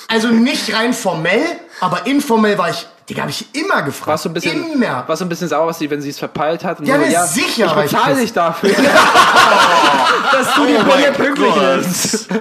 also 0.08 0.30
nicht 0.30 0.74
rein 0.74 0.94
formell, 0.94 1.42
aber 1.80 2.08
informell 2.08 2.58
war 2.58 2.70
ich, 2.70 2.88
Digga, 3.12 3.24
hab 3.24 3.30
ich 3.30 3.46
immer 3.54 3.82
gefragt. 3.82 4.08
Warst 4.08 4.24
du 4.26 4.30
ein 4.30 4.34
bisschen, 4.34 4.72
Immer. 4.72 5.04
warst 5.06 5.20
du 5.20 5.26
ein 5.26 5.30
bisschen 5.30 5.50
sauer, 5.50 5.68
was 5.68 5.80
sie, 5.80 5.90
wenn 5.90 6.02
sie 6.02 6.10
es 6.12 6.18
verpeilt 6.18 6.64
hat? 6.64 6.80
Und 6.80 6.86
Ja, 6.86 6.96
so, 6.98 7.02
ne, 7.06 7.28
sicher 7.28 7.66
Ich 7.66 7.84
ich 7.86 7.92
bezahle 7.92 8.16
dich 8.16 8.32
dafür. 8.32 8.70
dass 10.32 10.54
du 10.56 10.66
die 10.66 10.76
Oh 10.76 10.84
Pille 10.84 11.12
mein 11.12 11.14
pünktlich 11.14 11.54
Gott. 11.54 11.62
nimmst. 11.62 12.28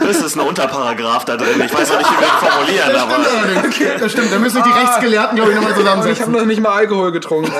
Das 0.00 0.16
ist 0.18 0.36
ein 0.36 0.40
Unterparagraph 0.40 1.24
da 1.24 1.36
drin. 1.36 1.60
Ich 1.64 1.72
weiß 1.72 1.90
noch 1.90 1.98
nicht, 1.98 2.10
wie 2.10 2.20
wir 2.20 2.26
ihn 2.26 2.32
formulieren, 2.40 2.92
Das 2.92 3.02
stimmt 3.02 3.26
aber. 3.26 3.38
allerdings. 3.38 4.00
Das 4.00 4.12
stimmt. 4.12 4.32
Da 4.32 4.38
müssen 4.38 4.62
sich 4.62 4.72
die 4.72 4.78
Rechtsgelehrten, 4.78 5.36
glaube 5.36 5.50
ich, 5.52 5.56
nochmal 5.56 5.72
Ich 5.72 5.76
habe 5.78 5.84
zusammensetzen. 5.86 6.32
noch 6.32 6.44
nicht 6.44 6.60
mal 6.60 6.72
Alkohol 6.72 7.12
getrunken. 7.12 7.52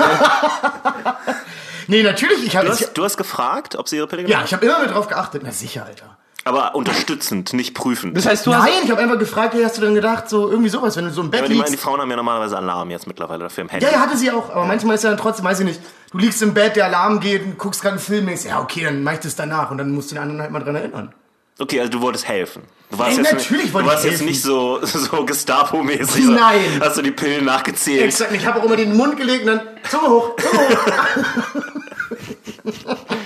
Nee, 1.87 2.03
natürlich. 2.03 2.45
Ich 2.47 2.57
habe 2.57 2.67
Du 2.67 2.73
hast, 2.73 2.93
du 2.95 3.05
hast 3.05 3.17
gefragt, 3.17 3.77
ob 3.77 3.89
sie 3.89 3.97
ihre 3.97 4.07
Pille 4.07 4.27
ja, 4.29 4.43
ich 4.45 4.53
habe 4.53 4.65
immer 4.67 4.81
mit 4.81 4.91
drauf 4.93 5.09
geachtet. 5.09 5.43
Na 5.45 5.53
sicher, 5.53 5.85
Alter. 5.87 6.17
Aber 6.47 6.75
unterstützend, 6.75 7.55
nicht 7.55 7.75
prüfend. 7.75 8.15
Das 8.17 8.27
heißt, 8.27 8.47
du 8.47 8.55
hast, 8.55 8.65
Nein, 8.65 8.73
ich 8.85 8.91
habe 8.91 9.01
einfach 9.01 9.19
gefragt, 9.19 9.57
wie 9.57 9.65
hast 9.65 9.79
du 9.79 9.81
denn 9.81 9.95
gedacht, 9.95 10.29
so 10.29 10.51
irgendwie 10.51 10.69
sowas, 10.69 10.95
wenn 10.97 11.07
du 11.07 11.11
so 11.11 11.23
im 11.23 11.31
Bett 11.31 11.41
aber 11.41 11.49
die, 11.49 11.55
meinen, 11.55 11.65
die 11.65 11.71
liegst. 11.73 11.85
Frauen 11.85 12.01
haben 12.01 12.11
ja 12.11 12.17
normalerweise 12.17 12.59
Alarm 12.59 12.91
jetzt 12.91 13.07
mittlerweile 13.07 13.45
dafür 13.45 13.63
im 13.63 13.71
Handy. 13.71 13.87
Ja, 13.87 13.93
ja, 13.93 14.01
hatte 14.01 14.17
sie 14.19 14.31
auch. 14.31 14.51
Aber 14.51 14.67
manchmal 14.67 14.97
ist 14.97 15.05
ja 15.05 15.11
dann 15.11 15.19
trotzdem, 15.19 15.47
weiß 15.47 15.61
ich 15.61 15.67
nicht, 15.67 15.81
du 16.13 16.19
liegst 16.19 16.43
im 16.43 16.53
Bett, 16.53 16.77
der 16.77 16.85
Alarm 16.85 17.21
geht 17.21 17.45
und 17.45 17.57
guckst 17.57 17.81
gerade 17.81 17.95
einen 17.95 18.03
Film, 18.03 18.27
denkst, 18.27 18.45
ja, 18.45 18.61
okay, 18.61 18.85
dann 18.85 19.03
mach 19.03 19.15
ich 19.15 19.21
das 19.21 19.37
danach 19.37 19.71
und 19.71 19.79
dann 19.79 19.91
musst 19.93 20.11
du 20.11 20.17
den 20.17 20.23
anderen 20.23 20.43
halt 20.43 20.51
mal 20.51 20.61
dran 20.61 20.75
erinnern. 20.77 21.15
Okay, 21.59 21.81
also 21.81 21.93
du 21.93 22.01
wolltest 22.03 22.29
helfen. 22.29 22.63
Du 22.91 22.99
warst 22.99 23.17
Ey, 23.17 23.25
jetzt, 23.25 23.33
natürlich 23.33 23.69
du 23.69 23.75
wollte 23.75 23.89
warst 23.89 24.05
ich 24.05 24.11
jetzt 24.11 24.23
nicht 24.25 24.43
so, 24.43 24.81
so 24.85 25.25
Gestapo-mäßig. 25.25 26.27
so, 26.27 26.33
Nein. 26.33 26.61
Hast 26.81 26.99
du 26.99 27.03
die 27.03 27.13
Pillen 27.13 27.45
nachgezählt? 27.47 28.03
Exakt, 28.03 28.33
ich 28.35 28.45
habe 28.45 28.61
auch 28.61 28.65
immer 28.65 28.77
den 28.77 28.95
Mund 28.97 29.17
gelegt 29.17 29.43
und 29.43 29.47
dann 29.47 29.61
Zunge 29.89 30.09
hoch, 30.09 30.37
Zunge 30.37 30.69
hoch. 30.69 31.63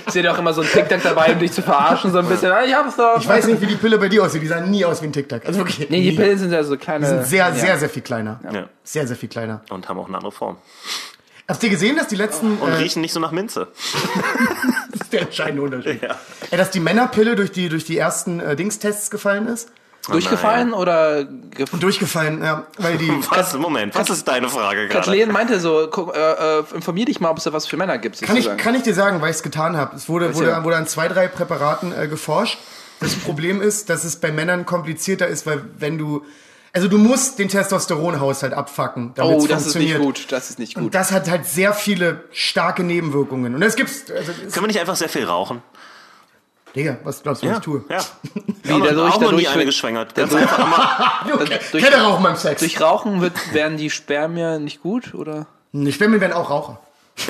seht 0.09 0.25
ihr 0.25 0.33
auch 0.33 0.39
immer 0.39 0.53
so 0.53 0.63
ein 0.63 0.69
TikTok 0.69 1.03
dabei, 1.03 1.33
um 1.33 1.39
dich 1.39 1.53
zu 1.53 1.63
verarschen, 1.63 2.11
so 2.13 2.19
ein 2.19 2.27
bisschen. 2.29 2.51
Ah, 2.51 2.65
Ich 2.65 2.75
hab's 2.75 2.97
doch. 2.97 3.21
Ich 3.21 3.29
weiß 3.29 3.47
nicht, 3.47 3.61
wie 3.61 3.67
die 3.67 3.77
Pille 3.77 3.99
bei 3.99 4.09
dir 4.09 4.25
aussieht. 4.25 4.43
Die 4.43 4.47
sah 4.47 4.61
nie 4.61 4.85
aus 4.85 5.01
wie 5.03 5.07
ein 5.07 5.13
Tic-Tac. 5.13 5.47
Also 5.47 5.61
wirklich. 5.61 5.89
Nee, 5.91 6.03
die 6.03 6.11
nie. 6.11 6.17
Pillen 6.17 6.39
sind 6.39 6.53
ja 6.53 6.65
so 6.65 6.77
kleine. 6.77 7.05
Die 7.07 7.11
sind 7.13 7.27
sehr, 7.27 7.49
ja. 7.49 7.55
sehr, 7.55 7.79
sehr 7.79 7.89
viel 7.89 8.03
kleiner. 8.03 8.41
Ja. 8.53 8.69
Sehr, 8.83 9.07
sehr 9.07 9.17
viel 9.17 9.29
kleiner. 9.29 9.63
Und 9.71 9.89
haben 9.89 9.99
auch 9.99 10.09
eine 10.09 10.17
andere 10.17 10.33
Form. 10.33 10.57
Habt 11.47 11.63
ihr 11.63 11.71
gesehen, 11.71 11.97
dass 11.97 12.09
die 12.09 12.17
letzten, 12.17 12.59
Und 12.59 12.69
äh, 12.71 12.75
riechen 12.75 13.01
nicht 13.01 13.13
so 13.15 13.21
nach 13.21 13.33
Minze. 13.33 13.69
das 14.93 15.01
ist 15.03 15.13
der 15.13 15.23
entscheidende 15.23 15.63
Unterschied. 15.63 16.03
Ja. 16.03 16.17
Äh, 16.51 16.57
dass 16.59 16.71
die 16.71 16.81
Männerpille 16.81 17.37
durch 17.37 17.53
die, 17.53 17.69
durch 17.71 17.85
die 17.85 17.97
ersten 17.97 18.41
äh, 18.41 18.55
Dingstests 18.55 19.11
gefallen 19.11 19.47
ist? 19.47 19.71
Durchgefallen 20.07 20.73
oder 20.73 21.25
gef 21.25 21.71
Durchgefallen, 21.71 22.43
ja. 22.43 22.67
Weil 22.79 22.97
die, 22.99 23.09
Was? 23.31 23.55
Moment, 23.55 23.95
was 23.95 24.09
ist 24.11 24.27
deine 24.27 24.49
Frage 24.49 24.89
gerade? 24.89 25.01
Kathleen 25.01 25.31
meinte 25.31 25.61
so, 25.61 25.89
guck, 25.91 26.15
äh, 26.17 26.19
äh, 26.61 26.65
informier 26.75 27.05
dich 27.05 27.21
mal, 27.21 27.31
ob 27.31 27.39
es 27.39 27.45
da 27.45 27.53
was 27.53 27.67
für 27.67 27.77
Männer 27.77 27.99
gibt. 27.99 28.21
Kann 28.23 28.37
ich, 28.37 28.57
kann 28.57 28.75
ich 28.75 28.83
dir 28.83 28.95
sagen, 28.95 29.21
weil 29.21 29.31
ich 29.31 29.37
es 29.37 29.43
getan 29.43 29.77
habe. 29.77 29.97
Es 29.97 30.09
wurde, 30.09 30.35
wurde, 30.35 30.65
wurde 30.65 30.77
an 30.77 30.87
zwei, 30.87 31.09
drei 31.09 31.29
Präparaten 31.29 31.93
äh, 31.93 32.09
geforscht. 32.09 32.59
Das 33.01 33.15
Problem 33.15 33.61
ist, 33.61 33.91
dass 33.91 34.05
es 34.05 34.17
bei 34.17 34.33
Männern 34.33 34.67
komplizierter 34.67 35.29
ist, 35.29 35.47
weil 35.47 35.63
wenn 35.79 35.99
du, 35.99 36.25
also 36.73 36.89
du 36.89 36.99
musst 36.99 37.39
den 37.39 37.49
Testosteronhaushalt 37.49 38.53
abfacken, 38.53 39.13
damit 39.15 39.37
oh, 39.37 39.43
es 39.43 39.49
das 39.49 39.67
ist 39.67 39.73
funktioniert. 39.75 39.99
nicht 39.99 40.07
gut. 40.07 40.33
Das 40.33 40.51
ist 40.51 40.59
nicht 40.59 40.77
Und 40.77 40.85
gut. 40.85 40.95
das 40.95 41.13
hat 41.13 41.31
halt 41.31 41.47
sehr 41.47 41.75
viele 41.75 42.25
starke 42.33 42.83
Nebenwirkungen. 42.83 43.55
Und 43.55 43.61
das 43.61 43.77
gibt's, 43.77 44.11
also, 44.11 44.33
es, 44.33 44.53
Können 44.53 44.65
wir 44.65 44.69
nicht 44.69 44.81
einfach 44.81 44.97
sehr 44.97 45.09
viel 45.09 45.25
rauchen? 45.25 45.63
Digga, 46.79 46.97
was 47.05 47.23
glaubst 47.23 47.43
du, 47.43 47.49
was 47.51 47.57
ich 47.59 47.63
tue? 47.65 47.85
Ja. 47.91 47.99
Wie, 48.63 48.73
auch 48.73 48.79
noch, 48.79 48.87
dadurch- 48.87 49.15
auch 49.15 49.21
noch 49.21 49.33
nie 49.33 49.43
dadurch 49.43 49.49
eine 49.49 49.57
wird- 49.59 49.67
geschwängert. 49.69 50.15
Ganz 50.15 50.35
einfach 50.35 50.59
immer. 51.27 51.41
Okay. 51.43 51.59
durch- 51.73 51.85
Kenne 51.85 52.03
Rauchen 52.03 52.23
beim 52.23 52.37
Sex. 52.37 52.61
Durch 52.61 52.81
Rauchen 52.81 53.21
wird, 53.21 53.33
werden 53.53 53.77
die 53.77 53.91
Spermien 53.91 54.63
nicht 54.65 54.81
gut, 54.83 55.13
oder? 55.15 55.47
Die 55.73 55.93
Spermien 55.93 56.21
werden 56.21 56.33
auch 56.35 56.49
Raucher. 56.51 56.79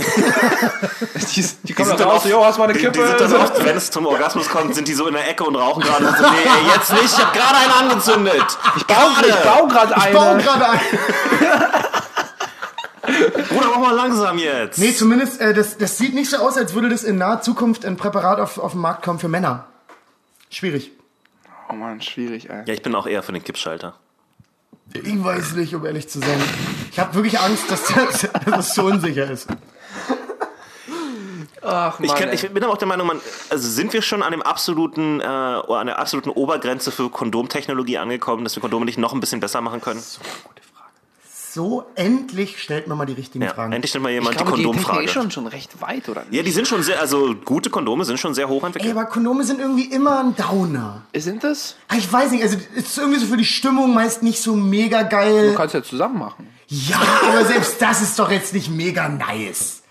Die, 1.35 1.47
die 1.62 1.73
kommen 1.73 1.97
dann 1.97 2.09
raus, 2.09 2.23
jo, 2.29 2.45
hast 2.45 2.59
mal 2.59 2.65
eine 2.65 2.75
die, 2.75 2.81
Kippe. 2.81 2.99
die 3.01 3.07
sind 3.07 3.20
dann 3.20 3.33
oft, 3.37 3.65
wenn 3.65 3.77
es 3.77 3.91
zum 3.91 4.05
Orgasmus 4.07 4.49
kommt, 4.51 4.75
sind 4.75 4.87
die 4.87 4.93
so 4.93 5.07
in 5.07 5.15
der 5.15 5.27
Ecke 5.29 5.45
und 5.45 5.57
rauchen 5.57 5.83
gerade. 5.83 6.07
und 6.07 6.16
So, 6.16 6.23
nee, 6.25 6.29
ey, 6.45 6.75
jetzt 6.75 6.93
nicht, 6.93 7.05
ich 7.05 7.19
hab 7.19 7.33
gerade 7.33 7.57
einen 7.57 7.91
angezündet. 7.91 8.35
ich 8.77 8.85
baue 8.87 8.97
ich 9.20 9.35
gerade 9.45 9.95
Ich 9.97 10.12
baue 10.15 10.29
eine. 10.31 10.43
gerade 10.43 10.69
ein. 10.69 10.81
Bruder, 13.49 13.67
mach 13.71 13.79
mal 13.81 13.95
langsam 13.95 14.39
jetzt. 14.39 14.79
Nee, 14.79 14.93
zumindest, 14.95 15.41
äh, 15.41 15.55
das, 15.55 15.79
das 15.79 15.99
sieht 15.99 16.15
nicht 16.15 16.31
so 16.31 16.39
aus, 16.39 16.57
als 16.57 16.75
würde 16.75 16.89
das 16.89 17.05
in 17.05 17.19
naher 17.19 17.41
Zukunft 17.41 17.85
ein 17.85 17.97
Präparat 17.97 18.41
auf, 18.41 18.59
auf 18.59 18.73
den 18.73 18.81
Markt 18.81 19.03
kommen 19.03 19.19
für 19.19 19.29
Männer. 19.29 19.67
Schwierig. 20.51 20.93
Oh 21.71 21.75
man, 21.75 22.01
schwierig, 22.01 22.49
ey. 22.49 22.63
Ja, 22.67 22.75
ich 22.75 22.83
bin 22.83 22.95
auch 22.95 23.07
eher 23.07 23.23
für 23.23 23.33
den 23.33 23.45
Kippschalter. 23.45 23.95
Ich 24.95 25.23
weiß 25.23 25.53
nicht, 25.53 25.75
um 25.75 25.85
ehrlich 25.85 26.09
zu 26.09 26.19
sein. 26.21 26.43
Ich 26.91 26.99
habe 26.99 27.15
wirklich 27.15 27.39
Angst, 27.39 27.71
dass 27.71 27.85
das, 27.85 28.29
dass 28.47 28.69
es 28.69 28.75
so 28.75 28.85
unsicher 28.85 29.31
ist. 29.31 29.49
Ach, 31.61 31.99
Mann, 31.99 32.09
Ich, 32.09 32.15
kenn, 32.15 32.29
ey. 32.29 32.35
ich 32.35 32.49
bin 32.51 32.63
aber 32.63 32.73
auch 32.73 32.79
der 32.79 32.89
Meinung, 32.89 33.07
man, 33.07 33.21
also 33.51 33.69
sind 33.69 33.93
wir 33.93 34.01
schon 34.01 34.23
an 34.23 34.31
dem 34.31 34.41
absoluten, 34.43 35.21
äh, 35.21 35.25
oder 35.25 35.81
an 35.81 35.87
der 35.89 35.99
absoluten 35.99 36.31
Obergrenze 36.31 36.91
für 36.91 37.11
Kondomtechnologie 37.11 37.99
angekommen, 37.99 38.45
dass 38.45 38.57
wir 38.57 38.61
Kondome 38.63 38.87
nicht 38.87 38.99
noch 38.99 39.13
ein 39.13 39.21
bisschen 39.21 39.41
besser 39.41 39.61
machen 39.61 39.81
können? 39.81 40.01
So, 40.01 40.21
endlich 41.95 42.63
stellt 42.63 42.87
man 42.89 42.97
mal 42.99 43.07
die 43.07 43.13
richtigen 43.15 43.45
Ja, 43.45 43.55
Fragen. 43.55 43.73
endlich 43.73 43.91
stellt 43.91 44.03
mal 44.03 44.11
ich 44.11 44.15
jemand 44.15 44.35
die 44.35 44.43
glaube, 44.45 44.57
die 44.59 44.65
Kondomfrage. 44.65 45.05
ist 45.05 45.13
schon, 45.13 45.31
schon 45.31 45.47
recht 45.47 45.81
weit, 45.81 46.09
oder 46.09 46.23
nicht? 46.23 46.33
Ja, 46.35 46.43
die 46.43 46.51
sind 46.51 46.67
schon 46.69 46.83
sehr, 46.83 47.01
also 47.01 47.35
gute 47.45 47.71
Kondome 47.71 48.05
sind 48.05 48.19
schon 48.21 48.35
sehr 48.35 48.49
hoch 48.49 48.63
Ey, 48.63 48.67
entwickelt. 48.67 48.93
aber 48.97 49.07
Kondome 49.07 49.45
sind 49.45 49.61
irgendwie 49.61 49.85
immer 49.85 50.21
ein 50.21 50.35
Downer. 50.37 51.03
Sind 51.15 51.43
das? 51.45 51.77
Ah, 51.89 51.97
Ich 51.97 52.13
weiß 52.13 52.31
nicht, 52.33 52.43
also 52.43 52.57
es 52.77 52.85
ist 52.87 52.99
irgendwie 52.99 53.19
so 53.21 53.27
für 53.27 53.37
die 53.37 53.45
Stimmung 53.45 53.95
meist 53.95 54.23
nicht 54.23 54.41
so 54.41 54.55
mega 54.55 55.03
Du 55.03 55.09
geil. 55.11 55.55
kannst 55.57 55.75
ja 55.75 55.83
zusammen 55.83 56.19
machen. 56.19 56.49
Ja, 56.69 57.01
aber 57.29 57.45
selbst 57.45 57.81
das 57.81 58.03
ist 58.03 58.19
doch 58.19 58.31
jetzt 58.31 58.53
nicht 58.55 58.69
mega 58.71 59.09
nice. 59.09 59.83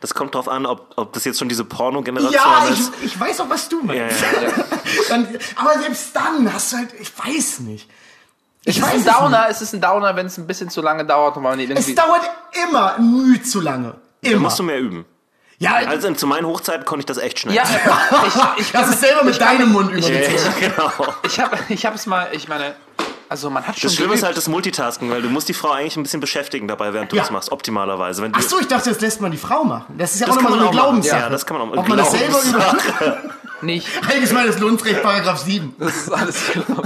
Das 0.00 0.14
kommt 0.14 0.34
drauf 0.34 0.48
an, 0.48 0.66
ob, 0.66 0.94
ob 0.96 1.12
das 1.12 1.24
jetzt 1.24 1.38
schon 1.38 1.48
diese 1.48 1.64
Porno-Generation 1.64 2.32
Ja, 2.34 2.64
ich, 2.72 2.80
ist. 2.80 2.92
ich 3.04 3.20
weiß 3.20 3.40
auch, 3.40 3.48
was 3.50 3.68
du 3.68 3.78
Ja, 3.80 3.84
meinst. 3.84 4.20
ja, 4.20 4.42
ja. 4.42 4.48
Dann, 5.08 5.28
aber 5.54 5.78
selbst 5.80 6.10
dann 6.16 6.52
hast 6.52 6.72
du 6.72 6.76
halt, 6.78 6.88
ich 7.00 7.12
weiß 7.16 7.60
nicht. 7.60 7.88
Es 8.64 8.76
ist 8.76 8.82
weiß 8.82 8.92
ein 8.92 8.98
es 9.00 9.04
Downer, 9.04 9.46
es 9.48 9.62
ist 9.62 9.72
ein 9.74 9.80
Downer, 9.80 10.14
wenn 10.16 10.26
es 10.26 10.38
ein 10.38 10.46
bisschen 10.46 10.70
zu 10.70 10.82
lange 10.82 11.04
dauert 11.04 11.36
und 11.36 11.42
man 11.42 11.58
die 11.58 11.64
Es 11.64 11.70
irgendwie. 11.70 11.94
dauert 11.94 12.22
immer 12.64 12.98
müh 12.98 13.42
zu 13.42 13.60
lange. 13.60 13.94
Immer. 14.20 14.40
musst 14.40 14.58
du 14.58 14.62
mehr 14.62 14.78
üben. 14.78 15.04
ja, 15.58 15.74
Also 15.74 16.12
zu 16.14 16.26
meinen 16.28 16.46
Hochzeiten 16.46 16.84
konnte 16.84 17.00
ich 17.00 17.06
das 17.06 17.18
echt 17.18 17.40
schnell. 17.40 17.54
Ja, 17.56 17.64
ich, 17.66 18.60
ich, 18.66 18.72
das 18.72 18.88
ist 18.90 19.00
selber 19.00 19.24
mit 19.24 19.40
deinem 19.40 19.72
Mund 19.72 19.90
die 20.12 20.22
Zähne. 20.22 20.36
ja, 20.36 20.52
genau. 20.60 20.92
ich 21.24 21.40
habe 21.40 21.56
ich 21.68 21.84
es 21.84 22.06
mal, 22.06 22.28
ich 22.32 22.48
meine, 22.48 22.74
also 23.32 23.50
man 23.50 23.66
hat 23.66 23.78
schon 23.78 23.88
Das 23.88 23.94
Schlimme 23.96 24.14
ist 24.14 24.22
halt 24.22 24.36
das 24.36 24.46
Multitasking, 24.48 25.10
weil 25.10 25.22
du 25.22 25.28
musst 25.28 25.48
die 25.48 25.54
Frau 25.54 25.70
eigentlich 25.72 25.96
ein 25.96 26.02
bisschen 26.04 26.20
beschäftigen 26.20 26.68
dabei, 26.68 26.92
während 26.92 27.10
du 27.10 27.16
Ja. 27.16 27.22
das 27.22 27.30
machst, 27.30 27.50
optimalerweise. 27.50 28.22
Wenn 28.22 28.32
du, 28.32 28.38
Ach 28.38 28.48
so, 28.48 28.60
ich 28.60 28.66
dachte, 28.68 28.90
das 28.90 29.00
lässt 29.00 29.20
man 29.20 29.30
die 29.32 29.36
Frau 29.38 29.64
machen. 29.64 29.94
Das 29.98 30.14
ist 30.14 30.20
ja 30.20 30.26
Das 30.26 30.36
auch 30.36 30.42
nochmal 30.42 30.58
kann 30.58 30.60
so 30.60 30.64
man 30.66 30.72
eine. 30.74 30.80
Glaubenssache. 30.80 31.20
Ja, 31.20 31.28
das 31.30 31.44
kann 31.46 31.58
man 31.58 31.68
auch- 31.70 31.76
Ob 31.78 31.88
man 31.88 31.98
das 31.98 32.10
selber 32.12 32.38
über... 32.48 33.18
Nicht. 33.62 33.88
Allgemeines 34.08 34.58
Lohnsrecht, 34.58 35.02
Paragraph 35.02 35.38
7. 35.38 35.74
Das 35.78 35.96
ist 35.96 36.12
alles 36.12 36.44
klar. 36.50 36.82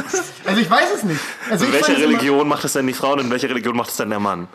Also 0.46 0.60
ich 0.60 0.70
weiß 0.70 0.88
es 0.96 1.02
nicht. 1.04 1.20
Also 1.50 1.64
In 1.64 1.72
welcher 1.72 1.96
Religion 1.98 2.46
macht 2.48 2.64
es 2.64 2.74
denn 2.74 2.86
die 2.86 2.92
Frau 2.92 3.12
und 3.14 3.20
in 3.20 3.30
welcher 3.30 3.48
Religion 3.48 3.76
macht 3.76 3.90
es 3.90 3.96
denn 3.96 4.10
der 4.10 4.20
Mann? 4.20 4.46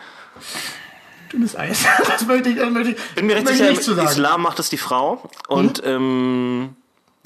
Dünnes 1.31 1.55
Eis. 1.55 1.79
Das 2.07 2.25
möchte 2.25 2.49
ich, 2.49 2.57
das 2.57 2.69
möchte 2.69 2.91
ich, 2.91 2.97
Bin 3.15 3.25
mir 3.25 3.35
recht 3.37 3.47
sicher, 3.47 3.63
ich 3.65 3.69
nicht 3.71 3.83
zu 3.83 3.91
im 3.91 3.97
sagen. 3.97 4.09
Islam 4.09 4.41
macht 4.41 4.59
es 4.59 4.69
die 4.69 4.77
Frau 4.77 5.29
und 5.47 5.81
ähm, 5.85 6.75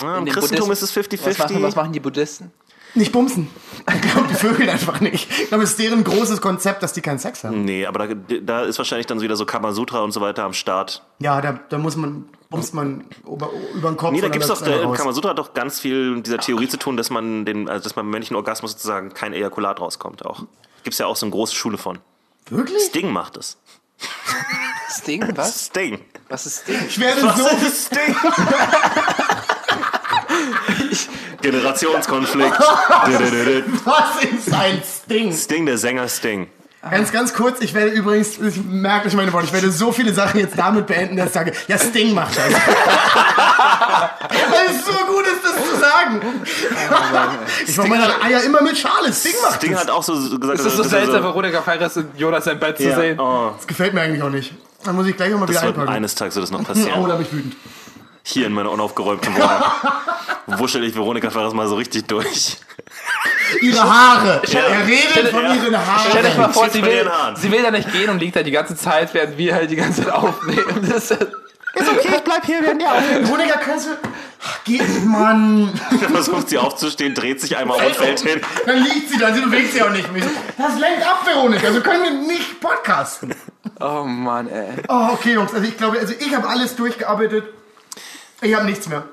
ja, 0.01 0.17
im 0.17 0.25
Christentum 0.25 0.67
Buddhisten- 0.69 0.71
ist 0.71 0.97
es 0.97 1.25
Was 1.25 1.37
machen, 1.39 1.61
was 1.63 1.73
50-50. 1.73 1.75
machen 1.75 1.91
die 1.93 1.99
Buddhisten? 1.99 2.51
Nicht 2.95 3.11
bumsen. 3.11 3.49
Ich 3.93 4.01
glaube, 4.01 4.27
die 4.30 4.35
Vögel 4.35 4.69
einfach 4.69 5.01
nicht. 5.01 5.30
Ich 5.30 5.49
glaube, 5.49 5.65
es 5.65 5.72
ist 5.72 5.80
deren 5.80 6.03
großes 6.03 6.41
Konzept, 6.41 6.81
dass 6.81 6.93
die 6.93 7.01
keinen 7.01 7.19
Sex 7.19 7.43
haben. 7.43 7.65
Nee, 7.65 7.85
aber 7.85 8.07
da, 8.07 8.15
da 8.41 8.61
ist 8.63 8.77
wahrscheinlich 8.77 9.05
dann 9.05 9.19
so 9.19 9.23
wieder 9.23 9.35
so 9.35 9.45
Kamasutra 9.45 9.99
und 9.99 10.11
so 10.11 10.22
weiter 10.22 10.43
am 10.43 10.53
Start. 10.53 11.03
Ja, 11.19 11.41
da, 11.41 11.59
da 11.69 11.77
muss 11.77 11.97
man 11.97 12.30
ums 12.51 12.73
man 12.73 13.05
über, 13.27 13.49
über 13.73 13.91
den 13.91 13.97
Kopf. 13.97 14.13
Nee, 14.13 14.22
da 14.22 14.30
gibt's 14.30 14.47
dann 14.47 14.57
doch, 14.57 14.65
der 14.65 14.84
raus. 14.84 14.97
Kamasutra 14.97 15.31
hat 15.31 15.39
doch 15.39 15.53
ganz 15.53 15.80
viel 15.80 16.15
mit 16.15 16.26
dieser 16.26 16.38
Theorie 16.38 16.69
zu 16.69 16.77
tun, 16.77 16.95
dass 16.95 17.09
man 17.09 17.45
den, 17.45 17.69
also 17.69 17.84
dass 17.84 17.93
beim 17.93 18.09
männlichen 18.09 18.35
Orgasmus 18.35 18.72
sozusagen 18.72 19.13
kein 19.13 19.34
Ejakulat 19.34 19.81
rauskommt 19.81 20.26
auch. 20.26 20.43
Gibt's 20.84 20.99
ja 20.99 21.05
auch 21.05 21.17
so 21.17 21.26
eine 21.26 21.31
große 21.31 21.53
Schule 21.53 21.77
von. 21.77 21.99
Wirklich? 22.49 22.84
Sting 22.84 23.11
macht 23.11 23.38
es. 23.38 23.57
Sting? 24.89 25.26
Was? 25.35 25.65
Sting. 25.65 25.99
Was 26.30 26.45
ist 26.45 26.63
Sting? 26.63 26.80
Ich 26.88 26.99
werde 26.99 27.22
so. 27.22 27.47
ist 27.67 27.88
Sting? 27.88 28.15
Generationskonflikt. 31.51 32.59
Was 33.85 34.23
ist 34.23 34.53
ein 34.53 34.81
Sting? 34.84 35.31
Sting, 35.34 35.65
der 35.65 35.77
Sänger 35.77 36.07
Sting. 36.07 36.47
Ganz, 36.91 37.11
ganz 37.11 37.34
kurz, 37.34 37.61
ich 37.61 37.73
werde 37.73 37.89
übrigens, 37.91 38.38
ich 38.38 38.63
merke 38.63 39.07
euch 39.07 39.15
meine 39.15 39.34
Worte, 39.34 39.47
ich 39.47 39.53
werde 39.53 39.72
so 39.72 39.91
viele 39.91 40.13
Sachen 40.13 40.39
jetzt 40.39 40.55
damit 40.55 40.85
beenden, 40.85 41.15
dass 41.17 41.27
ich 41.30 41.31
sage, 41.34 41.51
ja, 41.67 41.80
Sting 41.80 42.13
macht 42.13 42.38
das. 42.38 42.45
Weil 44.30 44.65
es 44.69 44.85
so 44.85 44.91
gut 44.91 45.26
ist, 45.26 45.43
das 45.43 45.55
zu 45.55 45.77
sagen. 45.80 46.22
ich 47.67 47.76
mache 47.77 47.88
meine 47.89 48.22
Eier 48.22 48.43
immer 48.43 48.61
mit 48.61 48.77
Schale. 48.77 49.11
Sting 49.11 49.34
macht 49.41 49.55
Sting 49.55 49.72
das. 49.72 49.81
hat 49.81 49.89
auch 49.89 50.03
so 50.03 50.15
so 50.15 50.38
gesagt, 50.38 50.59
Es 50.59 50.65
ist 50.65 50.76
so 50.77 50.84
dass 50.84 50.91
seltsam, 50.91 51.23
Veronika 51.23 51.61
Ferres 51.63 51.97
in 51.97 52.07
Jonas 52.17 52.45
sein 52.45 52.59
Bett 52.59 52.77
zu 52.77 52.84
Ja. 52.84 52.95
sehen. 52.95 53.19
Oh, 53.19 53.51
Das 53.57 53.65
gefällt 53.65 53.95
mir 53.95 54.01
eigentlich 54.01 54.22
auch 54.22 54.30
nicht. 54.30 54.53
Dann 54.84 54.95
muss 54.95 55.07
ich 55.07 55.17
gleich 55.17 55.31
nochmal 55.31 55.49
wieder 55.49 55.61
einpacken. 55.63 55.89
eines 55.89 56.13
Tages 56.13 56.35
wird 56.35 56.43
das 56.43 56.51
noch 56.51 56.59
Oh, 56.59 56.63
passieren. 56.65 57.07
da 57.07 57.15
bin 57.15 57.26
ich 57.26 57.34
wütend. 57.34 57.55
Hier 58.27 58.47
in 58.47 58.53
meiner 58.53 58.72
unaufgeräumten 58.72 59.35
Wohnung. 59.35 59.49
Wuschel 60.60 60.84
ich 60.84 60.95
Veronika 60.95 61.30
Ferres 61.30 61.53
mal 61.53 61.68
so 61.68 61.76
richtig 61.76 62.07
durch. 62.07 62.57
Ihre 63.61 63.84
Haare. 63.84 64.41
Stell- 64.47 64.64
er 64.64 64.88
redet 64.88 65.11
stell- 65.11 65.27
von 65.27 65.43
ja. 65.43 65.53
ihren 65.53 65.77
Haaren. 65.77 66.07
Stell 66.10 66.23
dich 66.23 66.35
mal 66.35 66.52
vor, 66.52 66.68
sie 66.72 66.84
will, 66.84 67.07
sie 67.35 67.52
will 67.52 67.61
da 67.61 67.69
nicht 67.69 67.91
gehen 67.91 68.10
und 68.10 68.18
liegt 68.18 68.35
da 68.35 68.41
die 68.41 68.49
ganze 68.49 68.76
Zeit, 68.76 69.14
während 69.14 69.38
wir 69.38 69.53
halt 69.53 69.69
die 69.69 69.76
ganze 69.76 70.03
Zeit 70.03 70.11
aufnehmen. 70.11 70.89
Das 70.91 71.11
ist, 71.11 71.22
okay, 71.22 72.15
ich 72.15 72.23
bleib 72.23 72.43
hier, 72.47 72.64
während 72.64 72.81
ihr 72.81 72.91
aufnehmt. 72.91 73.30
Monika, 73.30 73.60
kannst 73.60 73.85
du... 73.85 73.91
Ach, 74.43 74.64
Geht, 74.64 75.06
Mann. 75.06 75.72
Versucht 76.11 76.49
sie 76.49 76.57
aufzustehen, 76.57 77.14
dreht 77.14 77.41
sich 77.41 77.57
einmal 77.57 77.77
um 77.80 77.85
und 77.85 77.95
fällt 77.95 78.22
hin. 78.22 78.41
Dann 78.65 78.84
liegt 78.84 79.10
sie 79.10 79.19
da, 79.19 79.34
sie 79.35 79.41
bewegt 79.41 79.72
sich 79.72 79.84
auch 79.84 79.91
nicht 79.91 80.11
mehr. 80.11 80.23
Das 80.57 80.80
lenkt 80.80 81.06
ab, 81.06 81.22
Veronika. 81.26 81.72
So 81.72 81.81
können 81.81 82.03
wir 82.03 82.11
nicht 82.11 82.60
podcasten. 82.60 83.35
oh 83.80 84.03
Mann, 84.03 84.47
ey. 84.49 84.69
Oh, 84.88 85.10
okay, 85.14 85.34
Jungs. 85.34 85.53
Also 85.53 85.68
ich 85.68 85.77
glaube, 85.77 85.99
also 85.99 86.14
ich 86.18 86.35
habe 86.35 86.47
alles 86.47 86.76
durchgearbeitet. 86.76 87.43
Ich 88.45 88.53
habe 88.53 88.67
nichts 88.67 88.88
mehr. 88.88 89.03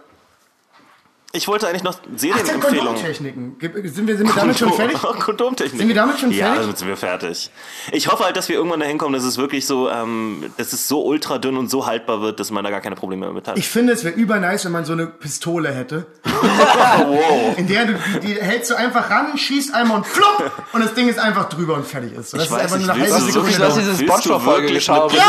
Ich 1.35 1.49
wollte 1.49 1.67
eigentlich 1.67 1.83
noch 1.83 1.95
Serienempfehlungen. 2.15 2.85
Kondomtechniken. 2.95 3.57
Sind 3.85 4.07
wir, 4.07 4.17
sind 4.19 4.27
wir 4.29 4.35
damit 4.35 4.59
schon 4.59 4.73
fertig? 4.75 4.99
Kondomtechnik. 5.21 5.79
Sind 5.79 5.89
wir 5.89 5.95
damit 5.95 6.19
schon 6.21 6.31
Ja, 6.31 6.47
fertig? 6.49 6.61
damit 6.63 6.79
sind 6.79 6.89
wir 6.89 6.97
fertig. 6.99 7.51
Ich 7.91 8.09
hoffe 8.13 8.25
halt, 8.25 8.37
dass 8.37 8.51
wir 8.51 8.57
irgendwann 8.57 8.81
dahin 8.81 8.99
kommen, 8.99 9.15
dass 9.15 9.25
es 9.25 9.39
wirklich 9.39 9.67
so, 9.67 9.89
ähm, 9.89 10.53
dass 10.59 10.75
es 10.75 10.89
so 10.89 11.03
ultra 11.03 11.39
dünn 11.39 11.57
und 11.57 11.71
so 11.71 11.87
haltbar 11.87 12.21
wird, 12.21 12.39
dass 12.39 12.51
man 12.51 12.63
da 12.65 12.71
gar 12.71 12.83
keine 12.83 12.97
Probleme 12.97 13.25
mehr 13.27 13.35
mit 13.35 13.49
hat. 13.49 13.57
Ich 13.57 13.69
finde, 13.71 13.95
es 13.95 14.05
wäre 14.05 14.15
übernice, 14.15 14.67
wenn 14.67 14.73
man 14.73 14.85
so 14.85 14.93
eine 14.93 15.07
Pistole 15.07 15.73
hätte. 15.73 16.07
In 17.57 17.67
der 17.67 17.87
du, 17.87 17.95
die, 18.23 18.35
hältst 18.35 18.71
du 18.71 18.75
einfach 18.75 19.09
ran, 19.11 19.37
schießt 19.37 19.75
einmal 19.75 19.99
und 19.99 20.07
flupp 20.07 20.51
und 20.73 20.85
das 20.85 20.95
Ding 20.95 21.09
ist 21.09 21.19
einfach 21.19 21.49
drüber 21.49 21.75
und 21.75 21.87
fertig 21.87 22.13
ist. 22.13 22.31
So, 22.31 22.37
Das 22.37 22.47
Ich 22.47 22.53
ist 22.53 22.57
weiß 22.57 22.63
einfach 22.65 22.77
nicht, 22.77 22.87
nur 22.87 22.95
eine 22.95 23.05
halbe 23.05 23.25
Sekunde. 23.27 23.35
wirklich- 23.35 23.57
Du 23.57 23.65
hast 23.65 23.77
dauern. 23.77 23.87
diese 23.91 23.99
Willst 24.01 24.13
du 24.17 24.21
Spongebob-Folge 24.23 24.63
wirklich 24.63 24.79
geschaut. 24.87 25.13
Ja, 25.15 25.23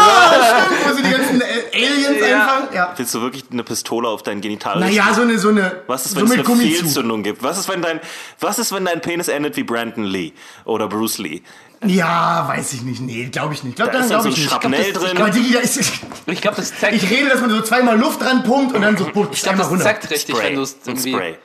stimmt, 0.68 0.80
wo 0.90 0.96
sie 0.96 1.04
die 1.04 1.12
ganzen 1.12 1.42
Aliens 1.74 2.24
einfangen. 2.24 2.68
Ja. 2.74 2.94
Willst 2.98 3.14
du 3.16 3.22
wirklich 3.22 3.44
eine 3.52 3.64
Pistole 3.64 4.08
auf 4.10 4.24
dein 4.24 4.42
Genital 4.42 4.80
Naja, 4.80 5.14
so 5.14 5.22
eine, 5.22 5.38
so 5.38 5.50
eine, 5.50 5.72
Was 5.94 6.06
ist, 6.06 6.12
so 6.12 6.18
wenn 6.18 6.24
es 6.26 6.30
mit 6.32 6.40
eine 6.40 6.48
Gummizug. 6.48 6.80
Fehlzündung 6.80 7.22
gibt? 7.22 7.44
Was 7.44 7.60
ist, 7.60 7.70
wenn 7.70 7.84
dein, 7.84 8.00
was 8.40 8.58
ist, 8.58 8.72
wenn 8.72 8.84
dein 8.86 9.00
Penis 9.02 9.28
endet 9.28 9.56
wie 9.58 9.64
Brandon 9.64 10.04
Lee 10.06 10.34
oder 10.66 10.88
Bruce 10.88 11.20
Lee? 11.20 11.44
Ja, 11.86 12.48
weiß 12.48 12.74
ich 12.74 12.82
nicht. 12.82 13.02
Nee, 13.02 13.26
glaube 13.26 13.54
ich 13.54 13.64
nicht. 13.64 13.76
Glaub, 13.76 13.92
Da 13.92 14.00
ist 14.00 14.10
dann 14.10 14.24
dann 14.24 14.24
glaube 14.24 14.24
so 14.24 14.30
ein 14.30 14.32
ich 14.34 14.38
nicht. 14.40 14.50
Schrapnell 14.50 14.94
drin. 14.94 15.18
Aber 15.18 15.30
Digi, 15.30 15.56
ist, 15.58 15.92
Ich 16.26 16.42
glaube, 16.42 16.58
das 16.58 16.76
zeigt, 16.80 16.96
ich 16.96 17.10
rede, 17.12 17.30
dass 17.30 17.42
man 17.42 17.50
so 17.52 17.62
zweimal 17.62 18.00
Luft 18.00 18.22
dran 18.22 18.44
pumpt 18.44 18.74
und 18.74 18.82
dann 18.82 18.98
so 18.98 19.06
pumpt, 19.06 19.36
ich 19.36 19.42
glaub, 19.44 19.54
einmal 19.60 19.70
das 19.70 19.84
zeigt 19.84 20.10
richtig, 20.10 20.36
wenn 20.38 20.56
du 20.56 20.62
es 20.64 20.74
Ein 20.76 20.80
irgendwie. 20.96 21.12
Spray. 21.14 21.38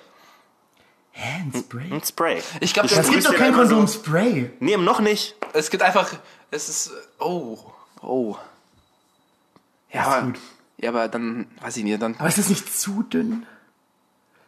Hä, 1.13 1.43
ein 1.43 1.53
Spray? 1.61 1.93
Ein 1.93 2.03
Spray. 2.05 2.43
Ich 2.61 2.73
glaube, 2.73 2.89
Du 2.89 2.95
Es 2.95 3.11
gibt 3.11 3.27
doch 3.27 3.35
kein 3.35 3.53
so- 3.53 3.59
Kondom-Spray. 3.61 4.51
Nee, 4.61 4.77
noch 4.77 5.01
nicht. 5.01 5.35
Es 5.53 5.69
gibt 5.71 5.83
einfach. 5.83 6.11
Es 6.53 6.69
ist. 6.69 6.93
Oh. 7.19 7.59
Oh. 8.01 8.37
Ja, 9.93 10.03
aber. 10.05 10.27
gut. 10.27 10.39
Ja, 10.79 10.91
aber 10.91 11.09
dann. 11.09 11.47
Weiß 11.61 11.77
ich 11.77 11.85
nicht. 11.85 12.01
Dann. 12.01 12.15
Aber 12.19 12.29
ist 12.29 12.39
das 12.39 12.49
nicht 12.49 12.73
zu 12.73 13.03
dünn? 13.03 13.45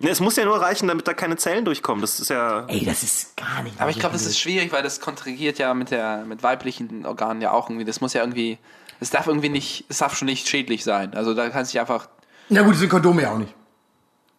Nee, 0.02 0.08
es 0.08 0.20
muss 0.20 0.36
ja 0.36 0.46
nur 0.46 0.58
reichen, 0.60 0.88
damit 0.88 1.06
da 1.06 1.12
keine 1.12 1.36
Zellen 1.36 1.66
durchkommen. 1.66 2.00
Das 2.00 2.20
ist 2.20 2.30
ja. 2.30 2.64
Ey, 2.68 2.86
das 2.86 3.02
ist 3.02 3.36
gar 3.36 3.62
nicht. 3.62 3.78
Aber 3.78 3.90
ich 3.90 3.98
glaube, 3.98 4.14
das 4.14 4.24
ist 4.24 4.38
schwierig, 4.38 4.72
weil 4.72 4.82
das 4.82 5.00
kontrahiert 5.00 5.58
ja 5.58 5.74
mit 5.74 5.90
der 5.90 6.24
mit 6.26 6.42
weiblichen 6.42 7.04
Organen 7.04 7.42
ja 7.42 7.52
auch 7.52 7.68
irgendwie. 7.68 7.84
Das 7.84 8.00
muss 8.00 8.14
ja 8.14 8.22
irgendwie. 8.22 8.58
Es 8.98 9.10
darf 9.10 9.26
irgendwie 9.26 9.50
nicht. 9.50 9.84
Es 9.90 9.98
darf 9.98 10.16
schon 10.16 10.26
nicht 10.26 10.48
schädlich 10.48 10.84
sein. 10.84 11.12
Also 11.14 11.34
da 11.34 11.50
kannst 11.50 11.72
du 11.72 11.76
dich 11.76 11.80
einfach. 11.80 12.08
Na 12.48 12.62
gut, 12.62 12.72
das 12.72 12.80
sind 12.80 12.88
Kondome 12.88 13.22
ja 13.22 13.32
auch 13.32 13.38
nicht. 13.38 13.54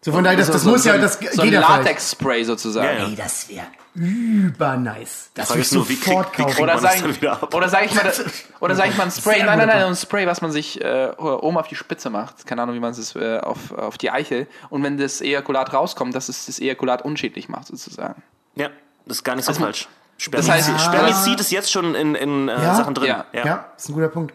So 0.03 0.11
von 0.11 0.23
daher, 0.23 0.38
das, 0.38 0.48
so, 0.48 0.53
das 0.53 0.64
so, 0.64 0.69
muss 0.72 0.84
so, 0.84 0.90
ja, 0.90 0.95
ein- 0.95 1.02
das 1.02 1.14
so 1.19 1.41
ein 1.41 1.45
geht 1.49 1.53
ja. 1.53 1.60
Latex-Spray 1.61 2.44
sozusagen. 2.44 2.88
Ja, 2.88 3.03
ja. 3.03 3.07
Ey, 3.10 3.15
das 3.15 3.48
wäre 3.49 3.65
übernice. 3.94 5.30
Das 5.34 5.48
Frage 5.48 5.60
würde 5.60 5.61
ist 5.61 5.68
ich 5.68 5.73
nur, 5.78 5.90
wie 5.90 5.95
sofort 5.95 6.34
krieg- 6.34 6.40
wie 6.40 6.44
kriegt 6.52 6.60
Oder 6.61 6.73
man 6.76 6.84
das 6.84 6.99
sag, 6.99 7.22
wieder 7.22 7.32
ab? 7.44 7.53
oder 7.53 7.69
sag 7.69 7.86
ich 7.86 7.94
mal, 7.94 8.11
oder 8.60 8.76
sag 8.76 8.88
ich 8.90 8.98
mal 8.98 9.03
ein 9.03 9.11
Spray, 9.11 9.44
nein, 9.44 9.57
nein, 9.60 9.68
nein, 9.68 9.84
ein 9.84 9.95
Spray, 9.95 10.26
was 10.28 10.41
man 10.41 10.52
sich 10.52 10.82
äh, 10.84 11.11
oben 11.18 11.57
auf 11.57 11.68
die 11.68 11.76
Spitze 11.76 12.10
macht, 12.10 12.45
keine 12.45 12.61
Ahnung, 12.64 12.76
wie 12.76 12.80
man 12.80 12.91
es 12.91 13.15
äh, 13.15 13.40
auf, 13.40 13.72
auf 13.73 13.98
die 13.98 14.10
Eichel, 14.11 14.48
und 14.69 14.84
wenn 14.84 14.98
das 14.98 15.22
Ejakulat 15.22 15.73
rauskommt, 15.73 16.15
dass 16.15 16.30
es 16.30 16.45
das 16.45 16.60
Ejakulat 16.60 17.03
unschädlich 17.03 17.49
macht, 17.49 17.68
sozusagen. 17.68 18.22
Ja, 18.56 18.69
das 19.06 19.18
ist 19.18 19.23
gar 19.23 19.36
nicht 19.36 19.45
so 19.45 19.53
falsch. 19.53 19.88
das 20.32 20.49
heißt- 20.49 20.64
Spermizid, 20.78 20.82
Spermizid 20.82 21.40
ist 21.40 21.52
jetzt 21.52 21.72
schon 21.72 21.95
in, 21.95 22.15
in 22.15 22.48
äh, 22.49 22.53
Ja? 22.53 22.76
Sachen 22.76 22.94
drin. 22.95 23.07
Ja. 23.07 23.26
Ja, 23.34 23.65
ist 23.78 23.90
ein 23.90 23.94
guter 23.94 24.10
Punkt. 24.10 24.34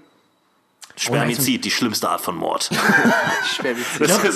Spermizid, 0.99 1.65
die 1.65 1.71
schlimmste 1.71 2.09
Art 2.09 2.21
von 2.23 2.37
Mord. 2.37 2.71
Ist- 2.71 3.61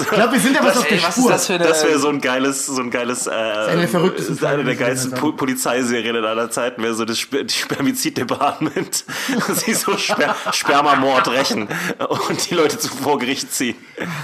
Ich 0.02 0.08
glaube, 0.10 0.32
wir 0.32 0.40
sind 0.40 0.54
ja 0.54 0.62
was 0.64 0.76
auf 0.76 0.86
der 0.86 0.98
Ey, 0.98 1.02
was 1.02 1.14
Spur. 1.16 1.30
ist 1.34 1.48
das 1.48 1.50
eine. 1.50 1.64
Das 1.66 1.84
wäre 1.84 1.98
so 1.98 2.08
ein 2.08 2.20
geiles, 2.20 2.66
so 2.66 2.80
ein 2.82 2.90
geiles, 2.90 3.26
äh, 3.26 3.30
eine 3.30 3.86
der 3.86 4.48
eine 4.50 4.64
der 4.64 4.76
geilsten 4.76 5.12
po 5.12 5.32
Polizeiserien 5.32 6.16
in 6.16 6.24
aller 6.24 6.50
Zeiten, 6.50 6.82
wäre 6.82 6.94
so 6.94 7.04
das 7.04 7.18
Sper 7.18 7.44
die 7.44 7.54
Spermizid-Department, 7.54 9.04
sie 9.54 9.74
so 9.74 9.96
Sper 9.96 10.34
Spermamord 10.52 11.28
rächen 11.28 11.68
und 12.28 12.50
die 12.50 12.54
Leute 12.54 12.78
zu 12.78 12.88
vor 12.88 13.18
Gericht 13.18 13.52
ziehen. 13.52 13.76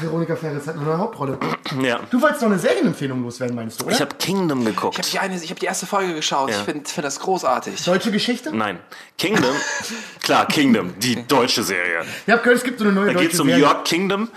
Veronika 0.02 0.36
Ferris 0.36 0.66
hat 0.66 0.76
eine 0.76 0.98
Hauptrolle. 0.98 1.38
Ja. 1.82 2.00
Du 2.10 2.20
wolltest 2.20 2.42
noch 2.42 2.50
eine 2.50 2.58
Serienempfehlung 2.58 3.22
loswerden, 3.22 3.56
meinst 3.56 3.80
du, 3.80 3.86
oder? 3.86 3.94
Ich 3.94 4.00
habe 4.00 4.14
Kingdom 4.16 4.60
ich 4.60 4.66
geguckt. 4.74 4.98
habe 4.98 5.08
die, 5.08 5.18
eine- 5.18 5.36
ich 5.42 5.50
hab 5.50 5.58
die 5.58 5.66
erste 5.66 5.86
Folge 5.86 6.14
geschaut, 6.14 6.50
ich 6.50 6.56
finde 6.56 6.88
find 6.88 7.04
das 7.04 7.18
großartig. 7.20 7.82
Deutsche 7.84 8.10
Geschichte? 8.10 8.54
Nein. 8.54 8.78
Kingdom, 9.18 9.54
klar, 10.22 10.46
Kingdom, 10.46 10.92
die 10.98 11.26
deutsche 11.26 11.62
Serie. 11.62 12.04
Ich 12.26 12.32
habe 12.32 12.42
gehört, 12.42 12.58
es 12.58 12.64
gibt 12.64 12.78
so 12.80 12.84
eine 12.84 12.92
neue 12.94 13.06
Da 13.06 13.12
deutsche 13.12 13.24
geht 13.24 13.34
es 13.34 13.40
um 13.40 13.46
Serie. 13.46 13.62
York 13.62 13.84
Kingdom, 13.84 14.28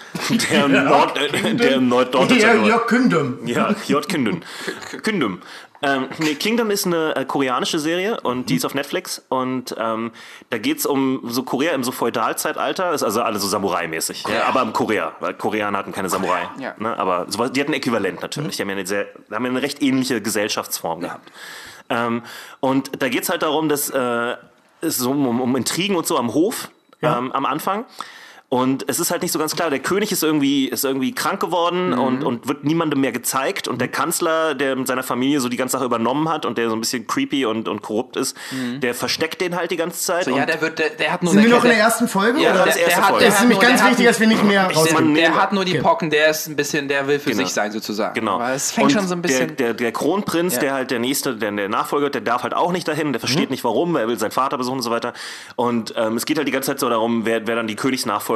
der 0.52 0.66
im 0.66 0.86
Nord, 0.86 1.18
äh, 1.18 1.56
der 1.56 1.72
im 1.76 1.90
Norddeutsche 1.90 2.36
Ja, 2.40 2.54
Jörg 2.54 2.86
Kündem. 2.86 3.40
Ja, 3.46 3.74
J. 3.88 4.08
Kingdom. 4.08 4.42
Kingdom. 5.04 5.42
Ähm, 5.82 6.08
nee, 6.20 6.36
Kingdom 6.36 6.72
ist 6.72 6.86
eine 6.86 7.16
äh, 7.16 7.26
koreanische 7.26 7.80
Serie 7.80 8.20
und 8.22 8.50
die 8.50 8.58
ist 8.58 8.66
auf 8.66 8.76
Netflix 8.76 9.24
und 9.30 9.74
ähm, 9.80 10.12
da 10.50 10.58
geht's 10.58 10.86
um 10.86 11.22
so 11.30 11.42
Korea 11.44 11.72
im 11.72 11.86
so 11.86 11.92
Feudalzeitalter, 11.94 12.92
ist 12.92 13.02
also 13.02 13.22
alle 13.22 13.40
so 13.40 13.48
Samurai-mäßig, 13.48 14.26
ja, 14.28 14.44
aber 14.44 14.62
im 14.62 14.74
Korea, 14.74 15.14
weil 15.22 15.34
Koreaner 15.36 15.78
hatten 15.78 15.94
keine 15.94 16.10
Samurai, 16.10 16.50
Ja. 16.60 16.76
ne, 16.80 17.00
aber 17.00 17.28
sowas, 17.30 17.54
die 17.54 17.62
hatten 17.62 17.72
ein 17.72 17.76
Äquivalent 17.78 18.22
natürlich, 18.22 18.58
die 18.58 18.62
haben 18.64 18.70
ja 18.70 18.76
eine, 18.76 18.86
sehr, 18.86 19.08
haben 19.32 19.46
ja 19.46 19.52
eine 19.52 19.62
recht 19.62 19.82
ähnliche 19.82 20.22
Gesellschaftsform 20.22 21.00
gehabt. 21.00 21.32
Ähm, 21.90 22.24
und 22.60 23.02
da 23.02 23.08
geht's 23.08 23.30
halt 23.30 23.42
darum, 23.42 23.70
dass 23.70 23.90
äh, 23.90 24.36
es 24.82 24.98
so 24.98 25.12
um, 25.12 25.40
um 25.40 25.56
Intrigen 25.56 25.96
und 25.96 26.06
so 26.06 26.18
am 26.18 26.34
Hof 26.34 26.70
ähm, 27.02 27.32
am 27.32 27.46
Anfang. 27.46 27.86
Und 28.50 28.86
es 28.90 29.00
ist 29.00 29.12
halt 29.12 29.22
nicht 29.22 29.32
so 29.32 29.38
ganz 29.38 29.56
klar. 29.56 29.70
Der 29.70 29.78
König 29.78 30.12
ist 30.12 30.24
irgendwie, 30.24 30.68
ist 30.68 30.84
irgendwie 30.84 31.14
krank 31.14 31.40
geworden 31.40 31.90
Mhm. 31.92 32.00
und, 32.00 32.24
und 32.24 32.48
wird 32.48 32.64
niemandem 32.64 33.00
mehr 33.00 33.12
gezeigt. 33.12 33.68
Und 33.68 33.80
der 33.80 33.90
Kanzler, 33.90 34.56
der 34.56 34.76
mit 34.76 34.88
seiner 34.88 35.04
Familie 35.04 35.40
so 35.40 35.50
die 35.50 35.58
ganze 35.58 35.74
Sache 35.74 35.86
übernommen 35.86 36.28
hat 36.30 36.48
und 36.48 36.58
der 36.58 36.68
so 36.70 36.76
ein 36.76 36.80
bisschen 36.80 37.06
creepy 37.06 37.46
und, 37.46 37.68
und 37.68 37.84
korrupt 37.84 38.16
ist, 38.16 38.36
der 38.82 38.96
versteckt 38.96 39.40
den 39.42 39.56
halt 39.56 39.70
die 39.70 39.76
ganze 39.78 40.00
Zeit. 40.04 40.26
Mhm. 40.26 40.32
So, 40.32 40.38
ja, 40.38 40.46
der, 40.48 40.62
wird, 40.62 40.80
der, 40.80 40.90
der 40.90 41.14
hat 41.14 41.22
nur 41.22 41.32
Sind 41.32 41.44
wir 41.44 41.50
noch 41.52 41.64
in 41.64 41.70
der 41.70 41.78
ersten 41.80 42.08
Folge? 42.08 42.42
Ja, 42.42 42.52
oder? 42.54 42.64
der, 42.64 42.76
erste 42.76 42.86
der 42.88 42.98
hat, 42.98 43.04
Folge. 43.06 43.20
der 43.20 43.28
Das 43.28 43.36
ist 43.36 43.42
nämlich 43.42 43.60
nur- 43.60 43.70
ganz 43.70 43.82
der 43.82 43.90
wichtig, 43.92 44.06
dass 44.08 44.20
wir 44.20 44.28
nicht 44.28 44.44
mehr 44.44 44.64
rausgehen. 44.72 45.14
Der 45.14 45.36
hat 45.36 45.54
nur 45.54 45.66
die 45.66 45.74
Okay. 45.74 45.82
Pocken, 45.84 46.10
der 46.10 46.30
ist 46.32 46.48
ein 46.48 46.56
bisschen, 46.56 46.88
der 46.88 47.08
will 47.08 47.20
für 47.20 47.30
Genau. 47.30 47.44
sich 47.44 47.54
sein 47.54 47.72
sozusagen. 47.72 48.16
Genau. 48.16 48.36
Aber 48.36 48.52
es 48.54 48.72
fängt 48.72 48.86
und 48.88 48.94
schon 48.94 49.08
so 49.08 49.14
ein 49.14 49.22
bisschen. 49.22 49.56
Der, 49.58 49.68
der, 49.68 49.74
der 49.76 49.92
Kronprinz, 49.92 50.56
Ja. 50.56 50.60
der 50.62 50.74
halt 50.74 50.90
der 50.90 50.98
nächste, 50.98 51.36
der, 51.36 51.52
der 51.52 51.70
Nachfolger, 51.70 52.10
der 52.10 52.22
darf 52.22 52.42
halt 52.42 52.56
auch 52.56 52.72
nicht 52.72 52.88
dahin, 52.88 53.14
der 53.14 53.20
Mhm. 53.20 53.28
versteht 53.28 53.52
nicht 53.52 53.64
warum, 53.64 53.94
weil 53.94 54.02
er 54.02 54.08
will 54.08 54.18
seinen 54.18 54.32
Vater 54.32 54.58
besuchen 54.58 54.78
und 54.78 54.82
so 54.84 54.90
weiter. 54.90 55.14
Und 55.56 55.94
ähm, 55.96 56.18
es 56.18 56.26
geht 56.26 56.38
halt 56.40 56.48
die 56.48 56.52
ganze 56.52 56.72
Zeit 56.72 56.80
so 56.80 56.90
darum, 56.90 57.26
wer, 57.26 57.46
wer 57.46 57.56
dann 57.56 57.68
die 57.68 57.76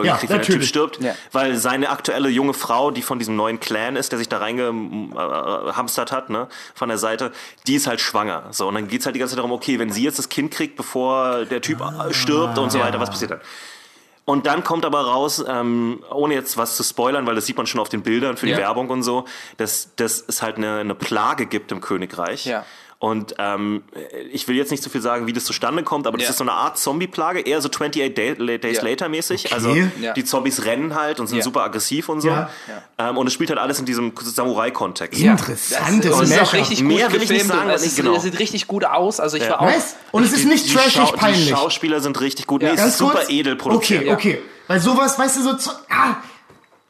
Königsnachfolge 0.04 0.08
Ja, 0.08 0.18
kriegt, 0.18 0.30
wenn 0.32 0.38
der 0.38 0.46
Typ 0.62 0.64
stirbt. 0.68 1.02
Ja. 1.02 1.16
Weil 1.32 1.56
seine 1.58 1.90
aktuelle 1.90 2.30
junge 2.30 2.54
Frau, 2.54 2.92
die 2.92 3.02
von 3.02 3.20
diesem 3.20 3.36
neuen 3.36 3.60
Clan 3.60 3.96
ist, 3.96 4.12
der 4.12 4.20
sich 4.20 4.30
da 4.30 4.38
reingehamstert 4.40 6.12
hat, 6.12 6.30
ne, 6.30 6.48
von 6.76 6.90
der 6.90 6.98
Seite, 6.98 7.32
die 7.68 7.76
ist 7.76 7.88
halt 7.88 8.00
schwanger. 8.02 8.44
So, 8.52 8.68
und 8.68 8.76
dann 8.76 8.88
geht's 8.88 9.06
halt 9.06 9.16
die 9.16 9.20
ganze 9.20 9.34
Zeit 9.36 9.40
darum, 9.40 9.52
okay, 9.52 9.80
wenn 9.80 9.92
sie 9.92 10.04
jetzt 10.04 10.20
das 10.20 10.30
Kind 10.30 10.52
kriegt, 10.52 10.76
bevor 10.76 11.46
der 11.46 11.62
Typ 11.62 11.82
Ah. 11.82 12.08
stirbt 12.12 12.58
und 12.58 12.72
so 12.72 12.80
weiter, 12.80 13.00
was 13.00 13.10
passiert 13.10 13.32
dann? 13.32 13.42
Und 14.26 14.46
dann 14.46 14.64
kommt 14.64 14.86
aber 14.86 15.02
raus, 15.02 15.44
ähm, 15.46 16.02
ohne 16.10 16.34
jetzt 16.34 16.56
was 16.56 16.78
zu 16.78 16.84
spoilern, 16.84 17.28
weil 17.28 17.36
das 17.36 17.46
sieht 17.46 17.58
man 17.58 17.68
schon 17.68 17.82
auf 17.82 17.90
den 17.90 18.04
Bildern 18.04 18.38
für 18.38 18.46
die 18.46 18.54
Ja. 18.54 18.58
Werbung 18.60 18.90
und 18.90 19.04
so, 19.04 19.26
dass, 19.58 19.90
dass 19.98 20.24
es 20.26 20.42
halt 20.42 20.56
eine, 20.56 20.78
eine 20.80 20.96
Plage 20.96 21.46
gibt 21.46 21.74
im 21.74 21.82
Königreich. 21.82 22.46
Ja. 22.46 22.66
Und 23.04 23.36
ähm, 23.38 23.84
ich 24.32 24.48
will 24.48 24.56
jetzt 24.56 24.72
nicht 24.72 24.82
so 24.82 24.90
viel 24.90 25.02
sagen, 25.02 25.28
wie 25.28 25.34
das 25.34 25.44
zustande 25.44 25.84
kommt, 25.84 26.08
aber 26.08 26.18
das 26.18 26.28
Ja. 26.28 26.30
ist 26.30 26.38
so 26.38 26.46
eine 26.46 26.54
Art 26.54 26.78
Zombie-Plage, 26.78 27.42
eher 27.42 27.60
so 27.60 27.68
28 27.68 28.14
Day, 28.16 28.34
Days 28.60 28.78
Ja. 28.78 28.82
Later 28.84 29.10
mäßig. 29.10 29.48
Okay. 29.48 29.54
Also 29.54 29.76
Ja. 30.00 30.14
die 30.14 30.24
Zombies 30.24 30.64
rennen 30.64 30.96
halt 30.96 31.20
und 31.20 31.28
sind 31.28 31.40
Ja. 31.40 31.44
super 31.44 31.64
aggressiv 31.66 32.08
und 32.08 32.22
so. 32.22 32.30
Ja. 32.30 32.50
Ähm, 32.98 33.18
und 33.18 33.28
es 33.28 33.34
spielt 33.34 33.50
halt 33.50 33.60
alles 33.60 33.78
in 33.80 33.86
diesem 33.86 34.14
Samurai-Kontext. 34.18 35.20
Ja. 35.20 35.32
Interessantes 35.34 36.12
Das, 36.12 36.18
und 36.18 36.24
es 36.24 36.32
ist 36.32 36.40
auch 36.42 36.54
richtig 36.54 36.80
gut 36.80 36.88
Mehr 36.88 37.12
will 37.12 37.22
ich 37.24 37.30
nicht 37.30 37.46
sagen, 37.46 37.70
es, 37.72 37.82
ich- 37.82 37.90
ist, 37.90 37.96
genau. 37.98 38.16
es 38.16 38.24
sieht 38.24 38.40
richtig 38.40 38.68
gut 38.68 38.86
aus. 38.86 39.20
Also 39.20 39.36
ich 39.36 39.50
war 39.50 39.60
auch. 39.60 39.66
Nice. 39.66 39.96
Und 40.14 40.24
es 40.24 40.32
ist 40.32 40.46
nicht 40.46 40.70
die 40.70 40.74
trashig 40.74 41.04
Die 41.12 41.18
peinlich. 41.18 41.50
Schauspieler 41.50 42.00
sind 42.00 42.22
richtig 42.22 42.48
gut. 42.48 42.62
Ja. 42.62 42.70
Nee, 42.70 42.76
es 42.76 42.80
Ganz 42.80 42.92
ist 42.94 42.98
super 43.00 43.16
kurz? 43.18 43.30
edel 43.30 43.58
produziert. 43.58 44.04
Okay, 44.04 44.14
okay. 44.14 44.42
Weil 44.68 44.80
sowas, 44.80 45.20
weißt 45.20 45.38
du, 45.40 45.42
so. 45.58 45.72
Ah, 45.90 46.16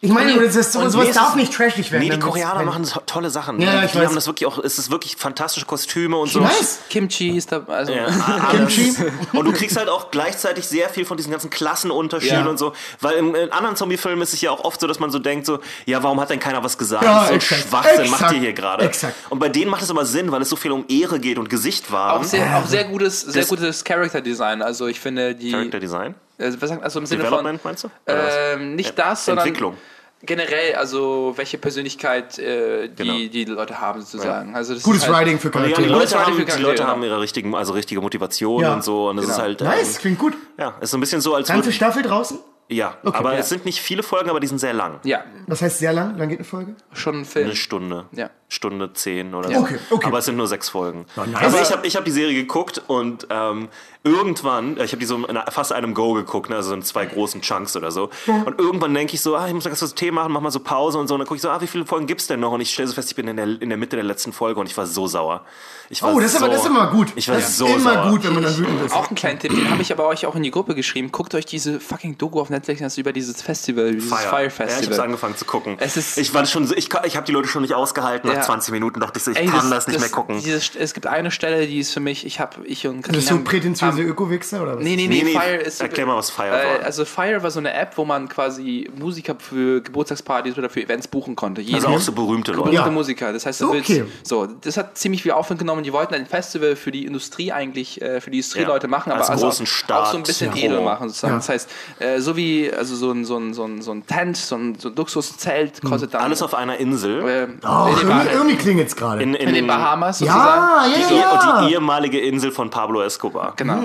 ich 0.05 0.11
meine, 0.11 0.39
das 0.39 0.55
ist, 0.55 0.73
sowas 0.73 0.93
nee, 0.95 1.11
darf 1.13 1.35
nicht 1.35 1.53
trashig 1.53 1.91
werden. 1.91 2.03
Nee, 2.03 2.09
die 2.13 2.19
Koreaner 2.19 2.55
peinlich. 2.65 2.93
machen 2.93 3.05
tolle 3.05 3.29
Sachen. 3.29 3.59
Ja, 3.61 3.73
ja, 3.75 3.79
die 3.79 3.85
ich 3.85 3.95
weiß. 3.95 4.05
haben 4.07 4.15
das 4.15 4.27
wirklich 4.27 4.45
auch, 4.47 4.57
es 4.59 4.77
ist 4.77 4.91
wirklich 4.91 5.15
fantastische 5.15 5.65
Kostüme 5.65 6.17
und 6.17 6.29
so. 6.29 6.41
Nice. 6.41 6.79
Kimchi 6.89 7.37
ist 7.37 7.51
da. 7.51 7.63
Also, 7.67 7.93
Ja, 7.93 8.05
alles. 8.49 8.75
Kimchi. 8.75 8.93
Und 9.31 9.45
du 9.45 9.53
kriegst 9.53 9.77
halt 9.77 9.87
auch 9.89 10.11
gleichzeitig 10.11 10.67
sehr 10.67 10.89
viel 10.89 11.05
von 11.05 11.15
diesen 11.17 11.31
ganzen 11.31 11.49
Klassenunterschieden 11.49 12.43
Ja. 12.43 12.49
und 12.49 12.57
so. 12.59 12.73
Weil 12.99 13.15
im, 13.15 13.33
in 13.33 13.51
anderen 13.51 13.75
Zombie-Filmen 13.75 14.21
ist 14.21 14.33
es 14.33 14.41
ja 14.41 14.51
auch 14.51 14.63
oft 14.63 14.79
so, 14.81 14.87
dass 14.87 14.99
man 14.99 15.09
so 15.09 15.19
denkt, 15.19 15.45
so, 15.45 15.59
ja, 15.85 16.03
warum 16.03 16.19
hat 16.19 16.29
denn 16.29 16.39
keiner 16.39 16.63
was 16.63 16.77
gesagt? 16.77 17.03
Ja, 17.03 17.25
so 17.27 17.33
exakt. 17.33 17.61
Schwachsinn 17.69 18.09
macht 18.09 18.21
Exakt. 18.21 18.33
ihr 18.33 18.39
hier 18.41 18.53
gerade. 18.53 18.83
Exakt. 18.85 19.15
Und 19.29 19.39
bei 19.39 19.49
denen 19.49 19.71
macht 19.71 19.83
es 19.83 19.89
aber 19.89 20.05
Sinn, 20.05 20.31
weil 20.31 20.41
es 20.41 20.49
so 20.49 20.55
viel 20.57 20.71
um 20.73 20.85
Ehre 20.89 21.19
geht 21.19 21.37
und 21.37 21.49
Gesicht 21.49 21.91
war. 21.91 22.13
auch 22.13 22.23
sehr, 22.23 22.57
auch 22.57 22.65
sehr 22.67 22.83
gutes, 22.83 23.21
sehr 23.21 23.41
Das- 23.43 23.49
gutes 23.49 23.83
Character 23.83 24.19
Design. 24.21 24.61
Also 24.61 24.87
ich 24.87 24.99
finde 24.99 25.33
die. 25.33 25.51
Character 25.51 25.79
Design? 25.79 26.15
was 26.37 26.69
sagt, 26.69 26.83
also 26.83 26.99
im 26.99 27.05
Sinne 27.05 27.23
Development 27.23 27.61
von. 27.61 27.69
meinst 27.71 27.83
du? 27.85 27.89
Ähm, 28.07 28.75
nicht 28.75 28.89
Ent- 28.89 28.99
das, 28.99 29.23
sondern 29.25 29.47
Entwicklung. 29.47 29.77
Generell, 30.25 30.75
also 30.75 31.33
welche 31.35 31.57
Persönlichkeit 31.57 32.39
äh, 32.39 32.87
die, 32.87 32.95
Genau. 32.95 33.13
die 33.31 33.45
Leute 33.45 33.79
haben 33.81 34.01
sozusagen. 34.01 34.55
Also 34.55 34.73
das 34.73 34.83
Gutes 34.83 35.03
ist 35.03 35.09
halt, 35.09 35.17
Writing 35.25 35.39
für 35.39 35.47
Ja, 35.49 35.51
die 35.51 35.71
Charaktere. 35.73 35.93
Gutes 35.93 36.11
Leute, 36.11 36.13
Writing 36.13 36.25
haben, 36.25 36.33
für 36.33 36.39
die 36.39 36.45
Charaktere, 36.45 36.69
Leute 36.71 36.87
haben 36.87 37.03
ihre 37.03 37.19
richtigen, 37.21 37.55
also 37.55 37.73
richtige 37.73 38.01
Motivation 38.01 38.61
Ja. 38.61 38.73
und 38.73 38.83
so. 38.83 39.09
Und 39.09 39.17
es 39.17 39.23
Genau. 39.25 39.35
ist 39.35 39.41
halt. 39.41 39.61
Nice, 39.61 39.95
Ähm, 39.95 40.01
klingt 40.01 40.19
gut. 40.19 40.33
ja, 40.57 40.75
ist 40.81 40.91
so 40.91 40.97
ein 40.97 40.99
bisschen 41.01 41.21
so, 41.21 41.35
als 41.35 41.47
Ganze. 41.47 41.71
Staffel 41.71 42.03
draußen? 42.03 42.39
Ja, 42.73 42.97
Okay. 43.03 43.17
aber 43.17 43.33
Ja. 43.33 43.39
es 43.39 43.49
sind 43.49 43.65
nicht 43.65 43.79
viele 43.81 44.03
Folgen, 44.03 44.29
aber 44.29 44.39
die 44.39 44.47
sind 44.47 44.59
sehr 44.59 44.73
lang. 44.73 44.99
Ja, 45.03 45.23
Das 45.47 45.61
heißt 45.61 45.79
sehr 45.79 45.93
lang? 45.93 46.17
Lang 46.17 46.29
geht 46.29 46.39
eine 46.39 46.45
Folge? 46.45 46.75
schon 46.93 47.19
ein 47.21 47.25
Film. 47.25 47.45
Eine 47.45 47.55
Stunde. 47.55 48.05
Ja. 48.11 48.29
Stunde 48.49 48.93
zehn 48.93 49.33
oder 49.33 49.49
Ja. 49.49 49.57
so. 49.59 49.63
Okay, 49.65 49.79
okay. 49.89 50.05
Aber 50.07 50.19
es 50.19 50.25
sind 50.25 50.37
nur 50.37 50.47
sechs 50.47 50.69
Folgen. 50.69 51.05
nice. 51.15 51.27
Also 51.35 51.57
Aber- 51.57 51.61
ich 51.65 51.71
habe 51.71 51.87
ich 51.87 51.95
hab 51.95 52.05
die 52.05 52.11
Serie 52.11 52.35
geguckt 52.35 52.81
und 52.87 53.25
ähm, 53.31 53.67
irgendwann, 54.03 54.77
ich 54.79 54.91
habe 54.91 54.97
die 54.97 55.05
so 55.05 55.15
in 55.25 55.39
fast 55.49 55.71
einem 55.73 55.93
Go 55.93 56.13
geguckt, 56.13 56.49
ne, 56.49 56.57
also 56.57 56.73
in 56.73 56.81
zwei 56.83 57.05
großen 57.05 57.41
Chunks 57.41 57.75
oder 57.75 57.89
so. 57.91 58.09
Und 58.45 58.59
irgendwann 58.59 58.93
denke 58.93 59.15
ich 59.15 59.21
so, 59.21 59.35
ah, 59.35 59.47
ich 59.47 59.53
muss 59.53 59.65
noch 59.65 59.71
was 59.71 59.95
Tee 59.95 60.11
machen, 60.11 60.31
mach 60.31 60.41
mal 60.41 60.51
so 60.51 60.59
Pause 60.59 60.97
und 60.99 61.07
so. 61.07 61.15
Und 61.15 61.19
dann 61.21 61.27
gucke 61.27 61.37
ich 61.37 61.41
so, 61.41 61.49
ah, 61.49 61.59
wie 61.61 61.67
viele 61.67 61.85
Folgen 61.85 62.05
gibt's 62.05 62.27
denn 62.27 62.39
noch? 62.41 62.51
Und 62.51 62.61
ich 62.61 62.71
stelle 62.71 62.87
so 62.87 62.93
fest, 62.93 63.09
ich 63.09 63.15
bin 63.15 63.27
in 63.27 63.37
der, 63.37 63.45
in 63.61 63.69
der 63.69 63.77
Mitte 63.77 63.95
der 63.95 64.03
letzten 64.05 64.33
Folge 64.33 64.59
und 64.59 64.67
ich 64.67 64.77
war 64.77 64.85
so 64.85 65.07
sauer. 65.07 65.41
Ich 65.89 66.01
war 66.03 66.13
Oh, 66.13 66.19
das 66.19 66.33
ist, 66.33 66.39
so, 66.39 66.45
aber, 66.45 66.53
das 66.53 66.63
ist 66.63 66.67
immer 66.69 66.87
gut. 66.91 67.07
Ich 67.15 67.27
war 67.29 67.35
das 67.35 67.49
ist 67.49 67.57
so 67.57 67.65
immer 67.67 67.79
sauer. 67.93 68.09
gut, 68.11 68.23
wenn 68.23 68.33
man 68.33 68.43
dann 68.43 68.57
wütend 68.57 68.81
ist. 68.85 68.93
Auch 68.95 69.07
einen 69.07 69.15
kleinen 69.15 69.39
Tipp, 69.39 69.51
den 69.53 69.69
habe 69.69 69.81
ich 69.81 69.91
aber 69.91 70.07
euch 70.07 70.25
auch 70.25 70.35
in 70.35 70.43
die 70.43 70.51
Gruppe 70.51 70.75
geschrieben. 70.75 71.11
Guckt 71.11 71.33
euch 71.35 71.45
diese 71.45 71.79
fucking 71.79 72.17
Doku 72.17 72.39
auf 72.39 72.49
Netflix 72.49 72.62
an, 72.69 72.91
über 72.97 73.13
dieses 73.13 73.41
Festival, 73.41 73.93
dieses 73.93 74.09
Fire, 74.09 74.41
Ja, 74.41 74.47
ich 74.47 74.53
Festival. 74.53 74.93
habe 74.97 75.03
angefangen 75.03 75.35
zu 75.37 75.45
gucken. 75.45 75.77
Es 75.79 75.97
ist- 75.97 76.17
ich 76.17 76.33
war 76.33 76.45
schon 76.45 76.65
so, 76.67 76.75
ich, 76.75 76.89
ich 77.05 77.15
habe 77.15 77.25
die 77.25 77.31
Leute 77.31 77.47
schon 77.47 77.61
nicht 77.61 77.73
ausgehalten. 77.73 78.27
Nach 78.29 78.37
Ja. 78.37 78.41
20 78.41 78.71
Minuten 78.71 78.99
dachte 78.99 79.19
ich 79.19 79.27
ich 79.27 79.37
Ey, 79.37 79.47
kann 79.47 79.69
das, 79.69 79.87
nicht 79.87 79.99
mehr 79.99 80.09
gucken. 80.09 80.39
Dieses, 80.43 80.75
es 80.75 80.93
gibt 80.93 81.07
eine 81.07 81.31
Stelle, 81.31 81.67
die 81.67 81.79
ist 81.79 81.91
für 81.93 81.99
mich, 81.99 82.25
ich 82.25 82.39
habe, 82.39 82.65
ich 82.65 82.87
und 82.87 83.07
das 83.07 83.17
ist 83.17 83.27
so 83.29 83.39
prätentiöse 83.43 84.01
Öko-Wichser 84.01 84.61
oder 84.63 84.77
was? 84.77 84.83
Nee, 84.83 84.95
nee, 84.95 85.07
nee, 85.07 85.23
Nee, 85.23 85.23
nee, 85.23 85.31
Fire 85.39 85.55
ist. 85.57 85.81
erklär 85.81 86.05
mal, 86.05 86.17
was 86.17 86.29
Fire 86.29 86.47
äh, 86.49 86.79
war. 86.79 86.85
Also 86.85 87.05
Fire 87.05 87.41
war 87.43 87.51
so 87.51 87.59
eine 87.59 87.73
App, 87.73 87.93
wo 87.97 88.05
man 88.05 88.27
quasi 88.29 88.89
Musiker 88.97 89.35
für 89.39 89.81
Geburtstagspartys 89.81 90.57
oder 90.57 90.69
für 90.69 90.81
Events 90.81 91.07
buchen 91.07 91.35
konnte. 91.35 91.61
Jeden 91.61 91.75
Also 91.75 91.87
auch 91.87 91.99
so 91.99 92.11
berühmte 92.11 92.51
Leute. 92.51 92.63
berühmte 92.69 92.87
Ja. 92.87 92.91
Musiker. 92.91 93.33
Das 93.33 93.45
heißt, 93.45 93.61
du 93.61 93.69
Okay. 93.69 94.03
willst, 94.05 94.27
so, 94.27 94.45
das 94.45 94.77
hat 94.77 94.97
ziemlich 94.97 95.23
viel 95.23 95.31
Aufwand 95.31 95.59
genommen. 95.59 95.83
Die 95.83 95.93
wollten 95.93 96.13
ein 96.13 96.25
Festival 96.25 96.75
für 96.75 96.91
die 96.91 97.05
Industrie 97.05 97.51
eigentlich, 97.51 98.01
äh, 98.01 98.21
für 98.21 98.29
die 98.31 98.37
Industrieleute 98.37 98.87
Ja. 98.87 98.91
machen, 98.91 99.11
aber 99.11 99.21
Als 99.21 99.29
also 99.29 99.45
großen 99.47 99.67
auch, 99.89 99.95
auch 99.95 100.11
so 100.11 100.17
ein 100.17 100.23
bisschen 100.23 100.55
ja. 100.55 100.63
edel 100.63 100.81
machen 100.81 101.09
sozusagen. 101.09 101.33
Ja. 101.33 101.37
Das 101.39 101.49
heißt, 101.49 101.69
äh, 101.99 102.19
so 102.19 102.35
wie, 102.35 102.42
also 102.77 102.95
so 102.95 103.11
ein, 103.11 103.25
so 103.25 103.37
ein, 103.37 103.53
so 103.53 103.63
ein, 103.63 103.81
so 103.81 103.91
ein 103.91 104.05
Tent, 104.05 104.37
so 104.37 104.55
ein, 104.55 104.75
so 104.79 104.89
ein 104.89 104.95
Luxuszelt 104.95 105.81
kostet 105.83 106.13
dann. 106.13 106.21
Alles 106.21 106.41
auf 106.41 106.53
einer 106.53 106.77
Insel. 106.77 107.19
äh, 107.27 107.47
Oh, 107.67 107.87
in, 107.87 108.07
irgendwie, 108.07 108.27
irgendwie 108.33 108.55
klingt 108.55 108.79
jetzt 108.79 108.95
gerade. 108.97 109.21
in, 109.23 109.33
in 109.33 109.53
den 109.53 109.67
Bahamas 109.67 110.19
sozusagen. 110.19 110.91
Ja, 110.91 110.97
ja, 110.99 111.07
Die, 111.09 111.15
ja, 111.15 111.65
die 111.67 111.73
ehemalige 111.73 112.19
Insel 112.19 112.51
von 112.51 112.69
Pablo 112.69 113.01
Escobar. 113.01 113.53
Genau. 113.55 113.79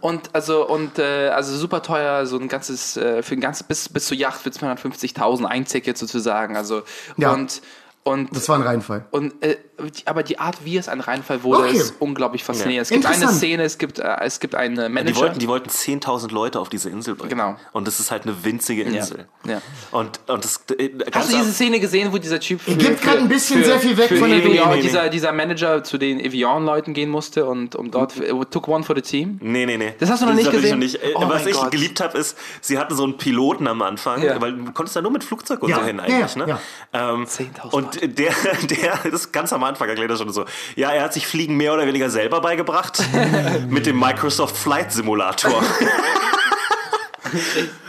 Und 0.00 0.34
also 0.34 0.66
und 0.68 0.98
äh, 0.98 1.28
also 1.28 1.56
super 1.56 1.82
teuer, 1.82 2.26
so 2.26 2.38
ein 2.38 2.48
ganzes 2.48 2.96
äh, 2.96 3.22
für 3.22 3.34
ein 3.34 3.40
ganzes 3.40 3.62
bis 3.62 3.88
bis 3.88 4.06
zur 4.06 4.16
Yacht 4.16 4.40
für 4.40 4.50
250.000 4.50 5.44
ein 5.44 5.64
Ticket 5.64 5.96
sozusagen. 5.98 6.56
Also 6.56 6.82
Ja. 7.16 7.32
und 7.32 7.60
und 8.08 8.34
Das 8.34 8.48
war 8.48 8.56
ein 8.56 8.62
Reinfall. 8.62 9.06
und 9.10 9.42
äh, 9.44 9.56
die- 9.96 10.06
aber 10.06 10.22
die 10.24 10.38
Art, 10.38 10.56
wie 10.64 10.76
es 10.76 10.88
ein 10.88 11.00
Reinfall 11.00 11.42
wurde, 11.44 11.68
Okay. 11.68 11.76
ist 11.76 11.94
unglaublich 12.00 12.42
faszinierend. 12.42 12.76
Ja. 12.76 12.82
Es 12.82 12.88
gibt 13.02 13.06
eine. 13.06 13.32
Szene, 13.32 13.62
es 13.62 13.78
gibt 13.78 13.98
äh, 14.00 14.16
es 14.22 14.40
gibt 14.40 14.54
einen 14.56 14.74
Die 14.76 14.88
Manager. 14.88 15.16
wollten, 15.20 15.38
die 15.38 15.46
wollten 15.48 15.68
10.000 15.70 16.32
Leute 16.32 16.58
auf 16.58 16.68
diese 16.68 16.90
Insel 16.90 17.14
bringen. 17.14 17.30
Genau. 17.30 17.56
Und 17.72 17.86
das 17.86 18.00
ist 18.00 18.10
halt 18.10 18.24
eine 18.24 18.44
winzige 18.44 18.82
Insel. 18.82 19.26
ja. 19.46 19.60
Und, 19.92 20.18
und 20.28 20.44
das 20.44 20.60
äh, 20.78 20.90
Hast 21.14 21.32
du 21.32 21.36
diese 21.36 21.52
Szene 21.52 21.78
gesehen, 21.80 22.12
wo 22.12 22.18
dieser 22.18 22.40
Typ 22.40 22.60
für, 22.60 22.74
gibt 22.74 23.02
grad 23.02 23.18
ein 23.18 23.28
bisschen 23.28 23.60
für- 23.60 23.66
sehr 23.66 23.78
viel 23.80 23.96
weg 23.96 24.08
für 24.08 24.16
von 24.16 24.30
der 24.30 24.38
Evian, 24.38 24.52
Nee, 24.68 24.70
nee, 24.70 24.76
nee. 24.76 24.82
dieser 24.82 25.08
dieser 25.10 25.32
Manager 25.32 25.84
zu 25.84 25.96
den 25.98 26.18
Evian-Leuten 26.18 26.92
gehen 26.94 27.10
musste 27.10 27.46
und 27.46 27.76
und 27.76 27.94
dort 27.94 28.14
took 28.50 28.66
one 28.68 28.82
for 28.84 28.96
the 28.96 29.02
team. 29.02 29.38
Nee, 29.42 29.64
nee, 29.66 29.76
nee. 29.76 29.94
Das 30.00 30.10
hast 30.10 30.22
du 30.22 30.26
noch 30.26 30.34
nicht 30.34 30.46
hab 30.46 30.54
ich 30.54 30.60
gesehen? 30.62 30.78
Nicht. 30.80 30.96
Äh, 30.96 31.12
Oh 31.14 31.28
Was 31.28 31.46
ich 31.46 31.54
Gott. 31.54 31.70
geliebt 31.70 32.00
habe, 32.00 32.18
ist, 32.18 32.36
sie 32.60 32.78
hatten 32.78 32.96
so 32.96 33.04
einen 33.04 33.16
Piloten 33.16 33.66
am 33.68 33.82
Anfang, 33.82 34.22
Ja. 34.22 34.40
weil 34.40 34.54
du 34.56 34.72
konntest 34.72 34.96
da 34.96 35.02
nur 35.02 35.10
mit 35.12 35.22
Flugzeug 35.24 35.62
und 35.62 35.70
Ja, 35.70 35.76
so 35.80 35.84
hin 35.84 35.98
ja, 35.98 36.02
eigentlich. 36.04 36.34
ja, 36.36 36.46
ne? 36.46 36.58
Ähm, 36.92 37.24
10.000 37.26 37.97
und 38.02 38.18
der, 38.18 38.32
der, 38.70 38.98
das 39.04 39.22
ist 39.22 39.32
ganz 39.32 39.52
am 39.52 39.64
Anfang 39.64 39.88
erklärt 39.88 40.10
er 40.10 40.16
schon 40.16 40.32
so, 40.32 40.44
ja, 40.76 40.90
er 40.90 41.02
hat 41.02 41.12
sich 41.12 41.26
Fliegen 41.26 41.56
mehr 41.56 41.74
oder 41.74 41.86
weniger 41.86 42.10
selber 42.10 42.40
beigebracht 42.40 43.02
mit 43.68 43.86
dem 43.86 43.98
Microsoft 43.98 44.56
Flight 44.56 44.92
Simulator. 44.92 45.62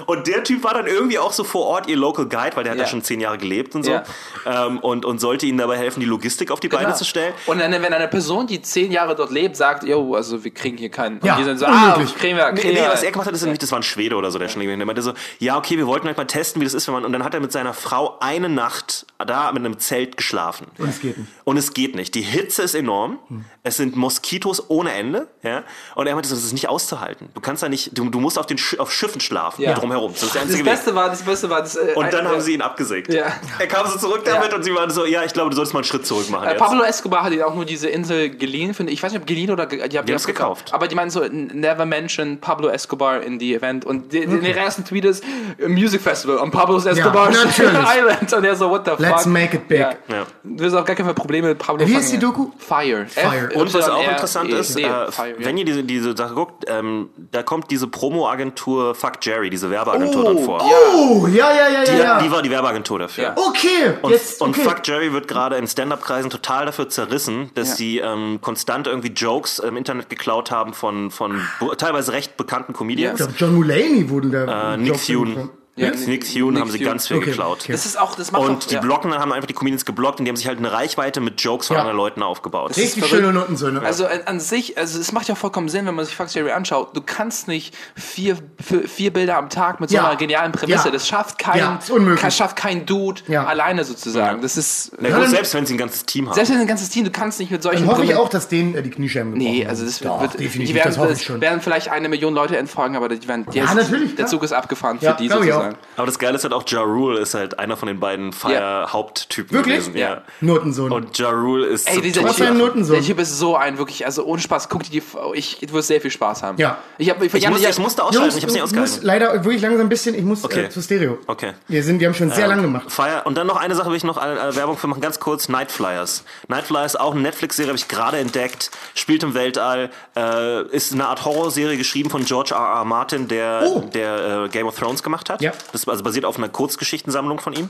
Und 0.05 0.27
der 0.27 0.43
Typ 0.43 0.63
war 0.63 0.73
dann 0.73 0.87
irgendwie 0.87 1.19
auch 1.19 1.31
so 1.33 1.43
vor 1.43 1.65
Ort 1.65 1.87
ihr 1.89 1.97
Local 1.97 2.25
Guide, 2.27 2.55
weil 2.55 2.63
der 2.63 2.71
hat 2.71 2.77
ja, 2.79 2.85
Ja. 2.85 2.89
schon 2.89 3.03
zehn 3.03 3.19
Jahre 3.19 3.37
gelebt 3.37 3.75
und 3.75 3.83
so. 3.83 3.91
Ja. 3.91 4.03
Ähm, 4.45 4.79
und, 4.79 5.05
und 5.05 5.19
sollte 5.19 5.45
ihnen 5.45 5.57
dabei 5.57 5.77
helfen, 5.77 5.99
die 5.99 6.05
Logistik 6.05 6.51
auf 6.51 6.59
die 6.59 6.67
Beine 6.69 6.85
Genau. 6.85 6.95
zu 6.97 7.05
stellen. 7.05 7.33
Und 7.45 7.61
eine, 7.61 7.81
wenn 7.81 7.93
eine 7.93 8.07
Person, 8.07 8.47
die 8.47 8.61
zehn 8.61 8.91
Jahre 8.91 9.15
dort 9.15 9.31
lebt, 9.31 9.55
sagt, 9.57 9.83
yo, 9.83 10.15
also 10.15 10.43
wir 10.43 10.51
kriegen 10.51 10.77
hier 10.77 10.89
keinen. 10.89 11.19
Ja, 11.23 11.33
und 11.33 11.39
die 11.39 11.43
sind 11.45 11.57
so, 11.59 11.65
ah, 11.65 11.99
kriegen 12.17 12.37
wir, 12.37 12.51
Nee, 12.51 12.61
kriegen 12.61 12.73
nee, 12.73 12.81
wir. 12.81 12.89
was 12.89 13.03
er 13.03 13.11
gemacht 13.11 13.27
hat, 13.27 13.33
ist 13.35 13.41
nämlich, 13.41 13.59
das 13.59 13.71
war 13.71 13.79
ein 13.79 13.83
Schwede 13.83 14.15
oder 14.15 14.31
so, 14.31 14.39
der 14.39 14.49
schon 14.49 14.61
der 14.61 14.85
meinte 14.85 15.01
so, 15.01 15.13
ja, 15.39 15.57
okay, 15.57 15.77
wir 15.77 15.87
wollten 15.87 16.07
halt 16.07 16.17
mal 16.17 16.25
testen, 16.25 16.59
wie 16.61 16.65
das 16.65 16.73
ist, 16.73 16.87
wenn 16.87 16.93
man, 16.93 17.05
und 17.05 17.13
dann 17.13 17.23
hat 17.23 17.33
er 17.33 17.39
mit 17.39 17.51
seiner 17.51 17.73
Frau 17.73 18.17
eine 18.19 18.49
Nacht 18.49 19.05
da 19.17 19.51
mit 19.51 19.63
einem 19.65 19.79
Zelt 19.79 20.17
geschlafen. 20.17 20.67
Und 20.77 20.89
es 20.89 21.01
geht 21.01 21.17
nicht. 21.17 21.29
Und 21.43 21.57
es 21.57 21.73
geht 21.73 21.95
nicht. 21.95 22.15
Die 22.15 22.21
Hitze 22.21 22.61
ist 22.63 22.75
enorm. 22.75 23.19
Es 23.63 23.77
sind 23.77 23.95
Moskitos 23.95 24.69
ohne 24.69 24.91
Ende, 24.93 25.27
ja. 25.43 25.63
Und 25.95 26.07
er 26.07 26.13
meinte 26.15 26.29
so, 26.29 26.35
das 26.35 26.43
ist 26.43 26.53
nicht 26.53 26.69
auszuhalten. 26.69 27.29
Du 27.33 27.41
kannst 27.41 27.61
da 27.63 27.69
nicht, 27.69 27.97
du, 27.97 28.09
du 28.09 28.19
musst 28.19 28.39
auf 28.39 28.45
den 28.45 28.57
Sch 28.57 28.79
auf 28.79 28.91
Schiffen 28.93 29.19
schlafen, 29.29 29.61
Ja. 29.61 29.73
drumherum. 29.75 30.11
Das 30.13 30.23
ist 30.23 30.35
der 30.35 30.41
das 30.45 30.53
Weg. 30.57 30.65
Beste 30.65 30.95
war, 30.95 31.09
das 31.09 31.21
Beste 31.21 31.49
war, 31.49 31.61
das, 31.61 31.75
äh, 31.75 31.93
Und 31.95 32.11
dann 32.11 32.25
äh, 32.25 32.29
haben 32.29 32.41
sie 32.41 32.53
ihn 32.55 32.61
abgesägt. 32.61 33.13
Ja. 33.13 33.25
Er 33.59 33.67
kam 33.67 33.87
so 33.87 33.97
zurück 33.99 34.21
damit 34.25 34.49
Ja. 34.49 34.55
und 34.57 34.63
sie 34.63 34.73
waren 34.73 34.89
so, 34.89 35.05
ja, 35.05 35.23
ich 35.23 35.33
glaube, 35.33 35.51
du 35.51 35.55
solltest 35.55 35.73
mal 35.73 35.79
einen 35.81 35.85
Schritt 35.85 36.05
zurück 36.05 36.29
machen 36.29 36.47
Äh, 36.47 36.51
jetzt. 36.51 36.59
Pablo 36.59 36.81
Escobar 36.83 37.23
hat 37.23 37.31
ihn 37.33 37.41
auch 37.43 37.53
nur 37.53 37.65
diese 37.65 37.87
Insel 37.89 38.29
geliehen, 38.31 38.73
finde 38.73 38.91
ich. 38.91 38.99
Ich 38.99 39.03
weiß 39.03 39.11
nicht, 39.11 39.21
ob 39.21 39.27
geliehen 39.27 39.51
oder 39.51 39.67
ge- 39.67 39.87
die 39.87 39.97
haben 39.97 40.05
Die 40.07 40.11
haben's 40.13 40.25
gekauft. 40.25 40.73
Aber 40.73 40.87
die 40.87 40.95
meinen 40.95 41.09
so, 41.11 41.21
never 41.29 41.85
mention 41.85 42.39
Pablo 42.41 42.69
Escobar 42.69 43.21
in 43.21 43.39
the 43.39 43.53
event. 43.55 43.85
Und 43.85 44.11
die, 44.13 44.25
die, 44.25 44.39
der 44.39 44.57
ersten 44.57 44.83
Tweet 44.83 45.05
ist 45.05 45.23
Music 45.67 46.01
Festival 46.01 46.37
on 46.37 46.49
Pablo 46.51 46.77
Escobar 46.77 47.29
natürlich. 47.29 47.71
Island. 47.97 48.33
Und 48.33 48.43
er 48.43 48.55
so, 48.55 48.69
what 48.69 48.83
the 48.85 48.91
fuck? 48.91 48.99
Let's 48.99 49.25
make 49.25 49.55
it 49.55 49.67
big. 49.67 49.79
Ja. 49.79 49.91
Ja. 50.07 50.25
Du 50.43 50.63
wirst 50.63 50.75
auch 50.75 50.85
gar 50.85 50.95
keine 50.95 51.13
Probleme 51.13 51.49
mit 51.49 51.59
Pablo 51.59 51.85
Wie 51.87 51.93
fangen. 51.93 52.09
die 52.09 52.17
Doku? 52.19 52.47
Fire. 52.57 53.05
Fire. 53.07 53.49
Und 53.55 53.73
was 53.73 53.87
auch 53.87 53.99
F-Y-R-E-D, 53.99 54.11
interessant 54.11 54.49
ist, 54.51 54.77
äh, 54.79 54.89
wenn 55.37 55.57
ihr 55.57 55.65
diese, 55.65 55.83
diese 55.83 56.15
Sache 56.17 56.33
guckt, 56.33 56.65
ähm, 56.67 57.09
da 57.31 57.43
kommt 57.43 57.69
diese 57.71 57.87
Promo-Agentur 57.87 58.95
Jerry, 59.21 59.49
diese 59.49 59.69
Werbeagentur 59.69 60.21
Oh, 60.23 60.33
dann 60.33 60.43
vor. 60.43 60.61
Oh, 60.63 61.27
ja, 61.27 61.51
ja, 61.51 61.69
ja, 61.69 61.83
ja. 61.83 61.91
Die, 61.93 61.97
ja. 61.99 62.21
die 62.21 62.31
war 62.31 62.41
die 62.41 62.49
Werbeagentur 62.49 62.99
dafür. 62.99 63.23
Ja. 63.23 63.33
okay, 63.35 63.93
Und, 64.01 64.11
jetzt, 64.11 64.41
und 64.41 64.49
okay. 64.57 64.61
Fuck 64.67 64.87
Jerry 64.87 65.11
wird 65.13 65.27
gerade 65.27 65.55
in 65.57 65.67
Stand-Up-Kreisen 65.67 66.29
total 66.29 66.65
dafür 66.65 66.89
zerrissen, 66.89 67.51
dass 67.55 67.69
Ja. 67.69 67.75
sie 67.75 67.97
ähm, 67.99 68.39
konstant 68.41 68.87
irgendwie 68.87 69.09
Jokes 69.09 69.59
im 69.59 69.77
Internet 69.77 70.09
geklaut 70.09 70.51
haben 70.51 70.73
von, 70.73 71.11
von 71.11 71.41
teilweise 71.77 72.11
recht 72.13 72.37
bekannten 72.37 72.71
ich 72.73 72.77
Comedians. 72.77 73.17
glaube, 73.17 73.33
John 73.37 73.55
Mulaney 73.55 74.09
wurden 74.09 74.31
da. 74.31 74.73
Äh, 74.73 74.77
Nick 74.77 75.05
Thune. 75.05 75.49
Ja, 75.79 75.89
Nick, 75.91 75.99
Nick- 75.99 76.07
Nick 76.07 76.33
Thune 76.33 76.51
Nick 76.53 76.61
haben 76.61 76.71
sie 76.71 76.77
Thune. 76.79 76.89
ganz 76.89 77.07
viel 77.07 77.17
Okay, 77.17 77.25
geklaut. 77.27 77.59
okay. 77.63 77.71
Das 77.71 77.85
ist 77.85 77.99
auch, 77.99 78.15
das 78.15 78.31
macht 78.31 78.41
Und 78.43 78.63
auch, 78.63 78.67
die 78.67 78.75
ja. 78.75 78.81
blocken 78.81 79.13
haben 79.13 79.31
einfach 79.33 79.47
die 79.47 79.53
Comedians 79.53 79.85
geblockt 79.85 80.19
und 80.19 80.25
die 80.25 80.29
haben 80.29 80.35
sich 80.35 80.47
halt 80.47 80.57
eine 80.59 80.71
Reichweite 80.71 81.21
mit 81.21 81.41
Jokes 81.41 81.67
von 81.67 81.75
Ja. 81.75 81.81
anderen 81.81 81.97
Leuten 81.97 82.21
aufgebaut. 82.23 82.75
Richtig 82.77 83.05
schöne 83.05 83.31
Notensöhne. 83.33 83.81
Also 83.81 84.05
an, 84.05 84.19
an 84.25 84.39
sich, 84.39 84.77
also 84.77 84.99
es 84.99 85.11
macht 85.11 85.27
ja 85.27 85.35
vollkommen 85.35 85.69
Sinn, 85.69 85.85
wenn 85.85 85.95
man 85.95 86.05
sich 86.05 86.15
Fuck 86.15 86.33
Jerry 86.33 86.51
anschaut. 86.51 86.95
Du 86.95 87.01
kannst 87.01 87.47
nicht 87.47 87.75
vier, 87.95 88.37
vier, 88.61 88.87
vier 88.87 89.13
Bilder 89.13 89.37
am 89.37 89.49
Tag 89.49 89.79
mit 89.79 89.89
so 89.89 89.97
einer 89.97 90.15
genialen 90.15 90.51
Prämisse. 90.51 90.85
Ja. 90.87 90.91
Das 90.91 91.07
schafft 91.07 91.39
kein, 91.39 91.57
Ja, 91.59 91.75
ist 91.81 91.89
unmöglich. 91.89 92.21
Kann, 92.21 92.31
schafft 92.31 92.55
kein 92.55 92.85
Dude 92.85 93.21
Ja. 93.27 93.45
alleine 93.45 93.83
sozusagen. 93.85 94.41
Das 94.41 94.57
ist 94.57 94.91
Na 94.99 95.09
gut, 95.17 95.29
selbst 95.29 95.53
wenn 95.53 95.65
sie 95.65 95.75
ein 95.75 95.77
ganzes 95.77 96.05
Team 96.05 96.27
haben. 96.27 96.35
selbst 96.35 96.51
wenn 96.51 96.59
ein 96.59 96.67
ganzes 96.67 96.89
Team, 96.89 97.05
du 97.05 97.11
kannst 97.11 97.39
nicht 97.39 97.51
mit 97.51 97.63
solchen 97.63 97.81
Dann 97.87 97.91
hoffe 97.95 98.03
ich 98.03 98.15
auch, 98.15 98.29
dass 98.29 98.47
denen 98.47 98.75
äh, 98.75 98.81
die 98.83 98.89
Kniescheiben 98.89 99.33
gebrochen 99.33 99.53
Nee, 99.53 99.65
also 99.65 99.85
das 99.85 99.99
Doch, 99.99 100.21
wird, 100.21 100.33
definitiv, 100.33 100.67
die 100.67 100.75
werden, 100.75 100.87
das 100.89 100.97
hoffe 100.97 101.13
ich 101.13 101.23
schon. 101.23 101.41
werden 101.41 101.61
vielleicht 101.61 101.89
eine 101.89 102.09
Million 102.09 102.33
Leute 102.33 102.57
entfolgen, 102.57 102.95
aber 102.95 103.09
die 103.09 103.27
werden, 103.27 103.45
die 103.53 103.57
Ja, 103.59 103.73
natürlich, 103.73 104.15
der. 104.15 104.27
Zug 104.27 104.43
ist 104.43 104.53
abgefahren 104.53 104.99
für 104.99 105.15
die 105.19 105.27
sozusagen. 105.29 105.68
Sagen. 105.71 105.83
Aber 105.97 106.05
das 106.05 106.19
Geile 106.19 106.35
ist 106.35 106.43
halt 106.43 106.53
auch, 106.53 106.63
Ja 106.67 106.81
Rule 106.81 107.19
ist 107.19 107.33
halt 107.33 107.59
einer 107.59 107.77
von 107.77 107.87
den 107.87 107.99
beiden 107.99 108.31
Fire-Haupttypen 108.33 109.51
Wirklich? 109.57 109.77
gewesen. 109.79 109.97
Ja. 109.97 110.21
Notensohn. 110.41 110.91
Und 110.91 111.17
Ja 111.17 111.29
Rule 111.29 111.67
ist 111.67 111.89
Ey, 111.89 112.01
dieser 112.01 112.27
für 112.33 112.47
ein 112.47 112.57
Notensohn? 112.57 112.95
Der 112.97 113.03
Typ 113.05 113.19
ist 113.19 113.37
so 113.37 113.55
ein 113.55 113.77
wirklich, 113.77 114.05
also 114.05 114.23
ohne 114.25 114.41
Spaß, 114.41 114.69
guck 114.69 114.83
dir 114.83 114.89
die, 114.91 115.03
ich, 115.33 115.57
du 115.59 115.73
wirst 115.73 115.87
sehr 115.87 116.01
viel 116.01 116.11
Spaß 116.11 116.43
haben. 116.43 116.57
Ja. 116.57 116.77
Ich, 116.97 117.09
hab, 117.09 117.21
ich, 117.21 117.33
Ich, 117.33 117.49
muss, 117.49 117.61
ich 117.63 117.77
musste 117.79 118.03
ausschalten, 118.03 118.37
ich 118.37 118.43
hab's 118.43 118.53
nicht 118.53 118.63
ich 118.63 118.71
muss 118.71 118.81
ausgehalten. 118.81 119.05
leider 119.05 119.33
wirklich 119.43 119.61
langsam 119.61 119.85
ein 119.85 119.89
bisschen, 119.89 120.15
ich 120.15 120.23
muss 120.23 120.43
Okay. 120.43 120.65
äh, 120.65 120.69
zu 120.69 120.81
Stereo. 120.81 121.17
Okay. 121.27 121.53
Wir 121.67 121.83
sind, 121.83 121.99
wir 121.99 122.07
haben 122.07 122.13
schon 122.15 122.31
sehr 122.31 122.47
lange 122.47 122.61
gemacht. 122.63 122.91
Fire. 122.91 123.21
Und 123.25 123.37
dann 123.37 123.47
noch 123.47 123.57
eine 123.57 123.75
Sache 123.75 123.89
will 123.89 123.97
ich 123.97 124.03
noch 124.03 124.21
äh, 124.23 124.49
äh, 124.49 124.55
Werbung 124.55 124.77
für 124.77 124.87
machen, 124.87 125.01
ganz 125.01 125.19
kurz. 125.19 125.49
Night 125.49 125.71
Flyers. 125.71 126.23
Night 126.47 126.65
Flyers, 126.65 126.95
auch 126.95 127.13
eine 127.13 127.21
Netflix-Serie, 127.21 127.69
habe 127.69 127.77
ich 127.77 127.87
gerade 127.87 128.17
entdeckt. 128.17 128.71
Spielt 128.95 129.23
im 129.23 129.33
Weltall. 129.33 129.89
Äh, 130.15 130.63
ist 130.75 130.93
eine 130.93 131.07
Art 131.07 131.25
Horrorserie 131.25 131.77
geschrieben 131.77 132.09
von 132.09 132.25
George 132.25 132.53
R. 132.53 132.59
R. 132.59 132.85
Martin, 132.85 133.27
der, 133.27 133.61
Oh. 133.65 133.79
der 133.93 134.43
äh, 134.45 134.49
Game 134.49 134.67
of 134.67 134.77
Thrones 134.77 135.03
gemacht 135.03 135.29
hat. 135.29 135.41
Ja. 135.41 135.51
Das 135.71 135.81
ist 135.81 135.89
also 135.89 136.03
basiert 136.03 136.25
auf 136.25 136.37
einer 136.37 136.49
Kurzgeschichtensammlung 136.49 137.39
von 137.39 137.53
ihm. 137.53 137.69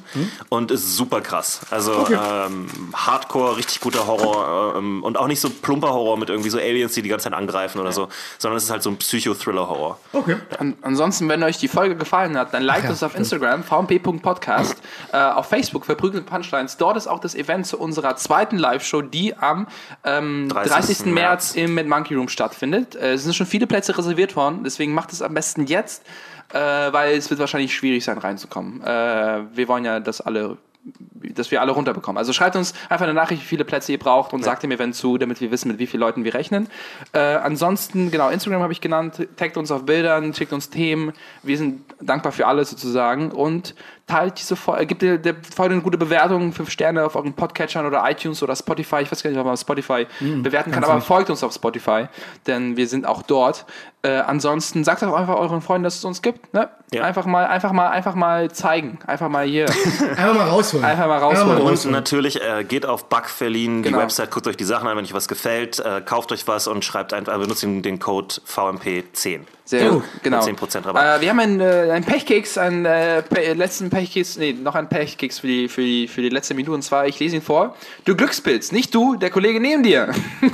Und 0.49 0.71
ist 0.71 0.95
super 0.95 1.21
krass. 1.21 1.61
Also 1.69 2.07
ähm, 2.09 2.67
Hardcore, 2.93 3.57
richtig 3.57 3.81
guter 3.81 4.07
Horror. 4.07 4.75
ähm, 4.77 5.03
und 5.03 5.17
auch 5.17 5.27
nicht 5.27 5.39
so 5.39 5.49
plumper 5.49 5.89
Horror 5.93 6.17
mit 6.17 6.29
irgendwie 6.29 6.49
so 6.49 6.57
Aliens, 6.57 6.93
die 6.93 7.01
die 7.01 7.09
ganze 7.09 7.25
Zeit 7.25 7.33
angreifen 7.33 7.79
oder 7.79 7.91
so. 7.91 8.09
Sondern 8.37 8.57
es 8.57 8.65
ist 8.65 8.71
halt 8.71 8.83
so 8.83 8.89
ein 8.89 8.97
Psycho-Thriller-Horror. 8.97 9.99
Okay. 10.13 10.37
An, 10.57 10.75
ansonsten, 10.81 11.29
wenn 11.29 11.43
euch 11.43 11.57
die 11.57 11.67
Folge 11.67 11.95
gefallen 11.95 12.37
hat, 12.37 12.53
dann 12.53 12.63
liked 12.63 12.85
ja, 12.85 12.89
uns 12.91 13.03
auf 13.03 13.11
stimmt. 13.11 13.31
Instagram, 13.31 13.63
vmp.podcast, 13.63 14.77
äh, 15.11 15.17
auf 15.17 15.47
Facebook, 15.47 15.85
verprügelte 15.85 16.25
Punchlines. 16.25 16.77
Dort 16.77 16.97
ist 16.97 17.07
auch 17.07 17.19
das 17.19 17.35
Event 17.35 17.67
zu 17.67 17.79
unserer 17.79 18.15
zweiten 18.15 18.57
Live-Show, 18.57 19.01
die 19.01 19.35
am 19.37 19.67
ähm, 20.03 20.49
30. 20.49 20.71
30. 20.71 21.05
März 21.05 21.13
März. 21.13 21.55
im 21.55 21.75
Mad 21.75 21.87
Monkey 21.87 22.15
Room 22.15 22.29
stattfindet. 22.29 22.95
Äh, 22.95 23.13
es 23.13 23.23
sind 23.23 23.35
schon 23.35 23.47
viele 23.47 23.67
Plätze 23.67 23.97
reserviert 23.97 24.35
worden, 24.35 24.63
deswegen 24.63 24.93
macht 24.93 25.11
es 25.11 25.21
am 25.21 25.33
besten 25.33 25.65
jetzt, 25.65 26.03
äh, 26.53 26.57
weil 26.57 27.17
es 27.17 27.29
wird 27.29 27.39
wahrscheinlich 27.39 27.75
schwierig 27.75 28.03
sein, 28.03 28.17
reinzukommen. 28.17 28.81
Äh, 28.81 29.43
wir 29.55 29.67
wollen 29.67 29.85
ja, 29.85 29.99
dass 29.99 30.21
alle 30.21 30.57
dass 31.35 31.51
wir 31.51 31.61
alle 31.61 31.71
runterbekommen. 31.71 32.17
Also 32.17 32.33
schreibt 32.33 32.55
uns 32.55 32.73
einfach 32.87 33.03
eine 33.03 33.13
Nachricht, 33.13 33.41
wie 33.41 33.45
viele 33.45 33.65
Plätze 33.65 33.91
ihr 33.91 33.99
braucht 33.99 34.33
und 34.33 34.43
sagt 34.43 34.63
dem 34.63 34.71
Event 34.71 34.95
zu, 34.95 35.17
damit 35.17 35.41
wir 35.41 35.51
wissen, 35.51 35.67
mit 35.67 35.79
wie 35.79 35.87
vielen 35.87 35.99
Leuten 35.99 36.23
wir 36.23 36.33
rechnen. 36.33 36.67
Äh, 37.11 37.19
ansonsten, 37.19 38.11
genau, 38.11 38.29
Instagram 38.29 38.61
habe 38.61 38.73
ich 38.73 38.81
genannt, 38.81 39.27
taggt 39.35 39.57
uns 39.57 39.71
auf 39.71 39.85
Bildern, 39.85 40.33
schickt 40.33 40.53
uns 40.53 40.69
Themen. 40.69 41.13
Wir 41.43 41.57
sind 41.57 41.83
dankbar 42.01 42.31
für 42.31 42.47
alles 42.47 42.69
sozusagen 42.69 43.31
und 43.31 43.75
teilt 44.09 44.39
diese 44.39 44.55
Folge, 44.55 44.85
gibt 44.87 45.01
der, 45.01 45.17
der 45.17 45.35
Folge 45.55 45.75
eine 45.75 45.83
gute 45.83 45.97
Bewertung, 45.97 46.51
fünf 46.51 46.69
Sterne 46.69 47.05
auf 47.05 47.15
euren 47.15 47.33
Podcatchern 47.33 47.85
oder 47.85 48.03
iTunes 48.09 48.41
oder 48.43 48.55
Spotify. 48.55 49.01
Ich 49.01 49.11
weiß 49.11 49.23
gar 49.23 49.29
nicht, 49.29 49.39
ob 49.39 49.45
man 49.45 49.55
Spotify 49.55 50.07
bewerten 50.19 50.71
kann, 50.71 50.83
aber 50.83 50.99
folgt 51.01 51.29
uns 51.29 51.43
auf 51.43 51.53
Spotify, 51.53 52.07
denn 52.47 52.75
wir 52.75 52.87
sind 52.87 53.05
auch 53.05 53.21
dort. 53.21 53.65
Äh, 54.01 54.11
ansonsten 54.11 54.85
sagt 54.85 55.03
auch 55.03 55.13
einfach 55.13 55.35
euren 55.35 55.61
Freunden, 55.61 55.83
dass 55.83 55.97
es 55.97 56.05
uns 56.05 56.21
gibt. 56.21 56.53
Ne? 56.53 56.69
Ja. 56.93 57.03
Einfach 57.03 57.25
mal, 57.25 57.45
einfach 57.47 57.73
mal, 57.73 57.89
einfach 57.89 58.15
mal 58.15 58.49
zeigen. 58.49 58.97
Einfach 59.05 59.27
mal 59.27 59.45
hier. 59.45 59.65
Einfach 60.15 60.33
mal 60.33 60.47
rausholen. 60.47 60.85
Einfach 60.85 61.07
mal 61.07 61.17
rausholen. 61.17 61.61
Und 61.61 61.91
natürlich 61.91 62.41
äh, 62.41 62.63
geht 62.63 62.85
auf 62.85 63.09
Bugverliehen, 63.09 63.83
die 63.83 63.89
Genau. 63.89 64.01
Website, 64.01 64.31
guckt 64.31 64.47
euch 64.47 64.55
die 64.55 64.63
Sachen 64.63 64.87
an, 64.87 64.95
wenn 64.95 65.03
euch 65.03 65.13
was 65.13 65.27
gefällt, 65.27 65.79
äh, 65.79 65.99
kauft 65.99 66.31
euch 66.31 66.47
was 66.47 66.67
und 66.67 66.85
schreibt 66.85 67.13
einfach, 67.13 67.35
äh, 67.35 67.39
benutzt 67.39 67.61
den, 67.61 67.81
den 67.81 67.99
Code 67.99 68.35
VMP10. 68.47 69.41
Sehr 69.65 69.89
gut, 69.89 70.03
genau. 70.23 70.39
10% 70.39 70.85
Rabatt. 70.85 71.19
Äh, 71.19 71.21
wir 71.21 71.29
haben 71.29 71.39
einen, 71.39 71.59
äh, 71.59 71.91
einen 71.91 72.03
Pechkeks, 72.05 72.57
einen 72.57 72.85
äh, 72.85 73.21
letzten 73.53 73.91
Pechkeks, 73.99 74.37
nee, 74.37 74.53
noch 74.53 74.75
einen 74.75 74.87
Pechkeks 74.87 75.39
für 75.39 75.47
die, 75.47 75.67
für, 75.67 75.81
die, 75.81 76.07
für 76.07 76.21
die 76.21 76.29
letzte 76.29 76.53
Minute. 76.53 76.71
Und 76.71 76.83
zwar, 76.83 77.05
ich 77.05 77.19
lese 77.19 77.35
ihn 77.35 77.41
vor. 77.41 77.75
Du 78.05 78.15
Glückspilz, 78.15 78.71
nicht 78.71 78.95
du, 78.95 79.15
der 79.15 79.29
Kollege 79.29 79.59
neben 79.59 79.83
dir. 79.83 80.09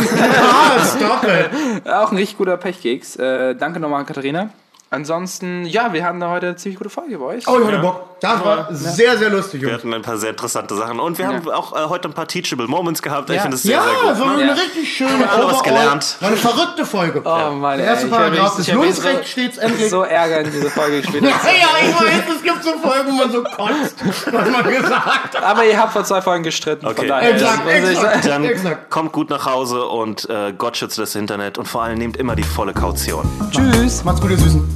Ah. 1.85 2.03
Auch 2.03 2.11
ein 2.11 2.17
richtig 2.17 2.37
guter 2.37 2.57
Pechkeks. 2.57 3.15
Äh, 3.17 3.55
danke 3.55 3.79
nochmal 3.79 4.01
an 4.01 4.05
Katharina. 4.05 4.49
Ansonsten, 4.91 5.65
ja, 5.65 5.91
wir 5.93 6.05
hatten 6.05 6.23
heute 6.23 6.45
eine 6.47 6.55
ziemlich 6.57 6.77
gute 6.77 6.89
Folge 6.89 7.17
bei 7.17 7.25
euch. 7.25 7.47
Oh, 7.47 7.59
ich 7.59 7.67
hatte 7.67 7.79
Bock. 7.79 8.01
Das 8.21 8.43
war 8.45 8.67
sehr, 8.71 9.17
sehr 9.17 9.29
lustig, 9.29 9.61
Wir 9.61 9.73
hatten 9.73 9.93
ein 9.93 10.01
paar 10.01 10.17
sehr 10.17 10.29
interessante 10.29 10.73
Sachen. 10.75 10.99
Und 10.99 11.17
wir 11.17 11.25
Ja. 11.25 11.33
haben 11.33 11.49
auch 11.51 11.75
äh, 11.75 11.89
heute 11.89 12.07
ein 12.07 12.13
paar 12.13 12.27
Teachable 12.27 12.67
Moments 12.67 13.01
gehabt. 13.01 13.29
Ich 13.29 13.35
Ja. 13.35 13.41
finde 13.41 13.55
es 13.57 13.63
sehr, 13.63 13.77
Ja, 13.77 13.83
sehr 13.83 13.93
gut. 14.13 14.17
so 14.17 14.23
eine 14.23 14.47
Ja. 14.47 14.53
richtig 14.53 14.95
schöne 14.97 15.29
alle 15.29 15.45
was 15.47 15.61
gelernt. 15.63 16.15
War 16.21 16.27
eine 16.29 16.37
verrückte 16.37 16.85
Folge. 16.85 17.21
Oh 17.25 17.51
Mann, 17.51 17.77
Der 17.77 17.87
erste 17.87 18.07
Paragraph 18.07 18.55
des 18.55 18.67
so- 18.67 18.83
steht's 19.23 19.57
endlich. 19.57 19.89
So 19.89 20.03
Ärger 20.03 20.39
in 20.41 20.51
diese 20.51 20.69
Folge 20.69 21.01
gespielt. 21.01 21.23
Ja, 21.23 21.29
ja, 21.29 21.87
ich 21.89 21.93
weiß, 21.95 22.35
es 22.37 22.41
gibt 22.43 22.63
so 22.63 22.71
Folgen, 22.77 23.09
wo 23.11 23.15
man 23.15 23.31
so 23.31 23.43
kotzt, 23.43 23.95
was 24.31 24.49
man 24.49 24.63
gesagt 24.63 25.35
hat. 25.35 25.43
Aber 25.43 25.65
ihr 25.65 25.77
habt 25.79 25.91
vor 25.91 26.03
zwei 26.05 26.21
Folgen 26.21 26.43
gestritten. 26.43 26.85
Okay. 26.85 26.95
Von 26.95 27.07
daher, 27.09 27.31
Exakt, 27.33 27.57
sagen? 27.65 27.69
exakt. 27.69 28.25
Dann 28.27 28.43
Exakt. 28.45 28.89
kommt 28.91 29.11
gut 29.11 29.29
nach 29.29 29.45
Hause 29.45 29.85
und 29.85 30.29
äh, 30.29 30.53
Gott 30.57 30.77
schütze 30.77 31.01
das 31.01 31.15
Internet 31.15 31.57
und 31.57 31.67
vor 31.67 31.83
allem 31.83 31.97
nehmt 31.97 32.15
immer 32.17 32.35
die 32.35 32.43
volle 32.43 32.73
Kaution. 32.73 33.29
Tschüss. 33.51 34.03
Macht's 34.03 34.21
gut, 34.21 34.31
ihr 34.31 34.37
Süßen. 34.37 34.75